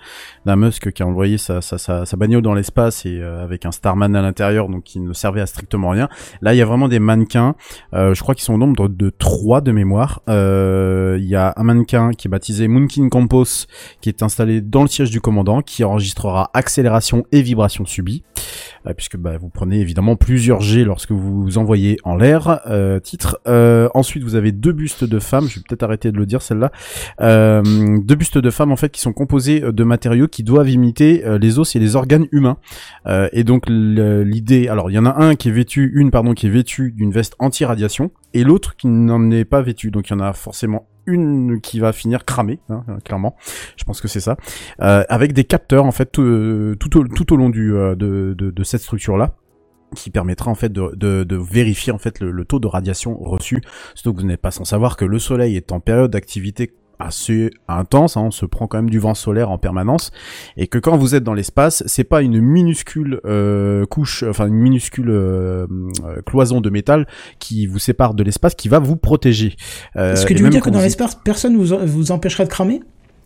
d'un 0.45 0.55
Musk 0.55 0.91
qui 0.91 1.01
a 1.01 1.07
envoyé 1.07 1.37
sa, 1.37 1.61
sa, 1.61 1.77
sa, 1.77 2.05
sa 2.05 2.17
bagnole 2.17 2.41
dans 2.43 2.53
l'espace 2.53 3.05
et 3.05 3.19
euh, 3.19 3.43
avec 3.43 3.65
un 3.65 3.71
Starman 3.71 4.15
à 4.15 4.21
l'intérieur, 4.21 4.69
donc 4.69 4.83
qui 4.83 4.99
ne 4.99 5.13
servait 5.13 5.41
à 5.41 5.47
strictement 5.47 5.89
rien. 5.89 6.09
Là 6.41 6.53
il 6.53 6.57
y 6.57 6.61
a 6.61 6.65
vraiment 6.65 6.87
des 6.87 6.99
mannequins, 6.99 7.55
euh, 7.93 8.13
je 8.13 8.21
crois 8.21 8.35
qu'ils 8.35 8.43
sont 8.43 8.53
au 8.53 8.57
nombre 8.57 8.87
de 8.87 9.09
trois 9.09 9.61
de 9.61 9.71
mémoire. 9.71 10.21
Euh, 10.29 11.17
Il 11.19 11.27
y 11.27 11.35
a 11.35 11.53
un 11.57 11.63
mannequin 11.63 12.11
qui 12.11 12.27
est 12.27 12.31
baptisé 12.31 12.67
Moonkin 12.67 13.09
Campos 13.09 13.65
qui 14.01 14.09
est 14.09 14.21
installé 14.21 14.61
dans 14.61 14.83
le 14.83 14.87
siège 14.87 15.09
du 15.09 15.21
commandant, 15.21 15.61
qui 15.61 15.83
enregistrera 15.83 16.51
accélération 16.53 17.25
et 17.31 17.41
vibration 17.41 17.85
subie. 17.85 18.23
Euh, 18.85 18.93
puisque 18.93 19.17
bah, 19.17 19.37
vous 19.37 19.49
prenez 19.49 19.79
évidemment 19.79 20.15
plusieurs 20.15 20.61
G 20.61 20.83
lorsque 20.83 21.11
vous 21.11 21.43
vous 21.43 21.57
envoyez 21.57 21.97
en 22.03 22.15
l'air. 22.15 22.61
Euh, 22.67 22.99
titre. 22.99 23.39
Euh, 23.47 23.86
ensuite, 23.93 24.23
vous 24.23 24.35
avez 24.35 24.51
deux 24.51 24.71
bustes 24.71 25.03
de 25.03 25.19
femmes. 25.19 25.47
Je 25.47 25.59
vais 25.59 25.63
peut-être 25.67 25.83
arrêter 25.83 26.11
de 26.11 26.17
le 26.17 26.25
dire 26.25 26.41
celle-là. 26.41 26.71
Euh, 27.21 27.61
deux 28.03 28.15
bustes 28.15 28.37
de 28.37 28.49
femmes 28.49 28.71
en 28.71 28.75
fait 28.75 28.89
qui 28.89 29.01
sont 29.01 29.13
composés 29.13 29.59
de 29.61 29.83
matériaux 29.83 30.27
qui 30.27 30.43
doivent 30.43 30.69
imiter 30.69 31.25
euh, 31.25 31.37
les 31.37 31.59
os 31.59 31.75
et 31.75 31.79
les 31.79 31.95
organes 31.95 32.27
humains. 32.31 32.57
Euh, 33.07 33.29
et 33.33 33.43
donc 33.43 33.65
l'idée, 33.67 34.67
alors 34.67 34.89
il 34.91 34.93
y 34.93 34.99
en 34.99 35.05
a 35.05 35.21
un 35.21 35.35
qui 35.35 35.49
est 35.49 35.51
vêtu, 35.51 35.91
une 35.95 36.11
pardon, 36.11 36.33
qui 36.33 36.47
est 36.47 36.51
vêtue 36.51 36.91
d'une 36.91 37.11
veste 37.11 37.35
anti-radiation 37.39 38.11
et 38.33 38.43
l'autre 38.43 38.75
qui 38.75 38.87
n'en 38.87 39.31
est 39.31 39.45
pas 39.45 39.61
vêtue. 39.61 39.91
Donc 39.91 40.09
il 40.09 40.13
y 40.13 40.15
en 40.15 40.19
a 40.19 40.33
forcément 40.33 40.87
une 41.07 41.61
qui 41.61 41.79
va 41.79 41.93
finir 41.93 42.25
cramée, 42.25 42.59
hein, 42.69 42.83
euh, 42.89 42.97
clairement. 42.99 43.35
Je 43.77 43.83
pense 43.85 44.01
que 44.01 44.07
c'est 44.07 44.19
ça. 44.19 44.35
Euh, 44.81 45.03
avec 45.09 45.33
des 45.33 45.45
capteurs 45.45 45.85
en 45.85 45.91
fait 45.91 46.11
tout, 46.11 46.21
euh, 46.21 46.75
au, 46.95 47.07
tout 47.07 47.33
au 47.33 47.37
long 47.37 47.49
du 47.49 47.73
euh, 47.73 47.95
de, 47.95 48.35
de, 48.37 48.51
de 48.51 48.63
cette 48.63 48.81
structure 48.81 49.17
là 49.17 49.35
qui 49.97 50.09
permettra 50.11 50.49
en 50.51 50.55
fait 50.55 50.71
de, 50.71 50.91
de, 50.95 51.23
de 51.23 51.35
vérifier 51.35 51.91
en 51.91 51.97
fait 51.97 52.19
le, 52.19 52.31
le 52.31 52.45
taux 52.45 52.59
de 52.59 52.67
radiation 52.67 53.17
reçu. 53.17 53.61
Surtout 53.95 54.13
que 54.13 54.21
vous 54.21 54.27
n'êtes 54.27 54.41
pas 54.41 54.51
sans 54.51 54.65
savoir 54.65 54.95
que 54.97 55.05
le 55.05 55.19
Soleil 55.19 55.55
est 55.57 55.71
en 55.71 55.79
période 55.79 56.11
d'activité 56.11 56.71
assez 56.99 57.51
intense, 57.67 58.17
hein, 58.17 58.23
on 58.25 58.31
se 58.31 58.47
prend 58.47 58.65
quand 58.65 58.79
même 58.79 58.89
du 58.89 58.97
vent 58.97 59.13
solaire 59.13 59.51
en 59.51 59.59
permanence, 59.59 60.09
et 60.55 60.65
que 60.65 60.79
quand 60.79 60.97
vous 60.97 61.13
êtes 61.13 61.23
dans 61.23 61.35
l'espace, 61.35 61.83
c'est 61.85 62.03
pas 62.03 62.23
une 62.23 62.41
minuscule 62.41 63.21
euh, 63.25 63.85
couche, 63.85 64.23
enfin 64.23 64.47
une 64.47 64.55
minuscule 64.55 65.11
euh, 65.11 65.67
euh, 66.05 66.21
cloison 66.25 66.59
de 66.59 66.71
métal 66.71 67.05
qui 67.37 67.67
vous 67.67 67.77
sépare 67.77 68.15
de 68.15 68.23
l'espace, 68.23 68.55
qui 68.55 68.67
va 68.67 68.79
vous 68.79 68.95
protéger. 68.95 69.55
Euh, 69.95 70.13
Est-ce 70.13 70.25
que 70.25 70.33
tu 70.33 70.41
veux 70.41 70.49
dire 70.49 70.63
que 70.63 70.71
dans 70.71 70.79
vous- 70.79 70.85
l'espace, 70.85 71.13
personne 71.23 71.55
vous, 71.55 71.77
vous 71.85 72.11
empêchera 72.11 72.45
de 72.45 72.49
cramer? 72.49 72.81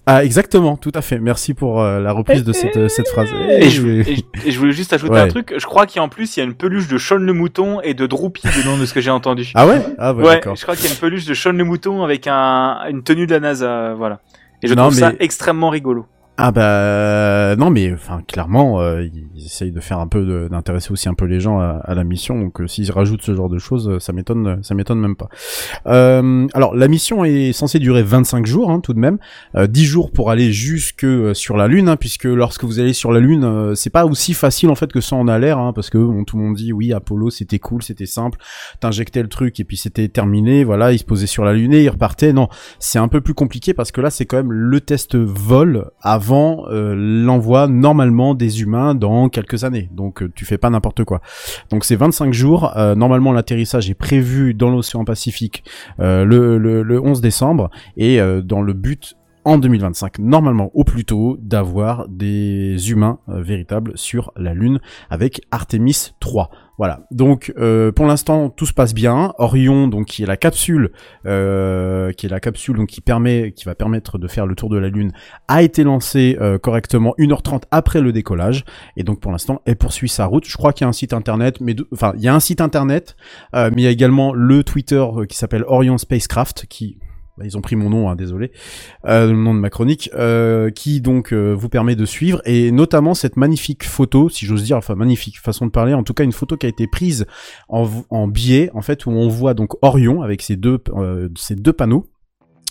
Ah 0.07 0.23
exactement, 0.25 0.77
tout 0.77 0.91
à 0.95 1.01
fait. 1.01 1.19
Merci 1.19 1.53
pour 1.53 1.79
euh, 1.81 1.99
la 1.99 2.11
reprise 2.11 2.43
de 2.43 2.53
cette, 2.53 2.75
euh, 2.75 2.87
cette 2.89 3.07
phrase. 3.07 3.29
Et 3.49 3.69
je, 3.69 3.87
et 3.87 4.03
je- 4.15 4.47
et 4.47 4.51
je 4.51 4.57
voulais 4.59 4.71
juste 4.71 4.93
ajouter 4.93 5.13
Ouais. 5.13 5.19
un 5.21 5.27
truc. 5.27 5.53
Je 5.55 5.65
crois 5.65 5.85
qu'en 5.85 6.09
plus, 6.09 6.35
il 6.35 6.39
y 6.39 6.43
a 6.43 6.45
une 6.45 6.55
peluche 6.55 6.87
de 6.87 6.97
Sean 6.97 7.17
le 7.17 7.33
mouton 7.33 7.81
et 7.81 7.93
de 7.93 8.07
Droopy 8.07 8.41
dedans 8.57 8.77
de 8.79 8.85
ce 8.85 8.93
que 8.95 8.99
j'ai 9.01 9.11
entendu. 9.11 9.51
Ah 9.53 9.67
ouais? 9.67 9.79
Ah 9.99 10.13
ouais, 10.13 10.41
je 10.55 10.63
crois 10.63 10.75
qu'il 10.75 10.85
y 10.85 10.87
a 10.87 10.91
une 10.91 10.99
peluche 10.99 11.25
de 11.25 11.35
Sean 11.35 11.51
le 11.51 11.63
mouton 11.63 12.03
avec 12.03 12.25
un, 12.27 12.79
une 12.89 13.03
tenue 13.03 13.27
de 13.27 13.33
la 13.33 13.39
NASA, 13.39 13.65
euh, 13.67 13.93
voilà. 13.95 14.21
Et 14.63 14.67
je 14.67 14.73
Non, 14.73 14.83
trouve 14.87 14.95
ça 14.95 15.13
extrêmement 15.19 15.69
rigolo. 15.69 16.07
Ah 16.43 16.51
bah 16.51 17.55
non 17.55 17.69
mais 17.69 17.93
enfin 17.93 18.23
clairement 18.27 18.81
euh, 18.81 19.07
ils 19.35 19.45
essayent 19.45 19.71
de 19.71 19.79
faire 19.79 19.99
un 19.99 20.07
peu 20.07 20.49
d'intéresser 20.49 20.91
aussi 20.91 21.07
un 21.07 21.13
peu 21.13 21.25
les 21.25 21.39
gens 21.39 21.59
à, 21.59 21.93
la 21.93 22.03
mission. 22.03 22.39
Donc 22.39 22.61
euh, 22.61 22.67
s'ils 22.67 22.91
rajoutent 22.91 23.21
ce 23.21 23.35
genre 23.35 23.47
de 23.47 23.59
choses 23.59 23.87
euh, 23.87 23.99
ça 23.99 24.11
m'étonne 24.11 24.57
ça 24.63 24.73
m'étonne 24.73 24.99
même 24.99 25.15
pas. 25.15 25.29
Euh, 25.85 26.47
alors 26.55 26.73
la 26.73 26.87
mission 26.87 27.23
est 27.25 27.53
censée 27.53 27.77
durer 27.77 28.01
25 28.01 28.47
jours 28.47 28.71
hein, 28.71 28.79
tout 28.79 28.95
de 28.95 28.97
même, 28.97 29.19
euh, 29.55 29.67
10 29.67 29.85
jours 29.85 30.11
pour 30.11 30.31
aller 30.31 30.51
jusque 30.51 31.03
euh, 31.03 31.35
sur 31.35 31.57
la 31.57 31.67
lune 31.67 31.87
hein, 31.89 31.95
puisque 31.95 32.23
lorsque 32.23 32.63
vous 32.63 32.79
allez 32.79 32.93
sur 32.93 33.11
la 33.11 33.19
lune 33.19 33.43
euh, 33.43 33.75
c'est 33.75 33.91
pas 33.91 34.07
aussi 34.07 34.33
facile 34.33 34.71
en 34.71 34.75
fait 34.75 34.91
que 34.91 34.99
ça 34.99 35.15
en 35.15 35.27
a 35.27 35.37
l'air 35.37 35.59
hein, 35.59 35.73
parce 35.73 35.91
que 35.91 35.99
bon, 35.99 36.23
tout 36.23 36.37
le 36.37 36.43
monde 36.43 36.55
dit 36.55 36.73
oui 36.73 36.91
Apollo 36.91 37.29
c'était 37.29 37.59
cool 37.59 37.83
c'était 37.83 38.07
simple. 38.07 38.39
T'injectais 38.79 39.21
le 39.21 39.29
truc 39.29 39.59
et 39.59 39.63
puis 39.63 39.77
c'était 39.77 40.07
terminé 40.07 40.63
voilà 40.63 40.91
il 40.91 40.97
se 40.97 41.05
posait 41.05 41.27
sur 41.27 41.45
la 41.45 41.53
lune 41.53 41.71
et 41.75 41.83
il 41.83 41.89
repartait 41.89 42.33
non 42.33 42.49
c'est 42.79 42.97
un 42.97 43.09
peu 43.09 43.21
plus 43.21 43.35
compliqué 43.35 43.75
parce 43.75 43.91
que 43.91 44.01
là 44.01 44.09
c'est 44.09 44.25
quand 44.25 44.37
même 44.37 44.51
le 44.51 44.81
test 44.81 45.15
vol 45.15 45.91
avant 46.01 46.30
euh, 46.33 46.95
l'envoi 46.95 47.67
normalement 47.67 48.33
des 48.33 48.61
humains 48.61 48.95
dans 48.95 49.29
quelques 49.29 49.63
années. 49.63 49.89
Donc 49.91 50.23
euh, 50.23 50.31
tu 50.33 50.45
fais 50.45 50.57
pas 50.57 50.69
n'importe 50.69 51.03
quoi. 51.03 51.21
Donc 51.69 51.85
c'est 51.85 51.95
25 51.95 52.33
jours. 52.33 52.75
Euh, 52.77 52.95
normalement 52.95 53.31
l'atterrissage 53.31 53.89
est 53.89 53.95
prévu 53.95 54.53
dans 54.53 54.69
l'océan 54.69 55.05
Pacifique 55.05 55.63
le, 55.99 56.57
le, 56.57 56.83
le 56.83 57.01
11 57.01 57.21
décembre. 57.21 57.69
Et 57.97 58.19
dans 58.43 58.61
le 58.61 58.73
but 58.73 59.15
en 59.43 59.57
2025, 59.57 60.19
normalement 60.19 60.69
au 60.73 60.83
plus 60.83 61.05
tôt, 61.05 61.37
d'avoir 61.39 62.07
des 62.07 62.91
humains 62.91 63.19
véritables 63.27 63.93
sur 63.95 64.31
la 64.35 64.53
Lune 64.53 64.79
avec 65.09 65.41
Artemis 65.51 66.11
3. 66.19 66.49
Voilà. 66.81 67.01
Donc 67.11 67.53
euh, 67.59 67.91
pour 67.91 68.07
l'instant 68.07 68.49
tout 68.49 68.65
se 68.65 68.73
passe 68.73 68.95
bien. 68.95 69.35
Orion, 69.37 69.87
donc 69.87 70.07
qui 70.07 70.23
est 70.23 70.25
la 70.25 70.35
capsule, 70.35 70.89
euh, 71.27 72.11
qui 72.11 72.25
est 72.25 72.29
la 72.29 72.39
capsule 72.39 72.75
donc 72.75 72.89
qui 72.89 73.01
permet, 73.01 73.51
qui 73.51 73.65
va 73.65 73.75
permettre 73.75 74.17
de 74.17 74.27
faire 74.27 74.47
le 74.47 74.55
tour 74.55 74.67
de 74.67 74.79
la 74.79 74.89
Lune, 74.89 75.11
a 75.47 75.61
été 75.61 75.83
lancée 75.83 76.39
euh, 76.41 76.57
correctement 76.57 77.13
1h30 77.19 77.65
après 77.69 78.01
le 78.01 78.11
décollage. 78.11 78.65
Et 78.97 79.03
donc 79.03 79.19
pour 79.19 79.31
l'instant 79.31 79.61
elle 79.67 79.75
poursuit 79.75 80.09
sa 80.09 80.25
route. 80.25 80.47
Je 80.47 80.57
crois 80.57 80.73
qu'il 80.73 80.83
y 80.83 80.87
a 80.87 80.89
un 80.89 80.93
site 80.93 81.13
internet, 81.13 81.61
mais 81.61 81.75
enfin 81.93 82.13
il 82.15 82.23
y 82.23 82.27
a 82.27 82.33
un 82.33 82.39
site 82.39 82.61
internet, 82.61 83.15
mais 83.53 83.69
il 83.77 83.83
y 83.83 83.87
a 83.87 83.91
également 83.91 84.33
le 84.33 84.63
Twitter 84.63 85.05
qui 85.29 85.37
s'appelle 85.37 85.63
Orion 85.67 85.99
Spacecraft 85.99 86.65
qui 86.65 86.97
bah, 87.37 87.45
ils 87.45 87.57
ont 87.57 87.61
pris 87.61 87.75
mon 87.75 87.89
nom, 87.89 88.09
hein, 88.09 88.15
désolé, 88.15 88.51
euh, 89.05 89.27
le 89.27 89.37
nom 89.37 89.53
de 89.53 89.59
ma 89.59 89.69
chronique, 89.69 90.09
euh, 90.13 90.69
qui 90.69 91.01
donc 91.01 91.31
euh, 91.31 91.53
vous 91.53 91.69
permet 91.69 91.95
de 91.95 92.05
suivre 92.05 92.41
et 92.45 92.71
notamment 92.71 93.13
cette 93.13 93.37
magnifique 93.37 93.83
photo, 93.83 94.29
si 94.29 94.45
j'ose 94.45 94.63
dire, 94.63 94.77
enfin 94.77 94.95
magnifique 94.95 95.39
façon 95.39 95.65
de 95.65 95.71
parler, 95.71 95.93
en 95.93 96.03
tout 96.03 96.13
cas 96.13 96.23
une 96.23 96.33
photo 96.33 96.57
qui 96.57 96.65
a 96.65 96.69
été 96.69 96.87
prise 96.87 97.25
en, 97.69 98.27
biais, 98.27 98.69
en 98.73 98.81
fait, 98.81 99.05
où 99.05 99.11
on 99.11 99.27
voit 99.27 99.53
donc 99.53 99.73
Orion 99.81 100.21
avec 100.21 100.41
ses 100.41 100.55
deux, 100.55 100.79
euh, 100.95 101.29
ses 101.35 101.55
deux 101.55 101.73
panneaux. 101.73 102.07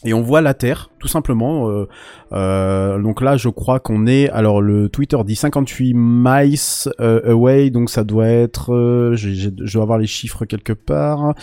Et 0.03 0.15
on 0.15 0.23
voit 0.23 0.41
la 0.41 0.55
Terre, 0.55 0.89
tout 0.99 1.09
simplement. 1.09 1.69
euh, 1.69 1.87
euh, 2.33 2.99
donc 3.03 3.21
là, 3.21 3.37
je 3.37 3.51
crois 3.51 3.81
qu'on 3.81 4.07
est. 4.07 4.31
Alors 4.31 4.63
le 4.63 4.89
Twitter 4.89 5.19
dit 5.27 5.37
58 5.37 5.93
miles 5.95 6.57
euh, 7.01 7.33
away, 7.33 7.69
donc 7.69 7.91
ça 7.91 8.03
doit 8.03 8.27
être. 8.29 8.73
euh, 8.73 9.15
j'ai- 9.15 9.35
j'ai- 9.35 9.51
je 9.63 9.73
dois 9.75 9.83
avoir 9.83 9.99
les 9.99 10.07
chiffres 10.07 10.47
quelque 10.47 10.73
part. 10.73 11.35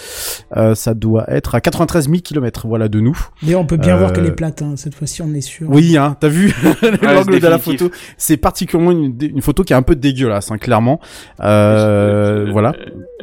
Euh, 0.55 0.73
ça 0.73 0.95
doit 0.95 1.25
être 1.31 1.53
à 1.53 1.61
93 1.61 2.05
000 2.09 2.21
kilomètres, 2.21 2.65
voilà, 2.67 2.87
de 2.87 2.99
nous. 2.99 3.15
Mais 3.43 3.53
on 3.53 3.65
peut 3.67 3.77
bien 3.77 3.93
Euh, 3.95 3.99
voir 3.99 4.11
qu'elle 4.13 4.25
est 4.25 4.31
plate, 4.31 4.63
hein. 4.63 4.73
cette 4.75 4.95
fois-ci 4.95 5.21
on 5.21 5.31
est 5.35 5.41
sûr. 5.41 5.67
Oui, 5.69 5.95
hein, 5.95 6.17
t'as 6.19 6.27
vu 6.29 6.47
l'angle 7.03 7.33
c'est 7.35 7.39
de 7.39 7.47
la 7.47 7.59
photo. 7.59 7.91
C'est 8.17 8.37
particulièrement 8.37 8.91
une, 8.91 9.15
une 9.21 9.41
photo 9.43 9.63
qui 9.63 9.73
est 9.73 9.75
un 9.75 9.83
peu 9.83 9.95
dégueulasse, 9.95 10.49
hein, 10.49 10.57
clairement. 10.57 10.99
Euh, 11.41 12.47
voilà. 12.51 12.73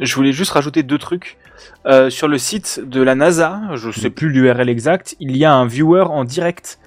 Je 0.01 0.15
voulais 0.15 0.31
juste 0.31 0.51
rajouter 0.51 0.81
deux 0.83 0.97
trucs. 0.97 1.37
Euh, 1.85 2.09
sur 2.09 2.27
le 2.27 2.37
site 2.37 2.81
de 2.83 3.01
la 3.01 3.15
NASA, 3.15 3.61
je 3.75 3.91
sais 3.91 4.09
plus 4.09 4.29
l'URL 4.29 4.69
exact, 4.69 5.15
il 5.19 5.35
y 5.37 5.45
a 5.45 5.53
un 5.53 5.65
viewer 5.65 6.05
en 6.09 6.23
direct 6.23 6.79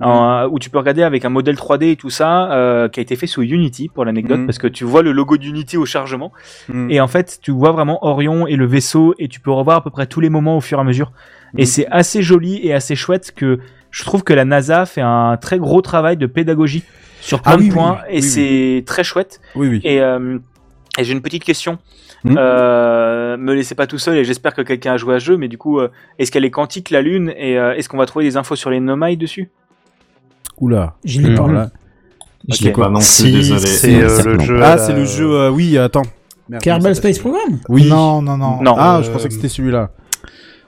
en- 0.00 0.46
où 0.50 0.58
tu 0.60 0.70
peux 0.70 0.78
regarder 0.78 1.02
avec 1.02 1.24
un 1.24 1.28
modèle 1.28 1.56
3D 1.56 1.90
et 1.90 1.96
tout 1.96 2.08
ça 2.10 2.52
euh, 2.52 2.88
qui 2.88 3.00
a 3.00 3.02
été 3.02 3.16
fait 3.16 3.26
sous 3.26 3.42
Unity 3.42 3.88
pour 3.88 4.04
l'anecdote 4.04 4.38
Mhm. 4.40 4.46
parce 4.46 4.58
que 4.58 4.68
tu 4.68 4.84
vois 4.84 5.02
le 5.02 5.10
logo 5.12 5.36
d'Unity 5.36 5.76
au 5.76 5.84
chargement 5.86 6.32
Mm. 6.68 6.90
et 6.90 7.00
en 7.00 7.08
fait 7.08 7.38
tu 7.42 7.50
vois 7.50 7.72
vraiment 7.72 7.98
Orion 8.04 8.46
et 8.46 8.54
le 8.56 8.64
vaisseau 8.66 9.14
et 9.18 9.26
tu 9.28 9.40
peux 9.40 9.50
revoir 9.50 9.78
à 9.78 9.82
peu 9.82 9.90
près 9.90 10.06
tous 10.06 10.20
les 10.20 10.30
moments 10.30 10.56
au 10.56 10.60
fur 10.60 10.78
et 10.78 10.80
à 10.80 10.84
mesure 10.84 11.10
et 11.58 11.66
c'est 11.66 11.86
assez 11.88 12.22
joli 12.22 12.60
et 12.64 12.72
assez 12.74 12.94
chouette 12.94 13.32
que 13.34 13.58
je 13.90 14.04
trouve 14.04 14.22
que 14.22 14.32
la 14.34 14.44
NASA 14.44 14.86
fait 14.86 15.00
un 15.00 15.36
très 15.36 15.58
gros 15.58 15.80
travail 15.82 16.16
de 16.16 16.26
pédagogie 16.26 16.84
sur 17.20 17.42
plein 17.42 17.52
Ah 17.52 17.56
de 17.56 17.62
oui, 17.62 17.68
oui, 17.68 17.74
points 17.74 17.98
oui, 18.08 18.16
et 18.18 18.22
c'est 18.22 18.84
très 18.86 19.02
chouette 19.02 19.40
Oui, 19.56 19.68
oui. 19.68 19.80
et, 19.82 20.00
euh, 20.00 20.38
et 20.98 21.02
j'ai 21.04 21.12
une 21.12 21.22
petite 21.22 21.44
question. 21.44 21.78
Hmm. 22.24 22.34
Euh, 22.38 23.36
me 23.36 23.54
laissez 23.54 23.74
pas 23.74 23.86
tout 23.86 23.98
seul 23.98 24.16
et 24.16 24.24
j'espère 24.24 24.54
que 24.54 24.62
quelqu'un 24.62 24.94
a 24.94 24.96
joué 24.96 25.14
à 25.14 25.20
ce 25.20 25.24
jeu, 25.26 25.36
mais 25.36 25.48
du 25.48 25.58
coup, 25.58 25.78
euh, 25.78 25.88
est-ce 26.18 26.32
qu'elle 26.32 26.44
est 26.44 26.50
quantique 26.50 26.90
la 26.90 27.02
Lune 27.02 27.32
et 27.36 27.58
euh, 27.58 27.74
est-ce 27.74 27.88
qu'on 27.88 27.98
va 27.98 28.06
trouver 28.06 28.24
des 28.24 28.36
infos 28.36 28.56
sur 28.56 28.70
les 28.70 28.80
Nomai 28.80 29.16
dessus? 29.16 29.50
Oula. 30.58 30.94
Je 31.04 31.20
l'ai 31.20 31.34
pas. 31.34 31.46
Là- 31.48 31.70
Je 32.48 32.64
l'ai 32.64 32.72
pas 32.72 32.88
non 32.88 32.98
plus, 32.98 33.04
Si, 33.06 33.32
désolé. 33.32 33.60
c'est 33.60 34.02
euh, 34.02 34.08
Certes, 34.08 34.26
le 34.26 34.38
jeu. 34.40 34.60
Ah, 34.62 34.78
c'est 34.78 34.92
le 34.94 35.04
jeu. 35.04 35.50
oui, 35.50 35.76
attends. 35.78 36.02
Kerbal 36.62 36.94
Space 36.94 37.18
Program 37.18 37.58
Oui. 37.68 37.88
Non, 37.88 38.22
non, 38.22 38.36
non. 38.36 38.62
Non. 38.62 38.74
Ah, 38.78 38.98
Euh, 38.98 39.02
je 39.02 39.10
pensais 39.10 39.28
que 39.28 39.34
c'était 39.34 39.48
celui-là. 39.48 39.90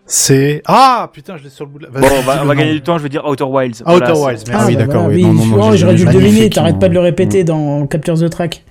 C'est. 0.06 0.62
Ah, 0.66 1.08
putain, 1.12 1.36
je 1.36 1.44
l'ai 1.44 1.50
sur 1.50 1.66
le 1.66 1.70
bout 1.70 1.78
de 1.78 1.84
la. 1.84 1.90
Bon, 1.90 2.06
on 2.18 2.22
va, 2.22 2.42
on 2.44 2.54
gagner 2.54 2.72
du 2.72 2.80
temps, 2.82 2.96
je 2.98 3.02
vais 3.02 3.08
dire 3.10 3.24
Outer 3.26 3.44
Wilds. 3.44 3.82
Outer 3.82 3.98
Voilà, 3.98 4.14
Wilds, 4.18 4.38
c'est- 4.44 4.48
merci. 4.50 4.64
Ah 4.64 4.66
oui, 4.66 4.76
d'accord, 4.76 5.06
oui. 5.06 5.14
oui, 5.16 5.22
Non, 5.22 5.32
non, 5.34 5.44
non, 5.46 5.68
oh, 5.70 5.76
j'aurais 5.76 5.94
dû 5.94 6.04
le 6.06 6.12
deviner, 6.12 6.50
t'arrêtes 6.50 6.78
pas 6.80 6.88
de 6.88 6.94
le 6.94 7.00
répéter 7.00 7.44
dans 7.44 7.86
Capture 7.86 8.18
the 8.18 8.28
Track. 8.30 8.64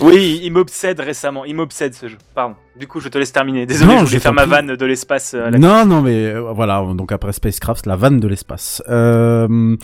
Oui, 0.00 0.40
il 0.42 0.52
m'obsède 0.52 1.00
récemment, 1.00 1.44
il 1.44 1.54
m'obsède 1.56 1.94
ce 1.94 2.08
jeu. 2.08 2.16
Pardon. 2.34 2.54
Du 2.78 2.86
coup, 2.86 3.00
je 3.00 3.08
te 3.08 3.18
laisse 3.18 3.32
terminer. 3.32 3.66
Désolé, 3.66 3.92
Non, 3.92 4.00
je 4.00 4.04
voulais 4.06 4.20
faire 4.20 4.32
ma 4.32 4.46
vanne 4.46 4.76
de 4.76 4.86
l'espace. 4.86 5.34
euh, 5.34 5.50
Non, 5.50 5.84
non, 5.84 6.00
mais 6.00 6.26
euh, 6.26 6.52
voilà. 6.52 6.82
Donc 6.94 7.12
après 7.12 7.32
Spacecraft, 7.32 7.86
la 7.86 7.96
vanne 7.96 8.20
de 8.20 8.28
l'espace. 8.28 8.82
Euh, 8.88 9.76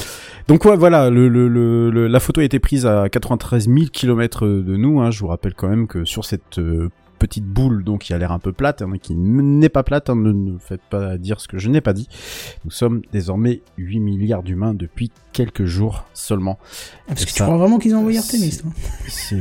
donc 0.48 0.64
ouais, 0.64 0.76
voilà. 0.76 1.10
Le, 1.10 1.28
le, 1.28 1.48
le, 1.48 1.90
le- 1.90 2.06
la 2.06 2.20
photo 2.20 2.40
a 2.40 2.44
été 2.44 2.58
prise 2.60 2.86
à 2.86 3.08
93 3.08 3.66
000 3.68 3.86
kilomètres 3.92 4.46
de 4.46 4.76
nous. 4.76 5.00
Hein. 5.00 5.10
Je 5.10 5.20
vous 5.20 5.26
rappelle 5.26 5.54
quand 5.54 5.68
même 5.68 5.86
que 5.88 6.04
sur 6.04 6.24
cette 6.24 6.58
euh, 6.58 6.88
petite 7.18 7.44
boule 7.46 7.82
donc 7.84 8.02
qui 8.02 8.14
a 8.14 8.18
l'air 8.18 8.32
un 8.32 8.38
peu 8.38 8.52
plate, 8.52 8.82
hein, 8.82 8.92
qui 9.00 9.14
n'est 9.14 9.68
pas 9.68 9.82
plate, 9.82 10.10
hein, 10.10 10.16
ne, 10.16 10.32
ne 10.32 10.58
faites 10.58 10.82
pas 10.90 11.16
dire 11.18 11.40
ce 11.40 11.48
que 11.48 11.58
je 11.58 11.68
n'ai 11.68 11.80
pas 11.80 11.92
dit. 11.92 12.08
Nous 12.64 12.70
sommes 12.70 13.02
désormais 13.12 13.62
8 13.78 14.00
milliards 14.00 14.42
d'humains 14.42 14.74
depuis 14.74 15.10
quelques 15.32 15.64
jours 15.64 16.04
seulement. 16.14 16.58
Ah, 16.62 17.02
Parce 17.08 17.22
Et 17.22 17.26
que 17.26 17.30
tu 17.32 17.42
crois 17.42 17.56
vraiment 17.56 17.78
qu'ils 17.78 17.94
ont 17.94 17.98
envoyé 17.98 18.18
Artemis, 18.18 18.60
c'est- 19.08 19.36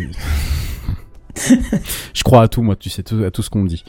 je 2.14 2.24
crois 2.24 2.44
à 2.44 2.48
tout, 2.48 2.62
moi, 2.64 2.78
tu 2.78 2.90
sais, 2.90 3.04
tout, 3.04 3.22
à 3.26 3.30
tout 3.30 3.42
ce 3.42 3.50
qu'on 3.50 3.62
me 3.62 3.68
dit. 3.68 3.84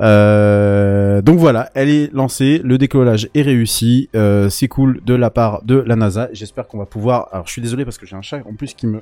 Euh, 0.00 1.22
donc 1.22 1.38
voilà, 1.38 1.70
elle 1.74 1.88
est 1.88 2.12
lancée, 2.12 2.60
le 2.62 2.76
décollage 2.76 3.28
est 3.34 3.40
réussi, 3.42 4.10
euh, 4.14 4.50
c'est 4.50 4.68
cool 4.68 5.00
de 5.06 5.14
la 5.14 5.30
part 5.30 5.62
de 5.64 5.76
la 5.76 5.96
NASA. 5.96 6.28
J'espère 6.32 6.66
qu'on 6.68 6.76
va 6.78 6.84
pouvoir. 6.86 7.28
Alors, 7.32 7.46
je 7.46 7.52
suis 7.52 7.62
désolé 7.62 7.84
parce 7.86 7.96
que 7.96 8.04
j'ai 8.04 8.16
un 8.16 8.22
chat 8.22 8.42
en 8.46 8.54
plus 8.54 8.74
qui 8.74 8.86
me. 8.86 9.00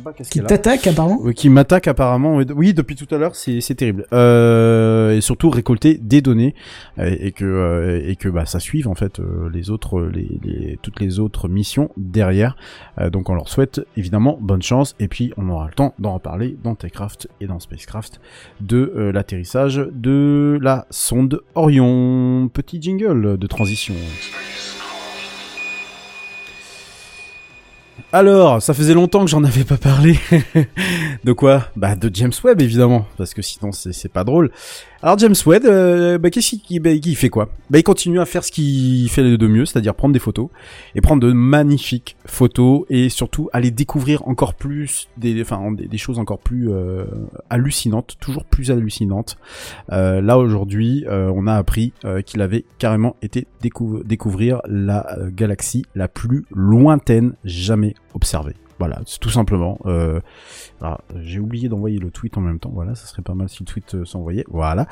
Je 0.00 0.02
sais 0.02 0.10
pas 0.10 0.12
qu'est-ce 0.14 0.30
Qui 0.30 0.40
t'attaque, 0.42 0.86
apparemment 0.86 1.20
Euh, 1.26 1.32
qui 1.32 1.48
m'attaque 1.50 1.86
apparemment. 1.88 2.36
Oui, 2.36 2.46
Oui, 2.56 2.74
depuis 2.74 2.96
tout 2.96 3.12
à 3.14 3.18
l'heure, 3.18 3.34
c'est 3.36 3.60
c'est 3.60 3.74
terrible. 3.74 4.06
Euh, 4.12 5.16
et 5.16 5.20
surtout 5.20 5.50
récolter 5.50 5.98
des 5.98 6.22
données 6.22 6.54
et 6.98 7.32
que 7.32 7.44
euh, 7.44 8.00
et 8.06 8.16
que 8.16 8.28
bah 8.28 8.46
ça 8.46 8.60
suive 8.60 8.88
en 8.88 8.94
fait 8.94 9.20
euh, 9.20 9.50
les 9.52 9.70
autres 9.70 10.00
les, 10.02 10.28
les 10.42 10.78
toutes 10.82 11.00
les 11.00 11.18
autres 11.20 11.48
missions 11.48 11.90
derrière. 11.96 12.56
Euh, 12.98 13.10
donc 13.10 13.28
on 13.28 13.34
leur 13.34 13.48
souhaite 13.48 13.82
évidemment 13.96 14.38
bonne 14.40 14.62
chance 14.62 14.94
et 15.00 15.08
puis 15.08 15.32
on 15.36 15.48
aura 15.50 15.66
le 15.66 15.72
temps 15.74 15.94
d'en 15.98 16.14
reparler 16.14 16.56
dans 16.64 16.74
Techcraft 16.74 17.28
et 17.40 17.46
dans 17.46 17.60
Spacecraft 17.60 18.20
de 18.60 18.92
euh, 18.96 19.12
l'atterrissage 19.12 19.86
de 19.92 20.58
la 20.62 20.86
sonde 20.90 21.42
Orion. 21.54 22.48
Petit 22.52 22.80
jingle 22.80 23.36
de 23.36 23.46
transition. 23.46 23.94
Alors, 28.12 28.60
ça 28.60 28.74
faisait 28.74 28.94
longtemps 28.94 29.24
que 29.24 29.30
j'en 29.30 29.44
avais 29.44 29.62
pas 29.62 29.76
parlé. 29.76 30.18
de 31.24 31.32
quoi? 31.32 31.68
Bah 31.76 31.94
de 31.94 32.10
James 32.12 32.32
Webb 32.42 32.60
évidemment, 32.60 33.06
parce 33.16 33.34
que 33.34 33.42
sinon 33.42 33.70
c'est 33.70 34.12
pas 34.12 34.24
drôle. 34.24 34.50
Alors 35.02 35.16
James 35.18 35.36
Webb, 35.46 35.64
euh, 35.64 36.18
bah 36.18 36.28
qu'est-ce 36.30 36.56
qu'il 36.56 36.80
bah, 36.80 36.90
fait 37.14 37.28
quoi? 37.28 37.50
Bah 37.70 37.78
il 37.78 37.84
continue 37.84 38.18
à 38.18 38.26
faire 38.26 38.42
ce 38.42 38.50
qu'il 38.50 39.08
fait 39.08 39.22
de 39.22 39.46
mieux, 39.46 39.64
c'est-à-dire 39.64 39.94
prendre 39.94 40.12
des 40.12 40.18
photos 40.18 40.48
et 40.96 41.00
prendre 41.00 41.22
de 41.22 41.32
magnifiques 41.32 42.16
photos 42.26 42.82
et 42.90 43.10
surtout 43.10 43.48
aller 43.52 43.70
découvrir 43.70 44.26
encore 44.26 44.54
plus 44.54 45.08
des 45.16 45.40
enfin 45.40 45.70
des, 45.70 45.98
choses 45.98 46.18
encore 46.18 46.40
plus 46.40 46.68
euh, 46.70 47.04
hallucinantes, 47.48 48.16
toujours 48.20 48.44
plus 48.44 48.72
hallucinantes. 48.72 49.38
Euh, 49.92 50.20
là 50.20 50.36
aujourd'hui, 50.36 51.04
on 51.08 51.46
a 51.46 51.54
appris 51.54 51.92
qu'il 52.26 52.42
avait 52.42 52.64
carrément 52.78 53.14
été 53.22 53.46
décou- 53.62 54.04
découvrir 54.04 54.60
la 54.66 55.16
galaxie 55.30 55.84
la 55.94 56.08
plus 56.08 56.44
lointaine 56.50 57.34
jamais 57.44 57.94
observée. 58.14 58.54
Voilà, 58.80 58.98
c'est 59.04 59.20
tout 59.20 59.28
simplement. 59.28 59.78
Euh, 59.84 60.20
j'ai 61.22 61.38
oublié 61.38 61.68
d'envoyer 61.68 61.98
le 61.98 62.10
tweet 62.10 62.38
en 62.38 62.40
même 62.40 62.58
temps. 62.58 62.70
Voilà, 62.72 62.94
ça 62.94 63.04
serait 63.06 63.20
pas 63.20 63.34
mal 63.34 63.46
si 63.50 63.58
le 63.60 63.66
tweet 63.66 63.94
euh, 63.94 64.06
s'envoyait. 64.06 64.46
Voilà. 64.48 64.86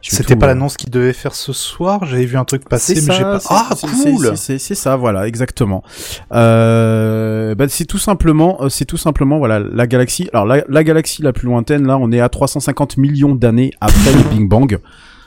C'était 0.00 0.36
pas 0.36 0.46
l'annonce 0.46 0.76
qu'il 0.76 0.90
devait 0.90 1.12
faire 1.12 1.34
ce 1.34 1.52
soir. 1.52 2.04
J'avais 2.04 2.24
vu 2.24 2.36
un 2.36 2.44
truc 2.44 2.68
passer, 2.68 2.94
mais 2.94 3.14
j'ai 3.14 3.22
pas. 3.22 3.40
Ah 3.50 3.70
cool. 3.80 4.36
C'est 4.36 4.58
ça, 4.58 4.94
voilà, 4.94 5.26
exactement. 5.26 5.82
Euh, 6.32 7.56
bah, 7.56 7.68
c'est 7.68 7.84
tout 7.84 7.98
simplement, 7.98 8.62
euh, 8.62 8.68
c'est 8.68 8.84
tout 8.84 8.96
simplement, 8.96 9.38
voilà, 9.38 9.58
la 9.58 9.88
galaxie. 9.88 10.30
Alors 10.32 10.46
la, 10.46 10.62
la 10.68 10.84
galaxie 10.84 11.22
la 11.22 11.32
plus 11.32 11.46
lointaine, 11.46 11.84
là, 11.84 11.98
on 11.98 12.12
est 12.12 12.20
à 12.20 12.28
350 12.28 12.96
millions 12.96 13.34
d'années 13.34 13.72
après 13.80 14.12
le 14.12 14.22
Big 14.30 14.48
Bang. 14.48 14.78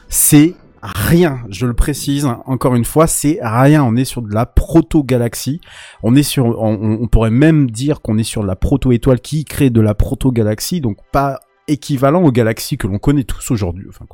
C'est 0.07 0.55
rien, 0.85 1.39
je 1.49 1.65
le 1.65 1.73
précise 1.73 2.27
encore 2.45 2.75
une 2.75 2.85
fois, 2.85 3.07
c'est 3.07 3.39
rien. 3.41 3.83
On 3.83 3.95
est 3.95 4.05
sur 4.05 4.21
de 4.21 4.33
la 4.33 4.45
proto-galaxie. 4.45 5.61
On 6.03 6.15
est 6.15 6.23
sur, 6.23 6.59
on 6.61 7.07
pourrait 7.07 7.31
même 7.31 7.69
dire 7.71 8.01
qu'on 8.01 8.17
est 8.17 8.23
sur 8.23 8.41
de 8.41 8.47
la 8.47 8.55
proto-étoile 8.55 9.19
qui 9.19 9.45
crée 9.45 9.69
de 9.69 9.81
la 9.81 9.93
proto-galaxie, 9.93 10.81
donc 10.81 10.97
pas 11.11 11.39
équivalent 11.67 12.23
aux 12.23 12.31
galaxies 12.31 12.77
que 12.77 12.87
l'on 12.87 12.99
connaît 12.99 13.23
tous 13.23 13.51
aujourd'hui, 13.51 13.85
enfin 13.89 14.05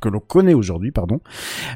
que 0.00 0.08
l'on 0.08 0.20
connaît 0.20 0.54
aujourd'hui, 0.54 0.90
pardon. 0.90 1.20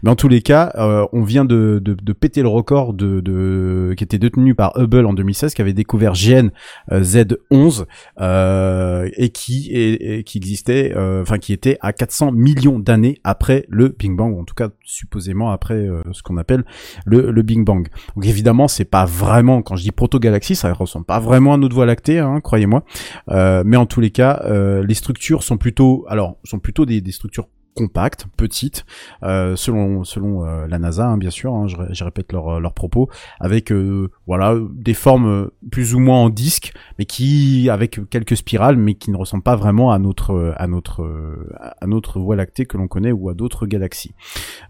Mais 0.02 0.10
en 0.10 0.16
tous 0.16 0.28
les 0.28 0.42
cas, 0.42 0.72
euh, 0.76 1.06
on 1.12 1.22
vient 1.22 1.44
de, 1.44 1.80
péter 2.18 2.42
le 2.42 2.48
record 2.48 2.92
de, 2.92 3.20
de 3.20 3.94
qui 3.96 4.04
était 4.04 4.18
détenu 4.18 4.54
par 4.54 4.72
Hubble 4.76 5.06
en 5.06 5.12
2016, 5.12 5.54
qui 5.54 5.62
avait 5.62 5.72
découvert 5.72 6.12
GN 6.12 6.50
euh, 6.90 7.02
Z11 7.02 7.84
euh, 8.20 9.08
et 9.16 9.30
qui 9.30 9.70
et, 9.72 10.24
qui 10.24 10.38
existait, 10.38 10.92
euh, 10.96 11.22
enfin 11.22 11.38
qui 11.38 11.52
était 11.52 11.78
à 11.80 11.92
400 11.92 12.32
millions 12.32 12.78
d'années 12.78 13.18
après 13.24 13.64
le 13.68 13.88
Big 13.88 14.14
Bang, 14.14 14.36
ou 14.36 14.40
en 14.40 14.44
tout 14.44 14.54
cas 14.54 14.68
supposément 14.84 15.50
après 15.50 15.86
ce 16.12 16.22
qu'on 16.22 16.36
appelle 16.36 16.64
le, 17.04 17.42
Big 17.42 17.64
Bang. 17.64 17.88
Donc 18.16 18.26
évidemment, 18.26 18.68
c'est 18.68 18.84
pas 18.84 19.04
vraiment 19.04 19.62
quand 19.62 19.76
je 19.76 19.82
dis 19.82 19.90
proto-galaxie, 19.90 20.54
ça 20.54 20.72
ressemble 20.72 21.06
pas 21.06 21.20
vraiment 21.20 21.54
à 21.54 21.56
notre 21.56 21.74
Voie 21.74 21.86
lactée, 21.86 22.18
hein, 22.18 22.40
croyez-moi. 22.40 22.84
Mais 23.28 23.76
en 23.76 23.86
tous 23.86 24.00
les 24.00 24.10
cas, 24.10 24.42
les 24.82 24.94
structures 24.94 25.11
sont 25.42 25.58
plutôt, 25.58 26.04
alors, 26.08 26.38
sont 26.44 26.58
plutôt 26.58 26.86
des, 26.86 27.00
des 27.00 27.12
structures 27.12 27.48
compactes, 27.74 28.26
petites, 28.36 28.84
euh, 29.22 29.56
selon 29.56 30.04
selon 30.04 30.44
euh, 30.44 30.66
la 30.66 30.78
NASA, 30.78 31.06
hein, 31.06 31.18
bien 31.18 31.30
sûr. 31.30 31.54
hein, 31.54 31.66
je, 31.66 31.76
je 31.90 32.04
répète 32.04 32.32
leurs 32.32 32.60
leurs 32.60 32.74
propos, 32.74 33.08
avec 33.40 33.72
euh, 33.72 34.10
voilà 34.26 34.56
des 34.72 34.94
formes 34.94 35.26
euh, 35.26 35.52
plus 35.70 35.94
ou 35.94 35.98
moins 35.98 36.18
en 36.18 36.28
disque, 36.28 36.72
mais 36.98 37.04
qui 37.04 37.68
avec 37.70 38.00
quelques 38.10 38.36
spirales, 38.36 38.76
mais 38.76 38.94
qui 38.94 39.10
ne 39.10 39.16
ressemblent 39.16 39.42
pas 39.42 39.56
vraiment 39.56 39.90
à 39.92 39.98
notre 39.98 40.32
euh, 40.34 40.52
à 40.56 40.66
notre 40.66 41.02
euh, 41.02 41.50
à 41.80 41.86
notre 41.86 42.20
Voie 42.20 42.36
lactée 42.36 42.66
que 42.66 42.76
l'on 42.76 42.88
connaît 42.88 43.12
ou 43.12 43.28
à 43.28 43.34
d'autres 43.34 43.66
galaxies. 43.66 44.14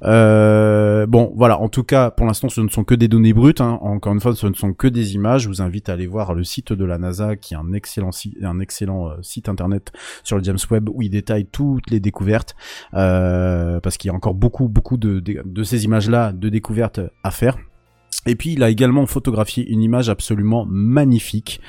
Euh, 0.04 1.06
bon, 1.06 1.32
voilà. 1.36 1.58
En 1.60 1.68
tout 1.68 1.84
cas, 1.84 2.10
pour 2.10 2.26
l'instant, 2.26 2.48
ce 2.48 2.60
ne 2.60 2.68
sont 2.68 2.84
que 2.84 2.94
des 2.94 3.08
données 3.08 3.32
brutes. 3.32 3.60
hein. 3.60 3.78
Encore 3.82 4.12
une 4.12 4.20
fois, 4.20 4.34
ce 4.34 4.46
ne 4.46 4.54
sont 4.54 4.72
que 4.72 4.86
des 4.88 5.14
images. 5.14 5.42
Je 5.42 5.48
vous 5.48 5.62
invite 5.62 5.88
à 5.88 5.94
aller 5.94 6.06
voir 6.06 6.34
le 6.34 6.44
site 6.44 6.72
de 6.72 6.84
la 6.84 6.98
NASA, 6.98 7.36
qui 7.36 7.54
est 7.54 7.56
un 7.56 7.72
excellent 7.72 8.10
un 8.42 8.60
excellent 8.60 9.08
euh, 9.08 9.16
site 9.22 9.48
internet 9.48 9.92
sur 10.22 10.36
le 10.36 10.44
James 10.44 10.58
Webb 10.70 10.88
où 10.88 11.02
il 11.02 11.10
détaille 11.10 11.46
toutes 11.46 11.90
les 11.90 12.00
découvertes, 12.00 12.54
euh, 12.94 13.81
parce 13.81 13.97
qu'il 13.97 14.09
y 14.09 14.12
a 14.12 14.14
encore 14.14 14.35
beaucoup, 14.35 14.69
beaucoup 14.69 14.97
de, 14.97 15.23
ces 15.64 15.85
images-là 15.85 16.32
de 16.32 16.48
découvertes 16.48 17.01
à 17.23 17.31
faire. 17.31 17.59
Et 18.27 18.36
puis 18.36 18.52
il 18.52 18.62
a 18.62 18.70
également 18.70 19.06
photographié 19.06 19.69
une 19.69 19.82
image 19.82 20.09
absolument 20.09 20.66
magnifique, 20.69 21.60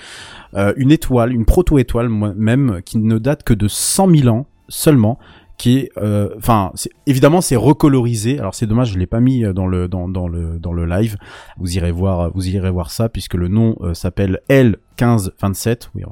euh, 0.53 0.73
une 0.77 0.91
étoile, 0.91 1.33
une 1.33 1.45
proto-étoile 1.45 2.09
même, 2.09 2.81
qui 2.85 2.97
ne 2.97 3.17
date 3.17 3.43
que 3.43 3.53
de 3.53 3.67
100 3.67 4.15
000 4.15 4.35
ans 4.35 4.45
seulement, 4.69 5.17
qui 5.57 5.77
est, 5.77 5.91
euh, 5.97 6.29
enfin, 6.37 6.71
c'est- 6.75 6.89
évidemment 7.05 7.41
c'est 7.41 7.55
recolorisé. 7.55 8.39
Alors 8.39 8.55
c'est 8.55 8.65
dommage, 8.67 8.91
je 8.93 8.99
l'ai 8.99 9.05
pas 9.07 9.19
mis 9.19 9.45
euh, 9.45 9.53
dans 9.53 9.67
le 9.67 9.87
dans, 9.87 10.09
dans 10.09 10.27
le 10.27 10.59
dans 10.59 10.73
le 10.73 10.85
live. 10.85 11.15
Vous 11.57 11.75
irez 11.77 11.91
voir, 11.91 12.31
vous 12.33 12.47
irez 12.49 12.71
voir 12.71 12.89
ça 12.91 13.07
puisque 13.09 13.35
le 13.35 13.47
nom 13.47 13.75
euh, 13.81 13.93
s'appelle 13.93 14.39
L 14.49 14.77
1527. 14.99 15.89
Oui, 15.95 16.03
euh, 16.03 16.07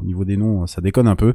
au 0.00 0.04
niveau 0.04 0.24
des 0.24 0.36
noms, 0.36 0.66
ça 0.66 0.80
déconne 0.80 1.06
un 1.08 1.16
peu. 1.16 1.34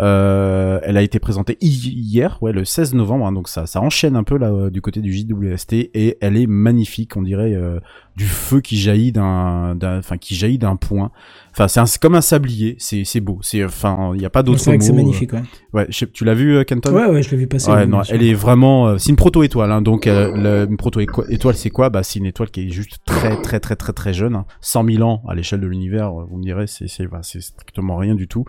Euh, 0.00 0.78
elle 0.82 0.96
a 0.96 1.02
été 1.02 1.18
présentée 1.18 1.56
hi- 1.60 1.92
hier, 1.94 2.38
ouais, 2.42 2.52
le 2.52 2.64
16 2.64 2.94
novembre. 2.94 3.26
hein, 3.26 3.32
donc 3.32 3.48
ça, 3.48 3.66
ça 3.66 3.80
enchaîne 3.80 4.16
un 4.16 4.22
peu 4.24 4.36
là 4.38 4.50
euh, 4.52 4.70
du 4.70 4.80
côté 4.80 5.00
du 5.00 5.12
JWST 5.12 5.72
et 5.94 6.18
elle 6.20 6.36
est 6.36 6.46
magnifique. 6.46 7.16
On 7.16 7.22
dirait 7.22 7.54
euh, 7.54 7.80
du 8.16 8.24
feu 8.24 8.62
qui 8.62 8.78
jaillit 8.78 9.12
d'un, 9.12 9.74
d'un- 9.74 9.98
enfin 9.98 10.16
qui 10.16 10.34
jaillit 10.34 10.56
d'un 10.56 10.76
point. 10.76 11.10
Enfin, 11.52 11.68
c'est, 11.68 11.80
un- 11.80 11.86
c'est 11.86 12.00
comme 12.00 12.14
un 12.14 12.22
sablier. 12.22 12.74
C'est, 12.78 13.04
c'est 13.04 13.20
beau. 13.20 13.38
C'est, 13.42 13.62
enfin, 13.62 14.12
il 14.14 14.22
y 14.22 14.24
a 14.24 14.30
pas 14.30 14.42
d'autre 14.42 14.58
C'est 14.60 14.70
vrai 14.70 14.78
que 14.78 14.84
c'est 14.84 14.92
mot, 14.92 14.98
euh. 14.98 15.02
magnifique, 15.02 15.32
ouais. 15.34 15.42
Ouais, 15.74 15.86
je 15.90 16.06
tu 16.06 16.24
l'as 16.24 16.32
vu, 16.34 16.56
euh, 16.56 16.64
Kenton? 16.64 16.94
Ouais, 16.94 17.06
ouais, 17.06 17.22
je 17.22 17.30
l'ai 17.30 17.36
vu 17.36 17.46
passer. 17.46 17.70
Ouais, 17.70 17.86
non, 17.86 18.00
elle 18.08 18.22
est 18.22 18.32
vraiment. 18.32 18.88
euh, 18.88 18.98
c'est 18.98 19.10
une 19.10 19.16
proto 19.16 19.42
étoile, 19.42 19.70
hein, 19.70 19.82
donc 19.82 20.06
euh, 20.06 20.66
une 20.66 20.76
proto 20.78 21.00
étoile, 21.00 21.54
c'est 21.56 21.68
quoi? 21.70 21.90
Bah, 21.90 22.02
c'est 22.02 22.18
une 22.18 22.24
étoile 22.26 22.50
qui 22.50 22.66
est 22.66 22.70
juste 22.70 22.98
très, 23.04 23.36
très, 23.42 23.60
très, 23.60 23.76
très, 23.76 23.92
très 23.92 24.14
jeune. 24.14 24.34
hein. 24.34 24.46
100 24.62 24.84
000 24.88 25.02
ans 25.02 25.22
à 25.28 25.34
l'échelle 25.34 25.60
de 25.60 25.66
l'univers. 25.66 26.10
Vous 26.12 26.38
me 26.38 26.42
direz, 26.42 26.66
c'est, 26.66 26.88
c'est, 26.88 27.06
bah, 27.06 27.20
c'est 27.22 27.42
strictement 27.42 27.96
rien 27.96 28.14
du 28.14 28.28
tout. 28.28 28.44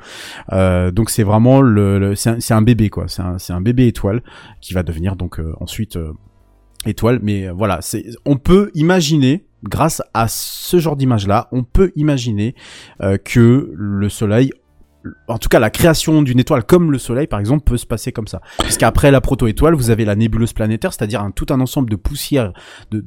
Euh, 0.53 0.91
donc 0.91 1.10
c'est 1.10 1.23
vraiment 1.23 1.61
le, 1.61 1.99
le- 1.99 2.15
c'est, 2.15 2.52
un, 2.53 2.61
bébé 2.61 2.89
quoi. 2.89 3.06
C'est 3.10 3.22
un, 3.22 3.38
c'est 3.38 3.52
un 3.53 3.61
bébé 3.61 3.88
étoile 3.88 4.22
qui 4.61 4.73
va 4.73 4.84
devenir 4.84 5.18
donc 5.18 5.39
euh, 5.41 5.53
ensuite 5.60 5.98
étoile. 6.85 7.19
Mais 7.22 7.49
voilà, 7.49 7.80
c'est, 7.81 8.06
on 8.26 8.38
peut 8.38 8.72
imaginer. 8.73 9.44
Grâce 9.64 10.02
à 10.14 10.28
ce 10.28 10.78
genre 10.80 10.96
d'image-là, 10.96 11.48
on 11.52 11.64
peut 11.64 11.92
imaginer 11.96 12.56
euh, 13.02 13.18
que 13.18 13.72
le 13.74 14.10
Soleil 14.10 14.52
en 15.28 15.38
tout 15.38 15.50
cas, 15.50 15.60
la 15.60 15.70
création 15.70 16.22
d'une 16.22 16.40
étoile 16.40 16.64
comme 16.64 16.92
le 16.92 16.98
Soleil, 16.98 17.28
par 17.28 17.40
exemple, 17.40 17.64
peut 17.64 17.78
se 17.78 17.86
passer 17.86 18.12
comme 18.12 18.28
ça. 18.28 18.42
Puisqu'après 18.60 19.12
la 19.12 19.22
proto-étoile, 19.22 19.74
vous 19.74 19.90
avez 19.90 20.06
la 20.06 20.16
nébuleuse 20.16 20.54
planétaire, 20.54 20.94
c'est-à-dire 20.94 21.26
tout 21.36 21.46
un 21.50 21.62
ensemble 21.62 21.90
de 21.90 21.96
poussière, 21.96 22.52
de, 22.92 23.02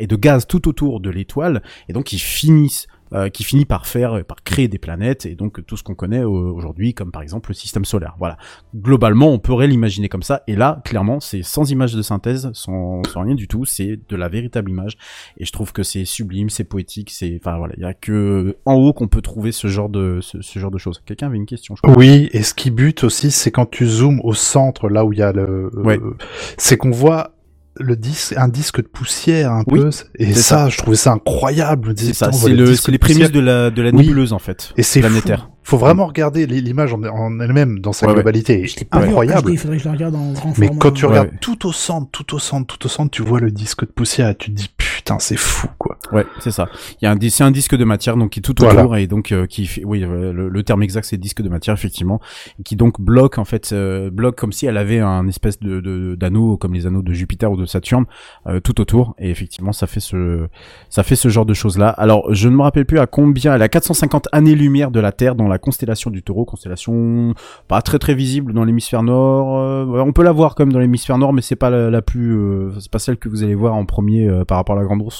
et 0.00 0.06
de 0.06 0.16
gaz 0.16 0.46
tout 0.46 0.68
autour 0.68 1.00
de 1.00 1.10
l'étoile, 1.10 1.62
et 1.88 1.92
donc 1.92 2.04
qui 2.04 2.18
finissent 2.18 2.86
euh, 3.14 3.28
qui 3.28 3.44
finit 3.44 3.64
par 3.64 3.86
faire, 3.86 4.24
par 4.24 4.42
créer 4.42 4.68
des 4.68 4.78
planètes 4.78 5.26
et 5.26 5.34
donc 5.34 5.64
tout 5.66 5.76
ce 5.76 5.82
qu'on 5.82 5.94
connaît 5.94 6.20
euh, 6.22 6.26
aujourd'hui, 6.28 6.94
comme 6.94 7.10
par 7.12 7.22
exemple 7.22 7.50
le 7.50 7.54
système 7.54 7.84
solaire. 7.84 8.14
Voilà. 8.18 8.36
Globalement, 8.74 9.28
on 9.28 9.38
pourrait 9.38 9.66
l'imaginer 9.66 10.08
comme 10.08 10.22
ça. 10.22 10.42
Et 10.46 10.56
là, 10.56 10.80
clairement, 10.84 11.20
c'est 11.20 11.42
sans 11.42 11.70
image 11.70 11.94
de 11.94 12.02
synthèse, 12.02 12.50
sans, 12.54 13.02
sans 13.12 13.22
rien 13.22 13.34
du 13.34 13.48
tout. 13.48 13.64
C'est 13.64 13.98
de 14.08 14.16
la 14.16 14.28
véritable 14.28 14.70
image. 14.70 14.96
Et 15.38 15.44
je 15.44 15.52
trouve 15.52 15.72
que 15.72 15.82
c'est 15.82 16.04
sublime, 16.04 16.50
c'est 16.50 16.64
poétique. 16.64 17.10
C'est, 17.10 17.38
enfin 17.42 17.58
voilà, 17.58 17.74
il 17.76 17.82
y 17.82 17.86
a 17.86 17.94
que 17.94 18.56
en 18.64 18.74
haut 18.74 18.92
qu'on 18.92 19.08
peut 19.08 19.22
trouver 19.22 19.52
ce 19.52 19.68
genre 19.68 19.88
de 19.88 20.18
ce, 20.20 20.40
ce 20.40 20.58
genre 20.58 20.70
de 20.70 20.78
choses. 20.78 21.02
Quelqu'un 21.06 21.26
avait 21.28 21.36
une 21.36 21.46
question, 21.46 21.76
je 21.76 21.82
crois. 21.82 21.96
Oui, 21.96 22.28
et 22.32 22.42
ce 22.42 22.54
qui 22.54 22.70
bute 22.70 23.04
aussi, 23.04 23.30
c'est 23.30 23.50
quand 23.50 23.70
tu 23.70 23.86
zoomes 23.86 24.20
au 24.24 24.34
centre, 24.34 24.88
là 24.88 25.04
où 25.04 25.12
il 25.12 25.18
y 25.18 25.22
a 25.22 25.32
le, 25.32 25.70
Ouais. 25.74 25.98
euh, 25.98 26.16
c'est 26.56 26.76
qu'on 26.76 26.90
voit 26.90 27.34
le 27.80 27.96
disque, 27.96 28.34
un 28.36 28.48
disque 28.48 28.82
de 28.82 28.86
poussière 28.88 29.50
un 29.52 29.64
Oui, 29.66 29.80
peu, 29.80 29.90
et 30.18 30.32
ça, 30.34 30.68
je 30.68 30.76
trouvais 30.78 30.96
ça 30.96 31.12
incroyable. 31.12 31.94
C'est 31.96 32.12
ça, 32.12 32.30
c'est 32.32 32.48
le, 32.50 32.56
les 32.56 32.62
de 32.64 32.68
poussière. 32.70 32.98
prémices 32.98 33.30
de 33.32 33.40
la 33.40 33.70
de 33.70 33.82
la 33.82 33.90
Oui. 33.90 33.96
nébuleuse 33.96 34.32
en 34.32 34.38
fait. 34.38 34.72
Et 34.76 34.82
c'est 34.82 35.00
planétaire. 35.00 35.48
fou. 35.62 35.70
faut 35.70 35.78
vraiment 35.78 36.06
regarder 36.06 36.46
l'image 36.46 36.92
en, 36.92 37.02
en 37.04 37.40
elle-même 37.40 37.78
dans 37.78 37.92
sa 37.92 38.06
Ouais, 38.06 38.12
ouais. 38.12 38.16
globalité. 38.16 38.66
En 38.92 38.98
incroyable. 39.00 39.50
Il 39.52 39.58
faudrait 39.58 39.76
que 39.78 39.82
je 39.84 39.88
la 39.88 39.94
regarde 39.94 40.14
en 40.14 40.32
grand 40.32 40.52
Mais 40.58 40.66
format. 40.66 40.78
quand 40.80 40.90
tu 40.92 41.04
Ouais. 41.06 41.10
regardes 41.12 41.30
tout 41.40 41.66
au 41.66 41.72
centre, 41.72 42.08
tout 42.10 42.34
au 42.34 42.38
centre, 42.38 42.76
tout 42.78 42.86
au 42.86 42.88
centre, 42.90 43.10
tu 43.10 43.22
vois 43.22 43.40
le 43.40 43.50
disque 43.50 43.80
de 43.86 43.90
poussière 43.92 44.28
et 44.28 44.34
tu 44.36 44.50
te 44.50 44.56
dis 44.56 44.68
putain, 45.04 45.18
c'est 45.18 45.36
fou 45.36 45.68
quoi. 45.78 45.96
Ouais, 46.12 46.24
c'est 46.40 46.50
ça. 46.52 46.68
Il 47.00 47.04
y 47.04 47.08
a 47.08 47.12
un, 47.12 47.16
c'est 47.28 47.44
un 47.44 47.50
disque 47.50 47.74
de 47.76 47.84
matière 47.84 48.16
donc 48.16 48.30
qui 48.30 48.38
est 48.38 48.42
tout 48.42 48.52
autour 48.62 48.72
Voilà. 48.72 49.00
et 49.00 49.06
donc 49.06 49.32
euh, 49.32 49.46
qui 49.46 49.66
fait, 49.66 49.84
oui, 49.84 50.04
euh, 50.04 50.32
le, 50.32 50.48
le 50.48 50.62
terme 50.62 50.82
exact 50.82 51.04
c'est 51.04 51.16
disque 51.16 51.42
de 51.42 51.48
matière 51.48 51.74
effectivement, 51.74 52.20
qui 52.64 52.76
donc 52.76 53.00
bloque 53.00 53.38
en 53.38 53.44
fait, 53.44 53.70
euh, 53.72 54.10
bloque 54.10 54.36
comme 54.36 54.52
si 54.52 54.66
elle 54.66 54.76
avait 54.76 55.00
un 55.00 55.26
espèce 55.28 55.58
de 55.58 55.80
de- 55.80 56.14
d'anneau 56.14 56.56
comme 56.56 56.74
les 56.74 56.86
anneaux 56.86 57.02
de 57.02 57.12
Jupiter 57.12 57.50
ou 57.50 57.56
de 57.56 57.66
Saturne 57.66 58.04
euh, 58.46 58.60
tout 58.60 58.80
autour 58.80 59.14
et 59.18 59.30
effectivement 59.30 59.72
ça 59.72 59.86
fait 59.86 60.00
ce 60.00 60.46
ça 60.88 61.02
fait 61.02 61.16
ce 61.16 61.28
genre 61.28 61.46
de 61.46 61.54
choses 61.54 61.78
là. 61.78 61.88
Alors 61.88 62.32
je 62.34 62.48
ne 62.48 62.54
me 62.56 62.62
rappelle 62.62 62.86
plus 62.86 62.98
à 62.98 63.06
combien, 63.06 63.54
elle 63.54 63.62
a 63.62 63.68
450 63.68 64.28
années-lumière 64.32 64.90
de 64.90 65.00
la 65.00 65.12
Terre 65.12 65.34
dans 65.34 65.48
la 65.48 65.58
constellation 65.58 66.10
du 66.10 66.22
Taureau, 66.22 66.44
constellation 66.44 67.34
pas 67.68 67.82
très 67.82 67.98
très 67.98 68.14
visible 68.14 68.52
dans 68.52 68.64
l'hémisphère 68.64 69.02
nord. 69.02 69.58
euh, 69.58 70.02
on 70.06 70.12
peut 70.12 70.22
la 70.22 70.32
voir 70.32 70.54
comme 70.54 70.72
dans 70.72 70.78
l'hémisphère 70.78 71.18
nord, 71.18 71.32
mais 71.32 71.42
c'est 71.42 71.56
pas 71.56 71.70
la, 71.70 71.90
la 71.90 72.02
plus, 72.02 72.36
euh, 72.36 72.70
c'est 72.80 72.90
pas 72.90 72.98
celle 72.98 73.16
que 73.16 73.28
vous 73.28 73.42
allez 73.42 73.54
voir 73.54 73.74
en 73.74 73.84
premier 73.84 74.28
euh, 74.28 74.44
par 74.44 74.58
rapport 74.58 74.76
à 74.76 74.80
la 74.80 74.86
Ou, 75.00 75.10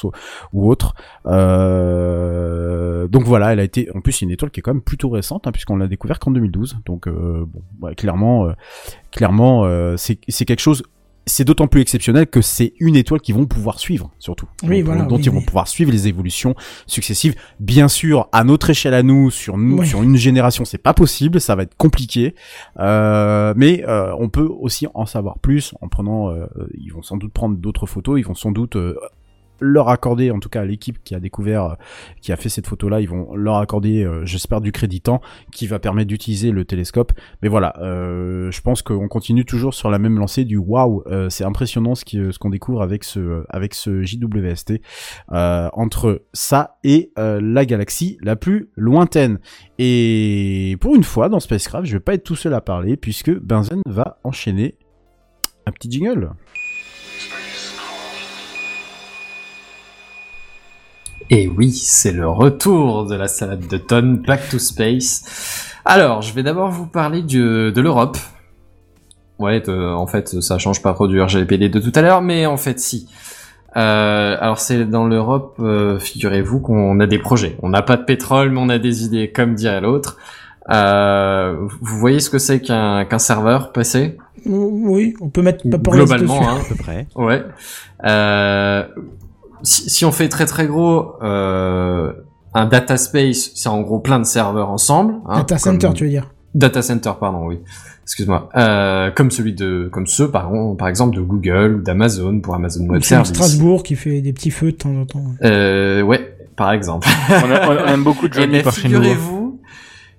ou 0.53 0.71
autre. 0.71 0.95
Euh, 1.27 3.09
donc 3.09 3.25
voilà, 3.25 3.53
elle 3.53 3.61
a 3.61 3.65
été, 3.65 3.89
en 3.95 4.01
plus, 4.01 4.13
c'est 4.13 4.25
une 4.25 4.31
étoile 4.31 4.51
qui 4.51 4.61
est 4.61 4.63
quand 4.63 4.75
même 4.75 4.83
plutôt 4.83 5.09
récente, 5.11 5.47
hein, 5.47 5.53
puisqu'on 5.53 5.77
l'a 5.77 5.89
découvert 5.89 6.19
qu'en 6.19 6.31
2012. 6.31 6.79
Donc 6.87 7.07
euh, 7.09 7.45
bon, 7.47 7.63
ouais, 7.87 7.95
clairement, 7.95 8.47
euh, 8.47 8.53
clairement, 9.11 9.67
c'est 9.97 10.19
c'est 10.29 10.45
quelque 10.45 10.61
chose. 10.61 10.83
C'est 11.25 11.45
d'autant 11.45 11.69
plus 11.69 11.81
exceptionnel 11.81 12.27
que 12.27 12.41
c'est 12.43 12.73
une 12.81 12.97
étoile 12.97 13.21
qu'ils 13.21 13.37
vont 13.37 13.47
pouvoir 13.47 13.79
suivre, 13.79 14.11
surtout. 14.19 14.49
Oui, 14.65 14.81
dont, 14.81 14.87
voilà, 14.87 15.03
dont 15.05 15.15
oui, 15.19 15.23
ils 15.25 15.31
vont 15.31 15.39
oui. 15.39 15.45
pouvoir 15.45 15.69
suivre 15.69 15.93
les 15.93 16.09
évolutions 16.09 16.57
successives. 16.89 17.37
Bien 17.61 17.87
sûr, 17.87 18.29
à 18.33 18.43
notre 18.43 18.71
échelle 18.71 18.93
à 18.93 19.05
nous, 19.05 19.31
sur 19.31 19.57
nous, 19.57 19.79
Ouais. 19.79 19.87
sur 19.87 20.03
une 20.03 20.17
génération, 20.17 20.65
c'est 20.65 20.79
pas 20.83 20.95
possible, 20.95 21.41
ça 21.41 21.55
va 21.55 21.63
être 21.63 21.77
compliqué. 21.77 22.35
Euh, 22.81 23.55
mais 23.57 23.85
euh, 23.87 24.13
on 24.19 24.31
peut 24.31 24.49
aussi 24.49 24.89
en 24.95 25.07
savoir 25.07 25.39
plus 25.39 25.75
en 25.81 25.87
prenant. 25.87 26.31
euh, 26.31 26.47
ils 26.77 26.89
vont 26.93 27.03
sans 27.03 27.17
doute 27.19 27.33
prendre 27.33 27.57
d'autres 27.57 27.87
photos. 27.87 28.19
Ils 28.19 28.25
vont 28.27 28.35
sans 28.35 28.51
doute 28.51 28.77
leur 29.61 29.89
accorder, 29.89 30.31
en 30.31 30.41
tout 30.41 30.49
cas 30.49 30.63
à 30.63 30.65
l'équipe 30.65 31.03
qui 31.05 31.15
a 31.15 31.21
découvert, 31.21 31.65
euh, 31.65 31.75
qui 32.21 32.33
a 32.33 32.37
fait 32.37 32.49
cette 32.49 32.67
photo-là, 32.67 33.01
ils 33.01 33.09
vont 33.09 33.35
leur 33.35 33.57
accorder, 33.57 34.05
euh, 34.05 34.27
j'espère, 34.27 34.61
du 34.61 34.73
crédit 34.73 35.01
temps 35.01 35.21
qui 35.53 35.67
va 35.67 35.79
permettre 35.79 36.09
d'utiliser 36.09 36.51
le 36.51 36.65
télescope. 36.65 37.13
Mais 37.43 37.49
voilà, 37.49 37.75
euh, 37.81 38.51
je 38.51 38.61
pense 38.61 38.83
qu'on 38.83 39.09
continue 39.09 39.45
toujours 39.45 39.75
sur 39.75 39.91
la 39.91 39.99
même 39.99 40.19
lancée 40.19 40.45
du 40.45 40.57
waouh. 40.57 41.05
c'est 41.29 41.45
impressionnant 41.45 41.95
ce 41.95 42.39
qu'on 42.39 42.51
découvre 42.51 42.83
avec 42.83 43.05
ce 43.05 44.03
JWST 44.03 44.81
entre 45.29 46.25
ça 46.33 46.77
et 46.85 47.13
la 47.17 47.65
galaxie 47.65 48.19
la 48.21 48.37
plus 48.37 48.71
lointaine. 48.77 49.39
Et 49.79 50.77
pour 50.81 50.95
une 50.95 51.05
fois 51.05 51.29
dans 51.29 51.41
Spacecraft, 51.41 51.87
je 51.87 51.93
vais 51.95 52.01
pas 52.01 52.15
être 52.15 52.25
tout 52.25 52.37
seul 52.37 52.55
à 52.55 52.61
parler 52.61 52.97
puisque 52.97 53.31
Benzen 53.31 53.83
va 53.87 54.19
enchaîner 54.25 54.77
un 55.67 55.73
petit 55.73 55.91
jingle. 55.91 56.31
Et 61.35 61.49
oui, 61.49 61.73
c'est 61.73 62.13
le 62.13 62.29
retour 62.29 63.07
de 63.07 63.15
la 63.15 63.27
salade 63.27 63.67
de 63.67 63.79
tonnes 63.79 64.19
Back 64.19 64.51
to 64.51 64.59
Space. 64.59 65.71
Alors, 65.87 66.21
je 66.21 66.35
vais 66.35 66.43
d'abord 66.43 66.71
vous 66.71 66.87
parler 66.87 67.23
du- 67.23 67.73
de 67.73 67.81
l'Europe. 67.81 68.19
Ouais, 69.39 69.63
de- 69.63 69.95
en 69.95 70.07
fait, 70.07 70.29
ça 70.43 70.59
change 70.59 70.83
pas 70.83 70.93
trop 70.93 71.09
du 71.09 71.19
RGPD 71.23 71.71
de 71.71 71.81
tout 71.81 71.93
à 71.95 72.03
l'heure, 72.03 72.21
mais 72.21 72.45
en 72.45 72.59
fait, 72.59 72.79
si. 72.79 73.09
Euh, 73.79 74.37
alors, 74.39 74.59
c'est 74.59 74.85
dans 74.85 75.07
l'Europe, 75.07 75.57
euh, 75.61 75.99
figurez-vous 75.99 76.61
qu'on 76.61 77.01
a 77.01 77.07
des 77.07 77.19
projets. 77.19 77.57
On 77.63 77.71
n'a 77.71 77.81
pas 77.81 77.97
de 77.97 78.05
pétrole, 78.05 78.51
mais 78.51 78.61
on 78.61 78.69
a 78.69 78.79
des 78.79 79.05
idées, 79.05 79.33
comme 79.33 79.55
dirait 79.55 79.81
l'autre. 79.81 80.19
Euh, 80.71 81.57
vous 81.81 81.99
voyez 81.99 82.21
ce 82.21 82.29
que 82.29 82.39
c'est 82.39 82.61
qu'un 82.61 83.07
serveur 83.19 83.73
PC 83.73 84.19
Oui, 84.45 85.15
on 85.23 85.31
peut 85.31 85.41
mettre 85.41 85.69
pas 85.71 85.79
Globalement, 85.79 86.47
hein. 86.47 86.59
À 86.61 86.69
peu 86.69 86.75
près. 86.75 87.07
Ouais. 87.17 87.43
Si, 89.63 89.89
si 89.91 90.05
on 90.05 90.13
fait 90.13 90.29
très 90.29 90.47
très 90.47 90.67
gros, 90.67 91.15
euh, 91.23 92.13
un 92.55 92.67
data 92.67 92.97
space, 92.97 93.51
c'est 93.55 93.69
en 93.69 93.81
gros 93.81 93.99
plein 94.01 94.19
de 94.19 94.25
serveurs 94.25 94.71
ensemble. 94.71 95.15
hein, 95.29 95.39
Data 95.39 95.59
center, 95.59 95.87
comme- 95.89 95.95
tu 95.97 96.05
veux 96.05 96.11
dire? 96.11 96.31
Data 96.55 96.83
center, 96.83 97.13
pardon, 97.19 97.47
oui. 97.47 97.61
Excuse-moi. 98.03 98.49
Euh, 98.57 99.11
comme 99.11 99.31
celui 99.31 99.55
de, 99.55 99.89
comme 99.91 100.07
ceux 100.07 100.31
par, 100.31 100.51
par 100.77 100.89
exemple 100.89 101.17
de 101.17 101.21
Google 101.23 101.77
ou 101.79 101.83
d'Amazon 101.83 102.41
pour 102.41 102.55
Amazon 102.55 102.85
Web 102.87 103.01
c'est 103.03 103.15
un 103.15 103.25
Services. 103.25 103.35
Strasbourg 103.35 103.83
qui 103.85 103.95
fait 103.97 104.21
des 104.21 104.33
petits 104.33 104.51
feux 104.51 104.73
de 104.73 104.77
temps 104.77 104.95
en 104.95 105.07
temps. 105.07 105.25
Euh, 105.45 106.03
ouais, 106.03 106.37
par 106.57 106.73
exemple. 106.73 107.09
On, 107.31 107.51
a- 107.51 107.69
on 107.69 107.87
aime 107.87 108.05
beaucoup 108.05 108.29
de 108.29 108.35
Johnny 108.35 108.61
par 108.61 108.75
chez 108.75 108.89
nous. 108.89 108.97
hein. 108.97 109.01
figurez-vous 109.01 109.61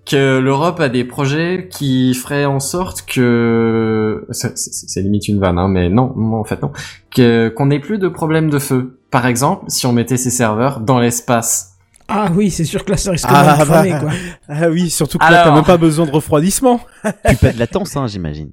que 0.05 0.39
l'Europe 0.39 0.79
a 0.79 0.89
des 0.89 1.03
projets 1.03 1.67
qui 1.71 2.13
feraient 2.13 2.45
en 2.45 2.59
sorte 2.59 3.03
que 3.07 4.25
c'est- 4.31 5.01
limite 5.01 5.27
une 5.27 5.39
vanne, 5.39 5.59
hein, 5.59 5.67
mais 5.67 5.89
non, 5.89 6.13
non, 6.17 6.37
en 6.37 6.43
fait 6.45 6.61
non, 6.61 6.71
que 7.15 7.49
qu'on 7.49 7.67
n'ait 7.67 7.79
plus 7.79 7.99
de 7.99 8.07
problème 8.07 8.49
de 8.49 8.59
feu. 8.59 8.99
Par 9.13 9.25
exemple, 9.27 9.65
si 9.69 9.85
on 9.85 9.93
mettait 9.93 10.17
ces 10.17 10.29
serveurs 10.31 10.79
dans 10.81 10.99
l'espace. 10.99 11.69
Ah 12.09 12.29
oui, 12.35 12.49
c'est 12.51 12.65
sûr 12.65 12.83
que 12.83 12.91
là, 12.91 12.97
ça 12.97 13.11
risque 13.11 13.27
Ah, 13.29 13.57
de 13.59 13.63
cramer, 13.63 13.91
bah. 13.91 13.99
quoi. 13.99 14.09
Ah 14.49 14.69
oui, 14.69 14.89
surtout 14.89 15.17
que 15.19 15.23
là, 15.23 15.29
Alors- 15.29 15.45
t'as 15.45 15.55
même 15.55 15.63
pas 15.63 15.77
besoin 15.77 16.05
de 16.07 16.11
refroidissement. 16.11 16.79
Tu 17.29 17.35
pas 17.37 17.51
de 17.53 17.59
latence, 17.59 17.95
hein, 17.95 18.07
j'imagine. 18.07 18.49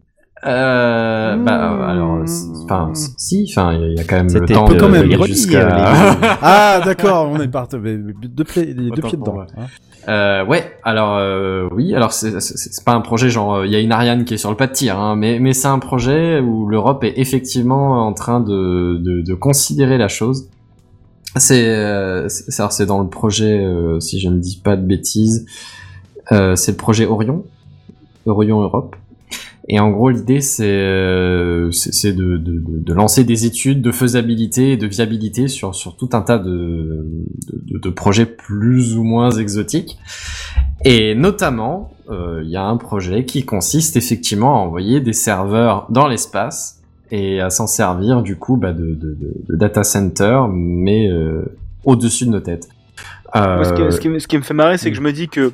Euh, 0.46 1.36
bah, 1.36 1.70
Mmh. 1.70 1.82
alors, 1.82 2.18
enfin, 2.64 2.92
si, 2.94 3.46
enfin, 3.50 3.72
il 3.74 3.94
y 3.96 4.00
a 4.00 4.04
quand 4.04 4.16
même 4.16 4.32
le 4.32 4.46
temps 4.46 4.64
un 4.64 4.68
peu 4.68 4.74
de 4.74 4.80
comme 4.80 4.92
d'aller 4.92 5.08
l'ironie, 5.08 5.32
jusqu'à. 5.34 5.58
euh, 5.60 6.14
ah 6.42 6.80
d'accord, 6.84 7.28
on 7.30 7.40
est 7.40 7.48
parti, 7.48 7.76
mais 7.76 7.96
deux, 7.96 8.44
pieds- 8.44 8.66
les 8.66 8.74
deux 8.74 8.90
Autant 8.92 9.08
pieds 9.08 9.18
dedans. 9.18 9.40
hein. 9.58 9.66
Euh, 10.08 10.44
ouais, 10.46 10.64
alors 10.82 11.16
euh, 11.18 11.68
oui, 11.72 11.94
alors 11.94 12.12
c'est 12.12 12.32
pas 12.84 12.92
un 12.92 13.00
projet 13.02 13.28
genre 13.28 13.56
euh, 13.56 13.66
il 13.66 13.72
y 13.72 13.76
a 13.76 13.80
une 13.80 13.92
Ariane 13.92 14.24
qui 14.24 14.34
est 14.34 14.38
sur 14.38 14.50
le 14.50 14.56
pas 14.56 14.66
de 14.66 14.72
tir, 14.72 14.98
hein, 14.98 15.14
mais 15.14 15.38
mais 15.38 15.52
c'est 15.52 15.68
un 15.68 15.78
projet 15.78 16.40
où 16.40 16.66
l'Europe 16.66 17.04
est 17.04 17.18
effectivement 17.18 18.06
en 18.06 18.12
train 18.12 18.40
de 18.40 18.98
de, 18.98 19.20
de 19.20 19.34
considérer 19.34 19.98
la 19.98 20.08
chose. 20.08 20.48
C'est 21.36 21.68
euh, 21.68 22.28
c'est 22.28 22.86
dans 22.86 23.00
le 23.00 23.08
projet, 23.08 23.58
euh, 23.58 24.00
si 24.00 24.18
je 24.18 24.28
ne 24.28 24.38
dis 24.38 24.60
pas 24.62 24.76
de 24.76 24.84
bêtises, 24.84 25.46
euh, 26.32 26.56
c'est 26.56 26.72
le 26.72 26.76
projet 26.76 27.06
Orion, 27.06 27.44
Orion 28.26 28.60
Europe. 28.62 28.96
Et 29.72 29.78
en 29.78 29.90
gros, 29.90 30.10
l'idée, 30.10 30.40
c'est 30.40 30.64
euh, 30.66 31.70
de, 31.70 32.10
de, 32.12 32.36
de, 32.38 32.60
de 32.80 32.92
lancer 32.92 33.22
des 33.22 33.46
études 33.46 33.80
de 33.82 33.92
faisabilité 33.92 34.72
et 34.72 34.76
de 34.76 34.88
viabilité 34.88 35.46
sur, 35.46 35.76
sur 35.76 35.96
tout 35.96 36.08
un 36.12 36.22
tas 36.22 36.38
de, 36.40 37.06
projets 37.94 38.26
plus 38.26 38.96
ou 38.96 39.04
moins 39.04 39.30
exotiques. 39.30 39.96
Et 40.84 41.14
notamment, 41.14 41.92
euh, 42.10 42.40
il 42.42 42.50
y 42.50 42.56
a 42.56 42.64
un 42.64 42.76
projet 42.78 43.24
qui 43.24 43.44
consiste 43.44 43.96
effectivement 43.96 44.56
à 44.56 44.58
envoyer 44.58 45.00
des 45.00 45.12
serveurs 45.12 45.86
dans 45.88 46.08
l'espace 46.08 46.80
et 47.12 47.40
à 47.40 47.50
s'en 47.50 47.68
servir 47.68 48.22
du 48.22 48.34
coup 48.36 48.56
bah, 48.56 48.72
de, 48.72 48.98
data 49.50 49.84
center, 49.84 50.46
mais 50.52 51.08
euh, 51.08 51.44
au-dessus 51.84 52.26
de 52.26 52.30
nos 52.30 52.40
têtes. 52.40 52.68
Euh, 53.36 53.54
Moi, 53.56 53.64
ce, 53.64 53.72
qui, 53.74 53.92
ce 53.92 54.00
qui 54.00 54.08
me- 54.08 54.18
ce 54.18 54.26
qui 54.26 54.36
me 54.36 54.42
fait 54.42 54.54
marrer, 54.54 54.78
c'est 54.78 54.90
que 54.90 54.96
je 54.96 55.00
me 55.02 55.12
dis 55.12 55.28
que, 55.28 55.52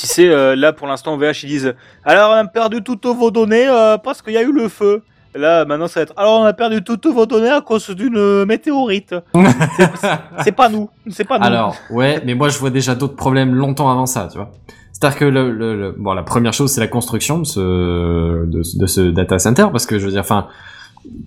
tu 0.00 0.06
sais, 0.06 0.28
euh, 0.28 0.56
là 0.56 0.72
pour 0.72 0.86
l'instant, 0.86 1.16
VH 1.16 1.44
ils 1.44 1.48
disent 1.48 1.74
Alors 2.04 2.30
on 2.30 2.34
a 2.34 2.44
perdu 2.46 2.82
toutes 2.82 3.04
vos 3.06 3.30
données 3.30 3.68
euh, 3.68 3.98
parce 3.98 4.22
qu'il 4.22 4.32
y 4.32 4.38
a 4.38 4.42
eu 4.42 4.52
le 4.52 4.68
feu. 4.68 5.02
Là 5.34 5.64
maintenant, 5.64 5.86
ça 5.88 6.00
va 6.00 6.04
être 6.04 6.14
Alors 6.16 6.40
on 6.40 6.44
a 6.44 6.52
perdu 6.52 6.82
toutes 6.82 7.06
vos 7.06 7.26
données 7.26 7.50
à 7.50 7.60
cause 7.60 7.90
d'une 7.90 8.16
euh, 8.16 8.46
météorite. 8.46 9.14
C'est- 10.44 10.52
pas 10.52 10.68
nous, 10.68 10.88
c'est 11.10 11.24
pas 11.24 11.38
nous. 11.38 11.44
Alors, 11.44 11.76
ouais, 11.90 12.20
mais 12.24 12.34
moi 12.34 12.48
je 12.48 12.58
vois 12.58 12.70
déjà 12.70 12.94
d'autres 12.94 13.16
problèmes 13.16 13.54
longtemps 13.54 13.90
avant 13.90 14.06
ça, 14.06 14.28
tu 14.30 14.38
vois. 14.38 14.50
C'est-à-dire 14.92 15.18
que 15.18 15.24
le, 15.24 15.50
le, 15.50 15.76
le- 15.76 15.94
bon, 15.96 16.12
la 16.14 16.22
première 16.22 16.52
chose, 16.52 16.72
c'est 16.72 16.80
la 16.80 16.88
construction 16.88 17.38
de 17.38 17.44
ce, 17.44 18.44
de, 18.46 18.62
ce- 18.62 18.78
de 18.78 18.86
ce 18.86 19.00
data 19.02 19.38
center, 19.38 19.66
parce 19.72 19.86
que 19.86 19.98
je 19.98 20.04
veux 20.06 20.10
dire, 20.10 20.20
enfin, 20.20 20.48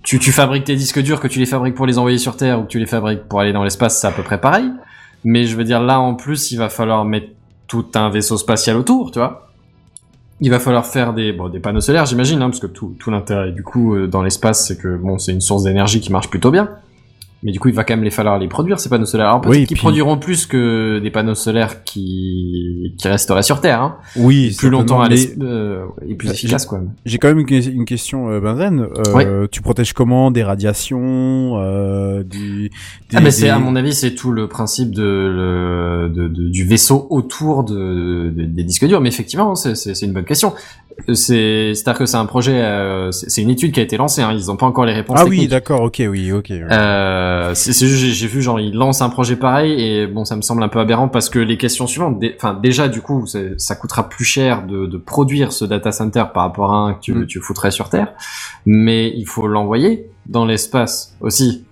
tu, 0.04 0.18
tu 0.18 0.30
fabriques 0.32 0.64
tes 0.64 0.76
disques 0.76 1.00
durs, 1.00 1.18
que 1.20 1.26
tu 1.28 1.38
les 1.40 1.46
fabriques 1.46 1.74
pour 1.74 1.86
les 1.86 1.98
envoyer 1.98 2.18
sur 2.18 2.36
Terre 2.36 2.60
ou 2.60 2.62
que 2.64 2.68
tu 2.68 2.78
les 2.78 2.86
fabriques 2.86 3.24
pour 3.28 3.40
aller 3.40 3.52
dans 3.52 3.64
l'espace, 3.64 4.00
c'est 4.00 4.06
à 4.06 4.12
peu 4.12 4.22
près 4.22 4.40
pareil. 4.40 4.70
Mais 5.24 5.44
je 5.46 5.56
veux 5.56 5.64
dire, 5.64 5.80
là 5.80 5.98
en 6.00 6.14
plus, 6.14 6.52
il 6.52 6.58
va 6.58 6.68
falloir 6.68 7.04
mettre 7.04 7.28
tout 7.82 7.98
un 7.98 8.10
vaisseau 8.10 8.36
spatial 8.36 8.76
autour, 8.76 9.10
tu 9.10 9.18
vois. 9.18 9.48
Il 10.40 10.50
va 10.50 10.58
falloir 10.58 10.86
faire 10.86 11.12
des, 11.12 11.36
des 11.52 11.60
panneaux 11.60 11.80
solaires, 11.80 12.06
j'imagine, 12.06 12.42
hein, 12.42 12.50
parce 12.50 12.60
que 12.60 12.66
tout, 12.66 12.94
tout 12.98 13.10
l'intérêt 13.10 13.52
du 13.52 13.62
coup 13.62 13.94
euh, 13.94 14.06
dans 14.06 14.22
l'espace, 14.22 14.66
c'est 14.66 14.76
que 14.76 14.96
bon, 14.96 15.18
c'est 15.18 15.32
une 15.32 15.40
source 15.40 15.64
d'énergie 15.64 16.00
qui 16.00 16.12
marche 16.12 16.28
plutôt 16.28 16.50
bien. 16.50 16.68
Mais 17.44 17.52
du 17.52 17.60
coup, 17.60 17.68
il 17.68 17.74
va 17.74 17.84
quand 17.84 17.94
même 17.94 18.04
les 18.04 18.10
falloir 18.10 18.38
les 18.38 18.48
produire 18.48 18.80
ces 18.80 18.88
panneaux 18.88 19.04
solaires. 19.04 19.26
Alors 19.28 19.40
peut-être 19.42 19.52
Oui, 19.52 19.66
qu'ils 19.66 19.76
puis- 19.76 19.82
produiront 19.82 20.16
plus 20.16 20.46
que 20.46 20.98
des 20.98 21.10
panneaux 21.10 21.34
solaires 21.34 21.84
qui 21.84 22.94
qui 22.98 23.06
resteraient 23.08 23.42
sur 23.42 23.60
Terre, 23.60 23.82
hein. 23.82 23.96
Oui, 24.16 24.54
plus 24.56 24.70
longtemps 24.70 25.00
à 25.02 25.08
l'es- 25.08 25.34
euh, 25.42 25.84
et 26.08 26.14
plus 26.14 26.28
Bah, 26.28 26.32
efficace 26.34 26.64
quoi. 26.66 26.80
J'ai 27.04 27.18
quand 27.18 27.28
même 27.28 27.40
une, 27.40 27.46
que- 27.46 27.68
une 27.70 27.84
question, 27.84 28.30
euh, 28.30 28.40
Benzen. 28.40 28.86
Euh, 29.14 29.46
Tu 29.52 29.60
protèges 29.62 29.92
comment? 29.92 30.30
Des 30.30 30.42
radiations, 30.42 31.58
euh, 31.58 32.22
du, 32.22 32.70
des, 33.10 33.16
Ah 33.16 33.20
mais 33.20 33.30
c'est 33.30 33.42
des- 33.44 33.48
à 33.50 33.58
mon 33.58 33.76
avis 33.76 33.92
c'est 33.92 34.14
tout 34.14 34.32
le 34.32 34.48
principe 34.48 34.90
de, 34.94 35.02
le, 35.02 36.08
de, 36.14 36.28
de- 36.28 36.48
du 36.48 36.64
vaisseau 36.64 37.06
autour 37.10 37.64
de, 37.64 38.32
de- 38.34 38.44
des 38.44 38.64
disques 38.64 38.86
durs. 38.86 39.00
Mais 39.00 39.08
effectivement 39.10 39.54
c'est 39.54 39.74
c'est 39.74 39.94
c'est 39.94 40.06
une 40.06 40.12
bonne 40.12 40.24
question. 40.24 40.54
C'est 41.12 41.72
c'est 41.74 41.88
à 41.88 41.92
dire 41.92 41.98
que 41.98 42.06
c'est 42.06 42.16
un 42.16 42.24
projet, 42.24 42.54
euh, 42.62 43.10
c'est 43.10 43.42
une 43.42 43.50
étude 43.50 43.72
qui 43.72 43.80
a 43.80 43.82
été 43.82 43.96
lancée. 43.96 44.22
Hein, 44.22 44.32
ils 44.32 44.46
n'ont 44.46 44.56
pas 44.56 44.66
encore 44.66 44.84
les 44.86 44.92
réponses. 44.92 45.18
Ah 45.20 45.26
oui, 45.26 45.48
d'accord, 45.48 45.82
ok, 45.82 46.00
oui, 46.08 46.30
ok. 46.30 46.46
oui. 46.50 46.60
Euh, 46.70 47.33
euh, 47.34 47.54
c'est 47.54 47.72
juste 47.86 48.04
j'ai- 48.14 48.26
vu 48.26 48.40
genre 48.42 48.60
il 48.60 48.74
lance 48.74 49.02
un 49.02 49.08
projet 49.08 49.36
pareil 49.36 49.72
et 49.80 50.06
bon 50.06 50.24
ça 50.24 50.36
me 50.36 50.42
semble 50.42 50.62
un 50.62 50.68
peu 50.68 50.78
aberrant 50.78 51.08
parce 51.08 51.28
que 51.28 51.38
les 51.38 51.56
questions 51.58 51.86
suivantes, 51.86 52.22
enfin 52.36 52.54
déjà 52.54 52.88
du 52.88 53.00
coup 53.00 53.24
ça 53.56 53.74
coûtera 53.76 54.08
plus 54.08 54.24
cher 54.24 54.66
de, 54.66 54.86
de 54.86 54.96
produire 54.98 55.52
ce 55.52 55.64
data 55.64 55.92
center 55.92 56.24
par 56.32 56.44
rapport 56.44 56.72
à 56.72 56.76
un 56.76 56.94
que 56.94 57.00
tu, 57.00 57.14
Mm. 57.14 57.26
tu 57.26 57.40
foutrais 57.40 57.70
sur 57.70 57.88
Terre, 57.90 58.12
mais 58.66 59.12
il 59.16 59.26
faut 59.26 59.46
l'envoyer 59.46 60.06
dans 60.26 60.44
l'espace 60.46 61.14
aussi. 61.20 61.64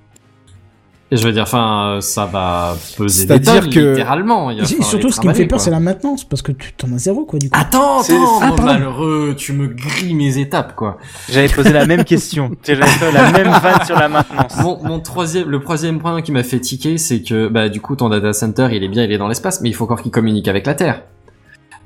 Et 1.12 1.16
je 1.18 1.26
veux 1.26 1.32
dire, 1.32 1.42
enfin, 1.42 1.96
euh, 1.96 2.00
ça 2.00 2.24
va 2.24 2.74
peser 2.96 3.26
des 3.26 3.28
C'est-à-dire 3.28 3.60
tonnes, 3.64 3.70
que- 3.70 3.90
littéralement. 3.90 4.50
il 4.50 4.66
surtout, 4.66 5.10
ce 5.10 5.20
qui 5.20 5.28
me 5.28 5.34
fait 5.34 5.44
peur, 5.46 5.60
c'est 5.60 5.70
la 5.70 5.78
maintenance, 5.78 6.24
parce 6.24 6.40
que 6.40 6.52
tu 6.52 6.72
t'en 6.72 6.90
as 6.94 6.98
zéro, 6.98 7.26
quoi, 7.26 7.38
du 7.38 7.50
coup. 7.50 7.60
Attends, 7.60 8.00
attends, 8.00 8.40
Ah, 8.40 8.62
malheureux, 8.62 9.34
tu 9.36 9.52
me 9.52 9.66
grilles 9.68 10.14
mes 10.14 10.38
étapes, 10.38 10.74
quoi. 10.74 10.96
J'avais 11.28 11.48
posé 11.50 11.70
la 11.70 11.84
même 11.84 12.04
question. 12.04 12.50
J'avais 12.64 12.86
fait 12.86 13.12
la 13.12 13.30
même 13.30 13.50
vanne 13.52 13.84
sur 13.84 13.96
la 13.98 14.08
maintenance. 14.08 14.56
Mon, 14.62 14.82
mon 14.82 15.00
troisième, 15.00 15.50
le 15.50 15.60
troisième 15.60 15.98
point 15.98 16.22
qui 16.22 16.32
m'a 16.32 16.42
fait 16.44 16.60
tiquer, 16.60 16.96
c'est 16.96 17.20
que 17.22 17.48
bah 17.48 17.68
du 17.68 17.82
coup 17.82 17.94
ton 17.94 18.08
data 18.08 18.32
center 18.32 18.68
il 18.72 18.82
est 18.82 18.88
bien, 18.88 19.04
il 19.04 19.12
est 19.12 19.18
dans 19.18 19.28
l'espace, 19.28 19.60
mais 19.60 19.68
il 19.68 19.74
faut 19.74 19.84
encore 19.84 20.00
qu'il 20.00 20.10
communique 20.12 20.48
avec 20.48 20.66
la 20.66 20.72
Terre. 20.74 21.02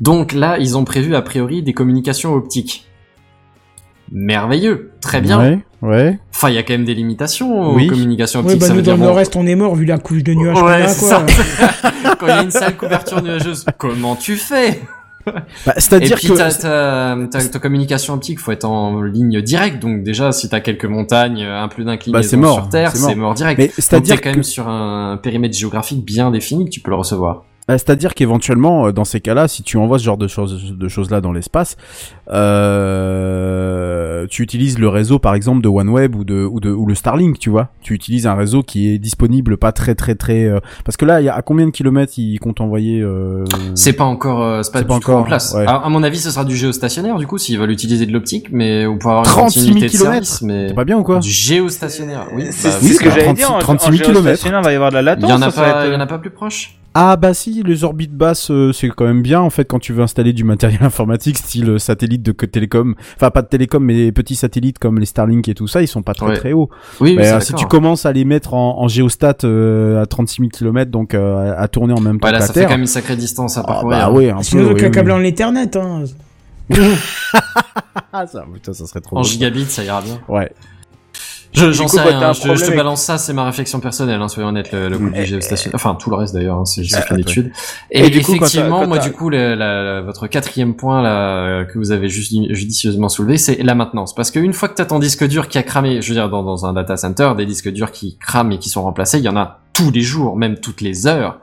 Donc 0.01 0.33
là, 0.35 0.57
ils 0.61 0.77
ont 0.79 0.85
prévu 0.85 1.17
a 1.17 1.23
priori 1.23 1.65
des 1.65 1.73
communications 1.73 2.33
optiques. 2.35 2.87
Merveilleux, 4.13 4.93
très 5.01 5.21
bien. 5.21 5.41
Ouais, 5.41 5.59
ouais. 5.83 6.19
Enfin, 6.37 6.51
il 6.51 6.55
y 6.55 6.59
a 6.59 6.63
quand 6.63 6.75
même 6.75 6.85
des 6.85 6.95
limitations 6.95 7.75
Oui. 7.75 7.87
aux 7.87 7.91
communications 7.91 8.41
optiques. 8.41 8.61
bah 8.61 8.67
ça 8.67 8.73
nous, 8.73 8.77
veut 8.81 8.83
dans 8.83 8.95
dire 8.97 9.03
le 9.05 9.11
bon, 9.11 9.17
reste, 9.17 9.37
on 9.37 9.47
est 9.47 9.55
mort, 9.55 9.75
vu 9.75 9.87
la 9.87 9.97
couche 9.97 10.23
de 10.23 10.35
nuages 10.35 10.61
Ouais, 10.63 10.83
a, 10.83 10.87
quoi. 10.87 10.95
ça. 10.95 11.27
quand 12.21 12.27
il 12.27 12.29
y 12.29 12.33
a 12.33 12.43
une 12.43 12.51
sale 12.51 12.77
couverture 12.77 13.23
nuageuse, 13.23 13.65
comment 13.79 14.17
tu 14.17 14.37
fais? 14.37 14.83
Bah, 15.25 15.43
Et 15.77 15.81
C'est-à-dire 15.81 16.21
que 16.21 16.37
ta, 16.37 16.51
ta, 16.53 17.17
ta, 17.31 17.49
ta 17.49 17.59
communication 17.59 18.15
optique, 18.15 18.39
faut 18.39 18.53
être 18.53 18.65
en 18.67 19.03
ligne 19.03 19.41
directe. 19.41 19.81
Donc 19.81 20.03
déjà, 20.05 20.31
si 20.31 20.49
t'as 20.49 20.61
quelques 20.61 20.85
montagnes, 20.85 21.43
un 21.43 21.69
plus 21.69 21.85
d'inclinaison 21.85 22.21
Bah, 22.23 22.23
c'est 22.29 22.37
mort, 22.37 22.55
sur 22.57 22.69
Terre, 22.69 22.95
c'est 22.95 23.15
mort. 23.17 23.35
direct. 23.35 23.59
Mais 23.59 23.71
c'est-à-dire 23.75 24.21
quand 24.21 24.31
que 24.31 24.35
même 24.37 24.43
sur 24.45 24.69
un 24.69 25.17
périmètre 25.21 25.57
géographique 25.57 26.05
bien 26.05 26.31
défini 26.31 26.67
que 26.67 26.71
tu 26.71 26.81
peux 26.81 26.91
le 26.91 26.97
recevoir. 26.99 27.45
Bah, 27.69 27.77
C'est-à-dire 27.79 28.15
qu'éventuellement, 28.15 28.87
euh, 28.87 28.93
dans 28.93 29.05
ces 29.05 29.21
cas-là, 29.21 29.49
si 29.49 29.63
tu 29.65 29.77
envoies 29.77 29.99
ce 29.99 30.05
genre 30.05 30.17
de 30.17 30.29
choses, 30.29 30.73
de 30.79 30.89
choses-là 30.89 31.21
dans 31.21 31.33
l'espace, 31.33 31.77
euh, 32.77 34.27
tu 34.29 34.43
utilises 34.43 34.79
le 34.79 34.89
réseau, 34.89 35.19
par 35.19 35.35
exemple, 35.35 35.63
de 35.63 35.69
OneWeb 35.69 36.15
ou 36.15 36.25
de 36.25 36.45
ou 36.45 36.61
de 36.61 36.71
ou 36.71 36.87
le 36.87 36.95
Starlink, 36.95 37.39
tu 37.39 37.51
vois. 37.51 37.69
Tu 37.83 37.95
utilises 37.95 38.27
un 38.27 38.35
réseau 38.35 38.63
qui 38.63 38.93
est 38.93 38.99
disponible, 38.99 39.57
pas 39.57 39.73
très 39.73 39.95
très 39.95 40.15
très. 40.15 40.45
euh, 40.45 40.61
Parce 40.85 40.97
que 40.97 41.05
là, 41.05 41.21
il 41.21 41.25
y 41.25 41.29
a 41.29 41.35
à 41.35 41.43
combien 41.43 41.67
de 41.67 41.71
kilomètres 41.73 42.13
ils 42.19 42.39
comptent 42.39 42.61
envoyer 42.61 43.01
euh, 43.01 43.45
C'est 43.75 43.93
pas 43.95 44.05
encore, 44.05 44.43
euh, 44.43 44.63
c'est 44.63 44.73
pas, 44.73 44.83
pas 44.83 44.85
tout 44.87 44.93
encore, 44.93 45.19
en 45.21 45.25
place. 45.25 45.53
ouais. 45.57 45.65
À 45.67 45.89
mon 45.89 46.03
avis, 46.03 46.19
ce 46.19 46.31
sera 46.31 46.45
du 46.45 46.57
géostationnaire, 46.57 47.17
du 47.19 47.27
coup, 47.27 47.39
s'ils 47.39 47.59
veulent 47.59 47.71
utiliser 47.73 48.07
de 48.07 48.13
l'optique, 48.13 48.47
mais 48.53 48.87
ou 48.87 48.97
pour 48.99 49.11
avoir 49.11 49.25
une 49.25 49.31
36 49.31 49.61
000 49.61 49.73
continuité 49.75 49.87
de 49.87 49.99
kilomètres. 49.99 50.27
service, 50.27 50.43
mais 50.43 50.69
C'est 50.69 50.75
pas 50.75 50.85
bien 50.85 50.99
ou 50.99 51.03
quoi 51.03 51.19
du 51.19 51.31
géostationnaire. 51.31 52.27
Oui, 52.35 52.47
C'est 52.51 52.69
bah, 52.69 52.75
ce 52.75 52.81
que 52.99 53.05
oui, 53.05 53.11
j'allais 53.11 53.25
36 53.25 53.35
dire. 53.35 53.53
En, 53.55 53.59
36 53.59 53.87
en 53.89 53.91
000 53.93 54.03
kilomètres. 54.05 54.25
géostationnaire, 54.27 54.61
il 54.61 54.65
va 54.65 54.73
y 54.73 54.75
avoir 54.77 54.91
de 54.91 54.95
la 54.97 55.01
il 55.01 55.05
latence. 55.05 55.31
y 55.31 55.33
en 55.33 55.43
a 55.43 55.51
ça 55.51 55.61
va 55.61 55.73
pas, 55.73 55.81
être- 55.85 55.91
il 55.91 55.93
y 55.93 55.97
en 55.97 56.01
a 56.01 56.07
pas 56.07 56.19
plus 56.19 56.31
proche. 56.31 56.79
Ah 56.99 57.17
bah 57.17 57.35
si, 57.35 57.63
les 57.63 57.85
orbites 57.85 58.15
basses, 58.15 58.51
euh, 58.51 58.73
c'est 58.73 58.89
quand 58.89 59.05
même 59.05 59.21
bien 59.21 59.41
en 59.41 59.51
fait 59.51 59.67
quand 59.67 59.79
tu 59.79 59.93
veux 59.93 60.03
installer 60.03 60.33
du 60.33 60.45
matériel 60.45 60.83
informatique 60.85 61.37
style 61.37 61.69
euh, 61.69 61.79
satellite 61.79 62.23
de 62.23 62.33
télécom, 62.33 62.95
enfin 63.17 63.31
pas 63.31 63.43
de 63.43 63.49
télécom 63.49 63.85
mais 63.85 63.95
des 63.95 64.13
petits 64.13 64.35
satellites 64.35 64.79
comme 64.79 64.99
les 64.99 65.05
Starlink 65.05 65.47
et 65.49 65.55
tout 65.55 65.67
ça, 65.69 65.83
ils 65.83 65.89
sont 65.89 66.03
pas 66.03 66.15
très 66.15 66.27
Ouais. 66.27 66.37
très 66.39 66.53
hauts. 66.55 66.71
Oui, 67.01 67.15
Mais 67.17 67.25
c'est 67.25 67.33
euh, 67.35 67.41
si 67.41 67.53
tu 67.53 67.67
commences 67.67 68.07
à 68.07 68.13
les 68.13 68.25
mettre 68.25 68.55
en, 68.55 68.81
en 68.81 68.89
géostat 68.89 69.37
euh, 69.45 70.01
à 70.03 70.07
36 70.07 70.37
000 70.41 70.49
km, 70.49 70.91
donc 70.91 71.13
euh, 71.13 71.55
à, 71.57 71.69
tourner 71.69 71.93
en 71.93 72.01
même 72.01 72.19
temps 72.19 72.29
Ouais, 72.29 72.33
là, 72.33 72.39
que 72.39 72.43
la 72.43 72.47
ça 72.47 72.53
fait 72.55 72.61
Terre. 72.61 72.69
quand 72.69 72.75
même 72.75 72.81
une 72.81 72.87
sacrée 72.87 73.17
distance 73.17 73.59
à 73.59 73.61
ah, 73.61 73.67
parcourir. 73.67 73.99
bah 73.99 74.11
ouais, 74.11 74.31
un 74.31 74.43
Sinon, 74.43 74.63
peu, 74.63 74.69
le 74.81 74.85
oui, 74.87 74.91
câble 74.91 75.11
oui. 75.13 75.17
en 75.19 75.23
Ethernet, 75.23 75.77
hein. 75.77 76.05
Ah 78.13 78.27
ça, 78.33 78.45
putain, 78.53 78.73
ça 78.73 78.87
serait 78.87 79.01
trop 79.01 79.17
En 79.17 79.21
drôle. 79.21 79.31
gigabits, 79.33 79.67
ça 79.67 79.85
ira 79.85 80.01
bien. 80.01 80.19
Ouais. 80.29 80.51
Je, 81.57 81.73
j'en 81.73 81.89
sais 81.89 82.01
rien. 82.01 82.33
Je, 82.33 82.43
te- 82.43 82.49
avec- 82.51 82.77
balance 82.77 83.03
ça, 83.03 83.19
c'est 83.19 83.33
ma 83.33 83.45
réflexion 83.45 83.81
personnelle, 83.81 84.21
hein, 84.21 84.29
soyons 84.29 84.51
honnêtes, 84.51 84.73
le, 84.73 84.89
le 84.89 84.99
coup 84.99 85.11
du 85.11 85.25
géostationnaire. 85.25 85.75
Enfin, 85.75 85.95
tout 85.95 86.11
le 86.11 86.17
reste 86.17 86.35
d'ailleurs, 86.35 86.59
hein, 86.59 86.65
c'est 86.65 86.83
juste 86.83 86.97
Ah, 87.01 87.07
une 87.11 87.17
ouais. 87.17 87.23
étude. 87.23 87.51
Et, 87.91 88.07
Et 88.07 88.11
du 88.11 88.21
coup, 88.21 88.33
quand 88.33 88.39
t'as- 88.41 88.45
effectivement, 88.47 88.87
moi, 88.87 88.99
du 88.99 89.11
coup, 89.13 89.31
la- 89.31 89.57
la- 89.57 90.01
votre 90.03 90.27
quatrième 90.27 90.75
point 90.77 91.01
là 91.03 91.65
que 91.65 91.79
vous 91.79 91.93
avez 91.93 92.09
judicieusement 92.09 93.09
soulevé, 93.09 93.39
c'est 93.39 93.63
la 93.63 93.75
maintenance. 93.75 94.15
Parce 94.15 94.31
qu'une 94.31 94.53
fois 94.53 94.69
que 94.69 94.75
t'as 94.75 94.85
ton 94.85 94.99
disque 94.99 95.27
dur 95.27 95.49
qui 95.49 95.59
a 95.59 95.63
cramé, 95.63 96.03
je 96.03 96.09
veux 96.09 96.15
dire, 96.15 96.29
dans, 96.29 96.43
dans 96.43 96.67
un 96.67 96.73
data 96.73 96.97
center, 96.97 97.33
des 97.37 97.47
disques 97.47 97.73
durs 97.73 97.91
qui 97.93 98.17
crament 98.19 98.53
et 98.53 98.59
qui 98.59 98.69
sont 98.69 98.83
remplacés, 98.83 99.19
il 99.19 99.25
y 99.25 99.29
en 99.29 99.37
a 99.37 99.61
tous 99.73 99.91
les 99.91 100.03
jours, 100.03 100.37
même 100.37 100.59
toutes 100.59 100.81
les 100.81 101.07
heures. 101.07 101.39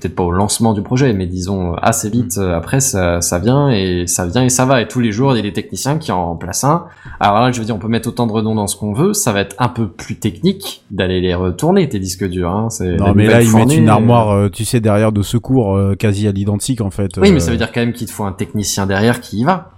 Peut-être 0.00 0.14
pas 0.14 0.24
au 0.24 0.32
lancement 0.32 0.72
du 0.72 0.82
projet, 0.82 1.12
mais 1.12 1.26
disons 1.26 1.74
assez 1.74 2.10
vite 2.10 2.38
euh, 2.38 2.56
après, 2.56 2.80
ça, 2.80 3.20
ça 3.20 3.38
vient 3.38 3.70
et 3.70 4.06
ça 4.06 4.26
vient 4.26 4.42
et 4.44 4.48
ça 4.48 4.64
va. 4.64 4.80
Et 4.80 4.88
tous 4.88 5.00
les 5.00 5.12
jours, 5.12 5.32
il 5.34 5.36
y 5.36 5.40
a 5.40 5.42
des 5.42 5.52
techniciens 5.52 5.98
qui 5.98 6.12
en 6.12 6.26
remplacent 6.26 6.64
un. 6.64 6.86
Alors 7.20 7.40
là, 7.40 7.52
je 7.52 7.58
veux 7.58 7.64
dire, 7.64 7.76
on 7.76 7.78
peut 7.78 7.88
mettre 7.88 8.08
autant 8.08 8.26
de 8.26 8.32
redondance 8.32 8.74
qu'on 8.74 8.92
veut. 8.92 9.12
Ça 9.12 9.32
va 9.32 9.40
être 9.40 9.54
un 9.58 9.68
peu 9.68 9.88
plus 9.88 10.16
technique 10.16 10.82
d'aller 10.90 11.20
les 11.20 11.34
retourner, 11.34 11.88
tes 11.88 11.98
disques 11.98 12.28
durs. 12.28 12.50
Hein. 12.50 12.68
Non 12.80 13.14
mais 13.14 13.26
là 13.26 13.42
ils 13.42 13.54
mettent 13.54 13.74
une 13.74 13.88
euh, 13.88 13.92
armoire, 13.92 14.30
euh, 14.30 14.48
tu 14.48 14.64
sais, 14.64 14.80
derrière 14.80 15.12
de 15.12 15.22
secours 15.22 15.76
euh, 15.76 15.94
quasi 15.94 16.26
à 16.28 16.32
l'identique 16.32 16.80
en 16.80 16.90
fait. 16.90 17.18
Oui, 17.18 17.28
euh, 17.28 17.32
mais 17.32 17.40
ça 17.40 17.50
veut 17.50 17.56
dire 17.56 17.72
quand 17.72 17.80
même 17.80 17.92
qu'il 17.92 18.06
te 18.06 18.12
faut 18.12 18.24
un 18.24 18.32
technicien 18.32 18.86
derrière 18.86 19.20
qui 19.20 19.38
y 19.38 19.44
va. 19.44 19.70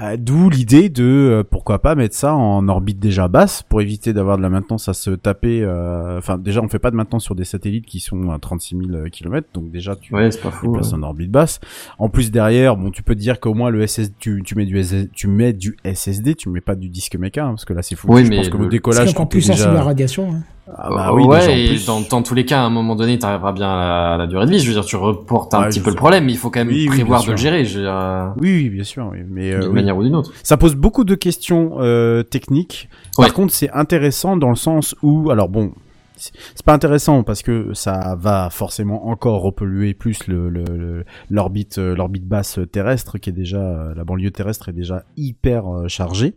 Euh, 0.00 0.16
D'où 0.18 0.50
l'idée 0.50 0.90
de 0.90 1.02
euh, 1.02 1.42
pourquoi 1.48 1.80
pas 1.80 1.94
mettre 1.94 2.14
ça 2.14 2.34
en 2.34 2.68
orbite 2.68 2.98
déjà 2.98 3.26
basse 3.26 3.62
pour 3.62 3.80
éviter 3.80 4.12
d'avoir 4.12 4.36
de 4.36 4.42
la 4.42 4.50
maintenance 4.50 4.88
à 4.88 4.92
se 4.94 5.10
taper. 5.10 5.62
euh, 5.62 6.18
Enfin, 6.18 6.36
déjà, 6.36 6.60
on 6.60 6.68
fait 6.68 6.78
pas 6.78 6.90
de 6.90 6.96
maintenance 6.96 7.24
sur 7.24 7.34
des 7.34 7.44
satellites 7.44 7.86
qui 7.86 7.98
sont 7.98 8.30
à 8.30 8.38
36 8.38 8.76
000 8.90 9.08
km, 9.10 9.48
donc 9.54 9.70
déjà 9.70 9.96
tu 9.96 10.14
Ouais, 10.14 10.28
pas 10.28 10.36
tu 10.50 10.56
fou. 10.56 10.72
places 10.72 10.92
ouais. 10.92 10.98
en 10.98 11.02
orbite 11.02 11.30
basse. 11.30 11.58
En 11.98 12.10
plus 12.10 12.30
derrière, 12.30 12.76
bon, 12.76 12.90
tu 12.90 13.02
peux 13.02 13.14
te 13.14 13.20
dire 13.20 13.40
qu'au 13.40 13.54
moins 13.54 13.70
le 13.70 13.84
SSD, 13.86 14.14
tu, 14.18 14.42
tu 14.44 14.54
mets 14.56 14.66
du 14.66 14.82
SS 14.84 15.08
tu 15.14 15.26
mets 15.26 15.54
du 15.54 15.76
SSD, 15.84 16.34
tu 16.34 16.50
mets 16.50 16.60
pas 16.60 16.74
du 16.74 16.90
disque 16.90 17.16
méca, 17.16 17.44
hein, 17.46 17.50
parce 17.50 17.64
que 17.64 17.72
là 17.72 17.82
c'est 17.82 17.96
fou. 17.96 18.08
Oui, 18.10 18.24
je 18.24 18.30
mais 18.30 18.36
pense 18.36 18.50
que 18.50 18.56
le, 18.58 18.64
le- 18.64 18.64
C'est 18.66 18.70
décollage 18.76 19.10
encore 19.10 19.28
plus 19.28 19.40
déjà- 19.40 19.54
sensible 19.54 19.70
à 19.70 19.74
la 19.74 19.82
radiation. 19.84 20.30
hein. 20.34 20.42
Ah 20.76 20.88
bah 20.90 21.12
oui, 21.14 21.24
ouais, 21.24 21.60
et 21.64 21.68
plus. 21.68 21.86
dans, 21.86 22.00
dans 22.02 22.22
tous 22.22 22.34
les 22.34 22.44
cas, 22.44 22.60
à 22.60 22.64
un 22.64 22.70
moment 22.70 22.94
donné, 22.94 23.18
tu 23.18 23.24
arriveras 23.24 23.52
bien 23.52 23.70
à 23.70 23.76
la, 23.76 24.14
à 24.14 24.16
la 24.18 24.26
durée 24.26 24.44
de 24.46 24.50
vie. 24.50 24.58
Je 24.58 24.68
veux 24.68 24.74
dire, 24.74 24.84
tu 24.84 24.96
reportes 24.96 25.54
un 25.54 25.62
Ouais, 25.62 25.68
petit 25.68 25.80
peu 25.80 25.90
le 25.90 25.96
problème, 25.96 26.26
mais 26.26 26.32
il 26.32 26.38
faut 26.38 26.50
quand 26.50 26.60
même 26.60 26.68
Oui, 26.68 26.86
prévoir 26.86 27.24
de 27.24 27.30
le 27.30 27.36
gérer. 27.36 27.64
Je 27.64 27.78
veux 27.78 27.84
dire, 27.84 27.94
euh, 27.96 28.28
Oui, 28.38 28.50
oui, 28.64 28.68
bien 28.68 28.84
sûr, 28.84 29.08
oui. 29.10 29.18
mais 29.30 29.52
euh, 29.52 29.60
d'une 29.60 29.72
manière 29.72 29.96
ou 29.96 30.02
d'une 30.04 30.14
autre. 30.14 30.32
Ça 30.42 30.56
pose 30.56 30.74
beaucoup 30.74 31.04
de 31.04 31.14
questions 31.14 31.76
euh, 31.80 32.22
techniques. 32.22 32.88
Par 33.16 33.26
Ouais. 33.26 33.32
contre, 33.32 33.52
c'est 33.52 33.70
intéressant 33.72 34.36
dans 34.36 34.50
le 34.50 34.56
sens 34.56 34.94
où, 35.02 35.30
alors 35.30 35.48
bon, 35.48 35.72
c'est 36.18 36.64
pas 36.66 36.74
intéressant 36.74 37.22
parce 37.22 37.42
que 37.42 37.72
ça 37.74 38.16
va 38.18 38.50
forcément 38.50 39.08
encore 39.08 39.40
repolluer 39.42 39.94
plus 39.94 40.26
le 40.26 40.48
le- 40.48 40.64
le- 40.64 41.04
l'orbite 41.30 41.78
euh, 41.78 41.94
l'orbite 41.94 42.26
basse 42.26 42.58
terrestre 42.72 43.18
qui 43.18 43.30
est 43.30 43.32
déjà 43.32 43.58
euh, 43.60 43.94
la 43.94 44.04
banlieue 44.04 44.30
terrestre 44.30 44.68
est 44.68 44.72
déjà 44.72 45.04
hyper 45.16 45.66
euh, 45.72 45.88
chargée, 45.88 46.34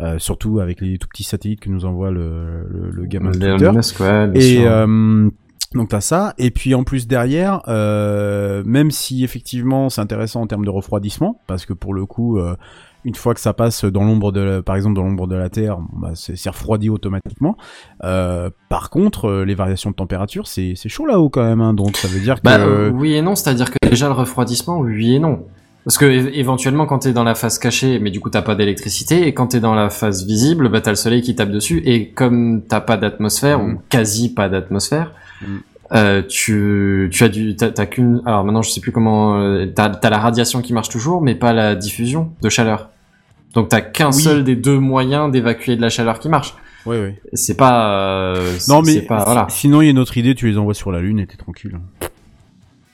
euh, 0.00 0.18
surtout 0.18 0.60
avec 0.60 0.80
les 0.80 0.98
tout 0.98 1.08
petits 1.08 1.24
satellites 1.24 1.60
que 1.60 1.70
nous 1.70 1.84
envoie 1.84 2.10
le 2.10 2.66
le, 2.68 2.90
le 2.90 3.06
gamin 3.06 3.30
de 3.30 3.38
Twitter. 3.38 3.72
Musk, 3.72 4.00
ouais, 4.00 4.28
bien 4.28 4.40
Et 4.40 4.56
sûr. 4.56 4.70
euh, 4.70 5.28
donc 5.74 5.88
t'as 5.88 6.00
ça, 6.00 6.34
et 6.38 6.52
puis 6.52 6.72
en 6.74 6.84
plus 6.84 7.08
derrière, 7.08 7.60
euh, 7.66 8.62
même 8.64 8.92
si 8.92 9.24
effectivement 9.24 9.88
c'est 9.88 10.00
intéressant 10.00 10.40
en 10.42 10.46
termes 10.46 10.64
de 10.64 10.70
refroidissement, 10.70 11.40
parce 11.48 11.66
que 11.66 11.72
pour 11.72 11.94
le 11.94 12.06
coup, 12.06 12.38
une 13.04 13.14
fois 13.14 13.34
que 13.34 13.40
ça 13.40 13.52
passe 13.52 13.84
dans 13.84 14.02
l'ombre 14.04 14.32
de, 14.32 14.40
la- 14.40 14.62
par 14.62 14.76
exemple 14.76 14.96
dans 14.96 15.02
l'ombre 15.02 15.26
de 15.26 15.36
la 15.36 15.48
Terre, 15.50 15.78
bah, 15.92 16.12
c'est 16.14 16.36
c'est 16.36 16.50
refroidi 16.50 16.88
automatiquement. 16.90 17.56
Euh, 18.02 18.50
par 18.68 18.90
contre, 18.90 19.26
euh, 19.28 19.44
les 19.44 19.54
variations 19.54 19.90
de 19.90 19.94
température, 19.94 20.46
c'est 20.46 20.74
c'est 20.76 20.88
chaud 20.88 21.06
là-haut 21.06 21.28
quand 21.28 21.44
même, 21.44 21.60
hein, 21.60 21.74
donc 21.74 21.96
ça 21.96 22.08
veut 22.08 22.20
dire 22.20 22.36
que 22.36 22.40
Bah, 22.44 22.58
euh, 22.58 22.90
oui 22.90 23.14
et 23.14 23.22
non, 23.22 23.34
c'est-à-dire 23.34 23.70
que 23.70 23.76
déjà 23.88 24.06
le 24.06 24.14
refroidissement, 24.14 24.78
oui 24.78 25.14
et 25.14 25.18
non. 25.18 25.44
Parce 25.84 25.98
que 25.98 26.06
éventuellement, 26.06 26.86
quand 26.86 27.00
t'es 27.00 27.12
dans 27.12 27.24
la 27.24 27.34
phase 27.34 27.58
cachée, 27.58 27.98
mais 27.98 28.10
du 28.10 28.18
coup 28.18 28.30
t'as 28.30 28.40
pas 28.40 28.54
d'électricité, 28.54 29.26
et 29.26 29.34
quand 29.34 29.48
t'es 29.48 29.60
dans 29.60 29.74
la 29.74 29.90
phase 29.90 30.24
visible, 30.26 30.70
bah 30.70 30.80
t'as 30.80 30.90
le 30.90 30.96
soleil 30.96 31.20
qui 31.20 31.34
tape 31.34 31.50
dessus, 31.50 31.82
et 31.84 32.08
comme 32.08 32.62
t'as 32.66 32.80
pas 32.80 32.96
d'atmosphère 32.96 33.58
Mm. 33.58 33.72
ou 33.74 33.80
quasi 33.90 34.32
pas 34.32 34.48
d'atmosphère, 34.48 35.12
Mm. 35.42 35.46
euh, 35.92 36.22
tu 36.26 37.10
tu 37.12 37.22
as 37.22 37.28
du 37.28 37.54
t'as 37.54 37.68
t'as 37.68 37.84
qu'une 37.84 38.22
alors 38.24 38.44
maintenant 38.44 38.62
je 38.62 38.70
sais 38.70 38.80
plus 38.80 38.92
comment 38.92 39.38
t'as 39.74 39.90
t'as 39.90 40.08
la 40.10 40.18
radiation 40.18 40.62
qui 40.62 40.72
marche 40.72 40.88
toujours, 40.88 41.20
mais 41.20 41.34
pas 41.34 41.52
la 41.52 41.74
diffusion 41.74 42.30
de 42.40 42.48
chaleur. 42.48 42.88
Donc 43.54 43.68
t'as 43.68 43.80
qu'un 43.80 44.08
Oui. 44.08 44.12
seul 44.22 44.44
des 44.44 44.56
deux 44.56 44.78
moyens 44.78 45.30
d'évacuer 45.30 45.76
de 45.76 45.80
la 45.82 45.88
chaleur 45.90 46.18
qui 46.18 46.28
marche. 46.28 46.54
ouais, 46.86 46.98
ouais. 47.00 47.20
C'est 47.34 47.56
pas 47.56 47.90
euh, 48.34 48.56
Non 48.68 48.82
mais 48.82 48.92
c'est 48.94 49.02
pas 49.02 49.24
voilà. 49.24 49.46
sinon 49.48 49.80
il 49.80 49.84
y 49.86 49.88
a 49.88 49.90
une 49.92 49.98
autre 49.98 50.16
idée, 50.18 50.34
tu 50.34 50.48
les 50.48 50.58
envoies 50.58 50.74
sur 50.74 50.90
la 50.92 51.00
Lune 51.00 51.20
et 51.20 51.26
t'es 51.26 51.36
tranquille. 51.36 51.78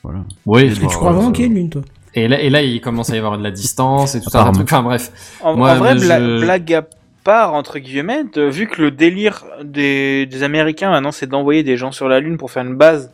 Voilà. 0.03 0.21
Oui, 0.47 0.63
Est-ce 0.65 0.81
que 0.81 0.87
tu 0.87 0.97
crois 0.97 1.13
vraiment 1.13 1.33
qu'il 1.33 1.45
y 1.45 1.49
a 1.49 1.51
une 1.51 1.57
lune, 1.57 1.71
toi? 1.71 1.83
Et 2.15 2.27
là, 2.27 2.41
et 2.41 2.51
là, 2.51 2.63
il 2.63 2.81
commence 2.81 3.11
à 3.11 3.15
y 3.15 3.19
avoir 3.19 3.39
de 3.39 3.43
la 3.45 3.51
distance 3.51 4.15
et 4.15 4.21
tout 4.21 4.31
truc. 4.31 4.43
Enfin 4.63 4.83
bref. 4.83 5.13
En, 5.43 5.55
Moi, 5.57 5.71
en 5.73 5.77
vrai, 5.77 5.95
bla- 5.95 6.19
je- 6.21 6.41
blague 6.41 6.73
à 6.75 6.85
part, 7.23 7.55
entre 7.55 7.79
guillemets, 7.79 8.25
de- 8.35 8.43
vu 8.49 8.67
que 8.67 8.81
le 8.83 8.91
délire 8.91 9.45
des, 9.63 10.27
des 10.27 10.43
Américains 10.43 10.91
maintenant, 10.91 11.13
c'est 11.13 11.27
d'envoyer 11.29 11.63
des 11.63 11.77
gens 11.77 11.93
sur 11.93 12.09
la 12.09 12.19
Lune 12.19 12.37
pour 12.39 12.51
faire 12.51 12.65
une 12.65 12.75
base, 12.77 13.13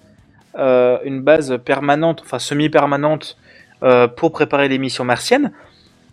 euh, 0.59 0.97
une 1.05 1.21
base 1.21 1.59
permanente, 1.65 2.23
enfin 2.25 2.39
semi-permanente, 2.39 3.37
euh, 3.83 4.07
pour 4.09 4.31
préparer 4.33 4.69
les 4.69 4.79
missions 4.79 5.05
martiennes, 5.05 5.53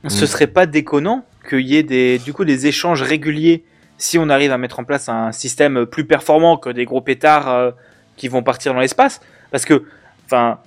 ce 0.07 0.23
Mm. 0.23 0.27
serait 0.27 0.47
pas 0.47 0.65
déconnant 0.65 1.25
qu'il 1.49 1.61
y 1.67 1.75
ait 1.77 1.83
des, 1.83 2.19
du 2.19 2.33
coup, 2.33 2.45
des 2.45 2.67
échanges 2.67 3.01
réguliers 3.01 3.63
si 3.97 4.17
on 4.17 4.27
arrive 4.29 4.51
à 4.51 4.57
mettre 4.57 4.79
en 4.79 4.83
place 4.83 5.07
un 5.09 5.31
système 5.31 5.85
plus 5.85 6.05
performant 6.05 6.57
que 6.57 6.69
des 6.69 6.85
gros 6.85 7.01
pétards 7.01 7.49
euh, 7.49 7.71
qui 8.17 8.27
vont 8.27 8.43
partir 8.43 8.73
dans 8.73 8.79
l'espace. 8.79 9.21
Parce 9.51 9.65
que, 9.65 9.83
enfin, 10.25 10.57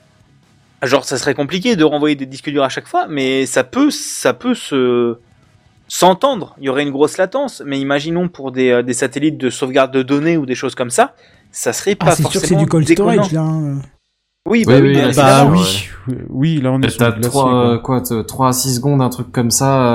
genre, 0.82 1.04
ça 1.04 1.18
serait 1.18 1.34
compliqué 1.34 1.76
de 1.76 1.84
renvoyer 1.84 2.14
des 2.16 2.24
disques 2.26 2.48
durs 2.50 2.62
à 2.64 2.68
chaque 2.68 2.86
fois, 2.86 3.06
mais 3.08 3.44
ça 3.46 3.62
peut, 3.64 3.90
ça 3.90 4.32
peut 4.32 4.54
se, 4.54 5.18
s'entendre. 5.88 6.54
Il 6.58 6.64
y 6.64 6.68
aurait 6.68 6.82
une 6.82 6.90
grosse 6.92 7.18
latence, 7.18 7.62
mais 7.66 7.78
imaginons 7.78 8.28
pour 8.28 8.52
des, 8.52 8.70
euh, 8.70 8.82
des 8.82 8.94
satellites 8.94 9.38
de 9.38 9.50
sauvegarde 9.50 9.92
de 9.92 10.02
données 10.02 10.36
ou 10.36 10.46
des 10.46 10.54
choses 10.54 10.74
comme 10.74 10.90
ça, 10.90 11.14
ça 11.52 11.72
serait 11.72 11.94
pas 11.94 12.06
Ah, 12.08 12.16
c'est 12.16 12.22
sûr 12.22 12.26
que 12.30 12.32
c'est 12.34 12.38
forcément 12.40 12.60
du 12.62 12.66
cold 12.68 12.86
déconnant. 12.86 13.22
storage 13.24 13.32
là. 13.32 13.40
hein. 13.42 13.80
Oui, 14.46 14.64
bah 14.64 14.74
Oui, 14.80 14.88
oui, 14.88 14.94
là. 14.94 15.10
Bah 15.16 15.44
ouais. 15.46 15.58
oui, 15.58 16.14
oui, 16.30 16.60
là 16.62 16.72
on 16.72 16.80
est 16.82 16.88
sur 16.88 16.98
T'as 16.98 17.10
du 17.10 17.20
glacier, 17.20 17.30
3, 17.30 17.42
quoi. 17.50 17.66
euh, 17.74 17.78
quoi, 17.78 18.00
t- 18.00 18.24
3 18.24 18.48
à 18.48 18.52
6 18.52 18.76
secondes, 18.76 19.02
un 19.02 19.08
truc 19.08 19.32
comme 19.32 19.50
ça, 19.50 19.92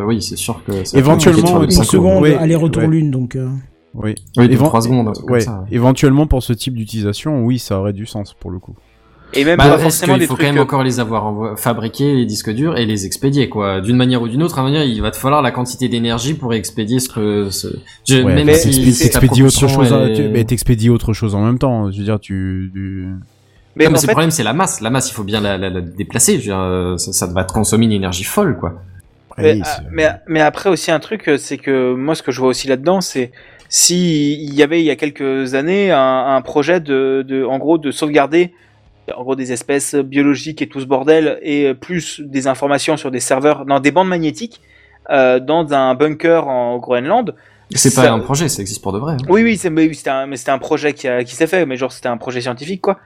euh, 0.00 0.04
oui, 0.04 0.22
c'est 0.22 0.36
sûr 0.36 0.62
que... 0.64 0.84
ça 0.84 0.96
Éventuellement, 0.98 1.62
Une 1.62 1.70
seconde, 1.70 2.22
ouais, 2.22 2.34
aller-retour 2.34 2.82
ouais. 2.84 2.88
lune, 2.88 3.10
donc. 3.10 3.36
euh, 3.36 3.48
Oui. 3.94 4.14
Oui, 4.38 4.48
de 4.48 4.52
Évent- 4.54 4.66
3 4.68 4.82
secondes, 4.82 5.08
un 5.08 5.12
truc 5.12 5.28
ouais. 5.30 5.44
comme 5.44 5.54
ça. 5.54 5.64
Éventuellement 5.70 6.26
pour 6.26 6.42
ce 6.42 6.52
type 6.52 6.74
d'utilisation, 6.74 7.44
oui, 7.44 7.58
ça 7.58 7.78
aurait 7.78 7.92
du 7.92 8.06
sens 8.06 8.34
pour 8.34 8.50
le 8.50 8.58
coup. 8.58 8.74
Et 9.32 9.44
même 9.44 9.58
Bah, 9.58 9.64
pas 9.64 9.70
reste 9.72 9.82
forcément 9.82 10.14
qu'il 10.14 10.20
des 10.22 10.26
faut 10.26 10.34
trucs. 10.34 10.46
quand 10.48 10.52
même 10.54 10.62
encore 10.62 10.82
les 10.82 10.98
avoir 10.98 11.56
fabriqués, 11.56 12.14
les 12.16 12.26
disques 12.26 12.50
durs, 12.52 12.76
et 12.76 12.84
les 12.84 13.06
expédier, 13.06 13.48
quoi. 13.48 13.80
D'une 13.80 13.94
manière 13.96 14.22
ou 14.22 14.28
d'une 14.28 14.42
autre, 14.42 14.58
à 14.58 14.62
un 14.62 14.64
moment, 14.68 14.80
il 14.80 15.00
va 15.02 15.12
te 15.12 15.16
falloir 15.16 15.40
la 15.40 15.52
quantité 15.52 15.88
d'énergie 15.88 16.34
pour 16.34 16.52
expédier 16.52 16.98
ce 16.98 17.08
que... 17.08 17.48
Ce... 17.50 17.68
Je- 18.08 18.22
Ouais, 18.22 18.34
même 18.34 18.46
mais 18.46 18.54
si 18.54 18.70
t'expédies 18.98 19.44
autre 19.44 19.68
chose, 19.68 19.92
à- 19.92 20.08
tu- 20.08 20.28
mais 20.30 20.42
t'expédies 20.44 20.90
autre 20.90 21.12
chose 21.12 21.36
en 21.36 21.44
même 21.44 21.58
temps. 21.60 21.92
Je 21.92 21.98
veux 21.98 22.04
dire, 22.04 22.18
tu, 22.18 22.72
tu- 22.74 23.06
Mais 23.76 23.84
Non, 23.84 23.90
mais 23.92 23.96
en 23.96 24.00
c'est 24.00 24.06
fait, 24.06 24.12
le 24.12 24.14
problème, 24.14 24.30
c'est 24.30 24.42
la 24.42 24.52
masse. 24.52 24.80
La 24.80 24.90
masse, 24.90 25.10
il 25.10 25.14
faut 25.14 25.24
bien 25.24 25.40
la, 25.40 25.56
la, 25.56 25.70
la 25.70 25.80
déplacer. 25.80 26.38
Dire, 26.38 26.58
euh, 26.58 26.96
ça, 26.98 27.12
ça 27.12 27.26
va 27.26 27.44
te 27.44 27.52
consommer 27.52 27.86
une 27.86 27.92
énergie 27.92 28.24
folle, 28.24 28.56
quoi. 28.58 28.82
Mais, 29.38 29.54
Oui, 29.54 29.62
ah, 29.64 29.78
mais, 29.92 30.08
mais 30.26 30.40
après 30.40 30.68
aussi 30.70 30.90
un 30.90 30.98
truc, 31.00 31.28
euh, 31.28 31.36
c'est 31.38 31.56
que 31.56 31.94
moi 31.94 32.14
ce 32.14 32.22
que 32.22 32.32
je 32.32 32.40
vois 32.40 32.48
aussi 32.50 32.68
là-dedans, 32.68 33.00
c'est 33.00 33.30
si 33.68 34.34
il 34.34 34.52
y 34.54 34.62
avait 34.62 34.80
il 34.80 34.84
y 34.84 34.90
a 34.90 34.96
quelques 34.96 35.54
années 35.54 35.92
un, 35.92 36.26
un 36.36 36.42
projet 36.42 36.80
de, 36.80 37.24
de, 37.26 37.44
en 37.44 37.58
gros, 37.58 37.78
de 37.78 37.90
sauvegarder 37.90 38.52
en 39.16 39.22
gros 39.22 39.34
des 39.36 39.52
espèces 39.52 39.94
biologiques 39.94 40.62
et 40.62 40.68
tout 40.68 40.80
ce 40.80 40.84
bordel 40.86 41.38
et 41.42 41.74
plus 41.74 42.20
des 42.20 42.46
informations 42.48 42.96
sur 42.96 43.10
des 43.10 43.18
serveurs 43.20 43.64
dans 43.66 43.80
des 43.80 43.90
bandes 43.90 44.08
magnétiques 44.08 44.60
euh, 45.10 45.40
dans 45.40 45.72
un 45.72 45.94
bunker 45.94 46.46
en 46.46 46.78
Groenland. 46.78 47.34
C'est 47.74 47.90
Ça- 47.90 48.02
pas 48.02 48.10
un 48.10 48.18
projet, 48.18 48.48
ça 48.48 48.62
existe 48.62 48.82
pour 48.82 48.92
de 48.92 48.98
vrai. 48.98 49.14
hein. 49.14 49.16
Oui, 49.28 49.42
oui, 49.42 49.58
mais 49.70 49.92
c'était 50.36 50.50
un, 50.50 50.58
projet 50.58 50.92
qui, 50.92 51.06
a- 51.08 51.22
qui 51.24 51.34
s'est 51.36 51.46
fait, 51.46 51.66
mais 51.66 51.76
genre 51.76 51.92
c'était 51.92 52.08
un 52.08 52.16
projet 52.16 52.40
scientifique, 52.40 52.80
quoi. 52.82 52.98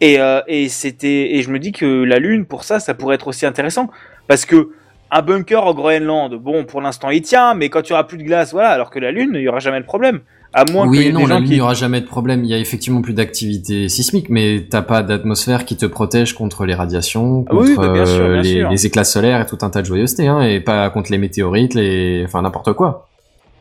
Et, 0.00 0.20
euh, 0.20 0.40
et 0.46 0.68
c'était, 0.68 1.34
et 1.34 1.42
je 1.42 1.50
me 1.50 1.58
dis 1.58 1.72
que 1.72 2.04
la 2.04 2.18
Lune, 2.18 2.46
pour 2.46 2.64
ça, 2.64 2.78
ça 2.80 2.94
pourrait 2.94 3.16
être 3.16 3.26
aussi 3.28 3.46
intéressant, 3.46 3.90
parce 4.28 4.44
que 4.46 4.70
un 5.10 5.22
bunker 5.22 5.66
au 5.66 5.74
Groenland, 5.74 6.34
bon, 6.34 6.64
pour 6.64 6.80
l'instant 6.80 7.10
il 7.10 7.22
tient, 7.22 7.54
mais 7.54 7.68
quand 7.68 7.80
il 7.88 7.90
y 7.90 7.92
aura 7.94 8.06
plus 8.06 8.18
de 8.18 8.22
glace, 8.22 8.52
voilà, 8.52 8.68
alors 8.68 8.90
que 8.90 8.98
la 8.98 9.10
Lune, 9.10 9.30
il 9.34 9.40
y 9.40 9.48
aura 9.48 9.58
jamais 9.58 9.80
de 9.80 9.86
problème, 9.86 10.20
à 10.52 10.64
moins 10.70 10.86
y 10.86 10.88
Oui, 10.88 11.06
ait 11.06 11.12
non, 11.12 11.20
des 11.20 11.26
la 11.26 11.38
Lune, 11.40 11.48
il 11.48 11.54
n'y 11.54 11.60
aura 11.60 11.74
jamais 11.74 12.00
de 12.00 12.06
problème. 12.06 12.44
Il 12.44 12.50
y 12.50 12.54
a 12.54 12.58
effectivement 12.58 13.00
plus 13.02 13.14
d'activité 13.14 13.88
sismique, 13.88 14.28
mais 14.28 14.66
t'as 14.70 14.82
pas 14.82 15.02
d'atmosphère 15.02 15.64
qui 15.64 15.76
te 15.76 15.86
protège 15.86 16.34
contre 16.34 16.64
les 16.66 16.74
radiations, 16.74 17.44
Ah 17.48 17.54
oui, 17.54 17.74
contre 17.74 17.88
bah, 17.88 17.92
bien 17.94 18.06
sûr, 18.06 18.22
euh, 18.22 18.32
bien 18.34 18.42
les, 18.42 18.50
sûr. 18.60 18.70
les 18.70 18.86
éclats 18.86 19.04
solaires 19.04 19.40
et 19.40 19.46
tout 19.46 19.58
un 19.62 19.70
tas 19.70 19.80
de 19.80 19.86
joyeusetés, 19.86 20.26
hein, 20.26 20.42
et 20.42 20.60
pas 20.60 20.88
contre 20.90 21.10
les 21.10 21.18
météorites, 21.18 21.74
les, 21.74 22.22
enfin 22.24 22.42
n'importe 22.42 22.74
quoi. 22.74 23.08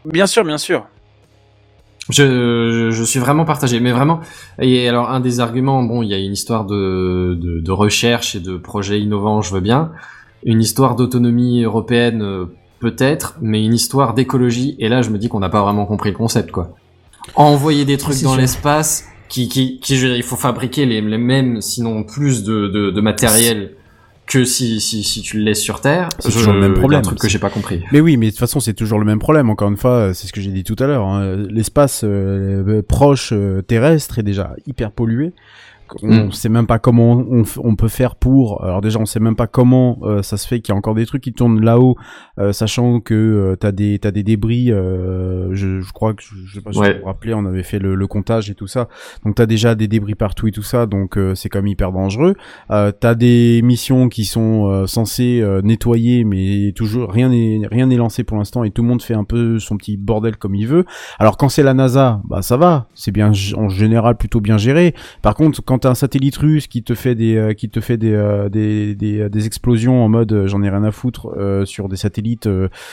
Bien 0.05 0.27
sûr, 0.27 0.43
bien 0.43 0.57
sûr. 0.57 0.85
Je, 2.09 2.89
je, 2.91 3.03
suis 3.03 3.19
vraiment 3.19 3.43
partagé, 3.43 3.79
mais 3.79 3.91
vraiment. 3.91 4.21
Et 4.61 4.87
alors, 4.87 5.09
un 5.09 5.19
des 5.19 5.39
arguments, 5.39 5.83
bon, 5.83 6.03
il 6.03 6.09
y 6.09 6.13
a 6.13 6.17
une 6.17 6.33
histoire 6.33 6.65
de, 6.65 7.37
de, 7.39 7.59
de 7.59 7.71
recherche 7.71 8.35
et 8.35 8.39
de 8.39 8.57
projets 8.57 9.01
innovants, 9.01 9.41
je 9.41 9.53
veux 9.53 9.59
bien. 9.59 9.91
Une 10.43 10.61
histoire 10.61 10.95
d'autonomie 10.95 11.63
européenne, 11.63 12.21
euh, 12.21 12.45
peut-être, 12.79 13.37
mais 13.41 13.63
une 13.63 13.73
histoire 13.73 14.13
d'écologie. 14.13 14.75
Et 14.79 14.87
là, 14.87 15.01
je 15.01 15.09
me 15.09 15.17
dis 15.17 15.27
qu'on 15.27 15.39
n'a 15.39 15.49
pas 15.49 15.61
vraiment 15.61 15.85
compris 15.85 16.11
le 16.11 16.17
concept, 16.17 16.51
quoi. 16.51 16.75
Envoyer 17.35 17.83
des 17.83 17.97
trucs 17.97 18.21
dans 18.21 18.37
l'espace, 18.37 19.05
qui, 19.27 19.49
qui, 19.49 19.79
qui, 19.79 19.97
je 19.97 20.03
veux 20.03 20.07
dire, 20.09 20.17
il 20.17 20.23
faut 20.23 20.37
fabriquer 20.37 20.85
les, 20.85 21.01
les 21.01 21.17
mêmes, 21.17 21.61
sinon 21.61 22.03
plus 22.03 22.43
de, 22.43 22.67
de, 22.67 22.91
de 22.91 23.01
matériel 23.01 23.71
que 24.27 24.43
si, 24.43 24.81
si, 24.81 25.03
si 25.03 25.21
tu 25.21 25.37
le 25.37 25.43
laisses 25.43 25.61
sur 25.61 25.81
Terre. 25.81 26.09
C'est 26.19 26.31
toujours 26.31 26.53
le 26.53 26.59
même 26.59 26.73
problème. 26.73 26.99
Un 26.99 27.03
truc 27.03 27.19
que 27.19 27.29
j'ai 27.29 27.39
pas 27.39 27.49
compris. 27.49 27.81
Mais 27.91 28.01
oui, 28.01 28.17
mais 28.17 28.27
de 28.27 28.31
toute 28.31 28.39
façon, 28.39 28.59
c'est 28.59 28.73
toujours 28.73 28.99
le 28.99 29.05
même 29.05 29.19
problème. 29.19 29.49
Encore 29.49 29.69
une 29.69 29.77
fois, 29.77 30.13
c'est 30.13 30.27
ce 30.27 30.33
que 30.33 30.41
j'ai 30.41 30.51
dit 30.51 30.63
tout 30.63 30.75
à 30.79 30.85
l'heure. 30.85 31.05
hein. 31.05 31.37
L'espace 31.49 32.01
euh, 32.03 32.63
euh, 32.67 32.81
proche 32.81 33.29
euh, 33.33 33.61
terrestre 33.61 34.19
est 34.19 34.23
déjà 34.23 34.53
hyper 34.67 34.91
pollué. 34.91 35.31
On 36.03 36.25
Mm. 36.27 36.31
sait 36.31 36.49
même 36.49 36.67
pas 36.67 36.79
comment 36.79 37.13
on, 37.13 37.43
on 37.63 37.75
peut 37.75 37.87
faire 37.87 38.15
pour. 38.15 38.63
Alors 38.63 38.81
déjà, 38.81 38.99
on 38.99 39.05
sait 39.05 39.19
même 39.19 39.35
pas 39.35 39.47
comment 39.47 39.99
euh, 40.03 40.21
ça 40.21 40.37
se 40.37 40.47
fait 40.47 40.59
qu'il 40.59 40.73
y 40.73 40.75
a 40.75 40.77
encore 40.77 40.95
des 40.95 41.05
trucs 41.05 41.21
qui 41.23 41.33
tournent 41.33 41.63
là-haut, 41.63 41.95
euh, 42.39 42.51
sachant 42.51 42.99
que 42.99 43.13
euh, 43.13 43.55
t'as 43.55 43.71
des 43.71 43.99
t'as 43.99 44.11
des 44.11 44.23
débris. 44.23 44.71
euh, 44.71 45.49
je, 45.53 45.81
je 45.81 45.93
crois 45.93 46.13
que 46.13 46.21
je, 46.23 46.35
je 46.45 46.55
sais 46.55 46.61
pas 46.61 46.71
si 46.73 46.79
Ouais. 46.79 46.93
vous 46.95 46.99
vous 47.01 47.05
rappelez, 47.05 47.33
on 47.33 47.45
avait 47.45 47.63
fait 47.63 47.79
le, 47.79 47.95
le 47.95 48.07
comptage 48.07 48.49
et 48.49 48.55
tout 48.55 48.67
ça. 48.67 48.87
Donc 49.25 49.35
t'as 49.35 49.45
déjà 49.45 49.75
des 49.75 49.87
débris 49.87 50.15
partout 50.15 50.47
et 50.47 50.51
tout 50.51 50.63
ça, 50.63 50.85
donc 50.85 51.17
euh, 51.17 51.35
c'est 51.35 51.49
quand 51.49 51.59
même 51.59 51.67
hyper 51.67 51.91
dangereux. 51.91 52.35
Euh, 52.71 52.91
t'as 52.97 53.15
des 53.15 53.61
missions 53.63 54.09
qui 54.09 54.25
sont 54.25 54.67
euh, 54.69 54.87
censées 54.87 55.39
euh, 55.41 55.61
nettoyer, 55.61 56.23
mais 56.23 56.73
toujours 56.75 57.11
rien 57.11 57.29
n'est 57.29 57.61
rien 57.69 57.87
n'est 57.87 57.95
lancé 57.97 58.23
pour 58.23 58.37
l'instant 58.37 58.63
et 58.63 58.71
tout 58.71 58.81
le 58.81 58.87
monde 58.87 59.01
fait 59.01 59.13
un 59.13 59.23
peu 59.23 59.59
son 59.59 59.77
petit 59.77 59.97
bordel 59.97 60.37
comme 60.37 60.55
il 60.55 60.67
veut. 60.67 60.85
Alors 61.19 61.37
quand 61.37 61.49
c'est 61.49 61.63
la 61.63 61.73
NASA, 61.73 62.21
bah 62.25 62.41
ça 62.41 62.57
va, 62.57 62.87
c'est 62.93 63.11
bien 63.11 63.31
en 63.55 63.69
général 63.69 64.17
plutôt 64.17 64.41
bien 64.41 64.57
géré. 64.57 64.93
Par 65.21 65.35
contre, 65.35 65.61
quand 65.63 65.76
t'as 65.77 65.89
un 65.89 65.95
satellite 65.95 66.37
russe 66.37 66.67
qui 66.67 66.83
te 66.83 66.95
fait 66.95 67.15
des 67.15 67.35
euh, 67.35 67.53
qui 67.53 67.69
te 67.69 67.79
fait 67.79 67.97
des 67.97 68.13
euh, 68.13 68.49
des, 68.49 68.95
euh, 69.03 69.29
des 69.29 69.45
explosions 69.45 70.03
en 70.03 70.09
mode 70.09 70.45
j'en 70.47 70.61
ai 70.63 70.69
rien 70.69 70.83
à 70.83 70.91
foutre 70.91 71.29
sur 71.65 71.89
des 71.89 71.97
satellites 71.97 72.49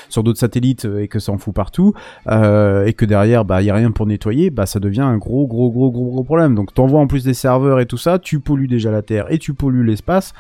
sur 0.09 0.23
d'autres 0.23 0.39
satellites 0.39 0.87
et 0.99 1.09
que 1.09 1.19
ça 1.19 1.33
en 1.33 1.39
fout 1.39 1.55
partout 1.55 1.95
et 2.27 2.93
que 2.97 3.05
derrière 3.05 3.45
bah 3.45 3.63
y 3.63 3.71
a 3.71 3.75
rien 3.75 3.91
pour 3.91 4.07
nettoyer, 4.07 4.51
bah 4.51 4.67
ça 4.67 4.81
devient 4.81 5.01
un 5.01 5.17
gros 5.17 5.47
gros 5.47 5.71
gros 5.71 5.91
gros 5.91 6.11
gros 6.11 6.25
problème. 6.25 6.55
Donc 6.55 6.75
t'envoies 6.75 7.01
en 7.01 7.07
plus 7.07 7.25
des 7.25 7.35
serveurs 7.35 7.81
et 7.81 7.87
tout 7.87 7.97
ça, 7.97 8.19
tu 8.19 8.41
pollues 8.41 8.69
déjà 8.69 8.91
la 8.91 9.03
Terre 9.03 9.27
et 9.31 9.39
tu 9.39 9.55
pollues 9.55 9.85
l'espace. 9.85 10.33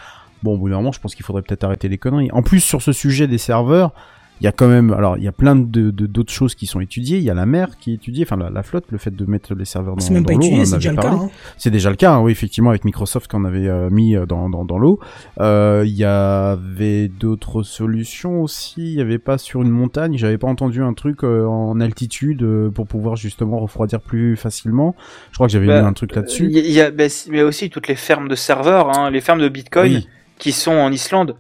Bon, 0.43 0.55
au 0.55 0.59
bout 0.59 0.69
d'un 0.69 0.77
moment, 0.77 0.93
je 0.93 1.01
pense 1.01 1.15
qu'il 1.15 1.25
faudrait 1.25 1.43
peut-être 1.43 1.65
arrêter 1.65 1.89
les 1.89 1.97
conneries. 1.97 2.31
En 2.33 2.43
plus, 2.43 2.61
sur 2.61 2.83
ce 2.83 2.93
sujet 2.93 3.27
des 3.27 3.39
serveurs, 3.39 3.95
il 4.41 4.45
y 4.45 4.47
a 4.49 4.53
quand 4.53 4.67
même, 4.69 4.93
alors 4.93 5.17
il 5.17 5.23
y 5.23 5.29
a 5.29 5.33
plein 5.33 5.55
de 5.57 5.91
d'autres 5.91 6.33
choses 6.33 6.55
qui 6.55 6.67
sont 6.67 6.81
étudiées. 6.81 7.19
Il 7.19 7.25
y 7.25 7.31
a 7.31 7.35
la 7.35 7.47
mer 7.47 7.79
qui 7.79 7.93
est 7.93 7.95
étudiée, 7.95 8.25
enfin 8.29 8.37
la, 8.37 8.51
la 8.51 8.63
flotte, 8.63 8.85
le 8.91 8.99
fait 8.99 9.15
de 9.15 9.25
mettre 9.27 9.55
les 9.55 9.65
serveurs 9.65 9.95
dans, 9.97 10.01
C'est 10.01 10.13
même 10.13 10.23
dans 10.25 10.29
pas 10.29 10.33
l'eau, 10.35 10.41
étudié, 10.41 10.61
en 10.63 10.65
c'est 10.65 10.75
déjà 10.77 10.91
le 10.91 10.97
cas. 10.97 11.09
hein. 11.13 11.31
C'est 11.57 11.71
déjà 11.71 11.91
le 11.91 11.97
cas, 11.97 12.13
hein, 12.15 12.21
oui, 12.21 12.33
effectivement, 12.33 12.71
avec 12.71 12.85
Microsoft 12.85 13.31
qu'on 13.31 13.45
avait 13.45 13.69
euh, 13.69 13.91
mis 13.91 14.17
euh, 14.17 14.27
dans, 14.27 14.51
dans, 14.51 14.65
dans 14.65 14.79
l'eau. 14.79 14.99
Euh, 15.41 15.85
Il 15.87 15.93
y 15.95 16.05
avait 16.05 17.09
d'autres 17.09 17.63
solutions 17.63 18.43
aussi. 18.43 18.83
Il 18.93 18.99
y 18.99 19.01
avait 19.01 19.19
pas 19.19 19.39
sur 19.39 19.63
une 19.63 19.71
montagne. 19.71 20.17
J'avais 20.19 20.39
pas 20.39 20.49
entendu 20.49 20.83
un 20.83 20.95
truc 20.95 21.23
euh, 21.25 21.47
en 21.47 21.81
altitude 21.81 22.43
euh, 22.43 22.71
pour 22.71 22.87
pouvoir 22.87 23.17
justement 23.17 23.59
refroidir 23.61 24.01
plus 24.01 24.37
facilement. 24.37 24.95
Je 25.31 25.37
crois 25.37 25.47
que 25.47 25.53
j'avais 25.53 25.67
Bah, 25.69 25.81
lu 25.81 25.87
un 25.87 25.93
truc 25.93 26.15
là-dessus. 26.15 26.47
Il 26.47 26.53
y 26.53 26.59
a, 26.59 26.63
il 26.63 26.73
y 26.73 26.81
a- 26.81 26.91
bah, 26.91 27.05
mais 27.31 27.43
aussi 27.43 27.71
toutes 27.71 27.89
les 27.89 27.95
fermes 27.97 28.29
de 28.29 28.35
serveurs, 28.35 28.91
hein, 28.99 29.11
les 29.11 29.21
fermes 29.21 29.41
de 29.41 29.49
Bitcoin 29.49 29.93
Oui. 29.95 30.09
qui 30.39 30.53
sont 30.53 30.73
en 30.73 30.91
Islande. 30.93 31.37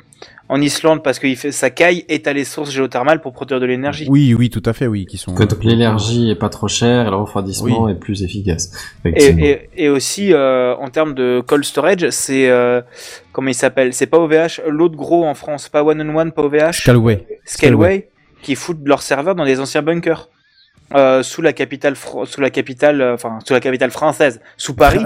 En 0.50 0.60
Islande 0.60 1.02
parce 1.02 1.18
que 1.18 1.34
fait, 1.34 1.52
sa 1.52 1.70
caille 1.70 2.04
est 2.08 2.26
à 2.26 2.34
les 2.34 2.44
sources 2.44 2.70
géothermales 2.70 3.22
pour 3.22 3.32
produire 3.32 3.60
de 3.60 3.66
l'énergie. 3.66 4.06
Oui, 4.10 4.34
oui, 4.34 4.50
tout 4.50 4.62
à 4.66 4.74
fait, 4.74 4.86
oui, 4.86 5.06
qui 5.06 5.16
sont. 5.16 5.32
Donc 5.32 5.64
l'énergie 5.64 6.30
est 6.30 6.34
pas 6.34 6.50
trop 6.50 6.68
chère 6.68 7.06
et 7.06 7.10
le 7.10 7.16
refroidissement 7.16 7.84
Oui. 7.84 7.92
est 7.92 7.94
plus 7.94 8.22
efficace. 8.22 8.70
Et, 9.06 9.08
Effectivement. 9.08 9.42
et, 9.46 9.70
et 9.76 9.88
aussi 9.88 10.34
euh, 10.34 10.74
en 10.76 10.88
termes 10.90 11.14
de 11.14 11.42
cold 11.46 11.64
storage, 11.64 12.10
c'est 12.10 12.50
euh, 12.50 12.82
comment 13.32 13.48
il 13.48 13.54
s'appelle 13.54 13.94
C'est 13.94 14.06
pas 14.06 14.18
OVH, 14.18 14.60
l'autre 14.68 14.96
gros 14.96 15.24
en 15.24 15.34
France, 15.34 15.70
pas 15.70 15.82
One 15.82 16.02
on 16.10 16.14
One, 16.16 16.32
pas 16.32 16.42
OVH, 16.42 16.72
Scalway. 16.72 17.26
Scaleway, 17.46 18.08
qui 18.42 18.54
foutent 18.54 18.82
leurs 18.84 19.02
serveurs 19.02 19.34
dans 19.34 19.46
des 19.46 19.60
anciens 19.60 19.80
bunkers. 19.82 20.28
Euh, 20.94 21.24
sous 21.24 21.42
la 21.42 21.52
capitale, 21.52 21.96
sous 21.96 22.40
la 22.40 22.50
capitale, 22.50 23.00
euh, 23.00 23.14
enfin 23.14 23.40
sous 23.44 23.52
la 23.52 23.58
capitale 23.58 23.90
française, 23.90 24.40
sous 24.56 24.74
Paris. 24.74 25.00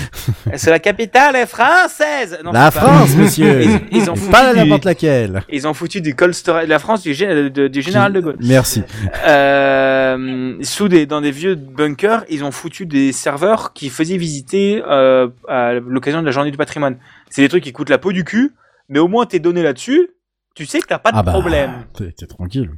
c'est 0.54 0.70
la 0.70 0.78
capitale 0.78 1.36
est 1.36 1.44
française. 1.44 2.38
Non, 2.42 2.50
La 2.50 2.70
Paris. 2.70 2.86
France, 2.86 3.14
monsieur. 3.16 3.60
Ils, 3.62 3.80
ils 3.92 4.10
ont 4.10 4.16
foutu 4.16 4.30
Pas 4.30 4.54
n'importe 4.54 4.86
laquelle. 4.86 5.42
Ils 5.50 5.66
ont 5.66 5.74
foutu 5.74 6.00
du 6.00 6.14
cold 6.14 6.32
storage, 6.32 6.66
la 6.66 6.78
France 6.78 7.02
du, 7.02 7.12
gé- 7.12 7.50
de- 7.50 7.68
du 7.68 7.82
général 7.82 8.14
de 8.14 8.20
Gaulle. 8.20 8.36
Merci. 8.40 8.82
Euh, 9.26 10.56
sous 10.62 10.88
des, 10.88 11.06
dans 11.06 11.20
des 11.20 11.30
vieux 11.30 11.54
bunkers, 11.56 12.24
ils 12.30 12.44
ont 12.44 12.50
foutu 12.50 12.86
des 12.86 13.12
serveurs 13.12 13.72
qui 13.72 13.90
faisaient 13.90 14.16
visiter 14.16 14.82
euh, 14.88 15.28
à 15.48 15.74
l'occasion 15.74 16.20
de 16.20 16.26
la 16.26 16.32
journée 16.32 16.50
du 16.50 16.56
patrimoine. 16.56 16.96
C'est 17.30 17.42
des 17.42 17.48
trucs 17.48 17.64
qui 17.64 17.72
coûtent 17.72 17.90
la 17.90 17.98
peau 17.98 18.12
du 18.12 18.24
cul, 18.24 18.52
mais 18.88 18.98
au 18.98 19.08
moins 19.08 19.26
t'es 19.26 19.40
donné 19.40 19.62
là-dessus, 19.62 20.08
tu 20.54 20.66
sais 20.66 20.80
que 20.80 20.86
t'as 20.86 20.98
pas 20.98 21.12
de 21.12 21.16
Ah 21.18 21.22
bah, 21.22 21.32
problème. 21.32 21.84
T'es 21.96 22.26
tranquille. 22.26 22.70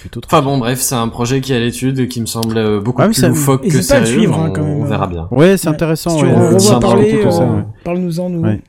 Plutôt 0.00 0.20
Enfin 0.24 0.40
bon, 0.40 0.56
bref, 0.58 0.80
c'est 0.80 0.94
un 0.94 1.08
projet 1.08 1.40
qui 1.42 1.52
est 1.52 1.56
à 1.56 1.60
l'étude 1.60 1.98
et 1.98 2.08
qui 2.08 2.20
me 2.20 2.26
semble 2.26 2.56
euh, 2.56 2.80
beaucoup 2.80 3.02
Ah, 3.02 3.06
plus 3.06 3.14
ça- 3.14 3.28
loufoque 3.28 3.62
que 3.62 3.66
n'hésite 3.66 3.88
pas 3.90 4.04
sérieux. 4.04 4.18
suivre, 4.18 4.38
hein, 4.38 4.46
on, 4.48 4.52
quand 4.52 4.62
même. 4.62 4.76
on 4.80 4.84
verra 4.84 5.06
bien. 5.06 5.28
Ouais, 5.30 5.56
c'est 5.58 5.68
Ouais. 5.68 5.74
intéressant. 5.74 6.16
Si 6.18 6.24
ouais, 6.24 6.32
on 6.34 6.56
tiendra 6.56 6.80
parler, 6.80 7.20
tout 7.22 7.30
ça, 7.30 7.42
euh, 7.42 7.56
ouais. 7.56 7.62
parle-nous-en, 7.84 8.30
nous. 8.30 8.40
Ouais. 8.40 8.62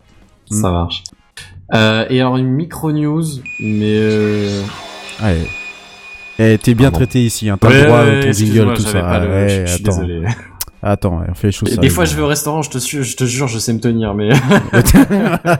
Ça 0.51 0.71
marche. 0.71 1.03
Euh, 1.73 2.05
et 2.09 2.19
alors 2.19 2.35
une 2.37 2.47
micro 2.49 2.91
news, 2.91 3.23
mais 3.59 3.95
euh... 3.97 4.61
Ouais. 5.23 5.37
Eh, 6.37 6.57
t'es 6.57 6.73
bien 6.73 6.89
Ah 6.89 6.91
bon. 6.91 6.97
traité 6.97 7.23
ici, 7.23 7.49
hein. 7.49 7.57
T'as 7.59 7.69
ouais, 7.69 7.79
le 7.79 7.85
droit 7.85 7.99
à 7.99 8.23
ton 8.23 8.31
jingle, 8.33 8.73
tout 8.73 8.81
ça. 8.81 9.01
pas 9.01 9.19
le- 9.19 9.27
Ouais, 9.29 9.63
je, 9.67 9.71
suis 9.73 9.87
attends. 9.87 10.01
désolé. 10.01 10.25
Attends, 10.83 11.21
on 11.29 11.33
fait 11.33 11.47
les 11.47 11.51
choses 11.53 11.79
Des, 11.79 11.89
fois, 11.89 12.05
je 12.05 12.15
vais 12.15 12.21
au 12.21 12.27
restaurant, 12.27 12.61
je 12.61 12.69
te, 12.69 12.77
suis, 12.77 13.03
je 13.03 13.15
te 13.17 13.23
jure, 13.23 13.47
je 13.47 13.57
sais 13.57 13.73
me 13.73 13.79
tenir, 13.79 14.13
mais 14.13 14.29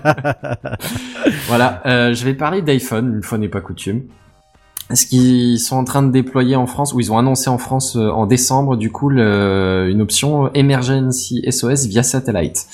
voilà. 1.48 1.82
Euh, 1.86 2.14
je 2.14 2.26
vais 2.26 2.34
parler 2.34 2.61
d'iPhone, 2.61 3.14
une 3.15 3.23
fois 3.23 3.38
n'est 3.38 3.49
pas 3.49 3.61
coutume. 3.61 4.03
Ce 4.93 5.05
qu'ils 5.07 5.59
sont 5.59 5.77
en 5.77 5.83
train 5.83 6.03
de 6.03 6.11
déployer 6.11 6.55
en 6.55 6.67
France, 6.67 6.93
ou 6.93 6.99
ils 6.99 7.11
ont 7.11 7.17
annoncé 7.17 7.49
en 7.49 7.57
France 7.57 7.95
euh, 7.95 8.09
en 8.11 8.27
décembre, 8.27 8.75
du 8.77 8.91
coup, 8.91 9.09
le- 9.09 9.87
une 9.89 10.01
option 10.01 10.51
Emergency 10.53 11.41
SOS 11.49 11.87
via 11.87 12.03
satellite. 12.03 12.67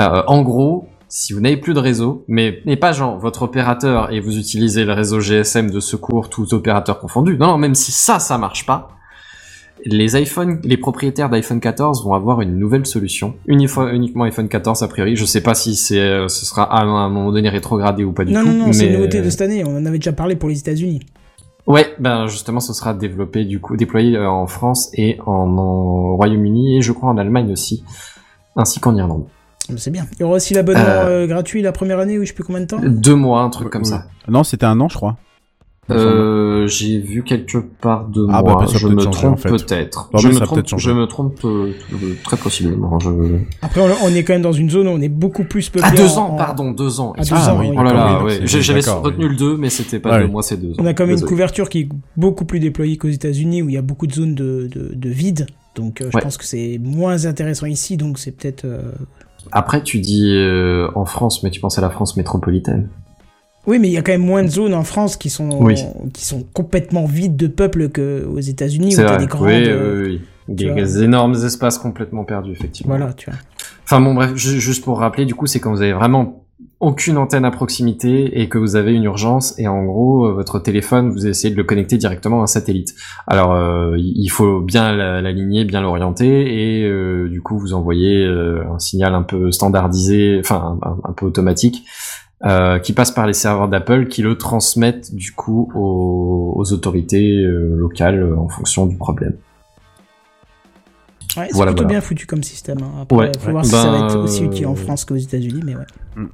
Euh, 0.00 0.22
en 0.26 0.42
gros, 0.42 0.88
si 1.08 1.32
vous 1.32 1.40
n'avez 1.40 1.56
plus 1.56 1.72
de 1.72 1.78
réseau, 1.78 2.24
mais, 2.26 2.58
mais 2.66 2.76
pas 2.76 2.90
genre 2.92 3.16
votre 3.18 3.42
opérateur 3.42 4.12
et 4.12 4.18
vous 4.18 4.36
utilisez 4.38 4.84
le 4.84 4.92
réseau 4.92 5.20
GSM 5.20 5.70
de 5.70 5.78
secours, 5.78 6.30
tous 6.30 6.52
opérateurs 6.52 6.98
confondus. 6.98 7.36
Non, 7.38 7.46
non, 7.46 7.58
même 7.58 7.76
si 7.76 7.92
ça, 7.92 8.18
ça 8.18 8.38
marche 8.38 8.66
pas, 8.66 8.88
les 9.84 10.16
iPhone, 10.16 10.58
les 10.64 10.76
propriétaires 10.76 11.30
d'iPhone 11.30 11.60
14 11.60 12.04
vont 12.04 12.14
avoir 12.14 12.40
une 12.40 12.58
nouvelle 12.58 12.86
solution. 12.86 13.34
Unifo- 13.46 13.88
uniquement 13.94 14.24
iPhone 14.24 14.48
14 14.48 14.82
a 14.82 14.88
priori. 14.88 15.14
Je 15.14 15.24
sais 15.24 15.42
pas 15.42 15.54
si 15.54 15.76
c'est, 15.76 16.00
euh, 16.00 16.26
ce 16.26 16.44
sera 16.44 16.64
à 16.64 16.82
un 16.82 17.08
moment 17.08 17.30
donné 17.30 17.48
rétrogradé 17.50 18.02
ou 18.02 18.10
pas 18.12 18.24
du 18.24 18.32
Non, 18.32 18.40
tout. 18.40 18.48
non, 18.48 18.66
non, 18.66 18.72
c'est 18.72 18.80
mais- 18.80 18.86
une 18.88 18.96
nouveauté 18.96 19.22
de 19.22 19.30
cette 19.30 19.42
année. 19.42 19.62
On 19.64 19.76
en 19.76 19.86
avait 19.86 19.98
déjà 19.98 20.12
parlé 20.12 20.34
pour 20.34 20.48
les 20.48 20.58
États-Unis. 20.58 21.00
Ouais, 21.66 21.94
ben 21.98 22.26
justement, 22.28 22.60
ce 22.60 22.72
sera 22.72 22.94
développé 22.94 23.44
du 23.44 23.60
coup, 23.60 23.76
déployé 23.76 24.16
euh, 24.16 24.28
en 24.30 24.46
France 24.46 24.88
et 24.94 25.18
en, 25.26 25.32
en 25.58 26.14
Royaume-Uni 26.16 26.78
et 26.78 26.82
je 26.82 26.92
crois 26.92 27.08
en 27.10 27.18
Allemagne 27.18 27.50
aussi, 27.50 27.82
ainsi 28.54 28.78
qu'en 28.78 28.94
Irlande. 28.96 29.24
C'est 29.76 29.90
bien. 29.90 30.06
Il 30.12 30.20
y 30.20 30.22
aura 30.22 30.36
aussi 30.36 30.54
l'abonnement 30.54 30.80
Euh, 30.86 31.24
euh, 31.24 31.26
gratuit 31.26 31.60
la 31.62 31.72
première 31.72 31.98
année, 31.98 32.18
oui, 32.18 32.24
je 32.24 32.28
sais 32.30 32.34
plus 32.34 32.44
combien 32.44 32.60
de 32.60 32.66
temps? 32.66 32.78
Deux 32.84 33.16
mois, 33.16 33.40
un 33.42 33.50
truc 33.50 33.70
comme 33.70 33.82
Oui. 33.82 33.88
ça. 33.88 34.04
Non, 34.28 34.44
c'était 34.44 34.66
un 34.66 34.78
an, 34.80 34.88
je 34.88 34.94
crois. 34.96 35.16
Euh, 35.88 36.66
j'ai 36.66 36.98
vu 36.98 37.22
quelque 37.22 37.58
part 37.58 38.06
deux 38.06 38.26
Ah, 38.30 38.42
bah, 38.42 38.56
ça 38.66 38.72
peut 38.72 38.78
je 38.78 38.88
me 38.88 38.98
changer, 39.00 39.10
trompe 39.18 39.32
en 39.34 39.36
fait. 39.36 39.48
peut-être. 39.50 40.10
Non, 40.12 40.18
je 40.18 40.28
me 40.28 40.34
trompe, 40.40 40.54
peut-être 40.56 40.68
changer. 40.68 40.90
je 40.90 40.94
me 40.96 41.06
trompe 41.06 41.40
très 42.24 42.36
possiblement. 42.36 42.98
Je... 42.98 43.08
Après, 43.62 43.80
on, 43.80 43.88
on 44.04 44.08
est 44.08 44.24
quand 44.24 44.32
même 44.32 44.42
dans 44.42 44.52
une 44.52 44.68
zone 44.68 44.88
où 44.88 44.90
on 44.90 45.00
est 45.00 45.08
beaucoup 45.08 45.44
plus 45.44 45.68
peuplé. 45.68 45.88
Ah, 45.92 45.96
deux 45.96 46.18
ans, 46.18 46.30
en- 46.32 46.36
pardon, 46.36 46.72
deux 46.72 46.98
ans. 46.98 47.12
Ah, 47.16 47.22
deux 47.22 47.34
ans, 47.34 47.58
oui. 47.60 47.68
Oh 47.72 47.82
là 47.82 47.90
Ah 47.90 47.94
là, 47.94 48.18
oui, 48.24 48.32
ouais. 48.40 48.46
c'est- 48.48 48.62
J'avais 48.62 48.80
retenu 48.80 49.24
oui. 49.26 49.30
le 49.30 49.36
2, 49.36 49.56
mais 49.56 49.70
c'était 49.70 50.00
pas 50.00 50.14
Ah 50.14 50.20
deux 50.20 50.26
mois, 50.26 50.42
c'est 50.42 50.56
deux 50.56 50.72
ans. 50.72 50.76
On 50.80 50.86
a 50.86 50.92
quand 50.94 51.06
même 51.06 51.16
une 51.16 51.22
couverture 51.24 51.68
qui 51.68 51.80
est 51.82 51.88
beaucoup 52.16 52.44
plus 52.44 52.58
déployée 52.58 52.96
qu'aux 52.96 53.08
États-Unis 53.08 53.62
où 53.62 53.68
il 53.68 53.74
y 53.74 53.78
a 53.78 53.82
beaucoup 53.82 54.06
de 54.08 54.12
zones 54.12 54.34
de, 54.34 54.68
de, 54.74 54.90
de 54.94 55.08
vide. 55.08 55.46
Donc, 55.76 56.00
euh, 56.00 56.08
je 56.10 56.16
Ouais. 56.16 56.22
pense 56.22 56.36
que 56.36 56.44
c'est 56.44 56.80
moins 56.82 57.26
intéressant 57.26 57.66
ici. 57.66 57.96
Donc, 57.96 58.18
c'est 58.18 58.32
peut-être. 58.32 58.64
euh, 58.64 58.80
Après, 59.52 59.82
tu 59.82 60.00
dis 60.00 60.32
euh, 60.34 60.88
en 60.96 61.04
France, 61.04 61.42
mais 61.44 61.50
tu 61.50 61.60
penses 61.60 61.78
à 61.78 61.82
la 61.82 61.90
France 61.90 62.16
métropolitaine. 62.16 62.88
Oui, 63.66 63.78
mais 63.78 63.88
il 63.88 63.92
y 63.92 63.96
a 63.96 64.02
quand 64.02 64.12
même 64.12 64.24
moins 64.24 64.42
de 64.44 64.48
zones 64.48 64.74
en 64.74 64.84
France 64.84 65.16
qui 65.16 65.28
sont 65.30 65.62
Oui. 65.62 65.74
qui 66.12 66.24
sont 66.24 66.44
complètement 66.52 67.04
vides 67.04 67.36
de 67.36 67.46
peuple 67.48 67.88
qu'aux 67.88 68.38
États-unis 68.40 68.94
où 68.94 68.96
t'as 68.98 69.16
des 69.16 69.26
grandes. 69.26 69.46
oui, 69.48 69.64
euh, 69.66 70.02
oui, 70.04 70.20
oui. 70.48 70.56
tu 70.56 70.72
Des, 70.72 71.02
énormes 71.02 71.34
espaces 71.34 71.78
complètement 71.78 72.24
perdus, 72.24 72.52
effectivement. 72.52 72.96
Voilà, 72.96 73.12
tu 73.12 73.28
vois. 73.30 73.38
Enfin 73.84 74.00
bon, 74.00 74.14
bref, 74.14 74.34
ju- 74.36 74.60
juste 74.60 74.84
pour 74.84 74.98
rappeler, 75.00 75.24
du 75.24 75.34
coup, 75.34 75.46
c'est 75.46 75.58
quand 75.60 75.70
vous 75.72 75.82
avez 75.82 75.92
vraiment 75.92 76.42
aucune 76.78 77.16
antenne 77.16 77.44
à 77.44 77.50
proximité 77.50 78.40
et 78.40 78.48
que 78.48 78.58
vous 78.58 78.76
avez 78.76 78.92
une 78.94 79.04
urgence 79.04 79.58
et 79.58 79.66
en 79.66 79.82
gros, 79.84 80.26
euh, 80.26 80.32
votre 80.32 80.58
téléphone, 80.58 81.10
vous 81.10 81.26
essayez 81.26 81.50
de 81.52 81.56
le 81.56 81.64
connecter 81.64 81.96
directement 81.96 82.40
à 82.40 82.44
un 82.44 82.46
satellite. 82.46 82.94
Alors, 83.26 83.52
euh, 83.52 83.96
il 83.98 84.28
faut 84.28 84.60
bien 84.60 84.94
la- 84.94 85.20
l'aligner, 85.22 85.64
bien 85.64 85.80
l'orienter 85.80 86.80
et 86.80 86.84
euh, 86.84 87.28
du 87.28 87.40
coup, 87.42 87.58
vous 87.58 87.72
envoyez 87.74 88.24
euh, 88.24 88.62
un 88.72 88.78
signal 88.78 89.14
un 89.14 89.22
peu 89.22 89.50
standardisé, 89.52 90.36
enfin 90.38 90.78
un, 90.82 90.96
un 91.08 91.12
peu 91.12 91.26
automatique. 91.26 91.84
Euh, 92.44 92.78
qui 92.78 92.92
passe 92.92 93.10
par 93.10 93.26
les 93.26 93.32
serveurs 93.32 93.68
d'Apple, 93.68 94.08
qui 94.08 94.22
le 94.22 94.36
transmettent 94.36 95.14
du 95.14 95.32
coup 95.32 95.70
aux, 95.74 96.52
aux 96.56 96.72
autorités 96.72 97.36
euh, 97.44 97.74
locales 97.76 98.20
euh, 98.22 98.36
en 98.38 98.48
fonction 98.48 98.86
du 98.86 98.96
problème. 98.96 99.36
Ouais, 101.36 101.48
c'est 101.50 101.54
Voilà, 101.54 101.72
plutôt 101.72 101.82
voilà. 101.84 101.98
bien 101.98 102.00
foutu 102.00 102.26
comme 102.26 102.42
système. 102.42 102.78
hein. 102.82 103.02
Après, 103.02 103.16
Ouais, 103.16 103.32
faut 103.38 103.46
ouais. 103.46 103.52
voir 103.52 103.64
si 103.64 103.70
ça 103.72 103.90
va 103.90 103.98
Ben, 103.98 104.04
être 104.06 104.18
aussi 104.20 104.42
euh, 104.42 104.46
utile 104.46 104.66
en 104.68 104.74
France 104.74 105.04
qu'aux 105.04 105.16
États-Unis, 105.16 105.60
mais 105.66 105.76
ouais. 105.76 105.84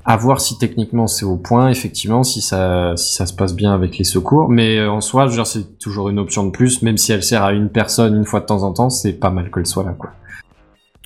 À 0.05 0.16
voir 0.16 0.41
si 0.41 0.59
techniquement 0.59 1.09
c'est 1.09 1.24
au 1.24 1.37
point, 1.37 1.70
effectivement, 1.70 2.23
si 2.23 2.41
ça, 2.41 2.93
si 2.97 3.15
ça 3.15 3.27
se 3.27 3.33
passe 3.33 3.55
bien 3.55 3.74
avec 3.74 3.99
les 3.99 4.05
secours. 4.05 4.49
Mais 4.49 4.81
en 4.87 5.01
soi, 5.01 5.27
je 5.27 5.43
c'est 5.43 5.77
toujours 5.79 6.09
une 6.09 6.20
option 6.20 6.45
de 6.47 6.51
plus, 6.51 6.83
même 6.83 6.99
si 6.99 7.11
elle 7.12 7.24
sert 7.24 7.43
à 7.43 7.53
une 7.53 7.69
personne 7.69 8.15
une 8.15 8.24
fois 8.24 8.39
de 8.41 8.47
temps 8.47 8.62
en 8.62 8.73
temps, 8.73 8.91
c'est 8.91 9.15
pas 9.15 9.31
mal 9.31 9.51
qu'elle 9.51 9.66
soit 9.66 9.83
là, 9.83 9.93
quoi. 9.99 10.11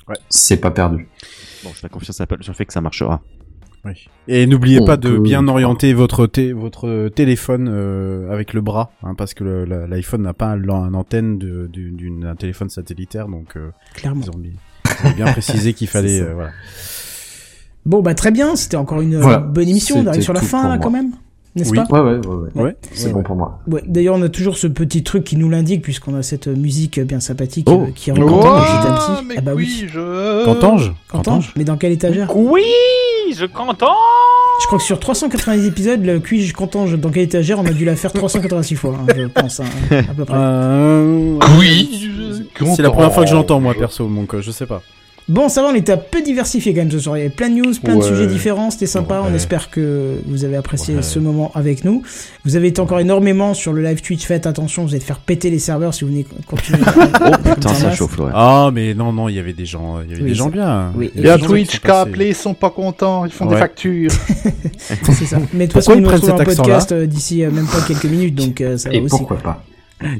Ouais. 0.07 0.15
C'est 0.29 0.57
pas 0.57 0.69
perdu. 0.71 1.07
Bon, 1.63 1.71
je 1.73 1.79
fais 1.79 1.89
confiance 1.89 2.21
à 2.21 2.25
Apple 2.25 2.43
sur 2.43 2.51
le 2.53 2.55
fait 2.55 2.65
que 2.65 2.73
ça 2.73 2.81
marchera. 2.81 3.19
Oui. 3.87 4.07
Et 4.27 4.45
n'oubliez 4.47 4.81
pas 4.83 4.97
de 4.97 5.09
peut- 5.11 5.19
bien 5.21 5.47
orienter 5.47 5.93
votre, 5.93 6.27
té- 6.27 6.51
votre 6.53 7.09
téléphone 7.09 7.69
euh, 7.71 8.29
avec 8.31 8.53
le 8.53 8.61
bras, 8.61 8.91
hein, 9.03 9.13
parce 9.15 9.33
que 9.33 9.43
le- 9.43 9.65
la- 9.65 9.87
l'iPhone 9.87 10.21
n'a 10.23 10.33
pas 10.33 10.47
un, 10.47 10.69
un 10.69 10.93
antenne 10.93 11.37
de- 11.37 11.67
du- 11.71 11.91
d'une- 11.91 12.21
d'un 12.21 12.35
téléphone 12.35 12.69
satellitaire, 12.69 13.27
donc 13.27 13.55
euh, 13.55 13.69
Clairement. 13.93 14.21
ils, 14.25 14.29
ont, 14.31 14.37
mis- 14.37 14.53
ils 15.03 15.07
ont 15.07 15.13
bien 15.15 15.25
précisé 15.31 15.73
qu'il 15.73 15.87
fallait. 15.87 16.21
Euh, 16.21 16.33
voilà. 16.33 16.51
Bon, 17.85 18.01
bah 18.01 18.13
très 18.15 18.31
bien. 18.31 18.55
C'était 18.57 18.75
encore 18.77 18.99
une 19.01 19.17
Voilà. 19.17 19.37
bonne 19.39 19.69
émission. 19.69 19.99
On 19.99 20.07
arrive 20.07 20.21
sur 20.21 20.33
la 20.33 20.41
fin, 20.41 20.59
pour 20.61 20.69
là, 20.69 20.75
moi. 20.75 20.83
quand 20.83 20.91
même. 20.91 21.11
N'est-ce 21.57 21.71
Oui. 21.71 21.79
pas 21.89 22.01
Ouais, 22.03 22.11
ouais, 22.17 22.25
ouais, 22.27 22.35
ouais. 22.55 22.61
Ouais. 22.63 22.75
C'est 22.93 23.07
ouais, 23.07 23.13
bon 23.13 23.23
pour 23.23 23.35
moi. 23.35 23.59
Ouais, 23.67 23.81
d'ailleurs, 23.87 24.15
on 24.15 24.21
a 24.21 24.29
toujours 24.29 24.57
ce 24.57 24.67
petit 24.67 25.03
truc 25.03 25.23
qui 25.23 25.35
nous 25.37 25.49
l'indique, 25.49 25.81
puisqu'on 25.81 26.15
a 26.15 26.21
cette 26.23 26.47
musique 26.47 26.99
bien 26.99 27.19
sympathique 27.19 27.67
Oh. 27.69 27.85
euh, 27.87 27.91
qui 27.93 28.11
rentre 28.11 28.25
petit 28.25 28.87
à 28.87 28.93
petit. 28.93 29.25
mais 29.27 29.35
ah 29.37 29.41
bah 29.41 29.51
oui. 29.55 29.63
oui, 29.81 29.87
je... 29.91 31.49
Mais 31.55 31.63
dans 31.63 31.77
quelle 31.77 31.91
étagère 31.91 32.35
Oui, 32.37 32.63
je 33.35 33.45
qu'entends. 33.45 33.95
Je 34.61 34.65
crois 34.67 34.79
que 34.79 34.83
sur 34.83 34.99
390 34.99 35.67
épisodes, 35.67 36.03
le 36.03 36.19
quiz 36.19 36.51
Qu'entends-je 36.53 36.95
dans 36.95 37.09
quelle 37.09 37.23
étagère, 37.23 37.59
on 37.59 37.65
a 37.65 37.71
dû 37.71 37.85
la 37.85 37.95
faire 37.95 38.11
386 38.13 38.75
fois, 38.75 38.95
hein, 38.99 39.13
je 39.15 39.25
pense, 39.27 39.59
hein, 39.59 39.65
à 39.91 40.13
peu 40.13 40.25
près. 40.25 40.35
Euh, 40.37 41.37
Oui, 41.59 42.09
C'est 42.75 42.81
la 42.81 42.89
première 42.89 43.13
fois 43.13 43.23
que 43.23 43.29
je 43.29 43.35
l'entends, 43.35 43.59
moi, 43.59 43.73
perso, 43.73 44.07
donc 44.07 44.33
euh, 44.33 44.41
je 44.41 44.51
sais 44.51 44.65
pas. 44.65 44.81
Bon, 45.29 45.49
ça 45.49 45.61
va, 45.61 45.67
on 45.67 45.75
était 45.75 45.91
un 45.91 45.97
peu 45.97 46.21
diversifié 46.21 46.73
quand 46.73 46.79
même 46.79 46.91
ce 46.91 46.99
soir. 46.99 47.17
Il 47.17 47.19
y 47.19 47.25
avait 47.25 47.33
plein 47.35 47.49
de 47.49 47.55
news, 47.55 47.73
plein 47.83 47.97
de 47.97 48.01
sujets 48.01 48.27
différents, 48.27 48.71
c'était 48.71 48.85
sympa. 48.85 49.21
On 49.29 49.33
espère 49.35 49.69
que 49.69 50.19
vous 50.25 50.45
avez 50.45 50.55
apprécié 50.55 50.95
Ouais. 50.95 51.01
ce 51.01 51.19
moment 51.19 51.51
avec 51.53 51.83
nous. 51.83 52.01
Vous 52.45 52.55
avez 52.55 52.69
été 52.69 52.79
encore 52.79 53.01
énormément 53.01 53.53
sur 53.53 53.73
le 53.73 53.81
live 53.83 54.01
Twitch. 54.01 54.25
Faites 54.25 54.47
attention, 54.47 54.83
vous 54.85 54.91
allez 54.95 55.03
faire 55.03 55.19
péter 55.19 55.49
les 55.49 55.59
serveurs 55.59 55.93
si 55.93 56.05
vous 56.05 56.11
venez 56.11 56.25
continuer. 56.45 56.79
Oh 57.19 57.31
putain, 57.55 57.73
ça 57.73 57.91
chauffe, 57.91 58.17
ouais. 58.19 58.31
Ah, 58.33 58.69
mais 58.73 58.93
non, 58.93 59.11
non, 59.11 59.27
il 59.27 59.35
y 59.35 59.39
avait 59.39 59.51
des 59.53 59.65
gens, 59.65 59.99
il 60.01 60.11
y 60.11 60.13
avait 60.13 60.23
Oui, 60.23 60.29
des 60.29 60.35
gens 60.35 60.47
bien. 60.49 60.93
oui, 60.95 61.11
Il 61.13 61.23
y 61.23 61.29
a 61.29 61.37
Twitch 61.37 61.79
qui 61.81 61.87
a 61.91 62.01
appelé, 62.01 62.29
ils 62.29 62.35
sont 62.35 62.53
pas 62.53 62.69
contents, 62.69 63.25
ils 63.25 63.31
font 63.31 63.47
des 63.47 63.57
factures. 63.57 64.11
C'est 65.03 65.25
ça. 65.25 65.37
Mais 65.53 65.67
de 65.67 65.71
toute 65.71 65.81
façon, 65.81 65.93
ils 65.95 66.01
nous 66.01 66.07
prennent 66.07 66.21
retrouvent 66.21 66.39
accent-là 66.41 66.55
podcast 66.75 66.91
euh, 66.93 67.05
d'ici 67.05 67.43
euh, 67.43 67.51
même 67.51 67.65
pas 67.67 67.81
quelques 67.85 68.05
minutes, 68.05 68.35
donc 68.35 68.61
euh, 68.61 68.77
ça 68.77 68.89
va 68.89 68.95
Et 68.95 68.99
aussi. 69.01 69.09
pourquoi 69.09 69.37
pas? 69.37 69.63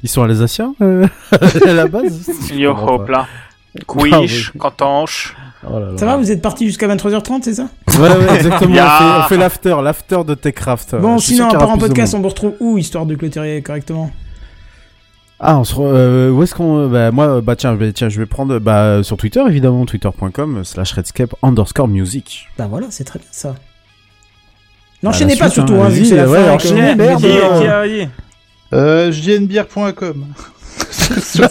Ils 0.03 0.09
sont 0.09 0.23
alsaciens 0.23 0.73
euh, 0.81 1.05
à 1.65 1.73
la 1.73 1.87
base 1.87 2.29
Yo 2.53 2.71
hop 2.71 3.07
pas. 3.07 3.27
Là. 3.75 3.81
Ah, 4.13 4.19
Quiche, 4.21 4.51
qu'entends-je. 4.57 5.29
Oh 5.69 5.79
là 5.79 5.91
là. 5.91 5.97
Ça 5.97 6.05
va, 6.05 6.17
vous 6.17 6.31
êtes 6.31 6.41
parti 6.41 6.65
jusqu'à 6.65 6.87
23h30, 6.87 7.41
c'est 7.43 7.55
ça 7.55 7.67
Ouais, 7.99 8.09
ouais, 8.09 8.35
exactement. 8.35 8.75
On 8.75 9.23
fait, 9.27 9.37
l'after, 9.37 9.75
l'after 9.83 10.19
de 10.25 10.33
Techcraft. 10.35 10.95
Bon, 10.95 11.17
Je 11.17 11.25
sinon, 11.25 11.49
à 11.49 11.57
part 11.57 11.69
en 11.71 11.77
podcast, 11.77 12.13
on 12.13 12.19
vous 12.21 12.29
retrouve 12.29 12.53
où, 12.59 12.77
histoire 12.77 13.05
de 13.05 13.15
clôturer 13.15 13.61
correctement 13.61 14.11
Ah, 15.39 15.57
on 15.59 15.63
se 15.63 15.73
re- 15.75 15.81
euh, 15.91 16.29
où 16.31 16.41
est-ce 16.43 16.53
qu'on 16.55 16.87
bah 16.87 17.11
moi 17.11 17.41
bah 17.41 17.55
tiens, 17.55 17.73
bah, 17.75 17.91
tiens, 17.93 18.09
je 18.09 18.19
vais 18.19 18.25
prendre 18.25 18.59
bah 18.59 19.03
sur 19.03 19.17
Twitter 19.17 19.41
évidemment 19.47 19.85
twitter.com 19.85 20.63
slash 20.63 20.93
redscape 20.93 21.33
underscore 21.43 21.87
music. 21.87 22.47
Bah 22.57 22.67
voilà, 22.69 22.87
c'est 22.89 23.03
très 23.03 23.19
bien 23.19 23.27
ça. 23.31 23.55
N'enchaînez 25.03 25.35
la 25.35 25.39
pas 25.39 25.49
suite, 25.49 25.67
surtout, 25.67 25.81
hein, 25.81 25.85
hein, 25.85 25.89
vu 25.89 26.01
que 26.01 26.07
c'est 26.07 26.15
la 26.15 26.27
ouais, 26.27 26.43
fin. 26.43 26.51
enchaînez, 26.53 26.89
euh, 26.91 26.95
merde. 26.95 27.19
Qui, 27.21 27.27
euh, 28.73 29.11
qui 29.11 30.47
sur 31.21 31.49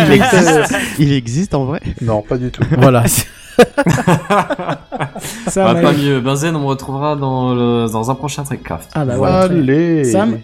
Il 0.00 0.12
existe, 0.12 0.74
il 0.98 1.12
existe 1.12 1.54
en 1.54 1.64
vrai 1.64 1.80
Non, 2.00 2.22
pas 2.22 2.36
du 2.36 2.50
tout. 2.50 2.62
voilà. 2.78 3.04
Ça, 5.48 5.72
Bah. 5.72 5.80
Pas 5.80 5.92
mieux. 5.92 6.20
Benzen, 6.20 6.54
on 6.56 6.60
me 6.60 6.66
retrouvera 6.66 7.16
dans, 7.16 7.54
le, 7.54 7.90
dans 7.90 8.10
un 8.10 8.14
prochain 8.14 8.44
Trekcraft. 8.44 8.90
Ah 8.94 9.04
bah 9.04 9.16
voilà. 9.16 9.42
Allez. 9.42 10.04
Sam 10.04 10.38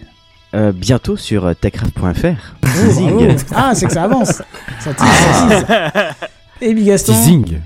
Euh, 0.55 0.71
Bientôt 0.71 1.17
sur 1.17 1.45
euh, 1.45 1.53
techcraft.fr. 1.53 2.55
Oh, 2.63 2.67
Zing. 2.91 3.09
bravo. 3.11 3.35
Ah, 3.55 3.71
c'est 3.75 3.87
que 3.87 3.93
ça 3.93 4.03
avance. 4.03 4.41
Ça 4.79 4.93
tease, 4.93 5.07
ça 5.07 5.47
tease. 5.91 6.13
Et 6.61 6.73
Big 6.73 6.85
Gaston 6.87 7.13
Teasing. 7.13 7.59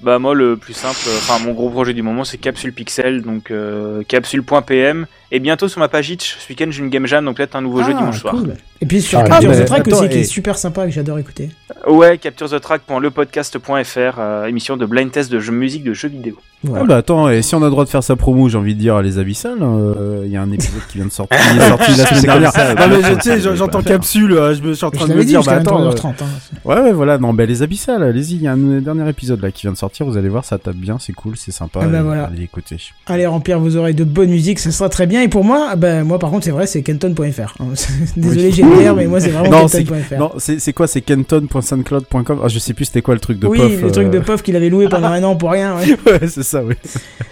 Bah 0.00 0.18
moi 0.18 0.34
le 0.34 0.56
plus 0.58 0.74
simple, 0.74 0.98
enfin 1.18 1.42
mon 1.44 1.52
gros 1.52 1.70
projet 1.70 1.94
du 1.94 2.02
moment 2.02 2.24
c'est 2.24 2.36
Capsule 2.36 2.72
Pixel, 2.74 3.22
donc 3.22 3.50
euh, 3.50 4.02
capsule.pm 4.06 5.06
et 5.34 5.40
bientôt 5.40 5.68
sur 5.68 5.80
ma 5.80 5.88
page 5.88 6.10
Itch, 6.10 6.36
ce 6.38 6.48
week-end 6.48 6.66
j'ai 6.70 6.82
une 6.82 6.90
game 6.90 7.06
jam 7.06 7.24
donc 7.24 7.36
peut-être 7.36 7.56
un 7.56 7.60
nouveau 7.60 7.82
jeu 7.82 7.92
Ah, 7.94 7.98
dimanche 7.98 8.20
soir. 8.20 8.36
Et 8.80 8.86
puis 8.86 9.02
sur 9.02 9.18
Ah, 9.18 9.24
Capture 9.24 9.50
mais 9.50 9.62
the 9.62 9.66
Track 9.66 9.88
attends, 9.88 9.98
aussi, 10.00 10.08
qui 10.08 10.18
est 10.18 10.20
et- 10.20 10.24
super 10.24 10.56
sympa, 10.58 10.84
que 10.86 10.92
j'adore 10.92 11.18
écouter. 11.18 11.50
Ouais, 11.86 12.18
capturethetrack.lepodcast.fr, 12.18 14.18
euh, 14.18 14.46
émission 14.46 14.76
de 14.76 14.86
blind 14.86 15.10
test 15.10 15.30
de 15.30 15.38
jeux 15.40 15.52
musique 15.52 15.84
de 15.84 15.92
jeux 15.92 16.08
vidéo. 16.08 16.36
Voilà. 16.62 16.84
Ah 16.84 16.86
bah 16.86 16.96
attends, 16.96 17.28
et 17.28 17.42
si 17.42 17.54
on 17.54 17.60
a 17.60 17.64
le 17.66 17.70
droit 17.70 17.84
de 17.84 17.90
faire 17.90 18.02
sa 18.02 18.16
promo, 18.16 18.48
j'ai 18.48 18.56
envie 18.56 18.74
de 18.74 18.80
dire 18.80 18.96
à 18.96 19.02
les 19.02 19.18
abyssales, 19.18 19.58
euh, 19.60 20.22
il 20.24 20.32
y 20.32 20.36
a 20.36 20.40
un 20.40 20.50
épisode 20.50 20.80
qui 20.88 20.96
vient 20.96 21.06
de 21.06 21.12
sortir, 21.12 21.38
qui 21.38 21.58
est 21.58 21.68
sorti 21.68 21.90
la 21.90 21.96
semaine 22.06 22.20
C'est 22.20 22.26
dernière. 22.26 22.52
ça, 22.52 22.74
non 22.74 22.88
mais 22.88 23.02
bah, 23.02 23.08
je- 23.10 23.14
tu 23.16 23.20
sais, 23.42 23.56
j'entends 23.56 23.82
capsule, 23.82 24.32
euh, 24.32 24.54
je 24.54 24.62
me 24.62 24.68
je 24.68 24.72
suis 24.72 24.86
en 24.86 24.90
Je 24.90 24.96
train 24.98 25.08
de 25.08 25.14
me 25.14 25.24
dire, 25.24 25.42
bah 25.42 25.52
attends. 25.56 25.90
23h30. 25.90 26.06
hein. 26.06 26.14
euh, 26.22 26.68
Ouais 26.68 26.80
ouais 26.80 26.92
voilà, 26.92 27.18
non 27.18 27.34
bah 27.34 27.44
les 27.44 27.62
abyssales, 27.62 28.02
allez-y, 28.02 28.36
il 28.36 28.42
y 28.42 28.46
a 28.48 28.52
un 28.52 28.80
dernier 28.80 29.06
épisode 29.10 29.42
là 29.42 29.50
qui 29.50 29.62
vient 29.62 29.72
de 29.72 29.76
sortir, 29.76 30.06
vous 30.06 30.16
allez 30.16 30.30
voir, 30.30 30.46
ça 30.46 30.56
tape 30.56 30.76
bien, 30.76 30.96
c'est 30.98 31.12
cool, 31.12 31.36
c'est 31.36 31.52
sympa, 31.52 31.80
Ah 31.82 31.86
bah 31.86 31.98
euh, 31.98 32.02
voilà. 32.02 32.24
allez 32.32 32.44
écouter. 32.44 32.76
Allez 33.06 33.26
remplir 33.26 33.58
vos 33.60 33.76
oreilles 33.76 33.94
de 33.94 34.04
bonne 34.04 34.30
musique, 34.30 34.58
ça 34.58 34.70
sera 34.70 34.88
très 34.88 35.06
bien. 35.06 35.20
Et 35.24 35.28
pour 35.28 35.42
moi, 35.42 35.74
bah, 35.74 36.04
moi 36.04 36.18
par 36.18 36.30
contre, 36.30 36.44
c'est 36.44 36.50
vrai, 36.50 36.66
c'est 36.66 36.82
kenton.fr. 36.82 37.54
Désolé, 38.16 38.44
Oui. 38.46 38.52
j'ai 38.52 38.62
l'air, 38.62 38.94
mais 38.94 39.06
moi 39.06 39.20
c'est 39.20 39.30
vraiment 39.30 39.66
kenton.fr. 39.66 40.18
non, 40.18 40.32
c'est 40.36 40.72
quoi, 40.74 40.86
c'est 40.86 41.00
kenton.soundcloud.com. 41.00 42.40
Ah 42.44 42.48
je 42.48 42.58
sais 42.58 42.74
plus 42.74 42.84
c'était 42.84 43.00
quoi 43.00 43.14
le 43.14 43.20
truc 43.20 43.38
de 43.38 43.46
oui, 43.46 43.58
pof. 43.58 43.82
le 43.82 43.90
truc 43.90 44.06
euh, 44.08 44.10
de 44.10 44.18
pof 44.18 44.42
qu'il 44.42 44.54
avait 44.54 44.68
loué 44.68 44.86
pendant 44.88 45.08
un 45.12 45.22
an 45.24 45.34
pour 45.34 45.50
rien. 45.52 45.76
ouais. 45.76 45.96
ouais, 46.06 46.28
c'est 46.28 46.42
ça, 46.42 46.62
oui. 46.62 46.74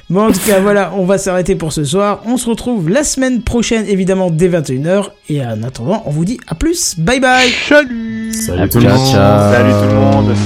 Bon, 0.09 0.29
en 0.29 0.33
tout 0.33 0.41
cas, 0.47 0.61
voilà, 0.61 0.93
on 0.97 1.05
va 1.05 1.19
s'arrêter 1.19 1.55
pour 1.55 1.73
ce 1.75 1.85
soir. 1.85 2.23
On 2.27 2.39
se 2.39 2.49
retrouve 2.49 2.89
la 2.89 3.05
semaine 3.05 3.43
prochaine, 3.43 3.85
évidemment, 3.87 4.31
dès 4.31 4.49
21h. 4.49 5.11
Et 5.29 5.45
en 5.45 5.63
attendant, 5.63 6.03
on 6.07 6.11
vous 6.11 6.25
dit 6.25 6.39
à 6.47 6.55
plus. 6.55 6.99
Bye 6.99 7.21
bye 7.21 7.51
Salut 7.69 8.33
Salut 8.33 8.69
tout 8.71 8.79
le 8.79 8.85
Ciao, 8.85 8.97
monde. 8.97 9.13
ciao. 9.13 9.53
Salut 9.53 9.73
tout 9.73 9.95
le 9.95 10.01
monde 10.01 10.37